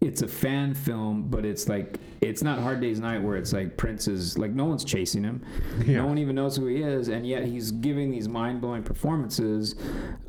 it's 0.00 0.22
a 0.22 0.28
fan 0.28 0.74
film 0.74 1.22
but 1.22 1.44
it's 1.46 1.68
like 1.68 1.98
it's 2.20 2.42
not 2.42 2.58
hard 2.58 2.80
days 2.80 3.00
night 3.00 3.22
where 3.22 3.36
it's 3.36 3.52
like 3.52 3.76
prince 3.76 4.08
is 4.08 4.36
like 4.36 4.50
no 4.50 4.64
one's 4.64 4.84
chasing 4.84 5.22
him 5.24 5.42
Yeah. 5.86 5.98
no 5.98 6.06
one 6.06 6.18
even 6.18 6.34
knows 6.34 6.56
who 6.56 6.66
he 6.66 6.82
is 6.82 7.08
and 7.08 7.26
yet 7.26 7.44
he's 7.44 7.70
giving 7.70 8.10
these 8.10 8.28
mind-blowing 8.28 8.82
performances 8.82 9.74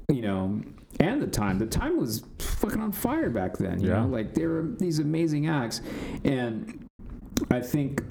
you 0.07 0.21
know 0.21 0.61
and 0.99 1.21
the 1.21 1.27
time 1.27 1.59
the 1.59 1.65
time 1.65 1.97
was 1.97 2.23
fucking 2.39 2.81
on 2.81 2.91
fire 2.91 3.29
back 3.29 3.57
then 3.57 3.79
you 3.79 3.89
Yeah. 3.89 4.01
know? 4.01 4.07
Like 4.07 4.33
there 4.33 4.49
were 4.49 4.69
these 4.77 4.99
amazing 4.99 5.47
acts. 5.47 5.81
And 6.23 6.85
i 7.51 7.61
think 7.61 8.03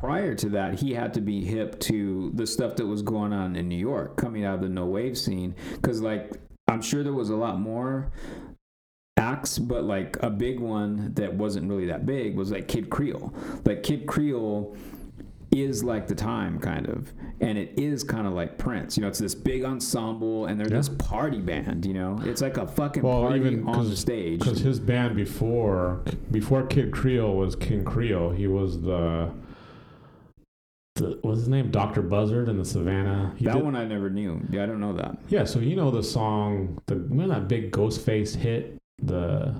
prior 0.00 0.34
to 0.34 0.48
that 0.50 0.80
he 0.80 0.92
had 0.92 1.14
to 1.14 1.20
be 1.20 1.44
hip 1.44 1.78
to 1.80 2.32
the 2.34 2.46
stuff 2.46 2.74
that 2.76 2.84
was 2.86 3.00
going 3.00 3.32
on 3.32 3.54
in 3.56 3.68
new 3.68 3.76
york 3.78 4.16
coming 4.16 4.44
out 4.44 4.56
of 4.56 4.60
the 4.60 4.68
no 4.68 4.86
wave 4.86 5.16
scene. 5.16 5.54
Because 5.74 6.00
like 6.00 6.32
i'm 6.68 6.82
sure 6.82 7.02
there 7.04 7.12
was 7.14 7.30
a 7.30 7.36
lot 7.36 7.60
more 7.60 8.10
acts 9.18 9.58
but 9.58 9.84
like 9.84 10.16
a 10.22 10.28
big 10.28 10.60
one 10.60 11.14
that 11.14 11.32
wasn't 11.32 11.66
really 11.68 11.86
that 11.86 12.04
big 12.04 12.36
was 12.36 12.50
like 12.50 12.66
kid 12.68 12.90
creole. 12.90 13.32
Like 13.64 13.82
kid 13.82 14.06
creole 14.06 14.76
is 15.62 15.82
like 15.84 16.06
the 16.06 16.14
time 16.14 16.58
kind 16.58 16.88
of 16.88 17.12
and 17.40 17.56
it 17.58 17.72
is 17.78 18.02
kind 18.04 18.26
of 18.26 18.32
like 18.32 18.58
prince 18.58 18.96
you 18.96 19.00
know 19.02 19.08
it's 19.08 19.18
this 19.18 19.34
big 19.34 19.64
ensemble 19.64 20.46
and 20.46 20.58
they're 20.58 20.68
Yeah. 20.68 20.76
this 20.78 20.88
party 20.88 21.40
band 21.40 21.84
you 21.86 21.94
know 21.94 22.18
it's 22.24 22.40
like 22.42 22.56
a 22.56 22.66
fucking 22.66 23.02
Well, 23.02 23.22
party 23.22 23.40
even 23.40 23.66
on 23.68 23.88
the 23.88 23.96
stage 23.96 24.40
because 24.40 24.58
his 24.60 24.78
band 24.80 25.16
before 25.16 26.02
before 26.30 26.66
Kid 26.66 26.92
Creole 26.92 27.36
was 27.36 27.54
King 27.56 27.84
Creole. 27.84 28.30
He 28.32 28.46
was 28.46 28.80
the. 28.82 29.30
The, 30.96 31.18
what's 31.20 31.40
his 31.40 31.48
name? 31.48 31.70
Doctor 31.70 32.00
Buzzard 32.00 32.48
in 32.48 32.56
the 32.56 32.64
Savannah. 32.64 33.34
He 33.36 33.44
that 33.44 33.52
did- 33.54 33.62
one 33.64 33.76
i 33.76 33.84
never 33.84 34.08
knew 34.08 34.40
yeah 34.50 34.62
i 34.62 34.66
don't 34.66 34.80
know 34.80 34.94
that 34.94 35.18
Yeah, 35.28 35.44
so 35.44 35.58
you 35.58 35.76
know 35.76 35.90
the 35.90 36.02
song, 36.02 36.78
the 36.86 36.96
remember 36.96 37.34
that 37.34 37.48
big 37.48 37.70
Ghostface 37.70 38.34
hit, 38.34 38.78
the 39.02 39.54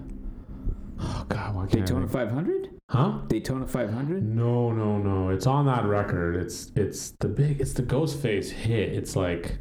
oh 1.00 1.26
god, 1.28 1.54
why 1.54 1.66
can't 1.66 1.86
daytona 1.86 2.06
I 2.06 2.08
think? 2.08 2.12
500 2.30 2.68
Huh? 2.88 3.18
daytona 3.28 3.66
500 3.66 4.22
No, 4.22 4.70
no, 4.72 4.98
no. 4.98 5.30
It's 5.30 5.46
on 5.46 5.66
that 5.66 5.84
record. 5.86 6.36
It's 6.36 6.70
it's 6.76 7.10
the 7.20 7.28
big. 7.28 7.60
It's 7.60 7.72
the 7.72 7.82
Ghostface 7.82 8.50
hit. 8.50 8.92
It's 8.92 9.16
like, 9.16 9.58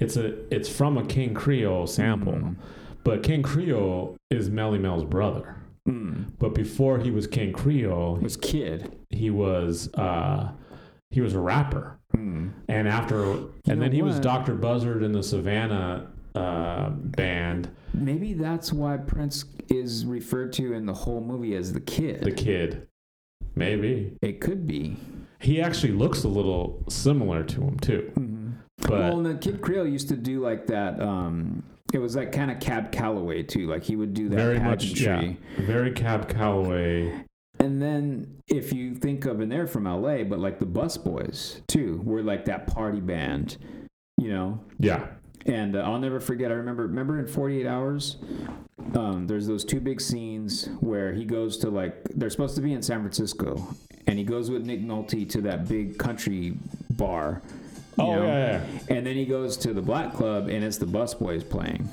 it's 0.00 0.16
a 0.16 0.34
it's 0.54 0.68
from 0.68 0.96
a 0.98 1.04
King 1.04 1.34
Creole 1.34 1.86
sample, 1.86 2.32
Mm. 2.32 2.56
but 3.04 3.22
King 3.22 3.42
Creole 3.42 4.16
is 4.30 4.48
Melle 4.50 4.80
Mel's 4.80 5.04
brother. 5.04 5.56
Mm. 5.88 6.32
But 6.38 6.54
before 6.54 6.98
he 6.98 7.10
was 7.10 7.26
King 7.26 7.52
Creole, 7.52 8.16
was 8.16 8.36
kid 8.36 8.96
he 9.10 9.28
was 9.30 9.92
uh 9.94 10.50
he 11.10 11.20
was 11.20 11.34
a 11.34 11.40
rapper. 11.40 11.98
mm. 12.16 12.52
And 12.68 12.88
after 12.88 13.16
know 13.16 13.50
and 13.68 13.82
then 13.82 13.92
he 13.92 14.00
was 14.00 14.14
what? 14.14 14.22
Dr. 14.22 14.54
Buzzard 14.54 15.02
in 15.02 15.12
the 15.12 15.22
Savannah 15.22 16.06
uh 16.34 16.88
band, 16.90 17.68
maybe 17.94 18.32
that's 18.34 18.72
why 18.72 18.96
prince 18.96 19.44
is 19.68 20.04
referred 20.06 20.52
to 20.54 20.72
in 20.74 20.86
the 20.86 20.94
whole 20.94 21.20
movie 21.20 21.54
as 21.54 21.72
the 21.72 21.80
kid 21.80 22.22
The 22.22 22.32
Kid. 22.32 22.88
Maybe. 23.54 24.16
it 24.22 24.40
could 24.40 24.66
be 24.66 24.96
He 25.40 25.60
actually 25.60 25.92
looks 25.92 26.24
a 26.24 26.28
little 26.28 26.82
similar 26.88 27.42
to 27.44 27.60
him 27.60 27.78
too. 27.78 28.12
Mhm. 28.16 28.52
But 28.78 28.90
well, 28.90 29.16
and 29.18 29.26
the 29.26 29.34
Kid 29.34 29.60
Creole 29.60 29.86
used 29.86 30.08
to 30.08 30.16
do 30.16 30.40
like 30.40 30.66
that. 30.68 31.00
Um, 31.00 31.62
it 31.92 31.98
was 31.98 32.16
like 32.16 32.32
kind 32.32 32.50
of 32.50 32.58
Cab 32.60 32.90
Calloway 32.92 33.42
too. 33.42 33.66
Like 33.68 33.82
he 33.84 33.94
would 33.96 34.14
do 34.14 34.28
that 34.30 34.36
very 34.36 34.58
much 34.58 34.88
pageantry. 34.94 35.38
yeah. 35.58 35.64
Very 35.66 35.92
Cab 35.92 36.28
Calloway. 36.28 37.24
And 37.60 37.80
then 37.82 38.38
if 38.48 38.72
you 38.72 38.94
think 38.94 39.24
of, 39.26 39.40
and 39.40 39.52
they're 39.52 39.66
from 39.68 39.84
LA, 39.84 40.24
but 40.24 40.38
like 40.40 40.58
the 40.58 40.66
Bus 40.66 40.96
Boys 40.96 41.60
too, 41.68 42.00
were 42.04 42.22
like 42.22 42.44
that 42.46 42.66
party 42.66 43.00
band. 43.00 43.56
you 44.18 44.30
know. 44.30 44.60
Yeah. 44.78 45.06
And 45.46 45.76
uh, 45.76 45.80
I'll 45.80 45.98
never 45.98 46.20
forget. 46.20 46.50
I 46.50 46.54
remember. 46.54 46.86
Remember 46.86 47.18
in 47.18 47.26
48 47.26 47.66
Hours, 47.66 48.16
um, 48.94 49.26
there's 49.26 49.46
those 49.46 49.64
two 49.64 49.80
big 49.80 50.00
scenes 50.00 50.68
where 50.80 51.12
he 51.12 51.24
goes 51.24 51.56
to 51.58 51.70
like 51.70 52.04
they're 52.14 52.30
supposed 52.30 52.54
to 52.56 52.62
be 52.62 52.72
in 52.72 52.82
San 52.82 53.00
Francisco, 53.00 53.66
and 54.06 54.18
he 54.18 54.24
goes 54.24 54.50
with 54.50 54.64
Nick 54.64 54.82
Nolte 54.82 55.28
to 55.30 55.40
that 55.42 55.68
big 55.68 55.98
country 55.98 56.54
bar. 56.90 57.42
Oh 57.98 58.14
know? 58.14 58.26
yeah, 58.26 58.64
yeah. 58.64 58.96
And 58.96 59.06
then 59.06 59.16
he 59.16 59.24
goes 59.24 59.56
to 59.58 59.72
the 59.72 59.82
black 59.82 60.12
club, 60.12 60.48
and 60.48 60.64
it's 60.64 60.78
the 60.78 60.86
Busboys 60.86 61.48
playing. 61.48 61.88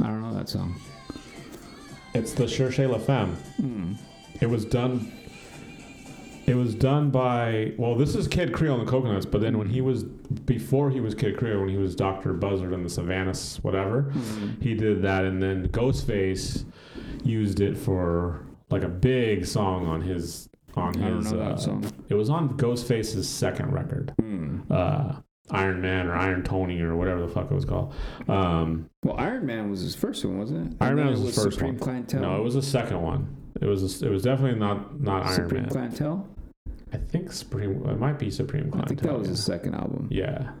I 0.00 0.06
don't 0.06 0.22
know 0.22 0.34
that 0.34 0.48
song. 0.48 0.80
It's 2.14 2.32
the 2.32 2.44
Cherchez 2.44 2.90
La 2.90 2.98
Femme. 2.98 3.34
Hmm. 3.56 3.92
It 4.40 4.46
was 4.46 4.64
done. 4.64 5.12
It 6.46 6.56
was 6.56 6.74
done 6.74 7.10
by 7.10 7.72
well, 7.78 7.94
this 7.94 8.14
is 8.16 8.26
Kid 8.26 8.52
Creole 8.52 8.78
and 8.78 8.86
the 8.86 8.90
Coconuts, 8.90 9.26
but 9.26 9.40
then 9.40 9.58
when 9.58 9.68
he 9.68 9.80
was 9.80 10.02
before 10.04 10.90
he 10.90 11.00
was 11.00 11.14
Kid 11.14 11.36
Creole, 11.36 11.60
when 11.60 11.68
he 11.68 11.76
was 11.76 11.94
Doctor 11.94 12.32
Buzzard 12.32 12.72
and 12.72 12.84
the 12.84 12.90
Savannahs, 12.90 13.58
whatever, 13.62 14.02
Hmm. 14.12 14.48
he 14.60 14.74
did 14.74 15.02
that, 15.02 15.24
and 15.24 15.40
then 15.42 15.68
Ghostface 15.68 16.64
used 17.24 17.60
it 17.60 17.76
for 17.78 18.40
like 18.70 18.82
a 18.82 18.88
big 18.88 19.46
song 19.46 19.86
on 19.86 20.00
his 20.00 20.48
on 20.74 20.96
I 21.00 21.08
don't 21.10 21.16
his. 21.18 21.32
know 21.32 21.38
that 21.38 21.52
uh, 21.52 21.56
song. 21.58 21.84
It 22.08 22.14
was 22.14 22.28
on 22.30 22.56
Ghostface's 22.56 23.28
second 23.28 23.72
record, 23.72 24.12
Hmm. 24.20 24.60
uh, 24.70 25.16
Iron 25.50 25.80
Man 25.80 26.06
or 26.08 26.14
Iron 26.14 26.42
Tony 26.42 26.80
or 26.80 26.96
whatever 26.96 27.20
the 27.20 27.28
fuck 27.28 27.50
it 27.50 27.54
was 27.54 27.64
called. 27.66 27.94
Um, 28.26 28.86
Well, 29.04 29.16
Iron 29.18 29.44
Man 29.46 29.70
was 29.70 29.80
his 29.82 29.94
first 29.94 30.24
one, 30.24 30.38
wasn't 30.38 30.72
it? 30.72 30.76
Iron 30.80 30.96
Man 30.96 31.04
then 31.06 31.14
was 31.14 31.22
his 31.22 31.34
first 31.36 31.52
Supreme 31.58 31.74
one. 31.74 31.78
Clientele. 31.80 32.22
no, 32.22 32.36
it 32.36 32.42
was 32.42 32.54
the 32.54 32.62
second 32.62 33.00
one. 33.02 33.36
It 33.60 33.66
was. 33.66 34.02
A, 34.02 34.06
it 34.06 34.10
was 34.10 34.22
definitely 34.22 34.58
not 34.58 35.00
not 35.00 35.24
Iron 35.24 35.34
Supreme 35.34 35.62
Man. 35.62 35.70
Clientele. 35.70 36.26
I 36.92 36.96
think 36.98 37.32
Supreme. 37.32 37.84
It 37.88 37.98
might 37.98 38.18
be 38.18 38.30
Supreme 38.30 38.70
I 38.74 38.84
think 38.86 39.00
that 39.00 39.08
Clientele. 39.08 39.18
was 39.20 39.28
his 39.28 39.44
second 39.44 39.74
album. 39.74 40.08
yeah. 40.10 40.52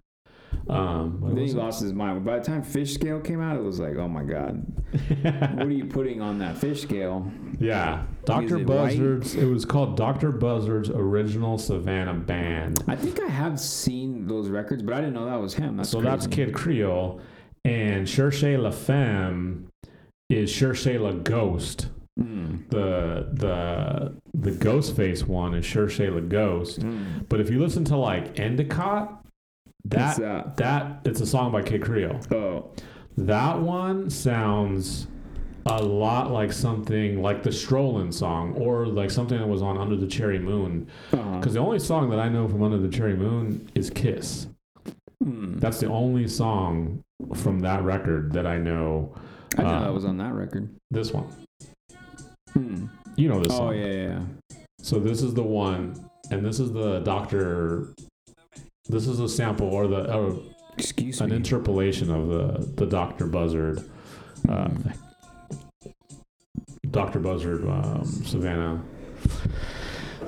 Um, 0.68 1.22
Then 1.26 1.38
he 1.38 1.50
it? 1.50 1.56
lost 1.56 1.80
his 1.82 1.92
mind. 1.94 2.24
By 2.26 2.38
the 2.38 2.44
time 2.44 2.62
Fish 2.62 2.92
Scale 2.94 3.20
came 3.20 3.40
out, 3.40 3.56
it 3.56 3.62
was 3.62 3.80
like, 3.80 3.96
oh 3.96 4.06
my 4.06 4.22
god, 4.22 4.62
what 5.22 5.66
are 5.66 5.70
you 5.70 5.86
putting 5.86 6.20
on 6.20 6.38
that 6.38 6.58
fish 6.58 6.82
scale? 6.82 7.30
yeah, 7.58 8.04
Doctor 8.26 8.58
it 8.58 8.66
white? 8.66 8.90
Buzzard's. 8.98 9.34
It 9.34 9.46
was 9.46 9.64
called 9.64 9.96
Doctor 9.96 10.30
Buzzard's 10.30 10.90
Original 10.90 11.56
Savannah 11.58 12.14
Band. 12.14 12.84
I 12.86 12.96
think 12.96 13.18
I 13.20 13.28
have 13.28 13.58
seen 13.58 14.26
those 14.26 14.48
records, 14.50 14.82
but 14.82 14.94
I 14.94 14.98
didn't 15.00 15.14
know 15.14 15.24
that 15.24 15.40
was 15.40 15.54
him. 15.54 15.78
That's 15.78 15.88
so 15.88 16.00
crazy. 16.00 16.10
that's 16.10 16.26
Kid 16.26 16.52
Creole, 16.52 17.20
and 17.64 18.06
Cherchez 18.06 18.58
La 18.58 18.70
Femme 18.70 19.68
is 20.28 20.50
Cherchez 20.52 20.98
La 21.00 21.12
Ghost. 21.12 21.88
Mm. 22.20 22.68
The 22.68 23.28
the 23.32 24.14
the 24.34 24.50
Ghostface 24.50 25.26
one 25.26 25.54
is 25.54 25.64
Cherchez 25.64 26.10
La 26.12 26.20
Ghost. 26.20 26.80
Mm. 26.80 27.26
But 27.28 27.40
if 27.40 27.50
you 27.50 27.58
listen 27.60 27.84
to 27.86 27.96
like 27.96 28.38
Endicott, 28.38 29.24
that 29.86 30.18
that? 30.18 30.56
that 30.58 31.00
it's 31.04 31.20
a 31.20 31.26
song 31.26 31.52
by 31.52 31.62
Kid 31.62 31.82
Creole. 31.82 32.20
Oh, 32.30 32.70
That 33.16 33.58
one 33.60 34.10
sounds 34.10 35.06
a 35.66 35.82
lot 35.82 36.32
like 36.32 36.52
something 36.52 37.22
like 37.22 37.42
the 37.42 37.50
Strollin 37.50 38.12
song 38.12 38.52
or 38.54 38.86
like 38.86 39.10
something 39.10 39.38
that 39.38 39.46
was 39.46 39.62
on 39.62 39.78
Under 39.78 39.96
the 39.96 40.06
Cherry 40.08 40.38
Moon. 40.38 40.88
uh-huh. 41.12 41.38
Because 41.38 41.54
the 41.54 41.60
only 41.60 41.78
song 41.78 42.10
that 42.10 42.18
I 42.18 42.28
know 42.28 42.48
from 42.48 42.62
Under 42.62 42.78
the 42.78 42.88
Cherry 42.88 43.16
Moon 43.16 43.70
is 43.74 43.88
Kiss. 43.88 44.48
Mm. 45.24 45.60
That's 45.60 45.78
the 45.78 45.86
only 45.86 46.26
song 46.26 47.02
from 47.36 47.60
that 47.60 47.82
record 47.84 48.32
that 48.32 48.46
I 48.46 48.58
know. 48.58 49.14
I 49.56 49.62
know 49.62 49.68
uh, 49.68 49.80
that 49.80 49.94
was 49.94 50.04
on 50.04 50.16
that 50.18 50.32
record. 50.34 50.68
This 50.90 51.12
one. 51.12 51.26
Hmm. 52.54 52.86
You 53.16 53.28
know 53.28 53.38
this 53.40 53.52
Oh 53.52 53.56
song. 53.58 53.76
yeah, 53.76 53.86
yeah, 53.86 53.92
yeah. 54.08 54.56
So 54.80 54.98
this 54.98 55.22
is 55.22 55.34
the 55.34 55.42
one, 55.42 55.94
and 56.30 56.44
this 56.44 56.58
is 56.60 56.72
the 56.72 57.00
Doctor. 57.00 57.94
This 58.88 59.06
is 59.06 59.20
a 59.20 59.28
sample 59.28 59.68
or 59.68 59.86
the 59.86 59.96
uh, 60.12 60.34
Excuse 60.78 61.20
an 61.20 61.30
me. 61.30 61.36
interpolation 61.36 62.10
of 62.10 62.28
the 62.28 62.66
the 62.76 62.86
Doctor 62.86 63.26
Buzzard, 63.26 63.78
uh, 64.48 64.68
Mm. 64.68 64.94
Doctor 66.90 67.20
Buzzard 67.20 67.64
um, 67.66 68.04
Savannah 68.04 68.82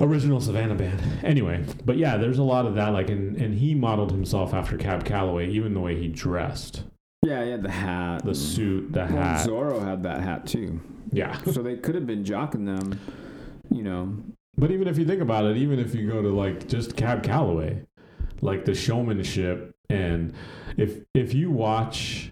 original 0.01 0.41
Savannah 0.41 0.75
band. 0.75 1.01
Anyway, 1.23 1.65
but 1.85 1.97
yeah, 1.99 2.17
there's 2.17 2.39
a 2.39 2.43
lot 2.43 2.65
of 2.67 2.75
that. 2.77 2.93
Like, 2.93 3.11
and 3.11 3.37
and 3.37 3.55
he 3.55 3.75
modeled 3.75 4.11
himself 4.13 4.55
after 4.55 4.77
Cab 4.77 5.05
Calloway, 5.05 5.51
even 5.51 5.75
the 5.75 5.81
way 5.81 5.97
he 5.99 6.09
dressed, 6.09 6.85
yeah, 7.23 7.45
he 7.45 7.51
had 7.51 7.63
the 7.63 7.71
hat. 7.71 8.25
the 8.25 8.35
suit, 8.35 8.93
the 8.93 9.01
Well, 9.01 9.09
hat. 9.09 9.47
Zorro 9.47 9.83
had 9.85 10.03
that 10.05 10.21
hat 10.23 10.47
too. 10.47 10.81
Yeah, 11.15 11.36
so 11.53 11.62
they 11.62 11.77
could 11.77 11.95
have 11.95 12.07
been 12.07 12.24
jocking 12.24 12.66
them, 12.66 12.99
you 13.70 13.82
know. 13.82 14.16
but 14.57 14.70
even 14.70 14.89
if 14.89 14.99
you 14.99 15.05
think 15.05 15.23
about 15.23 15.45
it, 15.45 15.57
even 15.57 15.78
if 15.78 15.95
you 15.95 16.09
go 16.11 16.20
to 16.23 16.28
like 16.28 16.66
just 16.69 16.97
Cab 16.97 17.23
Calloway, 17.23 17.82
like 18.41 18.65
the 18.65 18.74
showmanship, 18.74 19.74
and 19.89 20.32
if 20.77 21.01
if 21.15 21.32
you 21.35 21.51
watch. 21.51 22.31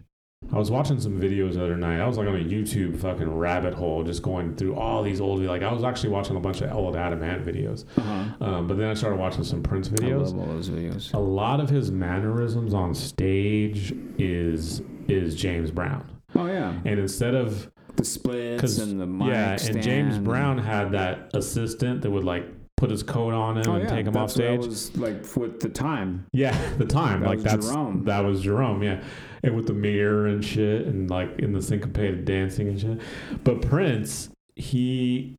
I 0.53 0.59
was 0.59 0.71
watching 0.73 1.01
some 1.01 1.19
videos 1.21 1.55
the 1.55 1.65
other 1.65 1.77
night. 1.77 2.01
I 2.01 2.07
was 2.07 2.19
like 2.19 2.27
on 2.29 2.35
a 2.35 2.45
YouTube 2.45 2.99
fucking 2.99 3.33
rabbit 3.33 3.73
hole, 3.73 4.03
just 4.03 4.23
going 4.23 4.55
through 4.57 4.75
all 4.75 5.03
these 5.03 5.21
old. 5.21 5.41
Like 5.41 5.63
I 5.63 5.73
was 5.73 5.85
actually 5.85 6.11
watching 6.11 6.37
a 6.37 6.41
bunch 6.41 6.61
of 6.61 6.73
old 6.73 6.97
Adam 6.97 7.23
Ant 7.23 7.47
videos, 7.47 7.85
Uh-huh. 7.97 8.45
um, 8.45 8.67
but 8.67 8.77
then 8.77 8.89
I 8.89 8.95
started 8.95 9.19
watching 9.21 9.45
some 9.45 9.63
Prince 9.63 9.89
videos. 9.89 10.27
I 10.35 10.37
love 10.37 10.39
all 10.41 10.47
those 10.47 10.69
videos. 10.69 11.15
A 11.15 11.19
lot 11.19 11.61
of 11.61 11.71
his 11.71 11.91
mannerisms 11.93 12.75
on 12.75 12.93
stage 12.95 13.95
is 14.19 14.83
is 15.09 15.37
James 15.37 15.71
Brown, 15.71 16.05
Oh 16.35 16.47
yeah, 16.47 16.75
and 16.85 16.99
instead 16.99 17.35
of 17.35 17.71
the 17.97 18.05
splits 18.05 18.79
and 18.79 19.01
the 19.01 19.07
mic 19.07 19.29
yeah, 19.29 19.59
and 19.69 19.83
James. 19.83 20.19
Brown 20.19 20.59
had 20.59 20.93
that 20.93 21.31
assistant 21.35 22.03
that 22.03 22.11
would 22.11 22.25
like 22.25 22.45
put 22.77 22.91
his 22.91 23.03
coat 23.03 23.33
on 23.33 23.59
him 23.59 23.65
Oh 23.69 23.75
and 23.75 23.85
yeah, 23.85 23.91
take 23.91 24.07
him 24.07 24.17
off 24.17 24.35
that's 24.35 24.41
I 24.41 24.57
stage. 24.57 24.67
was 24.67 24.97
like 24.97 25.37
with 25.37 25.61
the 25.61 25.69
time. 25.69 26.27
Yeah, 26.33 26.57
the 26.79 26.85
time 26.87 27.21
That 27.21 27.29
like 27.29 27.37
was 27.37 27.45
that's 27.45 27.69
Jerome. 27.69 28.05
that 28.05 28.21
was 28.25 28.41
Jerome. 28.43 28.83
Yeah, 28.83 29.03
and 29.43 29.55
with 29.55 29.67
the 29.67 29.73
mirror 29.75 30.27
and 30.27 30.45
shit, 30.45 30.87
and 30.87 31.09
like 31.11 31.39
in 31.39 31.53
the 31.53 31.63
syncopated 31.63 32.25
dancing 32.25 32.69
and 32.69 32.81
shit. 32.81 33.01
But 33.45 33.63
Prince, 33.63 34.31
he 34.57 35.37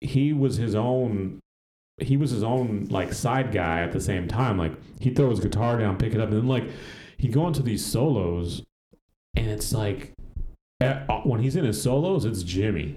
he 0.00 0.32
was 0.32 0.56
his 0.56 0.74
own. 0.74 1.40
He 2.00 2.16
was 2.16 2.30
his 2.30 2.44
own 2.44 2.86
like 2.90 3.12
side 3.12 3.50
guy 3.52 3.80
at 3.80 3.90
the 3.92 4.00
same 4.00 4.28
time. 4.28 4.56
Like 4.56 4.72
he'd 5.00 5.16
throw 5.16 5.30
his 5.30 5.40
guitar 5.40 5.78
down, 5.78 5.98
pick 5.98 6.14
it 6.14 6.20
up, 6.20 6.28
and 6.30 6.38
then 6.38 6.46
like 6.48 6.70
he'd 7.18 7.32
go 7.32 7.46
into 7.48 7.60
these 7.62 7.84
solos, 7.84 8.62
and 9.36 9.48
it's 9.48 9.72
like 9.72 10.12
when 10.80 11.40
he's 11.40 11.56
in 11.56 11.64
his 11.64 11.80
solos, 11.82 12.24
it's 12.24 12.42
Jimi. 12.44 12.94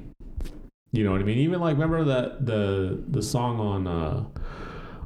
You 0.91 1.03
know 1.05 1.11
what 1.11 1.21
I 1.21 1.23
mean? 1.23 1.37
Even 1.39 1.59
like 1.61 1.73
remember 1.73 2.03
that 2.03 2.45
the 2.45 3.01
the 3.09 3.21
song 3.21 3.59
on 3.59 3.87
uh 3.87 4.25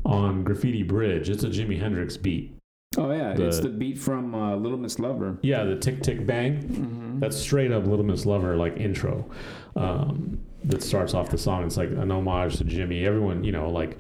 on 0.04 0.44
Graffiti 0.44 0.84
Bridge, 0.84 1.30
it's 1.30 1.44
a 1.44 1.48
Jimi 1.50 1.80
Hendrix 1.80 2.18
beat. 2.18 2.54
Oh 2.98 3.12
yeah, 3.12 3.34
The- 3.34 3.48
it's 3.48 3.60
the 3.60 3.70
beat 3.70 3.98
from 3.98 4.34
uh, 4.34 4.56
Little 4.56 4.78
Miss 4.78 5.00
Lover. 5.00 5.38
Yeah, 5.42 5.64
the 5.64 5.76
tick 5.76 6.02
tick 6.02 6.26
bang. 6.26 6.64
Mm-hmm. 6.64 7.20
That's 7.20 7.38
straight 7.38 7.72
up 7.72 7.86
Little 7.86 8.06
Miss 8.06 8.26
Lover 8.26 8.56
like 8.56 8.78
intro. 8.78 9.30
Um, 9.76 10.40
that 10.64 10.82
starts 10.82 11.14
off 11.14 11.30
the 11.30 11.38
song. 11.38 11.66
It's 11.66 11.78
like 11.78 11.90
an 11.90 12.12
homage 12.12 12.58
to 12.58 12.64
Jimi. 12.66 13.06
Everyone, 13.06 13.44
you 13.44 13.52
know, 13.52 13.70
like 13.70 13.98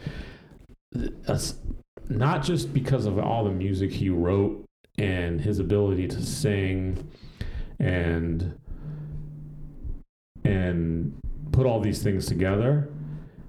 that's 0.93 1.55
not 2.09 2.43
just 2.43 2.73
because 2.73 3.05
of 3.05 3.19
all 3.19 3.43
the 3.43 3.51
music 3.51 3.91
he 3.91 4.09
wrote 4.09 4.63
and 4.97 5.39
his 5.41 5.59
ability 5.59 6.07
to 6.07 6.21
sing 6.23 7.11
and 7.79 8.57
and 10.45 11.13
put 11.51 11.65
all 11.65 11.79
these 11.79 12.01
things 12.03 12.25
together. 12.25 12.89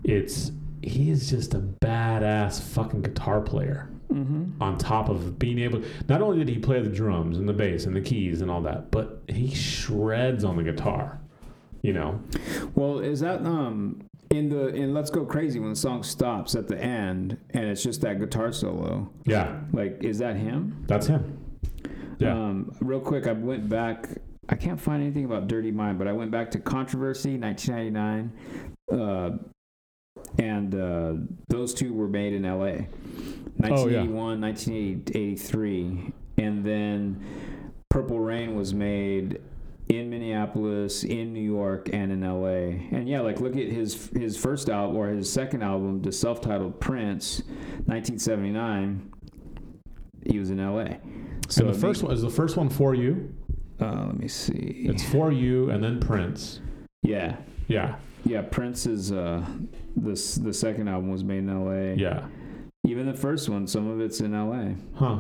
It's 0.04 0.52
he 0.82 1.10
is 1.10 1.28
just 1.30 1.54
a 1.54 1.58
badass 1.60 2.60
fucking 2.62 3.02
guitar 3.02 3.40
player 3.40 3.90
Mm-hmm. 4.12 4.62
on 4.62 4.78
top 4.78 5.08
of 5.08 5.36
being 5.36 5.58
able 5.58 5.82
not 6.08 6.22
only 6.22 6.38
did 6.38 6.48
he 6.48 6.58
play 6.60 6.80
the 6.80 6.88
drums 6.88 7.38
and 7.38 7.48
the 7.48 7.52
bass 7.52 7.86
and 7.86 7.94
the 7.96 8.00
keys 8.00 8.40
and 8.40 8.48
all 8.48 8.62
that 8.62 8.92
but 8.92 9.20
he 9.26 9.52
shreds 9.52 10.44
on 10.44 10.56
the 10.56 10.62
guitar 10.62 11.20
you 11.82 11.92
know 11.92 12.20
Well, 12.76 13.00
is 13.00 13.18
that 13.20 13.44
um 13.44 14.04
in 14.30 14.48
the 14.48 14.68
in 14.68 14.94
Let's 14.94 15.10
Go 15.10 15.24
Crazy 15.26 15.58
when 15.58 15.70
the 15.70 15.76
song 15.76 16.04
stops 16.04 16.54
at 16.54 16.68
the 16.68 16.78
end 16.80 17.36
and 17.50 17.64
it's 17.64 17.82
just 17.82 18.00
that 18.02 18.20
guitar 18.20 18.52
solo? 18.52 19.10
yeah 19.24 19.58
Like, 19.72 19.98
is 20.04 20.18
that 20.18 20.36
him? 20.36 20.84
that's 20.86 21.08
him 21.08 21.36
yeah 22.18 22.32
Um, 22.32 22.72
real 22.80 23.00
quick, 23.00 23.26
I 23.26 23.32
went 23.32 23.68
back. 23.68 24.08
I 24.48 24.54
can't 24.54 24.80
find 24.80 25.02
anything 25.02 25.24
about 25.24 25.48
Dirty 25.48 25.72
Mind, 25.72 25.98
but 25.98 26.06
I 26.06 26.12
went 26.12 26.30
back 26.30 26.50
to 26.52 26.60
Controversy, 26.60 27.36
1999, 27.36 28.32
uh, 28.92 29.30
and 30.38 30.74
uh, 30.74 31.14
those 31.48 31.74
two 31.74 31.92
were 31.92 32.08
made 32.08 32.32
in 32.32 32.44
L.A. 32.44 32.88
Oh, 33.64 33.88
yeah. 33.88 34.04
1981, 34.04 34.40
1983, 34.40 36.12
and 36.38 36.64
then 36.64 37.24
Purple 37.90 38.20
Rain 38.20 38.54
was 38.54 38.72
made 38.72 39.40
in 39.88 40.10
Minneapolis, 40.10 41.04
in 41.04 41.32
New 41.32 41.40
York, 41.40 41.88
and 41.92 42.12
in 42.12 42.22
L.A. 42.22 42.88
And 42.92 43.08
yeah, 43.08 43.20
like 43.20 43.40
look 43.40 43.56
at 43.56 43.68
his 43.68 44.10
his 44.14 44.36
first 44.36 44.68
album 44.68 44.96
or 44.96 45.08
his 45.08 45.32
second 45.32 45.62
album, 45.62 46.02
the 46.02 46.12
self-titled 46.12 46.80
Prince, 46.80 47.42
1979. 47.86 49.12
He 50.24 50.38
was 50.38 50.50
in 50.50 50.60
L.A. 50.60 50.98
So 51.48 51.64
and 51.64 51.74
the 51.74 51.78
first 51.78 52.02
one 52.02 52.12
is 52.12 52.22
the 52.22 52.30
first 52.30 52.56
one 52.56 52.68
for 52.68 52.94
you 52.94 53.32
uh, 53.80 54.06
let 54.06 54.18
me 54.18 54.28
see. 54.28 54.86
it's 54.88 55.02
for 55.04 55.30
you 55.32 55.70
and 55.70 55.82
then 55.82 56.00
prince 56.00 56.60
yeah, 57.02 57.36
yeah 57.68 57.96
yeah. 58.24 58.42
Prince's 58.42 59.12
uh, 59.12 59.44
this 59.94 60.34
the 60.34 60.52
second 60.52 60.88
album 60.88 61.10
was 61.10 61.22
made 61.22 61.38
in 61.38 61.48
L.A. 61.50 61.94
yeah 61.94 62.26
Even 62.84 63.06
the 63.06 63.14
first 63.14 63.48
one, 63.48 63.68
some 63.68 63.88
of 63.88 64.00
it's 64.00 64.20
in 64.20 64.34
L.A. 64.34 64.74
Huh. 64.96 65.18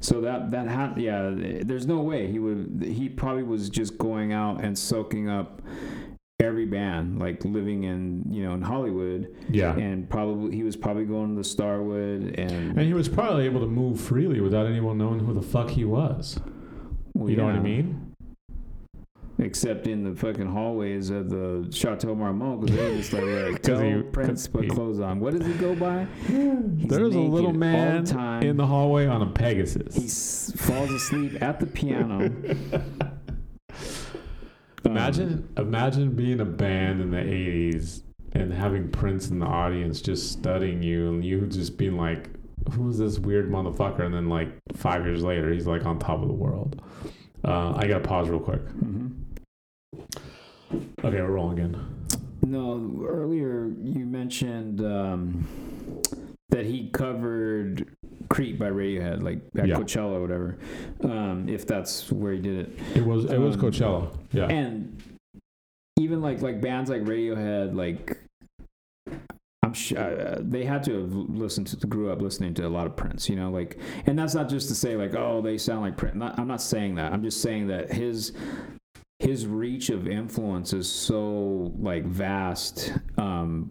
So 0.00 0.20
that 0.20 0.52
that 0.52 0.68
ha- 0.68 0.94
yeah, 0.96 1.30
there's 1.34 1.86
no 1.88 2.00
way 2.02 2.30
he 2.30 2.38
would. 2.38 2.84
He 2.86 3.08
probably 3.08 3.42
was 3.42 3.68
just 3.68 3.98
going 3.98 4.32
out 4.32 4.62
and 4.62 4.78
soaking 4.78 5.28
up 5.28 5.60
every 6.38 6.66
band, 6.66 7.18
like 7.18 7.44
living 7.44 7.82
in 7.84 8.24
you 8.30 8.44
know 8.44 8.54
in 8.54 8.62
Hollywood, 8.62 9.34
Yeah. 9.50 9.74
and 9.76 10.08
probably 10.08 10.54
he 10.54 10.62
was 10.62 10.76
probably 10.76 11.04
going 11.04 11.30
to 11.30 11.36
the 11.36 11.44
Starwood 11.44 12.38
and, 12.38 12.78
And 12.78 12.80
he 12.82 12.94
was 12.94 13.08
probably 13.08 13.46
able 13.46 13.60
to 13.60 13.66
move 13.66 14.00
freely 14.00 14.40
without 14.40 14.66
anyone 14.66 14.98
knowing 14.98 15.18
who 15.20 15.32
the 15.34 15.42
fuck 15.42 15.70
he 15.70 15.84
was. 15.84 16.38
Well, 17.18 17.30
You 17.30 17.36
know 17.36 17.44
what 17.46 17.54
I 17.56 17.60
mean? 17.60 18.02
Except 19.38 19.86
in 19.86 20.02
the 20.02 20.14
fucking 20.18 20.46
hallways 20.46 21.10
of 21.10 21.28
the 21.28 21.68
Chateau 21.70 22.14
Marmont, 22.14 22.62
because 22.62 22.76
they're 22.76 22.96
just 22.96 23.12
like, 23.12 23.22
like 23.22 23.32
'Cause 23.52 23.60
tell 23.62 23.80
he- 23.80 24.02
Prince 24.02 24.46
'cause 24.46 24.48
put 24.48 24.64
he- 24.64 24.70
clothes 24.70 24.98
on. 24.98 25.20
What 25.20 25.36
does 25.38 25.46
he 25.46 25.52
go 25.54 25.74
by? 25.74 26.06
He's 26.26 26.88
There's 26.88 27.14
a 27.14 27.18
little 27.20 27.46
all 27.48 27.52
the 27.52 27.58
man 27.58 28.04
time. 28.04 28.42
in 28.42 28.56
the 28.56 28.66
hallway 28.66 29.06
on 29.06 29.20
a 29.20 29.26
Pegasus. 29.26 29.94
He 29.94 30.04
s- 30.06 30.52
falls 30.56 30.90
asleep 30.90 31.42
at 31.42 31.60
the 31.60 31.66
piano. 31.66 32.24
Um, 32.26 32.44
Imagine, 34.84 35.48
imagine 35.56 36.14
being 36.14 36.38
a 36.40 36.44
band 36.44 37.00
in 37.00 37.10
the 37.10 37.16
'80s 37.16 38.02
and 38.32 38.52
having 38.52 38.88
Prince 38.90 39.30
in 39.30 39.40
the 39.40 39.46
audience 39.46 40.00
just 40.00 40.30
studying 40.30 40.80
you, 40.82 41.08
and 41.08 41.24
you 41.24 41.40
just 41.46 41.76
being 41.76 41.96
like, 41.96 42.30
"Who's 42.72 42.98
this 42.98 43.18
weird 43.18 43.50
motherfucker?" 43.50 44.00
And 44.00 44.14
then, 44.14 44.28
like 44.28 44.48
five 44.74 45.04
years 45.04 45.22
later, 45.22 45.52
he's 45.52 45.66
like 45.66 45.84
on 45.86 45.98
top 45.98 46.22
of 46.22 46.28
the 46.28 46.34
world. 46.34 46.80
Uh, 47.44 47.72
I 47.76 47.86
gotta 47.86 48.00
pause 48.06 48.28
real 48.28 48.40
quick. 48.40 48.62
mhm. 48.68 49.12
Okay, 51.04 51.20
we're 51.22 51.30
rolling 51.30 51.58
again. 51.58 51.76
No, 52.42 53.04
earlier 53.08 53.66
you 53.82 54.04
mentioned 54.04 54.80
um, 54.80 55.46
that 56.50 56.66
he 56.66 56.88
covered 56.90 57.86
"Creep" 58.28 58.58
by 58.58 58.68
Radiohead, 58.70 59.22
like 59.22 59.40
at 59.56 59.68
Yeah. 59.68 59.76
Coachella 59.76 60.14
or 60.16 60.20
whatever. 60.20 60.56
Um, 61.02 61.48
if 61.48 61.66
that's 61.66 62.10
where 62.12 62.32
he 62.32 62.40
did 62.40 62.58
it, 62.60 62.78
It 62.96 63.04
was 63.06 63.24
it 63.26 63.38
was 63.38 63.54
Um, 63.56 63.60
Coachella. 63.62 64.16
Yeah. 64.32 64.46
and 64.46 65.00
even 65.98 66.20
like 66.20 66.42
like 66.42 66.60
bands 66.60 66.90
like 66.90 67.02
Radiohead, 67.04 67.74
like 67.74 68.18
sure 69.72 69.98
uh, 69.98 70.38
they 70.40 70.64
had 70.64 70.82
to 70.84 71.00
have 71.00 71.12
listened 71.12 71.68
to 71.68 71.86
grew 71.86 72.10
up 72.10 72.20
listening 72.20 72.54
to 72.54 72.66
a 72.66 72.68
lot 72.68 72.86
of 72.86 72.96
Prince, 72.96 73.28
you 73.28 73.36
know, 73.36 73.50
like, 73.50 73.78
and 74.06 74.18
that's 74.18 74.34
not 74.34 74.48
just 74.48 74.68
to 74.68 74.74
say 74.74 74.96
like, 74.96 75.14
oh, 75.14 75.40
they 75.40 75.58
sound 75.58 75.82
like 75.82 75.96
Prince. 75.96 76.16
Not, 76.16 76.38
I'm 76.38 76.48
not 76.48 76.62
saying 76.62 76.96
that. 76.96 77.12
I'm 77.12 77.22
just 77.22 77.40
saying 77.40 77.68
that 77.68 77.92
his 77.92 78.32
his 79.18 79.46
reach 79.46 79.88
of 79.88 80.06
influence 80.06 80.72
is 80.72 80.90
so 80.90 81.72
like 81.78 82.04
vast. 82.04 82.92
Um, 83.16 83.70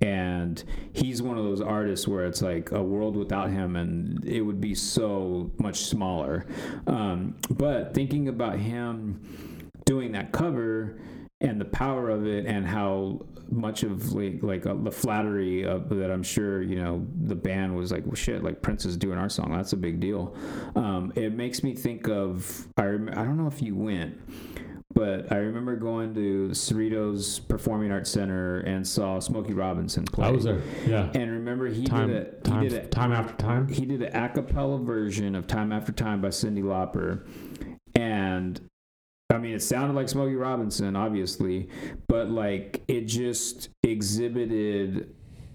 and 0.00 0.64
he's 0.92 1.20
one 1.20 1.36
of 1.36 1.44
those 1.44 1.60
artists 1.60 2.08
where 2.08 2.24
it's 2.24 2.42
like 2.42 2.72
a 2.72 2.82
world 2.82 3.16
without 3.16 3.50
him 3.50 3.76
and 3.76 4.24
it 4.24 4.40
would 4.40 4.60
be 4.60 4.74
so 4.74 5.50
much 5.58 5.80
smaller 5.82 6.46
um, 6.86 7.36
but 7.50 7.92
thinking 7.92 8.28
about 8.28 8.58
him 8.58 9.20
doing 9.84 10.12
that 10.12 10.32
cover 10.32 10.98
and 11.40 11.60
the 11.60 11.66
power 11.66 12.08
of 12.08 12.26
it 12.26 12.46
and 12.46 12.66
how 12.66 13.20
much 13.54 13.82
of 13.82 14.12
like 14.12 14.42
like 14.42 14.66
uh, 14.66 14.74
the 14.74 14.90
flattery 14.90 15.64
of 15.64 15.88
that 15.90 16.10
I'm 16.10 16.22
sure 16.22 16.62
you 16.62 16.76
know 16.76 17.06
the 17.22 17.34
band 17.36 17.76
was 17.76 17.92
like 17.92 18.04
well 18.04 18.14
shit 18.14 18.42
like 18.42 18.60
Prince 18.62 18.84
is 18.84 18.96
doing 18.96 19.18
our 19.18 19.28
song 19.28 19.52
that's 19.52 19.72
a 19.72 19.76
big 19.76 20.00
deal 20.00 20.34
um, 20.76 21.12
it 21.14 21.32
makes 21.34 21.62
me 21.62 21.74
think 21.74 22.08
of 22.08 22.66
I, 22.76 22.84
rem- 22.84 23.10
I 23.10 23.22
don't 23.24 23.36
know 23.36 23.46
if 23.46 23.62
you 23.62 23.74
went 23.76 24.18
but 24.92 25.32
I 25.32 25.36
remember 25.38 25.74
going 25.74 26.14
to 26.14 26.50
Cerritos 26.50 27.46
Performing 27.48 27.90
Arts 27.90 28.10
Center 28.10 28.60
and 28.60 28.86
saw 28.86 29.18
Smokey 29.18 29.52
Robinson 29.52 30.04
play 30.04 30.28
I 30.28 30.30
was 30.30 30.44
there. 30.44 30.62
Yeah. 30.86 31.10
and 31.14 31.32
remember 31.32 31.66
he 31.66 31.84
Time, 31.84 32.08
did 32.08 32.16
a 32.16 32.30
time, 32.42 32.62
he 32.62 32.68
did 32.68 32.84
a 32.84 32.86
time 32.88 33.10
after 33.12 33.34
time. 33.34 33.66
he 33.66 33.86
did 33.86 34.02
an 34.02 34.14
a 34.14 34.28
cappella 34.28 34.78
version 34.78 35.34
of 35.34 35.48
Time 35.48 35.72
After 35.72 35.90
Time 35.90 36.20
by 36.20 36.28
Cyndi 36.28 36.62
Lauper. 36.62 37.26
And 37.96 38.60
I 39.30 39.38
mean, 39.38 39.54
it 39.54 39.62
sounded 39.62 39.94
like 39.94 40.08
Smokey 40.08 40.34
Robinson, 40.34 40.96
obviously, 40.96 41.68
but 42.08 42.30
like 42.30 42.82
it 42.88 43.02
just 43.02 43.70
exhibited 43.82 45.14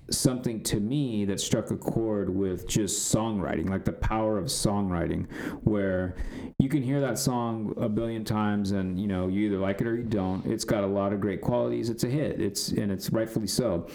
something 0.09 0.63
to 0.63 0.79
me 0.79 1.25
that 1.25 1.39
struck 1.39 1.69
a 1.69 1.77
chord 1.77 2.29
with 2.35 2.67
just 2.67 3.13
songwriting, 3.13 3.69
like 3.69 3.85
the 3.85 3.93
power 3.93 4.39
of 4.39 4.45
songwriting, 4.45 5.29
where 5.63 6.15
you 6.57 6.67
can 6.67 6.81
hear 6.81 6.99
that 7.01 7.19
song 7.19 7.73
a 7.77 7.87
billion 7.87 8.25
times 8.25 8.71
and 8.71 8.99
you 8.99 9.07
know 9.07 9.27
you 9.27 9.47
either 9.47 9.59
like 9.59 9.81
it 9.81 9.87
or 9.87 9.95
you 9.95 10.03
don't. 10.03 10.45
It's 10.45 10.65
got 10.65 10.83
a 10.83 10.87
lot 10.87 11.13
of 11.13 11.21
great 11.21 11.41
qualities. 11.41 11.89
It's 11.89 12.03
a 12.03 12.09
hit. 12.09 12.41
It's 12.41 12.69
and 12.69 12.91
it's 12.91 13.11
rightfully 13.11 13.47
so. 13.47 13.87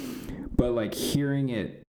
But 0.57 0.73
like 0.73 0.95
hearing 0.95 1.49
it 1.49 1.84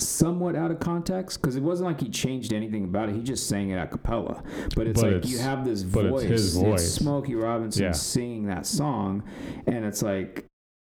somewhat 0.00 0.54
out 0.56 0.70
of 0.70 0.80
context 0.80 1.40
because 1.40 1.56
it 1.56 1.62
wasn't 1.62 1.88
like 1.88 2.00
he 2.00 2.08
changed 2.08 2.52
anything 2.52 2.84
about 2.84 3.08
it. 3.08 3.14
He 3.14 3.22
just 3.22 3.48
sang 3.48 3.70
it 3.70 3.76
a 3.76 3.86
cappella. 3.86 4.42
But 4.74 4.86
it's 4.86 5.00
But 5.00 5.06
like 5.08 5.16
it's- 5.18 5.30
you 5.32 5.38
have 5.38 5.64
this 5.64 5.82
but 5.82 6.06
it's 6.06 6.10
voice. 6.12 6.28
his 6.28 6.56
voice. 6.56 6.92
Smokey 6.94 7.34
Robinson 7.34 7.84
Yeah. 7.84 7.92
singing 7.92 8.46
that 8.46 8.66
song, 8.66 9.22
and 9.66 9.84
it's 9.84 10.02
like 10.02 10.44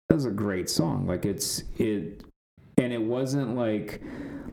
that's 0.09 0.25
a 0.25 0.31
great 0.31 0.69
song. 0.69 1.07
Like 1.07 1.25
it's 1.25 1.63
it, 1.77 2.23
and 2.77 2.91
it 2.91 3.01
wasn't 3.01 3.55
like 3.55 4.01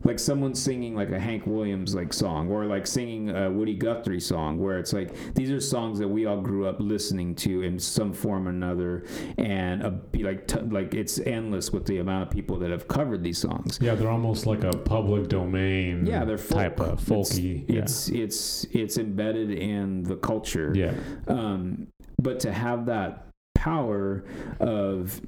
like 0.04 0.18
someone 0.18 0.54
singing 0.54 0.94
like 0.94 1.10
a 1.10 1.18
Hank 1.18 1.46
Williams 1.46 1.94
like 1.94 2.12
song 2.12 2.50
or 2.50 2.64
like 2.66 2.86
singing 2.86 3.30
a 3.30 3.50
Woody 3.50 3.74
Guthrie 3.74 4.20
song 4.20 4.58
where 4.58 4.78
it's 4.78 4.92
like 4.92 5.34
these 5.34 5.50
are 5.50 5.60
songs 5.60 5.98
that 5.98 6.08
we 6.08 6.26
all 6.26 6.40
grew 6.40 6.66
up 6.66 6.76
listening 6.78 7.34
to 7.36 7.62
in 7.62 7.78
some 7.78 8.12
form 8.12 8.46
or 8.46 8.50
another 8.50 9.04
and 9.36 9.82
a, 9.82 9.90
be 9.90 10.22
like 10.22 10.46
t- 10.46 10.60
like 10.60 10.94
it's 10.94 11.18
endless 11.20 11.72
with 11.72 11.86
the 11.86 11.98
amount 11.98 12.22
of 12.24 12.30
people 12.30 12.58
that 12.58 12.70
have 12.70 12.88
covered 12.88 13.22
these 13.22 13.38
songs. 13.38 13.78
Yeah, 13.80 13.94
they're 13.94 14.10
almost 14.10 14.46
like 14.46 14.64
a 14.64 14.70
public 14.72 15.28
domain. 15.28 16.06
Yeah, 16.06 16.24
they're 16.24 16.38
folk. 16.38 16.58
type 16.58 16.80
of 16.80 17.00
folky. 17.00 17.68
It's 17.68 18.08
it's 18.08 18.64
it's 18.72 18.98
embedded 18.98 19.50
in 19.50 20.02
the 20.04 20.16
culture. 20.16 20.72
yeah. 20.74 20.94
yeah. 21.28 21.34
Um, 21.34 21.88
but 22.20 22.40
to 22.40 22.52
have 22.52 22.86
that 22.86 23.28
power 23.54 24.24
of 24.60 25.20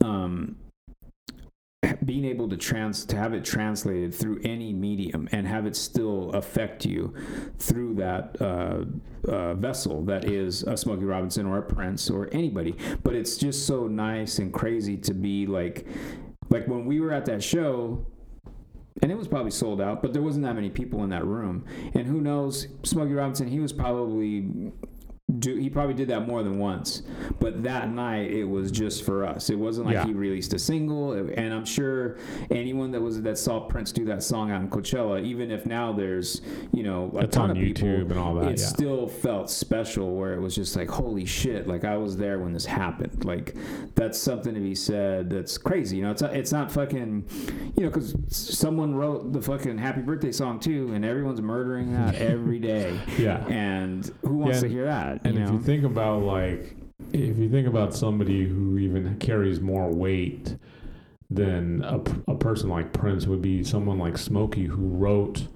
um, 0.00 0.56
being 2.04 2.24
able 2.24 2.48
to 2.48 2.56
trans 2.56 3.04
to 3.06 3.16
have 3.16 3.34
it 3.34 3.44
translated 3.44 4.14
through 4.14 4.40
any 4.44 4.72
medium 4.72 5.28
and 5.32 5.46
have 5.46 5.66
it 5.66 5.76
still 5.76 6.30
affect 6.30 6.84
you 6.84 7.14
through 7.58 7.94
that 7.94 8.36
uh, 8.40 8.84
uh, 9.28 9.54
vessel 9.54 10.04
that 10.04 10.24
is 10.24 10.62
a 10.64 10.76
Smokey 10.76 11.04
Robinson 11.04 11.46
or 11.46 11.58
a 11.58 11.62
Prince 11.62 12.10
or 12.10 12.28
anybody. 12.32 12.76
But 13.02 13.14
it's 13.14 13.36
just 13.36 13.66
so 13.66 13.86
nice 13.86 14.38
and 14.38 14.52
crazy 14.52 14.96
to 14.98 15.14
be 15.14 15.46
like, 15.46 15.86
like 16.50 16.66
when 16.68 16.86
we 16.86 17.00
were 17.00 17.12
at 17.12 17.24
that 17.26 17.42
show. 17.42 18.06
And 19.00 19.10
it 19.10 19.16
was 19.16 19.26
probably 19.26 19.50
sold 19.50 19.80
out, 19.80 20.00
but 20.00 20.12
there 20.12 20.22
wasn't 20.22 20.44
that 20.44 20.54
many 20.54 20.70
people 20.70 21.02
in 21.02 21.10
that 21.10 21.24
room. 21.24 21.64
And 21.94 22.06
who 22.06 22.20
knows, 22.20 22.68
Smokey 22.84 23.14
Robinson, 23.14 23.48
he 23.48 23.58
was 23.58 23.72
probably 23.72 24.70
do 25.38 25.56
he 25.56 25.70
probably 25.70 25.94
did 25.94 26.08
that 26.08 26.26
more 26.26 26.42
than 26.42 26.58
once 26.58 27.02
but 27.40 27.62
that 27.62 27.90
night 27.90 28.30
it 28.30 28.44
was 28.44 28.70
just 28.70 29.04
for 29.04 29.24
us 29.24 29.50
it 29.50 29.58
wasn't 29.58 29.86
like 29.86 29.94
Yeah. 29.94 30.04
he 30.06 30.12
released 30.12 30.52
a 30.54 30.58
single 30.58 31.12
and 31.12 31.52
i'm 31.54 31.64
sure 31.64 32.16
anyone 32.50 32.90
that 32.92 33.00
was 33.00 33.20
that 33.22 33.38
saw 33.38 33.60
prince 33.60 33.92
do 33.92 34.04
that 34.06 34.22
song 34.22 34.50
out 34.50 34.60
in 34.60 34.68
coachella 34.68 35.22
even 35.22 35.50
if 35.50 35.64
now 35.66 35.92
there's 35.92 36.40
you 36.72 36.82
know 36.82 37.10
a 37.16 37.20
It's 37.24 37.34
ton 37.36 37.50
on 37.50 37.56
of 37.56 37.62
people 37.62 37.88
YouTube 37.88 38.10
and 38.10 38.18
all 38.18 38.34
that. 38.36 38.52
it 38.52 38.60
yeah. 38.60 38.66
still 38.66 39.06
felt 39.08 39.50
special 39.50 40.14
where 40.16 40.34
it 40.34 40.40
was 40.40 40.54
just 40.54 40.76
like 40.76 40.88
holy 40.90 41.24
shit 41.24 41.66
like 41.66 41.84
i 41.84 41.96
was 41.96 42.16
there 42.16 42.38
when 42.38 42.52
this 42.52 42.66
happened 42.66 43.24
like 43.24 43.54
that's 43.94 44.18
something 44.18 44.54
to 44.54 44.60
be 44.60 44.74
said 44.74 45.30
that's 45.30 45.56
crazy 45.58 45.96
you 45.98 46.02
know 46.02 46.10
it's 46.10 46.22
not, 46.22 46.34
it's 46.36 46.52
not 46.52 46.70
fucking 46.72 47.24
you 47.76 47.84
know 47.84 47.88
because 47.90 48.14
someone 48.28 48.94
wrote 48.94 49.32
the 49.32 49.40
fucking 49.40 49.78
happy 49.78 50.00
birthday 50.00 50.32
song 50.32 50.58
too 50.60 50.92
and 50.94 51.04
everyone's 51.04 51.40
murdering 51.40 51.92
that 51.92 52.14
every 52.20 52.58
day 52.58 52.98
yeah. 53.18 53.44
and 53.46 54.10
who 54.22 54.36
wants 54.36 54.56
Yeah, 54.56 54.60
to 54.62 54.68
hear 54.68 54.84
that 54.84 55.21
And 55.24 55.36
you 55.36 55.44
if 55.44 55.50
you 55.50 55.60
think 55.60 55.84
about 55.84 56.22
like, 56.22 56.76
if 57.12 57.38
you 57.38 57.48
think 57.48 57.66
about 57.66 57.94
somebody 57.94 58.46
who 58.46 58.78
even 58.78 59.16
carries 59.18 59.60
more 59.60 59.90
weight 59.90 60.56
than 61.30 61.82
a, 61.84 62.00
a 62.30 62.34
person 62.34 62.68
like 62.68 62.92
Prince 62.92 63.26
would 63.26 63.42
be 63.42 63.64
someone 63.64 63.98
like 63.98 64.18
Smokey 64.18 64.66
who 64.66 64.88
wrote 64.88 65.46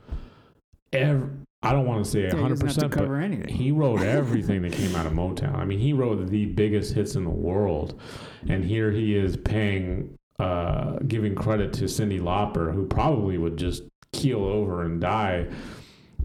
every. 0.92 1.28
I 1.62 1.72
don't 1.72 1.86
want 1.86 2.04
to 2.04 2.10
say 2.10 2.28
hundred 2.28 2.60
doesn't 2.60 2.82
have 2.82 2.90
to 2.92 2.96
percent, 2.96 3.08
but 3.08 3.14
anything 3.16 3.48
he 3.48 3.72
wrote 3.72 4.00
everything 4.02 4.62
that 4.62 4.72
came 4.72 4.94
out 4.94 5.06
of 5.06 5.12
Motown. 5.12 5.56
I 5.56 5.64
mean, 5.64 5.78
he 5.78 5.92
wrote 5.92 6.24
the 6.28 6.46
biggest 6.46 6.94
hits 6.94 7.16
in 7.16 7.24
the 7.24 7.30
world, 7.30 8.00
and 8.48 8.64
here 8.64 8.92
he 8.92 9.16
is 9.16 9.36
paying, 9.36 10.16
uh, 10.38 10.98
giving 11.08 11.34
credit 11.34 11.72
to 11.74 11.84
Cyndi 11.84 12.20
Lauper, 12.20 12.72
who 12.72 12.86
probably 12.86 13.38
would 13.38 13.56
just 13.56 13.82
keel 14.12 14.44
over 14.44 14.84
and 14.84 15.00
die, 15.00 15.48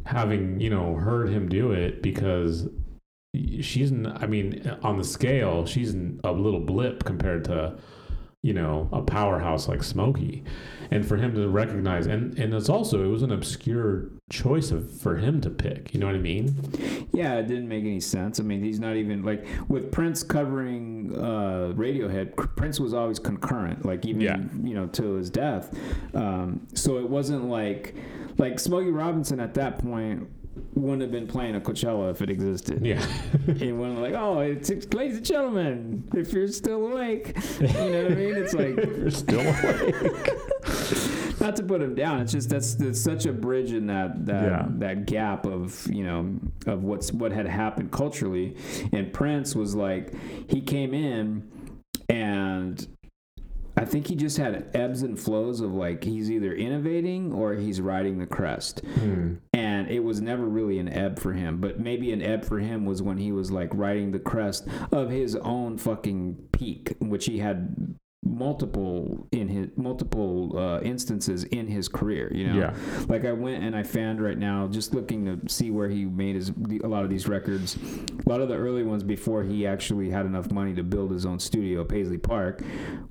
having 0.06 0.60
you 0.60 0.70
know 0.70 0.96
heard 0.96 1.30
him 1.30 1.50
do 1.50 1.72
it 1.72 2.04
because 2.04 2.68
she's. 3.62 3.92
i 3.92 4.26
mean, 4.28 4.78
on 4.84 4.98
the 4.98 5.04
scale, 5.04 5.66
she's 5.66 5.94
a 6.24 6.32
little 6.32 6.60
blip 6.60 7.04
compared 7.04 7.46
to 7.46 7.78
you 8.44 8.54
know 8.54 8.90
a 8.92 9.02
powerhouse 9.02 9.68
like 9.68 9.84
Smokey, 9.84 10.44
and 10.90 11.06
for 11.06 11.16
him 11.16 11.34
to 11.36 11.48
recognize 11.48 12.08
and 12.08 12.38
and 12.40 12.54
it's 12.54 12.70
also 12.70 13.04
it 13.04 13.08
was 13.08 13.22
an 13.22 13.32
obscure 13.32 14.10
choice 14.32 14.72
of 14.72 14.92
for 15.00 15.18
him 15.18 15.40
to 15.42 15.50
pick. 15.50 15.94
You 15.94 16.00
know 16.00 16.08
what 16.08 16.16
I 16.16 16.20
mean? 16.20 17.08
Yeah, 17.14 17.36
it 17.36 17.48
didn't 17.48 17.68
make 17.68 17.84
any 17.84 18.00
sense. 18.00 18.40
I 18.40 18.44
mean, 18.44 18.64
he's 18.64 18.80
not 18.80 18.96
even 18.96 19.24
like 19.24 19.46
with 19.68 19.92
Prince 19.92 20.24
covering 20.24 21.14
uh, 21.16 21.74
Radiohead. 21.76 22.36
Prince 22.56 22.80
was 22.80 22.94
always 22.94 23.20
concurrent, 23.20 23.86
like 23.86 24.06
even 24.06 24.22
Yeah. 24.22 24.38
you 24.64 24.74
know 24.74 24.88
till 24.88 25.18
his 25.18 25.30
death. 25.30 25.78
Um, 26.16 26.66
so 26.74 26.98
it 26.98 27.08
wasn't 27.08 27.46
like 27.46 27.96
like 28.38 28.60
Smokey 28.60 28.90
Robinson 28.90 29.40
at 29.40 29.54
that 29.54 29.78
point 29.80 30.28
wouldn't 30.74 31.02
have 31.02 31.12
been 31.12 31.28
playing 31.28 31.56
a 31.56 31.62
Coachella 31.62 32.12
if 32.12 32.22
it 32.22 32.30
existed. 32.30 32.86
Yeah. 32.86 33.06
It 33.48 33.74
wouldn't 33.76 34.00
like, 34.00 34.14
oh, 34.14 34.40
it's, 34.40 34.70
it's 34.70 34.92
ladies 34.94 35.18
and 35.18 35.26
gentlemen, 35.26 36.08
if 36.16 36.32
you're 36.34 36.48
still 36.48 36.88
awake. 36.88 37.36
You 37.60 37.68
know 37.68 38.04
what 38.04 38.12
I 38.12 38.16
mean? 38.16 38.36
It's 38.36 38.54
like 38.54 38.78
if 38.78 38.98
You're 38.98 39.12
still 39.12 39.42
awake. 39.42 39.96
not 41.42 41.56
to 41.56 41.64
put 41.64 41.82
him 41.82 41.96
down. 41.96 42.22
It's 42.22 42.32
just 42.32 42.50
that's, 42.50 42.76
that's 42.76 43.00
such 43.02 43.26
a 43.26 43.34
bridge 43.34 43.72
in 43.74 43.88
that 43.88 44.26
that 44.26 44.44
Yeah. 44.44 44.66
that 44.78 45.06
gap 45.06 45.46
of 45.46 45.88
you 45.92 46.04
know 46.04 46.40
of 46.68 46.84
what's 46.84 47.12
what 47.12 47.32
had 47.32 47.48
happened 47.48 47.92
culturally. 47.92 48.56
And 48.94 49.12
Prince 49.12 49.56
was 49.56 49.76
like 49.76 50.14
he 50.50 50.62
came 50.62 50.94
in 50.94 51.50
and 52.10 52.88
I 53.78 53.86
think 53.86 54.08
he 54.08 54.16
just 54.16 54.38
had 54.38 54.70
ebbs 54.76 55.02
and 55.02 55.18
flows 55.18 55.62
of 55.62 55.74
like 55.74 56.04
he's 56.04 56.30
either 56.30 56.54
innovating 56.54 57.34
or 57.34 57.56
he's 57.56 57.80
riding 57.82 58.20
the 58.20 58.26
crest. 58.28 58.82
Hmm. 59.00 59.36
And 59.54 59.71
it 59.92 60.04
was 60.04 60.22
never 60.22 60.46
really 60.46 60.80
an 60.80 60.90
ebb 60.90 61.20
for 61.20 61.34
him, 61.34 61.60
but 61.60 61.80
maybe 61.80 62.12
an 62.12 62.22
ebb 62.22 62.46
for 62.46 62.60
him 62.60 62.86
was 62.86 63.02
when 63.02 63.18
he 63.18 63.32
was 63.32 63.52
like 63.52 63.70
riding 63.74 64.12
the 64.12 64.20
crest 64.20 64.68
of 64.92 65.10
his 65.10 65.36
own 65.36 65.78
fucking 65.78 66.38
peak, 66.54 66.96
which 67.00 67.26
he 67.26 67.40
had 67.40 67.96
multiple 68.24 69.28
in 69.32 69.48
his 69.48 69.68
multiple 69.78 70.58
uh, 70.58 70.80
instances 70.82 71.44
in 71.46 71.68
his 71.68 71.88
career. 71.88 72.32
You 72.34 72.48
know, 72.48 72.56
Yeah. 72.56 72.76
like 73.10 73.26
I 73.26 73.32
went 73.34 73.64
and 73.64 73.76
I 73.76 73.84
found 73.84 74.22
right 74.22 74.38
now, 74.38 74.68
just 74.68 74.94
looking 74.94 75.26
to 75.26 75.40
see 75.52 75.72
where 75.72 75.90
he 75.90 76.06
made 76.06 76.36
his 76.36 76.52
a 76.84 76.88
lot 76.88 77.04
of 77.04 77.10
these 77.10 77.28
records. 77.28 77.78
A 78.26 78.30
lot 78.30 78.42
of 78.42 78.48
the 78.50 78.56
early 78.56 78.84
ones 78.84 79.04
before 79.04 79.44
he 79.44 79.66
actually 79.66 80.10
had 80.10 80.26
enough 80.26 80.52
money 80.52 80.74
to 80.76 80.84
build 80.84 81.12
his 81.12 81.26
own 81.26 81.40
studio, 81.40 81.84
Paisley 81.84 82.18
Park, 82.20 82.62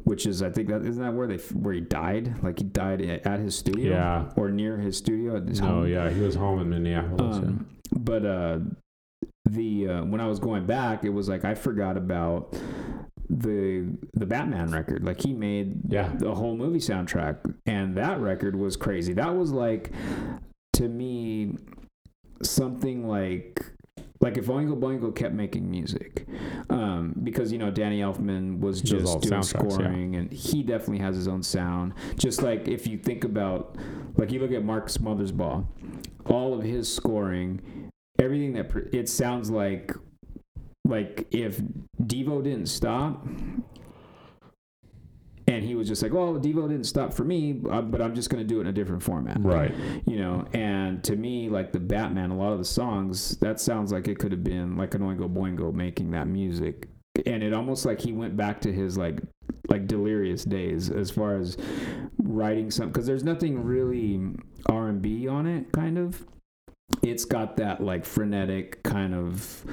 which 0.04 0.26
is 0.26 0.42
I 0.42 0.50
think 0.50 0.68
that 0.68 0.82
isn't 0.86 1.02
that 1.02 1.14
where 1.14 1.26
they 1.26 1.38
where 1.54 1.74
he 1.74 1.80
died? 1.80 2.42
Like 2.42 2.58
he 2.58 2.64
died 2.64 3.02
at 3.02 3.40
his 3.40 3.56
studio, 3.58 3.90
Yeah. 3.92 4.30
or 4.36 4.48
near 4.50 4.78
his 4.78 4.96
studio 4.96 5.36
at 5.36 5.48
his 5.48 5.60
No, 5.60 5.66
home. 5.66 5.88
yeah, 5.88 6.08
he 6.10 6.20
was 6.20 6.36
home 6.36 6.60
in 6.60 6.70
Minneapolis. 6.70 7.36
Um, 7.38 7.66
but 7.92 8.24
uh, 8.24 8.58
the 9.48 9.88
uh, 9.88 10.04
when 10.04 10.20
I 10.20 10.26
was 10.28 10.38
going 10.38 10.66
back, 10.66 11.04
it 11.04 11.10
was 11.10 11.28
like 11.28 11.44
I 11.44 11.54
forgot 11.54 11.96
about 11.96 12.56
the 13.30 13.86
the 14.14 14.26
Batman 14.26 14.70
record. 14.72 15.04
Like 15.04 15.22
he 15.22 15.32
made 15.32 15.92
yeah. 15.92 16.12
the 16.18 16.34
whole 16.34 16.56
movie 16.56 16.80
soundtrack, 16.80 17.54
and 17.64 17.96
that 17.96 18.20
record 18.20 18.56
was 18.56 18.76
crazy. 18.76 19.12
That 19.12 19.34
was 19.34 19.52
like 19.52 19.92
to 20.74 20.88
me 20.88 21.56
something 22.42 23.06
like 23.06 23.62
like 24.20 24.36
if 24.36 24.46
Oingo 24.46 24.78
Boingo 24.78 25.14
kept 25.14 25.34
making 25.34 25.70
music, 25.70 26.26
um, 26.68 27.14
because 27.22 27.52
you 27.52 27.58
know 27.58 27.70
Danny 27.70 28.00
Elfman 28.00 28.58
was 28.58 28.82
He 28.82 28.90
does 28.90 29.08
all 29.08 29.20
just 29.20 29.30
doing 29.30 29.42
soundtracks, 29.42 29.70
yeah. 29.70 29.76
scoring, 29.76 30.16
and 30.16 30.32
he 30.32 30.62
definitely 30.62 30.98
has 30.98 31.16
his 31.16 31.28
own 31.28 31.42
sound. 31.42 31.94
Just 32.16 32.42
like 32.42 32.68
if 32.68 32.86
you 32.86 32.98
think 32.98 33.24
about, 33.24 33.76
like 34.16 34.30
you 34.30 34.40
look 34.40 34.52
at 34.52 34.64
Mark 34.64 34.88
Mothersbaugh, 34.88 35.64
all 36.26 36.52
of 36.52 36.62
his 36.62 36.92
scoring, 36.92 37.90
everything 38.18 38.52
that 38.54 38.70
it 38.92 39.08
sounds 39.08 39.50
like, 39.50 39.94
like 40.90 41.26
if 41.30 41.60
Devo 42.02 42.42
didn't 42.42 42.66
stop. 42.66 43.26
And 45.46 45.64
he 45.64 45.74
was 45.74 45.88
just 45.88 46.00
like, 46.00 46.12
"Well, 46.12 46.34
Devo 46.34 46.68
didn't 46.68 46.84
stop 46.84 47.12
for 47.12 47.24
me, 47.24 47.60
uh, 47.68 47.82
but 47.82 48.00
I'm 48.00 48.14
just 48.14 48.30
going 48.30 48.40
to 48.40 48.46
do 48.46 48.58
it 48.58 48.62
in 48.62 48.66
a 48.68 48.72
different 48.72 49.02
format." 49.02 49.38
Right. 49.40 49.74
you 50.06 50.16
know 50.16 50.44
and 50.52 51.02
to 51.04 51.16
me 51.16 51.48
like 51.48 51.72
the 51.72 51.80
batman 51.80 52.30
a 52.30 52.36
lot 52.36 52.52
of 52.52 52.58
the 52.58 52.64
songs 52.64 53.36
that 53.38 53.60
sounds 53.60 53.92
like 53.92 54.08
it 54.08 54.18
could 54.18 54.32
have 54.32 54.44
been 54.44 54.76
like 54.76 54.94
an 54.94 55.02
oingo 55.02 55.32
boingo 55.32 55.72
making 55.72 56.10
that 56.12 56.26
music 56.26 56.88
and 57.26 57.42
it 57.42 57.52
almost 57.52 57.84
like 57.84 58.00
he 58.00 58.12
went 58.12 58.36
back 58.36 58.60
to 58.60 58.72
his 58.72 58.96
like 58.96 59.20
like 59.68 59.86
delirious 59.86 60.44
days 60.44 60.90
as 60.90 61.10
far 61.10 61.36
as 61.36 61.56
writing 62.18 62.70
some 62.70 62.88
because 62.88 63.06
there's 63.06 63.24
nothing 63.24 63.62
really 63.62 64.20
r&b 64.66 65.28
on 65.28 65.46
it 65.46 65.70
kind 65.72 65.98
of 65.98 66.26
it's 67.02 67.24
got 67.24 67.56
that 67.56 67.82
like 67.82 68.04
frenetic 68.04 68.82
kind 68.82 69.14
of 69.14 69.64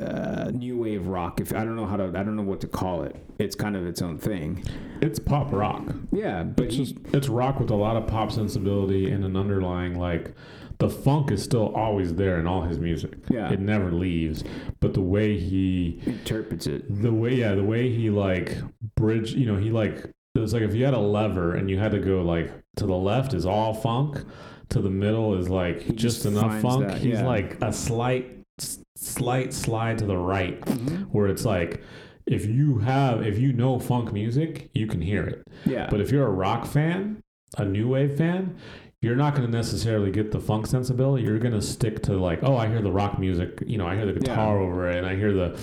uh, 0.00 0.50
new 0.54 0.78
wave 0.78 1.06
rock 1.06 1.40
if 1.40 1.52
i 1.54 1.64
don't 1.64 1.76
know 1.76 1.86
how 1.86 1.96
to 1.96 2.04
i 2.04 2.22
don't 2.22 2.36
know 2.36 2.42
what 2.42 2.60
to 2.60 2.66
call 2.68 3.02
it 3.02 3.16
it's 3.38 3.54
kind 3.56 3.76
of 3.76 3.86
its 3.86 4.00
own 4.00 4.16
thing 4.18 4.62
It's 5.00 5.18
pop 5.18 5.52
rock. 5.52 5.82
yeah 6.12 6.44
but 6.44 6.66
It's 6.66 6.74
he, 6.76 6.84
just 6.84 6.96
it's 7.12 7.28
rock 7.28 7.58
with 7.58 7.70
a 7.70 7.74
lot 7.76 7.96
of 7.96 8.06
pop 8.06 8.30
sensibility 8.32 9.10
and 9.10 9.24
an 9.24 9.36
underlying 9.36 9.98
like 9.98 10.32
the 10.78 10.88
funk 10.88 11.30
is 11.30 11.42
still 11.42 11.72
always 11.76 12.14
there 12.16 12.40
in 12.40 12.46
all 12.48 12.62
his 12.62 12.80
music. 12.80 13.12
Yeah. 13.30 13.52
It 13.52 13.60
never 13.60 13.92
leaves. 13.92 14.42
But 14.80 14.94
the 14.94 15.00
way 15.00 15.38
he 15.38 16.00
interprets 16.06 16.66
it 16.66 17.02
the 17.02 17.12
way 17.12 17.34
yeah, 17.34 17.54
the 17.54 17.62
way 17.62 17.88
he 17.94 18.10
like 18.10 18.56
bridge 18.96 19.32
you 19.32 19.46
know, 19.46 19.56
he 19.56 19.70
like 19.70 20.06
it 20.34 20.38
was 20.40 20.52
like 20.52 20.62
if 20.62 20.74
you 20.74 20.84
had 20.84 20.94
a 20.94 20.98
lever 20.98 21.54
and 21.54 21.70
you 21.70 21.78
had 21.78 21.92
to 21.92 22.00
go 22.00 22.22
like 22.22 22.50
to 22.76 22.86
the 22.86 22.96
left 22.96 23.32
is 23.32 23.46
all 23.46 23.74
funk, 23.74 24.24
to 24.70 24.80
the 24.80 24.90
middle 24.90 25.34
is 25.38 25.48
like 25.48 25.82
He 25.82 25.92
just, 25.92 26.22
just 26.22 26.26
enough 26.26 26.60
funk. 26.60 26.88
that, 26.88 26.98
He's 26.98 27.20
like 27.20 27.58
a 27.62 27.72
slight 27.72 28.41
s- 28.60 28.82
slight 28.96 29.52
slide 29.52 29.98
to 29.98 30.06
the 30.06 30.16
right 30.16 30.60
Mhm. 30.62 31.06
where 31.12 31.26
it's 31.26 31.44
like 31.44 31.82
if 32.26 32.46
you 32.46 32.78
have 32.78 33.26
if 33.26 33.38
you 33.38 33.52
know 33.52 33.78
funk 33.78 34.12
music, 34.12 34.70
you 34.74 34.86
can 34.86 35.00
hear 35.00 35.24
it. 35.24 35.42
yeah 35.66 35.88
But 35.90 36.00
if 36.00 36.10
you're 36.12 36.26
a 36.26 36.30
rock 36.30 36.66
fan, 36.66 37.18
a 37.58 37.64
new 37.64 37.88
wave 37.88 38.14
fan, 38.16 38.54
you're 39.00 39.16
not 39.16 39.34
going 39.34 39.44
to 39.50 39.52
necessarily 39.52 40.12
get 40.12 40.30
the 40.30 40.38
funk 40.38 40.66
sensibility. 40.68 41.24
You're 41.24 41.40
going 41.40 41.54
to 41.54 41.60
stick 41.62 42.02
to 42.04 42.12
like, 42.12 42.38
oh, 42.44 42.56
I 42.56 42.68
hear 42.68 42.80
the 42.80 42.92
rock 42.92 43.18
music. 43.18 43.60
You 43.66 43.76
know, 43.76 43.86
I 43.86 43.96
hear 43.96 44.06
the 44.06 44.12
guitar 44.20 44.60
over 44.60 44.88
it, 44.88 44.96
and 44.96 45.06
I 45.06 45.16
hear 45.16 45.32
the 45.32 45.58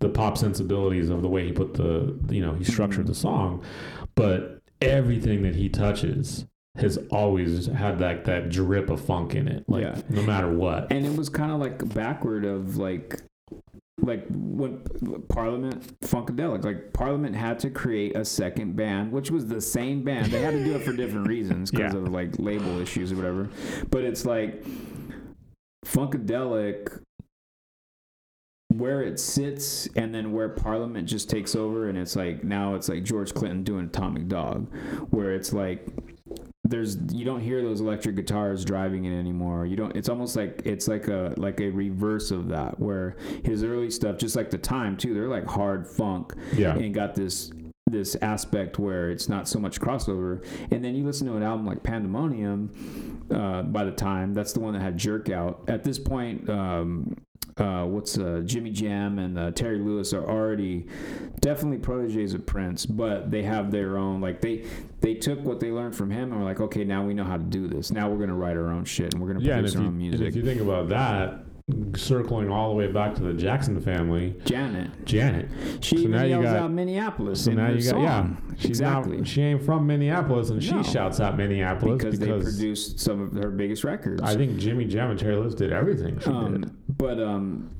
the 0.00 0.08
pop 0.08 0.36
sensibilities 0.36 1.08
of 1.10 1.22
the 1.22 1.28
way 1.28 1.46
he 1.46 1.52
put 1.52 1.74
the 1.74 2.18
you 2.28 2.42
know 2.44 2.54
he 2.54 2.64
structured 2.64 3.06
the 3.06 3.14
song. 3.14 3.62
But 4.16 4.60
everything 4.80 5.42
that 5.44 5.54
he 5.54 5.68
touches 5.68 6.44
has 6.76 6.98
always 7.10 7.66
had 7.66 7.98
that 7.98 8.24
that 8.24 8.48
drip 8.48 8.88
of 8.90 9.00
funk 9.04 9.34
in 9.34 9.46
it. 9.48 9.64
Like 9.68 9.82
Yeah. 9.82 10.00
no 10.08 10.22
matter 10.22 10.50
what. 10.50 10.90
and 10.90 11.04
it 11.04 11.16
was 11.16 11.28
kind 11.28 11.52
of 11.52 11.60
like 11.60 11.92
backward 11.94 12.44
of 12.44 12.76
like 12.78 13.20
like 14.00 14.24
when 14.30 14.80
parliament 15.28 16.00
funkadelic 16.00 16.64
like 16.64 16.92
parliament 16.92 17.36
had 17.36 17.58
to 17.60 17.70
create 17.70 18.16
a 18.16 18.24
second 18.24 18.74
band 18.74 19.12
which 19.12 19.30
was 19.30 19.46
the 19.46 19.60
same 19.60 20.02
band 20.02 20.32
they 20.32 20.40
had 20.40 20.52
to 20.52 20.64
do 20.64 20.74
it 20.74 20.82
for 20.82 20.92
different 20.92 21.28
reasons 21.28 21.70
because 21.70 21.92
Yeah. 21.92 22.00
of 22.00 22.08
like 22.08 22.36
label 22.38 22.80
issues 22.80 23.12
or 23.12 23.16
whatever 23.16 23.48
but 23.90 24.02
it's 24.02 24.24
like 24.24 24.64
funkadelic 25.86 27.00
where 28.74 29.02
it 29.02 29.20
sits 29.20 29.86
and 29.94 30.12
then 30.14 30.32
where 30.32 30.48
parliament 30.48 31.06
just 31.06 31.28
takes 31.28 31.54
over 31.54 31.88
and 31.88 31.98
it's 31.98 32.16
like 32.16 32.42
now 32.42 32.74
it's 32.74 32.88
like 32.88 33.04
george 33.04 33.32
clinton 33.34 33.62
doing 33.62 33.84
atomic 33.84 34.26
dog 34.26 34.66
where 35.10 35.32
it's 35.34 35.52
like 35.52 35.86
there's 36.72 36.96
you 37.12 37.24
don't 37.24 37.42
hear 37.42 37.60
those 37.62 37.80
electric 37.82 38.16
guitars 38.16 38.64
driving 38.64 39.04
it 39.04 39.16
anymore. 39.16 39.66
You 39.66 39.76
don't 39.76 39.94
it's 39.94 40.08
almost 40.08 40.34
like 40.34 40.62
it's 40.64 40.88
like 40.88 41.06
a 41.06 41.34
like 41.36 41.60
a 41.60 41.68
reverse 41.68 42.30
of 42.30 42.48
that 42.48 42.80
where 42.80 43.16
his 43.44 43.62
early 43.62 43.90
stuff 43.90 44.16
just 44.16 44.34
like 44.34 44.50
the 44.50 44.58
time 44.58 44.96
too 44.96 45.12
they're 45.12 45.28
like 45.28 45.46
hard 45.46 45.86
funk. 45.86 46.32
Yeah. 46.54 46.74
and 46.74 46.94
got 46.94 47.14
this 47.14 47.52
this 47.86 48.16
aspect 48.22 48.78
where 48.78 49.10
it's 49.10 49.28
not 49.28 49.46
so 49.46 49.58
much 49.58 49.80
crossover. 49.80 50.42
And 50.70 50.82
then 50.82 50.94
you 50.94 51.04
listen 51.04 51.26
to 51.26 51.36
an 51.36 51.42
album 51.42 51.66
like 51.66 51.82
pandemonium 51.82 53.26
uh, 53.30 53.62
by 53.62 53.84
the 53.84 53.92
time 53.92 54.32
that's 54.32 54.54
the 54.54 54.60
one 54.60 54.72
that 54.72 54.80
had 54.80 54.96
jerk 54.96 55.28
out. 55.28 55.64
At 55.68 55.84
this 55.84 55.98
point 55.98 56.48
um, 56.48 57.16
uh, 57.58 57.84
what's 57.84 58.16
uh, 58.18 58.42
Jimmy 58.44 58.70
Jam 58.70 59.18
and 59.18 59.38
uh, 59.38 59.50
Terry 59.50 59.78
Lewis 59.78 60.12
are 60.14 60.24
already 60.28 60.86
definitely 61.40 61.78
proteges 61.78 62.32
of 62.34 62.46
Prince, 62.46 62.86
but 62.86 63.30
they 63.30 63.42
have 63.42 63.70
their 63.70 63.98
own 63.98 64.20
like 64.20 64.40
they 64.40 64.64
they 65.00 65.14
took 65.14 65.40
what 65.44 65.60
they 65.60 65.70
learned 65.70 65.94
from 65.94 66.10
him 66.10 66.30
and 66.32 66.38
were 66.40 66.44
like, 66.46 66.60
okay, 66.60 66.84
now 66.84 67.04
we 67.04 67.12
know 67.14 67.24
how 67.24 67.36
to 67.36 67.42
do 67.44 67.68
this. 67.68 67.90
Now 67.90 68.08
we're 68.08 68.18
gonna 68.18 68.34
write 68.36 68.56
our 68.56 68.68
own 68.68 68.84
shit 68.84 69.12
and 69.12 69.22
we're 69.22 69.32
gonna 69.32 69.44
Yeah, 69.44 69.54
produce 69.56 69.74
our 69.76 69.82
you, 69.82 69.86
own 69.88 69.92
and 69.94 69.98
music. 69.98 70.26
if 70.28 70.36
you 70.36 70.42
think 70.42 70.60
about 70.60 70.88
that, 70.90 71.44
circling 71.96 72.50
all 72.50 72.70
the 72.70 72.74
way 72.74 72.86
back 72.90 73.14
to 73.14 73.22
the 73.22 73.32
Jackson 73.32 73.80
family, 73.80 74.34
Janet, 74.44 75.04
Janet. 75.04 75.48
she 75.80 76.02
So 76.02 76.08
now 76.08 76.22
you 76.22 76.30
yells 76.30 76.44
got- 76.44 76.56
out 76.56 76.72
Minneapolis. 76.72 77.44
So 77.44 77.50
in 77.52 77.56
now 77.58 77.66
her 77.66 77.74
you 77.74 77.82
got 77.82 77.90
song. 77.90 78.02
yeah. 78.02 78.54
She's 78.56 78.70
exactly 78.70 79.16
not 79.18 79.26
she 79.28 79.42
ain't 79.42 79.62
from 79.62 79.86
Minneapolis 79.86 80.50
and 80.50 80.70
No. 80.70 80.82
she 80.82 80.90
shouts 80.90 81.20
out 81.20 81.36
Minneapolis 81.36 81.98
because, 81.98 82.18
because, 82.18 82.44
they 82.44 82.50
produced 82.50 83.00
some 83.00 83.20
of 83.22 83.32
her 83.34 83.50
biggest 83.50 83.84
records. 83.84 84.20
I 84.22 84.34
think 84.36 84.58
Jimmy 84.58 84.84
Jam 84.86 85.10
and 85.10 85.18
Terry 85.18 85.36
Lewis 85.36 85.54
did 85.54 85.72
everything 85.72 86.18
she 86.18 86.30
did. 86.30 86.70
But 86.98 87.20
um, 87.20 87.70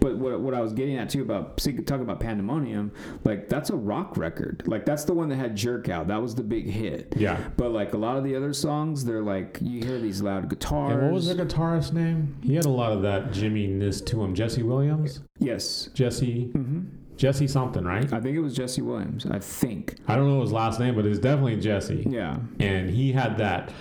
but 0.00 0.18
what, 0.18 0.40
what 0.40 0.54
I 0.54 0.60
was 0.60 0.72
getting 0.72 0.96
at 0.96 1.08
too 1.08 1.22
about 1.22 1.56
talking 1.58 2.02
about 2.02 2.20
Pandemonium, 2.20 2.92
like 3.24 3.48
that's 3.48 3.70
a 3.70 3.76
rock 3.76 4.16
record. 4.16 4.62
Like 4.66 4.84
that's 4.84 5.04
the 5.04 5.14
one 5.14 5.28
that 5.30 5.36
had 5.36 5.56
Jerk 5.56 5.88
Out. 5.88 6.08
That 6.08 6.20
was 6.22 6.34
the 6.34 6.42
big 6.42 6.68
hit. 6.68 7.14
Yeah. 7.16 7.40
But 7.56 7.72
like 7.72 7.94
a 7.94 7.96
lot 7.98 8.16
of 8.16 8.24
the 8.24 8.36
other 8.36 8.52
songs, 8.52 9.04
they're 9.04 9.22
like 9.22 9.58
you 9.60 9.82
hear 9.84 9.98
these 9.98 10.22
loud 10.22 10.48
guitars. 10.48 10.92
And 10.92 11.02
what 11.02 11.12
was 11.12 11.26
the 11.28 11.34
guitarist's 11.34 11.92
name? 11.92 12.36
He 12.42 12.54
had 12.54 12.66
a 12.66 12.70
lot 12.70 12.92
of 12.92 13.02
that 13.02 13.32
Jimmy-ness 13.32 14.00
to 14.02 14.22
him. 14.22 14.34
Jesse 14.34 14.62
Williams? 14.62 15.22
Yes. 15.38 15.88
Jesse 15.94 16.44
hmm 16.52 16.82
Jesse 17.16 17.48
something, 17.48 17.82
right? 17.82 18.12
I 18.12 18.20
think 18.20 18.36
it 18.36 18.40
was 18.40 18.54
Jesse 18.54 18.82
Williams. 18.82 19.24
I 19.24 19.38
think. 19.38 19.96
I 20.06 20.16
don't 20.16 20.28
know 20.28 20.42
his 20.42 20.52
last 20.52 20.78
name, 20.78 20.94
but 20.94 21.06
it's 21.06 21.18
definitely 21.18 21.56
Jesse. 21.56 22.06
Yeah. 22.06 22.36
And 22.60 22.90
he 22.90 23.12
had 23.12 23.38
that 23.38 23.72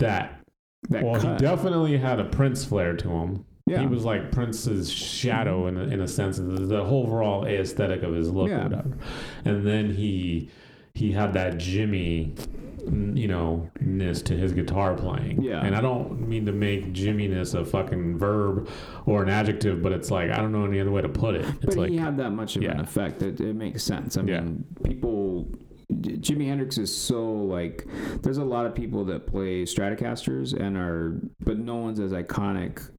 that 0.00 0.40
That 0.90 1.04
well, 1.04 1.20
cut. 1.20 1.40
he 1.40 1.46
definitely 1.46 1.96
had 1.96 2.18
a 2.18 2.24
Prince 2.24 2.64
flair 2.64 2.96
to 2.96 3.08
him. 3.08 3.44
Yeah. 3.66 3.80
He 3.80 3.86
was 3.86 4.04
like 4.04 4.30
Prince's 4.30 4.92
shadow 4.92 5.66
in 5.66 5.76
a, 5.76 5.82
in 5.82 6.00
a 6.00 6.06
sense, 6.06 6.36
the, 6.36 6.44
the 6.44 6.80
overall 6.80 7.44
aesthetic 7.46 8.04
of 8.04 8.14
his 8.14 8.30
look, 8.30 8.48
Yeah. 8.48 8.60
or 8.60 8.62
whatever. 8.64 8.96
And 9.44 9.66
then 9.66 9.90
he 9.92 10.50
he 10.94 11.10
had 11.12 11.32
that 11.34 11.54
Jimi, 11.54 12.32
mm, 12.36 13.18
you 13.18 13.26
know, 13.26 13.68
ness 13.80 14.22
to 14.22 14.36
his 14.36 14.52
guitar 14.52 14.94
playing. 14.94 15.42
Yeah. 15.42 15.64
And 15.66 15.74
I 15.74 15.80
don't 15.80 16.28
mean 16.28 16.46
to 16.46 16.52
make 16.52 16.92
Jimminess 16.92 17.54
a 17.54 17.64
fucking 17.64 18.16
verb 18.18 18.68
or 19.04 19.24
an 19.24 19.28
adjective, 19.28 19.82
but 19.82 19.90
it's 19.90 20.12
like 20.12 20.30
I 20.30 20.36
don't 20.36 20.52
know 20.52 20.64
any 20.64 20.78
other 20.80 20.92
way 20.92 21.02
to 21.02 21.08
put 21.08 21.34
it. 21.34 21.44
It's 21.62 21.74
but 21.74 21.76
like 21.76 21.90
he 21.90 21.96
had 21.96 22.16
that 22.18 22.30
much 22.30 22.54
of 22.54 22.62
an 22.62 22.78
effect 22.78 23.18
that 23.18 23.40
it 23.40 23.54
makes 23.56 23.82
sense. 23.82 24.16
I 24.16 24.22
Yeah. 24.22 24.40
mean, 24.42 24.64
people. 24.84 25.48
Jimi 25.92 26.46
Hendrix 26.46 26.78
is 26.78 26.96
so 26.96 27.24
like. 27.32 27.86
There's 28.22 28.38
a 28.38 28.44
lot 28.44 28.66
of 28.66 28.74
people 28.76 29.04
that 29.06 29.26
play 29.26 29.62
Stratocasters 29.64 30.52
and 30.52 30.76
are, 30.76 31.20
but 31.44 31.58
no 31.58 31.76
one's 31.76 32.00
as 32.00 32.12
iconic 32.12 32.90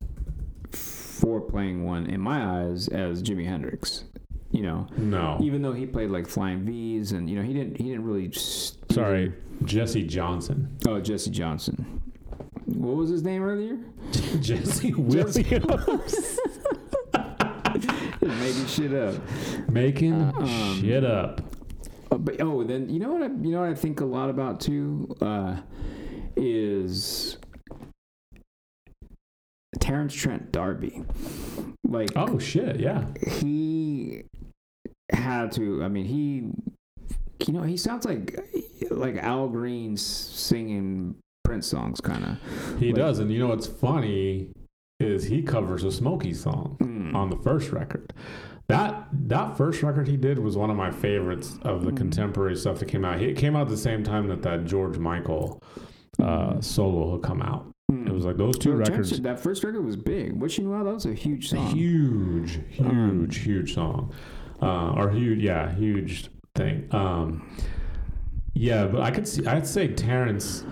for 1.19 1.41
playing 1.41 1.83
one 1.85 2.05
in 2.07 2.19
my 2.21 2.61
eyes 2.63 2.87
as 2.87 3.21
Jimi 3.23 3.45
Hendrix. 3.45 4.03
You 4.51 4.63
know, 4.63 4.87
no. 4.97 5.37
even 5.41 5.61
though 5.61 5.73
he 5.73 5.85
played 5.85 6.09
like 6.09 6.25
Flying 6.27 6.63
V's 6.65 7.11
and 7.11 7.29
you 7.29 7.35
know 7.35 7.41
he 7.43 7.53
didn't 7.53 7.77
he 7.77 7.83
didn't 7.89 8.05
really. 8.05 8.27
s- 8.29 8.77
Sorry, 8.91 9.33
Jesse 9.65 10.03
Johnson. 10.03 10.77
Oh, 10.87 10.99
Jesse 11.01 11.31
Johnson. 11.31 12.01
What 12.65 12.95
was 12.95 13.09
his 13.09 13.23
name 13.23 13.43
earlier? 13.43 13.77
Jesse 14.39 14.91
Jesse- 14.91 14.93
Williams. 14.93 16.39
Making 18.21 18.65
shit 18.67 18.93
up. 18.93 19.15
Making 19.69 20.13
Um, 20.21 20.81
shit 20.81 21.03
up. 21.03 21.41
Uh, 22.11 22.17
but 22.17 22.41
oh, 22.41 22.63
then 22.63 22.89
you 22.89 22.99
know 22.99 23.11
what 23.11 23.21
I 23.23 23.27
you 23.27 23.51
know 23.51 23.61
what 23.61 23.69
I 23.69 23.73
think 23.75 23.99
a 23.99 24.05
lot 24.05 24.29
about 24.29 24.59
too 24.61 25.13
uh, 25.21 25.57
is 26.35 27.37
Terence 29.79 30.13
Trent 30.13 30.51
D'Arby. 30.51 31.03
Like 31.87 32.09
Oh 32.15 32.39
shit, 32.39 32.79
yeah. 32.79 33.05
he 33.41 34.23
had 35.11 35.51
to. 35.53 35.83
I 35.83 35.87
mean, 35.87 36.05
he 36.05 36.51
you 37.45 37.53
know 37.53 37.63
he 37.63 37.77
sounds 37.77 38.05
like 38.05 38.37
like 38.91 39.17
Al 39.17 39.47
Green 39.49 39.93
s- 39.93 40.01
singing 40.01 41.15
Prince 41.43 41.67
songs, 41.67 42.01
kind 42.01 42.23
of. 42.25 42.79
He 42.79 42.87
Like- 42.87 42.95
does, 42.95 43.19
and 43.19 43.31
you 43.31 43.39
know 43.39 43.47
what's 43.47 43.67
funny 43.67 44.49
is 44.99 45.25
he 45.25 45.41
covers 45.43 45.83
a 45.83 45.91
Smokey 45.91 46.33
song 46.33 46.77
Mm. 46.81 47.13
on 47.15 47.29
the 47.29 47.37
first 47.37 47.71
record. 47.71 48.11
That 48.67 49.07
that 49.29 49.55
first 49.57 49.81
record 49.83 50.07
he 50.07 50.17
did 50.17 50.39
was 50.39 50.57
one 50.57 50.69
of 50.69 50.75
my 50.75 50.91
favorites 50.91 51.57
of 51.61 51.85
the 51.85 51.91
Mm. 51.91 51.97
contemporary 51.97 52.55
stuff 52.55 52.79
that 52.79 52.87
came 52.87 53.05
out. 53.05 53.21
It 53.21 53.37
came 53.37 53.55
out 53.55 53.63
at 53.63 53.69
the 53.69 53.77
same 53.77 54.03
time 54.03 54.27
that 54.27 54.41
that 54.41 54.65
George 54.65 54.97
Michael 54.97 55.61
uh, 56.19 56.59
solo 56.61 57.13
had 57.13 57.21
come 57.21 57.41
out. 57.43 57.69
It 57.89 58.11
was 58.11 58.25
like 58.25 58.35
those 58.35 58.57
two 58.57 58.71
Well, 58.71 58.79
records. 58.79 59.17
that 59.21 59.39
first 59.39 59.63
record 59.63 59.85
was 59.85 59.95
big. 59.95 60.33
Wishing 60.33 60.69
Well, 60.69 60.83
that 60.83 60.93
was 60.93 61.05
a 61.05 61.13
huge 61.13 61.49
song. 61.49 61.67
Huge, 61.73 62.59
huge, 62.69 62.85
Um, 62.85 63.29
huge 63.29 63.73
song, 63.73 64.11
uh, 64.61 64.91
or 64.91 65.09
huge, 65.11 65.39
yeah, 65.39 65.73
huge 65.73 66.29
thing. 66.53 66.83
Um, 66.91 67.47
yeah, 68.53 68.87
but 68.87 69.01
I 69.03 69.11
could 69.11 69.25
see. 69.25 69.45
I'd 69.45 69.65
say 69.65 69.87
Terence. 69.87 70.65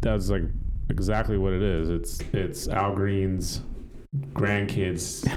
That's 0.00 0.30
like 0.30 0.42
exactly 0.90 1.38
what 1.38 1.52
it 1.52 1.62
is. 1.62 1.90
It's 1.90 2.20
it's 2.32 2.66
Al 2.66 2.92
Green's 2.92 3.60
grandkids, 4.32 5.28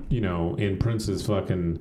you 0.08 0.22
know, 0.22 0.54
in 0.54 0.78
Prince's 0.78 1.26
fucking 1.26 1.78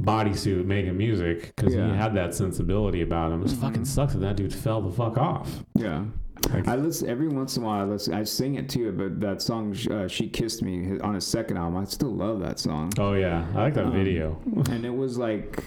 bodysuit 0.00 0.64
making 0.64 0.96
music 0.96 1.52
because 1.54 1.74
Yeah. 1.74 1.90
he 1.90 1.96
had 1.98 2.14
that 2.14 2.34
sensibility 2.34 3.02
about 3.02 3.30
him. 3.32 3.42
It 3.42 3.48
just 3.48 3.60
fucking 3.60 3.84
sucks 3.84 4.14
that 4.14 4.20
that 4.20 4.36
dude 4.36 4.54
fell 4.54 4.80
the 4.80 4.90
fuck 4.90 5.18
off. 5.18 5.64
Yeah. 5.74 6.04
Like, 6.50 6.66
I 6.68 6.76
listen 6.76 7.08
every 7.08 7.28
once 7.28 7.56
in 7.56 7.62
a 7.62 7.66
while. 7.66 7.80
I 7.80 7.84
listen. 7.84 8.14
I 8.14 8.24
sing 8.24 8.56
it 8.56 8.68
too. 8.68 8.90
But 8.92 9.20
that 9.20 9.40
song, 9.42 9.76
uh, 9.90 10.08
"She 10.08 10.28
Kissed 10.28 10.62
Me," 10.62 10.98
on 11.00 11.14
his 11.14 11.26
second 11.26 11.56
album, 11.56 11.78
I 11.80 11.84
still 11.84 12.14
love 12.14 12.40
that 12.40 12.58
song. 12.58 12.92
oh 12.98 13.14
yeah, 13.14 13.46
I 13.54 13.62
like 13.62 13.74
that 13.74 13.86
Um, 13.86 13.92
video. 13.92 14.40
and 14.70 14.84
it 14.84 14.94
was 14.94 15.16
like, 15.18 15.64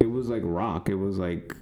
it 0.00 0.06
was 0.06 0.28
like 0.28 0.42
rock. 0.44 0.88
It 0.88 0.94
was 0.94 1.18
like, 1.18 1.54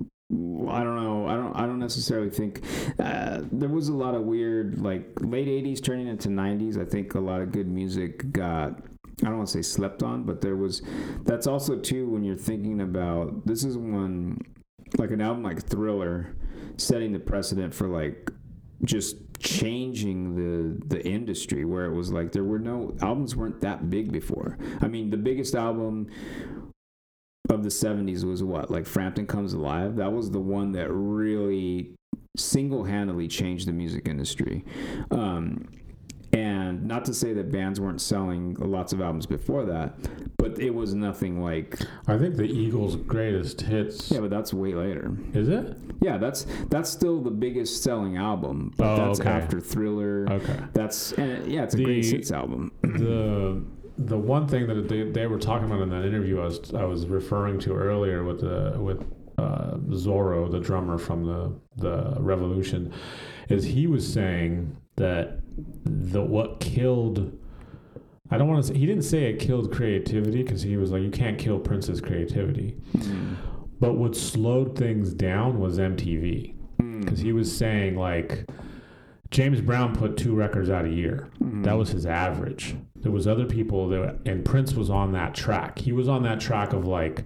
I 0.00 0.82
don't 0.82 0.96
know. 1.02 1.26
I 1.28 1.34
don't. 1.36 1.54
I 1.56 1.66
don't 1.66 1.78
necessarily 1.78 2.30
think 2.30 2.62
uh, 2.98 3.42
there 3.52 3.68
was 3.68 3.88
a 3.88 3.92
lot 3.94 4.14
of 4.14 4.22
weird, 4.22 4.78
like 4.80 5.06
late 5.20 5.46
'80s 5.48 5.82
turning 5.82 6.08
into 6.08 6.28
'90s. 6.28 6.80
I 6.80 6.84
think 6.84 7.14
a 7.14 7.20
lot 7.20 7.40
of 7.42 7.52
good 7.52 7.68
music 7.68 8.32
got. 8.32 8.80
I 9.22 9.26
don't 9.26 9.36
want 9.36 9.48
to 9.48 9.52
say 9.52 9.62
slept 9.62 10.02
on, 10.02 10.24
but 10.24 10.40
there 10.40 10.56
was. 10.56 10.82
That's 11.24 11.46
also 11.46 11.76
too 11.78 12.08
when 12.08 12.24
you're 12.24 12.34
thinking 12.36 12.80
about. 12.80 13.46
This 13.46 13.62
is 13.62 13.76
when, 13.76 14.38
like 14.98 15.10
an 15.10 15.20
album 15.20 15.42
like 15.42 15.62
Thriller, 15.62 16.34
setting 16.76 17.12
the 17.12 17.18
precedent 17.18 17.74
for 17.74 17.86
like 17.86 18.30
just 18.84 19.16
changing 19.38 20.34
the 20.36 20.86
the 20.86 21.04
industry 21.06 21.64
where 21.64 21.86
it 21.86 21.94
was 21.94 22.12
like 22.12 22.32
there 22.32 22.44
were 22.44 22.58
no 22.58 22.94
albums 23.00 23.36
weren't 23.36 23.60
that 23.60 23.90
big 23.90 24.12
before. 24.12 24.58
I 24.80 24.88
mean, 24.88 25.10
the 25.10 25.16
biggest 25.16 25.54
album 25.54 26.08
of 27.48 27.64
the 27.64 27.68
70s 27.68 28.24
was 28.24 28.42
what? 28.42 28.70
Like 28.70 28.86
Frampton 28.86 29.26
Comes 29.26 29.52
Alive. 29.52 29.96
That 29.96 30.12
was 30.12 30.30
the 30.30 30.40
one 30.40 30.72
that 30.72 30.90
really 30.90 31.94
single-handedly 32.36 33.28
changed 33.28 33.68
the 33.68 33.72
music 33.72 34.08
industry. 34.08 34.64
Um 35.10 35.68
and 36.32 36.84
not 36.84 37.04
to 37.04 37.14
say 37.14 37.32
that 37.34 37.52
bands 37.52 37.78
weren't 37.80 38.00
selling 38.00 38.54
lots 38.58 38.92
of 38.92 39.00
albums 39.00 39.26
before 39.26 39.64
that, 39.66 39.94
but 40.38 40.58
it 40.58 40.70
was 40.74 40.94
nothing 40.94 41.42
like 41.42 41.78
I 42.06 42.16
think 42.16 42.36
the 42.36 42.44
Eagles' 42.44 42.96
greatest 42.96 43.60
hits. 43.60 44.10
yeah, 44.10 44.20
but 44.20 44.30
that's 44.30 44.54
way 44.54 44.72
later. 44.74 45.16
Is 45.34 45.48
it? 45.48 45.76
Yeah, 46.00 46.16
that's 46.18 46.46
that's 46.70 46.88
still 46.90 47.20
the 47.20 47.30
biggest 47.30 47.82
selling 47.82 48.16
album, 48.16 48.72
but 48.76 48.86
Oh, 48.86 49.06
that's 49.06 49.20
okay. 49.20 49.28
after 49.28 49.60
Thriller. 49.60 50.26
Okay. 50.30 50.58
That's 50.72 51.12
and 51.12 51.46
yeah, 51.50 51.64
it's 51.64 51.74
a 51.74 51.78
The- 51.78 51.84
great 51.84 52.04
hits 52.06 52.30
album. 52.32 52.72
the 52.82 53.62
the 53.98 54.16
one 54.18 54.48
thing 54.48 54.66
that 54.68 54.88
they, 54.88 55.02
they 55.10 55.26
were 55.26 55.38
talking 55.38 55.66
about 55.66 55.82
in 55.82 55.90
that 55.90 56.04
interview 56.06 56.40
I 56.40 56.44
was 56.46 56.72
I 56.74 56.84
was 56.84 57.06
referring 57.06 57.58
to 57.60 57.74
earlier 57.76 58.24
with 58.24 58.40
the 58.40 58.76
with 58.80 59.04
uh, 59.38 59.76
Zorro, 59.90 60.50
the 60.50 60.60
drummer 60.60 60.96
from 60.98 61.24
the 61.26 61.52
the 61.76 62.16
Revolution, 62.18 62.92
is 63.50 63.64
he 63.64 63.86
was 63.86 64.10
saying 64.10 64.76
that 65.02 65.40
the 65.84 66.22
what 66.22 66.60
killed. 66.60 67.36
I 68.30 68.38
don't 68.38 68.48
want 68.48 68.64
to 68.64 68.72
say 68.72 68.78
he 68.78 68.86
didn't 68.86 69.02
say 69.02 69.24
it 69.24 69.38
killed 69.40 69.70
creativity 69.72 70.42
because 70.42 70.62
he 70.62 70.76
was 70.78 70.90
like 70.90 71.02
you 71.02 71.10
can't 71.10 71.38
kill 71.38 71.58
Prince's 71.58 72.00
creativity, 72.00 72.76
Mm. 72.96 73.36
but 73.78 73.94
what 73.98 74.16
slowed 74.16 74.76
things 74.78 75.12
down 75.12 75.58
was 75.60 75.78
MTV 75.78 76.54
Mm. 76.80 77.00
because 77.00 77.18
he 77.18 77.32
was 77.32 77.54
saying 77.54 77.96
like 77.96 78.48
James 79.30 79.60
Brown 79.60 79.94
put 79.94 80.16
two 80.16 80.34
records 80.34 80.70
out 80.70 80.84
a 80.86 80.90
year. 80.90 81.28
Mm. 81.42 81.64
That 81.64 81.76
was 81.76 81.90
his 81.90 82.06
average. 82.06 82.74
There 82.96 83.12
was 83.12 83.26
other 83.26 83.44
people 83.46 83.88
that, 83.88 84.18
and 84.24 84.44
Prince 84.44 84.74
was 84.74 84.88
on 84.88 85.12
that 85.12 85.34
track. 85.34 85.78
He 85.80 85.92
was 85.92 86.08
on 86.08 86.22
that 86.22 86.38
track 86.40 86.72
of 86.72 86.86
like 86.86 87.24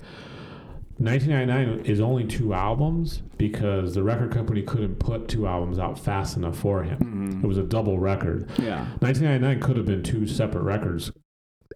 1999 0.98 1.84
is 1.84 2.00
only 2.00 2.24
two 2.24 2.54
albums 2.54 3.22
because 3.36 3.94
the 3.94 4.02
record 4.02 4.30
company 4.32 4.62
couldn't 4.62 4.96
put 4.98 5.28
two 5.28 5.46
albums 5.46 5.78
out 5.78 5.98
fast 5.98 6.36
enough 6.38 6.56
for 6.58 6.82
him. 6.84 6.98
Mhm. 6.98 7.44
It 7.44 7.46
was 7.46 7.58
a 7.58 7.62
double 7.62 7.98
record. 7.98 8.48
Yeah. 8.58 8.86
1999 9.00 9.60
could 9.60 9.76
have 9.76 9.86
been 9.86 10.02
two 10.02 10.26
separate 10.26 10.62
records 10.62 11.12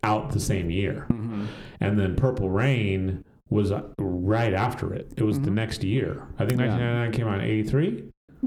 out 0.03 0.31
the 0.31 0.41
same 0.41 0.71
year. 0.71 1.07
Mhm. 1.11 1.47
And 1.81 1.99
then 1.99 2.17
Purple 2.17 2.49
Rain 2.49 3.23
was 3.51 3.71
uh, 3.73 3.83
right 3.99 4.55
after 4.55 4.95
it. 4.95 5.13
It 5.19 5.25
was 5.25 5.41
the 5.41 5.51
Mhm. 5.51 5.55
next 5.55 5.85
year. 5.85 6.23
I 6.39 6.47
think 6.47 6.59
Yeah. 6.61 6.69
1999 6.69 7.13
came 7.13 7.29
out 7.29 7.41
in 7.41 7.45
83 7.45 8.05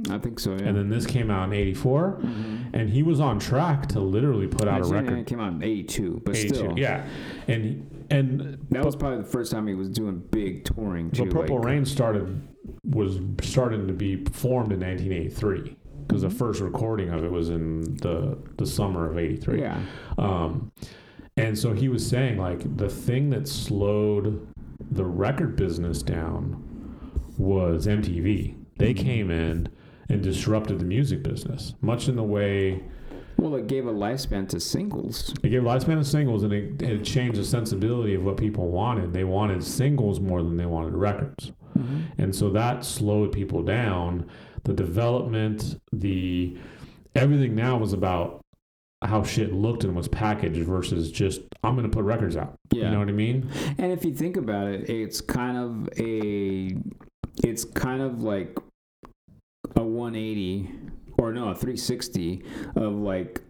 I 0.09 0.17
think 0.17 0.39
so. 0.39 0.53
Yeah. 0.53 0.63
and 0.69 0.75
then 0.75 0.89
this 0.89 1.05
came 1.05 1.29
out 1.29 1.49
in 1.49 1.53
84 1.53 2.17
Mhm. 2.19 2.69
and 2.73 2.89
he 2.89 3.03
was 3.03 3.19
on 3.19 3.37
track 3.37 3.85
to 3.89 3.99
literally 3.99 4.47
put 4.47 4.67
out 4.67 4.81
a 4.81 4.85
1999 4.85 5.13
record 5.13 5.27
came 5.27 5.39
out 5.39 5.53
in 5.53 5.61
'82, 5.61 6.21
but 6.25 6.35
82, 6.35 6.55
still, 6.55 6.73
yeah 6.79 7.03
and 7.47 7.85
and 8.09 8.57
that 8.71 8.83
was 8.85 8.95
probably 8.95 9.19
the 9.19 9.29
first 9.29 9.51
time 9.51 9.67
he 9.67 9.73
was 9.75 9.89
doing 9.89 10.19
big 10.31 10.63
touring 10.65 11.11
too. 11.11 11.25
but 11.25 11.31
purple 11.33 11.55
like, 11.57 11.65
rain 11.65 11.85
started 11.85 12.41
was 12.85 13.19
starting 13.41 13.87
to 13.87 13.93
be 13.93 14.23
formed 14.25 14.71
in 14.71 14.79
1983 14.79 15.75
because 16.07 16.21
the 16.21 16.27
Mhm. 16.27 16.33
first 16.33 16.61
recording 16.61 17.09
of 17.09 17.23
it 17.23 17.31
was 17.31 17.49
in 17.49 17.81
the 17.97 18.37
the 18.57 18.65
summer 18.65 19.09
of 19.09 19.17
83 19.17 19.59
Yeah. 19.61 19.79
um 20.17 20.71
and 21.37 21.57
so 21.57 21.73
he 21.73 21.87
was 21.89 22.05
saying 22.05 22.37
like 22.37 22.77
the 22.77 22.89
thing 22.89 23.29
that 23.31 23.47
slowed 23.47 24.47
the 24.91 25.05
record 25.05 25.55
business 25.55 26.01
down 26.03 26.61
was 27.37 27.87
MTV 27.87 28.55
they 28.77 28.93
Mhm. 28.93 28.97
came 28.97 29.31
in 29.31 29.67
and 30.09 30.21
disrupted 30.21 30.79
the 30.79 30.85
music 30.85 31.23
business 31.23 31.73
much 31.81 32.07
in 32.07 32.15
the 32.15 32.23
way 32.23 32.83
Well, 33.37 33.55
it 33.55 33.67
gave 33.67 33.87
a 33.87 33.93
lifespan 33.93 34.47
to 34.49 34.59
singles. 34.59 35.33
It 35.43 35.49
gave 35.49 35.63
a 35.63 35.67
lifespan 35.67 35.99
of 35.99 36.07
singles, 36.07 36.43
and 36.43 36.53
it, 36.53 36.81
it 36.81 37.03
changed 37.03 37.39
the 37.39 37.43
sensibility 37.43 38.15
of 38.15 38.23
what 38.23 38.37
people 38.37 38.69
wanted. 38.69 39.13
They 39.13 39.23
wanted 39.23 39.63
singles 39.63 40.19
more 40.19 40.41
than 40.41 40.57
they 40.57 40.65
wanted 40.65 40.93
records, 40.93 41.51
mm-hmm. 41.77 42.01
and 42.17 42.35
so 42.35 42.49
that 42.51 42.85
slowed 42.85 43.31
people 43.31 43.63
down. 43.63 44.29
The 44.63 44.73
development, 44.73 45.79
the 45.91 46.57
everything 47.15 47.53
now 47.55 47.77
was 47.77 47.93
about 47.93 48.43
how 49.03 49.23
shit 49.23 49.53
looked 49.53 49.83
and 49.83 49.95
was 49.95 50.07
packaged 50.07 50.65
versus 50.65 51.11
just 51.11 51.41
I'm 51.63 51.75
gonna 51.75 51.89
put 51.89 52.05
records 52.05 52.37
out. 52.37 52.55
Yeah. 52.71 52.85
You 52.85 52.91
know 52.91 52.99
what 52.99 53.09
I 53.09 53.13
mean? 53.13 53.49
And 53.77 53.91
if 53.91 54.05
you 54.05 54.13
think 54.13 54.37
about 54.37 54.67
it, 54.67 54.89
it's 54.89 55.21
kind 55.21 55.57
of 55.57 55.89
a, 55.97 56.77
it's 57.43 57.65
kind 57.65 58.01
of 58.01 58.23
like 58.23 58.57
a 59.75 59.83
180 59.83 60.69
or 61.17 61.31
no, 61.33 61.49
a 61.49 61.55
360 61.55 62.43
of 62.75 62.93
like 62.93 63.41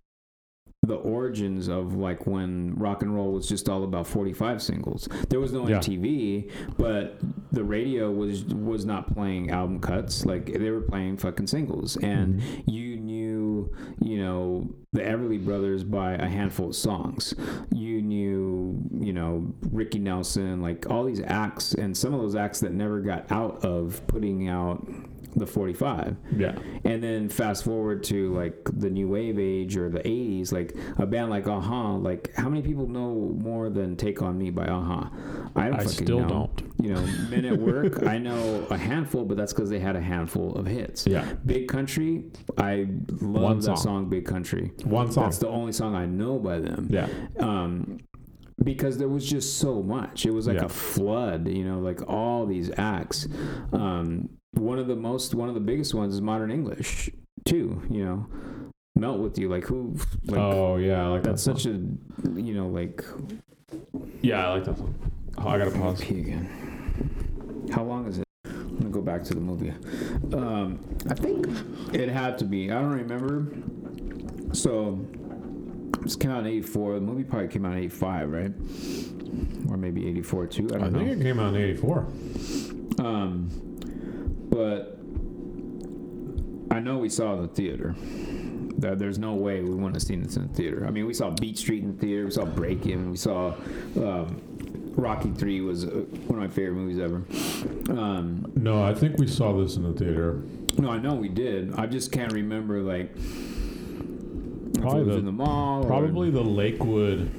the 0.85 0.95
origins 0.95 1.69
of 1.69 1.95
like 1.95 2.27
when 2.27 2.73
rock 2.75 3.03
and 3.03 3.15
roll 3.15 3.31
was 3.31 3.47
just 3.47 3.69
all 3.69 3.85
about 3.85 4.05
45 4.05 4.61
singles. 4.61 5.07
There 5.29 5.39
was 5.39 5.53
no 5.53 5.65
Yeah. 5.65 5.77
MTV, 5.77 6.49
but 6.77 7.21
the 7.53 7.63
radio 7.63 8.11
was 8.11 8.43
was 8.53 8.85
not 8.85 9.13
playing 9.13 9.49
album 9.49 9.79
cuts. 9.79 10.25
Like 10.25 10.51
they 10.51 10.71
were 10.71 10.81
playing 10.81 11.17
fucking 11.17 11.47
singles, 11.47 11.95
and 11.97 12.41
Mhm. 12.41 12.63
you 12.65 12.97
knew, 12.97 13.71
you 14.01 14.17
know, 14.17 14.75
the 14.91 14.99
Everly 14.99 15.43
Brothers 15.43 15.85
by 15.85 16.15
a 16.15 16.27
handful 16.27 16.67
of 16.69 16.75
songs. 16.75 17.33
You 17.73 18.01
knew, 18.01 18.81
you 18.99 19.13
know, 19.13 19.53
Ricky 19.71 19.99
Nelson, 19.99 20.61
like 20.61 20.89
all 20.91 21.05
these 21.05 21.21
acts, 21.21 21.73
and 21.73 21.95
some 21.95 22.13
of 22.13 22.19
those 22.19 22.35
acts 22.35 22.59
that 22.59 22.73
never 22.73 22.99
got 22.99 23.31
out 23.31 23.63
of 23.63 24.05
putting 24.07 24.49
out 24.49 24.85
the 25.35 25.47
45. 25.47 26.15
Yeah. 26.37 26.57
And 26.83 27.03
then 27.03 27.29
fast 27.29 27.63
forward 27.63 28.03
to 28.05 28.33
like 28.33 28.57
the 28.73 28.89
new 28.89 29.07
wave 29.07 29.39
age 29.39 29.75
or 29.77 29.89
the 29.89 29.99
80s, 29.99 30.51
like 30.51 30.75
a 30.97 31.05
band 31.05 31.29
like 31.29 31.47
a-ha, 31.47 31.95
like 31.95 32.33
how 32.35 32.49
many 32.49 32.61
people 32.61 32.87
know 32.87 33.35
more 33.39 33.69
than 33.69 33.95
Take 33.95 34.21
On 34.21 34.37
Me 34.37 34.49
by 34.49 34.65
a-ha? 34.65 35.11
I 35.55 35.69
don't 35.69 35.79
I 35.79 35.85
still 35.85 36.19
know. 36.19 36.27
don't. 36.27 36.73
You 36.81 36.93
know, 36.95 37.01
Men 37.29 37.45
at 37.45 37.57
Work, 37.59 38.03
I 38.03 38.17
know 38.17 38.65
a 38.69 38.77
handful, 38.77 39.23
but 39.25 39.37
that's 39.37 39.53
because 39.53 39.69
they 39.69 39.79
had 39.79 39.95
a 39.95 40.01
handful 40.01 40.53
of 40.55 40.65
hits. 40.65 41.05
Yeah. 41.07 41.25
Big 41.45 41.67
Country, 41.67 42.25
I 42.57 42.87
love 43.21 43.41
One 43.43 43.57
that 43.57 43.63
song. 43.63 43.77
song. 43.77 44.09
Big 44.09 44.25
Country. 44.25 44.71
One 44.83 45.11
song. 45.11 45.23
That's 45.25 45.37
the 45.39 45.47
only 45.49 45.71
song 45.71 45.95
I 45.95 46.05
know 46.05 46.39
by 46.39 46.59
them. 46.59 46.87
yeah. 46.91 47.07
Um, 47.39 47.99
because 48.63 48.97
there 48.97 49.09
was 49.09 49.29
just 49.29 49.57
so 49.57 49.81
much. 49.81 50.25
It 50.25 50.31
was 50.31 50.47
like 50.47 50.57
Yeah. 50.57 50.65
a 50.65 50.69
flood, 50.69 51.47
you 51.49 51.65
know, 51.65 51.79
like 51.79 52.07
all 52.07 52.45
these 52.45 52.71
acts. 52.77 53.27
Um, 53.73 54.29
one 54.53 54.79
of 54.79 54.87
the 54.87 54.95
most, 54.95 55.33
one 55.35 55.49
of 55.49 55.55
the 55.55 55.61
biggest 55.61 55.93
ones 55.93 56.13
is 56.13 56.21
Modern 56.21 56.51
English, 56.51 57.09
too. 57.45 57.81
You 57.89 58.05
know, 58.05 58.27
melt 58.95 59.19
with 59.19 59.37
you, 59.37 59.49
like 59.49 59.65
who? 59.65 59.95
Like, 60.25 60.39
oh 60.39 60.77
yeah, 60.77 61.05
I 61.05 61.07
like 61.07 61.23
that's 61.23 61.43
that. 61.45 61.57
such 61.57 61.65
a, 61.65 61.79
you 62.39 62.53
know, 62.53 62.67
like. 62.67 63.03
Yeah, 64.21 64.47
I 64.47 64.53
like 64.53 64.65
that 64.65 64.77
song. 64.77 64.93
Oh, 65.37 65.47
I 65.47 65.57
gotta 65.57 65.71
pause. 65.71 65.99
Pee 66.01 66.19
again. 66.19 67.69
How 67.71 67.83
long 67.83 68.07
is 68.07 68.19
it? 68.19 68.23
I'm 68.45 68.77
gonna 68.77 68.89
go 68.89 69.01
back 69.01 69.23
to 69.25 69.33
the 69.33 69.39
movie. 69.41 69.73
Um, 70.33 70.79
I 71.09 71.13
think 71.15 71.47
it 71.93 72.09
had 72.09 72.37
to 72.39 72.45
be. 72.45 72.71
I 72.71 72.75
don't 72.75 72.91
remember. 72.91 73.47
So 74.53 74.99
this 76.01 76.15
came 76.15 76.31
out 76.31 76.41
in 76.41 76.47
'84. 76.47 76.95
The 76.95 77.01
movie 77.01 77.23
probably 77.23 77.47
came 77.47 77.65
out 77.65 77.73
in 77.73 77.79
'85, 77.79 78.29
right? 78.29 78.51
Or 79.69 79.77
maybe 79.77 80.07
'84 80.07 80.47
too. 80.47 80.69
I 80.71 80.75
I, 80.75 80.77
don't 80.79 80.93
think 80.93 81.07
know. 81.07 81.13
it 81.13 81.21
came 81.21 81.39
out 81.39 81.55
in 81.55 81.61
'84. 81.61 81.97
Um, 82.99 83.49
but 84.53 84.97
I 86.75 86.79
know 86.79 86.97
we 86.97 87.09
saw 87.09 87.35
the 87.35 87.47
theater. 87.47 87.95
That 88.77 88.99
there's 88.99 89.17
no 89.19 89.33
way 89.35 89.61
we 89.61 89.69
wouldn't 89.69 89.95
have 89.95 90.03
seen 90.03 90.23
this 90.23 90.35
in 90.35 90.47
the 90.47 90.53
theater. 90.53 90.85
I 90.85 90.91
mean, 90.91 91.05
we 91.05 91.13
saw 91.13 91.29
Beat 91.29 91.57
Street 91.57 91.83
in 91.83 91.95
the 91.95 92.01
theater. 92.01 92.25
We 92.25 92.31
saw 92.31 92.43
Breakin'. 92.45 93.11
We 93.11 93.17
saw 93.17 93.53
um, 93.95 94.41
Rocky 94.95 95.29
Three 95.31 95.61
was 95.61 95.85
uh, 95.85 95.89
one 96.27 96.43
of 96.43 96.49
my 96.49 96.53
favorite 96.53 96.73
movies 96.75 96.99
ever. 96.99 97.23
Um, 97.97 98.51
No, 98.55 98.83
I 98.83 98.93
think 98.93 99.17
we 99.19 99.27
saw 99.27 99.53
this 99.57 99.77
in 99.77 99.83
the 99.83 99.93
theater. 99.93 100.41
no, 100.77 100.89
I 100.89 100.97
know 100.97 101.13
we 101.13 101.29
did. 101.29 101.73
I 101.75 101.85
just 101.85 102.11
can't 102.11 102.33
remember 102.33 102.81
like 102.81 103.13
Probably 104.81 105.03
the- 105.05 105.17
in 105.19 105.25
the 105.25 105.31
mall. 105.31 105.83
or- 105.83 105.87
Probably 105.87 106.29
the 106.29 106.41
Lakewood. 106.43 107.31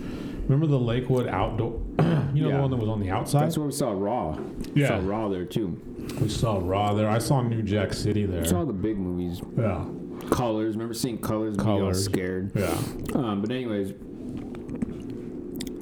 Remember 0.48 0.66
the 0.66 0.78
Lakewood 0.78 1.26
outdoor? 1.28 1.80
you 1.98 2.42
know 2.42 2.48
Yeah. 2.48 2.56
the 2.56 2.60
one 2.62 2.70
that 2.70 2.76
was 2.76 2.88
on 2.88 3.00
the 3.00 3.10
outside. 3.10 3.42
that's 3.42 3.58
where 3.58 3.66
we 3.66 3.72
saw 3.72 3.92
Raw. 3.92 4.36
We 4.74 4.82
Yeah. 4.82 4.88
saw 4.88 5.00
Raw 5.06 5.28
there 5.28 5.44
too. 5.44 5.78
We 6.20 6.28
saw 6.28 6.58
Raw 6.62 6.94
there. 6.94 7.08
I 7.08 7.18
saw 7.18 7.42
New 7.42 7.62
Jack 7.62 7.92
City 7.92 8.26
there. 8.26 8.42
We 8.42 8.48
saw 8.48 8.64
the 8.64 8.72
big 8.72 8.98
movies. 8.98 9.40
yeah. 9.56 9.84
Colors. 10.30 10.74
Remember 10.74 10.94
seeing 10.94 11.18
Colors? 11.18 11.56
and 11.56 11.66
all 11.66 11.78
Colours. 11.78 12.04
scared. 12.04 12.52
Yeah. 12.54 12.70
Um, 13.14 13.40
but 13.42 13.50
anyways, 13.50 13.90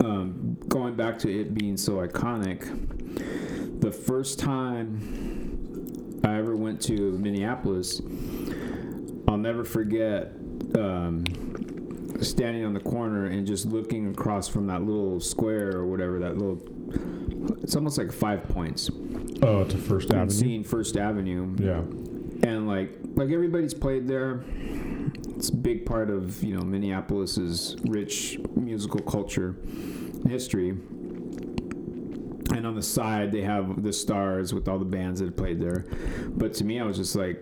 um, 0.04 0.56
going 0.68 0.94
back 0.94 1.18
to 1.20 1.30
it 1.40 1.54
being 1.54 1.76
so 1.76 2.06
iconic, 2.06 3.80
the 3.80 3.92
first 3.92 4.38
time 4.38 6.20
I 6.24 6.36
ever 6.38 6.56
went 6.56 6.80
to 6.82 7.12
Minneapolis, 7.18 8.00
I'll 9.28 9.38
never 9.38 9.64
forget 9.64 10.32
um, 10.76 11.24
standing 12.20 12.64
on 12.64 12.72
the 12.74 12.80
corner 12.80 13.26
and 13.26 13.46
just 13.46 13.66
looking 13.66 14.10
across 14.10 14.48
from 14.48 14.66
that 14.68 14.82
little 14.82 15.20
square 15.20 15.76
or 15.76 15.86
whatever 15.86 16.18
that 16.20 16.36
little. 16.36 16.60
It's 17.62 17.74
almost 17.76 17.98
like 17.98 18.12
five 18.12 18.44
points. 18.48 18.90
Oh, 19.42 19.64
to 19.64 19.76
First 19.78 20.12
Avenue. 20.12 20.30
seeing 20.30 20.64
First 20.64 20.96
Avenue, 20.96 21.54
Yeah. 21.58 21.80
and 22.48 22.66
like 22.68 22.98
like 23.14 23.30
everybody's 23.30 23.74
played 23.74 24.06
there 24.08 24.42
it's 25.36 25.50
a 25.50 25.56
big 25.56 25.84
part 25.84 26.08
of 26.10 26.42
you 26.42 26.54
know 26.56 26.62
minneapolis's 26.62 27.76
rich 27.88 28.38
musical 28.56 29.00
culture 29.00 29.54
history 30.26 30.70
and 30.70 32.66
on 32.66 32.74
the 32.74 32.82
side 32.82 33.32
they 33.32 33.42
have 33.42 33.82
the 33.82 33.92
stars 33.92 34.54
with 34.54 34.66
all 34.68 34.78
the 34.78 34.84
bands 34.84 35.20
that 35.20 35.26
have 35.26 35.36
played 35.36 35.60
there 35.60 35.84
but 36.28 36.54
to 36.54 36.64
me 36.64 36.80
i 36.80 36.84
was 36.84 36.96
just 36.96 37.14
like 37.16 37.40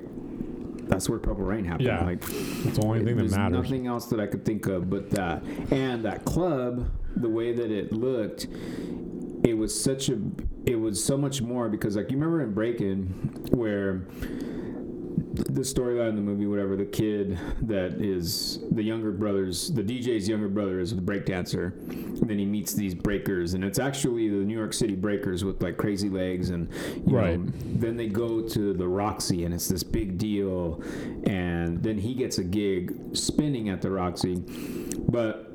that's 0.88 1.08
where 1.08 1.18
purple 1.20 1.44
rain 1.44 1.64
happened 1.64 1.86
Yeah. 1.86 2.04
like 2.04 2.22
It's 2.22 2.76
the 2.78 2.84
only 2.84 2.98
thing 3.04 3.16
that 3.16 3.22
there's 3.22 3.36
matters. 3.36 3.62
nothing 3.62 3.86
else 3.86 4.06
that 4.06 4.18
i 4.20 4.26
could 4.26 4.44
think 4.44 4.66
of 4.66 4.90
but 4.90 5.10
that 5.10 5.42
and 5.70 6.04
that 6.04 6.24
club 6.24 6.90
the 7.16 7.28
way 7.28 7.52
that 7.52 7.70
it 7.70 7.92
looked 7.92 8.48
it 9.44 9.54
was 9.54 9.78
such 9.82 10.08
a 10.08 10.18
it 10.66 10.76
was 10.76 11.02
so 11.02 11.16
much 11.16 11.40
more 11.42 11.68
because 11.68 11.96
like 11.96 12.10
you 12.10 12.16
remember 12.16 12.42
in 12.42 12.52
breaking 12.52 13.06
where 13.50 14.02
the 15.32 15.62
storyline 15.62 16.10
in 16.10 16.16
the 16.16 16.20
movie 16.22 16.46
whatever 16.46 16.76
the 16.76 16.84
kid 16.84 17.38
that 17.62 17.94
is 18.00 18.58
the 18.72 18.82
younger 18.82 19.10
brothers 19.12 19.70
the 19.72 19.82
dj's 19.82 20.28
younger 20.28 20.48
brother 20.48 20.80
is 20.80 20.94
the 20.94 21.00
breakdancer 21.00 21.72
and 21.88 22.28
then 22.28 22.38
he 22.38 22.44
meets 22.44 22.74
these 22.74 22.94
breakers 22.94 23.54
and 23.54 23.64
it's 23.64 23.78
actually 23.78 24.28
the 24.28 24.34
new 24.36 24.56
york 24.58 24.72
city 24.72 24.94
breakers 24.94 25.44
with 25.44 25.62
like 25.62 25.76
crazy 25.78 26.08
legs 26.10 26.50
and 26.50 26.68
you 27.06 27.16
Right. 27.16 27.38
know, 27.40 27.50
then 27.76 27.96
they 27.96 28.08
go 28.08 28.42
to 28.48 28.72
the 28.74 28.86
roxy 28.86 29.44
and 29.44 29.54
it's 29.54 29.68
this 29.68 29.82
big 29.82 30.18
deal. 30.18 30.82
And 31.24 31.82
then 31.82 31.98
he 31.98 32.14
gets 32.14 32.38
a 32.38 32.44
gig 32.44 32.94
spinning 33.16 33.68
at 33.68 33.80
the 33.82 33.90
roxy. 33.90 34.36
But 35.08 35.50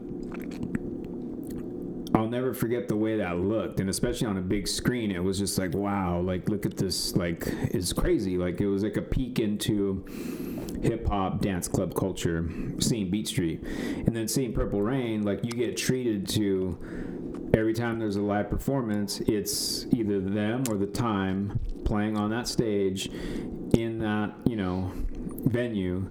I'll 2.15 2.29
never 2.29 2.53
forget 2.53 2.87
the 2.87 2.95
way 2.95 3.17
that 3.17 3.39
looked, 3.39 3.81
and 3.81 3.89
especially 3.89 4.27
on 4.27 4.37
a 4.37 4.41
big 4.41 4.69
screen, 4.69 5.11
it 5.11 5.21
was 5.21 5.37
just 5.37 5.57
like, 5.57 5.73
wow, 5.73 6.21
like 6.21 6.47
look 6.47 6.65
at 6.65 6.77
this, 6.77 7.13
like 7.15 7.43
it's 7.45 7.91
crazy. 7.91 8.37
Like 8.37 8.61
it 8.61 8.67
was 8.67 8.83
like 8.83 8.95
a 8.95 9.01
peek 9.01 9.39
into 9.39 10.05
hip 10.81 11.05
hop 11.07 11.41
dance 11.41 11.67
club 11.67 11.93
culture, 11.93 12.49
seeing 12.79 13.11
Beat 13.11 13.27
Street, 13.27 13.61
and 13.63 14.15
then 14.15 14.29
seeing 14.29 14.53
Purple 14.53 14.81
Rain. 14.81 15.23
Like 15.23 15.43
you 15.43 15.51
get 15.51 15.75
treated 15.75 16.25
to 16.29 17.49
every 17.53 17.73
time 17.73 17.99
there's 17.99 18.15
a 18.15 18.21
live 18.21 18.49
performance, 18.49 19.19
it's 19.21 19.85
either 19.93 20.21
them 20.21 20.63
or 20.69 20.77
the 20.77 20.87
time 20.87 21.59
playing 21.83 22.17
on 22.17 22.29
that 22.29 22.47
stage 22.47 23.07
in 23.73 23.99
that 23.99 24.33
you 24.45 24.55
know 24.55 24.89
venue 25.45 26.09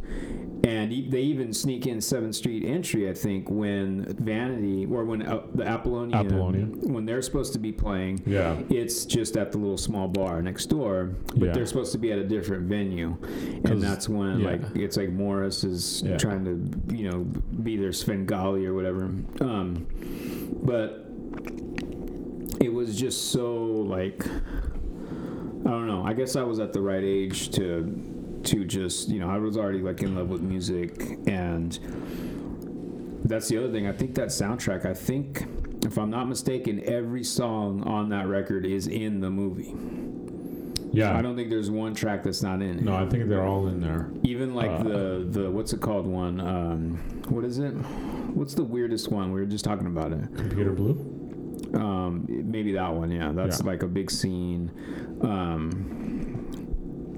and 0.66 0.90
they 1.10 1.20
even 1.20 1.52
sneak 1.52 1.86
in 1.86 2.00
Seventh 2.00 2.34
Street 2.34 2.64
entry, 2.64 3.08
I 3.10 3.12
think, 3.14 3.50
when 3.50 4.06
Vanity 4.18 4.86
or 4.86 5.04
when 5.04 5.22
uh, 5.22 5.42
the 5.54 5.64
Apollonia, 5.66 6.16
Apollonia. 6.16 6.64
when 6.90 7.04
they're 7.04 7.20
supposed 7.22 7.52
to 7.52 7.58
be 7.58 7.70
playing. 7.70 8.22
Yeah. 8.24 8.58
It's 8.70 9.04
just 9.04 9.36
at 9.36 9.52
the 9.52 9.58
little 9.58 9.76
small 9.76 10.08
bar 10.08 10.40
next 10.40 10.66
door, 10.66 11.14
but 11.36 11.46
Yeah. 11.46 11.52
they're 11.52 11.66
supposed 11.66 11.92
to 11.92 11.98
be 11.98 12.12
at 12.12 12.18
a 12.18 12.24
different 12.24 12.66
venue, 12.68 13.16
and 13.64 13.82
that's 13.82 14.08
when 14.08 14.40
yeah. 14.40 14.50
like 14.52 14.62
it's 14.74 14.96
like 14.96 15.10
Morris 15.10 15.64
is 15.64 16.02
Yeah. 16.02 16.16
trying 16.16 16.44
to 16.46 16.96
you 16.96 17.10
know 17.10 17.24
be 17.62 17.76
their 17.76 17.92
Svengali 17.92 18.64
or 18.64 18.72
whatever. 18.74 19.04
Um, 19.40 19.86
but 20.62 21.04
it 22.60 22.72
was 22.72 22.98
just 22.98 23.30
so 23.32 23.54
like 23.64 24.26
I 24.26 25.70
don't 25.70 25.86
know. 25.86 26.04
I 26.04 26.12
guess 26.14 26.36
I 26.36 26.42
was 26.42 26.58
at 26.58 26.72
the 26.72 26.80
right 26.80 27.02
age 27.04 27.50
to 27.52 27.82
to 28.44 28.64
just 28.64 29.08
you 29.08 29.18
know 29.20 29.28
I 29.30 29.38
was 29.38 29.56
already 29.56 29.80
like 29.80 30.02
in 30.02 30.14
love 30.16 30.28
with 30.28 30.42
music 30.42 31.18
and 31.26 31.78
that's 33.24 33.48
the 33.48 33.56
other 33.58 33.72
thing. 33.72 33.86
I 33.86 33.92
think 33.92 34.14
that 34.16 34.28
soundtrack. 34.28 34.84
I 34.84 34.92
think 34.94 35.46
if 35.84 35.96
I'm 35.98 36.10
not 36.10 36.28
mistaken, 36.28 36.82
every 36.84 37.24
song 37.24 37.82
on 37.84 38.10
that 38.10 38.26
record 38.28 38.66
is 38.66 38.86
in 38.86 39.20
the 39.20 39.30
movie. 39.30 39.74
Yeah. 40.92 41.16
I 41.18 41.22
don't 41.22 41.34
think 41.34 41.50
there's 41.50 41.70
one 41.70 41.94
track 41.94 42.22
that's 42.22 42.42
not 42.42 42.62
in 42.62 42.84
no, 42.84 42.94
I 42.94 43.06
think 43.08 43.28
they're 43.28 43.44
all 43.44 43.66
in 43.66 43.80
there. 43.80 44.10
Even 44.22 44.54
like 44.54 44.70
Uh, 44.70 44.82
the 44.84 45.26
the 45.28 45.50
what's 45.50 45.72
it 45.72 45.80
called 45.80 46.06
one? 46.06 46.38
Um, 46.40 46.98
what 47.28 47.44
is 47.44 47.58
it? 47.58 47.72
What's 47.72 48.54
the 48.54 48.62
weirdest 48.64 49.10
one? 49.10 49.32
We 49.32 49.40
were 49.40 49.46
just 49.46 49.64
talking 49.64 49.86
about 49.86 50.12
it. 50.12 50.20
Computer 50.36 50.72
Blue. 50.72 50.92
Um, 51.74 52.26
maybe 52.28 52.72
that 52.74 52.94
one. 52.94 53.10
Yeah, 53.10 53.32
that's 53.32 53.60
Yeah. 53.60 53.66
like 53.66 53.82
a 53.82 53.88
big 53.88 54.10
scene. 54.10 54.70
Um, 55.22 56.03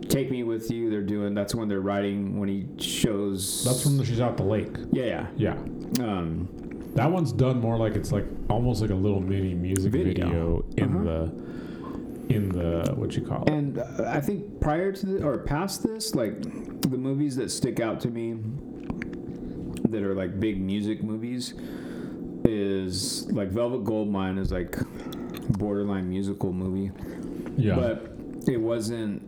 Take 0.08 0.30
Me 0.30 0.42
With 0.42 0.70
You. 0.70 0.90
They're 0.90 1.02
doing. 1.02 1.34
That's 1.34 1.54
when 1.54 1.68
they're 1.68 1.80
riding, 1.80 2.38
When 2.38 2.48
he 2.48 2.66
shows. 2.82 3.64
That's 3.64 3.84
when 3.86 4.02
she's 4.04 4.20
out 4.20 4.36
the 4.36 4.44
lake. 4.44 4.74
Yeah, 4.92 5.26
Yeah. 5.36 5.56
yeah. 5.98 6.04
Um, 6.04 6.48
That 6.94 7.10
one's 7.10 7.30
done 7.32 7.60
more 7.60 7.76
like 7.76 7.94
it's 7.94 8.10
like 8.12 8.24
almost 8.48 8.80
like 8.80 8.90
a 8.90 8.94
little 8.94 9.20
mini 9.20 9.52
music 9.54 9.92
Video. 9.92 10.26
video, 10.26 10.64
in 10.76 10.94
Uh-huh. 10.96 11.04
the 11.04 11.46
in 12.34 12.48
the 12.48 12.92
what 12.96 13.14
you 13.16 13.22
call 13.22 13.44
it. 13.44 13.50
And 13.50 13.78
uh, 13.78 13.84
I 14.06 14.20
think 14.20 14.58
prior 14.60 14.90
to 14.92 15.06
the, 15.06 15.22
or 15.24 15.38
past 15.38 15.82
this, 15.82 16.14
like 16.14 16.40
the 16.90 16.96
movies 16.98 17.36
that 17.36 17.50
stick 17.50 17.78
out 17.80 18.00
to 18.00 18.08
me 18.08 18.36
that 19.90 20.02
are 20.02 20.14
like 20.14 20.40
big 20.40 20.60
music 20.60 21.02
movies 21.04 21.54
is 22.44 23.30
like 23.30 23.48
Velvet 23.50 23.84
Goldmine 23.84 24.38
is 24.38 24.50
like 24.52 24.76
borderline 25.58 26.08
musical 26.08 26.52
movie, 26.52 26.90
Yeah. 27.56 27.74
but 27.76 28.10
it 28.48 28.56
wasn't 28.60 29.22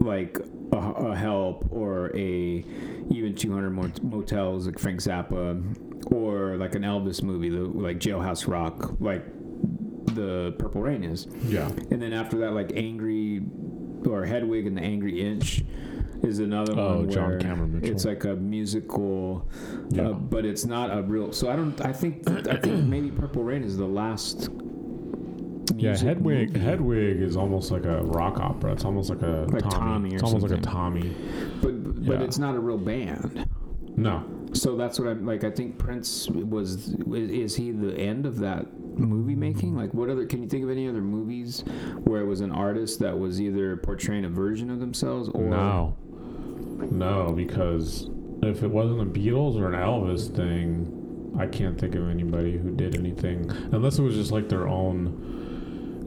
like 0.00 0.38
a, 0.72 0.76
a 0.76 1.16
Help 1.16 1.66
or 1.70 2.14
a 2.16 2.64
even 3.10 3.34
200 3.34 3.70
Mot- 3.70 4.02
Motels 4.02 4.66
like 4.66 4.78
Frank 4.78 5.00
Zappa 5.00 5.62
or 6.12 6.56
like 6.56 6.74
an 6.74 6.82
Elvis 6.82 7.22
movie 7.22 7.48
the, 7.48 7.60
like 7.64 7.98
Jailhouse 7.98 8.46
Rock 8.48 8.94
like 9.00 9.24
the 10.14 10.54
Purple 10.58 10.82
Rain 10.82 11.02
is. 11.04 11.26
yeah. 11.44 11.66
And 11.90 12.00
then 12.00 12.12
after 12.12 12.38
that, 12.38 12.52
like 12.52 12.72
Angry 12.76 13.42
or 14.06 14.24
Hedwig 14.24 14.66
and 14.66 14.76
the 14.76 14.82
Angry 14.82 15.20
Inch 15.20 15.64
is 16.22 16.38
another 16.38 16.72
Oh, 16.78 16.98
one 16.98 17.10
John 17.10 17.40
Cameron 17.40 17.74
Mitchell. 17.74 17.90
it's 17.94 18.04
like 18.04 18.24
a 18.24 18.34
musical, 18.36 19.48
Yeah. 19.90 20.10
uh, 20.10 20.12
but 20.12 20.44
it's 20.44 20.64
not 20.66 20.96
a 20.96 21.02
real. 21.02 21.32
So 21.32 21.50
I 21.50 21.56
don't. 21.56 21.78
I 21.80 21.92
think. 21.92 22.28
I 22.48 22.56
think 22.56 22.84
maybe 22.84 23.10
Purple 23.10 23.42
Rain 23.44 23.62
is 23.64 23.76
the 23.76 23.86
last. 23.86 24.48
Yeah, 25.76 25.96
Hedwig. 25.96 26.52
movie. 26.52 26.60
Hedwig 26.60 27.20
is 27.22 27.36
almost 27.36 27.70
like 27.70 27.84
a 27.84 28.02
rock 28.02 28.38
opera. 28.38 28.72
It's 28.72 28.84
almost 28.84 29.10
like 29.10 29.22
a 29.22 29.46
Like 29.48 29.62
Tommy. 29.62 29.70
Tommy 29.70 30.14
it's 30.14 30.22
almost 30.22 30.48
like 30.48 30.58
a. 30.58 30.62
Tommy. 30.62 31.14
but 31.62 32.04
but 32.06 32.18
yeah. 32.20 32.24
it's 32.24 32.38
not 32.38 32.54
a 32.54 32.60
real 32.60 32.78
band. 32.78 33.48
No. 33.96 34.24
So 34.52 34.76
that's 34.76 34.98
what 34.98 35.08
I'm 35.08 35.24
like. 35.26 35.44
I 35.44 35.50
think 35.50 35.78
Prince 35.78 36.28
was. 36.28 36.88
Is, 36.88 37.30
is 37.30 37.56
he 37.56 37.70
the 37.70 37.96
end 37.96 38.26
of 38.26 38.38
that 38.38 38.66
movie 38.98 39.34
making? 39.34 39.76
Like, 39.76 39.94
what 39.94 40.10
other? 40.10 40.26
Can 40.26 40.42
you 40.42 40.48
think 40.48 40.64
of 40.64 40.70
any 40.70 40.88
other 40.88 41.00
movies 41.00 41.64
where 42.04 42.20
it 42.20 42.26
was 42.26 42.40
an 42.40 42.50
artist 42.52 42.98
that 43.00 43.18
was 43.18 43.40
either 43.40 43.76
portraying 43.76 44.24
a 44.24 44.28
version 44.28 44.70
of 44.70 44.80
themselves 44.80 45.28
or 45.30 45.42
No. 45.42 45.96
No, 46.90 47.32
because 47.32 48.10
if 48.42 48.62
it 48.62 48.70
wasn't 48.70 49.12
the 49.12 49.20
Beatles 49.20 49.56
or 49.58 49.72
an 49.72 49.80
Elvis 49.80 50.34
thing, 50.34 51.32
I 51.38 51.46
can't 51.46 51.78
think 51.78 51.94
of 51.94 52.08
anybody 52.08 52.58
who 52.58 52.70
did 52.74 52.96
anything 52.96 53.50
unless 53.72 53.98
it 53.98 54.02
was 54.02 54.14
just 54.14 54.30
like 54.32 54.48
their 54.48 54.68
own, 54.68 55.43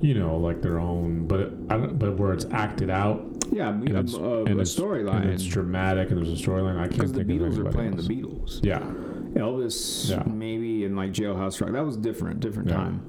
you 0.02 0.14
know, 0.14 0.38
like 0.38 0.62
their 0.62 0.80
own. 0.80 1.28
But 1.28 1.52
I 1.70 1.78
don't, 1.78 1.98
but 2.00 2.18
where 2.18 2.34
it's 2.34 2.46
acted 2.52 2.90
out 2.90 3.24
Yeah, 3.52 3.70
and 3.70 3.90
a, 3.96 4.00
it's, 4.00 4.14
a, 4.14 4.18
and 4.18 4.48
a 4.50 4.52
it's- 4.52 4.78
and 4.78 4.86
storyline. 4.86 5.26
it's 5.26 5.44
dramatic 5.46 6.10
and 6.12 6.18
there's 6.18 6.40
a 6.40 6.44
storyline. 6.44 6.78
I 6.78 6.82
can't 6.88 6.92
Because 6.98 7.12
the 7.14 7.24
think 7.24 7.42
of 7.42 7.54
Beatles 7.54 7.66
are 7.68 7.72
playing 7.72 7.94
else. 7.96 8.08
the 8.08 8.14
Beatles. 8.16 8.60
Yeah, 8.64 8.80
Elvis, 9.42 10.10
Yeah. 10.10 10.24
maybe, 10.32 10.86
and 10.86 10.96
like 10.96 11.12
Jailhouse 11.14 11.60
Rock. 11.62 11.72
That 11.72 11.86
was 11.86 11.98
different, 11.98 12.40
different 12.40 12.70
Yeah. 12.70 12.76
time. 12.76 13.02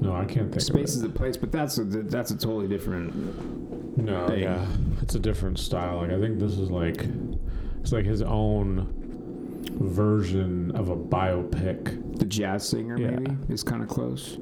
no, 0.00 0.12
I 0.14 0.24
can't 0.24 0.50
think. 0.50 0.50
Of 0.52 0.56
it. 0.56 0.60
Space 0.62 0.96
is 0.96 1.02
a 1.04 1.08
place, 1.08 1.36
but 1.36 1.52
that's 1.52 1.78
a 1.78 1.84
that's 1.84 2.30
a 2.32 2.36
totally 2.36 2.68
different. 2.68 3.96
No, 3.98 4.26
thing. 4.28 4.40
yeah, 4.40 4.64
it's 5.02 5.14
a 5.14 5.18
different 5.20 5.58
style. 5.58 5.98
Like 5.98 6.10
I 6.10 6.18
think 6.18 6.38
this 6.40 6.58
is 6.58 6.70
like 6.70 7.06
it's 7.80 7.92
like 7.92 8.04
his 8.06 8.22
own 8.22 8.86
version 9.78 10.70
of 10.72 10.88
a 10.88 10.96
biopic. 10.96 12.18
The 12.18 12.24
jazz 12.24 12.66
singer, 12.68 12.98
Yeah. 12.98 13.10
maybe, 13.10 13.36
is 13.48 13.62
kind 13.62 13.82
of 13.82 13.88
close. 13.88 14.38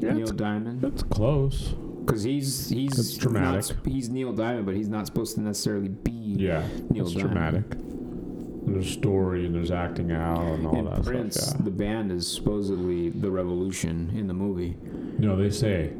Yeah, 0.00 0.12
Neil 0.14 0.26
Diamond, 0.28 0.80
That's 0.80 1.02
close. 1.04 1.74
because 2.04 2.22
he's 2.22 2.68
he's 2.68 2.98
It's 2.98 3.16
dramatic. 3.16 3.76
Not, 3.76 3.86
he's 3.86 4.08
Neil 4.08 4.32
Diamond, 4.32 4.66
but 4.66 4.74
he's 4.74 4.88
not 4.88 5.06
supposed 5.06 5.34
to 5.36 5.42
necessarily 5.42 5.88
be. 5.88 6.10
Yeah, 6.38 6.66
Neil 6.90 7.04
it's 7.06 7.14
Diamond. 7.14 7.32
dramatic. 7.34 7.74
And 7.74 8.74
there's 8.74 8.90
story 8.90 9.46
and 9.46 9.54
there's 9.54 9.70
acting 9.70 10.12
out 10.12 10.38
and 10.42 10.66
all 10.66 10.76
and 10.76 10.86
that 10.88 11.02
Prince, 11.04 11.40
stuff. 11.48 11.64
the 11.64 11.70
band 11.70 12.12
is 12.12 12.26
supposedly 12.30 13.08
the 13.10 13.30
Revolution 13.30 14.12
in 14.14 14.26
the 14.26 14.34
movie. 14.34 14.76
No, 15.18 15.36
they 15.36 15.50
say 15.50 15.92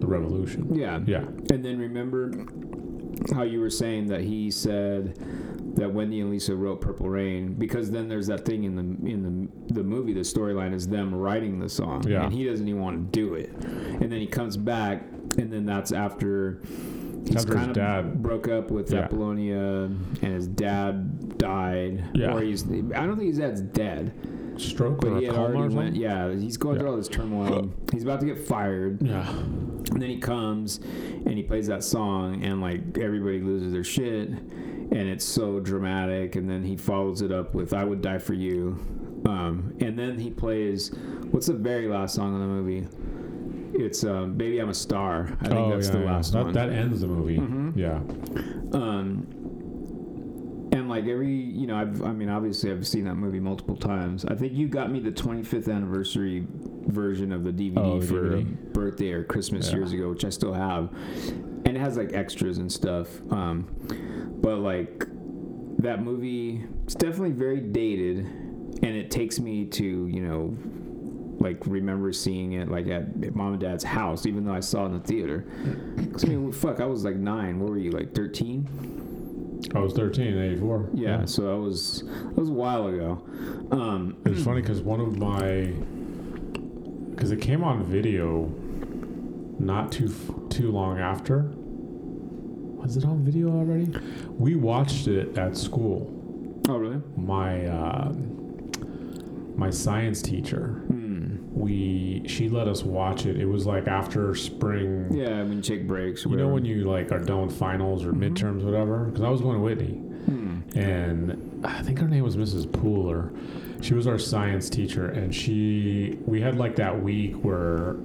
the 0.00 0.06
revolution. 0.06 0.74
Yeah, 0.74 1.00
Yeah. 1.06 1.24
And 1.50 1.64
then 1.64 1.78
remember 1.78 2.32
how 3.34 3.42
you 3.42 3.60
were 3.60 3.70
saying 3.70 4.06
that 4.08 4.20
he 4.22 4.50
said 4.50 5.18
that 5.78 5.92
Wendy 5.92 6.20
and 6.20 6.30
Lisa 6.30 6.54
wrote 6.54 6.80
Purple 6.80 7.08
Rain 7.08 7.54
because 7.54 7.90
then 7.90 8.08
there's 8.08 8.26
that 8.26 8.44
thing 8.44 8.64
in 8.64 8.74
the 8.76 9.10
in 9.10 9.22
the 9.68 9.74
the 9.74 9.82
movie 9.82 10.12
the 10.12 10.20
storyline 10.20 10.74
is 10.74 10.88
them 10.88 11.14
writing 11.14 11.58
the 11.58 11.68
song 11.68 12.04
Yeah. 12.06 12.24
and 12.24 12.32
he 12.32 12.44
doesn't 12.44 12.66
even 12.68 12.80
want 12.80 13.12
to 13.12 13.18
do 13.20 13.34
it 13.34 13.50
and 13.50 14.10
then 14.10 14.20
he 14.20 14.26
comes 14.26 14.56
back 14.56 15.02
and 15.38 15.52
then 15.52 15.64
that's 15.66 15.92
after 15.92 16.60
he's 17.26 17.36
After 17.36 17.48
his 17.56 17.66
kind 17.66 17.70
of 17.70 17.74
dad- 17.76 18.22
broke 18.22 18.48
up 18.48 18.70
with 18.70 18.92
Yeah. 18.92 19.00
Apollonia 19.00 19.84
and 19.84 20.18
his 20.18 20.48
dad 20.48 21.38
died 21.38 22.04
Yeah. 22.14 22.34
or 22.34 22.40
he's 22.42 22.64
I 22.64 23.06
don't 23.06 23.16
think 23.16 23.28
his 23.28 23.38
dad's 23.38 23.60
dead 23.60 24.12
Stroke 24.56 25.00
but 25.00 25.10
or 25.12 25.18
he 25.20 25.26
a 25.26 25.32
had 25.32 25.38
already 25.40 25.58
went 25.60 25.72
something? 25.72 25.94
yeah 25.94 26.32
he's 26.34 26.56
going 26.56 26.74
Yeah. 26.76 26.80
through 26.80 26.90
all 26.90 26.96
this 26.96 27.08
turmoil 27.08 27.70
he's 27.92 28.02
about 28.02 28.20
to 28.20 28.26
get 28.26 28.38
fired 28.38 29.00
Yeah. 29.02 29.28
and 29.38 30.02
then 30.02 30.10
he 30.10 30.18
comes 30.18 30.78
and 30.78 31.36
he 31.36 31.42
plays 31.42 31.66
that 31.68 31.84
song, 31.84 32.42
and 32.42 32.60
like 32.60 32.98
everybody 32.98 33.40
loses 33.40 33.72
their 33.72 33.84
shit, 33.84 34.30
and 34.90 35.08
it's 35.08 35.24
so 35.24 35.60
dramatic. 35.60 36.36
And 36.36 36.48
then 36.48 36.62
he 36.62 36.76
follows 36.76 37.22
it 37.22 37.32
up 37.32 37.54
with 37.54 37.72
"I 37.72 37.84
Would 37.84 38.02
Die 38.02 38.18
for 38.18 38.34
You," 38.34 38.78
um, 39.26 39.74
and 39.80 39.98
then 39.98 40.18
he 40.18 40.30
plays 40.30 40.90
what's 41.30 41.46
the 41.46 41.54
very 41.54 41.88
last 41.88 42.14
song 42.14 42.34
in 42.34 42.40
the 42.40 42.46
movie? 42.46 42.86
It's 43.74 44.02
um, 44.04 44.34
"Baby 44.34 44.58
I'm 44.58 44.70
a 44.70 44.74
Star." 44.74 45.36
I 45.40 45.48
think 45.48 45.58
oh, 45.58 45.70
that's 45.70 45.86
yeah, 45.88 45.92
the 45.92 46.00
yeah. 46.00 46.12
last 46.12 46.32
that, 46.32 46.44
one. 46.44 46.52
That 46.54 46.70
ends 46.70 47.00
the 47.00 47.06
movie. 47.06 47.38
Mhm. 47.38 47.76
Yeah. 47.76 48.00
Um, 48.78 49.26
and 50.78 50.88
like 50.88 51.06
every, 51.06 51.32
you 51.32 51.66
know, 51.66 51.76
I've, 51.76 52.02
I 52.02 52.12
mean, 52.12 52.28
obviously 52.28 52.70
I've 52.70 52.86
seen 52.86 53.04
that 53.04 53.16
movie 53.16 53.40
multiple 53.40 53.76
times. 53.76 54.24
I 54.24 54.34
think 54.34 54.52
you 54.54 54.68
got 54.68 54.90
me 54.90 55.00
the 55.00 55.10
25th 55.10 55.68
anniversary 55.72 56.46
version 56.86 57.32
of 57.32 57.44
the 57.44 57.52
DVD 57.52 57.78
Oh, 57.78 58.00
for 58.00 58.14
DVD. 58.38 58.72
birthday 58.72 59.12
or 59.12 59.24
Christmas 59.24 59.68
Yeah. 59.70 59.76
years 59.78 59.92
ago, 59.92 60.08
which 60.10 60.24
I 60.24 60.30
still 60.30 60.52
have, 60.54 60.90
and 61.66 61.76
it 61.76 61.80
has 61.80 61.96
like 61.96 62.12
extras 62.12 62.58
and 62.58 62.70
stuff. 62.72 63.08
Um, 63.32 63.66
but 64.40 64.58
like 64.60 65.04
that 65.80 66.02
movie, 66.02 66.64
it's 66.84 66.94
definitely 66.94 67.32
very 67.32 67.60
dated, 67.60 68.18
and 68.18 68.84
it 68.96 69.10
takes 69.10 69.38
me 69.40 69.66
to, 69.66 69.84
you 70.06 70.20
know. 70.22 70.56
Like 71.40 71.64
remember 71.68 72.12
seeing 72.12 72.54
it 72.54 72.68
like 72.68 72.88
at 72.88 73.32
mom 73.32 73.52
and 73.52 73.60
dad's 73.60 73.84
house, 73.84 74.26
even 74.26 74.44
though 74.44 74.52
I 74.52 74.58
saw 74.58 74.82
it 74.82 74.86
in 74.86 74.92
the 74.94 74.98
theater. 74.98 75.44
'Cause, 76.10 76.24
I 76.24 76.28
mean, 76.30 76.50
fuck, 76.50 76.80
I 76.80 76.84
was 76.86 77.04
like 77.04 77.14
nine. 77.14 77.60
What 77.60 77.70
were 77.70 77.78
you 77.78 77.92
like 77.92 78.12
thirteen? 78.12 78.66
I 79.74 79.80
was 79.80 79.92
13 79.92 80.26
in 80.26 80.38
84. 80.52 80.88
Yeah, 80.94 81.24
so 81.24 81.42
that 81.42 81.56
was 81.56 82.02
that 82.04 82.36
was 82.36 82.48
a 82.48 82.52
while 82.52 82.86
ago. 82.88 83.22
Um, 83.70 84.16
It's 84.24 84.42
funny 84.44 84.60
because 84.62 84.80
one 84.80 85.00
of 85.00 85.18
my, 85.18 85.72
because 87.10 87.30
it 87.32 87.40
came 87.40 87.62
on 87.64 87.84
video, 87.84 88.46
not 89.58 89.90
too 89.92 90.08
too 90.48 90.70
long 90.70 90.98
after. 90.98 91.50
Was 92.80 92.96
it 92.96 93.04
on 93.04 93.24
video 93.24 93.50
already? 93.50 93.92
We 94.38 94.54
watched 94.54 95.08
it 95.08 95.36
at 95.36 95.56
school. 95.56 96.06
oh 96.68 96.76
really? 96.78 97.02
My 97.16 97.66
uh, 97.66 98.12
my 99.56 99.70
science 99.70 100.22
teacher, 100.22 100.82
Hmm. 100.86 100.97
We 101.58 102.22
she 102.26 102.48
let 102.48 102.68
us 102.68 102.82
watch 102.82 103.26
it. 103.26 103.40
It 103.40 103.46
was 103.46 103.66
like 103.66 103.88
after 103.88 104.34
spring. 104.34 105.08
Yeah, 105.10 105.42
when 105.42 105.54
you 105.54 105.62
take 105.62 105.86
breaks. 105.86 106.24
You 106.24 106.36
know 106.36 106.48
when 106.48 106.64
you 106.64 106.84
like 106.84 107.10
are 107.12 107.18
done 107.18 107.46
with 107.46 107.56
finals 107.58 108.04
or 108.04 108.12
Mhm. 108.12 108.30
midterms, 108.32 108.62
whatever. 108.64 109.04
Because 109.04 109.22
I 109.22 109.28
was 109.30 109.40
going 109.40 109.56
to 109.56 109.62
Whitney, 109.62 109.94
Hmm. 110.26 110.78
and 110.78 111.60
I 111.64 111.82
think 111.82 111.98
her 111.98 112.08
name 112.08 112.22
was 112.24 112.36
Mrs. 112.36 112.66
Pooler. 112.66 113.30
She 113.80 113.94
was 113.94 114.06
our 114.06 114.18
science 114.18 114.68
teacher, 114.70 115.06
and 115.08 115.34
she 115.34 116.18
we 116.26 116.40
had 116.40 116.56
like 116.56 116.76
that 116.76 117.02
week 117.02 117.34
where 117.44 117.96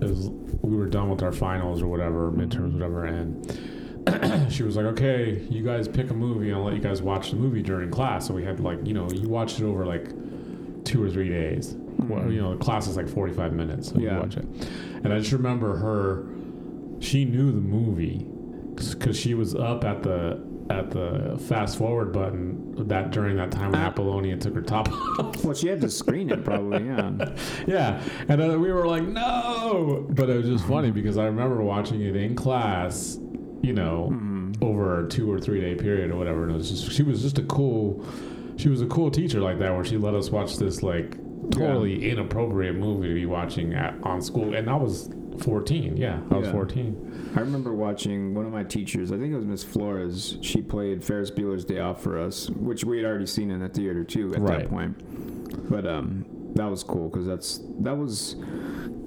was, 0.00 0.30
we 0.62 0.76
were 0.76 0.86
done 0.86 1.10
with 1.10 1.22
our 1.22 1.32
finals 1.32 1.82
or 1.82 1.86
whatever, 1.88 2.30
midterms, 2.32 2.72
whatever, 2.72 3.04
and 3.04 3.46
she 4.52 4.62
was 4.64 4.76
like, 4.76 4.86
"Okay, 4.86 5.40
you 5.48 5.62
guys 5.62 5.86
pick 5.86 6.10
a 6.10 6.14
movie. 6.14 6.48
and 6.48 6.56
I'll 6.58 6.64
let 6.64 6.74
you 6.74 6.80
guys 6.80 7.00
watch 7.02 7.30
the 7.30 7.36
movie 7.36 7.62
during 7.62 7.90
class." 7.90 8.26
So 8.26 8.34
we 8.34 8.42
had 8.44 8.58
like 8.60 8.84
you 8.86 8.94
know 8.94 9.08
you 9.10 9.28
watched 9.28 9.60
it 9.60 9.64
over 9.64 9.84
like 9.86 10.08
two 10.92 11.02
or 11.02 11.10
three 11.10 11.28
days. 11.28 11.74
Well, 11.98 12.30
you 12.30 12.40
know, 12.42 12.56
the 12.56 12.62
class 12.64 12.86
is 12.86 12.96
like 12.96 13.08
forty 13.08 13.32
five 13.32 13.52
minutes, 13.52 13.88
so 13.88 13.98
Yeah. 13.98 14.14
you 14.16 14.20
watch 14.20 14.36
it. 14.36 14.46
And 15.04 15.12
I 15.12 15.18
just 15.18 15.32
remember 15.32 15.76
her. 15.76 16.26
She 17.00 17.24
knew 17.24 17.50
the 17.50 17.60
movie 17.60 18.26
because 18.76 19.18
she 19.18 19.34
was 19.34 19.54
up 19.54 19.84
at 19.84 20.02
the 20.02 20.40
at 20.70 20.90
the 20.90 21.36
fast 21.48 21.76
forward 21.76 22.12
button 22.12 22.74
that 22.88 23.10
during 23.10 23.36
that 23.36 23.50
time 23.50 23.72
when 23.72 23.80
Ah. 23.80 23.86
Apollonia 23.88 24.36
took 24.36 24.54
her 24.54 24.62
top 24.62 24.88
off. 25.18 25.44
Well, 25.44 25.54
she 25.54 25.66
had 25.68 25.80
to 25.80 25.88
screen 25.90 26.30
it 26.30 26.44
probably. 26.44 26.84
Yeah. 26.86 27.10
yeah, 27.66 28.00
and 28.28 28.40
uh, 28.40 28.58
we 28.58 28.72
were 28.72 28.86
like, 28.86 29.06
no, 29.06 30.06
but 30.10 30.30
it 30.30 30.36
was 30.36 30.46
just 30.46 30.64
funny 30.66 30.90
because 30.90 31.18
I 31.18 31.26
remember 31.26 31.62
watching 31.62 32.00
it 32.00 32.14
in 32.16 32.34
class, 32.36 33.18
you 33.60 33.72
know, 33.72 34.06
Hmm. 34.08 34.52
over 34.62 35.04
a 35.04 35.08
two 35.08 35.30
or 35.30 35.40
three 35.40 35.60
day 35.60 35.74
period 35.74 36.10
or 36.12 36.16
whatever. 36.16 36.44
And 36.44 36.52
it 36.52 36.56
was 36.56 36.70
just 36.70 36.92
she 36.92 37.02
was 37.02 37.20
just 37.22 37.38
a 37.38 37.42
cool, 37.42 38.04
she 38.62 38.68
was 38.68 38.80
a 38.80 38.86
cool 38.86 39.10
teacher 39.10 39.40
like 39.40 39.58
that 39.58 39.74
where 39.74 39.84
she 39.84 39.96
let 39.96 40.14
us 40.14 40.30
watch 40.30 40.56
this 40.56 40.82
like 40.84 41.16
totally 41.50 42.08
inappropriate 42.08 42.76
movie 42.76 43.08
to 43.08 43.14
be 43.14 43.26
watching 43.26 43.74
at 43.74 43.94
on 44.04 44.22
school, 44.22 44.54
and 44.54 44.70
I 44.70 44.76
was 44.76 45.10
14. 45.40 45.96
Yeah, 45.96 46.20
I 46.30 46.36
was 46.36 46.46
Yeah. 46.46 46.52
14. 46.52 47.30
I 47.34 47.40
remember 47.40 47.74
watching 47.74 48.34
one 48.34 48.46
of 48.46 48.52
my 48.52 48.62
teachers. 48.62 49.10
I 49.10 49.18
think 49.18 49.32
it 49.32 49.36
was 49.36 49.44
Miss 49.46 49.64
Flores. 49.64 50.38
She 50.42 50.62
played 50.62 51.02
Ferris 51.02 51.30
Bueller's 51.32 51.64
Day 51.64 51.80
Off 51.80 52.00
for 52.02 52.18
us, 52.18 52.48
which 52.50 52.84
we 52.84 52.98
had 52.98 53.06
already 53.06 53.26
seen 53.26 53.50
in 53.50 53.60
the 53.60 53.68
theater 53.68 54.04
too 54.04 54.32
at 54.34 54.40
Right. 54.40 54.58
that 54.60 54.70
point. 54.70 55.68
But 55.68 55.86
um, 55.86 56.24
that 56.54 56.70
was 56.70 56.84
cool 56.84 57.08
because 57.08 57.26
that's 57.26 57.60
that 57.80 57.96
was 57.98 58.36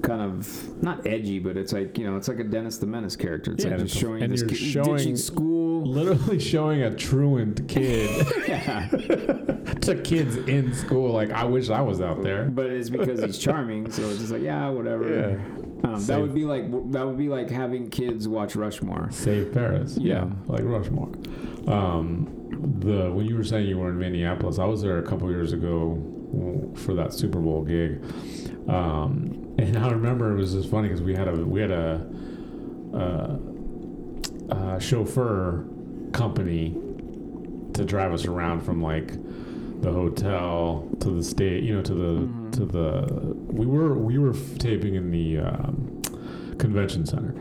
kind 0.06 0.22
of 0.22 0.82
not 0.84 1.06
edgy, 1.08 1.40
but 1.40 1.58
it's 1.58 1.74
like 1.74 1.98
you 1.98 2.06
know, 2.10 2.16
it's 2.18 2.28
like 2.28 2.40
a 2.40 2.44
Dennis 2.44 2.78
the 2.78 2.86
Menace 2.88 3.16
character. 3.16 3.52
It's 3.54 3.64
Yeah, 3.66 3.72
like 3.72 3.80
and 3.80 3.88
just 3.90 3.96
it's- 3.98 4.10
showing 4.10 4.24
and 4.24 4.32
this 4.34 4.42
you're 4.42 4.50
kid 4.50 4.58
showing- 4.58 5.16
school. 5.18 5.66
Literally 5.86 6.40
showing 6.40 6.82
a 6.84 6.96
truant 6.96 7.68
kid 7.68 8.26
yeah, 8.48 8.88
to 9.82 10.02
kids 10.04 10.36
in 10.38 10.74
school. 10.74 11.12
Like, 11.12 11.30
I 11.32 11.44
wish 11.44 11.70
I 11.70 11.82
was 11.82 12.02
out 12.02 12.24
there. 12.24 12.46
but 12.46 12.66
it's 12.68 12.90
because 12.90 13.22
he's 13.24 13.38
charming, 13.38 13.92
so 13.92 14.04
it's 14.10 14.20
just 14.20 14.32
like 14.32 14.42
yeah, 14.42 14.70
whatever. 14.70 15.40
Um, 15.84 16.04
that 16.08 16.20
would 16.20 16.34
be 16.34 16.46
like 16.46 16.72
that 16.92 17.06
would 17.06 17.18
be 17.18 17.28
like 17.30 17.50
having 17.50 17.90
kids 17.90 18.28
watch 18.28 18.56
Rushmore. 18.56 19.10
Save 19.12 19.54
Ferris. 19.54 19.98
Yeah. 19.98 20.28
like 20.48 20.64
Rushmore. 20.64 21.12
Um, 21.68 22.32
the 22.80 23.12
when 23.12 23.26
you 23.28 23.36
were 23.38 23.44
saying 23.44 23.68
you 23.68 23.78
were 23.78 23.90
in 23.90 24.00
Minneapolis, 24.00 24.58
I 24.58 24.66
was 24.66 24.82
there 24.82 24.98
a 24.98 25.04
couple 25.04 25.30
years 25.30 25.54
ago 25.54 26.02
for 26.76 26.94
that 26.96 27.14
Super 27.14 27.40
Bowl 27.40 27.64
gig, 27.64 28.02
um, 28.68 29.45
and 29.60 29.78
I 29.78 29.90
remember 29.90 30.32
it 30.32 30.36
was 30.38 30.54
just 30.54 30.70
funny 30.70 30.88
because 30.88 31.02
we 31.02 31.16
had 31.16 31.28
a 31.28 31.34
we 31.34 31.62
had 31.62 31.72
a, 31.72 32.06
uh 32.94 33.38
uh 34.54 34.80
chauffeur 34.80 35.66
company 36.12 36.76
to 37.74 37.84
drive 37.84 38.14
us 38.14 38.26
around 38.26 38.62
from 38.62 38.82
like 38.82 39.14
the 39.82 39.92
hotel 39.92 40.88
to 41.02 41.10
the 41.10 41.24
state, 41.24 41.64
you 41.64 41.76
know, 41.76 41.82
to 41.82 41.94
the 41.94 42.22
Mhm. 42.28 42.52
to 42.54 42.66
the 42.66 43.36
we 43.52 43.66
were 43.66 43.96
we 43.98 44.18
were 44.18 44.34
taping 44.60 44.96
in 44.96 45.12
the 45.12 45.40
um, 45.40 46.02
convention 46.58 47.06
center. 47.06 47.36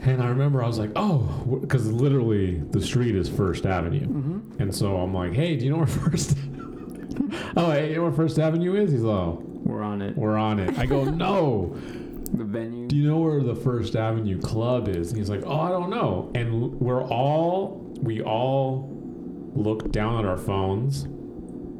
And 0.00 0.22
I 0.22 0.28
remember 0.28 0.62
I 0.62 0.66
was 0.68 0.78
like, 0.78 0.92
oh, 0.96 1.18
because 1.60 1.90
literally 1.90 2.60
the 2.70 2.80
street 2.80 3.16
is 3.16 3.28
First 3.28 3.66
Avenue. 3.66 4.06
Mm-hmm. 4.06 4.62
And 4.62 4.74
so 4.74 4.96
I'm 4.98 5.12
like, 5.12 5.32
hey, 5.32 5.56
do 5.56 5.64
you 5.64 5.70
know 5.72 5.78
where 5.78 5.86
First 6.10 6.36
Oh, 7.56 7.70
hey, 7.70 7.90
you 7.90 7.96
know 7.96 8.02
where 8.02 8.12
First 8.12 8.38
Avenue 8.38 8.74
is? 8.76 8.92
He's 8.92 9.00
like, 9.02 9.16
oh, 9.16 9.42
We're 9.64 9.82
on 9.82 10.02
it. 10.02 10.16
we're 10.16 10.36
on 10.36 10.58
it. 10.60 10.78
I 10.78 10.86
go, 10.86 11.04
no. 11.26 11.74
The 12.32 12.44
venue. 12.44 12.86
Do 12.88 12.96
you 12.96 13.08
know 13.08 13.18
where 13.18 13.42
the 13.42 13.54
First 13.54 13.96
Avenue 13.96 14.38
Club 14.40 14.88
is? 14.88 15.08
And 15.10 15.18
he's 15.18 15.30
like, 15.30 15.42
oh, 15.46 15.58
I 15.60 15.70
don't 15.70 15.90
know. 15.90 16.30
And 16.34 16.78
we're 16.80 17.02
all, 17.04 17.80
we 18.02 18.20
all 18.22 18.90
looked 19.54 19.90
down 19.92 20.18
at 20.18 20.26
our 20.28 20.36
phones 20.36 21.04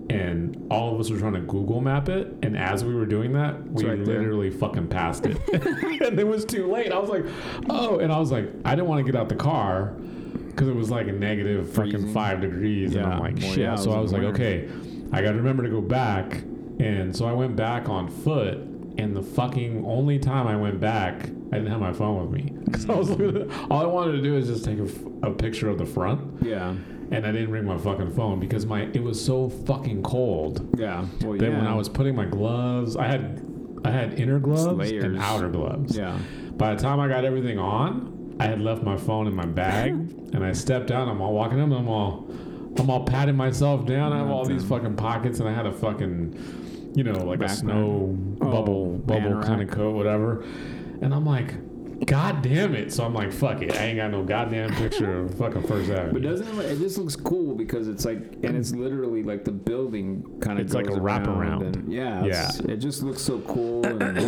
and 0.08 0.66
all 0.70 0.94
of 0.94 1.00
us 1.00 1.10
were 1.10 1.18
trying 1.18 1.32
to 1.34 1.40
Google 1.40 1.80
map 1.80 2.08
it. 2.08 2.28
And 2.42 2.56
as 2.56 2.84
we 2.84 2.94
were 2.94 3.06
doing 3.06 3.32
that, 3.32 3.60
we 3.70 3.84
right 3.84 4.04
there. 4.04 4.18
literally 4.20 4.50
fucking 4.50 4.86
passed 4.88 5.26
it. 5.26 5.36
and 6.02 6.18
it 6.18 6.26
was 6.26 6.44
too 6.44 6.70
late. 6.70 6.92
I 6.92 6.98
was 6.98 7.10
like, 7.10 7.24
oh. 7.68 7.98
And 7.98 8.12
I 8.12 8.18
was 8.18 8.30
like, 8.30 8.48
I 8.64 8.74
didn't 8.76 8.86
want 8.88 9.04
to 9.04 9.12
get 9.12 9.20
out 9.20 9.28
the 9.28 9.34
car 9.34 9.96
because 10.48 10.68
it 10.68 10.76
was 10.76 10.90
like 10.90 11.08
a 11.08 11.12
negative 11.12 11.68
fucking 11.72 12.14
five 12.14 12.40
degrees. 12.40 12.94
And 12.94 13.04
I'm 13.04 13.12
Yeah. 13.12 13.18
like, 13.18 13.40
shit. 13.40 13.58
yeah, 13.58 13.74
so 13.74 13.90
I 13.92 13.98
was 13.98 14.12
like, 14.12 14.22
winter. 14.22 14.42
okay, 14.42 14.68
I 15.12 15.22
got 15.22 15.30
to 15.32 15.36
remember 15.36 15.62
to 15.62 15.68
go 15.70 15.80
back. 15.80 16.42
And 16.78 17.14
so 17.16 17.26
I 17.26 17.32
went 17.32 17.56
back 17.56 17.88
on 17.88 18.08
foot. 18.08 18.58
And 18.98 19.14
the 19.14 19.22
fucking 19.22 19.84
only 19.84 20.18
time 20.18 20.46
I 20.46 20.56
went 20.56 20.80
back, 20.80 21.24
I 21.26 21.56
didn't 21.58 21.66
have 21.66 21.80
my 21.80 21.92
phone 21.92 22.18
with 22.30 22.30
me 22.42 22.50
because 22.64 22.88
I 22.88 22.94
was 22.94 23.10
looking 23.10 23.42
at, 23.42 23.70
all 23.70 23.82
I 23.82 23.86
wanted 23.86 24.12
to 24.12 24.22
do 24.22 24.36
is 24.38 24.46
just 24.48 24.64
take 24.64 24.78
a, 24.78 24.88
a 25.28 25.30
picture 25.34 25.68
of 25.68 25.76
the 25.76 25.84
front, 25.84 26.42
Yeah. 26.42 26.70
and 27.10 27.26
I 27.26 27.30
didn't 27.30 27.50
bring 27.50 27.66
my 27.66 27.76
fucking 27.76 28.12
phone 28.12 28.40
because 28.40 28.64
my 28.64 28.84
it 28.94 29.02
was 29.02 29.22
so 29.22 29.50
fucking 29.50 30.02
cold. 30.02 30.66
Yeah. 30.78 31.04
Well, 31.20 31.36
Then 31.36 31.52
yeah. 31.52 31.58
when 31.58 31.66
I 31.66 31.74
was 31.74 31.90
putting 31.90 32.14
my 32.16 32.24
gloves, 32.24 32.96
I 32.96 33.06
had 33.06 33.44
I 33.84 33.90
had 33.90 34.18
inner 34.18 34.38
gloves 34.38 34.90
and 34.90 35.18
outer 35.18 35.50
gloves. 35.50 35.94
Yeah. 35.94 36.18
By 36.56 36.74
the 36.74 36.80
time 36.80 36.98
I 36.98 37.06
got 37.06 37.26
everything 37.26 37.58
on, 37.58 38.34
I 38.40 38.46
had 38.46 38.62
left 38.62 38.82
my 38.82 38.96
phone 38.96 39.26
in 39.26 39.36
my 39.36 39.44
bag, 39.44 39.90
and 40.32 40.42
I 40.42 40.52
stepped 40.52 40.90
out. 40.90 41.06
I'm 41.06 41.20
all 41.20 41.34
walking 41.34 41.60
up, 41.60 41.66
and 41.66 41.74
I'm 41.74 41.88
all 41.88 42.26
I'm 42.78 42.90
all 42.90 43.04
patting 43.04 43.36
myself 43.36 43.86
down. 43.86 44.12
I 44.12 44.18
have 44.18 44.28
all 44.28 44.44
these 44.44 44.64
fucking 44.64 44.96
pockets, 44.96 45.40
and 45.40 45.48
I 45.48 45.52
had 45.52 45.66
a 45.66 45.72
fucking 45.72 46.92
you 46.94 47.04
know 47.04 47.24
like 47.24 47.42
a 47.42 47.48
snow 47.48 48.16
Oh, 48.40 48.50
bubble 48.50 48.98
bubble 48.98 49.42
kind 49.42 49.62
of 49.62 49.70
coat, 49.70 49.94
whatever. 49.94 50.44
And 51.02 51.14
I'm 51.14 51.24
like. 51.26 51.54
God 52.04 52.42
damn 52.42 52.74
it! 52.74 52.92
So 52.92 53.06
I'm 53.06 53.14
like, 53.14 53.32
fuck 53.32 53.62
it. 53.62 53.74
I 53.74 53.84
ain't 53.86 53.96
got 53.96 54.10
no 54.10 54.22
goddamn 54.22 54.74
picture 54.74 55.20
of 55.20 55.34
fucking 55.38 55.62
First 55.62 55.90
Avenue. 55.90 56.12
But 56.12 56.22
doesn't 56.24 56.46
it, 56.46 56.54
look- 56.54 56.66
it 56.66 56.78
just 56.78 56.98
looks 56.98 57.16
cool 57.16 57.54
because 57.54 57.88
it's 57.88 58.04
like, 58.04 58.18
and 58.18 58.54
it's 58.54 58.72
literally 58.72 59.22
like 59.22 59.46
the 59.46 59.50
building 59.52 60.22
kind 60.42 60.58
of 60.58 60.66
It's 60.66 60.74
like 60.74 60.88
a 60.88 60.90
wraparound. 60.90 61.62
And 61.74 61.90
yeah, 61.90 62.22
it's- 62.22 62.60
It 62.60 62.76
just 62.76 63.02
looks 63.02 63.22
so 63.22 63.38
cool. 63.40 63.82
And, 63.86 64.18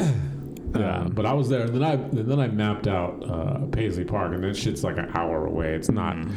Yeah, 0.75 1.01
um, 1.01 1.09
but 1.11 1.27
I 1.27 1.35
was 1.35 1.51
there, 1.51 1.67
and 1.67 1.75
then 1.75 1.83
I 1.83 1.93
and 1.93 2.27
then 2.31 2.41
I 2.41 2.49
mapped 2.49 2.87
out 2.87 3.23
uh, 3.29 3.67
Paisley 3.67 4.05
Park, 4.05 4.33
and 4.33 4.43
that 4.45 4.57
shit's 4.57 4.83
like 4.83 4.97
an 4.97 5.11
hour 5.15 5.45
away. 5.45 5.75
It's 5.75 5.91
not. 5.91 6.17
Mm-hmm. 6.17 6.33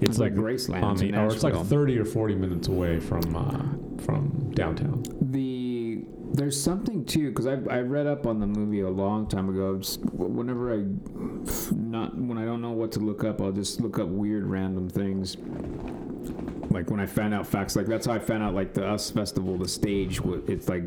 It's 0.00 0.18
like, 0.18 0.32
like 0.32 0.40
Graceland 0.40 0.82
on 0.82 0.96
the, 0.96 1.14
or 1.14 1.26
it's 1.26 1.42
like 1.42 1.54
thirty 1.66 1.98
or 1.98 2.04
forty 2.04 2.34
minutes 2.34 2.68
away 2.68 3.00
from 3.00 3.36
uh, 3.36 4.02
from 4.02 4.52
downtown. 4.54 5.04
the 5.20 6.04
there's 6.32 6.60
something 6.60 7.04
too 7.04 7.28
because 7.30 7.46
I 7.46 7.54
I 7.70 7.80
read 7.80 8.06
up 8.06 8.26
on 8.26 8.40
the 8.40 8.46
movie 8.46 8.80
a 8.80 8.88
long 8.88 9.26
time 9.26 9.48
ago. 9.48 9.78
Just 9.78 10.00
whenever 10.12 10.72
I 10.72 10.84
not 11.74 12.16
when 12.16 12.38
I 12.38 12.44
don't 12.44 12.62
know 12.62 12.70
what 12.70 12.92
to 12.92 13.00
look 13.00 13.24
up, 13.24 13.40
I'll 13.40 13.52
just 13.52 13.80
look 13.80 13.98
up 13.98 14.08
weird 14.08 14.46
random 14.46 14.88
things. 14.88 15.36
Like 16.70 16.88
when 16.88 17.00
I 17.00 17.06
found 17.06 17.34
out 17.34 17.46
facts, 17.46 17.74
like 17.74 17.86
that's 17.86 18.06
how 18.06 18.12
I 18.12 18.20
found 18.20 18.42
out 18.42 18.54
like 18.54 18.74
the 18.74 18.86
US 18.86 19.10
Festival, 19.10 19.58
the 19.58 19.68
stage, 19.68 20.20
it's 20.46 20.68
like 20.68 20.84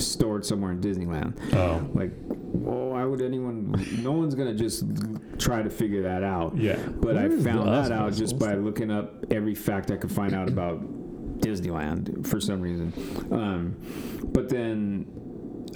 stored 0.00 0.44
somewhere 0.44 0.72
in 0.72 0.80
Disneyland. 0.80 1.38
Oh, 1.54 1.88
Like, 1.94 2.12
well, 2.26 2.90
why 2.90 3.04
would 3.04 3.20
anyone? 3.20 3.74
No 4.02 4.12
one's 4.12 4.34
gonna 4.34 4.54
just 4.54 4.84
try 5.38 5.62
to 5.62 5.70
figure 5.70 6.02
that 6.02 6.22
out. 6.22 6.56
yeah. 6.56 6.76
But 6.76 7.16
I 7.16 7.28
found 7.28 7.68
that 7.68 7.92
out 7.92 8.10
just 8.12 8.34
Festival? 8.38 8.46
by 8.48 8.54
looking 8.54 8.90
up 8.90 9.24
every 9.32 9.54
fact 9.54 9.90
I 9.90 9.96
could 9.96 10.12
find 10.12 10.34
out 10.34 10.48
about 10.48 10.80
Disneyland 11.40 12.26
for 12.26 12.40
some 12.40 12.60
reason. 12.60 12.92
Um, 13.32 13.76
but 14.32 14.48
then 14.48 15.06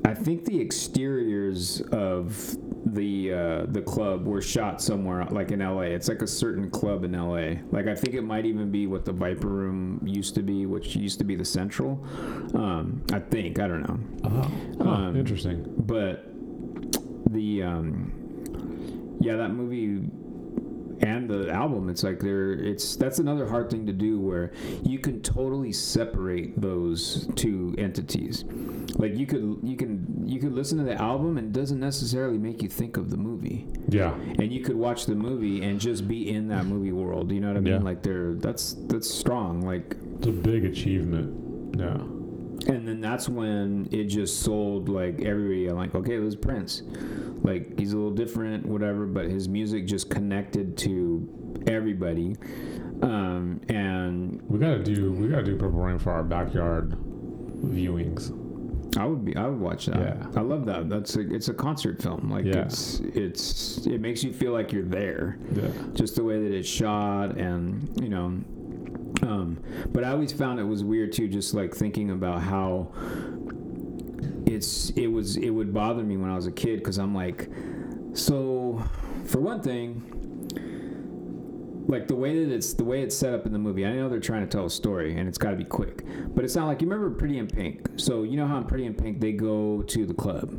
I 0.04 0.14
think 0.14 0.44
the 0.44 0.60
exteriors 0.60 1.80
of 1.92 2.56
the 2.94 3.32
uh, 3.32 3.66
the 3.68 3.82
club 3.82 4.26
were 4.26 4.40
shot 4.42 4.80
somewhere 4.82 5.24
like 5.30 5.50
in 5.50 5.60
LA. 5.60 5.82
It's 5.82 6.08
like 6.08 6.22
a 6.22 6.26
certain 6.26 6.70
club 6.70 7.04
in 7.04 7.12
LA. 7.12 7.60
Like 7.70 7.86
I 7.86 7.94
think 7.94 8.14
it 8.14 8.22
might 8.22 8.46
even 8.46 8.70
be 8.70 8.86
what 8.86 9.04
the 9.04 9.12
Viper 9.12 9.48
Room 9.48 10.00
used 10.04 10.34
to 10.36 10.42
be, 10.42 10.66
which 10.66 10.96
used 10.96 11.18
to 11.18 11.24
be 11.24 11.36
the 11.36 11.44
Central. 11.44 12.04
Um, 12.54 13.02
I 13.12 13.18
think 13.20 13.58
I 13.58 13.68
don't 13.68 13.82
know 13.82 13.98
Oh, 14.24 14.84
huh, 14.84 14.90
um, 14.90 15.16
interesting. 15.16 15.64
but 15.78 16.24
the 17.30 17.62
um 17.62 19.16
yeah 19.20 19.36
that 19.36 19.50
movie 19.50 20.08
and 21.00 21.28
the 21.28 21.50
album 21.50 21.88
it's 21.88 22.02
like 22.02 22.20
there 22.20 22.52
it's 22.52 22.96
that's 22.96 23.18
another 23.18 23.46
hard 23.48 23.70
thing 23.70 23.86
to 23.86 23.92
do 23.92 24.18
where 24.18 24.52
you 24.82 24.98
can 24.98 25.20
totally 25.22 25.72
separate 25.72 26.60
those 26.60 27.28
two 27.36 27.74
entities. 27.78 28.44
Like 28.96 29.16
you 29.16 29.26
could 29.26 29.58
you 29.62 29.76
can 29.76 30.24
you 30.26 30.40
could 30.40 30.52
listen 30.52 30.78
to 30.78 30.84
the 30.84 31.00
album 31.00 31.38
and 31.38 31.48
it 31.54 31.58
doesn't 31.58 31.80
necessarily 31.80 32.38
make 32.38 32.62
you 32.62 32.68
think 32.68 32.96
of 32.96 33.10
the 33.10 33.16
movie. 33.16 33.66
Yeah, 33.88 34.14
and 34.14 34.52
you 34.52 34.60
could 34.62 34.76
watch 34.76 35.06
the 35.06 35.14
movie 35.14 35.62
and 35.62 35.80
just 35.80 36.08
be 36.08 36.28
in 36.30 36.48
that 36.48 36.66
movie 36.66 36.92
world 36.92 37.30
you 37.32 37.40
know 37.40 37.48
what 37.48 37.56
i 37.56 37.60
mean? 37.60 37.74
Yeah. 37.74 37.78
like 37.80 38.02
they're 38.02 38.34
that's 38.34 38.74
that's 38.88 39.08
strong 39.12 39.62
like 39.62 39.96
it's 40.16 40.26
a 40.26 40.32
big 40.32 40.64
achievement. 40.64 41.76
Yeah, 41.78 41.98
And 42.66 42.86
then 42.86 43.00
that's 43.00 43.28
when 43.28 43.88
it 43.92 44.04
just 44.04 44.40
sold 44.42 44.88
like 44.88 45.22
everybody. 45.22 45.68
I'm 45.68 45.76
like, 45.76 45.94
okay, 45.94 46.16
it 46.16 46.20
was 46.20 46.34
Prince. 46.36 46.82
Like 47.42 47.78
he's 47.78 47.92
a 47.92 47.96
little 47.96 48.10
different, 48.10 48.66
whatever, 48.66 49.06
but 49.06 49.26
his 49.26 49.48
music 49.48 49.86
just 49.86 50.10
connected 50.10 50.76
to 50.78 51.62
everybody. 51.66 52.34
Um, 53.02 53.60
and 53.68 54.42
we 54.48 54.58
gotta 54.58 54.82
do 54.82 55.12
we 55.12 55.28
gotta 55.28 55.44
do 55.44 55.56
Purple 55.56 55.78
Rain 55.80 55.98
for 55.98 56.10
our 56.12 56.24
backyard 56.24 56.90
viewings. 57.62 58.32
I 58.98 59.04
would 59.04 59.24
be, 59.24 59.36
I 59.36 59.46
would 59.46 59.60
watch 59.60 59.86
that. 59.86 59.96
Yeah. 60.00 60.26
I 60.34 60.40
love 60.40 60.64
that. 60.66 60.88
That's 60.88 61.14
a, 61.16 61.20
it's 61.32 61.48
a 61.48 61.54
concert 61.54 62.02
film. 62.02 62.30
Like 62.30 62.44
Yeah. 62.46 62.62
it's, 62.62 63.00
it's, 63.00 63.86
it 63.86 64.00
makes 64.00 64.24
you 64.24 64.32
feel 64.32 64.52
like 64.52 64.72
you're 64.72 64.82
there. 64.84 65.38
Yeah, 65.54 65.68
just 65.92 66.16
the 66.16 66.24
way 66.24 66.42
that 66.42 66.52
it's 66.52 66.68
shot 66.68 67.36
and 67.36 67.88
you 68.02 68.08
know 68.08 68.38
um, 69.28 69.62
but 69.90 70.04
i 70.04 70.10
always 70.10 70.32
found 70.32 70.58
it 70.58 70.64
was 70.64 70.82
weird 70.82 71.12
too 71.12 71.28
just 71.28 71.54
like 71.54 71.74
thinking 71.74 72.10
about 72.10 72.40
how 72.40 72.90
it's 74.46 74.90
it 74.90 75.08
was 75.08 75.36
it 75.36 75.50
would 75.50 75.72
bother 75.72 76.02
me 76.02 76.16
when 76.16 76.30
i 76.30 76.34
was 76.34 76.46
a 76.46 76.52
kid 76.52 76.78
because 76.78 76.98
i'm 76.98 77.14
like 77.14 77.48
so 78.14 78.82
for 79.24 79.40
one 79.40 79.60
thing 79.60 80.02
like 81.88 82.06
the 82.06 82.14
way 82.14 82.44
that 82.44 82.54
it's 82.54 82.74
the 82.74 82.84
way 82.84 83.02
it's 83.02 83.16
set 83.16 83.32
up 83.32 83.46
in 83.46 83.52
the 83.52 83.58
movie 83.58 83.84
i 83.84 83.92
know 83.92 84.08
they're 84.08 84.20
trying 84.20 84.42
to 84.42 84.46
tell 84.46 84.66
a 84.66 84.70
story 84.70 85.16
and 85.16 85.28
it's 85.28 85.38
got 85.38 85.50
to 85.50 85.56
be 85.56 85.64
quick 85.64 86.04
but 86.34 86.44
it's 86.44 86.54
not 86.54 86.66
like 86.66 86.80
you 86.80 86.88
remember 86.88 87.10
pretty 87.10 87.38
in 87.38 87.48
pink? 87.48 87.88
So 87.96 88.22
you 88.22 88.36
know 88.36 88.46
how 88.46 88.58
in 88.58 88.64
pretty 88.64 88.86
in 88.86 88.94
pink 88.94 89.20
they 89.20 89.32
go 89.32 89.82
to 89.82 90.06
the 90.06 90.14
club 90.14 90.50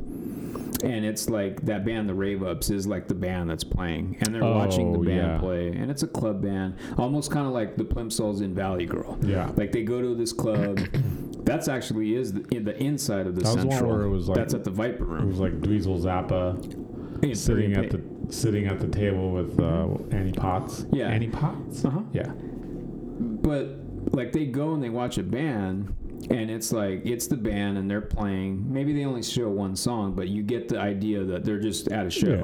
and 0.84 1.04
it's 1.06 1.30
like 1.30 1.62
that 1.66 1.84
band 1.86 2.08
the 2.08 2.14
rave 2.14 2.42
ups 2.44 2.70
is 2.70 2.88
like 2.88 3.08
the 3.08 3.14
band 3.16 3.50
that's 3.50 3.64
playing 3.64 4.18
and 4.22 4.34
they're 4.34 4.44
watching 4.44 4.94
the 4.94 5.00
Oh, 5.00 5.04
band 5.04 5.18
yeah. 5.34 5.38
play 5.40 5.68
and 5.70 5.92
it's 5.92 6.04
a 6.04 6.08
club 6.08 6.42
band 6.42 6.76
almost 6.98 7.32
kind 7.32 7.46
of 7.46 7.52
like 7.54 7.76
the 7.76 7.84
plimsouls 7.84 8.42
in 8.42 8.54
valley 8.56 8.86
girl 8.86 9.18
yeah. 9.22 9.52
like 9.58 9.72
they 9.72 9.84
go 9.84 10.02
to 10.02 10.16
this 10.16 10.32
club 10.32 10.80
that's 11.44 11.68
actually 11.68 12.16
is 12.16 12.34
the, 12.34 12.46
in 12.56 12.64
the 12.64 12.78
inside 12.82 13.28
of 13.28 13.36
the 13.36 13.42
That 13.42 13.56
was 13.56 13.64
central 13.64 13.90
where 13.92 14.02
it 14.04 14.10
was 14.10 14.30
like- 14.30 14.38
that's 14.38 14.54
at 14.54 14.64
the 14.64 14.72
viper 14.72 15.04
Room. 15.06 15.24
It 15.24 15.28
was 15.28 15.40
like 15.40 15.60
Dweezil 15.62 16.00
Zappa. 16.02 17.24
In 17.24 17.36
sitting 17.36 17.74
at 17.76 17.90
the 17.90 18.02
sitting 18.34 18.68
at 18.68 18.80
the 18.80 18.88
table 18.88 19.32
with 19.32 19.60
uh, 19.60 19.88
Annie 20.16 20.32
Potts. 20.32 20.86
Yeah. 20.94 21.08
Annie 21.10 21.28
Potts. 21.28 21.84
Uh 21.84 21.90
huh. 21.90 22.02
Yeah. 22.14 22.32
But 22.32 23.70
like 24.14 24.32
they 24.32 24.46
go 24.46 24.74
and 24.74 24.82
they 24.84 24.90
watch 24.90 25.18
a 25.18 25.24
band 25.24 25.94
and 26.30 26.52
it's 26.52 26.72
like 26.72 27.06
it's 27.06 27.28
the 27.28 27.38
band 27.38 27.78
and 27.78 27.90
they're 27.90 28.02
playing 28.02 28.72
maybe 28.72 28.92
they 28.94 29.06
only 29.06 29.24
show 29.24 29.50
one 29.50 29.76
song 29.76 30.14
but 30.14 30.28
you 30.28 30.44
get 30.44 30.68
the 30.68 30.78
idea 30.80 31.24
that 31.24 31.44
they're 31.46 31.60
just 31.60 31.88
at 31.90 32.06
a 32.06 32.10
show 32.10 32.44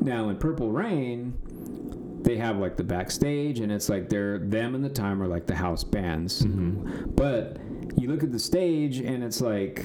now 0.00 0.28
in 0.30 0.36
purple 0.36 0.70
rain 0.70 1.34
they 2.22 2.36
have 2.36 2.56
like 2.58 2.76
the 2.76 2.84
backstage 2.84 3.60
and 3.60 3.70
it's 3.70 3.88
like 3.88 4.08
they're 4.08 4.38
them 4.38 4.74
and 4.74 4.82
the 4.84 4.88
time 4.88 5.22
are 5.22 5.26
like 5.28 5.46
the 5.46 5.54
house 5.54 5.84
bands 5.84 6.42
Mm-hmm. 6.42 7.10
but 7.10 7.58
you 7.98 8.08
look 8.08 8.22
at 8.22 8.32
the 8.32 8.38
stage 8.38 8.98
and 8.98 9.22
it's 9.22 9.40
like 9.40 9.84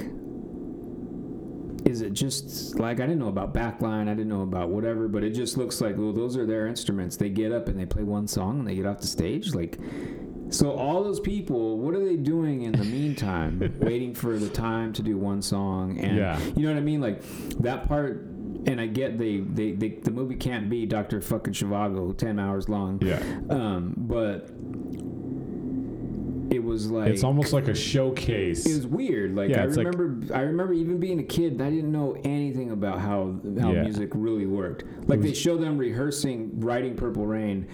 is 1.85 2.01
it 2.01 2.11
just 2.13 2.77
like 2.79 2.99
I 2.99 3.05
didn't 3.05 3.19
know 3.19 3.29
about 3.29 3.53
backline, 3.53 4.09
I 4.09 4.13
didn't 4.13 4.27
know 4.27 4.41
about 4.41 4.69
whatever, 4.69 5.07
but 5.07 5.23
it 5.23 5.29
just 5.29 5.55
looks 5.57 5.79
like 5.79 5.97
well 5.97 6.11
those 6.11 6.35
are 6.35 6.45
their 6.45 6.67
instruments. 6.67 7.15
They 7.15 7.29
get 7.29 7.51
up 7.53 7.69
and 7.69 7.79
they 7.79 7.85
play 7.85 8.03
one 8.03 8.27
song 8.27 8.59
and 8.59 8.67
they 8.67 8.75
get 8.75 8.85
off 8.85 8.99
the 8.99 9.07
stage 9.07 9.53
like 9.53 9.77
so 10.49 10.71
all 10.71 11.03
those 11.03 11.19
people, 11.19 11.77
what 11.77 11.93
are 11.93 12.03
they 12.05 12.15
doing 12.15 12.61
in 12.63 12.71
the 12.73 12.83
meantime? 12.97 13.73
waiting 13.79 14.13
for 14.13 14.37
the 14.37 14.49
time 14.49 14.93
to 14.93 15.01
do 15.01 15.17
one 15.17 15.41
song 15.41 15.99
and 15.99 16.17
Yeah. 16.17 16.39
you 16.55 16.63
know 16.63 16.69
what 16.73 16.77
I 16.77 16.81
mean? 16.81 17.01
Like 17.01 17.21
that 17.59 17.87
part 17.87 18.25
and 18.65 18.81
I 18.81 18.87
get 18.87 19.17
they, 19.17 19.37
they, 19.39 19.71
they 19.71 19.89
the 19.89 20.11
movie 20.11 20.35
can't 20.35 20.69
be 20.69 20.85
Dr. 20.85 21.21
fucking 21.21 21.53
Zhivago 21.53 22.15
ten 22.17 22.39
hours 22.39 22.67
long. 22.69 22.99
Yeah. 23.01 23.21
Um, 23.49 23.93
but 23.97 24.49
it 26.49 26.63
was 26.63 26.89
like 26.89 27.09
It's 27.09 27.23
almost 27.25 27.51
like 27.51 27.67
a 27.67 27.75
showcase. 27.75 28.65
it 28.65 28.73
was 28.75 28.87
weird. 28.87 29.35
Like 29.35 29.49
Yeah, 29.49 29.63
I 29.63 29.65
it's 29.65 29.75
like- 29.77 29.87
remember, 29.87 30.33
I 30.33 30.41
remember 30.41 30.73
even 30.73 30.97
being 30.97 31.19
a 31.19 31.23
kid, 31.23 31.61
I 31.61 31.69
didn't 31.69 31.91
know 31.91 32.15
anything 32.23 32.71
about 32.71 32.99
how 32.99 33.35
how 33.59 33.71
Yeah. 33.73 33.83
music 33.83 34.11
really 34.13 34.45
worked. 34.45 34.85
Like 35.09 35.21
they 35.21 35.33
show 35.33 35.57
them 35.57 35.77
rehearsing, 35.77 36.51
writing 36.61 36.95
Purple 36.95 37.25
Rain, 37.25 37.67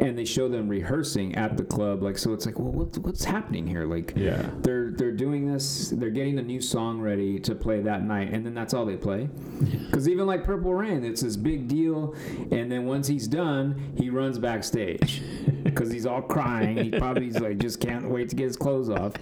and 0.00 0.18
they 0.18 0.24
show 0.24 0.48
them 0.48 0.68
rehearsing 0.68 1.34
at 1.34 1.56
the 1.56 1.64
club. 1.64 2.02
Like 2.02 2.18
so, 2.18 2.32
it's 2.32 2.46
like, 2.46 2.58
well, 2.58 2.72
what, 2.72 2.96
what's 2.98 3.24
happening 3.24 3.66
here? 3.66 3.84
Like 3.84 4.12
yeah. 4.16 4.50
they're 4.58 4.90
they're 4.90 5.12
doing 5.12 5.50
this, 5.50 5.90
they're 5.90 6.10
getting 6.10 6.38
a 6.38 6.42
new 6.42 6.60
song 6.60 7.00
ready 7.00 7.38
to 7.40 7.54
play 7.54 7.80
that 7.80 8.04
night, 8.04 8.32
and 8.32 8.44
then 8.44 8.54
that's 8.54 8.74
all 8.74 8.84
they 8.84 8.96
play. 8.96 9.28
Because 9.86 10.08
even 10.08 10.26
like 10.26 10.44
Purple 10.44 10.74
Rain, 10.74 11.04
it's 11.04 11.22
this 11.22 11.36
big 11.36 11.68
deal, 11.68 12.14
and 12.50 12.70
then 12.70 12.86
once 12.86 13.06
he's 13.06 13.26
done, 13.26 13.92
he 13.96 14.10
runs 14.10 14.38
backstage 14.38 15.22
because 15.62 15.90
he's 15.90 16.06
all 16.06 16.20
crying. 16.20 16.76
He 16.76 16.90
probably 16.90 17.30
like 17.30 17.58
just 17.58 17.80
can't 17.80 18.10
wait 18.10 18.28
to 18.30 18.36
get 18.36 18.44
his 18.44 18.56
clothes 18.56 18.90
off. 18.90 19.12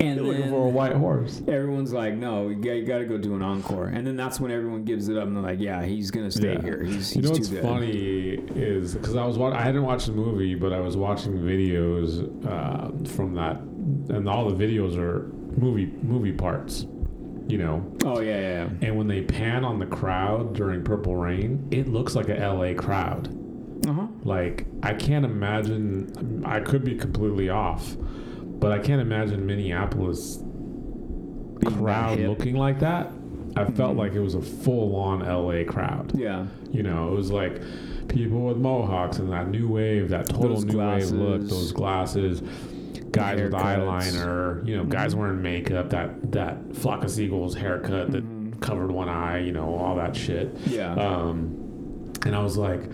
And 0.00 0.16
You're 0.16 0.26
looking 0.26 0.50
for 0.50 0.66
a 0.66 0.70
white 0.70 0.92
horse. 0.94 1.42
everyone's 1.48 1.92
like, 1.92 2.14
"No, 2.14 2.48
you 2.48 2.82
got 2.84 2.98
to 2.98 3.04
go 3.04 3.18
do 3.18 3.34
an 3.34 3.42
encore." 3.42 3.86
And 3.86 4.06
then 4.06 4.16
that's 4.16 4.38
when 4.40 4.50
everyone 4.50 4.84
gives 4.84 5.08
it 5.08 5.16
up, 5.16 5.24
and 5.26 5.36
they're 5.36 5.42
like, 5.42 5.60
"Yeah, 5.60 5.84
he's 5.84 6.10
gonna 6.10 6.30
stay 6.30 6.54
Yeah. 6.54 6.62
here. 6.62 6.84
He's, 6.84 7.10
he's 7.10 7.16
You 7.16 7.22
know 7.22 7.28
too 7.30 7.34
what's 7.34 7.48
good." 7.48 7.62
funny 7.62 7.90
is 8.54 8.94
because 8.94 9.16
I 9.16 9.24
was 9.26 9.36
wa- 9.38 9.50
I 9.52 9.62
hadn't 9.62 9.82
watched 9.82 10.06
the 10.06 10.12
movie, 10.12 10.54
but 10.54 10.72
I 10.72 10.80
was 10.80 10.96
watching 10.96 11.34
videos 11.38 12.22
uh, 12.46 12.90
from 13.08 13.34
that, 13.34 13.60
and 14.14 14.28
all 14.28 14.48
the 14.50 14.54
videos 14.64 14.96
are 14.96 15.30
movie 15.56 15.92
movie 16.02 16.32
parts. 16.32 16.86
You 17.48 17.56
know, 17.56 17.82
Oh 18.04 18.20
yeah, 18.20 18.40
yeah, 18.40 18.68
and 18.82 18.96
when 18.98 19.06
they 19.08 19.22
pan 19.22 19.64
on 19.64 19.78
the 19.78 19.86
crowd 19.86 20.54
during 20.54 20.84
Purple 20.84 21.16
Rain, 21.16 21.66
it 21.70 21.88
looks 21.88 22.14
like 22.14 22.28
a 22.28 22.34
LA 22.34 22.74
crowd. 22.74 23.34
Uh 23.88 23.92
huh. 23.92 24.06
Like 24.22 24.66
I 24.82 24.92
can't 24.92 25.24
imagine. 25.24 26.42
I 26.44 26.60
could 26.60 26.84
be 26.84 26.94
completely 26.94 27.48
off, 27.48 27.96
but 28.58 28.72
I 28.72 28.78
can't 28.78 29.00
imagine 29.00 29.44
Minneapolis 29.46 30.42
crowd 31.64 32.18
looking 32.20 32.56
like 32.56 32.80
that. 32.80 33.10
I 33.56 33.64
felt 33.64 33.94
Mhm. 33.94 33.98
like 33.98 34.12
it 34.14 34.20
was 34.20 34.34
a 34.34 34.40
full-on 34.42 35.22
LA 35.22 35.64
crowd. 35.64 36.12
Yeah. 36.14 36.46
You 36.70 36.82
know, 36.82 37.08
it 37.12 37.16
was 37.16 37.32
like 37.32 37.60
people 38.08 38.46
with 38.46 38.56
mohawks 38.58 39.18
and 39.18 39.30
that 39.32 39.50
new 39.50 39.68
wave, 39.68 40.08
that 40.10 40.28
total 40.28 40.54
Those 40.56 40.64
new 40.66 40.78
wave 40.78 41.10
look, 41.10 41.40
those 41.42 41.72
glasses, 41.72 42.42
guys 43.10 43.40
with 43.40 43.52
eyeliner, 43.52 44.66
you 44.66 44.76
know, 44.76 44.84
guys 44.84 45.14
Mhm. 45.14 45.18
wearing 45.18 45.42
makeup, 45.42 45.90
that 45.90 46.30
that 46.32 46.76
flock 46.76 47.04
of 47.04 47.10
seagulls 47.10 47.54
haircut 47.54 48.12
that 48.12 48.24
Mhm. 48.24 48.60
covered 48.60 48.92
one 48.92 49.08
eye, 49.08 49.38
you 49.38 49.52
know, 49.52 49.74
all 49.74 49.96
that 49.96 50.14
shit. 50.14 50.56
Yeah. 50.66 50.94
Um, 50.94 51.48
and 52.26 52.34
I 52.36 52.42
was 52.42 52.56
like, 52.58 52.88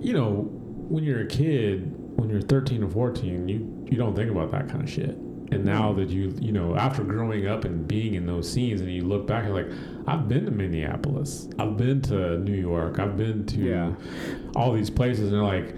you 0.00 0.12
know, 0.12 0.48
when 0.88 1.02
you're 1.02 1.20
a 1.20 1.26
kid, 1.26 1.92
when 2.16 2.28
you're 2.30 2.40
13 2.40 2.82
or 2.84 2.88
14, 2.90 3.48
you 3.48 3.86
you 3.90 3.96
don't 3.96 4.14
think 4.14 4.30
about 4.30 4.50
that 4.52 4.68
kind 4.68 4.82
of 4.82 4.88
shit. 4.90 5.16
And 5.50 5.64
now 5.66 5.92
that 5.94 6.08
you 6.08 6.34
you 6.40 6.52
know, 6.52 6.76
after 6.76 7.04
growing 7.04 7.46
up 7.46 7.64
and 7.64 7.86
being 7.86 8.14
in 8.14 8.24
those 8.26 8.50
scenes, 8.50 8.80
and 8.80 8.90
you 8.90 9.02
look 9.04 9.26
back, 9.26 9.44
you're 9.44 9.54
like, 9.54 9.70
I've 10.06 10.26
been 10.28 10.44
to 10.46 10.50
Minneapolis, 10.50 11.48
I've 11.58 11.76
been 11.76 12.00
to 12.02 12.38
New 12.38 12.54
York, 12.58 12.98
I've 12.98 13.16
been 13.16 13.44
to 13.46 13.58
Yeah. 13.60 13.92
all 14.56 14.72
these 14.72 14.90
places, 14.90 15.24
and 15.24 15.32
they're 15.34 15.42
like, 15.42 15.74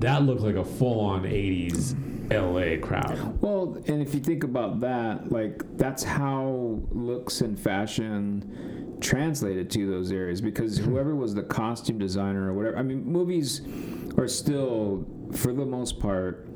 that 0.00 0.22
looked 0.22 0.42
like 0.42 0.56
a 0.56 0.64
full-on 0.64 1.22
80s 1.24 1.94
LA 2.30 2.76
crowd. 2.86 3.40
Well, 3.42 3.76
and 3.86 4.00
if 4.00 4.14
you 4.14 4.20
think 4.20 4.44
about 4.44 4.80
that, 4.80 5.32
like 5.32 5.62
that's 5.76 6.02
how 6.04 6.80
looks 6.92 7.40
and 7.40 7.58
fashion 7.58 8.96
translated 9.00 9.70
to 9.70 9.90
those 9.90 10.12
areas 10.12 10.40
because 10.40 10.76
whoever 10.86 11.14
was 11.16 11.34
the 11.34 11.42
costume 11.42 11.98
designer 11.98 12.50
or 12.50 12.52
whatever, 12.54 12.76
I 12.76 12.82
mean, 12.82 13.04
movies 13.04 13.62
are 14.20 14.28
still, 14.28 15.06
for 15.32 15.52
the 15.52 15.64
most 15.64 15.98
part, 15.98 16.46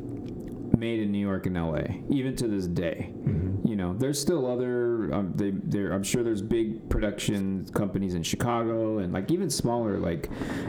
made 0.77 1.01
in 1.01 1.11
New 1.11 1.19
York 1.19 1.47
and 1.47 1.57
LA, 1.57 1.82
even 2.11 2.36
to 2.36 2.47
this 2.47 2.66
day. 2.66 3.11
Mm-hmm. 3.12 3.66
You 3.66 3.77
know, 3.77 3.95
there's 3.95 4.20
still 4.20 4.47
other. 4.47 5.12
Um, 5.12 5.32
they, 5.35 5.51
there, 5.51 5.93
I'm 5.93 6.03
sure 6.03 6.23
there's 6.23 6.43
big 6.43 6.89
production 6.91 7.66
companies 7.73 8.15
in 8.15 8.23
Chicago 8.23 8.99
and 8.99 9.12
like 9.12 9.31
even 9.31 9.49
smaller, 9.51 9.99
like 9.99 10.28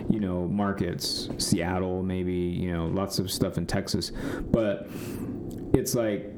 you 0.10 0.20
know, 0.20 0.48
markets, 0.48 1.30
Seattle, 1.38 2.02
maybe. 2.02 2.34
You 2.34 2.72
know, 2.72 2.86
lots 2.88 3.20
of 3.20 3.30
stuff 3.30 3.58
in 3.58 3.66
Texas, 3.66 4.12
but 4.52 4.88
it's 5.74 5.96
like 5.96 6.32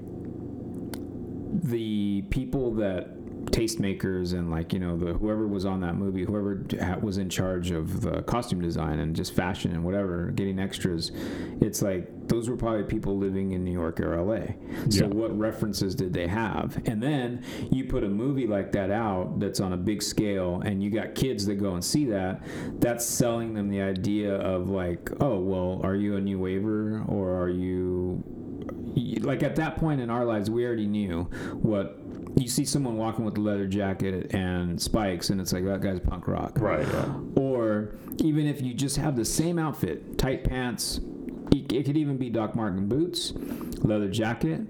the 1.63 2.23
people 2.29 2.73
that 2.75 3.16
tastemakers 3.51 4.33
and 4.33 4.51
like 4.51 4.73
you 4.73 4.79
know 4.79 4.97
the 4.97 5.13
whoever 5.13 5.47
was 5.47 5.65
on 5.65 5.79
that 5.81 5.95
movie 5.95 6.23
whoever 6.23 6.63
was 7.01 7.17
in 7.17 7.29
charge 7.29 7.71
of 7.71 8.01
the 8.01 8.21
costume 8.23 8.61
design 8.61 8.99
and 8.99 9.15
just 9.15 9.33
fashion 9.33 9.71
and 9.71 9.83
whatever 9.83 10.31
getting 10.31 10.59
extras 10.59 11.11
it's 11.61 11.81
like 11.81 12.07
those 12.27 12.49
were 12.49 12.57
probably 12.57 12.83
people 12.83 13.17
living 13.17 13.53
in 13.53 13.63
New 13.63 13.71
York 13.71 13.99
or 14.01 14.21
LA 14.21 14.45
so 14.89 15.05
Yeah. 15.05 15.07
what 15.07 15.37
references 15.37 15.95
did 15.95 16.13
they 16.13 16.27
have 16.27 16.81
and 16.85 17.01
then 17.01 17.43
you 17.71 17.85
put 17.85 18.03
a 18.03 18.09
movie 18.09 18.47
like 18.47 18.71
that 18.73 18.91
out 18.91 19.39
that's 19.39 19.59
on 19.59 19.73
a 19.73 19.77
big 19.77 20.03
scale 20.03 20.61
and 20.65 20.83
you 20.83 20.89
got 20.89 21.15
kids 21.15 21.45
that 21.45 21.55
go 21.55 21.73
and 21.73 21.83
see 21.83 22.05
that 22.05 22.41
that's 22.79 23.05
selling 23.05 23.53
them 23.53 23.69
the 23.69 23.81
idea 23.81 24.35
of 24.35 24.69
like 24.69 25.09
oh 25.21 25.39
well 25.39 25.79
are 25.83 25.95
you 25.95 26.15
a 26.17 26.21
new 26.21 26.37
waiver 26.37 27.03
or 27.07 27.33
are 27.41 27.49
you 27.49 28.23
like 29.21 29.43
at 29.43 29.55
that 29.57 29.77
point 29.77 30.01
in 30.01 30.09
our 30.09 30.25
lives, 30.25 30.49
we 30.49 30.65
already 30.65 30.87
knew 30.87 31.23
what 31.61 31.99
you 32.37 32.47
see 32.47 32.65
someone 32.65 32.97
walking 32.97 33.25
with 33.25 33.37
a 33.37 33.41
leather 33.41 33.67
jacket 33.67 34.33
and 34.33 34.79
spikes, 34.81 35.29
and 35.31 35.41
it's 35.41 35.51
like 35.53 35.65
that 35.65 35.81
guy's 35.81 35.99
punk 35.99 36.27
rock. 36.27 36.53
Right. 36.59 36.87
Yeah. 36.87 37.13
Or 37.35 37.95
even 38.19 38.45
if 38.47 38.61
you 38.61 38.73
just 38.73 38.97
have 38.97 39.15
the 39.15 39.25
same 39.25 39.57
outfit, 39.59 40.17
tight 40.17 40.43
pants, 40.43 40.99
it, 41.51 41.71
it 41.73 41.85
could 41.85 41.97
even 41.97 42.17
be 42.17 42.29
Doc 42.29 42.55
Martin 42.55 42.87
boots, 42.87 43.33
leather 43.79 44.07
jacket, 44.07 44.61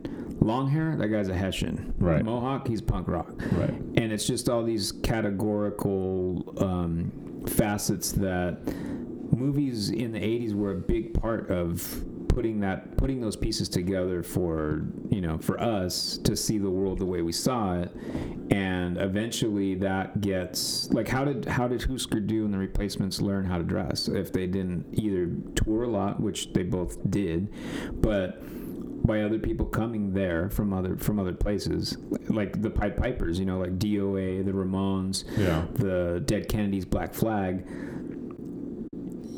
long 0.41 0.69
hair. 0.69 0.95
That 0.95 1.07
guy's 1.10 1.27
a 1.30 1.35
Hessian. 1.35 1.94
Right. 1.98 2.23
Mohawk, 2.23 2.68
he's 2.68 2.81
punk 2.81 3.07
rock 3.07 3.34
Right. 3.53 3.72
and 3.72 4.11
it's 4.14 4.26
just 4.27 4.48
all 4.49 4.64
these 4.64 4.91
categorical 4.91 6.53
um, 6.64 7.11
facets 7.48 8.11
that 8.14 8.60
movies 9.35 9.89
in 9.89 10.11
the 10.14 10.19
80s 10.19 10.53
were 10.53 10.72
a 10.72 10.76
big 10.76 11.14
part 11.19 11.49
of 11.49 12.03
putting 12.38 12.60
that 12.60 12.96
putting 12.98 13.20
those 13.20 13.36
pieces 13.36 13.68
together 13.68 14.22
for 14.22 14.84
you 15.10 15.22
know 15.22 15.40
for 15.40 15.60
us 15.60 16.20
to 16.20 16.36
see 16.38 16.60
the 16.60 16.70
world 16.70 17.00
the 17.00 17.06
way 17.06 17.24
we 17.24 17.32
saw 17.32 17.74
it 17.82 17.92
and 18.52 18.96
eventually 19.00 19.74
that 19.74 20.22
gets 20.22 20.88
like 20.94 21.08
how 21.08 21.26
did 21.26 21.46
how 21.46 21.68
did 21.68 21.82
Husker 21.82 22.20
Du 22.20 22.46
and 22.46 22.54
the 22.54 22.60
replacements 22.60 23.20
learn 23.22 23.44
how 23.44 23.58
to 23.58 23.64
dress 23.64 24.08
if 24.08 24.32
they 24.32 24.46
didn't 24.46 24.86
either 24.94 25.32
tour 25.56 25.82
a 25.86 25.88
lot 25.90 26.20
which 26.20 26.54
they 26.54 26.62
both 26.62 27.00
did 27.10 27.52
but 28.04 28.40
by 29.08 29.22
other 29.22 29.40
people 29.40 29.66
coming 29.66 30.14
there 30.14 30.48
from 30.52 30.74
other 30.74 30.96
from 30.96 31.20
other 31.20 31.34
places 31.34 31.98
like 32.30 32.62
the 32.62 32.70
Pied 32.70 32.96
Pipers 32.98 33.40
you 33.40 33.48
know 33.48 33.58
like 33.58 33.80
DOA 33.80 34.46
the 34.46 34.52
Ramones 34.52 35.24
Yeah. 35.36 35.66
the 35.74 36.22
Dead 36.24 36.48
Kennedys 36.48 36.86
Black 36.86 37.16
Flag 37.16 37.66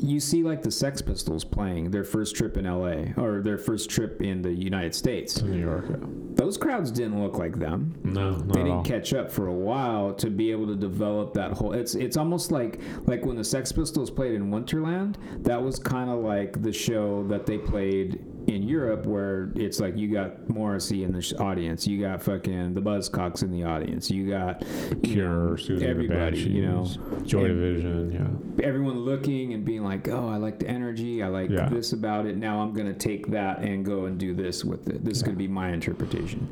you 0.02 0.18
see 0.20 0.42
like 0.42 0.62
the 0.62 0.70
Sex 0.70 1.02
Pistols 1.02 1.44
playing 1.44 1.90
their 1.90 2.04
first 2.04 2.34
trip 2.36 2.56
in 2.56 2.64
LA 2.64 3.12
or 3.22 3.42
their 3.42 3.58
first 3.58 3.90
trip 3.90 4.22
in 4.22 4.42
the 4.42 4.52
United 4.52 4.94
States 4.94 5.42
New 5.42 5.58
York. 5.58 5.86
Yeah. 5.90 5.96
those 6.34 6.56
crowds 6.56 6.90
didn't 6.90 7.22
look 7.22 7.36
like 7.38 7.58
them 7.58 7.94
No, 8.02 8.30
not 8.30 8.48
they 8.52 8.62
didn't 8.62 8.84
catch 8.84 9.12
up 9.12 9.30
for 9.30 9.48
a 9.48 9.52
while 9.52 10.14
to 10.14 10.30
be 10.30 10.50
able 10.50 10.66
to 10.68 10.76
develop 10.76 11.34
that 11.34 11.52
whole 11.52 11.72
it's 11.72 11.94
it's 11.94 12.16
almost 12.16 12.50
like 12.50 12.80
like 13.06 13.24
when 13.24 13.36
the 13.36 13.44
Sex 13.44 13.72
Pistols 13.72 14.10
played 14.10 14.32
in 14.34 14.50
Winterland 14.50 15.16
that 15.42 15.62
was 15.62 15.78
kind 15.78 16.08
of 16.10 16.20
like 16.20 16.62
the 16.62 16.72
show 16.72 17.24
that 17.28 17.46
they 17.46 17.58
played 17.58 18.24
in 18.54 18.62
Europe 18.62 19.06
where 19.06 19.50
it's 19.54 19.80
like 19.80 19.96
you 19.96 20.12
got 20.12 20.48
Morrissey 20.48 21.04
in 21.04 21.12
the 21.12 21.22
sh- 21.22 21.32
audience, 21.38 21.86
you 21.86 22.00
got 22.00 22.22
fucking 22.22 22.74
the 22.74 22.80
Buzzcocks 22.80 23.42
in 23.42 23.50
the 23.50 23.64
audience, 23.64 24.10
you 24.10 24.28
got 24.28 24.62
you 24.90 24.96
Cure, 25.14 25.28
know, 25.28 25.54
Siouxsie 25.54 25.68
and 25.70 25.80
the 25.80 25.88
everybody, 25.88 26.40
you 26.40 26.62
know, 26.66 26.86
Joy 27.24 27.48
Division, 27.48 28.12
yeah. 28.58 28.64
everyone 28.66 28.98
looking 29.00 29.54
and 29.54 29.64
being 29.64 29.84
like, 29.84 30.08
"Oh, 30.08 30.28
I 30.28 30.36
like 30.36 30.58
the 30.58 30.68
energy. 30.68 31.22
I 31.22 31.28
like 31.28 31.50
Yeah. 31.50 31.68
this 31.68 31.92
about 31.92 32.26
it. 32.26 32.36
Now 32.36 32.60
I'm 32.60 32.72
gonna 32.72 32.92
take 32.94 33.28
that 33.28 33.60
and 33.60 33.84
go 33.84 34.04
and 34.06 34.18
do 34.18 34.34
this 34.34 34.64
with 34.64 34.88
it. 34.88 35.04
This 35.04 35.16
is 35.18 35.22
gonna 35.22 35.36
be 35.36 35.48
my 35.48 35.70
interpretation." 35.72 36.48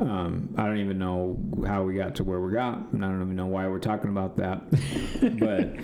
Um, 0.00 0.48
I 0.56 0.66
don't 0.66 0.78
even 0.78 0.98
know 0.98 1.38
how 1.66 1.82
we 1.82 1.94
got 1.94 2.14
to 2.16 2.24
where 2.24 2.40
we 2.40 2.52
got, 2.52 2.92
and 2.92 3.04
I 3.04 3.08
don't 3.08 3.22
even 3.22 3.36
know 3.36 3.46
why 3.46 3.68
we're 3.68 3.78
talking 3.78 4.10
about 4.10 4.36
that. 4.38 4.62
but 5.38 5.74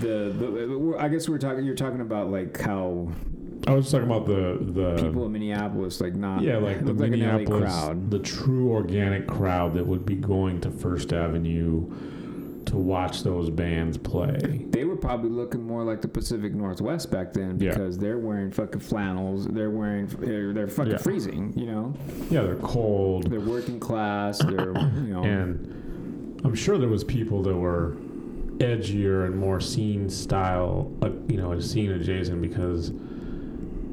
the, 0.00 0.32
the 0.34 0.96
I 0.98 1.08
guess 1.08 1.28
we're 1.28 1.38
talking. 1.38 1.64
You're 1.64 1.74
talking 1.74 2.00
about 2.00 2.30
like 2.30 2.58
how 2.60 3.08
I 3.68 3.72
was 3.74 3.90
talking 3.90 4.06
about 4.06 4.26
the 4.26 4.58
the 4.60 5.02
people 5.02 5.26
in 5.26 5.32
Minneapolis 5.32 6.00
like 6.00 6.14
not 6.14 6.42
yeah, 6.42 6.56
like 6.56 6.80
the 6.84 6.92
like 6.94 7.10
Minneapolis, 7.10 7.70
crowd. 7.72 8.10
the 8.10 8.18
true 8.18 8.70
organic 8.72 9.26
crowd 9.26 9.74
that 9.74 9.86
would 9.86 10.06
be 10.06 10.14
going 10.16 10.60
to 10.62 10.70
First 10.70 11.12
Avenue 11.12 11.90
to 12.64 12.76
watch 12.76 13.22
those 13.22 13.48
bands 13.48 13.96
play. 13.96 14.66
They 14.70 14.84
were 14.84 14.96
probably 14.96 15.30
looking 15.30 15.62
more 15.62 15.84
like 15.84 16.02
the 16.02 16.08
Pacific 16.08 16.54
Northwest 16.54 17.10
back 17.10 17.32
then 17.32 17.58
Yeah. 17.58 17.70
because 17.70 17.96
they're 17.96 18.18
wearing 18.18 18.50
fucking 18.50 18.80
flannels. 18.80 19.46
They're 19.46 19.70
wearing. 19.70 20.06
They're, 20.06 20.52
they're 20.52 20.68
fucking 20.68 20.92
Yeah. 20.92 20.98
freezing. 20.98 21.52
You 21.56 21.66
know. 21.66 21.94
Yeah, 22.30 22.42
they're 22.42 22.56
cold, 22.56 23.30
they're 23.30 23.40
working 23.40 23.78
class. 23.80 24.38
They're 24.38 24.72
you 24.78 25.12
know 25.14 25.22
and 25.24 26.40
I'm 26.44 26.54
sure 26.54 26.78
there 26.78 26.88
was 26.88 27.04
people 27.04 27.42
that 27.42 27.54
were 27.54 27.96
edgier 28.58 29.26
and 29.26 29.36
more 29.36 29.60
scene 29.60 30.08
style, 30.10 30.90
uh, 31.02 31.10
you 31.28 31.36
know, 31.36 31.58
scene 31.60 31.92
adjacent 31.92 32.42
because 32.42 32.92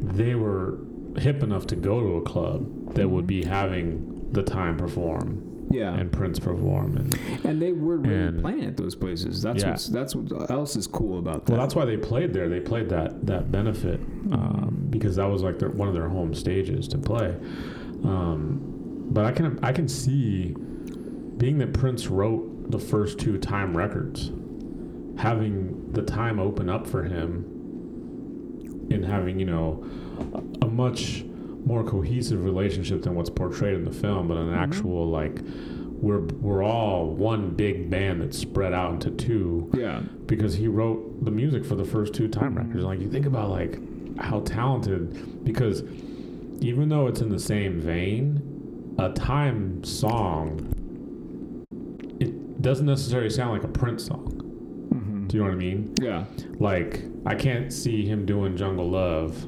they 0.02 0.36
were 0.36 0.80
hip 1.18 1.44
enough 1.44 1.66
to 1.68 1.76
go 1.76 2.00
to 2.02 2.16
a 2.18 2.22
club 2.22 2.94
that 2.96 3.08
would 3.08 3.26
be 3.28 3.44
having 3.44 4.30
the 4.32 4.44
time 4.44 4.78
perform 4.78 5.68
yeah, 5.72 5.92
and, 5.92 6.02
and 6.02 6.12
Prince 6.12 6.40
perform 6.40 6.96
and 6.98 7.62
they 7.62 7.72
were 7.72 7.98
really 7.98 8.16
and- 8.16 8.42
playing 8.42 8.66
at 8.66 8.78
those 8.78 8.96
places. 8.96 9.42
That's 9.42 9.64
Yeah. 9.64 9.72
what's 9.72 9.88
that's 9.88 10.16
what 10.16 10.50
else 10.52 10.76
is 10.76 10.88
cool 10.88 11.18
about 11.20 11.46
that. 11.46 11.54
Well, 11.54 11.62
that's 11.62 11.76
why 11.76 11.86
they 11.86 11.98
played 11.98 12.34
there. 12.34 12.50
They 12.50 12.60
played 12.60 12.90
that 12.90 13.26
that 13.26 13.52
benefit 13.52 14.00
um, 14.32 14.88
because 14.90 15.16
that 15.16 15.26
was 15.26 15.42
like 15.42 15.58
their, 15.60 15.70
one 15.70 15.88
of 15.88 15.94
their 15.94 16.08
home 16.08 16.34
stages 16.34 16.88
to 16.90 16.98
play. 16.98 17.36
Um, 18.04 19.08
but 19.10 19.26
I 19.26 19.32
can 19.32 19.60
I 19.64 19.72
can 19.72 19.88
see 19.88 20.56
being 21.38 21.58
that 21.58 21.74
Prince 21.74 22.08
wrote 22.08 22.72
the 22.72 22.80
first 22.80 23.20
two 23.20 23.38
Time 23.38 23.76
records, 23.76 24.32
having 25.18 25.92
the 25.92 26.02
Time 26.04 26.40
open 26.40 26.70
up 26.70 26.86
for 26.88 27.04
him, 27.04 27.55
and 28.92 29.04
having 29.06 29.40
you 29.40 29.46
know 29.46 29.84
a, 30.62 30.68
much 30.68 31.24
more 31.66 31.84
cohesive 31.84 32.44
relationship 32.44 33.02
than 33.04 33.16
what's 33.16 33.30
portrayed 33.30 33.74
in 33.76 33.86
the 33.86 33.92
film, 33.92 34.28
but 34.28 34.38
an 34.38 34.54
actual 34.54 35.10
like. 35.10 35.42
We're, 36.02 36.20
we're 36.20 36.62
all 36.64 37.08
one 37.16 37.52
big 37.52 37.90
band 37.90 38.22
that's 38.22 38.38
spread 38.38 38.74
out 38.74 38.92
into 38.92 39.10
two 39.12 39.72
yeah, 39.74 40.02
because 40.28 40.54
he 40.54 40.68
wrote 40.68 41.24
the 41.24 41.32
music 41.32 41.66
for 41.66 41.76
the 41.76 41.86
first 41.86 42.14
two 42.14 42.28
time 42.28 42.54
records. 42.56 42.84
Like 42.84 43.00
you 43.00 43.10
think 43.10 43.26
about 43.26 43.50
like 43.50 43.80
how 44.20 44.42
talented 44.42 45.44
because 45.46 45.82
even 46.60 46.90
though 46.90 47.08
it's 47.08 47.22
in 47.22 47.30
the 47.30 47.40
same 47.40 47.80
vein, 47.80 48.94
a 49.00 49.10
time 49.14 49.84
song 49.86 50.72
it 52.20 52.62
doesn't 52.62 52.86
necessarily 52.86 53.30
sound 53.30 53.52
like 53.54 53.64
a 53.64 53.68
Prince 53.68 54.06
song. 54.06 54.26
hmm 54.92 55.28
Do 55.28 55.38
you 55.38 55.44
know 55.44 55.50
what 55.50 55.56
I 55.56 55.58
mean? 55.60 55.94
yeah, 56.02 56.26
Like 56.60 57.04
I 57.26 57.36
can't 57.36 57.72
see 57.74 58.06
him 58.06 58.26
doing 58.26 58.56
Jungle 58.56 58.90
Love, 58.90 59.46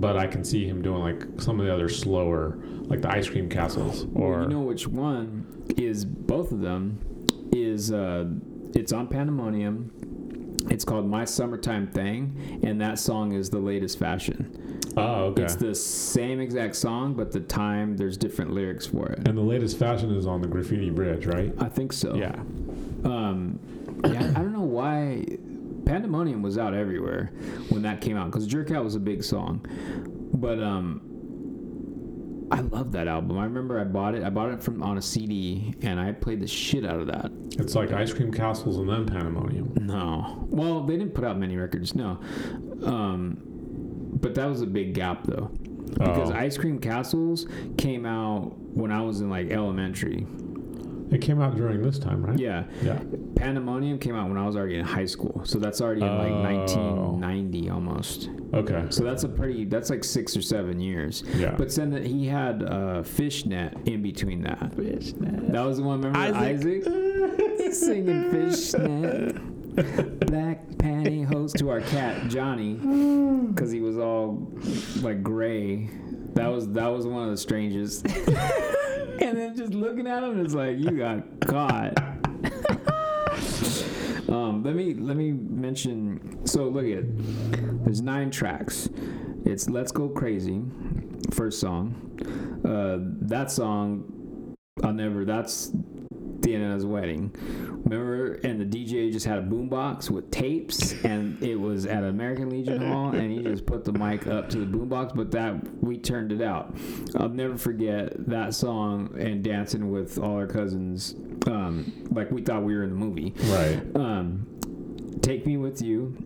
but 0.00 0.16
I 0.16 0.26
can 0.26 0.44
see 0.44 0.66
him 0.66 0.82
doing 0.82 1.02
like 1.02 1.40
some 1.40 1.60
of 1.60 1.66
the 1.66 1.72
other 1.72 1.88
slower, 1.88 2.58
like 2.82 3.02
the 3.02 3.10
Ice 3.10 3.28
Cream 3.28 3.48
Castles 3.48 4.06
or 4.14 4.30
well, 4.30 4.42
you 4.42 4.48
know 4.48 4.60
which 4.60 4.86
one 4.86 5.64
is 5.76 6.04
both 6.04 6.52
of 6.52 6.60
them 6.60 6.98
is 7.52 7.92
uh, 7.92 8.26
it's 8.74 8.92
on 8.92 9.08
Pandemonium. 9.08 9.92
It's 10.68 10.84
called 10.84 11.06
My 11.06 11.24
Summertime 11.24 11.86
Thing, 11.86 12.60
and 12.64 12.80
that 12.80 12.98
song 12.98 13.32
is 13.32 13.48
the 13.50 13.58
latest 13.60 13.98
fashion. 14.00 14.80
oh 14.96 15.26
okay. 15.26 15.44
It's 15.44 15.54
the 15.54 15.74
same 15.74 16.40
exact 16.40 16.74
song, 16.74 17.14
but 17.14 17.30
the 17.30 17.40
time 17.40 17.96
there's 17.96 18.16
different 18.16 18.50
lyrics 18.52 18.84
for 18.86 19.06
it. 19.06 19.28
and 19.28 19.38
the 19.38 19.42
latest 19.42 19.78
fashion 19.78 20.12
is 20.14 20.26
on 20.26 20.40
the 20.40 20.48
Graffiti 20.48 20.90
Bridge, 20.90 21.26
right? 21.26 21.52
I 21.58 21.68
think 21.68 21.92
so. 21.92 22.14
Yeah. 22.16 22.34
Um, 23.04 23.60
yeah, 24.04 24.32
I 24.34 24.40
don't 24.40 24.52
know 24.52 24.60
why 24.62 25.24
Pandemonium 25.86 26.42
was 26.42 26.58
out 26.58 26.74
everywhere 26.74 27.30
when 27.70 27.82
that 27.82 28.00
came 28.00 28.16
out 28.16 28.26
because 28.26 28.46
Jerk 28.46 28.70
Out 28.70 28.84
was 28.84 28.94
a 28.96 29.00
big 29.00 29.22
song, 29.24 29.64
but 30.34 30.60
um, 30.62 31.00
I 32.50 32.60
love 32.60 32.92
that 32.92 33.08
album. 33.08 33.38
I 33.38 33.44
remember 33.44 33.80
I 33.80 33.84
bought 33.84 34.14
it. 34.14 34.22
I 34.24 34.30
bought 34.30 34.50
it 34.50 34.62
from 34.62 34.82
on 34.82 34.98
a 34.98 35.02
CD, 35.02 35.74
and 35.82 35.98
I 35.98 36.12
played 36.12 36.40
the 36.40 36.46
shit 36.46 36.84
out 36.84 37.00
of 37.00 37.06
that. 37.06 37.30
It's 37.58 37.74
like 37.74 37.92
Ice 37.92 38.12
Cream 38.12 38.32
Castles 38.32 38.76
and 38.78 38.88
then 38.88 39.06
Pandemonium. 39.06 39.72
No, 39.80 40.44
well, 40.50 40.82
they 40.82 40.96
didn't 40.96 41.14
put 41.14 41.24
out 41.24 41.38
many 41.38 41.56
records. 41.56 41.94
No, 41.94 42.18
um, 42.84 43.38
but 44.20 44.34
that 44.34 44.46
was 44.46 44.62
a 44.62 44.66
big 44.66 44.92
gap 44.94 45.24
though. 45.24 45.50
Because 45.98 46.30
Oh. 46.30 46.34
Ice 46.34 46.58
Cream 46.58 46.78
Castles 46.80 47.46
came 47.78 48.04
out 48.04 48.58
when 48.74 48.90
I 48.90 49.00
was 49.02 49.20
in 49.20 49.30
like 49.30 49.50
elementary. 49.50 50.26
It 51.10 51.20
came 51.20 51.40
out 51.40 51.56
during 51.56 51.82
this 51.82 51.98
time, 51.98 52.24
right? 52.24 52.38
Yeah, 52.38 52.64
Yeah. 52.82 53.00
Pandemonium 53.36 53.98
came 53.98 54.14
out 54.16 54.28
when 54.28 54.36
I 54.38 54.44
was 54.46 54.56
already 54.56 54.76
in 54.76 54.84
high 54.84 55.04
school, 55.06 55.42
so 55.44 55.58
that's 55.58 55.80
already 55.80 56.00
in 56.02 56.08
like 56.18 56.30
Oh. 56.32 57.12
1990 57.20 57.70
almost. 57.70 58.30
Okay. 58.54 58.86
So 58.90 59.04
that's 59.04 59.22
a 59.24 59.28
pretty 59.28 59.64
that's 59.66 59.90
like 59.90 60.02
six 60.04 60.36
or 60.36 60.42
seven 60.42 60.80
years. 60.80 61.22
Yeah. 61.36 61.54
But 61.56 61.74
then 61.74 61.90
that 61.90 62.06
he 62.06 62.26
had 62.26 62.62
uh, 62.64 63.02
Fishnet 63.02 63.76
in 63.86 64.02
between 64.02 64.42
that. 64.42 64.74
Fishnet. 64.74 65.52
That 65.52 65.64
was 65.64 65.76
the 65.78 65.84
one. 65.84 66.00
Remember 66.02 66.18
Isaac. 66.18 66.86
Isaac, 66.86 67.72
singing 67.74 68.30
Fishnet, 68.30 70.20
black 70.26 70.66
pantyhose 70.78 71.52
to 71.58 71.68
our 71.70 71.80
cat 71.82 72.28
Johnny, 72.28 72.74
because 73.54 73.70
he 73.70 73.80
was 73.80 73.98
all 73.98 74.48
like 75.02 75.22
gray. 75.22 75.88
That 76.36 76.48
was 76.48 76.68
that 76.72 76.88
was 76.88 77.06
one 77.06 77.24
of 77.24 77.30
the 77.30 77.36
strangest. 77.38 78.04
and 78.06 79.38
then 79.38 79.56
just 79.56 79.72
looking 79.72 80.06
at 80.06 80.22
him, 80.22 80.44
it's 80.44 80.52
like 80.52 80.76
you 80.76 80.90
got 80.90 81.40
caught. 81.40 81.98
um, 84.28 84.62
let 84.62 84.74
me 84.74 84.92
let 84.92 85.16
me 85.16 85.32
mention. 85.32 86.46
So 86.46 86.68
look 86.68 86.84
at 86.84 87.04
there's 87.86 88.02
nine 88.02 88.30
tracks. 88.30 88.90
It's 89.46 89.70
"Let's 89.70 89.92
Go 89.92 90.10
Crazy," 90.10 90.62
first 91.32 91.58
song. 91.58 92.02
Uh, 92.62 92.98
that 93.28 93.50
song, 93.50 94.54
I'll 94.84 94.92
never. 94.92 95.24
That's 95.24 95.72
Diana's 96.40 96.84
wedding. 96.84 97.34
Remember, 97.84 98.34
and 98.44 98.60
the 98.60 98.64
DJ 98.64 99.12
just 99.12 99.26
had 99.26 99.38
a 99.38 99.42
boombox 99.42 100.10
with 100.10 100.30
tapes, 100.30 100.92
and 101.04 101.40
it 101.42 101.56
was 101.56 101.86
at 101.86 102.02
American 102.04 102.50
Legion 102.50 102.80
Hall, 102.86 103.10
and 103.10 103.30
he 103.30 103.42
just 103.42 103.66
put 103.66 103.84
the 103.84 103.92
mic 103.92 104.26
up 104.26 104.48
to 104.50 104.58
the 104.58 104.66
boombox, 104.66 105.14
but 105.14 105.30
that 105.32 105.54
we 105.82 105.98
turned 105.98 106.32
it 106.32 106.42
out. 106.42 106.76
I'll 107.16 107.28
never 107.28 107.56
forget 107.56 108.12
that 108.28 108.54
song 108.54 109.14
and 109.18 109.42
dancing 109.42 109.90
with 109.90 110.18
all 110.18 110.36
our 110.36 110.46
cousins, 110.46 111.14
um, 111.46 111.92
like 112.10 112.30
we 112.30 112.42
thought 112.42 112.62
we 112.62 112.74
were 112.74 112.82
in 112.82 112.90
the 112.90 112.96
movie. 112.96 113.34
Right. 113.44 113.80
Um, 113.94 114.46
Take 115.22 115.46
Me 115.46 115.56
With 115.56 115.80
You. 115.82 116.16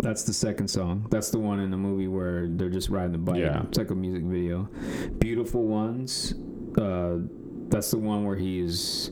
That's 0.00 0.24
the 0.24 0.32
second 0.32 0.68
song. 0.68 1.06
That's 1.10 1.30
the 1.30 1.38
one 1.38 1.60
in 1.60 1.70
the 1.70 1.76
movie 1.76 2.08
where 2.08 2.48
they're 2.48 2.70
just 2.70 2.88
riding 2.88 3.12
the 3.12 3.18
bike. 3.18 3.36
Yeah. 3.36 3.62
It's 3.64 3.78
like 3.78 3.90
a 3.90 3.94
music 3.94 4.24
video. 4.24 4.68
Beautiful 5.18 5.64
Ones. 5.66 6.34
Uh, 6.76 7.18
that's 7.72 7.90
the 7.90 7.98
one 7.98 8.24
where 8.24 8.36
he's 8.36 9.10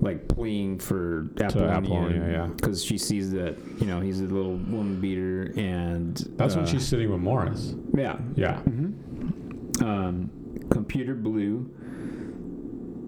like 0.00 0.28
pleading 0.28 0.78
for 0.78 1.30
Apollonia. 1.40 1.70
Apollonia, 1.76 2.30
yeah. 2.30 2.46
Because 2.48 2.84
she 2.84 2.98
sees 2.98 3.30
that, 3.32 3.56
you 3.80 3.86
know, 3.86 4.00
he's 4.00 4.20
a 4.20 4.24
little 4.24 4.56
woman 4.56 5.00
beater 5.00 5.52
and. 5.56 6.16
That's 6.36 6.56
when 6.56 6.64
uh, 6.64 6.68
she's 6.68 6.86
sitting 6.86 7.10
with 7.10 7.20
Morris. 7.20 7.74
Yeah. 7.96 8.18
Yeah. 8.36 8.56
Mm-hmm. 8.64 9.84
Um, 9.84 10.30
Computer 10.70 11.14
Blue. 11.14 11.70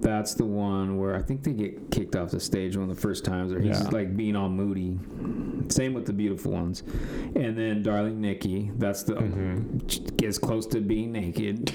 That's 0.00 0.34
the 0.34 0.44
one 0.44 0.98
where 0.98 1.16
I 1.16 1.22
think 1.22 1.42
they 1.42 1.52
get 1.52 1.90
kicked 1.90 2.14
off 2.14 2.30
the 2.30 2.38
stage 2.38 2.76
one 2.76 2.88
of 2.88 2.94
the 2.94 3.00
first 3.00 3.24
times, 3.24 3.52
or 3.52 3.58
he's 3.60 3.80
Yeah. 3.80 3.88
like 3.88 4.16
being 4.16 4.36
all 4.36 4.48
moody. 4.48 4.98
Same 5.68 5.94
with 5.94 6.06
the 6.06 6.12
beautiful 6.12 6.52
ones, 6.52 6.82
and 7.34 7.58
then 7.58 7.82
Darling 7.82 8.20
Nikki. 8.20 8.70
That's 8.78 9.02
the 9.02 9.14
Mhm. 9.14 10.16
gets 10.16 10.38
close 10.38 10.66
to 10.68 10.80
being 10.80 11.10
naked. 11.12 11.72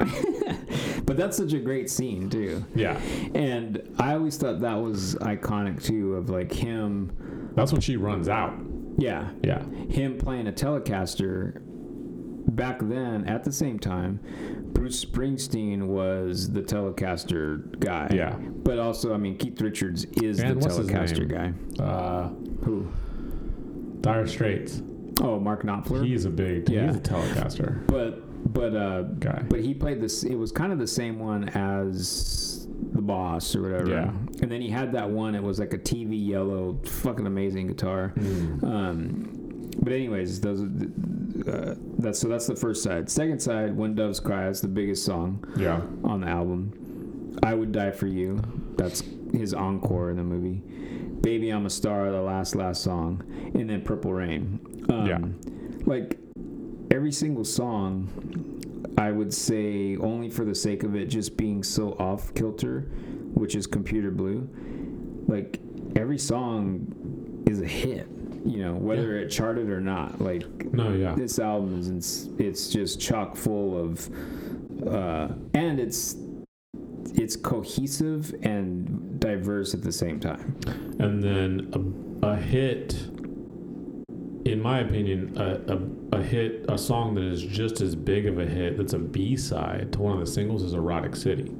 but 1.10 1.16
that's 1.16 1.36
such 1.36 1.52
a 1.54 1.58
great 1.58 1.90
scene 1.90 2.30
too, 2.30 2.64
Yeah. 2.72 2.96
and 3.34 3.82
I 3.98 4.14
always 4.14 4.36
thought 4.36 4.60
that 4.60 4.76
was 4.80 5.16
iconic 5.16 5.82
too. 5.82 6.14
Of 6.14 6.30
like 6.30 6.52
him, 6.52 7.10
That's 7.56 7.72
when 7.72 7.80
she 7.80 7.96
runs 7.96 8.28
out. 8.28 8.54
yeah, 8.96 9.30
Yeah. 9.42 9.64
him 9.88 10.18
playing 10.18 10.46
a 10.46 10.52
Telecaster 10.52 11.60
back 12.54 12.78
then 12.80 13.24
at 13.24 13.42
the 13.42 13.50
same 13.50 13.80
time 13.80 14.20
Bruce 14.72 15.04
Springsteen 15.04 15.88
was 15.88 16.50
the 16.52 16.62
Telecaster 16.62 17.76
guy 17.80 18.08
Yeah. 18.14 18.36
but 18.62 18.78
also 18.78 19.12
I 19.12 19.16
mean 19.16 19.36
Keith 19.36 19.60
Richards 19.60 20.04
is 20.22 20.38
And 20.38 20.62
the 20.62 20.68
Telecaster 20.68 21.28
guy 21.28 21.52
Uh, 21.82 22.28
who 22.64 22.86
Dire 24.00 24.28
Straits. 24.28 24.80
oh 25.20 25.40
Mark 25.40 25.64
Knopfler 25.64 26.04
He's 26.06 26.24
a 26.24 26.30
big. 26.30 26.68
Yeah. 26.70 26.86
He's 26.86 26.96
a 26.96 27.00
Telecaster. 27.00 27.84
but 27.88 28.22
but 28.52 28.74
uh, 28.74 29.02
guy. 29.02 29.42
but 29.48 29.60
he 29.60 29.74
played 29.74 30.00
this. 30.00 30.24
It 30.24 30.34
was 30.34 30.52
kind 30.52 30.72
of 30.72 30.78
the 30.78 30.86
same 30.86 31.18
one 31.18 31.48
as 31.50 32.66
the 32.92 33.02
boss 33.02 33.54
or 33.54 33.62
whatever. 33.62 33.88
Yeah. 33.90 34.10
And 34.42 34.50
then 34.50 34.60
he 34.60 34.68
had 34.70 34.92
that 34.92 35.08
one. 35.08 35.34
It 35.34 35.42
was 35.42 35.58
like 35.58 35.72
a 35.74 35.78
TV 35.78 36.24
yellow, 36.26 36.78
fucking 36.84 37.26
amazing 37.26 37.66
guitar. 37.68 38.12
Mm. 38.16 38.64
Um, 38.64 39.70
but 39.82 39.92
anyways, 39.92 40.40
those 40.40 40.62
uh, 40.62 41.74
that's 41.98 42.18
so 42.18 42.28
that's 42.28 42.46
the 42.46 42.56
first 42.56 42.82
side. 42.82 43.08
Second 43.08 43.40
side, 43.40 43.76
"When 43.76 43.94
Doves 43.94 44.20
Cry" 44.20 44.48
is 44.48 44.60
the 44.60 44.68
biggest 44.68 45.04
song 45.04 45.44
Yeah. 45.56 45.80
on 46.04 46.20
the 46.22 46.28
album. 46.28 46.72
"I 47.42 47.54
Would 47.54 47.72
Die 47.72 47.90
for 47.92 48.06
You," 48.06 48.40
that's 48.76 49.02
his 49.32 49.54
encore 49.54 50.10
in 50.10 50.16
the 50.16 50.24
movie. 50.24 50.62
"Baby 51.20 51.50
I'm 51.50 51.66
a 51.66 51.70
Star," 51.70 52.10
the 52.10 52.20
last 52.20 52.54
last 52.54 52.82
song, 52.82 53.22
and 53.54 53.70
then 53.70 53.82
"Purple 53.82 54.12
Rain." 54.12 54.58
Um, 54.90 55.06
Yeah. 55.06 55.18
like 55.86 56.18
every 56.90 57.12
single 57.12 57.44
song, 57.44 58.08
I 58.98 59.10
would 59.10 59.32
say 59.32 59.96
only 59.96 60.28
for 60.28 60.44
the 60.44 60.54
sake 60.54 60.82
of 60.82 60.94
it 60.94 61.06
just 61.06 61.36
being 61.36 61.62
so 61.62 61.92
off 61.98 62.34
kilter, 62.34 62.80
which 63.34 63.54
is 63.54 63.66
Computer 63.66 64.10
Blue. 64.10 64.48
Like 65.26 65.60
every 65.96 66.18
song 66.18 67.42
is 67.46 67.60
a 67.60 67.66
hit, 67.66 68.08
you 68.44 68.58
know, 68.58 68.74
whether 68.74 69.16
it 69.16 69.28
charted 69.28 69.70
or 69.70 69.80
not. 69.80 70.20
Like 70.20 70.72
No, 70.72 70.92
yeah. 70.92 71.14
this 71.14 71.38
album 71.38 71.78
is 71.78 71.88
it's, 71.88 72.28
it's 72.38 72.68
just 72.68 73.00
chock 73.00 73.36
full 73.36 73.78
of 73.78 74.10
uh, 74.86 75.28
and 75.54 75.78
it's 75.78 76.16
it's 77.14 77.36
cohesive 77.36 78.34
and 78.42 79.18
diverse 79.20 79.74
at 79.74 79.82
the 79.82 79.92
same 79.92 80.20
time. 80.20 80.56
And 80.98 81.22
then 81.22 82.18
a, 82.22 82.28
a 82.28 82.36
hit, 82.36 82.94
in 84.44 84.60
my 84.60 84.80
opinion, 84.80 85.36
a, 85.36 85.60
a, 86.14 86.18
a 86.18 86.22
hit, 86.22 86.64
a 86.68 86.78
song 86.78 87.14
that 87.14 87.24
is 87.24 87.42
just 87.42 87.80
as 87.80 87.94
big 87.94 88.26
of 88.26 88.38
a 88.38 88.46
hit 88.46 88.76
that's 88.76 88.92
a 88.94 88.98
B 88.98 89.36
side 89.36 89.92
to 89.92 90.00
one 90.00 90.12
of 90.14 90.20
the 90.20 90.26
singles 90.26 90.62
is 90.62 90.72
Erotic 90.74 91.14
City. 91.16 91.52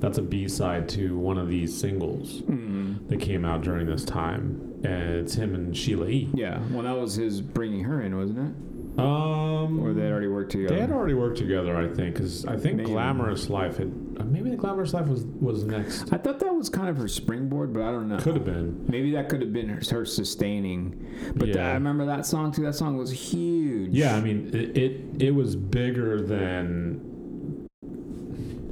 That's 0.00 0.16
a 0.16 0.22
B 0.22 0.48
side 0.48 0.88
to 0.90 1.18
one 1.18 1.36
of 1.36 1.48
these 1.48 1.78
singles 1.78 2.40
Mm. 2.42 3.06
that 3.08 3.20
came 3.20 3.44
out 3.44 3.60
during 3.62 3.86
this 3.86 4.02
time. 4.02 4.58
And 4.82 5.10
it's 5.16 5.34
him 5.34 5.54
and 5.54 5.76
Sheila 5.76 6.06
E. 6.08 6.30
Yeah, 6.32 6.58
well, 6.72 6.84
that 6.84 6.98
was 6.98 7.16
his 7.16 7.42
bringing 7.42 7.84
her 7.84 8.00
in, 8.00 8.16
wasn't 8.16 8.38
it? 8.38 8.54
Um, 8.98 9.80
Or 9.80 9.92
they 9.92 10.02
had 10.02 10.10
already 10.12 10.26
worked 10.26 10.50
together. 10.52 10.74
They 10.74 10.80
had 10.80 10.90
already 10.90 11.14
worked 11.14 11.38
together, 11.38 11.76
I 11.76 11.86
think, 11.88 12.14
because 12.14 12.44
I 12.44 12.56
think 12.56 12.76
Maybe. 12.78 12.90
Glamorous 12.90 13.48
Life 13.48 13.78
had 13.78 13.92
uh, 14.18 14.24
maybe 14.24 14.50
the 14.50 14.56
Glamorous 14.56 14.92
Life 14.92 15.06
was 15.06 15.24
was 15.24 15.64
next. 15.64 16.12
I 16.12 16.18
thought 16.18 16.40
that 16.40 16.54
was 16.54 16.68
kind 16.68 16.88
of 16.88 16.96
her 16.98 17.08
springboard, 17.08 17.72
but 17.72 17.82
I 17.82 17.92
don't 17.92 18.08
know. 18.08 18.18
Could 18.18 18.34
have 18.34 18.44
been. 18.44 18.84
Maybe 18.88 19.12
that 19.12 19.28
could 19.28 19.40
have 19.40 19.52
been 19.52 19.68
her, 19.68 19.80
her 19.90 20.04
sustaining. 20.04 21.06
But 21.36 21.48
Yeah. 21.48 21.54
th- 21.54 21.64
I 21.66 21.72
remember 21.74 22.04
that 22.06 22.26
song 22.26 22.52
too. 22.52 22.62
That 22.64 22.74
song 22.74 22.96
was 22.98 23.10
huge. 23.10 23.92
Yeah, 23.92 24.16
I 24.16 24.20
mean, 24.20 24.50
it, 24.52 24.76
it 24.76 25.00
it 25.22 25.34
was 25.34 25.54
bigger 25.56 26.20
than 26.20 27.00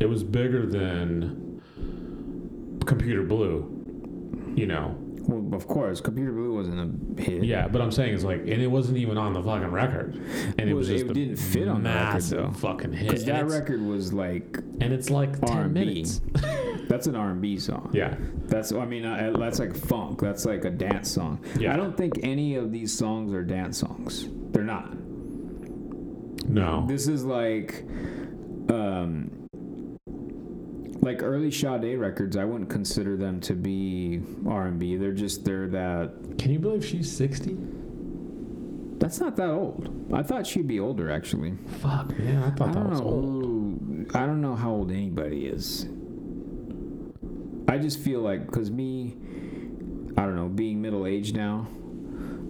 it 0.01 0.07
was 0.07 0.23
bigger 0.25 0.67
than 0.67 1.63
Computer 2.87 3.23
Blue. 3.23 3.75
You 4.57 4.67
know, 4.67 4.97
Well, 5.29 5.55
of 5.55 5.69
course, 5.69 6.01
Computer 6.01 6.33
Blue 6.33 6.55
wasn't 6.55 7.19
a 7.21 7.23
hit. 7.23 7.45
yeah, 7.45 7.69
but 7.69 7.83
I'm 7.83 7.93
saying 7.93 8.15
it's 8.15 8.25
like, 8.25 8.41
and 8.41 8.63
it 8.63 8.67
wasn't 8.67 8.97
even 8.97 9.19
on 9.19 9.35
the 9.35 9.43
fucking 9.43 9.69
record, 9.71 10.15
and 10.59 10.71
it 10.71 10.73
was 10.75 10.89
it 10.89 11.01
just 11.01 11.11
a 11.11 11.13
didn't 11.13 11.37
fit 11.37 11.69
on 11.69 11.83
the 11.83 11.91
record, 11.91 12.15
massive 12.15 12.39
though. 12.55 12.59
fucking 12.59 12.93
hit. 12.95 13.09
Because 13.09 13.25
that 13.27 13.47
record 13.47 13.83
was 13.83 14.13
like 14.15 14.57
and 14.81 14.91
it's 14.93 15.11
like 15.11 15.35
R&B. 15.43 15.69
minutes. 15.85 16.23
That's 16.89 17.07
an 17.07 17.15
R&B 17.15 17.59
song. 17.59 17.91
Yeah, 17.93 18.17
That's 18.47 18.73
I 18.73 18.87
mean 18.87 19.05
uh, 19.05 19.35
that's 19.39 19.59
like 19.59 19.77
funk. 19.77 20.21
That's 20.23 20.47
like 20.47 20.65
a 20.65 20.71
dance 20.71 21.11
song. 21.11 21.45
Yeah. 21.59 21.75
I 21.75 21.77
don't 21.77 21.95
think 21.95 22.21
any 22.23 22.55
of 22.55 22.73
these 22.73 22.97
songs 22.97 23.35
are 23.35 23.43
dance 23.45 23.77
songs. 23.79 24.27
They're 24.53 24.65
not. 24.65 24.97
no, 26.49 26.87
This 26.89 27.07
is 27.07 27.27
like 27.27 27.85
um 28.71 29.48
like 31.01 31.23
early 31.23 31.51
Sade 31.51 31.99
records. 31.99 32.37
I 32.37 32.45
wouldn't 32.45 32.71
consider 32.71 33.17
them 33.17 33.41
to 33.41 33.55
be 33.55 34.21
R&B. 34.47 34.97
They're 34.97 35.13
just 35.13 35.45
they're 35.45 35.69
that 35.69 36.39
can 36.39 36.51
you 36.53 36.59
believe 36.59 36.85
she's 36.85 37.11
sixty? 37.15 37.57
That's 38.99 39.21
not 39.21 39.37
that 39.37 39.49
old. 39.51 40.07
I 40.13 40.23
thought 40.25 40.47
she'd 40.47 40.67
be 40.67 40.81
older 40.81 41.11
actually. 41.11 41.55
Fuck, 41.81 42.19
man, 42.19 42.43
I 42.43 42.51
thought 42.51 42.71
I 42.71 42.73
that 42.73 42.81
don't 42.81 42.91
was 42.91 43.01
know 43.01 43.07
old. 43.07 44.17
I 44.17 44.27
don't 44.27 44.41
know 44.41 44.55
how 44.57 44.71
old 44.73 44.91
anybody 44.91 45.47
is. 45.47 45.87
I 47.69 47.79
just 47.79 47.99
feel 48.01 48.21
like 48.21 48.47
because 48.47 48.71
me, 48.71 49.15
I 50.17 50.23
don't 50.23 50.35
know, 50.37 50.49
being 50.49 50.81
middle 50.83 51.07
aged 51.07 51.37
now. 51.37 51.69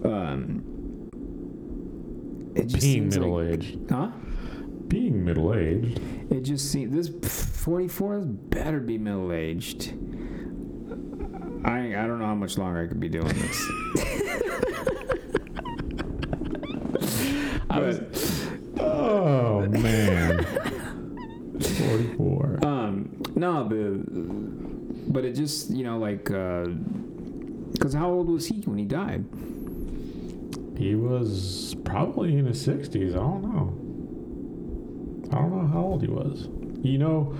Um, 0.04 0.62
it 2.54 2.66
just 2.68 2.82
Being 2.82 3.10
seems 3.10 3.16
like- 3.18 3.26
middle 3.26 3.40
aged, 3.42 3.78
huh? 3.90 4.10
Being 4.88 5.24
middle 5.24 5.54
aged. 5.54 6.00
It 6.30 6.42
just 6.42 6.70
seems 6.70 6.94
this 6.94 7.08
forty 7.68 7.88
four 7.88 8.20
better 8.20 8.80
be 8.80 8.98
middle 8.98 9.32
aged. 9.32 9.94
I 11.64 11.94
I 11.96 12.06
don't 12.06 12.18
know 12.18 12.26
how 12.26 12.34
much 12.34 12.58
longer 12.58 12.82
I 12.82 12.86
could 12.86 13.00
be 13.00 13.08
doing 13.08 13.28
this. 13.28 13.66
I 17.70 17.80
was, 17.80 18.00
oh 18.80 19.66
man, 19.68 20.44
forty-four. 21.60 22.58
Um, 22.62 23.22
no, 23.36 23.68
the 23.68 24.02
but 25.08 25.24
it 25.24 25.32
just 25.32 25.70
you 25.70 25.84
know 25.84 25.98
like 25.98 26.30
uh, 26.30 26.66
because 27.72 27.94
how 27.94 28.10
old 28.10 28.28
was 28.28 28.46
he 28.46 28.60
when 28.62 28.78
he 28.78 28.84
died? 28.84 29.24
He 30.76 30.94
was 30.94 31.74
probably 31.84 32.36
in 32.38 32.46
his 32.46 32.60
sixties. 32.60 33.14
I 33.14 33.18
don't 33.18 33.42
know. 33.42 33.87
I 35.30 35.34
don't 35.36 35.50
know 35.50 35.66
how 35.66 35.80
old 35.82 36.02
he 36.02 36.08
was. 36.08 36.48
You 36.82 36.98
know, 36.98 37.34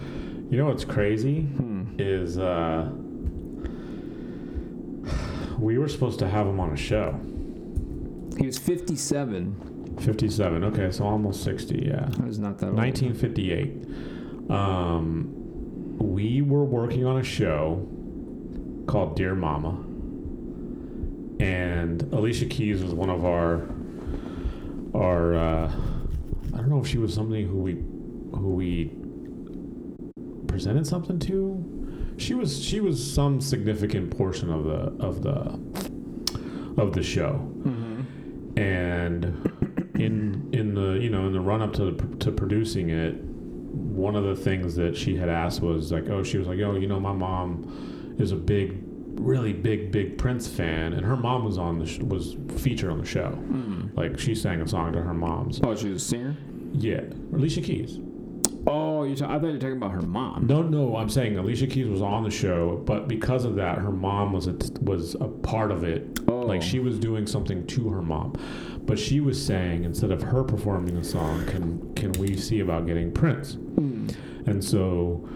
you 0.51 0.59
know 0.59 0.67
what's 0.67 0.85
crazy 0.85 1.43
Hmm. 1.43 1.85
is 1.99 2.39
uh, 2.39 2.91
we 5.59 5.79
were 5.79 5.89
supposed 5.89 6.19
to 6.21 6.29
have 6.29 6.47
him 6.47 6.61
on 6.61 6.71
a 6.73 6.77
show. 6.77 7.19
He 8.39 8.47
was 8.47 8.59
fifty 8.59 8.97
seven. 8.97 9.97
Fifty-seven. 10.01 10.63
Okay, 10.65 10.91
so 10.93 11.05
almost 11.05 11.43
sixty. 11.43 11.85
Yeah. 11.87 12.07
That 12.11 12.25
was 12.27 12.39
not 12.39 12.59
that 12.59 12.67
old. 12.67 12.77
1958. 12.77 14.51
Um, 14.51 15.35
we 15.99 16.41
were 16.43 16.65
working 16.65 17.05
on 17.05 17.19
a 17.19 17.25
show 17.25 17.85
called 18.87 19.17
Dear 19.17 19.35
Mama, 19.35 19.71
and 21.41 22.03
Alicia 22.13 22.47
Keys 22.47 22.83
was 22.83 22.95
one 22.95 23.11
of 23.11 23.25
our 23.25 23.67
our. 24.95 25.35
Uh, 25.35 25.73
I 26.59 26.61
don't 26.63 26.71
know 26.71 26.81
if 26.81 26.89
she 26.89 26.99
was 26.99 27.15
somebody 27.15 27.45
who 27.45 27.57
we 27.59 27.73
who 28.33 28.51
we 28.55 28.91
presented 30.49 30.87
something 30.87 31.19
to. 31.21 32.15
She 32.17 32.35
was 32.35 32.63
she 32.63 32.81
was 32.81 32.99
some 33.13 33.41
significant 33.41 34.17
portion 34.17 34.51
of 34.51 34.65
the 34.65 35.05
of 35.05 35.23
the 35.23 35.39
of 36.83 36.93
the 36.95 37.03
show 37.03 37.49
Mhm. 37.65 38.05
and 38.59 39.25
in 40.01 40.49
in 40.53 40.75
the 40.75 40.99
you 41.01 41.11
know 41.11 41.27
in 41.27 41.33
the 41.33 41.41
run 41.41 41.63
up 41.63 41.73
to 41.75 41.93
to 42.21 42.31
producing 42.33 42.91
it 42.91 43.15
one 43.23 44.15
of 44.17 44.25
the 44.25 44.35
things 44.37 44.75
that 44.77 44.97
she 44.97 45.17
had 45.17 45.29
asked 45.29 45.61
was 45.61 45.91
like 45.93 46.09
oh 46.09 46.23
she 46.23 46.39
was 46.39 46.47
like 46.49 46.59
oh 46.61 46.75
you 46.77 46.87
know 46.87 47.01
my 47.01 47.13
mom 47.13 48.15
is 48.19 48.31
a 48.33 48.37
big 48.37 48.77
really 49.19 49.53
big 49.53 49.91
big 49.93 50.17
prince 50.19 50.47
fan 50.49 50.93
and 50.93 51.05
her 51.05 51.17
mom 51.17 51.45
was 51.45 51.59
on 51.59 51.79
the 51.79 51.87
sh- 51.87 51.99
was 52.01 52.37
featured 52.59 52.91
on 52.91 52.99
the 52.99 53.05
show 53.07 53.31
Mm. 53.51 53.97
like 53.97 54.19
she 54.19 54.35
sang 54.35 54.61
a 54.61 54.69
song 54.69 54.93
to 54.93 55.03
her 55.03 55.15
mom's 55.15 55.61
Oh, 55.65 55.75
she 55.75 55.89
was 55.91 56.03
a 56.03 56.05
singer. 56.07 56.37
yeah 56.73 57.01
alicia 57.33 57.61
keys 57.61 57.99
Oh, 58.71 59.05
you. 59.05 59.15
I 59.15 59.17
thought 59.17 59.45
you 59.47 59.53
were 59.53 59.59
talking 59.59 59.77
about 59.79 59.93
her 59.93 60.03
mom. 60.03 60.47
no 60.47 60.63
no 60.63 60.97
i'm 60.97 61.09
saying 61.09 61.37
alicia 61.39 61.67
keys 61.67 61.87
was 61.89 62.03
on 62.03 62.23
the 62.23 62.31
show 62.31 62.77
but 62.87 63.09
because 63.09 63.45
of 63.45 63.55
that 63.57 63.79
her 63.79 63.91
mom 63.93 64.33
was 64.33 64.47
a 64.47 64.57
was 64.83 65.15
a 65.21 65.27
part 65.29 65.71
of 65.73 65.85
it 65.85 66.19
Oh, 66.29 66.41
Like 66.41 66.63
she 66.63 66.79
was 66.79 66.99
doing 66.99 67.27
something 67.27 67.67
to 67.69 67.89
her 67.91 68.03
mom, 68.03 68.35
but 68.87 68.99
she 68.99 69.21
was 69.21 69.43
saying 69.45 69.85
instead 69.85 70.11
of 70.11 70.23
her 70.23 70.45
performing 70.45 70.95
the 70.95 71.03
song, 71.05 71.45
can 71.47 71.93
can 71.95 72.13
we 72.13 72.37
see 72.37 72.61
about 72.61 72.87
getting 72.87 73.11
Prince? 73.13 73.57
Mm. 73.57 74.15
And 74.47 74.63
so 74.63 75.27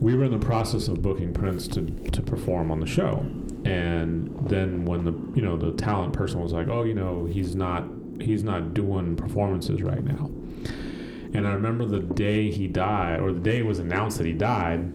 we 0.00 0.14
were 0.14 0.24
in 0.24 0.30
the 0.30 0.44
process 0.44 0.88
of 0.88 1.02
booking 1.02 1.32
Prince 1.32 1.68
to 1.68 1.82
to 1.82 2.22
perform 2.22 2.70
on 2.70 2.80
the 2.80 2.86
show. 2.86 3.24
And 3.64 4.34
then 4.48 4.84
when 4.84 5.04
the 5.04 5.12
you 5.34 5.42
know 5.42 5.56
the 5.56 5.72
talent 5.72 6.12
person 6.12 6.40
was 6.40 6.52
like, 6.52 6.68
oh, 6.68 6.84
you 6.84 6.94
know, 6.94 7.24
he's 7.26 7.54
not 7.54 7.84
he's 8.20 8.42
not 8.42 8.74
doing 8.74 9.16
performances 9.16 9.82
right 9.82 10.04
now. 10.04 10.30
And 11.34 11.46
I 11.46 11.52
remember 11.52 11.84
the 11.84 12.00
day 12.00 12.50
he 12.50 12.66
died, 12.66 13.20
or 13.20 13.32
the 13.32 13.40
day 13.40 13.58
it 13.58 13.66
was 13.66 13.78
announced 13.78 14.18
that 14.18 14.26
he 14.26 14.32
died. 14.32 14.92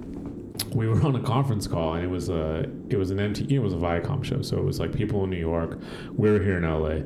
We 0.74 0.88
were 0.88 1.02
on 1.06 1.15
a 1.15 1.22
conference 1.22 1.68
call, 1.68 1.95
and 1.95 2.03
it 2.03 2.10
was 2.10 2.30
a 2.30 2.70
it 2.90 2.98
was 2.98 3.11
an 3.11 3.20
MT 3.20 3.53
it 3.53 3.60
was 3.60 3.74
a 3.74 3.78
Viacom 3.78 4.24
show, 4.24 4.41
so 4.41 4.57
it 4.57 4.64
was 4.64 4.80
like 4.80 4.94
people 4.94 5.24
in 5.24 5.30
New 5.30 5.38
York. 5.38 5.80
We 6.14 6.32
were 6.32 6.40
here 6.40 6.57
in 6.57 6.64
LA, 6.64 7.06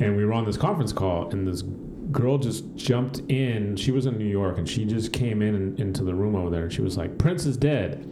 and 0.00 0.16
we 0.16 0.24
were 0.24 0.32
on 0.32 0.44
this 0.44 0.56
conference 0.56 0.92
call, 0.92 1.30
and 1.30 1.46
this 1.46 1.62
girl 2.16 2.38
just 2.38 2.74
jumped 2.74 3.20
in. 3.30 3.76
She 3.76 3.92
was 3.92 4.06
in 4.06 4.16
New 4.18 4.24
York, 4.26 4.58
and 4.58 4.68
she 4.68 4.84
just 4.84 5.12
came 5.12 5.42
in 5.42 5.54
and, 5.54 5.78
into 5.78 6.02
the 6.02 6.14
room 6.14 6.34
over 6.34 6.50
there, 6.50 6.62
and 6.64 6.72
she 6.72 6.82
was 6.82 6.96
like, 6.96 7.16
"Prince 7.18 7.44
is 7.46 7.56
dead." 7.56 8.08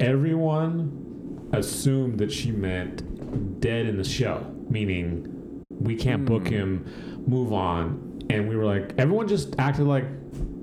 Everyone 0.00 1.48
assumed 1.52 2.18
that 2.18 2.30
she 2.32 2.50
meant 2.50 3.60
dead 3.60 3.86
in 3.86 3.96
the 3.96 4.04
show, 4.04 4.44
meaning 4.68 5.64
we 5.70 5.94
can't 5.96 6.24
book 6.24 6.48
Hmm. 6.48 6.54
him, 6.54 7.24
move 7.26 7.52
on. 7.52 8.10
and 8.30 8.48
we 8.48 8.56
were 8.56 8.64
like, 8.64 8.94
everyone 8.98 9.28
just 9.28 9.54
acted 9.58 9.84
like, 9.86 10.06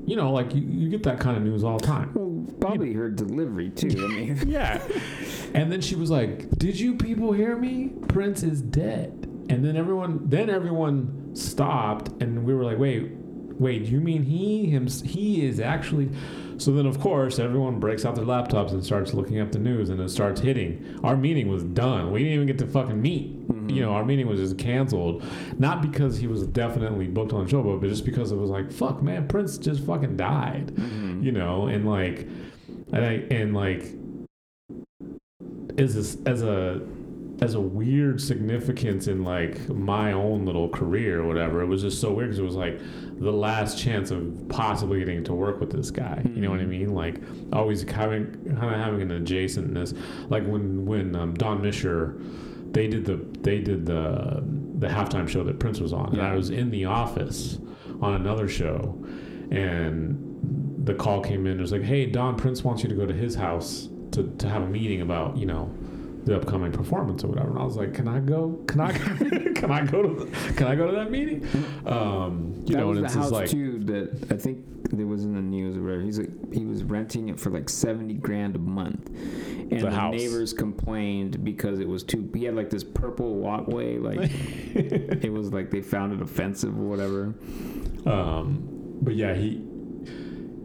you 0.06 0.16
know, 0.16 0.32
like 0.32 0.56
you, 0.56 0.62
you 0.62 0.90
get 0.90 1.04
that 1.04 1.20
kind 1.20 1.38
of 1.38 1.44
news 1.44 1.64
all 1.64 1.78
the 1.78 1.86
time. 1.86 2.10
Well, 2.16 2.46
probably 2.60 2.94
her 2.94 3.10
delivery 3.12 3.70
too. 3.70 3.90
I 4.06 4.08
mean, 4.08 4.44
yeah. 4.48 4.82
And 5.54 5.72
then 5.72 5.82
she 5.82 5.96
was 5.96 6.10
like, 6.10 6.50
"Did 6.58 6.80
you 6.80 6.96
people 6.96 7.32
hear 7.32 7.56
me? 7.58 7.90
Prince 8.08 8.41
is 8.44 8.62
dead." 8.62 9.28
And 9.49 9.65
then 9.65 9.76
everyone, 9.76 10.21
then 10.30 10.49
everyone 10.49 11.35
stopped, 11.35 12.09
and 12.21 12.45
we 12.45 12.53
were 12.53 12.63
like, 12.63 12.77
"Wait, 12.77 13.11
wait, 13.57 13.84
you 13.84 13.99
mean 13.99 14.23
he 14.23 14.67
him 14.67 14.88
he 14.88 15.45
is 15.45 15.59
actually?" 15.59 16.09
So 16.59 16.71
then, 16.73 16.85
of 16.85 16.99
course, 16.99 17.39
everyone 17.39 17.80
breaks 17.80 18.05
out 18.05 18.15
their 18.15 18.26
laptops 18.26 18.71
and 18.71 18.84
starts 18.84 19.13
looking 19.13 19.39
up 19.39 19.53
the 19.53 19.59
news, 19.59 19.89
and 19.89 19.99
it 20.01 20.09
starts 20.09 20.41
hitting. 20.41 20.99
Our 21.03 21.15
meeting 21.15 21.47
was 21.47 21.63
done. 21.63 22.11
We 22.11 22.19
didn't 22.19 22.34
even 22.34 22.47
get 22.47 22.57
to 22.59 22.67
fucking 22.67 23.01
meet. 23.01 23.47
Mm-hmm. 23.47 23.69
You 23.69 23.81
know, 23.81 23.93
our 23.93 24.03
meeting 24.03 24.27
was 24.27 24.39
just 24.39 24.57
canceled, 24.57 25.23
not 25.57 25.81
because 25.81 26.17
he 26.17 26.27
was 26.27 26.45
definitely 26.47 27.07
booked 27.07 27.31
on 27.31 27.45
the 27.45 27.49
show, 27.49 27.63
but 27.63 27.88
just 27.88 28.05
because 28.05 28.31
it 28.31 28.35
was 28.35 28.49
like, 28.49 28.71
"Fuck, 28.71 29.01
man, 29.01 29.27
Prince 29.27 29.57
just 29.57 29.84
fucking 29.85 30.17
died." 30.17 30.67
Mm-hmm. 30.76 31.23
You 31.23 31.31
know, 31.31 31.67
and 31.67 31.88
like, 31.88 32.27
and 32.91 33.05
I 33.05 33.23
and 33.31 33.55
like 33.55 33.85
as 35.77 35.95
a, 35.95 36.30
as 36.30 36.43
a 36.43 36.81
as 37.41 37.53
a 37.53 37.60
weird 37.60 38.20
significance 38.22 39.07
in 39.07 39.24
like 39.24 39.70
my 39.70 40.11
own 40.11 40.45
little 40.45 40.68
career 40.70 41.22
or 41.22 41.28
whatever. 41.28 41.61
It 41.61 41.68
was 41.68 41.82
just 41.82 42.02
so 42.02 42.11
weird 42.14 42.30
because 42.30 42.40
it 42.40 42.44
was 42.44 42.56
like 42.56 42.80
the 43.20 43.32
last 43.32 43.78
chance 43.80 44.11
of 44.11 44.45
possibly 44.49 44.99
getting 44.99 45.24
to 45.26 45.34
work 45.34 45.60
with 45.60 45.72
this 45.72 45.90
guy. 45.91 46.22
You 46.34 46.41
know 46.41 46.49
what 46.52 46.60
I 46.60 46.64
Mm-hmm. 46.64 46.70
mean? 46.72 46.94
Like 46.94 47.22
always 47.53 47.84
having 47.84 48.34
kind 48.60 48.76
of 48.76 48.80
having 48.82 49.02
an 49.02 49.24
adjacentness. 49.26 49.98
Like 50.30 50.45
when 50.45 50.86
when 50.86 51.16
um, 51.16 51.34
Don 51.34 51.61
Mischer. 51.61 52.22
They 52.72 52.86
did 52.88 53.03
the 53.03 53.16
they 53.41 53.61
did 53.61 53.88
the 53.88 54.44
the 54.78 54.86
halftime 54.86 55.28
show 55.28 55.44
that 55.44 55.57
Prince 55.60 55.80
was 55.80 55.91
on, 55.91 56.10
and 56.14 56.22
I 56.22 56.36
was 56.36 56.52
in 56.52 56.70
the 56.70 56.86
office 56.86 57.57
on 57.99 58.14
another 58.14 58.48
show, 58.48 58.95
and 59.49 60.86
the 60.86 60.94
call 60.94 61.22
came 61.22 61.48
in. 61.48 61.57
It 61.57 61.61
was 61.61 61.72
like, 61.72 61.82
"Hey, 61.82 62.06
Don 62.06 62.36
Prince 62.36 62.64
wants 62.64 62.84
you 62.84 62.90
to 62.90 62.94
go 62.95 63.07
to 63.07 63.14
his 63.14 63.34
house 63.34 63.90
to, 64.11 64.24
to 64.38 64.48
have 64.48 64.61
a 64.61 64.68
meeting 64.68 65.02
about 65.02 65.36
you 65.36 65.48
know 65.48 65.74
the 66.26 66.36
upcoming 66.38 66.72
performance 66.72 67.24
or 67.24 67.28
whatever." 67.28 67.50
And 67.50 67.60
I 67.60 67.64
was 67.64 67.76
like, 67.78 67.94
"Can 67.94 68.08
I 68.08 68.20
go? 68.20 68.64
Can 68.68 68.80
I? 68.82 68.91
can 69.56 69.72
I 69.72 69.86
go 69.86 70.02
to? 70.04 70.26
The, 70.26 70.54
can 70.54 70.68
I 70.68 70.76
go 70.76 70.88
to 70.90 70.96
that 70.98 71.12
meeting?" 71.12 71.46
Um, 71.86 72.54
you 72.66 72.74
that 72.76 72.80
know, 72.82 72.88
was 72.88 72.98
and 72.98 73.06
the 73.06 73.06
it's 73.08 73.16
house 73.16 73.24
just 73.26 73.34
like, 73.34 73.50
too 73.50 73.80
that 73.86 74.28
I 74.34 74.38
think 74.38 74.66
there 74.91 75.06
was 75.06 75.24
in 75.24 75.36
the 75.36 75.41
news 75.41 75.78
or 75.78 75.82
whatever. 75.84 76.02
He's 76.02 76.20
like 76.20 76.54
he 76.54 76.66
was 76.66 76.84
renting 76.84 77.30
it 77.30 77.40
for 77.40 77.50
like 77.52 77.70
seventy 77.70 78.16
grand 78.16 78.56
a 78.56 78.60
month, 78.60 79.08
and 79.10 79.72
The 79.72 79.78
the, 79.86 79.91
house. 79.91 80.16
neighbors 80.16 80.52
complained 80.54 81.44
because 81.44 81.80
it 81.80 81.88
was 81.88 82.04
too. 82.04 82.30
He 82.34 82.44
had 82.46 82.56
like 82.56 82.70
this 82.70 82.84
purple 82.84 83.36
walkway, 83.36 83.98
like 83.98 84.20
it 84.76 85.32
was 85.32 85.54
like 85.54 85.70
they 85.72 85.82
found 85.82 86.14
it 86.14 86.22
offensive 86.22 86.78
or 86.78 86.84
whatever. 86.84 87.34
um, 88.06 88.68
but 89.02 89.16
yeah, 89.16 89.34
he 89.34 89.62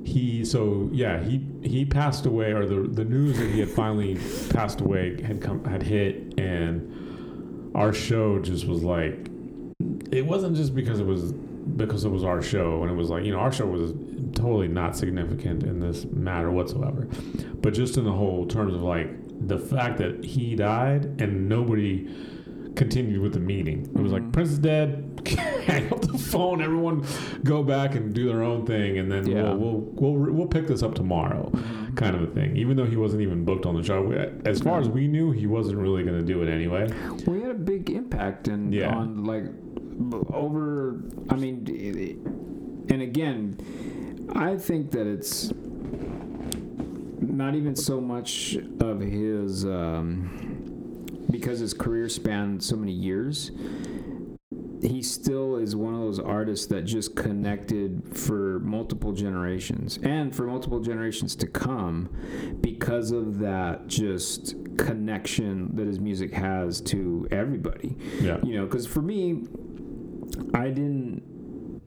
he 0.05 0.45
so 0.45 0.89
yeah 0.93 1.23
he 1.23 1.41
he 1.63 1.85
passed 1.85 2.27
away 2.27 2.53
or 2.53 2.67
the 2.67 2.89
the 2.89 3.05
news 3.05 3.39
that 3.39 3.51
he 3.51 3.61
had 3.61 3.71
finally 3.71 4.19
passed 4.51 4.81
away 4.81 5.21
had 5.23 5.41
come 5.41 5.65
had 5.65 5.83
hit 5.83 6.39
and 6.39 7.73
our 7.75 7.93
show 7.93 8.39
just 8.39 8.67
was 8.67 8.83
like 8.85 9.29
it 10.13 10.25
wasn't 10.25 10.55
just 10.55 10.75
because 10.75 11.01
it 11.01 11.07
was 11.07 11.33
because 11.33 12.05
it 12.05 12.11
was 12.11 12.23
our 12.23 12.43
show 12.43 12.83
and 12.83 12.91
it 12.91 12.95
was 12.95 13.09
like 13.09 13.25
you 13.25 13.33
know 13.33 13.39
our 13.39 13.51
show 13.51 13.67
was 13.67 13.93
totally 14.35 14.69
not 14.69 14.97
significant 14.97 15.63
in 15.63 15.81
this 15.81 16.05
matter 16.07 16.51
whatsoever. 16.51 17.09
But 17.63 17.75
just 17.75 17.97
in 17.97 18.05
the 18.05 18.13
whole 18.13 18.47
terms 18.47 18.75
of 18.75 18.83
like 18.83 19.09
the 19.47 19.59
fact 19.59 19.99
that 19.99 20.25
he 20.25 20.55
died 20.55 21.21
and 21.21 21.49
nobody 21.49 22.09
continued 22.77 23.21
with 23.21 23.33
the 23.33 23.41
meeting 23.41 23.83
it 23.95 24.01
was 24.01 24.13
like 24.13 24.23
Mhm. 24.23 24.33
prince 24.33 24.51
is 24.51 24.59
dead 24.59 25.21
hang 25.67 25.93
up 25.93 26.01
the 26.03 26.19
phone 26.19 26.61
everyone 26.61 27.05
go 27.45 27.63
back 27.63 27.95
and 27.95 28.13
do 28.15 28.27
their 28.27 28.43
own 28.43 28.67
thing 28.67 28.99
and 28.99 29.11
then 29.11 29.27
Yeah. 29.27 29.55
we'll, 29.55 29.79
we'll 29.79 30.13
we'll 30.15 30.33
we'll 30.33 30.47
pick 30.47 30.67
this 30.67 30.83
up 30.83 30.95
tomorrow 30.95 31.51
kind 31.95 32.17
of 32.17 32.23
a 32.23 32.27
thing 32.27 32.57
even 32.57 32.77
though 32.77 32.85
he 32.87 32.97
wasn't 32.97 33.23
even 33.23 33.45
booked 33.45 33.65
on 33.67 33.77
the 33.77 33.83
show 33.83 34.03
we- 34.03 34.17
as 34.45 34.61
far 34.61 34.81
as 34.81 34.89
we 34.89 35.07
knew 35.07 35.31
he 35.31 35.47
wasn't 35.47 35.79
really 35.79 36.03
going 36.03 36.19
to 36.19 36.25
do 36.25 36.43
it 36.43 36.49
anyway 36.49 36.89
Well, 37.27 37.37
he 37.37 37.43
had 37.43 37.51
a 37.53 37.55
big 37.55 37.91
impact 37.91 38.49
and 38.49 38.75
Yeah. 38.75 38.95
on 38.95 39.25
like 39.25 39.45
b- 40.11 40.19
over. 40.33 41.01
I 41.31 41.37
mean, 41.37 41.65
it- 41.69 42.17
and 42.93 43.01
again, 43.01 43.57
I 44.35 44.57
think 44.57 44.91
that 44.91 45.07
it's 45.07 45.53
not 47.21 47.55
even 47.55 47.75
so 47.77 48.01
much 48.01 48.59
of 48.81 49.01
his 49.01 49.65
um, 49.65 50.64
because 51.35 51.59
his 51.59 51.75
career 51.75 52.09
spanned 52.09 52.63
so 52.63 52.77
many 52.77 52.93
years. 52.93 53.51
He 54.83 55.03
still 55.03 55.57
is 55.57 55.75
one 55.75 55.93
of 55.93 55.99
those 55.99 56.21
artists 56.21 56.67
that 56.67 56.83
just 56.83 57.17
connected 57.17 58.17
for 58.17 58.61
multiple 58.61 59.11
generations 59.11 59.99
and 60.05 60.35
for 60.35 60.45
multiple 60.45 60.79
generations 60.79 61.35
to 61.37 61.49
come 61.49 62.09
because 62.61 63.11
of 63.11 63.41
that 63.41 63.89
just 63.89 64.55
connection 64.79 65.75
that 65.75 65.89
his 65.89 65.99
music 65.99 66.33
has 66.33 66.81
to 66.81 67.27
everybody 67.31 67.97
yeah 68.21 68.39
you 68.43 68.57
know 68.57 68.65
because 68.65 68.89
for 68.89 69.01
me 69.01 69.45
i 70.53 70.65
didn't 70.65 71.23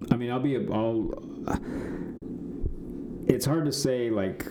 i 0.09 0.15
mean 0.15 0.31
i'll 0.31 0.39
be 0.39 0.55
a, 0.55 0.71
i'll 0.71 1.11
it's 3.27 3.45
hard 3.45 3.65
to 3.65 3.73
say 3.73 4.09
like 4.09 4.45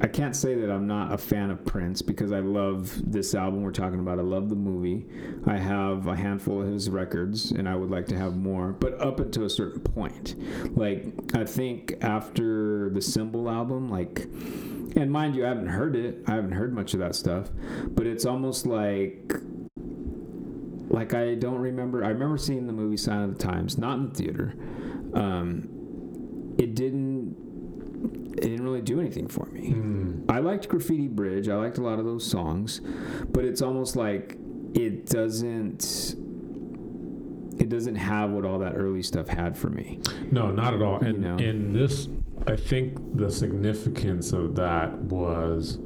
i 0.00 0.06
can't 0.06 0.34
say 0.34 0.54
that 0.54 0.70
i'm 0.70 0.86
not 0.86 1.12
a 1.12 1.18
fan 1.18 1.50
of 1.50 1.64
prince 1.64 2.02
because 2.02 2.32
i 2.32 2.38
love 2.38 3.00
this 3.04 3.34
album 3.34 3.62
we're 3.62 3.70
talking 3.70 4.00
about 4.00 4.18
i 4.18 4.22
love 4.22 4.48
the 4.48 4.54
movie 4.54 5.06
i 5.46 5.56
have 5.56 6.06
a 6.06 6.16
handful 6.16 6.62
of 6.62 6.68
his 6.68 6.88
records 6.88 7.50
and 7.50 7.68
i 7.68 7.74
would 7.74 7.90
like 7.90 8.06
to 8.06 8.16
have 8.16 8.36
more 8.36 8.72
but 8.72 8.98
up 9.00 9.20
until 9.20 9.44
a 9.44 9.50
certain 9.50 9.80
point 9.80 10.36
like 10.76 11.06
i 11.34 11.44
think 11.44 11.94
after 12.00 12.90
the 12.90 13.02
symbol 13.02 13.50
album 13.50 13.88
like 13.88 14.26
and 14.96 15.10
mind 15.10 15.36
you 15.36 15.44
i 15.44 15.48
haven't 15.48 15.68
heard 15.68 15.94
it 15.94 16.22
i 16.26 16.32
haven't 16.32 16.52
heard 16.52 16.72
much 16.72 16.94
of 16.94 17.00
that 17.00 17.14
stuff 17.14 17.50
but 17.88 18.06
it's 18.06 18.24
almost 18.24 18.66
like 18.66 19.32
like 20.90 21.14
I 21.14 21.36
don't 21.36 21.58
remember. 21.58 22.04
I 22.04 22.08
remember 22.08 22.36
seeing 22.36 22.66
the 22.66 22.72
movie 22.72 22.96
Sign 22.96 23.22
o' 23.22 23.32
the 23.32 23.38
Times, 23.38 23.78
not 23.78 23.98
in 23.98 24.08
the 24.08 24.14
theater. 24.14 24.54
Um, 25.14 26.54
it 26.58 26.74
didn't. 26.74 27.36
It 28.32 28.42
didn't 28.42 28.62
really 28.64 28.80
do 28.82 29.00
anything 29.00 29.26
for 29.28 29.46
me. 29.46 29.70
Mm. 29.72 30.24
I 30.30 30.38
liked 30.38 30.68
Graffiti 30.68 31.08
Bridge. 31.08 31.48
I 31.48 31.56
liked 31.56 31.78
a 31.78 31.82
lot 31.82 31.98
of 31.98 32.04
those 32.04 32.24
songs, 32.24 32.80
but 33.30 33.44
it's 33.44 33.60
almost 33.62 33.96
like 33.96 34.36
it 34.74 35.06
doesn't. 35.06 36.14
It 37.58 37.68
doesn't 37.68 37.96
have 37.96 38.30
what 38.30 38.44
all 38.46 38.58
that 38.60 38.74
early 38.76 39.02
stuff 39.02 39.28
had 39.28 39.56
for 39.56 39.68
me. 39.68 40.00
No, 40.30 40.50
not 40.50 40.72
at 40.72 40.80
all. 40.80 40.98
You 41.02 41.08
And 41.08 41.20
know. 41.20 41.36
in 41.36 41.72
this, 41.74 42.08
I 42.46 42.56
think 42.56 42.96
the 43.16 43.30
significance 43.30 44.32
of 44.32 44.54
that 44.56 44.96
was 44.98 45.78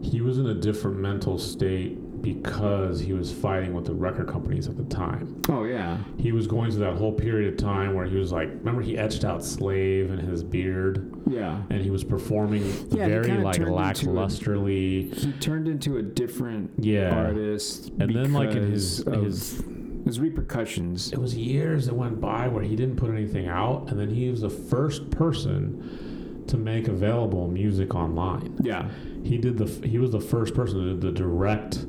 he 0.00 0.20
was 0.22 0.38
in 0.38 0.46
a 0.46 0.54
different 0.54 0.98
mental 0.98 1.38
state 1.38 1.98
because 2.22 3.00
he 3.00 3.12
was 3.12 3.32
fighting 3.32 3.74
with 3.74 3.84
the 3.84 3.94
record 3.94 4.28
companies 4.28 4.68
at 4.68 4.76
the 4.76 4.84
time. 4.84 5.42
Oh 5.48 5.64
yeah, 5.64 5.98
He 6.18 6.32
was 6.32 6.46
going 6.46 6.70
through 6.70 6.80
that 6.80 6.94
whole 6.94 7.12
period 7.12 7.52
of 7.52 7.58
time 7.58 7.94
where 7.94 8.06
he 8.06 8.16
was 8.16 8.32
like, 8.32 8.48
remember 8.48 8.80
he 8.80 8.96
etched 8.96 9.24
out 9.24 9.44
slave 9.44 10.10
in 10.10 10.18
his 10.18 10.42
beard 10.44 11.12
yeah. 11.26 11.60
and 11.70 11.80
he 11.82 11.90
was 11.90 12.04
performing 12.04 12.62
Yeah, 12.90 13.08
very 13.08 13.32
like 13.38 13.56
turned 13.56 13.68
into 13.68 13.72
a- 13.72 14.14
lacklusterly. 14.14 15.14
He 15.14 15.32
turned 15.40 15.68
into 15.68 15.96
a 15.98 16.02
different 16.02 16.70
Yeah. 16.78 17.10
artist. 17.26 17.90
And 17.98 18.14
then, 18.14 18.32
like, 18.32 18.50
in 18.54 18.70
his- 18.70 19.00
of 19.00 19.22
his- 19.24 19.62
his 20.04 20.18
repercussions. 20.20 21.12
It 21.12 21.18
was 21.18 21.36
years 21.36 21.86
that 21.86 21.94
went 21.94 22.20
by 22.20 22.48
where 22.48 22.62
he 22.64 22.74
didn't 22.76 22.96
put 22.96 23.10
anything 23.10 23.46
out, 23.46 23.88
and 23.90 23.98
then 23.98 24.10
he 24.10 24.28
was 24.30 24.40
the 24.40 24.50
first 24.50 25.10
person 25.10 26.44
to 26.48 26.56
make 26.56 26.88
available 26.88 27.46
music 27.48 27.94
online. 27.94 28.52
Yeah. 28.62 28.88
He 29.22 29.38
did 29.38 29.56
the 29.58 29.66
he 29.86 29.98
was 29.98 30.10
the 30.10 30.20
first 30.20 30.54
person 30.54 30.80
to 30.80 30.94
do 30.94 31.00
the 31.00 31.12
direct 31.12 31.86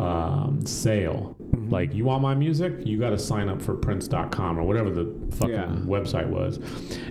um, 0.00 0.64
sale. 0.66 1.36
Mhm. 1.54 1.70
Like, 1.72 1.94
you 1.94 2.04
want 2.04 2.22
my 2.22 2.34
music? 2.34 2.74
You 2.84 2.98
got 2.98 3.10
to 3.10 3.18
sign 3.18 3.48
up 3.48 3.60
for 3.62 3.74
Prince.com 3.74 4.58
or 4.58 4.62
whatever 4.64 4.90
the 4.90 5.12
fucking 5.32 5.54
Yeah. 5.54 5.74
website 5.86 6.28
was. 6.28 6.58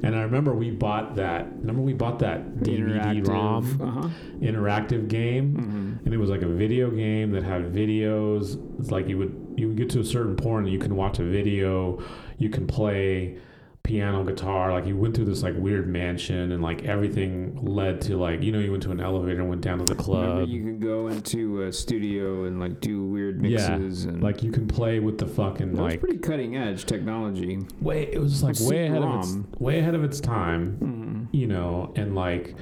And 0.03 0.15
I 0.15 0.21
remember 0.21 0.53
we 0.53 0.71
bought 0.71 1.15
that. 1.15 1.47
Remember 1.59 1.81
we 1.81 1.93
bought 1.93 2.19
that 2.19 2.61
DVD 2.63 3.21
ROM 3.27 3.65
Uh-huh. 3.81 4.07
interactive 4.41 5.07
game, 5.07 5.55
hmm 5.55 5.85
and 6.05 6.13
it 6.13 6.17
was 6.17 6.29
like 6.29 6.41
a 6.43 6.47
video 6.47 6.89
game 6.91 7.31
that 7.31 7.43
had 7.43 7.73
videos. 7.73 8.57
It's 8.79 8.91
like 8.91 9.07
you 9.09 9.17
would 9.17 9.35
you 9.57 9.67
would 9.69 9.77
get 9.77 9.89
to 9.91 9.99
a 10.01 10.03
certain 10.03 10.35
point 10.35 10.65
and 10.65 10.73
you 10.73 10.79
can 10.79 10.95
watch 10.95 11.19
a 11.19 11.23
video, 11.23 11.97
you 12.37 12.49
can 12.49 12.67
play 12.67 13.37
piano, 13.85 14.23
guitar. 14.23 14.73
Like 14.73 14.85
you 14.85 14.97
went 14.97 15.15
through 15.15 15.25
this 15.25 15.43
like 15.43 15.53
weird 15.57 15.87
mansion, 15.87 16.51
and 16.51 16.61
like 16.61 16.83
everything 16.83 17.57
led 17.63 18.01
to 18.01 18.17
like 18.17 18.41
you 18.41 18.51
know 18.51 18.59
you 18.59 18.71
went 18.71 18.83
to 18.83 18.91
an 18.91 18.99
elevator 18.99 19.39
and 19.39 19.47
went 19.49 19.61
down 19.61 19.77
to 19.77 19.85
the 19.85 19.93
Remember, 19.95 20.35
club. 20.41 20.49
you 20.49 20.63
could 20.63 20.81
go 20.81 21.07
into 21.07 21.61
a 21.61 21.71
studio 21.71 22.43
and 22.45 22.59
like 22.59 22.81
do 22.81 23.05
weird 23.05 23.41
Yeah, 23.45 23.77
mixes 23.77 24.05
and 24.05 24.21
like 24.21 24.43
you 24.43 24.51
can 24.51 24.67
play 24.67 24.99
with 24.99 25.17
the 25.19 25.27
fucking 25.27 25.73
that 25.75 25.81
was 25.81 25.91
like 25.93 25.99
pretty 26.01 26.17
cutting 26.17 26.57
edge 26.57 26.85
technology. 26.85 27.59
way. 27.79 28.09
It 28.11 28.19
was 28.19 28.43
like 28.43 28.59
way 28.59 28.87
ahead 28.87 29.03
of 29.03 29.19
its 29.19 29.37
way 29.59 29.79
ahead 29.79 29.95
of 29.95 30.03
its 30.03 30.19
time. 30.19 30.71
hmm 30.77 31.05
you 31.31 31.47
know, 31.47 31.91
and 31.95 32.15
like 32.15 32.55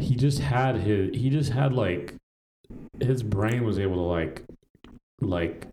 he 0.00 0.14
just 0.16 0.38
had 0.38 0.76
his 0.76 1.10
he 1.14 1.30
just 1.30 1.50
had 1.52 1.72
like 1.72 2.14
his 3.00 3.22
brain 3.22 3.64
was 3.64 3.78
able 3.78 3.96
to 3.96 4.00
like 4.02 4.42
like 5.20 5.66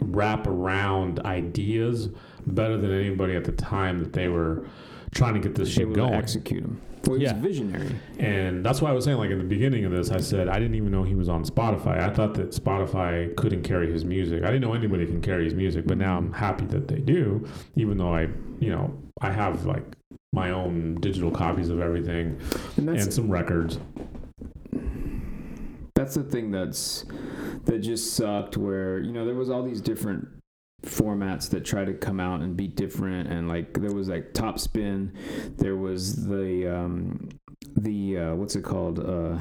wrap 0.00 0.46
around 0.46 1.20
ideas 1.20 2.08
better 2.46 2.76
than 2.76 2.92
anybody 2.92 3.34
at 3.36 3.44
the 3.44 3.52
time 3.52 3.98
that 3.98 4.12
they 4.12 4.28
were 4.28 4.64
trying 5.12 5.34
to 5.34 5.40
get 5.40 5.54
this 5.54 5.68
shit 5.70 5.92
going. 5.92 6.14
execute 6.14 6.62
him. 6.64 6.80
Well, 7.06 7.16
he's 7.18 7.24
Yeah. 7.28 7.40
visionary. 7.40 7.94
And 8.18 8.64
that's 8.66 8.82
why 8.82 8.90
I 8.90 8.92
was 8.92 9.04
saying, 9.04 9.18
like 9.18 9.30
in 9.30 9.38
the 9.38 9.44
beginning 9.44 9.84
of 9.84 9.92
this, 9.92 10.10
I 10.10 10.18
said 10.18 10.48
I 10.48 10.58
didn't 10.58 10.74
even 10.74 10.90
know 10.90 11.04
he 11.04 11.14
was 11.14 11.28
on 11.28 11.44
Spotify. 11.44 12.00
I 12.00 12.10
thought 12.10 12.34
that 12.34 12.50
Spotify 12.50 13.34
couldn't 13.36 13.62
carry 13.62 13.90
his 13.92 14.04
music. 14.04 14.42
I 14.42 14.46
didn't 14.46 14.62
know 14.62 14.74
anybody 14.74 15.06
can 15.06 15.20
carry 15.20 15.44
his 15.44 15.54
music, 15.54 15.86
but 15.86 15.98
now 15.98 16.16
I'm 16.18 16.32
happy 16.32 16.64
that 16.66 16.88
they 16.88 16.98
do. 16.98 17.46
Even 17.76 17.96
though 17.98 18.12
I, 18.12 18.22
you 18.58 18.70
know, 18.70 18.92
I 19.20 19.30
have 19.30 19.64
like 19.66 19.84
my 20.32 20.50
own 20.50 20.96
digital 21.00 21.30
copies 21.30 21.68
of 21.70 21.80
everything 21.80 22.36
And 22.76 22.88
and 22.90 23.12
some 23.12 23.30
records. 23.30 23.78
that's 25.94 26.14
the 26.14 26.24
thing 26.24 26.50
that's 26.50 27.04
that 27.64 27.78
just 27.78 28.14
sucked 28.14 28.56
where 28.56 28.98
you 28.98 29.12
know 29.12 29.24
there 29.24 29.34
was 29.34 29.48
all 29.48 29.62
these 29.62 29.80
different 29.80 30.28
formats 30.86 31.50
that 31.50 31.64
try 31.64 31.84
to 31.84 31.92
come 31.92 32.20
out 32.20 32.40
and 32.40 32.56
be 32.56 32.68
different 32.68 33.28
and 33.28 33.48
like 33.48 33.74
there 33.74 33.92
was 33.92 34.08
like 34.08 34.32
Topspin 34.32 35.10
there 35.58 35.76
was 35.76 36.26
the 36.26 36.66
um 36.66 37.28
the 37.76 38.18
uh 38.18 38.34
what's 38.34 38.56
it 38.56 38.62
called 38.62 38.98
uh 39.00 39.38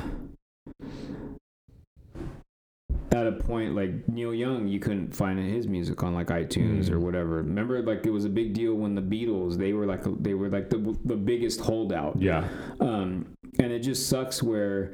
at 3.12 3.28
a 3.28 3.32
point 3.32 3.76
like 3.76 4.08
Neil 4.10 4.34
Young, 4.34 4.68
you 4.68 4.80
couldn't 4.80 5.16
find 5.16 5.40
his 5.40 5.68
music 5.68 6.04
on 6.04 6.14
like 6.14 6.28
iTunes 6.28 6.86
Mm. 6.86 6.92
or 6.92 7.00
whatever. 7.00 7.38
Remember, 7.38 7.82
like 7.82 8.06
it 8.06 8.12
was 8.12 8.26
a 8.26 8.30
big 8.30 8.54
deal 8.54 8.74
when 8.76 8.96
the 8.96 9.02
Beatles 9.02 9.58
they 9.58 9.74
were 9.74 9.86
like 9.86 10.04
they 10.22 10.34
were 10.34 10.50
like 10.50 10.70
the 10.70 10.98
the 11.06 11.16
biggest 11.16 11.62
holdout. 11.62 12.20
Yeah, 12.22 12.48
um, 12.80 13.28
and 13.60 13.72
it 13.72 13.80
just 13.80 14.10
sucks 14.10 14.42
where 14.44 14.94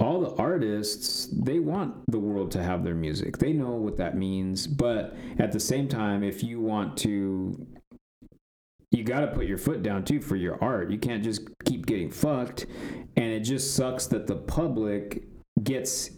all 0.00 0.20
the 0.20 0.34
artists 0.42 1.28
they 1.32 1.60
want 1.60 1.94
the 2.10 2.18
world 2.18 2.50
to 2.52 2.62
have 2.62 2.82
their 2.82 2.94
music. 2.94 3.38
They 3.38 3.52
know 3.52 3.72
what 3.76 3.96
that 3.98 4.16
means 4.16 4.66
but 4.66 5.14
at 5.38 5.52
the 5.52 5.60
same 5.60 5.86
time 5.86 6.24
if 6.24 6.42
you 6.42 6.60
want 6.60 6.96
to 6.98 7.66
you 8.90 9.04
got 9.04 9.20
to 9.20 9.28
put 9.28 9.46
your 9.46 9.58
foot 9.58 9.82
down 9.82 10.04
too 10.04 10.20
for 10.20 10.36
your 10.36 10.62
art. 10.62 10.90
You 10.90 10.98
can't 10.98 11.22
just 11.22 11.42
keep 11.64 11.86
getting 11.86 12.10
fucked. 12.10 12.66
And 13.16 13.26
it 13.32 13.40
just 13.40 13.74
sucks 13.74 14.06
that 14.08 14.26
the 14.26 14.36
public 14.36 15.24
gets 15.62 16.10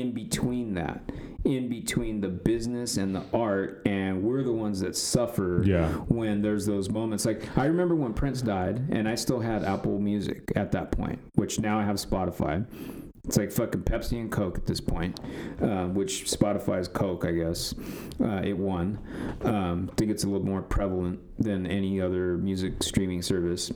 in 0.00 0.12
between 0.12 0.74
that 0.74 1.02
in 1.46 1.68
between 1.68 2.20
the 2.20 2.28
business 2.28 2.96
and 2.96 3.14
the 3.14 3.22
art 3.32 3.80
and 3.86 4.22
we're 4.22 4.42
the 4.42 4.52
ones 4.52 4.80
that 4.80 4.96
suffer 4.96 5.62
yeah, 5.64 5.88
when 6.08 6.42
there's 6.42 6.66
those 6.66 6.90
moments. 6.90 7.24
Like 7.24 7.56
I 7.56 7.66
remember 7.66 7.94
when 7.94 8.12
Prince 8.12 8.42
died, 8.42 8.88
and 8.90 9.08
I 9.08 9.14
still 9.14 9.40
had 9.40 9.64
Apple 9.64 9.98
Music 10.00 10.50
at 10.56 10.72
that 10.72 10.90
point, 10.90 11.20
which 11.34 11.60
now 11.60 11.78
I 11.78 11.84
have 11.84 11.96
Spotify. 11.96 12.66
It's 13.24 13.36
like 13.36 13.50
fucking 13.50 13.82
Pepsi 13.82 14.20
and 14.20 14.30
Coke 14.30 14.56
at 14.56 14.66
this 14.66 14.80
point, 14.80 15.18
uh, 15.60 15.86
which 15.86 16.24
Spotify 16.26 16.80
is 16.80 16.86
Coke, 16.86 17.24
I 17.24 17.32
guess. 17.32 17.74
Uh, 18.20 18.40
it 18.44 18.56
won. 18.56 19.00
Um, 19.42 19.90
I 19.90 19.94
think 19.96 20.12
it's 20.12 20.22
a 20.22 20.28
little 20.28 20.46
more 20.46 20.62
prevalent 20.62 21.18
than 21.38 21.66
any 21.66 22.00
other 22.00 22.38
music 22.38 22.84
streaming 22.84 23.22
service. 23.22 23.72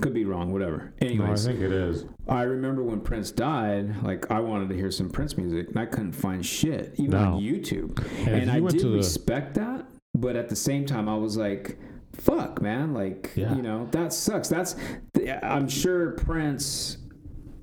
Could 0.00 0.14
be 0.14 0.24
wrong, 0.24 0.52
whatever. 0.52 0.92
no, 1.02 1.24
I 1.24 1.34
think 1.34 1.60
it 1.60 1.72
is. 1.72 2.04
I 2.28 2.42
remember 2.42 2.82
when 2.82 3.00
Prince 3.00 3.32
died, 3.32 4.02
like 4.02 4.30
I 4.30 4.38
wanted 4.40 4.68
to 4.70 4.76
hear 4.76 4.90
some 4.90 5.10
Prince 5.10 5.36
music, 5.36 5.68
and 5.68 5.78
I 5.78 5.86
couldn't 5.86 6.12
find 6.12 6.44
shit, 6.46 6.94
even 6.96 7.10
No. 7.10 7.34
on 7.34 7.42
YouTube 7.42 7.98
And, 8.26 8.42
and 8.42 8.50
I 8.50 8.60
did 8.60 8.78
to 8.80 8.88
the 8.90 8.96
respect 8.96 9.54
that, 9.54 9.84
but 10.14 10.36
at 10.36 10.48
the 10.48 10.56
same 10.56 10.86
time, 10.86 11.08
I 11.08 11.16
was 11.16 11.36
like, 11.36 11.78
"Fuck, 12.12 12.62
man! 12.62 12.94
Like, 12.94 13.32
Yeah. 13.34 13.54
you 13.56 13.62
know, 13.62 13.88
that 13.90 14.12
sucks." 14.12 14.48
That's, 14.48 14.76
I'm 15.42 15.68
sure 15.68 16.12
Prince, 16.12 16.98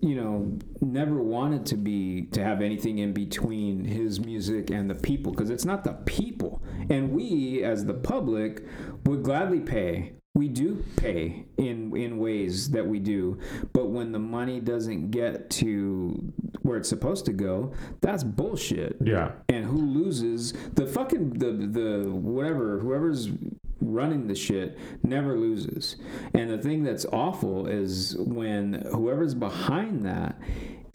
you 0.02 0.16
know, 0.16 0.58
never 0.82 1.22
wanted 1.24 1.66
to 1.68 1.78
be 1.78 2.24
to 2.34 2.44
have 2.44 2.62
anything 2.62 3.00
in 3.00 3.14
between 3.14 3.86
his 3.86 4.20
music 4.20 4.70
and 4.70 4.90
the 4.90 4.96
people, 4.96 5.32
because 5.32 5.50
it's 5.50 5.66
not 5.66 5.84
the 5.86 5.94
people, 6.06 6.62
and 6.90 7.12
we 7.12 7.64
as 7.64 7.86
the 7.86 7.94
public 7.94 8.66
would 9.06 9.24
gladly 9.24 9.62
pay. 9.62 10.12
We 10.38 10.48
do 10.48 10.86
pay 10.98 11.46
in 11.58 11.98
in 11.98 12.20
ways 12.20 12.70
that 12.70 12.86
we 12.86 13.00
do, 13.00 13.40
but 13.74 13.90
when 13.90 14.12
the 14.12 14.20
money 14.20 14.60
doesn't 14.60 15.10
get 15.10 15.50
to 15.62 16.32
where 16.62 16.78
it's 16.78 16.90
supposed 16.90 17.26
to 17.26 17.34
go, 17.34 17.74
that's 18.02 18.24
bullshit. 18.24 18.98
Yeah, 19.04 19.32
and 19.50 19.66
who 19.66 19.78
loses? 19.78 20.54
The 20.76 20.86
fucking 20.86 21.40
the 21.40 21.54
the 21.54 22.12
whatever 22.12 22.78
whoever's 22.78 23.30
running 23.82 24.28
the 24.28 24.36
shit 24.36 24.78
never 25.04 25.36
loses. 25.38 25.96
And 26.36 26.52
the 26.52 26.60
thing 26.60 26.84
that's 26.84 27.08
awful 27.12 27.66
is 27.66 28.16
when 28.20 28.86
whoever's 28.92 29.34
behind 29.34 30.06
that 30.06 30.40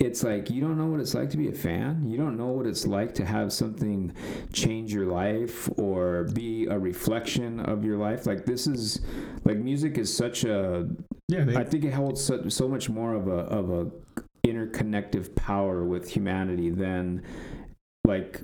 it's 0.02 0.24
like 0.24 0.50
you 0.50 0.60
don't 0.60 0.76
know 0.76 0.86
what 0.86 1.00
it's 1.00 1.14
like 1.14 1.30
to 1.30 1.36
be 1.36 1.48
a 1.48 1.52
fan 1.52 2.02
you 2.04 2.16
don't 2.16 2.36
know 2.36 2.48
what 2.48 2.66
it's 2.66 2.86
like 2.86 3.14
to 3.14 3.24
have 3.24 3.52
something 3.52 4.12
change 4.52 4.92
your 4.92 5.06
life 5.06 5.68
or 5.76 6.24
be 6.34 6.66
a 6.66 6.78
reflection 6.78 7.60
of 7.60 7.84
your 7.84 7.96
life 7.96 8.26
like 8.26 8.44
this 8.44 8.66
is 8.66 9.00
like 9.44 9.56
music 9.56 9.98
is 9.98 10.14
such 10.14 10.44
a 10.44 10.88
yeah. 11.28 11.44
They, 11.44 11.56
I 11.56 11.64
think 11.64 11.84
it 11.84 11.94
holds 11.94 12.22
so, 12.22 12.48
so 12.48 12.68
much 12.68 12.90
more 12.90 13.14
of 13.14 13.26
a 13.26 13.30
of 13.30 13.70
a 13.70 13.90
interconnective 14.46 15.34
power 15.34 15.84
with 15.84 16.10
humanity 16.10 16.68
than 16.68 17.22
like 18.04 18.42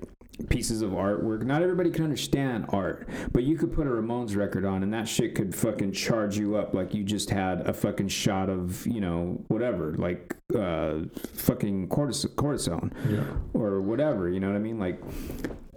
pieces 0.48 0.82
of 0.82 0.90
artwork. 0.90 1.42
Not 1.42 1.62
everybody 1.62 1.90
can 1.90 2.04
understand 2.04 2.66
art, 2.68 3.08
but 3.32 3.44
you 3.44 3.56
could 3.56 3.72
put 3.72 3.86
a 3.86 3.90
Ramones 3.90 4.36
record 4.36 4.64
on 4.64 4.82
and 4.82 4.92
that 4.94 5.08
shit 5.08 5.34
could 5.34 5.54
fucking 5.54 5.92
charge 5.92 6.38
you 6.38 6.56
up 6.56 6.74
like 6.74 6.94
you 6.94 7.04
just 7.04 7.30
had 7.30 7.66
a 7.66 7.72
fucking 7.72 8.08
shot 8.08 8.48
of, 8.48 8.86
you 8.86 9.00
know, 9.00 9.44
whatever, 9.48 9.94
like 9.94 10.36
uh 10.56 11.00
fucking 11.34 11.88
cortis- 11.88 12.34
cortisone 12.34 12.92
yeah. 13.10 13.24
or 13.52 13.80
whatever, 13.80 14.28
you 14.28 14.40
know 14.40 14.46
what 14.46 14.56
I 14.56 14.60
mean? 14.60 14.78
Like 14.78 15.00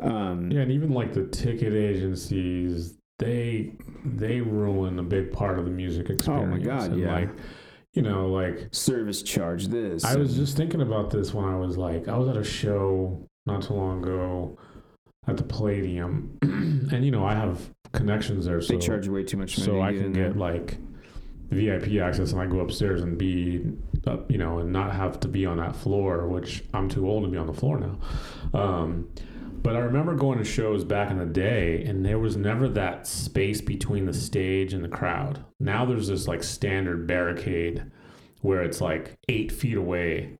um 0.02 0.52
Yeah, 0.52 0.62
and 0.62 0.72
even 0.72 0.92
like 0.92 1.14
the 1.14 1.26
ticket 1.28 1.74
agencies, 1.74 2.98
they 3.20 3.74
they 4.06 4.42
ruin 4.42 5.00
a 5.00 5.04
big 5.04 5.32
part 5.32 5.60
of 5.60 5.66
the 5.66 5.72
music 5.72 6.10
experience. 6.10 6.48
Oh 6.48 6.58
my 6.58 6.60
God, 6.60 6.92
And, 6.92 7.00
yeah. 7.00 7.14
Like, 7.14 7.30
you 7.94 8.02
know, 8.02 8.28
like 8.28 8.70
service 8.72 9.22
charge 9.22 9.68
this. 9.68 10.06
I 10.06 10.16
was 10.16 10.36
just 10.36 10.56
thinking 10.56 10.81
about 10.81 11.10
this 11.10 11.34
when 11.34 11.46
I 11.46 11.57
was 11.57 11.78
like, 11.78 12.07
I 12.07 12.18
was 12.18 12.30
at 12.30 12.38
a 12.38 12.44
show 12.44 13.28
not 13.45 13.63
too 13.63 13.73
long 13.73 14.03
ago 14.03 14.57
at 15.28 15.37
the 15.37 15.44
Palladium, 15.44 16.37
and 16.41 17.05
you 17.05 17.11
know, 17.11 17.26
I 17.26 17.34
have 17.34 17.70
connections 17.94 18.45
there, 18.45 18.61
so 18.61 18.73
they 18.73 18.79
charge 18.79 19.07
way 19.07 19.23
too 19.23 19.37
much 19.37 19.57
money. 19.57 19.65
so 19.65 19.81
I 19.81 19.94
can 19.94 20.13
get 20.13 20.37
like 20.37 20.78
VIP 21.49 22.02
access, 22.02 22.31
and 22.31 22.41
I 22.41 22.45
go 22.45 22.60
upstairs 22.60 23.02
and 23.02 23.18
be, 23.18 23.61
up, 24.07 24.31
you 24.31 24.37
know, 24.37 24.60
and 24.60 24.71
not 24.71 24.94
have 24.94 25.20
to 25.21 25.28
be 25.28 25.45
on 25.45 25.57
that 25.57 25.76
floor, 25.76 26.28
which 26.28 26.63
I'm 26.73 26.89
too 26.89 27.07
old 27.07 27.23
to 27.23 27.29
be 27.29 27.37
on 27.37 27.47
the 27.47 27.53
floor 27.53 27.79
now. 27.79 27.99
Um, 28.60 29.10
but 29.63 29.76
I 29.76 29.79
remember 29.79 30.15
going 30.15 30.39
to 30.39 30.45
shows 30.45 30.84
back 30.84 31.11
in 31.11 31.20
the 31.20 31.26
day, 31.26 31.84
and 31.84 32.03
there 32.05 32.18
was 32.18 32.36
never 32.36 32.68
that 32.70 33.05
space 33.05 33.61
between 33.61 34.05
the 34.05 34.13
stage 34.13 34.73
and 34.73 34.84
the 34.84 34.89
crowd. 34.89 35.44
Now 35.60 35.86
there's 35.86 36.07
this 36.07 36.28
like 36.28 36.41
standard 36.41 37.05
barricade 37.05 37.84
where 38.41 38.63
it's 38.63 38.81
like 38.81 39.18
eight 39.29 39.52
feet 39.52 39.78
away. 39.78 40.37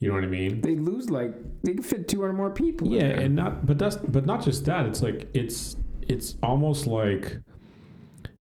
You 0.00 0.08
know 0.08 0.14
what 0.14 0.24
I 0.24 0.28
mean? 0.28 0.60
they 0.60 0.76
lose 0.76 1.10
like 1.10 1.34
they 1.64 1.74
can 1.74 1.82
fit 1.82 2.06
200 2.08 2.32
more 2.32 2.50
people. 2.50 2.86
in 2.86 2.92
Yeah, 2.92 3.06
and 3.20 3.34
not 3.34 3.66
but 3.66 3.78
that's 3.78 3.96
but 3.96 4.26
not 4.26 4.42
just 4.44 4.64
that. 4.66 4.86
It's 4.86 5.02
like 5.02 5.28
it's 5.34 5.76
it's 6.02 6.36
almost 6.42 6.86
like 6.86 7.38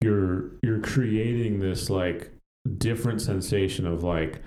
you're 0.01 0.53
you're 0.63 0.81
creating 0.81 1.61
this 1.61 1.91
like 1.91 2.31
different 2.79 3.21
sensation 3.21 3.87
of 3.87 4.03
like 4.03 4.41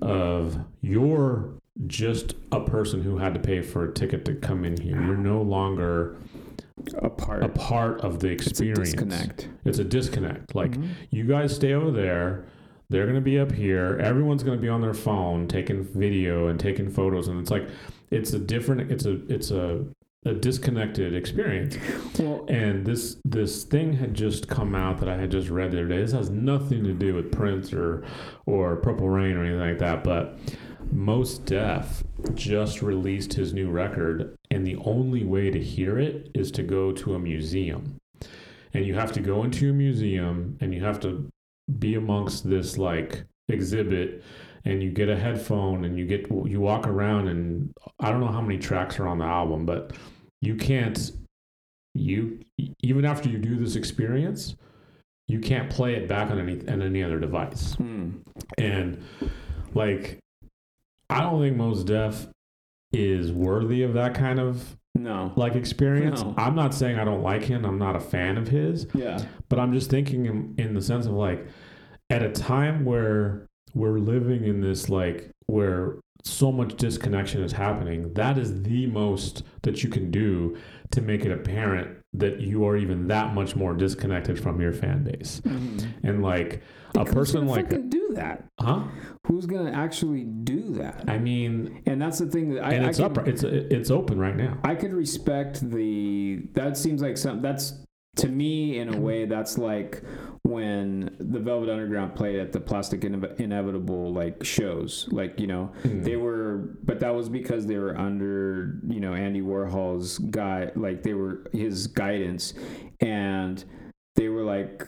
of 0.00 0.58
you're 0.80 1.50
just 1.86 2.34
a 2.52 2.60
person 2.60 3.02
who 3.02 3.18
had 3.18 3.34
to 3.34 3.40
pay 3.40 3.60
for 3.60 3.84
a 3.84 3.92
ticket 3.92 4.24
to 4.26 4.34
come 4.34 4.64
in 4.64 4.80
here. 4.80 5.00
You're 5.02 5.16
no 5.16 5.42
longer 5.42 6.16
a 6.98 7.10
part 7.10 7.42
a 7.42 7.48
part 7.48 8.00
of 8.02 8.20
the 8.20 8.28
it's 8.28 8.46
a 8.46 8.50
experience. 8.50 8.78
disconnect. 8.92 9.48
It's 9.64 9.78
a 9.78 9.84
disconnect. 9.84 10.54
Like 10.54 10.72
Mhm. 10.72 10.88
you 11.10 11.24
guys 11.24 11.54
stay 11.54 11.72
over 11.74 11.90
there. 11.90 12.44
They're 12.90 13.04
going 13.04 13.14
to 13.14 13.20
be 13.20 13.38
up 13.38 13.52
here. 13.52 13.98
Everyone's 14.02 14.42
going 14.42 14.58
to 14.58 14.62
be 14.62 14.68
on 14.68 14.80
their 14.80 14.94
phone 14.94 15.48
taking 15.48 15.84
video 15.84 16.48
and 16.48 16.58
taking 16.58 16.90
photos 16.90 17.28
and 17.28 17.40
it's 17.40 17.50
like 17.50 17.68
it's 18.10 18.32
a 18.32 18.38
different 18.38 18.90
it's 18.90 19.06
a 19.06 19.24
it's 19.32 19.50
a 19.50 19.86
a 20.26 20.34
disconnected 20.34 21.14
experience. 21.14 21.78
well, 22.18 22.44
And 22.48 22.84
this 22.84 23.16
this 23.24 23.64
thing 23.64 23.94
had 23.94 24.12
just 24.12 24.48
come 24.48 24.74
out 24.74 24.98
that 24.98 25.08
I 25.08 25.16
had 25.16 25.30
just 25.30 25.48
read 25.48 25.70
the 25.70 25.78
other 25.78 25.88
day. 25.88 25.98
This 25.98 26.12
has 26.12 26.28
nothing 26.28 26.84
to 26.84 26.92
do 26.92 27.14
with 27.14 27.32
Prince 27.32 27.72
or 27.72 28.04
or 28.44 28.76
Purple 28.76 29.08
Rain 29.08 29.36
or 29.36 29.44
anything 29.44 29.60
like 29.60 29.78
that, 29.78 30.04
but 30.04 30.38
Mos 30.92 31.38
Def 31.38 32.02
just 32.34 32.82
released 32.82 33.32
his 33.32 33.54
new 33.54 33.70
record, 33.70 34.36
and 34.50 34.66
the 34.66 34.76
only 34.84 35.24
way 35.24 35.50
to 35.50 35.62
hear 35.62 35.98
it 35.98 36.30
is 36.34 36.50
to 36.52 36.62
go 36.62 36.92
to 36.92 37.14
a 37.14 37.18
museum. 37.18 38.00
And 38.74 38.84
you 38.84 38.94
have 38.94 39.12
to 39.12 39.20
go 39.20 39.44
into 39.44 39.70
a 39.70 39.72
museum 39.72 40.56
and 40.60 40.72
you 40.72 40.84
have 40.84 41.00
to 41.00 41.30
be 41.78 41.94
amongst 41.94 42.48
this 42.48 42.76
like 42.78 43.24
exhibit 43.48 44.22
and 44.64 44.82
you 44.82 44.90
get 44.90 45.08
a 45.08 45.16
headphone 45.16 45.84
and 45.84 45.98
you 45.98 46.06
get 46.06 46.26
you 46.46 46.60
walk 46.60 46.86
around 46.86 47.28
and 47.28 47.72
I 47.98 48.10
don't 48.10 48.20
know 48.20 48.28
how 48.32 48.40
many 48.40 48.58
tracks 48.58 48.98
are 48.98 49.06
on 49.08 49.18
the 49.18 49.24
album, 49.24 49.64
but 49.66 49.92
you 50.40 50.54
can't 50.56 51.10
you 51.94 52.40
even 52.82 53.04
after 53.04 53.28
you 53.28 53.38
do 53.38 53.56
this 53.56 53.74
experience, 53.76 54.54
you 55.28 55.40
can't 55.40 55.70
play 55.70 55.94
it 55.94 56.08
back 56.08 56.30
on 56.30 56.38
any 56.38 56.66
on 56.68 56.82
any 56.82 57.02
other 57.02 57.18
device. 57.18 57.74
hmm. 57.74 58.10
And 58.58 59.02
like 59.74 60.18
I 61.08 61.22
don't 61.22 61.40
think 61.40 61.56
Mos 61.56 61.82
Def 61.84 62.28
is 62.92 63.32
worthy 63.32 63.82
of 63.82 63.94
that 63.94 64.14
kind 64.14 64.38
of 64.40 64.76
No. 64.94 65.32
like 65.36 65.54
experience. 65.54 66.22
No. 66.22 66.34
I'm 66.36 66.54
not 66.54 66.74
saying 66.74 66.98
I 66.98 67.04
don't 67.04 67.22
like 67.22 67.42
him. 67.44 67.64
I'm 67.64 67.78
not 67.78 67.96
a 67.96 68.00
fan 68.00 68.36
of 68.36 68.48
his, 68.48 68.86
Yeah. 68.94 69.24
but 69.48 69.58
I'm 69.58 69.72
just 69.72 69.90
thinking 69.90 70.26
in, 70.26 70.54
in 70.58 70.74
the 70.74 70.82
sense 70.82 71.06
of 71.06 71.12
like 71.12 71.46
at 72.10 72.22
a 72.22 72.30
time 72.30 72.84
where 72.84 73.48
we're 73.74 73.98
living 73.98 74.44
in 74.44 74.60
this 74.60 74.88
like 74.88 75.30
where 75.46 75.96
so 76.22 76.52
much 76.52 76.76
disconnection 76.76 77.42
is 77.42 77.52
happening, 77.52 78.12
that 78.14 78.36
is 78.36 78.62
the 78.62 78.86
most 78.86 79.42
that 79.62 79.82
you 79.82 79.88
can 79.88 80.10
do 80.10 80.56
to 80.90 81.00
make 81.00 81.24
it 81.24 81.32
apparent 81.32 81.96
that 82.12 82.40
you 82.40 82.66
are 82.66 82.76
even 82.76 83.06
that 83.06 83.34
much 83.34 83.54
more 83.54 83.72
disconnected 83.72 84.38
from 84.38 84.60
your 84.60 84.72
fan 84.72 85.04
base. 85.04 85.40
Mm-hmm. 85.44 86.06
And 86.06 86.22
like 86.22 86.62
a 86.96 87.04
person 87.04 87.16
Who's 87.16 87.32
gonna 87.32 87.50
like 87.50 87.90
do 87.90 88.10
that? 88.14 88.44
huh? 88.58 88.82
Who's 89.26 89.46
gonna 89.46 89.70
actually 89.70 90.24
do 90.24 90.74
that? 90.74 91.04
I 91.08 91.18
mean, 91.18 91.82
And 91.86 92.02
that's 92.02 92.18
the 92.18 92.26
thing 92.26 92.54
that 92.54 92.64
I, 92.64 92.72
and 92.72 92.86
I 92.86 92.88
it's 92.88 93.00
up 93.00 93.16
it's 93.28 93.44
it's 93.44 93.90
open 93.90 94.18
right 94.18 94.36
now. 94.36 94.58
I 94.64 94.74
could 94.74 94.92
respect 94.92 95.60
the. 95.70 96.42
That 96.54 96.76
seems 96.76 97.00
like 97.00 97.16
some. 97.16 97.40
That's 97.40 97.74
to 98.16 98.28
me 98.28 98.78
in 98.78 98.92
a 98.94 98.98
way. 98.98 99.24
That's 99.24 99.58
like 99.58 100.02
when 100.42 101.14
the 101.18 101.38
Velvet 101.38 101.68
Underground 101.70 102.14
played 102.14 102.38
at 102.38 102.52
the 102.52 102.60
Plastic 102.60 103.04
Ine- 103.04 103.34
Inevitable 103.38 104.12
like 104.12 104.44
shows. 104.44 105.08
Like 105.10 105.38
you 105.40 105.46
know 105.46 105.66
Hmm. 105.82 106.02
they 106.02 106.16
were, 106.16 106.76
but 106.84 107.00
that 107.00 107.14
was 107.14 107.28
because 107.28 107.66
they 107.66 107.78
were 107.78 107.96
under 107.96 108.80
you 108.88 109.00
know 109.00 109.14
Andy 109.14 109.40
Warhol's 109.42 110.18
guy. 110.18 110.70
Like 110.74 111.02
they 111.02 111.14
were 111.14 111.44
his 111.52 111.86
guidance, 111.86 112.54
and 113.00 113.62
they 114.16 114.28
were 114.28 114.42
like 114.42 114.86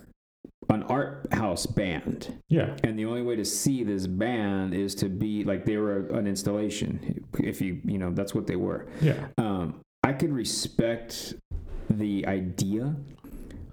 an 0.70 0.82
art 0.84 1.26
house 1.32 1.66
band 1.66 2.38
Yeah. 2.48 2.76
and 2.84 2.98
the 2.98 3.04
only 3.04 3.20
way 3.20 3.36
to 3.36 3.44
see 3.44 3.82
this 3.82 4.06
band 4.06 4.72
is 4.74 4.94
to 4.96 5.08
be 5.08 5.44
like 5.44 5.66
they 5.66 5.76
were 5.76 6.06
an 6.10 6.26
installation 6.26 7.24
if 7.40 7.60
you 7.60 7.80
you 7.84 7.98
know 7.98 8.10
that's 8.12 8.34
what 8.34 8.46
they 8.46 8.56
were 8.56 8.86
Yeah. 9.02 9.26
um 9.38 9.80
i 10.02 10.12
could 10.12 10.32
respect 10.32 11.34
the 11.98 12.26
idea. 12.26 12.94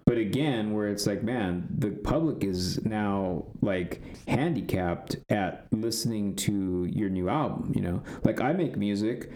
But 0.05 0.17
again 0.17 0.73
where 0.73 0.87
it's 0.87 1.05
like 1.05 1.21
man 1.21 1.67
the 1.77 1.91
public 1.91 2.43
is 2.43 2.83
now 2.83 3.45
like 3.61 4.01
handicapped 4.27 5.17
at 5.29 5.67
listening 5.71 6.35
to 6.37 6.85
your 6.91 7.09
new 7.11 7.29
album 7.29 7.71
you 7.75 7.81
know? 7.83 8.01
Like 8.23 8.41
i 8.41 8.51
make 8.53 8.75
music. 8.75 9.29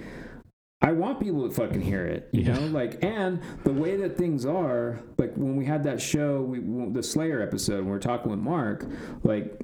I 0.81 0.91
want 0.91 1.21
people 1.21 1.47
to 1.47 1.53
fucking 1.55 1.79
hear 1.79 2.05
it, 2.05 2.27
you 2.33 2.41
Yeah. 2.41 2.55
know, 2.55 2.65
like, 2.67 3.01
and 3.01 3.39
the 3.63 3.71
way 3.71 3.95
that 3.97 4.17
things 4.17 4.45
are, 4.45 4.99
like 5.17 5.33
when 5.35 5.55
we 5.55 5.63
had 5.63 5.83
that 5.85 6.01
show, 6.01 6.41
we 6.41 6.59
the 6.91 7.01
Slayer 7.03 7.41
episode, 7.41 7.77
when 7.85 7.89
we're 7.89 7.99
talking 7.99 8.29
with 8.31 8.41
Mark, 8.41 8.85
like 9.23 9.63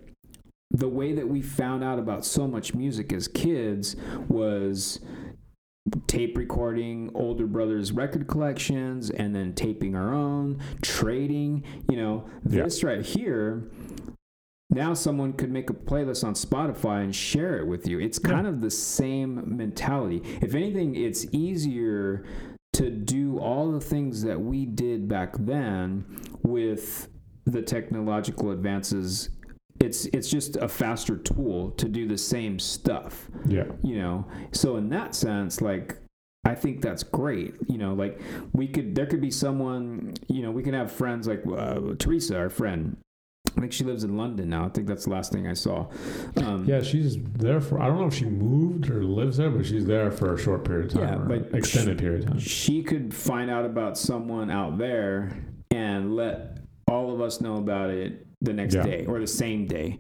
the 0.72 0.88
way 0.88 1.12
that 1.14 1.28
we 1.28 1.42
found 1.42 1.84
out 1.84 2.00
about 2.00 2.24
so 2.24 2.48
much 2.48 2.74
music 2.74 3.12
as 3.12 3.28
kids 3.28 3.98
was 4.30 5.02
tape 6.08 6.38
recording 6.38 7.10
older 7.16 7.48
brothers 7.48 7.92
record 7.92 8.28
collections 8.28 9.10
and 9.10 9.36
then 9.36 9.54
taping 9.54 9.96
our 9.96 10.14
own 10.14 10.60
trading 10.82 11.64
you 11.90 11.98
know 11.98 12.26
Yeah. 12.48 12.64
this 12.64 12.84
right 12.84 13.04
here 13.04 13.64
now 14.70 14.94
someone 14.94 15.34
could 15.34 15.50
make 15.52 15.70
a 15.70 15.74
playlist 15.74 16.24
on 16.24 16.34
spotify 16.36 17.04
and 17.04 17.16
share 17.16 17.58
it 17.58 17.66
with 17.68 17.88
you 17.88 18.00
it's 18.00 18.20
Yeah. 18.24 18.30
kind 18.30 18.46
of 18.48 18.62
the 18.62 18.70
same 18.70 19.58
mentality 19.58 20.22
if 20.42 20.54
anything 20.54 20.96
it's 20.96 21.26
easier 21.32 22.24
to 22.74 22.92
do 22.92 23.40
all 23.40 23.72
the 23.72 23.82
things 23.82 24.22
that 24.24 24.40
we 24.40 24.66
did 24.66 25.08
back 25.08 25.36
then 25.40 26.06
with 26.44 27.08
the 27.46 27.62
technological 27.64 28.52
advances 28.52 29.30
it's 29.80 30.06
it's 30.08 30.30
just 30.30 30.56
a 30.58 30.68
faster 30.68 31.16
tool 31.18 31.72
to 31.72 31.88
do 31.88 32.08
the 32.08 32.18
same 32.18 32.60
stuff 32.60 33.30
Yeah. 33.46 33.66
you 33.84 33.98
know 33.98 34.26
so 34.52 34.76
in 34.78 34.90
that 34.90 35.16
sense 35.16 35.62
like 35.62 35.98
i 36.46 36.54
think 36.56 36.82
that's 36.82 37.04
great 37.04 37.54
you 37.68 37.78
know 37.78 37.94
like 37.94 38.20
we 38.54 38.68
could 38.68 38.96
there 38.96 39.06
could 39.06 39.22
be 39.22 39.32
someone 39.32 40.14
you 40.28 40.42
know 40.42 40.52
we 40.52 40.64
can 40.64 40.74
have 40.74 40.92
friends 40.92 41.28
like 41.28 41.44
uh, 41.48 41.80
teresa 41.98 42.38
our 42.38 42.50
friend 42.50 42.98
i 43.58 43.62
think 43.62 43.72
she 43.74 43.84
lives 43.84 44.04
in 44.04 44.18
london 44.18 44.50
now 44.50 44.66
i 44.66 44.70
think 44.70 44.86
that's 44.88 45.06
the 45.06 45.10
last 45.12 45.32
thing 45.32 45.48
i 45.48 45.54
saw 45.54 45.88
um, 46.38 46.66
Yeah, 46.66 46.82
she's 46.82 47.18
there 47.34 47.60
for. 47.62 47.82
I 47.82 47.88
don't 47.88 48.00
know 48.00 48.08
if 48.08 48.14
she 48.14 48.26
moved 48.26 48.90
or 48.90 49.04
lives 49.04 49.38
there, 49.38 49.50
but 49.50 49.66
she's 49.66 49.86
there 49.86 50.12
for 50.12 50.34
a 50.34 50.38
short 50.38 50.64
period 50.64 50.88
of 50.88 50.94
time, 51.02 51.30
Yeah, 51.30 51.38
but 51.40 51.54
extended 51.58 51.98
period 51.98 52.24
of 52.24 52.30
time. 52.30 52.40
she 52.40 52.84
could 52.84 53.14
find 53.14 53.50
out 53.50 53.66
about 53.66 53.98
someone 53.98 54.50
out 54.52 54.78
there 54.78 55.32
and 55.72 56.16
let 56.16 56.60
all 56.88 57.12
of 57.14 57.22
us 57.22 57.42
know 57.42 57.58
about 57.58 57.90
it 57.90 58.26
the 58.42 58.54
next 58.54 58.76
Yeah. 58.76 58.84
day 58.84 59.06
or 59.06 59.20
the 59.20 59.28
same 59.28 59.66
day 59.66 59.98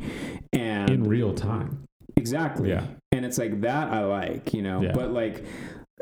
and 0.53 0.89
in 0.89 1.03
real 1.03 1.33
time. 1.33 1.83
Exactly. 2.15 2.69
Yeah. 2.69 2.85
And 3.11 3.25
it's 3.25 3.37
like 3.37 3.61
that 3.61 3.91
I 3.91 4.03
like, 4.05 4.53
you 4.53 4.61
know. 4.61 4.81
Yeah. 4.81 4.91
But 4.93 5.11
like, 5.11 5.43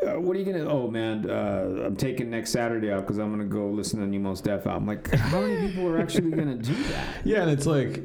uh, 0.06 0.20
what 0.20 0.36
are 0.36 0.40
you 0.40 0.46
gonna? 0.46 0.68
Oh 0.68 0.90
man, 0.90 1.30
uh, 1.30 1.84
I'm 1.86 1.96
taking 1.96 2.30
next 2.30 2.52
Saturday 2.52 2.92
off 2.92 3.02
because 3.02 3.18
I'm 3.18 3.32
gonna 3.32 3.46
go 3.46 3.68
listen 3.70 4.00
to 4.00 4.06
new 4.06 4.20
Mos 4.20 4.42
Def 4.42 4.68
album. 4.68 4.88
Like, 4.88 5.10
how 5.16 5.42
many 5.42 5.68
people 5.68 5.88
are 5.88 6.00
actually 6.00 6.32
gonna 6.32 6.56
do 6.56 6.74
that? 6.74 7.08
Yeah, 7.26 7.42
and 7.42 7.50
it's 7.52 7.66
like 7.66 8.04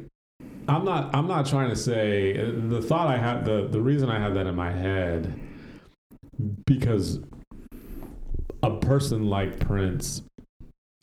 I'm 0.67 0.85
not. 0.85 1.13
I'm 1.13 1.27
not 1.27 1.45
trying 1.45 1.69
to 1.69 1.75
say 1.75 2.33
the 2.37 2.81
thought 2.81 3.07
I 3.07 3.17
had. 3.17 3.45
The 3.45 3.67
the 3.69 3.81
reason 3.81 4.09
I 4.09 4.19
had 4.19 4.33
that 4.35 4.47
in 4.47 4.55
my 4.55 4.71
head 4.71 5.37
because 6.65 7.19
a 8.63 8.77
person 8.77 9.27
like 9.27 9.59
Prince, 9.59 10.23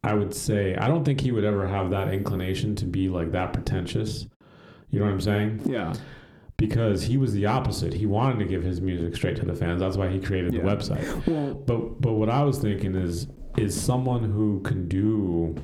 I 0.02 0.14
would 0.14 0.34
say 0.34 0.74
I 0.76 0.88
don't 0.88 1.04
think 1.04 1.20
he 1.20 1.30
would 1.32 1.44
ever 1.44 1.66
have 1.66 1.90
that 1.90 2.12
inclination 2.12 2.74
to 2.76 2.86
be 2.86 3.08
like 3.08 3.32
that 3.32 3.52
pretentious. 3.52 4.26
You 4.90 5.00
know 5.00 5.04
what 5.06 5.12
I'm 5.12 5.20
saying? 5.20 5.62
Yeah. 5.66 5.94
Because 6.56 7.02
he 7.02 7.16
was 7.16 7.32
the 7.32 7.46
opposite. 7.46 7.92
He 7.94 8.06
wanted 8.06 8.38
to 8.40 8.44
give 8.44 8.62
his 8.62 8.80
music 8.80 9.14
straight 9.16 9.36
to 9.36 9.44
the 9.46 9.54
fans. 9.54 9.80
That's 9.80 9.96
why 9.96 10.08
he 10.10 10.18
created 10.20 10.52
Yeah. 10.54 10.62
the 10.62 10.68
website. 10.68 11.26
Well, 11.26 11.54
But 11.54 12.00
but 12.00 12.12
what 12.14 12.28
I 12.30 12.42
was 12.44 12.58
thinking 12.58 12.94
is 12.94 13.28
is 13.56 13.78
someone 13.80 14.24
who 14.30 14.60
can 14.60 14.88
do 14.88 15.56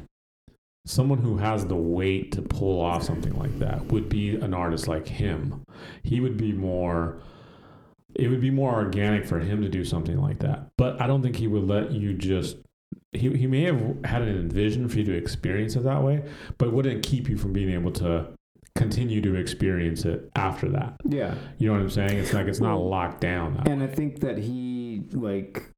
someone 0.86 1.18
who 1.18 1.36
has 1.38 1.66
the 1.66 1.74
weight 1.76 2.30
to 2.32 2.42
pull 2.42 2.80
off 2.80 3.02
something 3.02 3.36
like 3.38 3.58
that 3.58 3.84
would 3.86 4.08
be 4.08 4.36
an 4.36 4.54
artist 4.54 4.86
like 4.86 5.08
him. 5.08 5.62
He 6.02 6.20
would 6.20 6.36
be 6.36 6.52
more 6.52 7.18
it 8.14 8.28
would 8.28 8.40
be 8.40 8.50
more 8.50 8.72
organic 8.74 9.26
for 9.26 9.40
him 9.40 9.60
to 9.62 9.68
do 9.68 9.84
something 9.84 10.18
like 10.20 10.38
that. 10.38 10.68
But 10.78 11.00
I 11.00 11.06
don't 11.06 11.22
think 11.22 11.36
he 11.36 11.48
would 11.48 11.66
let 11.66 11.92
you 11.92 12.14
just 12.14 12.56
he, 13.12 13.30
he 13.36 13.46
may 13.46 13.62
have 13.62 13.80
had 14.04 14.22
an 14.22 14.28
envision 14.28 14.88
for 14.88 14.98
you 14.98 15.04
to 15.04 15.14
experience 15.14 15.76
it 15.76 15.84
that 15.84 16.02
way, 16.02 16.22
but 16.58 16.72
wouldn't 16.72 17.02
keep 17.02 17.28
you 17.28 17.36
from 17.36 17.52
being 17.52 17.70
able 17.70 17.92
to 17.92 18.28
continue 18.76 19.22
to 19.22 19.34
experience 19.34 20.04
it 20.04 20.30
after 20.36 20.68
that. 20.68 20.96
yeah. 21.08 21.34
You 21.58 21.68
know 21.68 21.74
what 21.74 21.82
I'm 21.82 21.90
saying? 21.90 22.18
It's 22.18 22.32
like 22.34 22.46
it's 22.46 22.60
not 22.60 22.76
locked 22.76 23.20
down. 23.20 23.62
And 23.66 23.82
I 23.82 23.86
think 23.86 24.20
that 24.20 24.38
he 24.38 25.04
like 25.12 25.70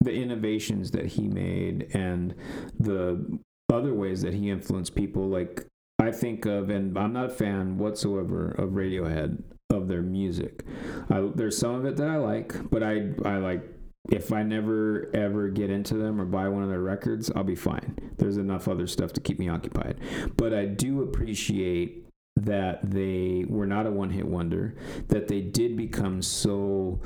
the 0.00 0.12
innovations 0.12 0.90
that 0.92 1.06
he 1.06 1.28
made 1.28 1.94
and 1.94 2.34
the 2.78 3.38
other 3.72 3.94
ways 3.94 4.22
that 4.22 4.34
he 4.34 4.50
influenced 4.50 4.94
people. 4.96 5.28
Like 5.28 5.66
I 6.00 6.10
think 6.10 6.46
of, 6.46 6.70
and 6.70 6.96
I'm 6.98 7.12
not 7.12 7.26
a 7.26 7.28
fan 7.28 7.78
whatsoever 7.78 8.50
of 8.52 8.70
Radiohead 8.70 9.42
of 9.70 9.86
their 9.86 10.02
music. 10.02 10.64
I, 11.10 11.28
there's 11.34 11.56
some 11.56 11.74
of 11.76 11.84
it 11.84 11.96
that 11.98 12.08
I 12.08 12.16
like, 12.16 12.70
but 12.70 12.82
I 12.82 13.10
I 13.24 13.36
like. 13.36 13.62
If 14.08 14.32
I 14.32 14.42
never 14.42 15.10
ever 15.14 15.48
get 15.48 15.70
into 15.70 15.94
them 15.94 16.20
or 16.20 16.24
buy 16.24 16.48
one 16.48 16.62
of 16.62 16.68
their 16.68 16.80
records, 16.80 17.30
I'll 17.34 17.44
be 17.44 17.54
fine. 17.54 18.12
There's 18.16 18.38
enough 18.38 18.66
other 18.66 18.86
stuff 18.86 19.12
to 19.14 19.20
keep 19.20 19.38
me 19.38 19.48
occupied. 19.48 20.00
But 20.36 20.54
I 20.54 20.66
do 20.66 21.02
appreciate 21.02 22.06
that 22.36 22.90
they 22.90 23.44
were 23.48 23.66
not 23.66 23.86
a 23.86 23.90
one 23.90 24.10
hit 24.10 24.26
wonder, 24.26 24.74
that 25.08 25.28
they 25.28 25.40
did 25.40 25.76
become 25.76 26.22
so 26.22 27.00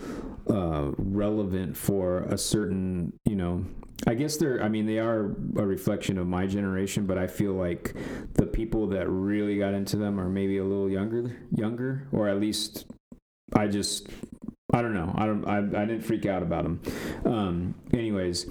uh, 0.48 0.92
relevant 0.96 1.76
for 1.76 2.20
a 2.24 2.38
certain, 2.38 3.12
you 3.24 3.34
know, 3.34 3.64
I 4.06 4.14
guess 4.14 4.36
they're, 4.36 4.62
I 4.62 4.68
mean, 4.68 4.86
they 4.86 4.98
are 4.98 5.34
a 5.56 5.66
reflection 5.66 6.18
of 6.18 6.26
my 6.26 6.46
generation, 6.46 7.06
but 7.06 7.18
I 7.18 7.26
feel 7.26 7.52
like 7.52 7.94
the 8.34 8.46
people 8.46 8.86
that 8.88 9.08
really 9.08 9.58
got 9.58 9.72
into 9.74 9.96
them 9.96 10.20
are 10.20 10.28
maybe 10.28 10.58
a 10.58 10.64
little 10.64 10.90
younger, 10.90 11.36
younger, 11.50 12.06
or 12.12 12.28
at 12.28 12.38
least 12.38 12.86
I 13.52 13.66
just, 13.66 14.08
I 14.74 14.82
don't 14.82 14.92
know. 14.94 15.12
I 15.16 15.26
don't, 15.26 15.44
I, 15.46 15.58
I 15.58 15.84
didn't 15.86 16.02
freak 16.02 16.26
out 16.26 16.42
about 16.42 16.64
them. 16.64 16.80
Um, 17.24 17.74
anyways, 17.92 18.46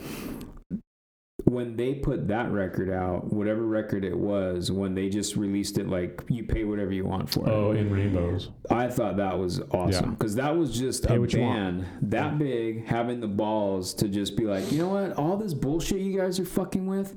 when 1.46 1.76
they 1.76 1.94
put 1.96 2.30
that 2.30 2.50
record 2.52 2.90
out, 2.90 3.34
whatever 3.34 3.66
record 3.66 4.06
it 4.06 4.18
was, 4.18 4.72
when 4.72 4.96
they 4.96 5.10
just 5.10 5.36
released 5.36 5.78
it, 5.78 5.90
like 5.90 6.24
you 6.30 6.46
pay 6.46 6.64
whatever 6.64 6.94
you 6.94 7.06
want 7.06 7.30
for 7.30 7.42
it. 7.46 7.52
oh, 7.52 7.72
in 7.74 7.92
rainbows. 7.92 8.50
I 8.72 8.88
thought 8.88 9.18
that 9.18 9.38
was 9.38 9.60
awesome 9.72 10.06
Yeah. 10.06 10.12
because 10.12 10.36
that 10.36 10.56
was 10.56 10.78
just 10.78 11.06
Pay 11.06 11.16
a 11.18 11.20
band 11.20 11.86
that 12.04 12.40
big 12.40 12.86
having 12.86 13.20
the 13.20 13.28
balls 13.28 13.94
to 13.96 14.08
just 14.08 14.38
be 14.38 14.46
like, 14.46 14.72
you 14.72 14.78
know 14.80 14.88
what, 14.88 15.14
all 15.18 15.36
this 15.36 15.54
bullshit 15.54 16.00
you 16.00 16.18
guys 16.18 16.40
are 16.40 16.46
fucking 16.46 16.88
with, 16.88 17.16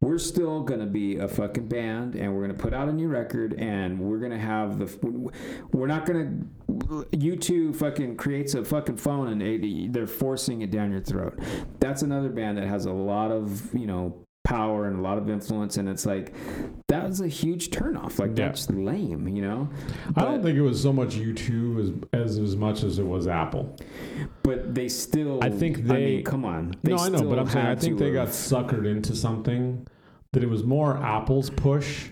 we're 0.00 0.18
still 0.18 0.62
gonna 0.62 0.86
be 0.86 1.16
a 1.16 1.26
fucking 1.26 1.66
band 1.66 2.14
and 2.14 2.32
we're 2.32 2.42
gonna 2.42 2.54
put 2.54 2.72
out 2.72 2.88
a 2.88 2.92
new 2.92 3.08
record 3.08 3.54
and 3.54 3.98
we're 3.98 4.18
gonna 4.18 4.38
have 4.38 4.78
the, 4.78 5.30
we're 5.72 5.88
not 5.88 6.06
gonna, 6.06 6.32
U2 6.78 7.74
fucking 7.76 8.16
creates 8.16 8.54
a 8.54 8.64
fucking 8.64 8.96
phone 8.96 9.28
and 9.28 9.42
it, 9.42 9.92
they're 9.92 10.06
forcing 10.06 10.62
it 10.62 10.70
down 10.70 10.90
your 10.92 11.00
throat. 11.00 11.38
That's 11.80 12.02
another 12.02 12.28
band 12.28 12.58
that 12.58 12.66
has 12.66 12.86
a 12.86 12.92
lot 12.92 13.30
of 13.30 13.72
you 13.74 13.86
know 13.86 14.16
power 14.44 14.86
and 14.86 14.98
a 14.98 15.00
lot 15.00 15.16
of 15.16 15.30
influence, 15.30 15.78
and 15.78 15.88
it's 15.88 16.04
like 16.04 16.34
that 16.88 17.08
was 17.08 17.20
a 17.22 17.28
huge 17.28 17.70
turnoff. 17.70 18.18
Like 18.18 18.36
Yeah. 18.36 18.48
that's 18.48 18.68
lame, 18.70 19.26
you 19.26 19.40
know. 19.40 19.70
I 20.16 20.22
don't 20.22 20.42
think 20.42 20.56
it 20.58 20.62
was 20.62 20.80
so 20.82 20.92
much 20.92 21.14
U2 21.16 21.80
as 22.12 22.20
as 22.36 22.38
as 22.38 22.56
much 22.56 22.82
as 22.82 22.98
it 22.98 23.06
was 23.06 23.26
Apple. 23.26 23.74
But 24.42 24.74
they 24.74 24.88
still. 24.88 25.42
I 25.42 25.48
think 25.50 25.78
I 25.78 25.80
they- 25.82 26.04
mean, 26.16 26.24
come 26.24 26.44
on. 26.44 26.74
They 26.82 26.92
no, 26.92 26.98
I 26.98 27.08
know, 27.08 27.22
but 27.22 27.38
I'm 27.38 27.48
saying 27.48 27.66
I 27.66 27.74
think 27.74 27.98
they 27.98 28.10
uh, 28.10 28.14
got 28.14 28.26
have- 28.26 28.34
suckered 28.36 28.86
into 28.86 29.16
something 29.16 29.86
that 30.32 30.42
it 30.42 30.50
was 30.50 30.62
more 30.64 30.98
Apple's 30.98 31.48
push 31.48 32.10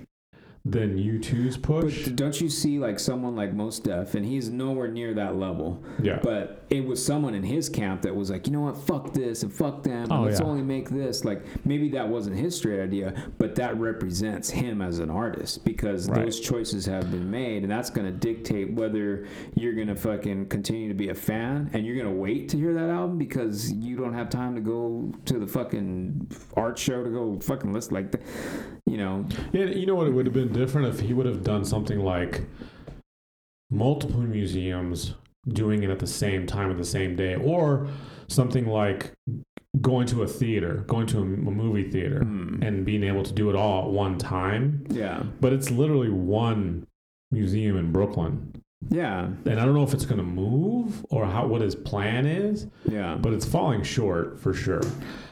than 0.64 0.96
U2's 0.96 1.56
push. 1.56 2.04
But 2.04 2.14
don't 2.16 2.40
you 2.40 2.48
see 2.48 2.78
like 2.78 3.00
someone 3.00 3.34
like 3.34 3.52
Mos 3.52 3.80
Def, 3.80 4.14
and 4.14 4.24
he's 4.24 4.48
nowhere 4.48 4.86
near 4.88 5.12
that 5.14 5.36
level. 5.36 5.82
yeah. 6.00 6.20
But 6.22 6.64
it 6.70 6.86
was 6.86 7.04
someone 7.04 7.34
in 7.34 7.42
his 7.42 7.68
camp 7.68 8.02
that 8.02 8.14
was 8.14 8.30
like, 8.30 8.46
you 8.46 8.52
know 8.52 8.60
what, 8.62 8.76
fuck 8.78 9.12
this 9.12 9.42
and 9.42 9.52
fuck 9.52 9.82
them. 9.82 10.04
and 10.04 10.12
Oh, 10.12 10.22
let's 10.22 10.40
yeah. 10.40 10.46
only 10.46 10.62
make 10.62 10.88
this. 10.88 11.24
Like 11.24 11.44
maybe 11.66 11.88
that 11.90 12.08
wasn't 12.08 12.36
his 12.36 12.56
straight 12.56 12.80
idea, 12.80 13.12
but 13.38 13.54
that 13.56 13.76
represents 13.78 14.48
him 14.50 14.80
as 14.80 14.98
an 15.00 15.10
artist 15.10 15.64
because 15.64 16.08
Right. 16.08 16.24
those 16.24 16.38
choices 16.40 16.86
have 16.86 17.10
been 17.10 17.30
made, 17.30 17.62
and 17.64 17.70
that's 17.70 17.90
going 17.90 18.06
to 18.06 18.12
dictate 18.16 18.72
whether 18.72 19.26
you're 19.56 19.74
going 19.74 19.88
to 19.88 19.96
fucking 19.96 20.46
continue 20.46 20.88
to 20.88 20.94
be 20.94 21.08
a 21.08 21.14
fan 21.14 21.70
and 21.72 21.84
you're 21.84 21.96
going 21.96 22.06
to 22.08 22.20
wait 22.20 22.48
to 22.50 22.56
hear 22.56 22.72
that 22.74 22.88
album 22.88 23.18
because 23.18 23.72
you 23.72 23.96
don't 23.96 24.14
have 24.14 24.30
time 24.30 24.54
to 24.54 24.60
go 24.60 25.12
to 25.24 25.38
the 25.40 25.46
fucking 25.46 26.28
art 26.56 26.78
show 26.78 27.02
to 27.02 27.10
go 27.10 27.38
fucking 27.40 27.72
listen 27.72 27.94
like, 27.94 28.12
the, 28.12 28.20
you 28.86 28.96
know, 28.96 29.26
Yeah, 29.52 29.64
you 29.64 29.86
know 29.86 29.94
what? 29.96 30.06
It 30.06 30.10
would 30.12 30.26
have 30.26 30.34
been 30.34 30.51
different 30.52 30.88
if 30.94 31.00
he 31.00 31.12
would 31.14 31.26
have 31.26 31.42
done 31.42 31.64
something 31.64 32.00
like 32.00 32.42
multiple 33.70 34.20
museums 34.20 35.14
doing 35.48 35.82
it 35.82 35.90
at 35.90 35.98
the 35.98 36.06
same 36.06 36.46
time 36.46 36.70
at 36.70 36.76
the 36.76 36.84
same 36.84 37.16
day, 37.16 37.34
or 37.34 37.88
something 38.28 38.66
like 38.66 39.12
going 39.80 40.06
to 40.06 40.22
a 40.22 40.26
theater, 40.26 40.84
going 40.86 41.06
to 41.06 41.18
a, 41.18 41.24
movie 41.24 41.90
theater, 41.90 42.20
hmm, 42.20 42.62
and 42.62 42.84
being 42.84 43.02
able 43.02 43.22
to 43.22 43.32
do 43.32 43.50
it 43.50 43.56
all 43.56 43.86
at 43.86 43.90
one 43.90 44.18
time. 44.18 44.84
yeah, 44.90 45.22
But 45.40 45.52
it's 45.52 45.70
literally 45.70 46.10
one 46.10 46.86
museum 47.32 47.76
in 47.76 47.90
Brooklyn, 47.90 48.52
yeah, 48.90 49.24
and 49.46 49.58
I 49.58 49.64
don't 49.64 49.74
know 49.74 49.82
if 49.82 49.94
it's 49.94 50.04
going 50.04 50.18
to 50.18 50.22
move 50.24 51.04
or 51.10 51.24
how 51.26 51.46
what 51.46 51.60
his 51.62 51.74
plan 51.74 52.26
is, 52.26 52.66
yeah. 52.88 53.16
but 53.16 53.32
it's 53.32 53.46
falling 53.46 53.82
short 53.82 54.38
for 54.38 54.52
sure. 54.54 54.82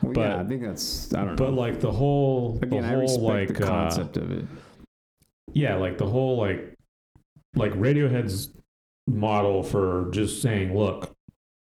Well, 0.02 0.12
but- 0.15 0.20
yeah, 0.20 0.40
I 0.40 0.44
think 0.44 0.62
that's 0.62 1.12
I 1.15 1.24
don't 1.24 1.36
But 1.36 1.44
know. 1.44 1.50
But 1.50 1.60
like 1.60 1.81
the 1.81 1.92
whole, 1.92 2.58
Again, 2.62 2.82
the 2.82 2.89
I 2.89 2.92
whole 2.92 3.00
respect 3.02 3.50
like 3.50 3.58
the 3.58 3.65
uh, 3.65 3.68
concept 3.68 4.16
of 4.16 4.32
it. 4.32 4.44
Yeah, 5.52 5.76
like 5.76 5.98
the 5.98 6.06
whole 6.06 6.36
like 6.38 6.74
like 7.54 7.72
Radiohead's 7.72 8.50
model 9.06 9.62
for 9.62 10.08
just 10.12 10.40
saying, 10.42 10.76
look, 10.76 11.12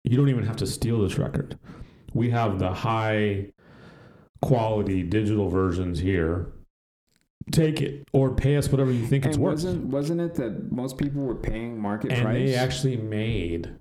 you 0.05 0.17
don't 0.17 0.28
even 0.28 0.44
have 0.44 0.57
to 0.57 0.67
steal 0.67 1.00
this 1.02 1.18
record. 1.18 1.58
We 2.15 2.31
have 2.31 2.58
the 2.58 2.73
high 2.73 3.52
quality 4.42 5.02
digital 5.02 5.49
versions 5.49 5.99
here. 5.99 6.52
Take 7.50 7.81
it 7.81 8.05
or 8.12 8.34
pay 8.34 8.57
us 8.58 8.68
whatever 8.70 8.92
you 8.92 9.07
think 9.07 9.25
it's 9.25 9.36
And 9.36 9.44
worth. 9.44 9.52
wasn't 9.55 9.86
wasn't 9.86 10.20
it 10.20 10.34
that 10.34 10.70
most 10.70 10.99
people 10.99 11.23
were 11.23 11.34
paying 11.34 11.81
market 11.81 12.12
And 12.12 12.23
price? 12.23 12.34
they 12.50 12.55
actually 12.55 12.99
made 12.99 13.75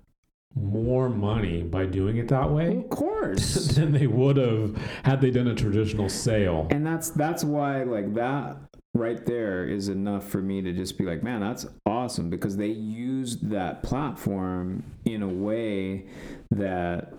more 0.54 1.10
money 1.10 1.62
by 1.62 1.84
doing 1.84 2.16
it 2.16 2.28
that 2.28 2.50
way 2.50 2.78
of 2.78 2.88
course. 2.88 3.66
than 3.76 3.92
they 3.92 4.06
would 4.06 4.38
have 4.38 4.74
had 5.04 5.20
they 5.20 5.30
done 5.30 5.48
a 5.48 5.54
traditional 5.54 6.08
sale. 6.08 6.66
and 6.70 6.86
that's 6.86 7.10
that's 7.10 7.44
why 7.44 7.82
like 7.82 8.14
that 8.14 8.56
right 8.98 9.24
there 9.24 9.64
is 9.66 9.88
enough 9.88 10.28
for 10.28 10.42
me 10.42 10.60
to 10.62 10.72
just 10.72 10.98
be 10.98 11.04
like, 11.04 11.22
man, 11.22 11.40
that's 11.40 11.66
awesome 11.86 12.28
because 12.30 12.56
they 12.56 12.68
used 12.68 13.48
that 13.50 13.82
platform 13.82 14.82
in 15.04 15.22
a 15.22 15.28
way 15.28 16.06
that 16.50 17.12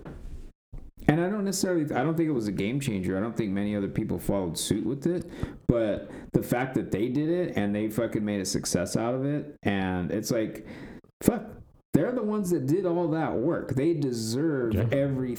and 1.08 1.20
I 1.22 1.30
don't 1.30 1.46
necessarily 1.46 1.84
I 1.96 2.04
don't 2.04 2.16
think 2.16 2.30
it 2.30 2.34
was 2.34 2.48
a 2.48 2.52
game 2.52 2.80
changer. 2.80 3.18
I 3.18 3.22
don't 3.22 3.36
think 3.36 3.52
many 3.52 3.76
other 3.76 3.88
people 3.88 4.20
followed 4.20 4.58
suit 4.58 4.86
with 4.86 5.08
it, 5.08 5.30
but 5.68 6.12
the 6.34 6.44
fact 6.44 6.76
that 6.76 6.92
they 6.92 7.08
did 7.08 7.30
it 7.30 7.58
and 7.58 7.74
they 7.74 7.90
fucking 7.90 8.24
made 8.24 8.42
a 8.42 8.46
success 8.46 8.96
out 8.96 9.16
of 9.16 9.26
it 9.26 9.56
and 9.64 10.12
it's 10.12 10.30
like 10.32 10.68
fuck 11.22 11.44
they're 11.94 12.12
the 12.12 12.22
ones 12.24 12.52
that 12.52 12.68
did 12.68 12.86
all 12.86 13.08
that 13.10 13.34
work. 13.34 13.74
They 13.74 13.94
deserve 13.96 14.76
Yeah. 14.76 14.86
every 14.92 15.36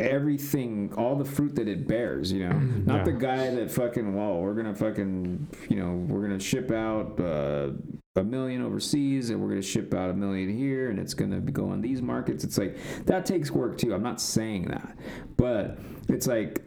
everything, 0.00 0.92
all 0.96 1.16
the 1.16 1.24
fruit 1.24 1.54
that 1.56 1.68
it 1.68 1.86
bears, 1.86 2.32
you 2.32 2.48
know. 2.48 2.58
Not 2.58 2.98
Yeah. 2.98 3.04
the 3.04 3.12
guy 3.12 3.54
that 3.54 3.70
fucking, 3.70 4.14
well, 4.14 4.40
we're 4.40 4.54
gonna 4.54 4.74
fucking, 4.74 5.48
you 5.68 5.76
know, 5.76 5.92
we're 6.08 6.22
gonna 6.22 6.40
ship 6.40 6.70
out 6.70 7.20
uh, 7.20 7.70
a 8.16 8.24
million 8.24 8.62
overseas 8.62 9.30
and 9.30 9.40
we're 9.40 9.48
gonna 9.50 9.62
ship 9.62 9.94
out 9.94 10.10
a 10.10 10.14
million 10.14 10.48
here 10.56 10.90
and 10.90 10.98
it's 10.98 11.14
gonna 11.14 11.40
be 11.40 11.52
go 11.52 11.68
on 11.68 11.80
these 11.80 12.02
markets. 12.02 12.42
It's 12.44 12.58
like 12.58 12.76
that 13.06 13.24
takes 13.26 13.50
work 13.50 13.78
too. 13.78 13.94
I'm 13.94 14.02
not 14.02 14.20
saying 14.20 14.64
that, 14.68 14.96
but 15.36 15.78
it's 16.08 16.26
like 16.26 16.62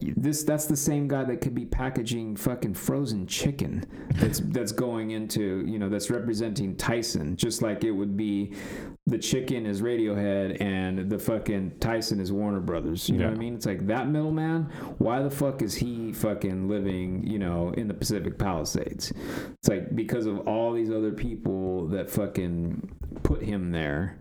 this 0.00 0.44
that's 0.44 0.66
the 0.66 0.76
same 0.76 1.08
guy 1.08 1.24
that 1.24 1.40
could 1.40 1.54
be 1.54 1.64
packaging 1.64 2.36
fucking 2.36 2.74
frozen 2.74 3.26
chicken 3.26 3.84
that's 4.14 4.40
that's 4.44 4.70
going 4.70 5.10
into 5.10 5.64
you 5.66 5.78
know 5.78 5.88
that's 5.88 6.10
representing 6.10 6.76
Tyson 6.76 7.36
just 7.36 7.62
like 7.62 7.84
it 7.84 7.90
would 7.90 8.16
be 8.16 8.52
the 9.06 9.18
chicken 9.18 9.66
is 9.66 9.82
Radiohead 9.82 10.60
and 10.60 11.10
the 11.10 11.18
fucking 11.18 11.78
Tyson 11.80 12.20
is 12.20 12.30
Warner 12.30 12.60
Brothers 12.60 13.08
you 13.08 13.18
know 13.18 13.28
what 13.28 13.34
I 13.34 13.38
mean? 13.38 13.54
It's 13.54 13.66
like 13.66 13.86
that 13.86 14.08
middleman 14.08 14.64
why 14.98 15.20
the 15.22 15.30
fuck 15.30 15.62
is 15.62 15.74
he 15.74 16.12
fucking 16.12 16.68
living 16.68 17.26
you 17.26 17.38
know 17.38 17.70
in 17.76 17.88
the 17.88 17.94
Pacific 17.94 18.38
Palisades? 18.38 19.12
It's 19.54 19.68
like 19.68 19.94
because 19.96 20.26
of 20.26 20.46
all 20.46 20.72
these 20.72 20.90
other 20.90 21.12
people 21.12 21.88
that 21.88 22.08
fucking 22.08 22.88
put 23.22 23.42
him 23.42 23.72
there 23.72 24.18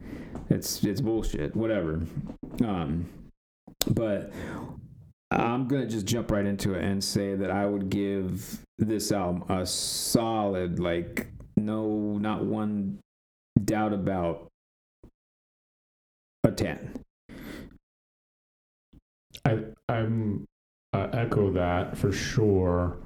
it's 0.49 0.83
it's 0.83 1.01
bullshit 1.01 1.55
whatever. 1.55 2.01
Um 2.63 3.09
but 3.91 4.31
I'm 5.30 5.67
gonna 5.67 5.88
just 5.88 6.06
jump 6.06 6.31
right 6.31 6.45
into 6.45 6.73
it 6.73 6.83
and 6.83 7.03
say 7.03 7.35
that 7.35 7.51
I 7.51 7.65
would 7.65 7.89
give 7.89 8.64
this 8.77 9.11
album 9.11 9.43
a 9.49 9.65
solid, 9.65 10.80
like, 10.80 11.27
no, 11.57 12.17
not 12.17 12.45
one 12.45 12.99
doubt 13.64 13.91
about 13.91 14.47
a 16.43 16.51
ten. 16.51 17.01
I 19.43 19.59
I'm 19.89 20.45
echo 20.93 21.51
that 21.51 21.97
for 21.97 22.11
sure, 22.11 22.97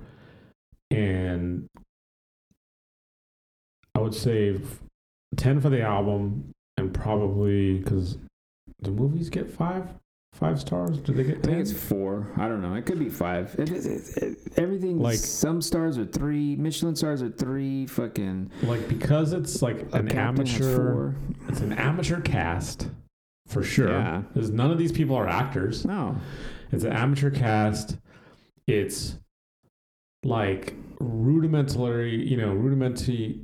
and 0.92 1.68
I 3.96 4.00
would 4.00 4.14
say 4.14 4.60
ten 5.38 5.60
for 5.60 5.70
the 5.70 5.82
album, 5.82 6.52
and 6.78 6.94
probably 6.94 7.80
because 7.80 8.18
the 8.80 8.92
movies 8.92 9.30
get 9.30 9.50
five 9.50 9.90
five 10.42 10.60
stars? 10.60 10.98
Do 10.98 11.14
they 11.14 11.24
get 11.24 11.38
I 11.38 11.42
think 11.42 11.58
it's 11.60 11.72
four. 11.72 12.28
I 12.36 12.48
don't 12.48 12.62
know. 12.64 12.74
It 12.74 12.86
could 12.88 12.98
be 13.00 13.10
five. 13.10 13.56
It, 13.60 13.70
it, 13.72 14.18
it, 14.18 14.38
everything 14.58 15.00
Like- 15.00 15.18
some 15.20 15.62
stars 15.62 15.98
are 16.00 16.06
three. 16.06 16.56
Michelin 16.56 16.96
stars 16.96 17.22
are 17.22 17.30
three. 17.30 17.86
Fucking 17.86 18.52
Like 18.64 18.88
because 18.90 19.34
it's 19.34 19.62
like 19.62 19.86
an 19.94 20.10
amateur, 20.10 21.14
it's 21.48 21.62
an 21.62 21.74
amateur 21.74 22.20
cast 22.22 22.90
for 23.48 23.64
sure. 23.64 23.90
Yeah. 23.92 24.24
Because 24.34 24.50
none 24.50 24.72
of 24.72 24.80
these 24.80 24.92
people 24.92 25.16
are 25.16 25.28
actors. 25.28 25.86
No. 25.86 26.16
It's 26.72 26.84
an 26.84 26.92
amateur 26.94 27.30
cast. 27.30 27.98
It's 28.68 29.18
like 30.24 30.74
rudimentary, 31.00 32.16
you 32.28 32.38
know, 32.38 32.52
rudimentary, 32.54 33.42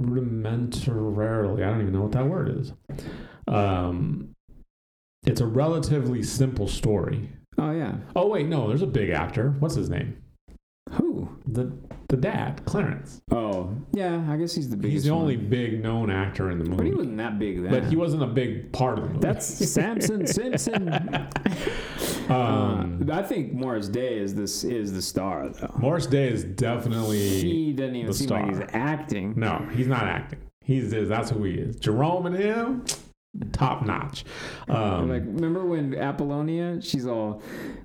rudimentarily. 0.00 1.64
I 1.64 1.70
don't 1.70 1.80
even 1.80 1.92
know 1.92 2.02
what 2.02 2.12
that 2.12 2.26
word 2.26 2.48
is. 2.60 2.72
Um, 3.48 4.35
it's 5.26 5.40
a 5.40 5.46
relatively 5.46 6.22
simple 6.22 6.68
story. 6.68 7.28
Oh 7.58 7.72
yeah. 7.72 7.96
Oh 8.14 8.28
wait, 8.28 8.46
no, 8.46 8.68
there's 8.68 8.82
a 8.82 8.86
big 8.86 9.10
actor. 9.10 9.54
What's 9.58 9.74
his 9.74 9.90
name? 9.90 10.16
Who? 10.92 11.28
The 11.46 11.72
the 12.08 12.16
dad, 12.16 12.64
Clarence. 12.64 13.20
Oh 13.32 13.74
yeah. 13.92 14.24
I 14.30 14.36
guess 14.36 14.54
he's 14.54 14.70
the 14.70 14.76
biggest. 14.76 14.92
He's 14.92 15.04
the 15.04 15.10
only 15.10 15.36
one. 15.36 15.48
big 15.48 15.82
known 15.82 16.10
actor 16.10 16.50
in 16.50 16.58
the 16.58 16.64
movie. 16.64 16.76
But 16.76 16.86
he 16.86 16.94
wasn't 16.94 17.16
that 17.16 17.38
big 17.38 17.62
then. 17.62 17.70
But 17.72 17.84
he 17.84 17.96
wasn't 17.96 18.22
a 18.22 18.26
big 18.26 18.72
part 18.72 18.98
of 18.98 19.04
the 19.04 19.10
movie. 19.10 19.20
That's 19.20 19.46
Samson 19.72 20.26
Simpson. 20.26 20.88
um, 22.28 23.08
uh, 23.08 23.14
I 23.14 23.22
think 23.22 23.52
Morris 23.52 23.88
Day 23.88 24.18
is 24.18 24.34
this 24.34 24.62
is 24.62 24.92
the 24.92 25.02
star 25.02 25.48
though. 25.48 25.74
Morris 25.78 26.06
Day 26.06 26.28
is 26.28 26.44
definitely 26.44 27.40
He 27.40 27.72
doesn't 27.72 27.96
even 27.96 28.06
the 28.06 28.14
seem 28.14 28.28
like 28.28 28.48
he's 28.48 28.60
acting. 28.72 29.34
No, 29.36 29.66
he's 29.72 29.88
not 29.88 30.04
acting. 30.04 30.40
He's 30.60 30.90
this. 30.90 31.08
that's 31.08 31.30
who 31.30 31.44
he 31.44 31.54
is. 31.54 31.76
Jerome 31.76 32.26
and 32.26 32.36
him, 32.36 32.84
top 33.52 33.84
notch. 33.84 34.24
Um, 34.68 35.08
like, 35.08 35.22
remember 35.24 35.64
when 35.64 35.94
Apollonia? 35.94 36.82
She's 36.82 37.06
all 37.06 37.40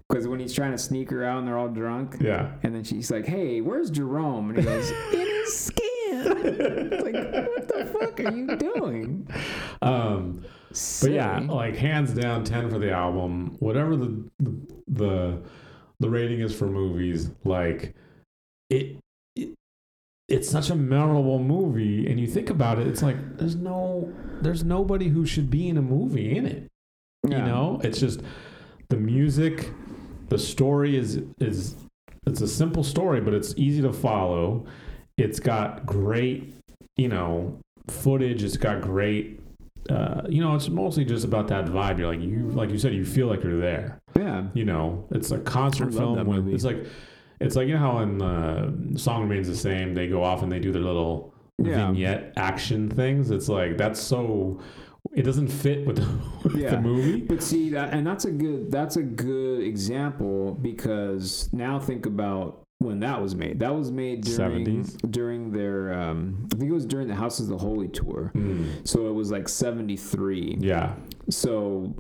because 0.10 0.28
when 0.28 0.40
he's 0.40 0.54
trying 0.54 0.72
to 0.72 0.80
sneak 0.80 1.12
her 1.12 1.24
out 1.24 1.38
and 1.38 1.48
they're 1.48 1.58
all 1.58 1.70
drunk, 1.70 2.18
yeah. 2.20 2.54
and 2.64 2.74
then 2.74 2.84
she's 2.84 3.12
like, 3.12 3.26
"Hey, 3.26 3.62
where's 3.62 3.92
Jerome?" 3.92 4.50
And 4.50 4.58
he 4.58 4.66
goes, 4.66 4.90
"In 5.14 5.20
his 5.20 5.58
skin." 5.58 6.90
Like, 6.90 7.14
what 7.14 7.68
the 7.68 7.86
fuck 7.94 8.20
are 8.20 8.36
you 8.36 8.56
doing? 8.58 9.28
Um, 9.84 10.44
but 11.02 11.12
yeah, 11.12 11.40
like 11.40 11.76
hands 11.76 12.14
down, 12.14 12.44
ten 12.44 12.70
for 12.70 12.80
the 12.80 12.92
album. 12.92 13.56
Whatever 13.60 13.96
the 13.96 14.30
the 14.40 14.56
the, 14.88 15.42
the 16.00 16.10
rating 16.10 16.40
is 16.40 16.56
for 16.56 16.68
movies, 16.68 17.30
like 17.44 17.94
it. 18.70 18.98
It's 20.32 20.50
such 20.50 20.70
a 20.70 20.76
memorable 20.76 21.40
movie, 21.40 22.08
and 22.10 22.20
you 22.20 22.28
think 22.28 22.50
about 22.50 22.80
it, 22.80 22.88
it's 22.88 23.04
like 23.04 23.38
there's 23.38 23.56
no, 23.56 24.12
there's 24.42 24.64
nobody 24.64 25.10
who 25.10 25.26
should 25.26 25.50
be 25.50 25.68
in 25.68 25.78
a 25.78 25.82
movie 25.82 26.36
in 26.38 26.46
it. 26.46 26.68
Yeah. 27.28 27.40
You 27.40 27.46
know, 27.46 27.82
it's 27.84 28.00
just 28.00 28.22
the 28.90 28.98
music 28.98 29.70
the 30.32 30.38
story 30.38 30.98
is 30.98 31.22
is 31.40 31.76
it's 32.26 32.42
a 32.42 32.48
simple 32.48 32.84
story, 32.84 33.20
but 33.20 33.34
it's 33.34 33.54
easy 33.58 33.82
to 33.82 33.92
follow. 33.92 34.66
It's 35.18 35.40
got 35.40 35.86
great, 35.86 36.56
you 36.96 37.10
know, 37.10 37.60
footage. 37.90 38.44
It's 38.44 38.58
got 38.58 38.82
great. 38.82 39.42
Uh, 39.90 40.22
you 40.30 40.42
know, 40.42 40.56
it's 40.56 40.70
mostly 40.70 41.04
just 41.04 41.26
about 41.26 41.50
that 41.50 41.66
vibe. 41.66 42.00
You're 42.00 42.08
like 42.08 42.22
you, 42.22 42.48
like 42.52 42.70
you 42.70 42.78
said, 42.78 42.94
you 42.94 43.04
feel 43.04 43.28
like 43.28 43.44
you're 43.44 43.60
there. 43.60 44.00
Yeah. 44.16 44.46
You 44.54 44.64
know, 44.64 45.06
it's 45.12 45.32
a 45.32 45.40
concert 45.40 45.94
film. 45.94 46.26
With, 46.26 46.54
it's 46.54 46.64
like, 46.64 46.86
it's 47.42 47.56
like 47.56 47.68
you 47.68 47.74
know 47.74 47.80
how 47.80 48.00
in 48.00 48.22
uh, 48.22 48.72
song 48.98 49.24
remains 49.24 49.48
the 49.48 49.56
same. 49.56 49.94
They 49.94 50.08
go 50.08 50.24
off 50.24 50.42
and 50.44 50.52
they 50.52 50.60
do 50.60 50.72
their 50.72 50.82
little 50.82 51.34
Yeah. 51.58 51.92
vignette 51.92 52.34
action 52.38 52.90
things. 52.90 53.32
It's 53.32 53.50
like 53.50 53.78
that's 53.78 54.00
so. 54.00 54.60
It 55.14 55.24
doesn't 55.24 55.48
fit 55.48 55.86
with 55.88 55.98
the, 55.98 56.08
with 56.44 56.56
Yeah. 56.56 56.72
the 56.76 56.82
movie. 56.82 57.22
But 57.22 57.42
see 57.42 57.72
that, 57.72 57.92
and 57.94 58.06
that's 58.06 58.26
a 58.26 58.32
good 58.32 58.72
that's 58.72 58.98
a 58.98 59.04
good 59.04 59.62
example 59.64 60.54
because 60.62 61.50
now 61.52 61.80
think 61.80 62.06
about 62.06 62.62
when 62.78 63.00
that 63.02 63.22
was 63.22 63.36
made. 63.36 63.60
That 63.60 63.76
was 63.76 63.92
made 63.92 64.22
during 64.24 64.66
70s? 64.86 65.12
during 65.12 65.52
their 65.52 65.94
um, 65.94 66.48
I 66.54 66.56
think 66.56 66.70
it 66.70 66.74
was 66.74 66.86
during 66.86 67.08
the 67.08 67.16
House 67.16 67.40
of 67.40 67.48
the 67.48 67.58
Holy 67.58 67.88
tour. 67.88 68.32
Mm. 68.36 68.88
So 68.88 69.08
it 69.08 69.14
was 69.14 69.32
like 69.32 69.50
seventy 69.50 69.98
three. 69.98 70.56
Yeah, 70.60 70.96
So 71.30 71.96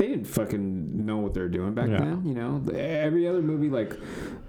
they 0.00 0.08
didn't 0.08 0.24
fucking 0.24 1.04
know 1.04 1.18
what 1.18 1.34
they 1.34 1.42
were 1.42 1.48
doing 1.48 1.74
back 1.74 1.90
Yeah. 1.90 1.98
then. 1.98 2.22
You 2.24 2.32
know, 2.34 2.62
every 2.74 3.28
other 3.28 3.42
movie 3.42 3.68
like 3.68 3.98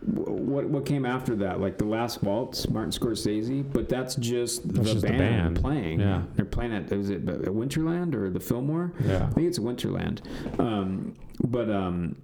what 0.06 0.66
what 0.70 0.86
came 0.86 1.06
after 1.06 1.36
that, 1.36 1.60
like 1.60 1.78
the 1.78 1.84
Last 1.86 2.24
Waltz, 2.24 2.70
Martin 2.70 2.92
Scorsese. 2.92 3.62
But 3.72 3.90
that's 3.90 4.16
just, 4.16 4.64
That's 4.74 4.78
the, 4.88 4.94
just 4.94 5.02
the 5.02 5.08
band 5.10 5.20
band. 5.56 5.62
playing. 5.62 6.00
Yeah. 6.00 6.24
they're 6.36 6.46
playing 6.46 6.74
at 6.74 6.90
is 6.94 7.10
it 7.10 7.28
at 7.28 7.42
Winterland 7.42 8.16
or 8.16 8.30
the 8.30 8.40
Fillmore? 8.40 8.94
yeah. 9.06 9.26
I 9.28 9.30
think 9.32 9.48
it's 9.48 9.60
Winterland. 9.60 10.22
Um, 10.58 11.16
but 11.44 11.70
um, 11.70 12.16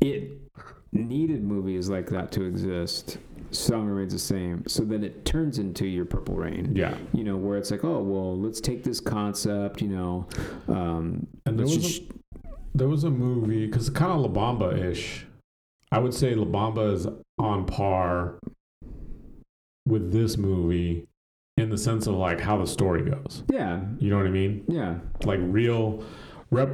it 0.00 0.30
needed 0.92 1.42
movies 1.42 1.88
like 1.88 2.08
that 2.10 2.30
to 2.32 2.44
exist. 2.44 3.18
Song 3.50 3.86
remains 3.86 4.12
the 4.12 4.18
same. 4.18 4.64
So 4.68 4.84
then 4.84 5.02
it 5.04 5.24
turns 5.24 5.58
into 5.58 5.86
your 5.86 6.04
Purple 6.04 6.34
Rain. 6.36 6.72
Yeah, 6.74 6.96
You 7.12 7.24
know, 7.24 7.36
where 7.36 7.56
it's 7.58 7.70
like, 7.72 7.84
oh 7.84 8.00
well, 8.02 8.38
let's 8.38 8.60
take 8.60 8.84
this 8.84 9.00
concept. 9.00 9.82
You 9.82 9.88
know, 9.88 10.26
um, 10.68 11.26
and 11.46 11.58
there 11.58 11.66
was 11.66 12.00
there 12.74 12.88
was 12.88 13.04
a 13.04 13.10
movie 13.10 13.66
because 13.66 13.88
kind 13.90 14.12
of 14.12 14.20
La 14.20 14.28
Bamba 14.28 14.76
ish. 14.90 15.26
I 15.92 15.98
would 15.98 16.14
say 16.14 16.34
La 16.34 16.44
Bamba 16.46 16.92
is 16.92 17.06
on 17.38 17.66
par 17.66 18.38
with 19.86 20.12
this 20.12 20.36
movie 20.36 21.06
in 21.56 21.70
the 21.70 21.78
sense 21.78 22.06
of 22.06 22.14
like 22.14 22.40
how 22.40 22.56
the 22.58 22.66
story 22.66 23.02
goes. 23.08 23.44
yeah, 23.52 23.80
You 23.98 24.10
know 24.10 24.16
what 24.16 24.26
I 24.26 24.30
mean? 24.30 24.64
yeah. 24.66 24.96
Like 25.24 25.38
real 25.42 26.02
rep, 26.50 26.70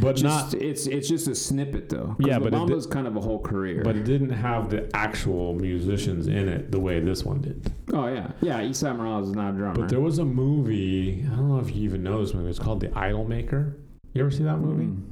but 0.00 0.16
Just, 0.16 0.52
not. 0.52 0.54
it's 0.54 0.86
it's 0.86 1.08
just 1.08 1.28
a 1.28 1.34
snippet 1.34 1.88
though. 1.90 2.16
Yeah, 2.18 2.38
but 2.38 2.52
La 2.52 2.64
did- 2.64 2.74
Bamba's 2.76 2.86
kind 2.86 3.06
of 3.06 3.16
a 3.16 3.20
whole 3.20 3.40
career. 3.40 3.82
But 3.84 3.96
it 3.96 4.04
didn't 4.04 4.30
have 4.30 4.70
the 4.70 4.88
actual 4.96 5.54
musicians 5.54 6.28
in 6.28 6.48
it 6.48 6.70
the 6.72 6.80
way 6.80 6.98
this 7.00 7.24
one 7.24 7.40
did. 7.42 7.70
oh 7.92 8.06
yeah, 8.06 8.30
yeah. 8.40 8.60
Esai 8.62 8.96
Morales 8.96 9.28
is 9.28 9.34
not 9.34 9.52
a 9.52 9.56
drummer. 9.56 9.74
But 9.74 9.90
there 9.90 10.00
was 10.00 10.18
a 10.18 10.24
movie. 10.24 11.26
I 11.30 11.34
don't 11.36 11.48
know 11.48 11.58
if 11.58 11.74
you 11.74 11.82
even 11.82 12.02
know 12.02 12.22
this 12.24 12.32
movie. 12.32 12.48
It's 12.48 12.58
called 12.58 12.80
The 12.80 12.96
Idol 12.98 13.26
Maker. 13.26 13.76
You 14.14 14.22
ever 14.22 14.30
see 14.30 14.44
that 14.44 14.58
movie? 14.58 14.84
Mm. 14.84 15.11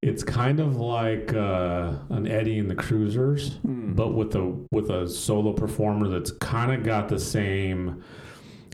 It's 0.00 0.22
kind 0.22 0.60
of 0.60 0.76
like 0.76 1.34
uh, 1.34 1.92
an 2.10 2.26
Eddie 2.28 2.58
and 2.60 2.70
the 2.70 2.74
Cruisers, 2.76 3.58
Mm. 3.66 3.96
but 3.96 4.14
with 4.14 4.34
a 4.36 4.54
with 4.70 4.90
a 4.90 5.08
solo 5.08 5.52
performer 5.52 6.08
that's 6.08 6.30
kind 6.30 6.72
of 6.72 6.84
got 6.84 7.08
the 7.08 7.18
same, 7.18 8.02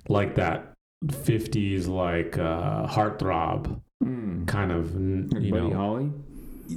like 0.09 0.35
that 0.35 0.73
'50s 1.07 1.89
like 1.89 2.37
uh, 2.39 2.87
heartthrob 2.87 3.81
Mm. 4.05 4.47
kind 4.47 4.71
of. 4.71 4.95
You 4.95 5.29
Buddy 5.31 5.51
know, 5.51 5.71
Holly 5.75 6.11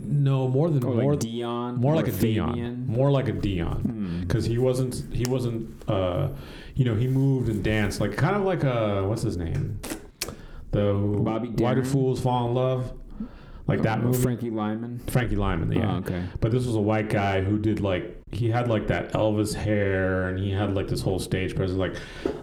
no 0.03 0.49
more 0.49 0.69
than 0.69 0.83
or 0.83 0.95
more 0.95 1.11
like 1.13 1.19
Dion, 1.21 1.75
more 1.77 1.95
like 1.95 2.07
a 2.09 2.11
Dion, 2.11 2.85
more 2.87 3.09
like 3.09 3.27
a 3.29 3.31
Dion. 3.31 3.81
Mm. 3.83 4.21
because 4.21 4.45
he 4.45 4.57
wasn't 4.57 5.03
he 5.13 5.23
wasn't 5.29 5.69
uh 5.89 6.27
you 6.75 6.83
know 6.85 6.93
he 6.95 7.07
moved 7.07 7.47
and 7.49 7.63
danced 7.63 8.01
like 8.01 8.15
kind 8.17 8.35
of 8.35 8.43
like 8.43 8.63
a 8.65 9.05
what's 9.07 9.21
his 9.23 9.37
name 9.37 9.79
the 10.71 10.93
Bobby 11.23 11.47
why 11.63 11.73
do 11.73 11.83
fools 11.85 12.19
fall 12.19 12.47
in 12.49 12.53
love 12.53 12.91
like 13.67 13.81
that 13.81 14.01
movie 14.01 14.21
Frankie 14.21 14.49
Lymon. 14.49 14.99
Frankie 15.07 15.35
Lymon 15.35 15.71
yeah 15.71 15.95
Oh, 15.95 15.97
okay. 15.97 16.23
but 16.39 16.51
this 16.51 16.65
was 16.65 16.75
a 16.75 16.79
white 16.81 17.09
guy 17.09 17.41
who 17.41 17.57
did 17.59 17.79
like 17.81 18.17
he 18.31 18.49
had 18.49 18.67
like 18.67 18.87
that 18.87 19.13
Elvis 19.13 19.53
hair 19.53 20.29
and 20.29 20.39
he 20.39 20.51
had 20.51 20.73
like 20.73 20.87
this 20.87 21.01
whole 21.01 21.19
stage 21.19 21.55
presence 21.55 21.79
like 21.79 21.95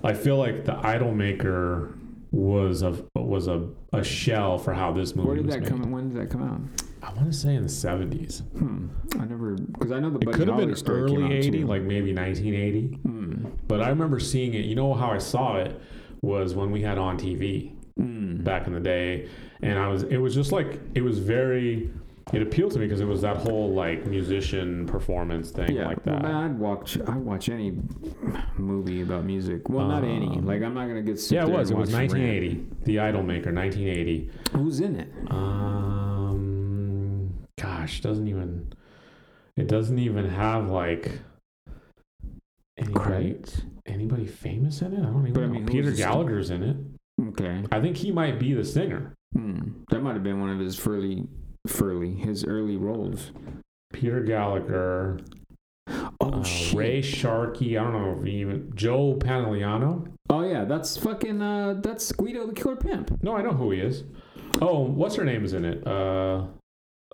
I 0.02 0.12
feel 0.14 0.36
like 0.36 0.64
the 0.64 0.76
Idol 0.86 1.14
Maker 1.14 1.94
was 2.30 2.82
a 2.82 2.96
was 3.14 3.46
a, 3.46 3.68
a 3.92 4.02
shell 4.02 4.58
for 4.58 4.72
how 4.74 4.92
this 4.92 5.14
movie 5.14 5.28
Where 5.28 5.36
did 5.36 5.46
was 5.46 5.54
that 5.54 5.60
made. 5.62 5.70
come? 5.70 5.90
When 5.92 6.08
did 6.12 6.20
that 6.20 6.30
come 6.30 6.42
out? 6.42 6.60
I 7.02 7.12
want 7.12 7.30
to 7.30 7.36
say 7.36 7.54
in 7.54 7.62
the 7.62 7.68
70s 7.68 8.40
Hmm. 8.58 8.88
I 9.20 9.24
never 9.26 9.54
because 9.56 9.92
I 9.92 10.00
know 10.00 10.10
the 10.10 10.18
it 10.18 10.24
Buddy 10.24 10.38
could 10.38 10.48
have 10.48 10.56
been 10.56 10.74
early 10.88 11.32
80 11.36 11.64
like 11.64 11.82
maybe 11.82 12.12
1980 12.14 12.98
Hmm. 13.02 13.46
But 13.68 13.80
I 13.82 13.88
remember 13.90 14.18
seeing 14.20 14.54
it. 14.54 14.64
You 14.64 14.74
know 14.74 14.94
how 14.94 15.10
I 15.10 15.18
saw 15.18 15.56
it 15.56 15.80
was 16.22 16.54
when 16.54 16.70
we 16.70 16.80
had 16.82 16.98
on 16.98 17.18
TV 17.18 17.72
Hmm. 17.96 18.42
back 18.42 18.66
in 18.66 18.72
the 18.72 18.80
day, 18.80 19.28
and 19.64 19.78
I 19.78 19.88
was. 19.88 20.04
It 20.04 20.16
was 20.18 20.34
just 20.34 20.52
like 20.52 20.80
it 20.94 21.00
was 21.02 21.18
very. 21.18 21.90
It 22.32 22.40
appealed 22.40 22.72
to 22.72 22.78
me 22.78 22.86
because 22.86 23.02
it 23.02 23.06
was 23.06 23.20
that 23.20 23.36
whole 23.36 23.74
like 23.74 24.06
musician 24.06 24.86
performance 24.86 25.50
thing 25.50 25.76
Yeah, 25.76 25.88
like 25.88 26.02
that. 26.04 26.22
man, 26.22 26.34
I'd 26.34 26.58
watch. 26.58 26.98
I'd 26.98 27.16
watch 27.16 27.48
any 27.50 27.78
movie 28.56 29.02
about 29.02 29.24
music. 29.24 29.68
Well, 29.68 29.86
not 29.88 30.04
any. 30.04 30.28
Um, 30.28 30.46
Like 30.46 30.62
I'm 30.62 30.72
not 30.74 30.88
gonna 30.88 31.02
get. 31.02 31.20
sit 31.20 31.36
yeah, 31.36 31.44
it 31.46 31.50
was. 31.50 31.70
It 31.70 31.76
was 31.76 31.90
watch 31.90 32.12
Rant. 32.12 32.14
1980. 32.14 32.66
The 32.84 32.98
Idol 33.00 33.22
Maker, 33.22 33.52
1980. 33.52 34.30
Who's 34.56 34.80
in 34.80 34.96
it? 34.96 35.08
Um, 35.30 37.34
gosh, 37.60 38.00
doesn't 38.00 38.28
even. 38.28 38.72
It 39.56 39.68
doesn't 39.68 39.98
even 39.98 40.28
have 40.28 40.68
like. 40.70 41.20
Anybody, 42.76 43.04
Great. 43.04 43.64
anybody 43.86 44.26
famous 44.26 44.82
in 44.82 44.94
it? 44.94 44.98
I 44.98 45.02
don't 45.04 45.20
even 45.28 45.32
But 45.32 45.44
I 45.44 45.46
know. 45.46 45.52
mean, 45.52 45.66
Peter 45.66 45.92
Gallagher's 45.92 46.50
in 46.50 46.62
it. 46.64 46.76
Okay. 47.28 47.62
I 47.70 47.80
think 47.80 47.96
he 47.96 48.10
might 48.10 48.40
be 48.40 48.52
the 48.52 48.64
singer. 48.64 49.14
Hmm. 49.34 49.60
That 49.90 50.02
might 50.02 50.14
have 50.14 50.22
been 50.22 50.40
one 50.40 50.50
of 50.50 50.58
his 50.58 50.84
early, 50.86 51.26
early 51.80 52.14
his 52.14 52.44
early 52.44 52.76
roles. 52.76 53.32
Peter 53.92 54.20
Gallagher, 54.20 55.20
Oh 56.20 56.40
uh, 56.40 56.42
shit. 56.42 56.74
Ray 56.74 57.02
Sharkey. 57.02 57.76
I 57.76 57.84
don't 57.84 57.92
know 57.92 58.16
if 58.18 58.24
he 58.24 58.40
even 58.40 58.72
Joe 58.74 59.14
Pantoliano. 59.14 60.08
Oh 60.30 60.42
yeah, 60.42 60.64
that's 60.64 60.96
fucking. 60.96 61.42
Uh, 61.42 61.80
that's 61.82 62.12
Guido 62.12 62.46
the 62.46 62.52
Killer 62.52 62.76
Pimp. 62.76 63.22
No, 63.22 63.36
I 63.36 63.42
know 63.42 63.52
who 63.52 63.70
he 63.72 63.80
is. 63.80 64.04
Oh, 64.60 64.80
what's 64.80 65.16
her 65.16 65.24
name 65.24 65.44
is 65.44 65.52
in 65.52 65.64
it? 65.64 65.86
Uh, 65.86 66.46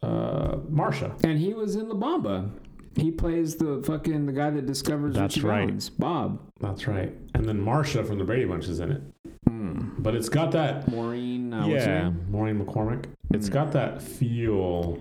uh, 0.02 0.56
Marsha. 0.70 1.18
And 1.24 1.38
he 1.38 1.54
was 1.54 1.74
in 1.76 1.88
La 1.88 1.94
Bamba. 1.94 2.50
He 2.96 3.10
plays 3.10 3.56
the 3.56 3.82
fucking 3.86 4.26
the 4.26 4.32
guy 4.32 4.50
that 4.50 4.66
discovers 4.66 5.14
That's 5.14 5.36
Ritchie 5.36 5.46
right. 5.46 5.66
Valens, 5.66 5.90
Bob. 5.90 6.40
That's 6.60 6.86
right. 6.88 7.12
And 7.34 7.46
then 7.48 7.64
Marsha 7.64 8.06
from 8.06 8.18
the 8.18 8.24
Brady 8.24 8.44
Bunch 8.44 8.66
is 8.66 8.80
in 8.80 8.92
it. 8.92 9.02
Hmm. 9.48 9.90
But 9.98 10.14
it's 10.16 10.28
got 10.28 10.50
that. 10.52 10.88
Maureen. 10.88 11.52
Uh, 11.54 11.66
what's 11.68 11.86
yeah, 11.86 12.02
name? 12.04 12.26
Maureen 12.30 12.64
McCormick. 12.64 13.04
It's 13.32 13.48
Mm. 13.48 13.52
got 13.52 13.72
that 13.72 14.02
feel 14.02 14.98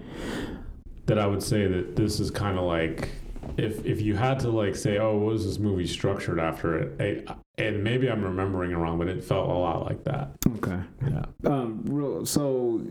that 1.07 1.17
I 1.17 1.25
would 1.25 1.41
say 1.41 1.65
that 1.67 1.95
this 1.95 2.19
is 2.19 2.29
kind 2.29 2.59
of 2.59 2.65
like 2.65 3.09
if 3.57 3.83
if 3.85 4.01
you 4.01 4.15
had 4.15 4.39
to 4.41 4.49
like 4.49 4.75
say, 4.75 4.99
oh, 4.99 5.17
what 5.17 5.33
was 5.33 5.45
this 5.45 5.57
movie 5.57 5.87
structured 5.87 6.39
after 6.39 6.77
it? 6.77 7.25
I, 7.27 7.35
and 7.57 7.83
maybe 7.83 8.09
I'm 8.09 8.23
remembering 8.23 8.71
it 8.71 8.75
wrong, 8.75 8.99
but 8.99 9.07
it 9.07 9.23
felt 9.23 9.49
a 9.49 9.53
lot 9.53 9.83
like 9.85 10.03
that. 10.03 10.31
Okay. 10.57 10.79
Yeah. 11.01 11.25
Um. 11.43 11.81
Real, 11.85 12.25
so. 12.25 12.81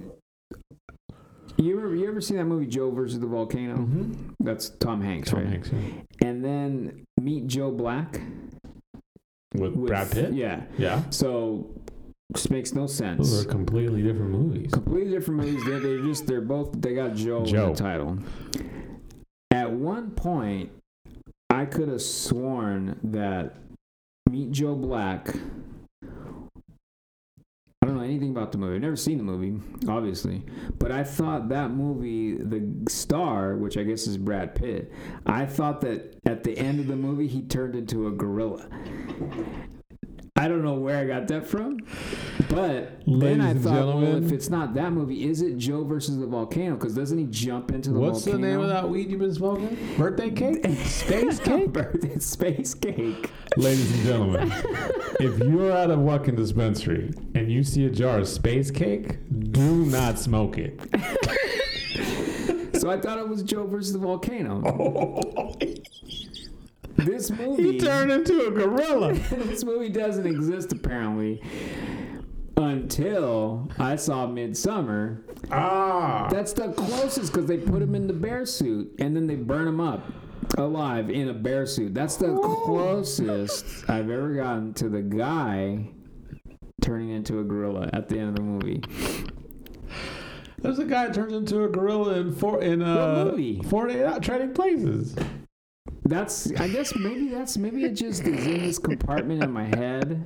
You 1.61 1.77
ever 1.79 1.95
you 1.95 2.09
ever 2.09 2.21
seen 2.21 2.37
that 2.37 2.45
movie 2.45 2.67
Joe 2.67 2.91
versus 2.91 3.19
the 3.19 3.27
volcano? 3.27 3.75
Mm-hmm. 3.77 4.31
That's 4.41 4.71
Tom 4.71 5.03
Hanks, 5.03 5.31
Tom 5.31 5.41
right? 5.41 5.49
Hanks 5.49 5.71
yeah. 5.73 6.27
And 6.27 6.45
then 6.45 7.05
Meet 7.21 7.49
Joe 7.49 7.73
Black 7.73 8.21
with, 9.55 9.73
with 9.75 9.89
Brad 9.89 10.11
Pitt. 10.11 10.33
Yeah. 10.35 10.63
Yeah, 10.79 11.03
So 11.11 11.69
this 12.31 12.49
makes 12.51 12.75
no 12.75 12.87
sense. 12.87 13.31
those 13.31 13.45
are 13.47 13.49
completely 13.49 14.03
different 14.03 14.31
movies. 14.31 14.71
Completely 14.73 15.11
different 15.11 15.41
movies. 15.41 15.65
They're, 15.65 15.81
they're 15.81 16.03
just 16.03 16.27
they're 16.29 16.41
both 16.41 16.81
they 16.81 16.95
got 16.95 17.15
Joe, 17.15 17.39
in 17.41 17.47
Joe. 17.47 17.73
the 17.73 17.79
title. 17.83 18.19
At 19.51 19.71
one 19.73 20.13
point, 20.13 20.71
I 21.51 21.65
could 21.65 21.89
have 21.89 22.03
sworn 22.03 23.01
that 23.03 23.57
Meet 24.31 24.53
Joe 24.53 24.77
Black. 24.77 25.35
Anything 28.09 28.31
about 28.31 28.53
the 28.53 28.59
movie. 28.59 28.77
I've 28.77 28.81
never 28.81 28.97
seen 28.97 29.19
the 29.19 29.23
movie, 29.23 29.61
obviously, 29.87 30.43
but 30.79 30.91
I 30.91 31.05
thought 31.05 31.51
that 31.51 31.73
movie, 31.73 32.39
the 32.39 32.67
star, 32.89 33.55
which 33.55 33.77
I 33.77 33.83
guess 33.83 34.07
is 34.07 34.17
Brad 34.17 34.55
Pitt, 34.55 34.91
I 35.27 35.45
thought 35.45 35.83
that 35.83 36.17
at 36.25 36.43
the 36.43 36.57
end 36.57 36.81
of 36.81 36.87
the 36.87 36.97
movie 36.97 37.27
he 37.27 37.43
turned 37.43 37.77
into 37.77 38.07
a 38.07 38.11
gorilla. 38.11 38.67
I 40.39 40.47
don't 40.47 40.63
know 40.63 40.75
where 40.75 40.97
I 40.99 41.05
got 41.05 41.27
that 41.29 41.49
from, 41.49 41.81
but 42.49 43.03
then 43.07 43.41
I 43.41 43.55
thought, 43.55 43.87
well, 43.87 44.25
if 44.25 44.31
it's 44.31 44.49
not 44.49 44.73
that 44.75 44.93
movie, 44.93 45.29
is 45.29 45.43
it 45.43 45.59
Joe 45.59 45.83
versus 45.83 46.17
the 46.17 46.27
volcano? 46.27 46.77
Because 46.77 46.95
doesn't 46.95 47.19
he 47.19 47.25
jump 47.25 47.73
into 47.73 47.91
the 47.91 47.99
What's 47.99 48.25
volcano? 48.25 48.47
the 48.47 48.53
name 48.53 48.61
of 48.61 48.69
that 48.69 48.89
weed 48.89 49.11
you've 49.11 49.19
been 49.19 49.35
smoking? 49.35 49.77
Birthday 49.97 50.31
cake? 50.31 50.65
Space 50.85 51.41
cake? 51.41 51.73
Birthday 51.73 52.19
space 52.21 52.73
cake. 52.73 53.31
Ladies 53.57 53.93
and 53.93 54.03
gentlemen, 54.05 54.53
if 55.19 55.39
you're 55.41 55.73
at 55.73 55.91
a 55.91 55.97
Watkins 55.97 56.39
dispensary 56.39 57.13
and 57.35 57.51
you 57.51 57.65
see 57.65 57.87
a 57.87 57.91
jar 57.91 58.19
of 58.19 58.29
space 58.29 58.71
cake, 58.71 59.19
do 59.53 59.87
not 59.87 60.21
smoke 60.21 60.57
it. 60.57 60.79
so 62.81 62.91
I 62.91 63.01
thought 63.01 63.19
it 63.19 63.29
was 63.29 63.43
Joe 63.43 63.67
versus 63.67 63.93
the 63.93 63.99
volcano. 63.99 64.63
Oh, 64.65 65.55
This 66.99 67.31
movie. 67.39 67.73
he 67.73 67.79
turned 67.81 68.11
into 68.13 68.47
a 68.47 68.51
gorilla. 68.51 69.13
this 69.31 69.65
movie 69.65 69.89
doesn't 69.89 70.27
exist 70.27 70.73
apparently 70.73 71.41
until 72.57 73.71
I 73.79 73.97
saw 73.97 74.27
Midsommar. 74.27 75.23
ah. 75.53 76.29
That's 76.31 76.53
the 76.53 76.73
closest 76.73 77.33
because 77.33 77.47
they 77.47 77.57
put 77.59 77.83
him 77.83 77.95
in 77.95 78.07
the 78.07 78.13
bear 78.13 78.45
suit 78.45 78.93
and 78.99 79.15
then 79.15 79.27
they 79.27 79.37
burn 79.37 79.67
him 79.69 79.81
up 79.81 80.03
alive 80.57 81.09
in 81.11 81.29
a 81.29 81.35
bear 81.35 81.67
suit. 81.67 81.95
That's 81.95 82.17
the 82.17 82.37
closest 82.65 83.89
I've 83.89 84.11
ever 84.11 84.35
gotten 84.35 84.75
to 84.75 84.89
the 84.89 85.03
guy 85.03 85.91
turning 86.81 87.11
into 87.11 87.39
a 87.41 87.45
gorilla 87.45 87.91
at 87.93 88.09
the 88.09 88.19
end 88.19 88.31
of 88.31 88.35
the 88.37 88.43
movie. 88.43 88.83
There's 90.61 90.79
a 90.81 90.85
guy 90.85 91.07
that 91.07 91.15
turns 91.15 91.33
into 91.33 91.63
a 91.63 91.69
gorilla 91.69 92.15
in 92.15 92.33
four 92.33 92.61
in 92.61 92.83
uh 92.83 93.27
movie? 93.27 93.61
48 93.69 94.21
Trading 94.23 94.53
Places. 94.53 95.15
That's 96.09 96.51
I 96.59 96.69
guess 96.69 96.95
maybe 96.97 97.29
that's 97.29 97.57
maybe 97.59 97.85
it 97.85 97.93
just 97.95 98.23
is 98.27 98.47
in 98.47 98.63
this 98.63 98.79
compartment 98.79 99.43
in 99.45 99.51
my 99.53 99.65
head. 99.65 100.25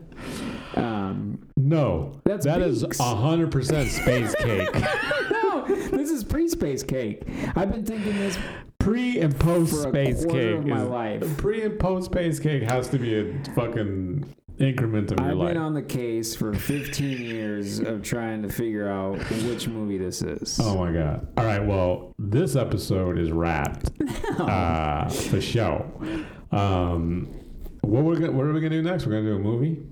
Um, 0.76 1.38
No, 1.56 2.12
That's 2.24 2.44
that 2.44 2.60
is 2.62 2.84
hundred 2.98 3.50
percent 3.50 3.90
space 3.90 4.34
cake. 4.40 4.68
no, 5.30 5.64
this 5.66 6.10
is 6.10 6.24
pre-space 6.24 6.82
cake. 6.82 7.22
I've 7.56 7.70
been 7.72 7.84
thinking 7.84 8.16
this 8.18 8.38
Pre 8.78 9.20
and 9.20 9.38
post 9.38 9.80
space 9.82 10.24
cake. 10.26 10.56
of 10.56 10.66
my 10.66 10.82
is- 10.82 10.88
life. 10.88 11.36
Pre 11.36 11.62
and 11.62 11.78
post 11.78 12.06
space 12.06 12.40
cake 12.40 12.62
has 12.64 12.88
to 12.88 12.98
be 12.98 13.18
a 13.18 13.44
fucking 13.54 14.24
increment 14.58 15.10
of 15.12 15.18
your 15.20 15.30
I've 15.30 15.36
life. 15.36 15.48
been 15.54 15.62
on 15.62 15.74
the 15.74 15.82
case 15.82 16.34
for 16.36 16.52
15 16.54 17.18
years 17.24 17.78
of 17.80 18.02
trying 18.02 18.42
to 18.42 18.48
figure 18.48 18.88
out 18.88 19.18
which 19.46 19.68
movie 19.68 19.98
this 19.98 20.22
is. 20.22 20.58
Oh 20.62 20.76
my 20.78 20.92
god! 20.92 21.26
All 21.36 21.44
right, 21.44 21.64
well, 21.64 22.14
this 22.18 22.54
episode 22.56 23.18
is 23.18 23.30
wrapped. 23.30 23.90
Uh, 24.38 25.08
the 25.30 25.40
show. 25.40 25.86
Um, 26.50 27.28
what 27.82 28.02
we're 28.02 28.16
gonna, 28.16 28.32
what 28.32 28.46
are 28.46 28.52
we 28.52 28.60
gonna 28.60 28.70
do 28.70 28.82
next? 28.82 29.06
We're 29.06 29.12
gonna 29.12 29.24
do 29.30 29.36
a 29.36 29.38
movie. 29.38 29.82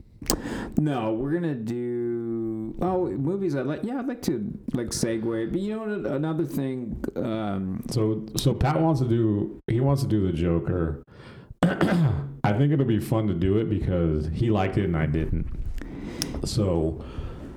No, 0.79 1.13
we're 1.13 1.33
gonna 1.33 1.55
do 1.55 2.75
oh 2.81 3.07
movies. 3.11 3.55
I'd 3.57 3.67
like 3.67 3.81
yeah, 3.83 3.99
I'd 3.99 4.09
like 4.09 4.23
to 4.23 4.51
like 4.75 4.89
segue. 4.89 5.51
But 5.53 5.61
you 5.61 5.77
know 5.77 5.81
what? 5.81 6.13
Another 6.13 6.45
thing. 6.45 7.05
Um, 7.17 7.85
So 7.91 8.27
so 8.37 8.55
Pat 8.55 8.81
wants 8.81 9.01
to 9.01 9.09
do 9.09 9.61
he 9.67 9.81
wants 9.81 10.03
to 10.03 10.09
do 10.09 10.27
the 10.27 10.33
Joker. 10.33 11.03
I 11.63 12.53
think 12.57 12.73
it'll 12.73 12.85
be 12.87 12.99
fun 12.99 13.27
to 13.29 13.35
do 13.35 13.59
it 13.59 13.69
because 13.69 14.29
he 14.33 14.51
liked 14.51 14.79
it 14.79 14.85
and 14.85 14.97
I 14.97 15.07
didn't. 15.07 15.47
So 16.45 17.05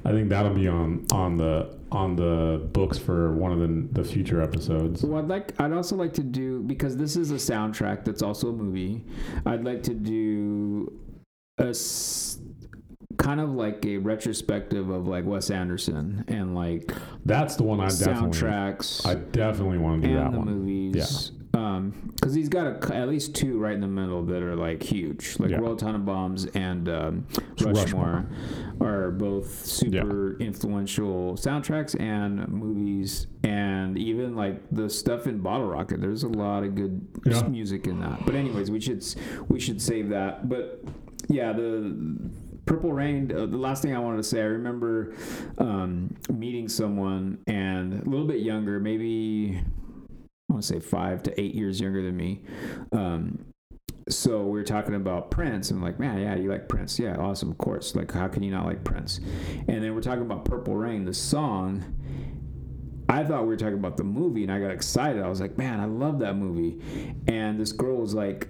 I 0.06 0.12
think 0.12 0.30
that'll 0.30 0.54
be 0.54 0.68
on 0.68 1.06
on 1.12 1.38
the 1.38 1.76
on 1.92 2.16
the 2.16 2.68
books 2.74 2.98
for 2.98 3.34
one 3.36 3.52
of 3.52 3.60
the 3.60 4.02
the 4.02 4.08
future 4.08 4.42
episodes. 4.42 5.04
well, 5.04 5.22
I'd 5.22 5.30
like. 5.30 5.60
I'd 5.62 5.72
also 5.72 5.96
like 5.96 6.14
to 6.14 6.24
do 6.24 6.62
because 6.64 6.98
this 6.98 7.16
is 7.16 7.32
a 7.32 7.36
soundtrack 7.36 8.04
that's 8.04 8.22
also 8.22 8.50
a 8.50 8.54
movie. 8.54 9.04
I'd 9.46 9.64
like 9.64 9.84
to 9.84 9.94
do 9.94 10.92
a 11.60 11.68
s- 11.70 12.40
kind 13.18 13.40
of 13.40 13.52
like 13.52 13.86
a 13.86 13.98
retrospective 13.98 14.90
of 14.90 15.08
like 15.08 15.24
Wes 15.24 15.50
Anderson 15.50 16.26
and 16.28 16.56
like 16.56 16.92
That's 17.26 17.56
the 17.56 17.64
one 17.64 17.80
I 17.80 17.88
definitely 17.88 18.32
soundtracks. 18.32 19.06
I 19.06 19.16
definitely 19.16 19.78
want 19.78 20.02
to 20.02 20.08
do 20.10 20.18
and 20.18 20.26
that 20.26 20.32
the 20.34 20.40
one. 20.40 20.48
movies. 20.48 21.32
Um, 21.32 21.43
because 21.54 22.34
he's 22.34 22.50
got 22.50 22.66
a, 22.90 22.96
at 22.96 23.08
least 23.08 23.36
two 23.36 23.60
right 23.60 23.76
in 23.76 23.82
the 23.82 23.88
middle 23.88 24.24
that 24.26 24.42
are 24.42 24.56
like 24.56 24.82
huge, 24.82 25.36
like 25.40 25.52
Yeah. 25.52 25.58
Royal 25.58 25.78
Tenenbaums 25.78 26.50
and 26.56 26.90
um, 26.90 27.28
Rushmore. 27.62 27.74
Rushmore, 27.74 28.26
are 28.82 29.12
both 29.12 29.64
super 29.66 30.36
influential 30.40 31.34
soundtracks 31.36 32.00
and 32.00 32.48
movies, 32.48 33.28
and 33.44 33.98
even 34.00 34.36
like 34.36 34.62
the 34.72 34.90
stuff 34.90 35.28
in 35.28 35.40
Bottle 35.40 35.68
Rocket. 35.68 36.02
There's 36.02 36.24
a 36.24 36.28
lot 36.30 36.64
of 36.64 36.74
good 36.74 37.08
Yeah. 37.26 37.44
music 37.44 37.86
in 37.86 38.00
that. 38.00 38.26
But 38.26 38.34
anyways, 38.34 38.72
we 38.72 38.80
should 38.82 39.06
we 39.48 39.60
should 39.60 39.80
save 39.80 40.10
that. 40.10 40.50
But 40.50 40.84
yeah, 41.30 41.54
the 41.54 41.96
Purple 42.66 42.94
Rain. 42.94 43.32
Uh, 43.32 43.46
the 43.46 43.58
last 43.58 43.84
thing 43.84 43.96
I 43.96 44.00
wanted 44.00 44.18
to 44.18 44.24
say, 44.24 44.42
I 44.42 44.46
remember 44.46 45.14
um, 45.60 46.16
meeting 46.34 46.68
someone 46.68 47.38
and 47.46 47.94
a 48.02 48.10
little 48.10 48.26
bit 48.28 48.40
younger, 48.40 48.80
maybe 48.80 49.62
I 50.54 50.56
want 50.56 50.66
to 50.66 50.74
say 50.74 50.80
five 50.80 51.24
to 51.24 51.42
eight 51.42 51.56
years 51.56 51.82
younger 51.82 52.04
than 52.04 52.16
me. 52.16 52.44
Um, 52.92 53.44
so 54.08 54.44
we 54.44 54.52
were 54.52 54.64
talking 54.64 54.94
about 54.94 55.32
Prince, 55.32 55.72
and 55.72 55.80
I'm 55.80 55.84
like, 55.84 56.00
man, 56.00 56.20
yeah, 56.20 56.36
you 56.36 56.48
like 56.48 56.70
Prince? 56.70 57.00
Yeah, 57.00 57.16
awesome, 57.18 57.50
of 57.50 57.58
course. 57.58 57.96
Like, 57.96 58.12
how 58.12 58.28
can 58.28 58.44
you 58.44 58.52
not 58.52 58.68
like 58.68 58.84
Prince? 58.84 59.20
And 59.68 59.84
then 59.84 59.96
we're 59.96 60.02
talking 60.02 60.22
about 60.22 60.46
Purple 60.46 60.76
Rain, 60.76 61.06
the 61.06 61.14
song. 61.14 61.96
I 63.10 63.24
thought 63.24 63.42
we 63.42 63.48
were 63.48 63.58
talking 63.58 63.80
about 63.80 63.98
the 63.98 64.04
movie, 64.04 64.44
and 64.44 64.52
I 64.52 64.60
got 64.60 64.70
excited. 64.70 65.24
I 65.24 65.28
was 65.28 65.42
like, 65.42 65.58
man, 65.58 65.80
I 65.80 65.86
love 65.86 66.20
that 66.20 66.36
movie. 66.36 66.80
And 67.28 67.60
this 67.60 67.72
girl 67.72 67.96
was 67.96 68.14
like, 68.14 68.48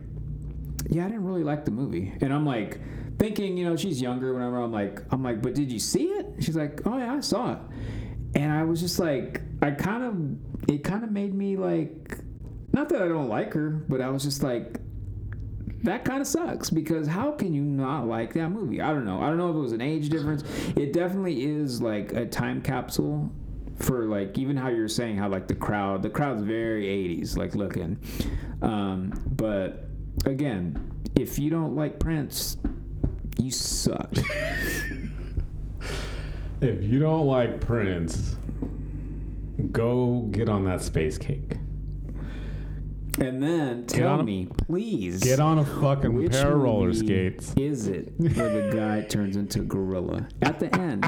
yeah, 0.90 1.06
I 1.06 1.08
didn't 1.08 1.24
really 1.24 1.46
like 1.46 1.64
the 1.64 1.72
movie. 1.72 2.12
And 2.20 2.34
I'm 2.34 2.46
like, 2.46 2.82
thinking, 3.18 3.56
you 3.56 3.64
know, 3.64 3.78
she's 3.78 4.02
younger. 4.02 4.34
Whenever 4.34 4.62
I'm 4.62 4.74
like, 4.74 5.00
I'm 5.10 5.24
like, 5.24 5.42
but 5.42 5.56
did 5.56 5.72
you 5.72 5.80
see 5.80 6.08
it? 6.08 6.26
She's 6.42 6.58
like, 6.58 6.82
oh 6.86 6.98
yeah, 6.98 7.14
I 7.14 7.22
saw 7.22 7.54
it. 7.54 7.60
And 8.36 8.52
I 8.52 8.64
was 8.64 8.82
just 8.82 9.00
like, 9.00 9.42
I 9.62 9.72
kind 9.72 10.04
of, 10.04 10.70
it 10.70 10.84
kind 10.84 11.04
of 11.04 11.12
made 11.12 11.34
me 11.34 11.58
like, 11.58 12.18
not 12.72 12.90
that 12.90 13.02
I 13.02 13.08
don't 13.08 13.30
like 13.30 13.54
her, 13.54 13.70
but 13.70 14.02
I 14.02 14.10
was 14.10 14.24
just 14.24 14.42
like, 14.42 14.80
that 15.84 16.06
kind 16.06 16.22
of 16.22 16.28
sucks 16.28 16.70
because 16.70 17.08
how 17.08 17.32
can 17.32 17.54
you 17.54 17.62
not 17.62 18.08
like 18.08 18.34
that 18.34 18.50
movie? 18.50 18.82
I 18.82 18.92
don't 18.94 19.06
know. 19.06 19.22
I 19.22 19.28
don't 19.28 19.38
know 19.38 19.50
if 19.50 19.56
it 19.56 19.60
was 19.60 19.74
an 19.74 19.82
age 19.82 20.10
difference. 20.10 20.44
It 20.76 20.94
definitely 20.94 21.44
is 21.44 21.82
like 21.82 22.14
a 22.14 22.26
time 22.26 22.62
capsule 22.62 23.32
for 23.80 24.06
like 24.06 24.38
even 24.38 24.56
how 24.56 24.70
you're 24.70 24.88
saying 24.88 25.18
how 25.18 25.28
like 25.28 25.48
the 25.48 25.56
crowd, 25.56 26.02
the 26.02 26.10
crowd's 26.10 26.42
very 26.42 26.86
80s 26.86 27.38
like 27.38 27.54
looking. 27.54 28.00
Um, 28.62 29.12
but 29.36 29.88
again, 30.26 30.92
if 31.16 31.38
you 31.38 31.50
don't 31.50 31.76
like 31.76 32.00
Prince, 32.00 32.58
you 33.38 33.52
suck. 33.52 34.10
If 36.64 36.82
you 36.82 36.98
don't 37.00 37.28
like 37.28 37.60
Prince, 37.60 38.38
go 39.74 40.22
get 40.32 40.48
on 40.48 40.64
that 40.64 40.82
space 40.82 41.18
cake. 41.18 41.58
And 43.20 43.44
then 43.44 43.86
tell 43.86 44.22
a- 44.22 44.24
me, 44.24 44.48
please, 44.68 45.22
Get 45.22 45.42
on 45.42 45.60
a 45.60 45.66
fucking 45.66 46.14
which 46.14 46.32
pair 46.32 46.54
of 46.54 46.62
roller 46.62 46.94
skates. 46.94 47.54
Is 47.58 47.88
it 47.88 48.14
where 48.18 48.70
the 48.70 48.76
guy 48.76 49.02
turns 49.10 49.36
into 49.36 49.60
a 49.60 49.64
gorilla 49.66 50.28
at 50.42 50.60
the 50.60 50.74
end? 50.80 51.06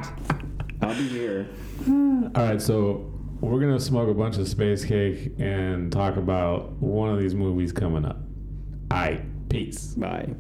I'll 0.82 0.94
be 0.94 1.08
here. 1.08 1.48
All 1.88 2.30
right, 2.36 2.62
so 2.62 3.10
we're 3.40 3.62
gonna 3.62 3.80
smoke 3.80 4.10
a 4.10 4.14
bunch 4.14 4.38
of 4.38 4.48
space 4.50 4.84
cake 4.84 5.32
and 5.40 5.90
talk 5.92 6.18
about 6.18 6.74
one 6.74 7.10
of 7.10 7.20
these 7.20 7.34
movies 7.34 7.72
coming 7.72 8.04
up. 8.06 8.18
All 8.92 8.98
right, 8.98 9.50
peace. 9.50 9.96
Bye. 9.96 10.36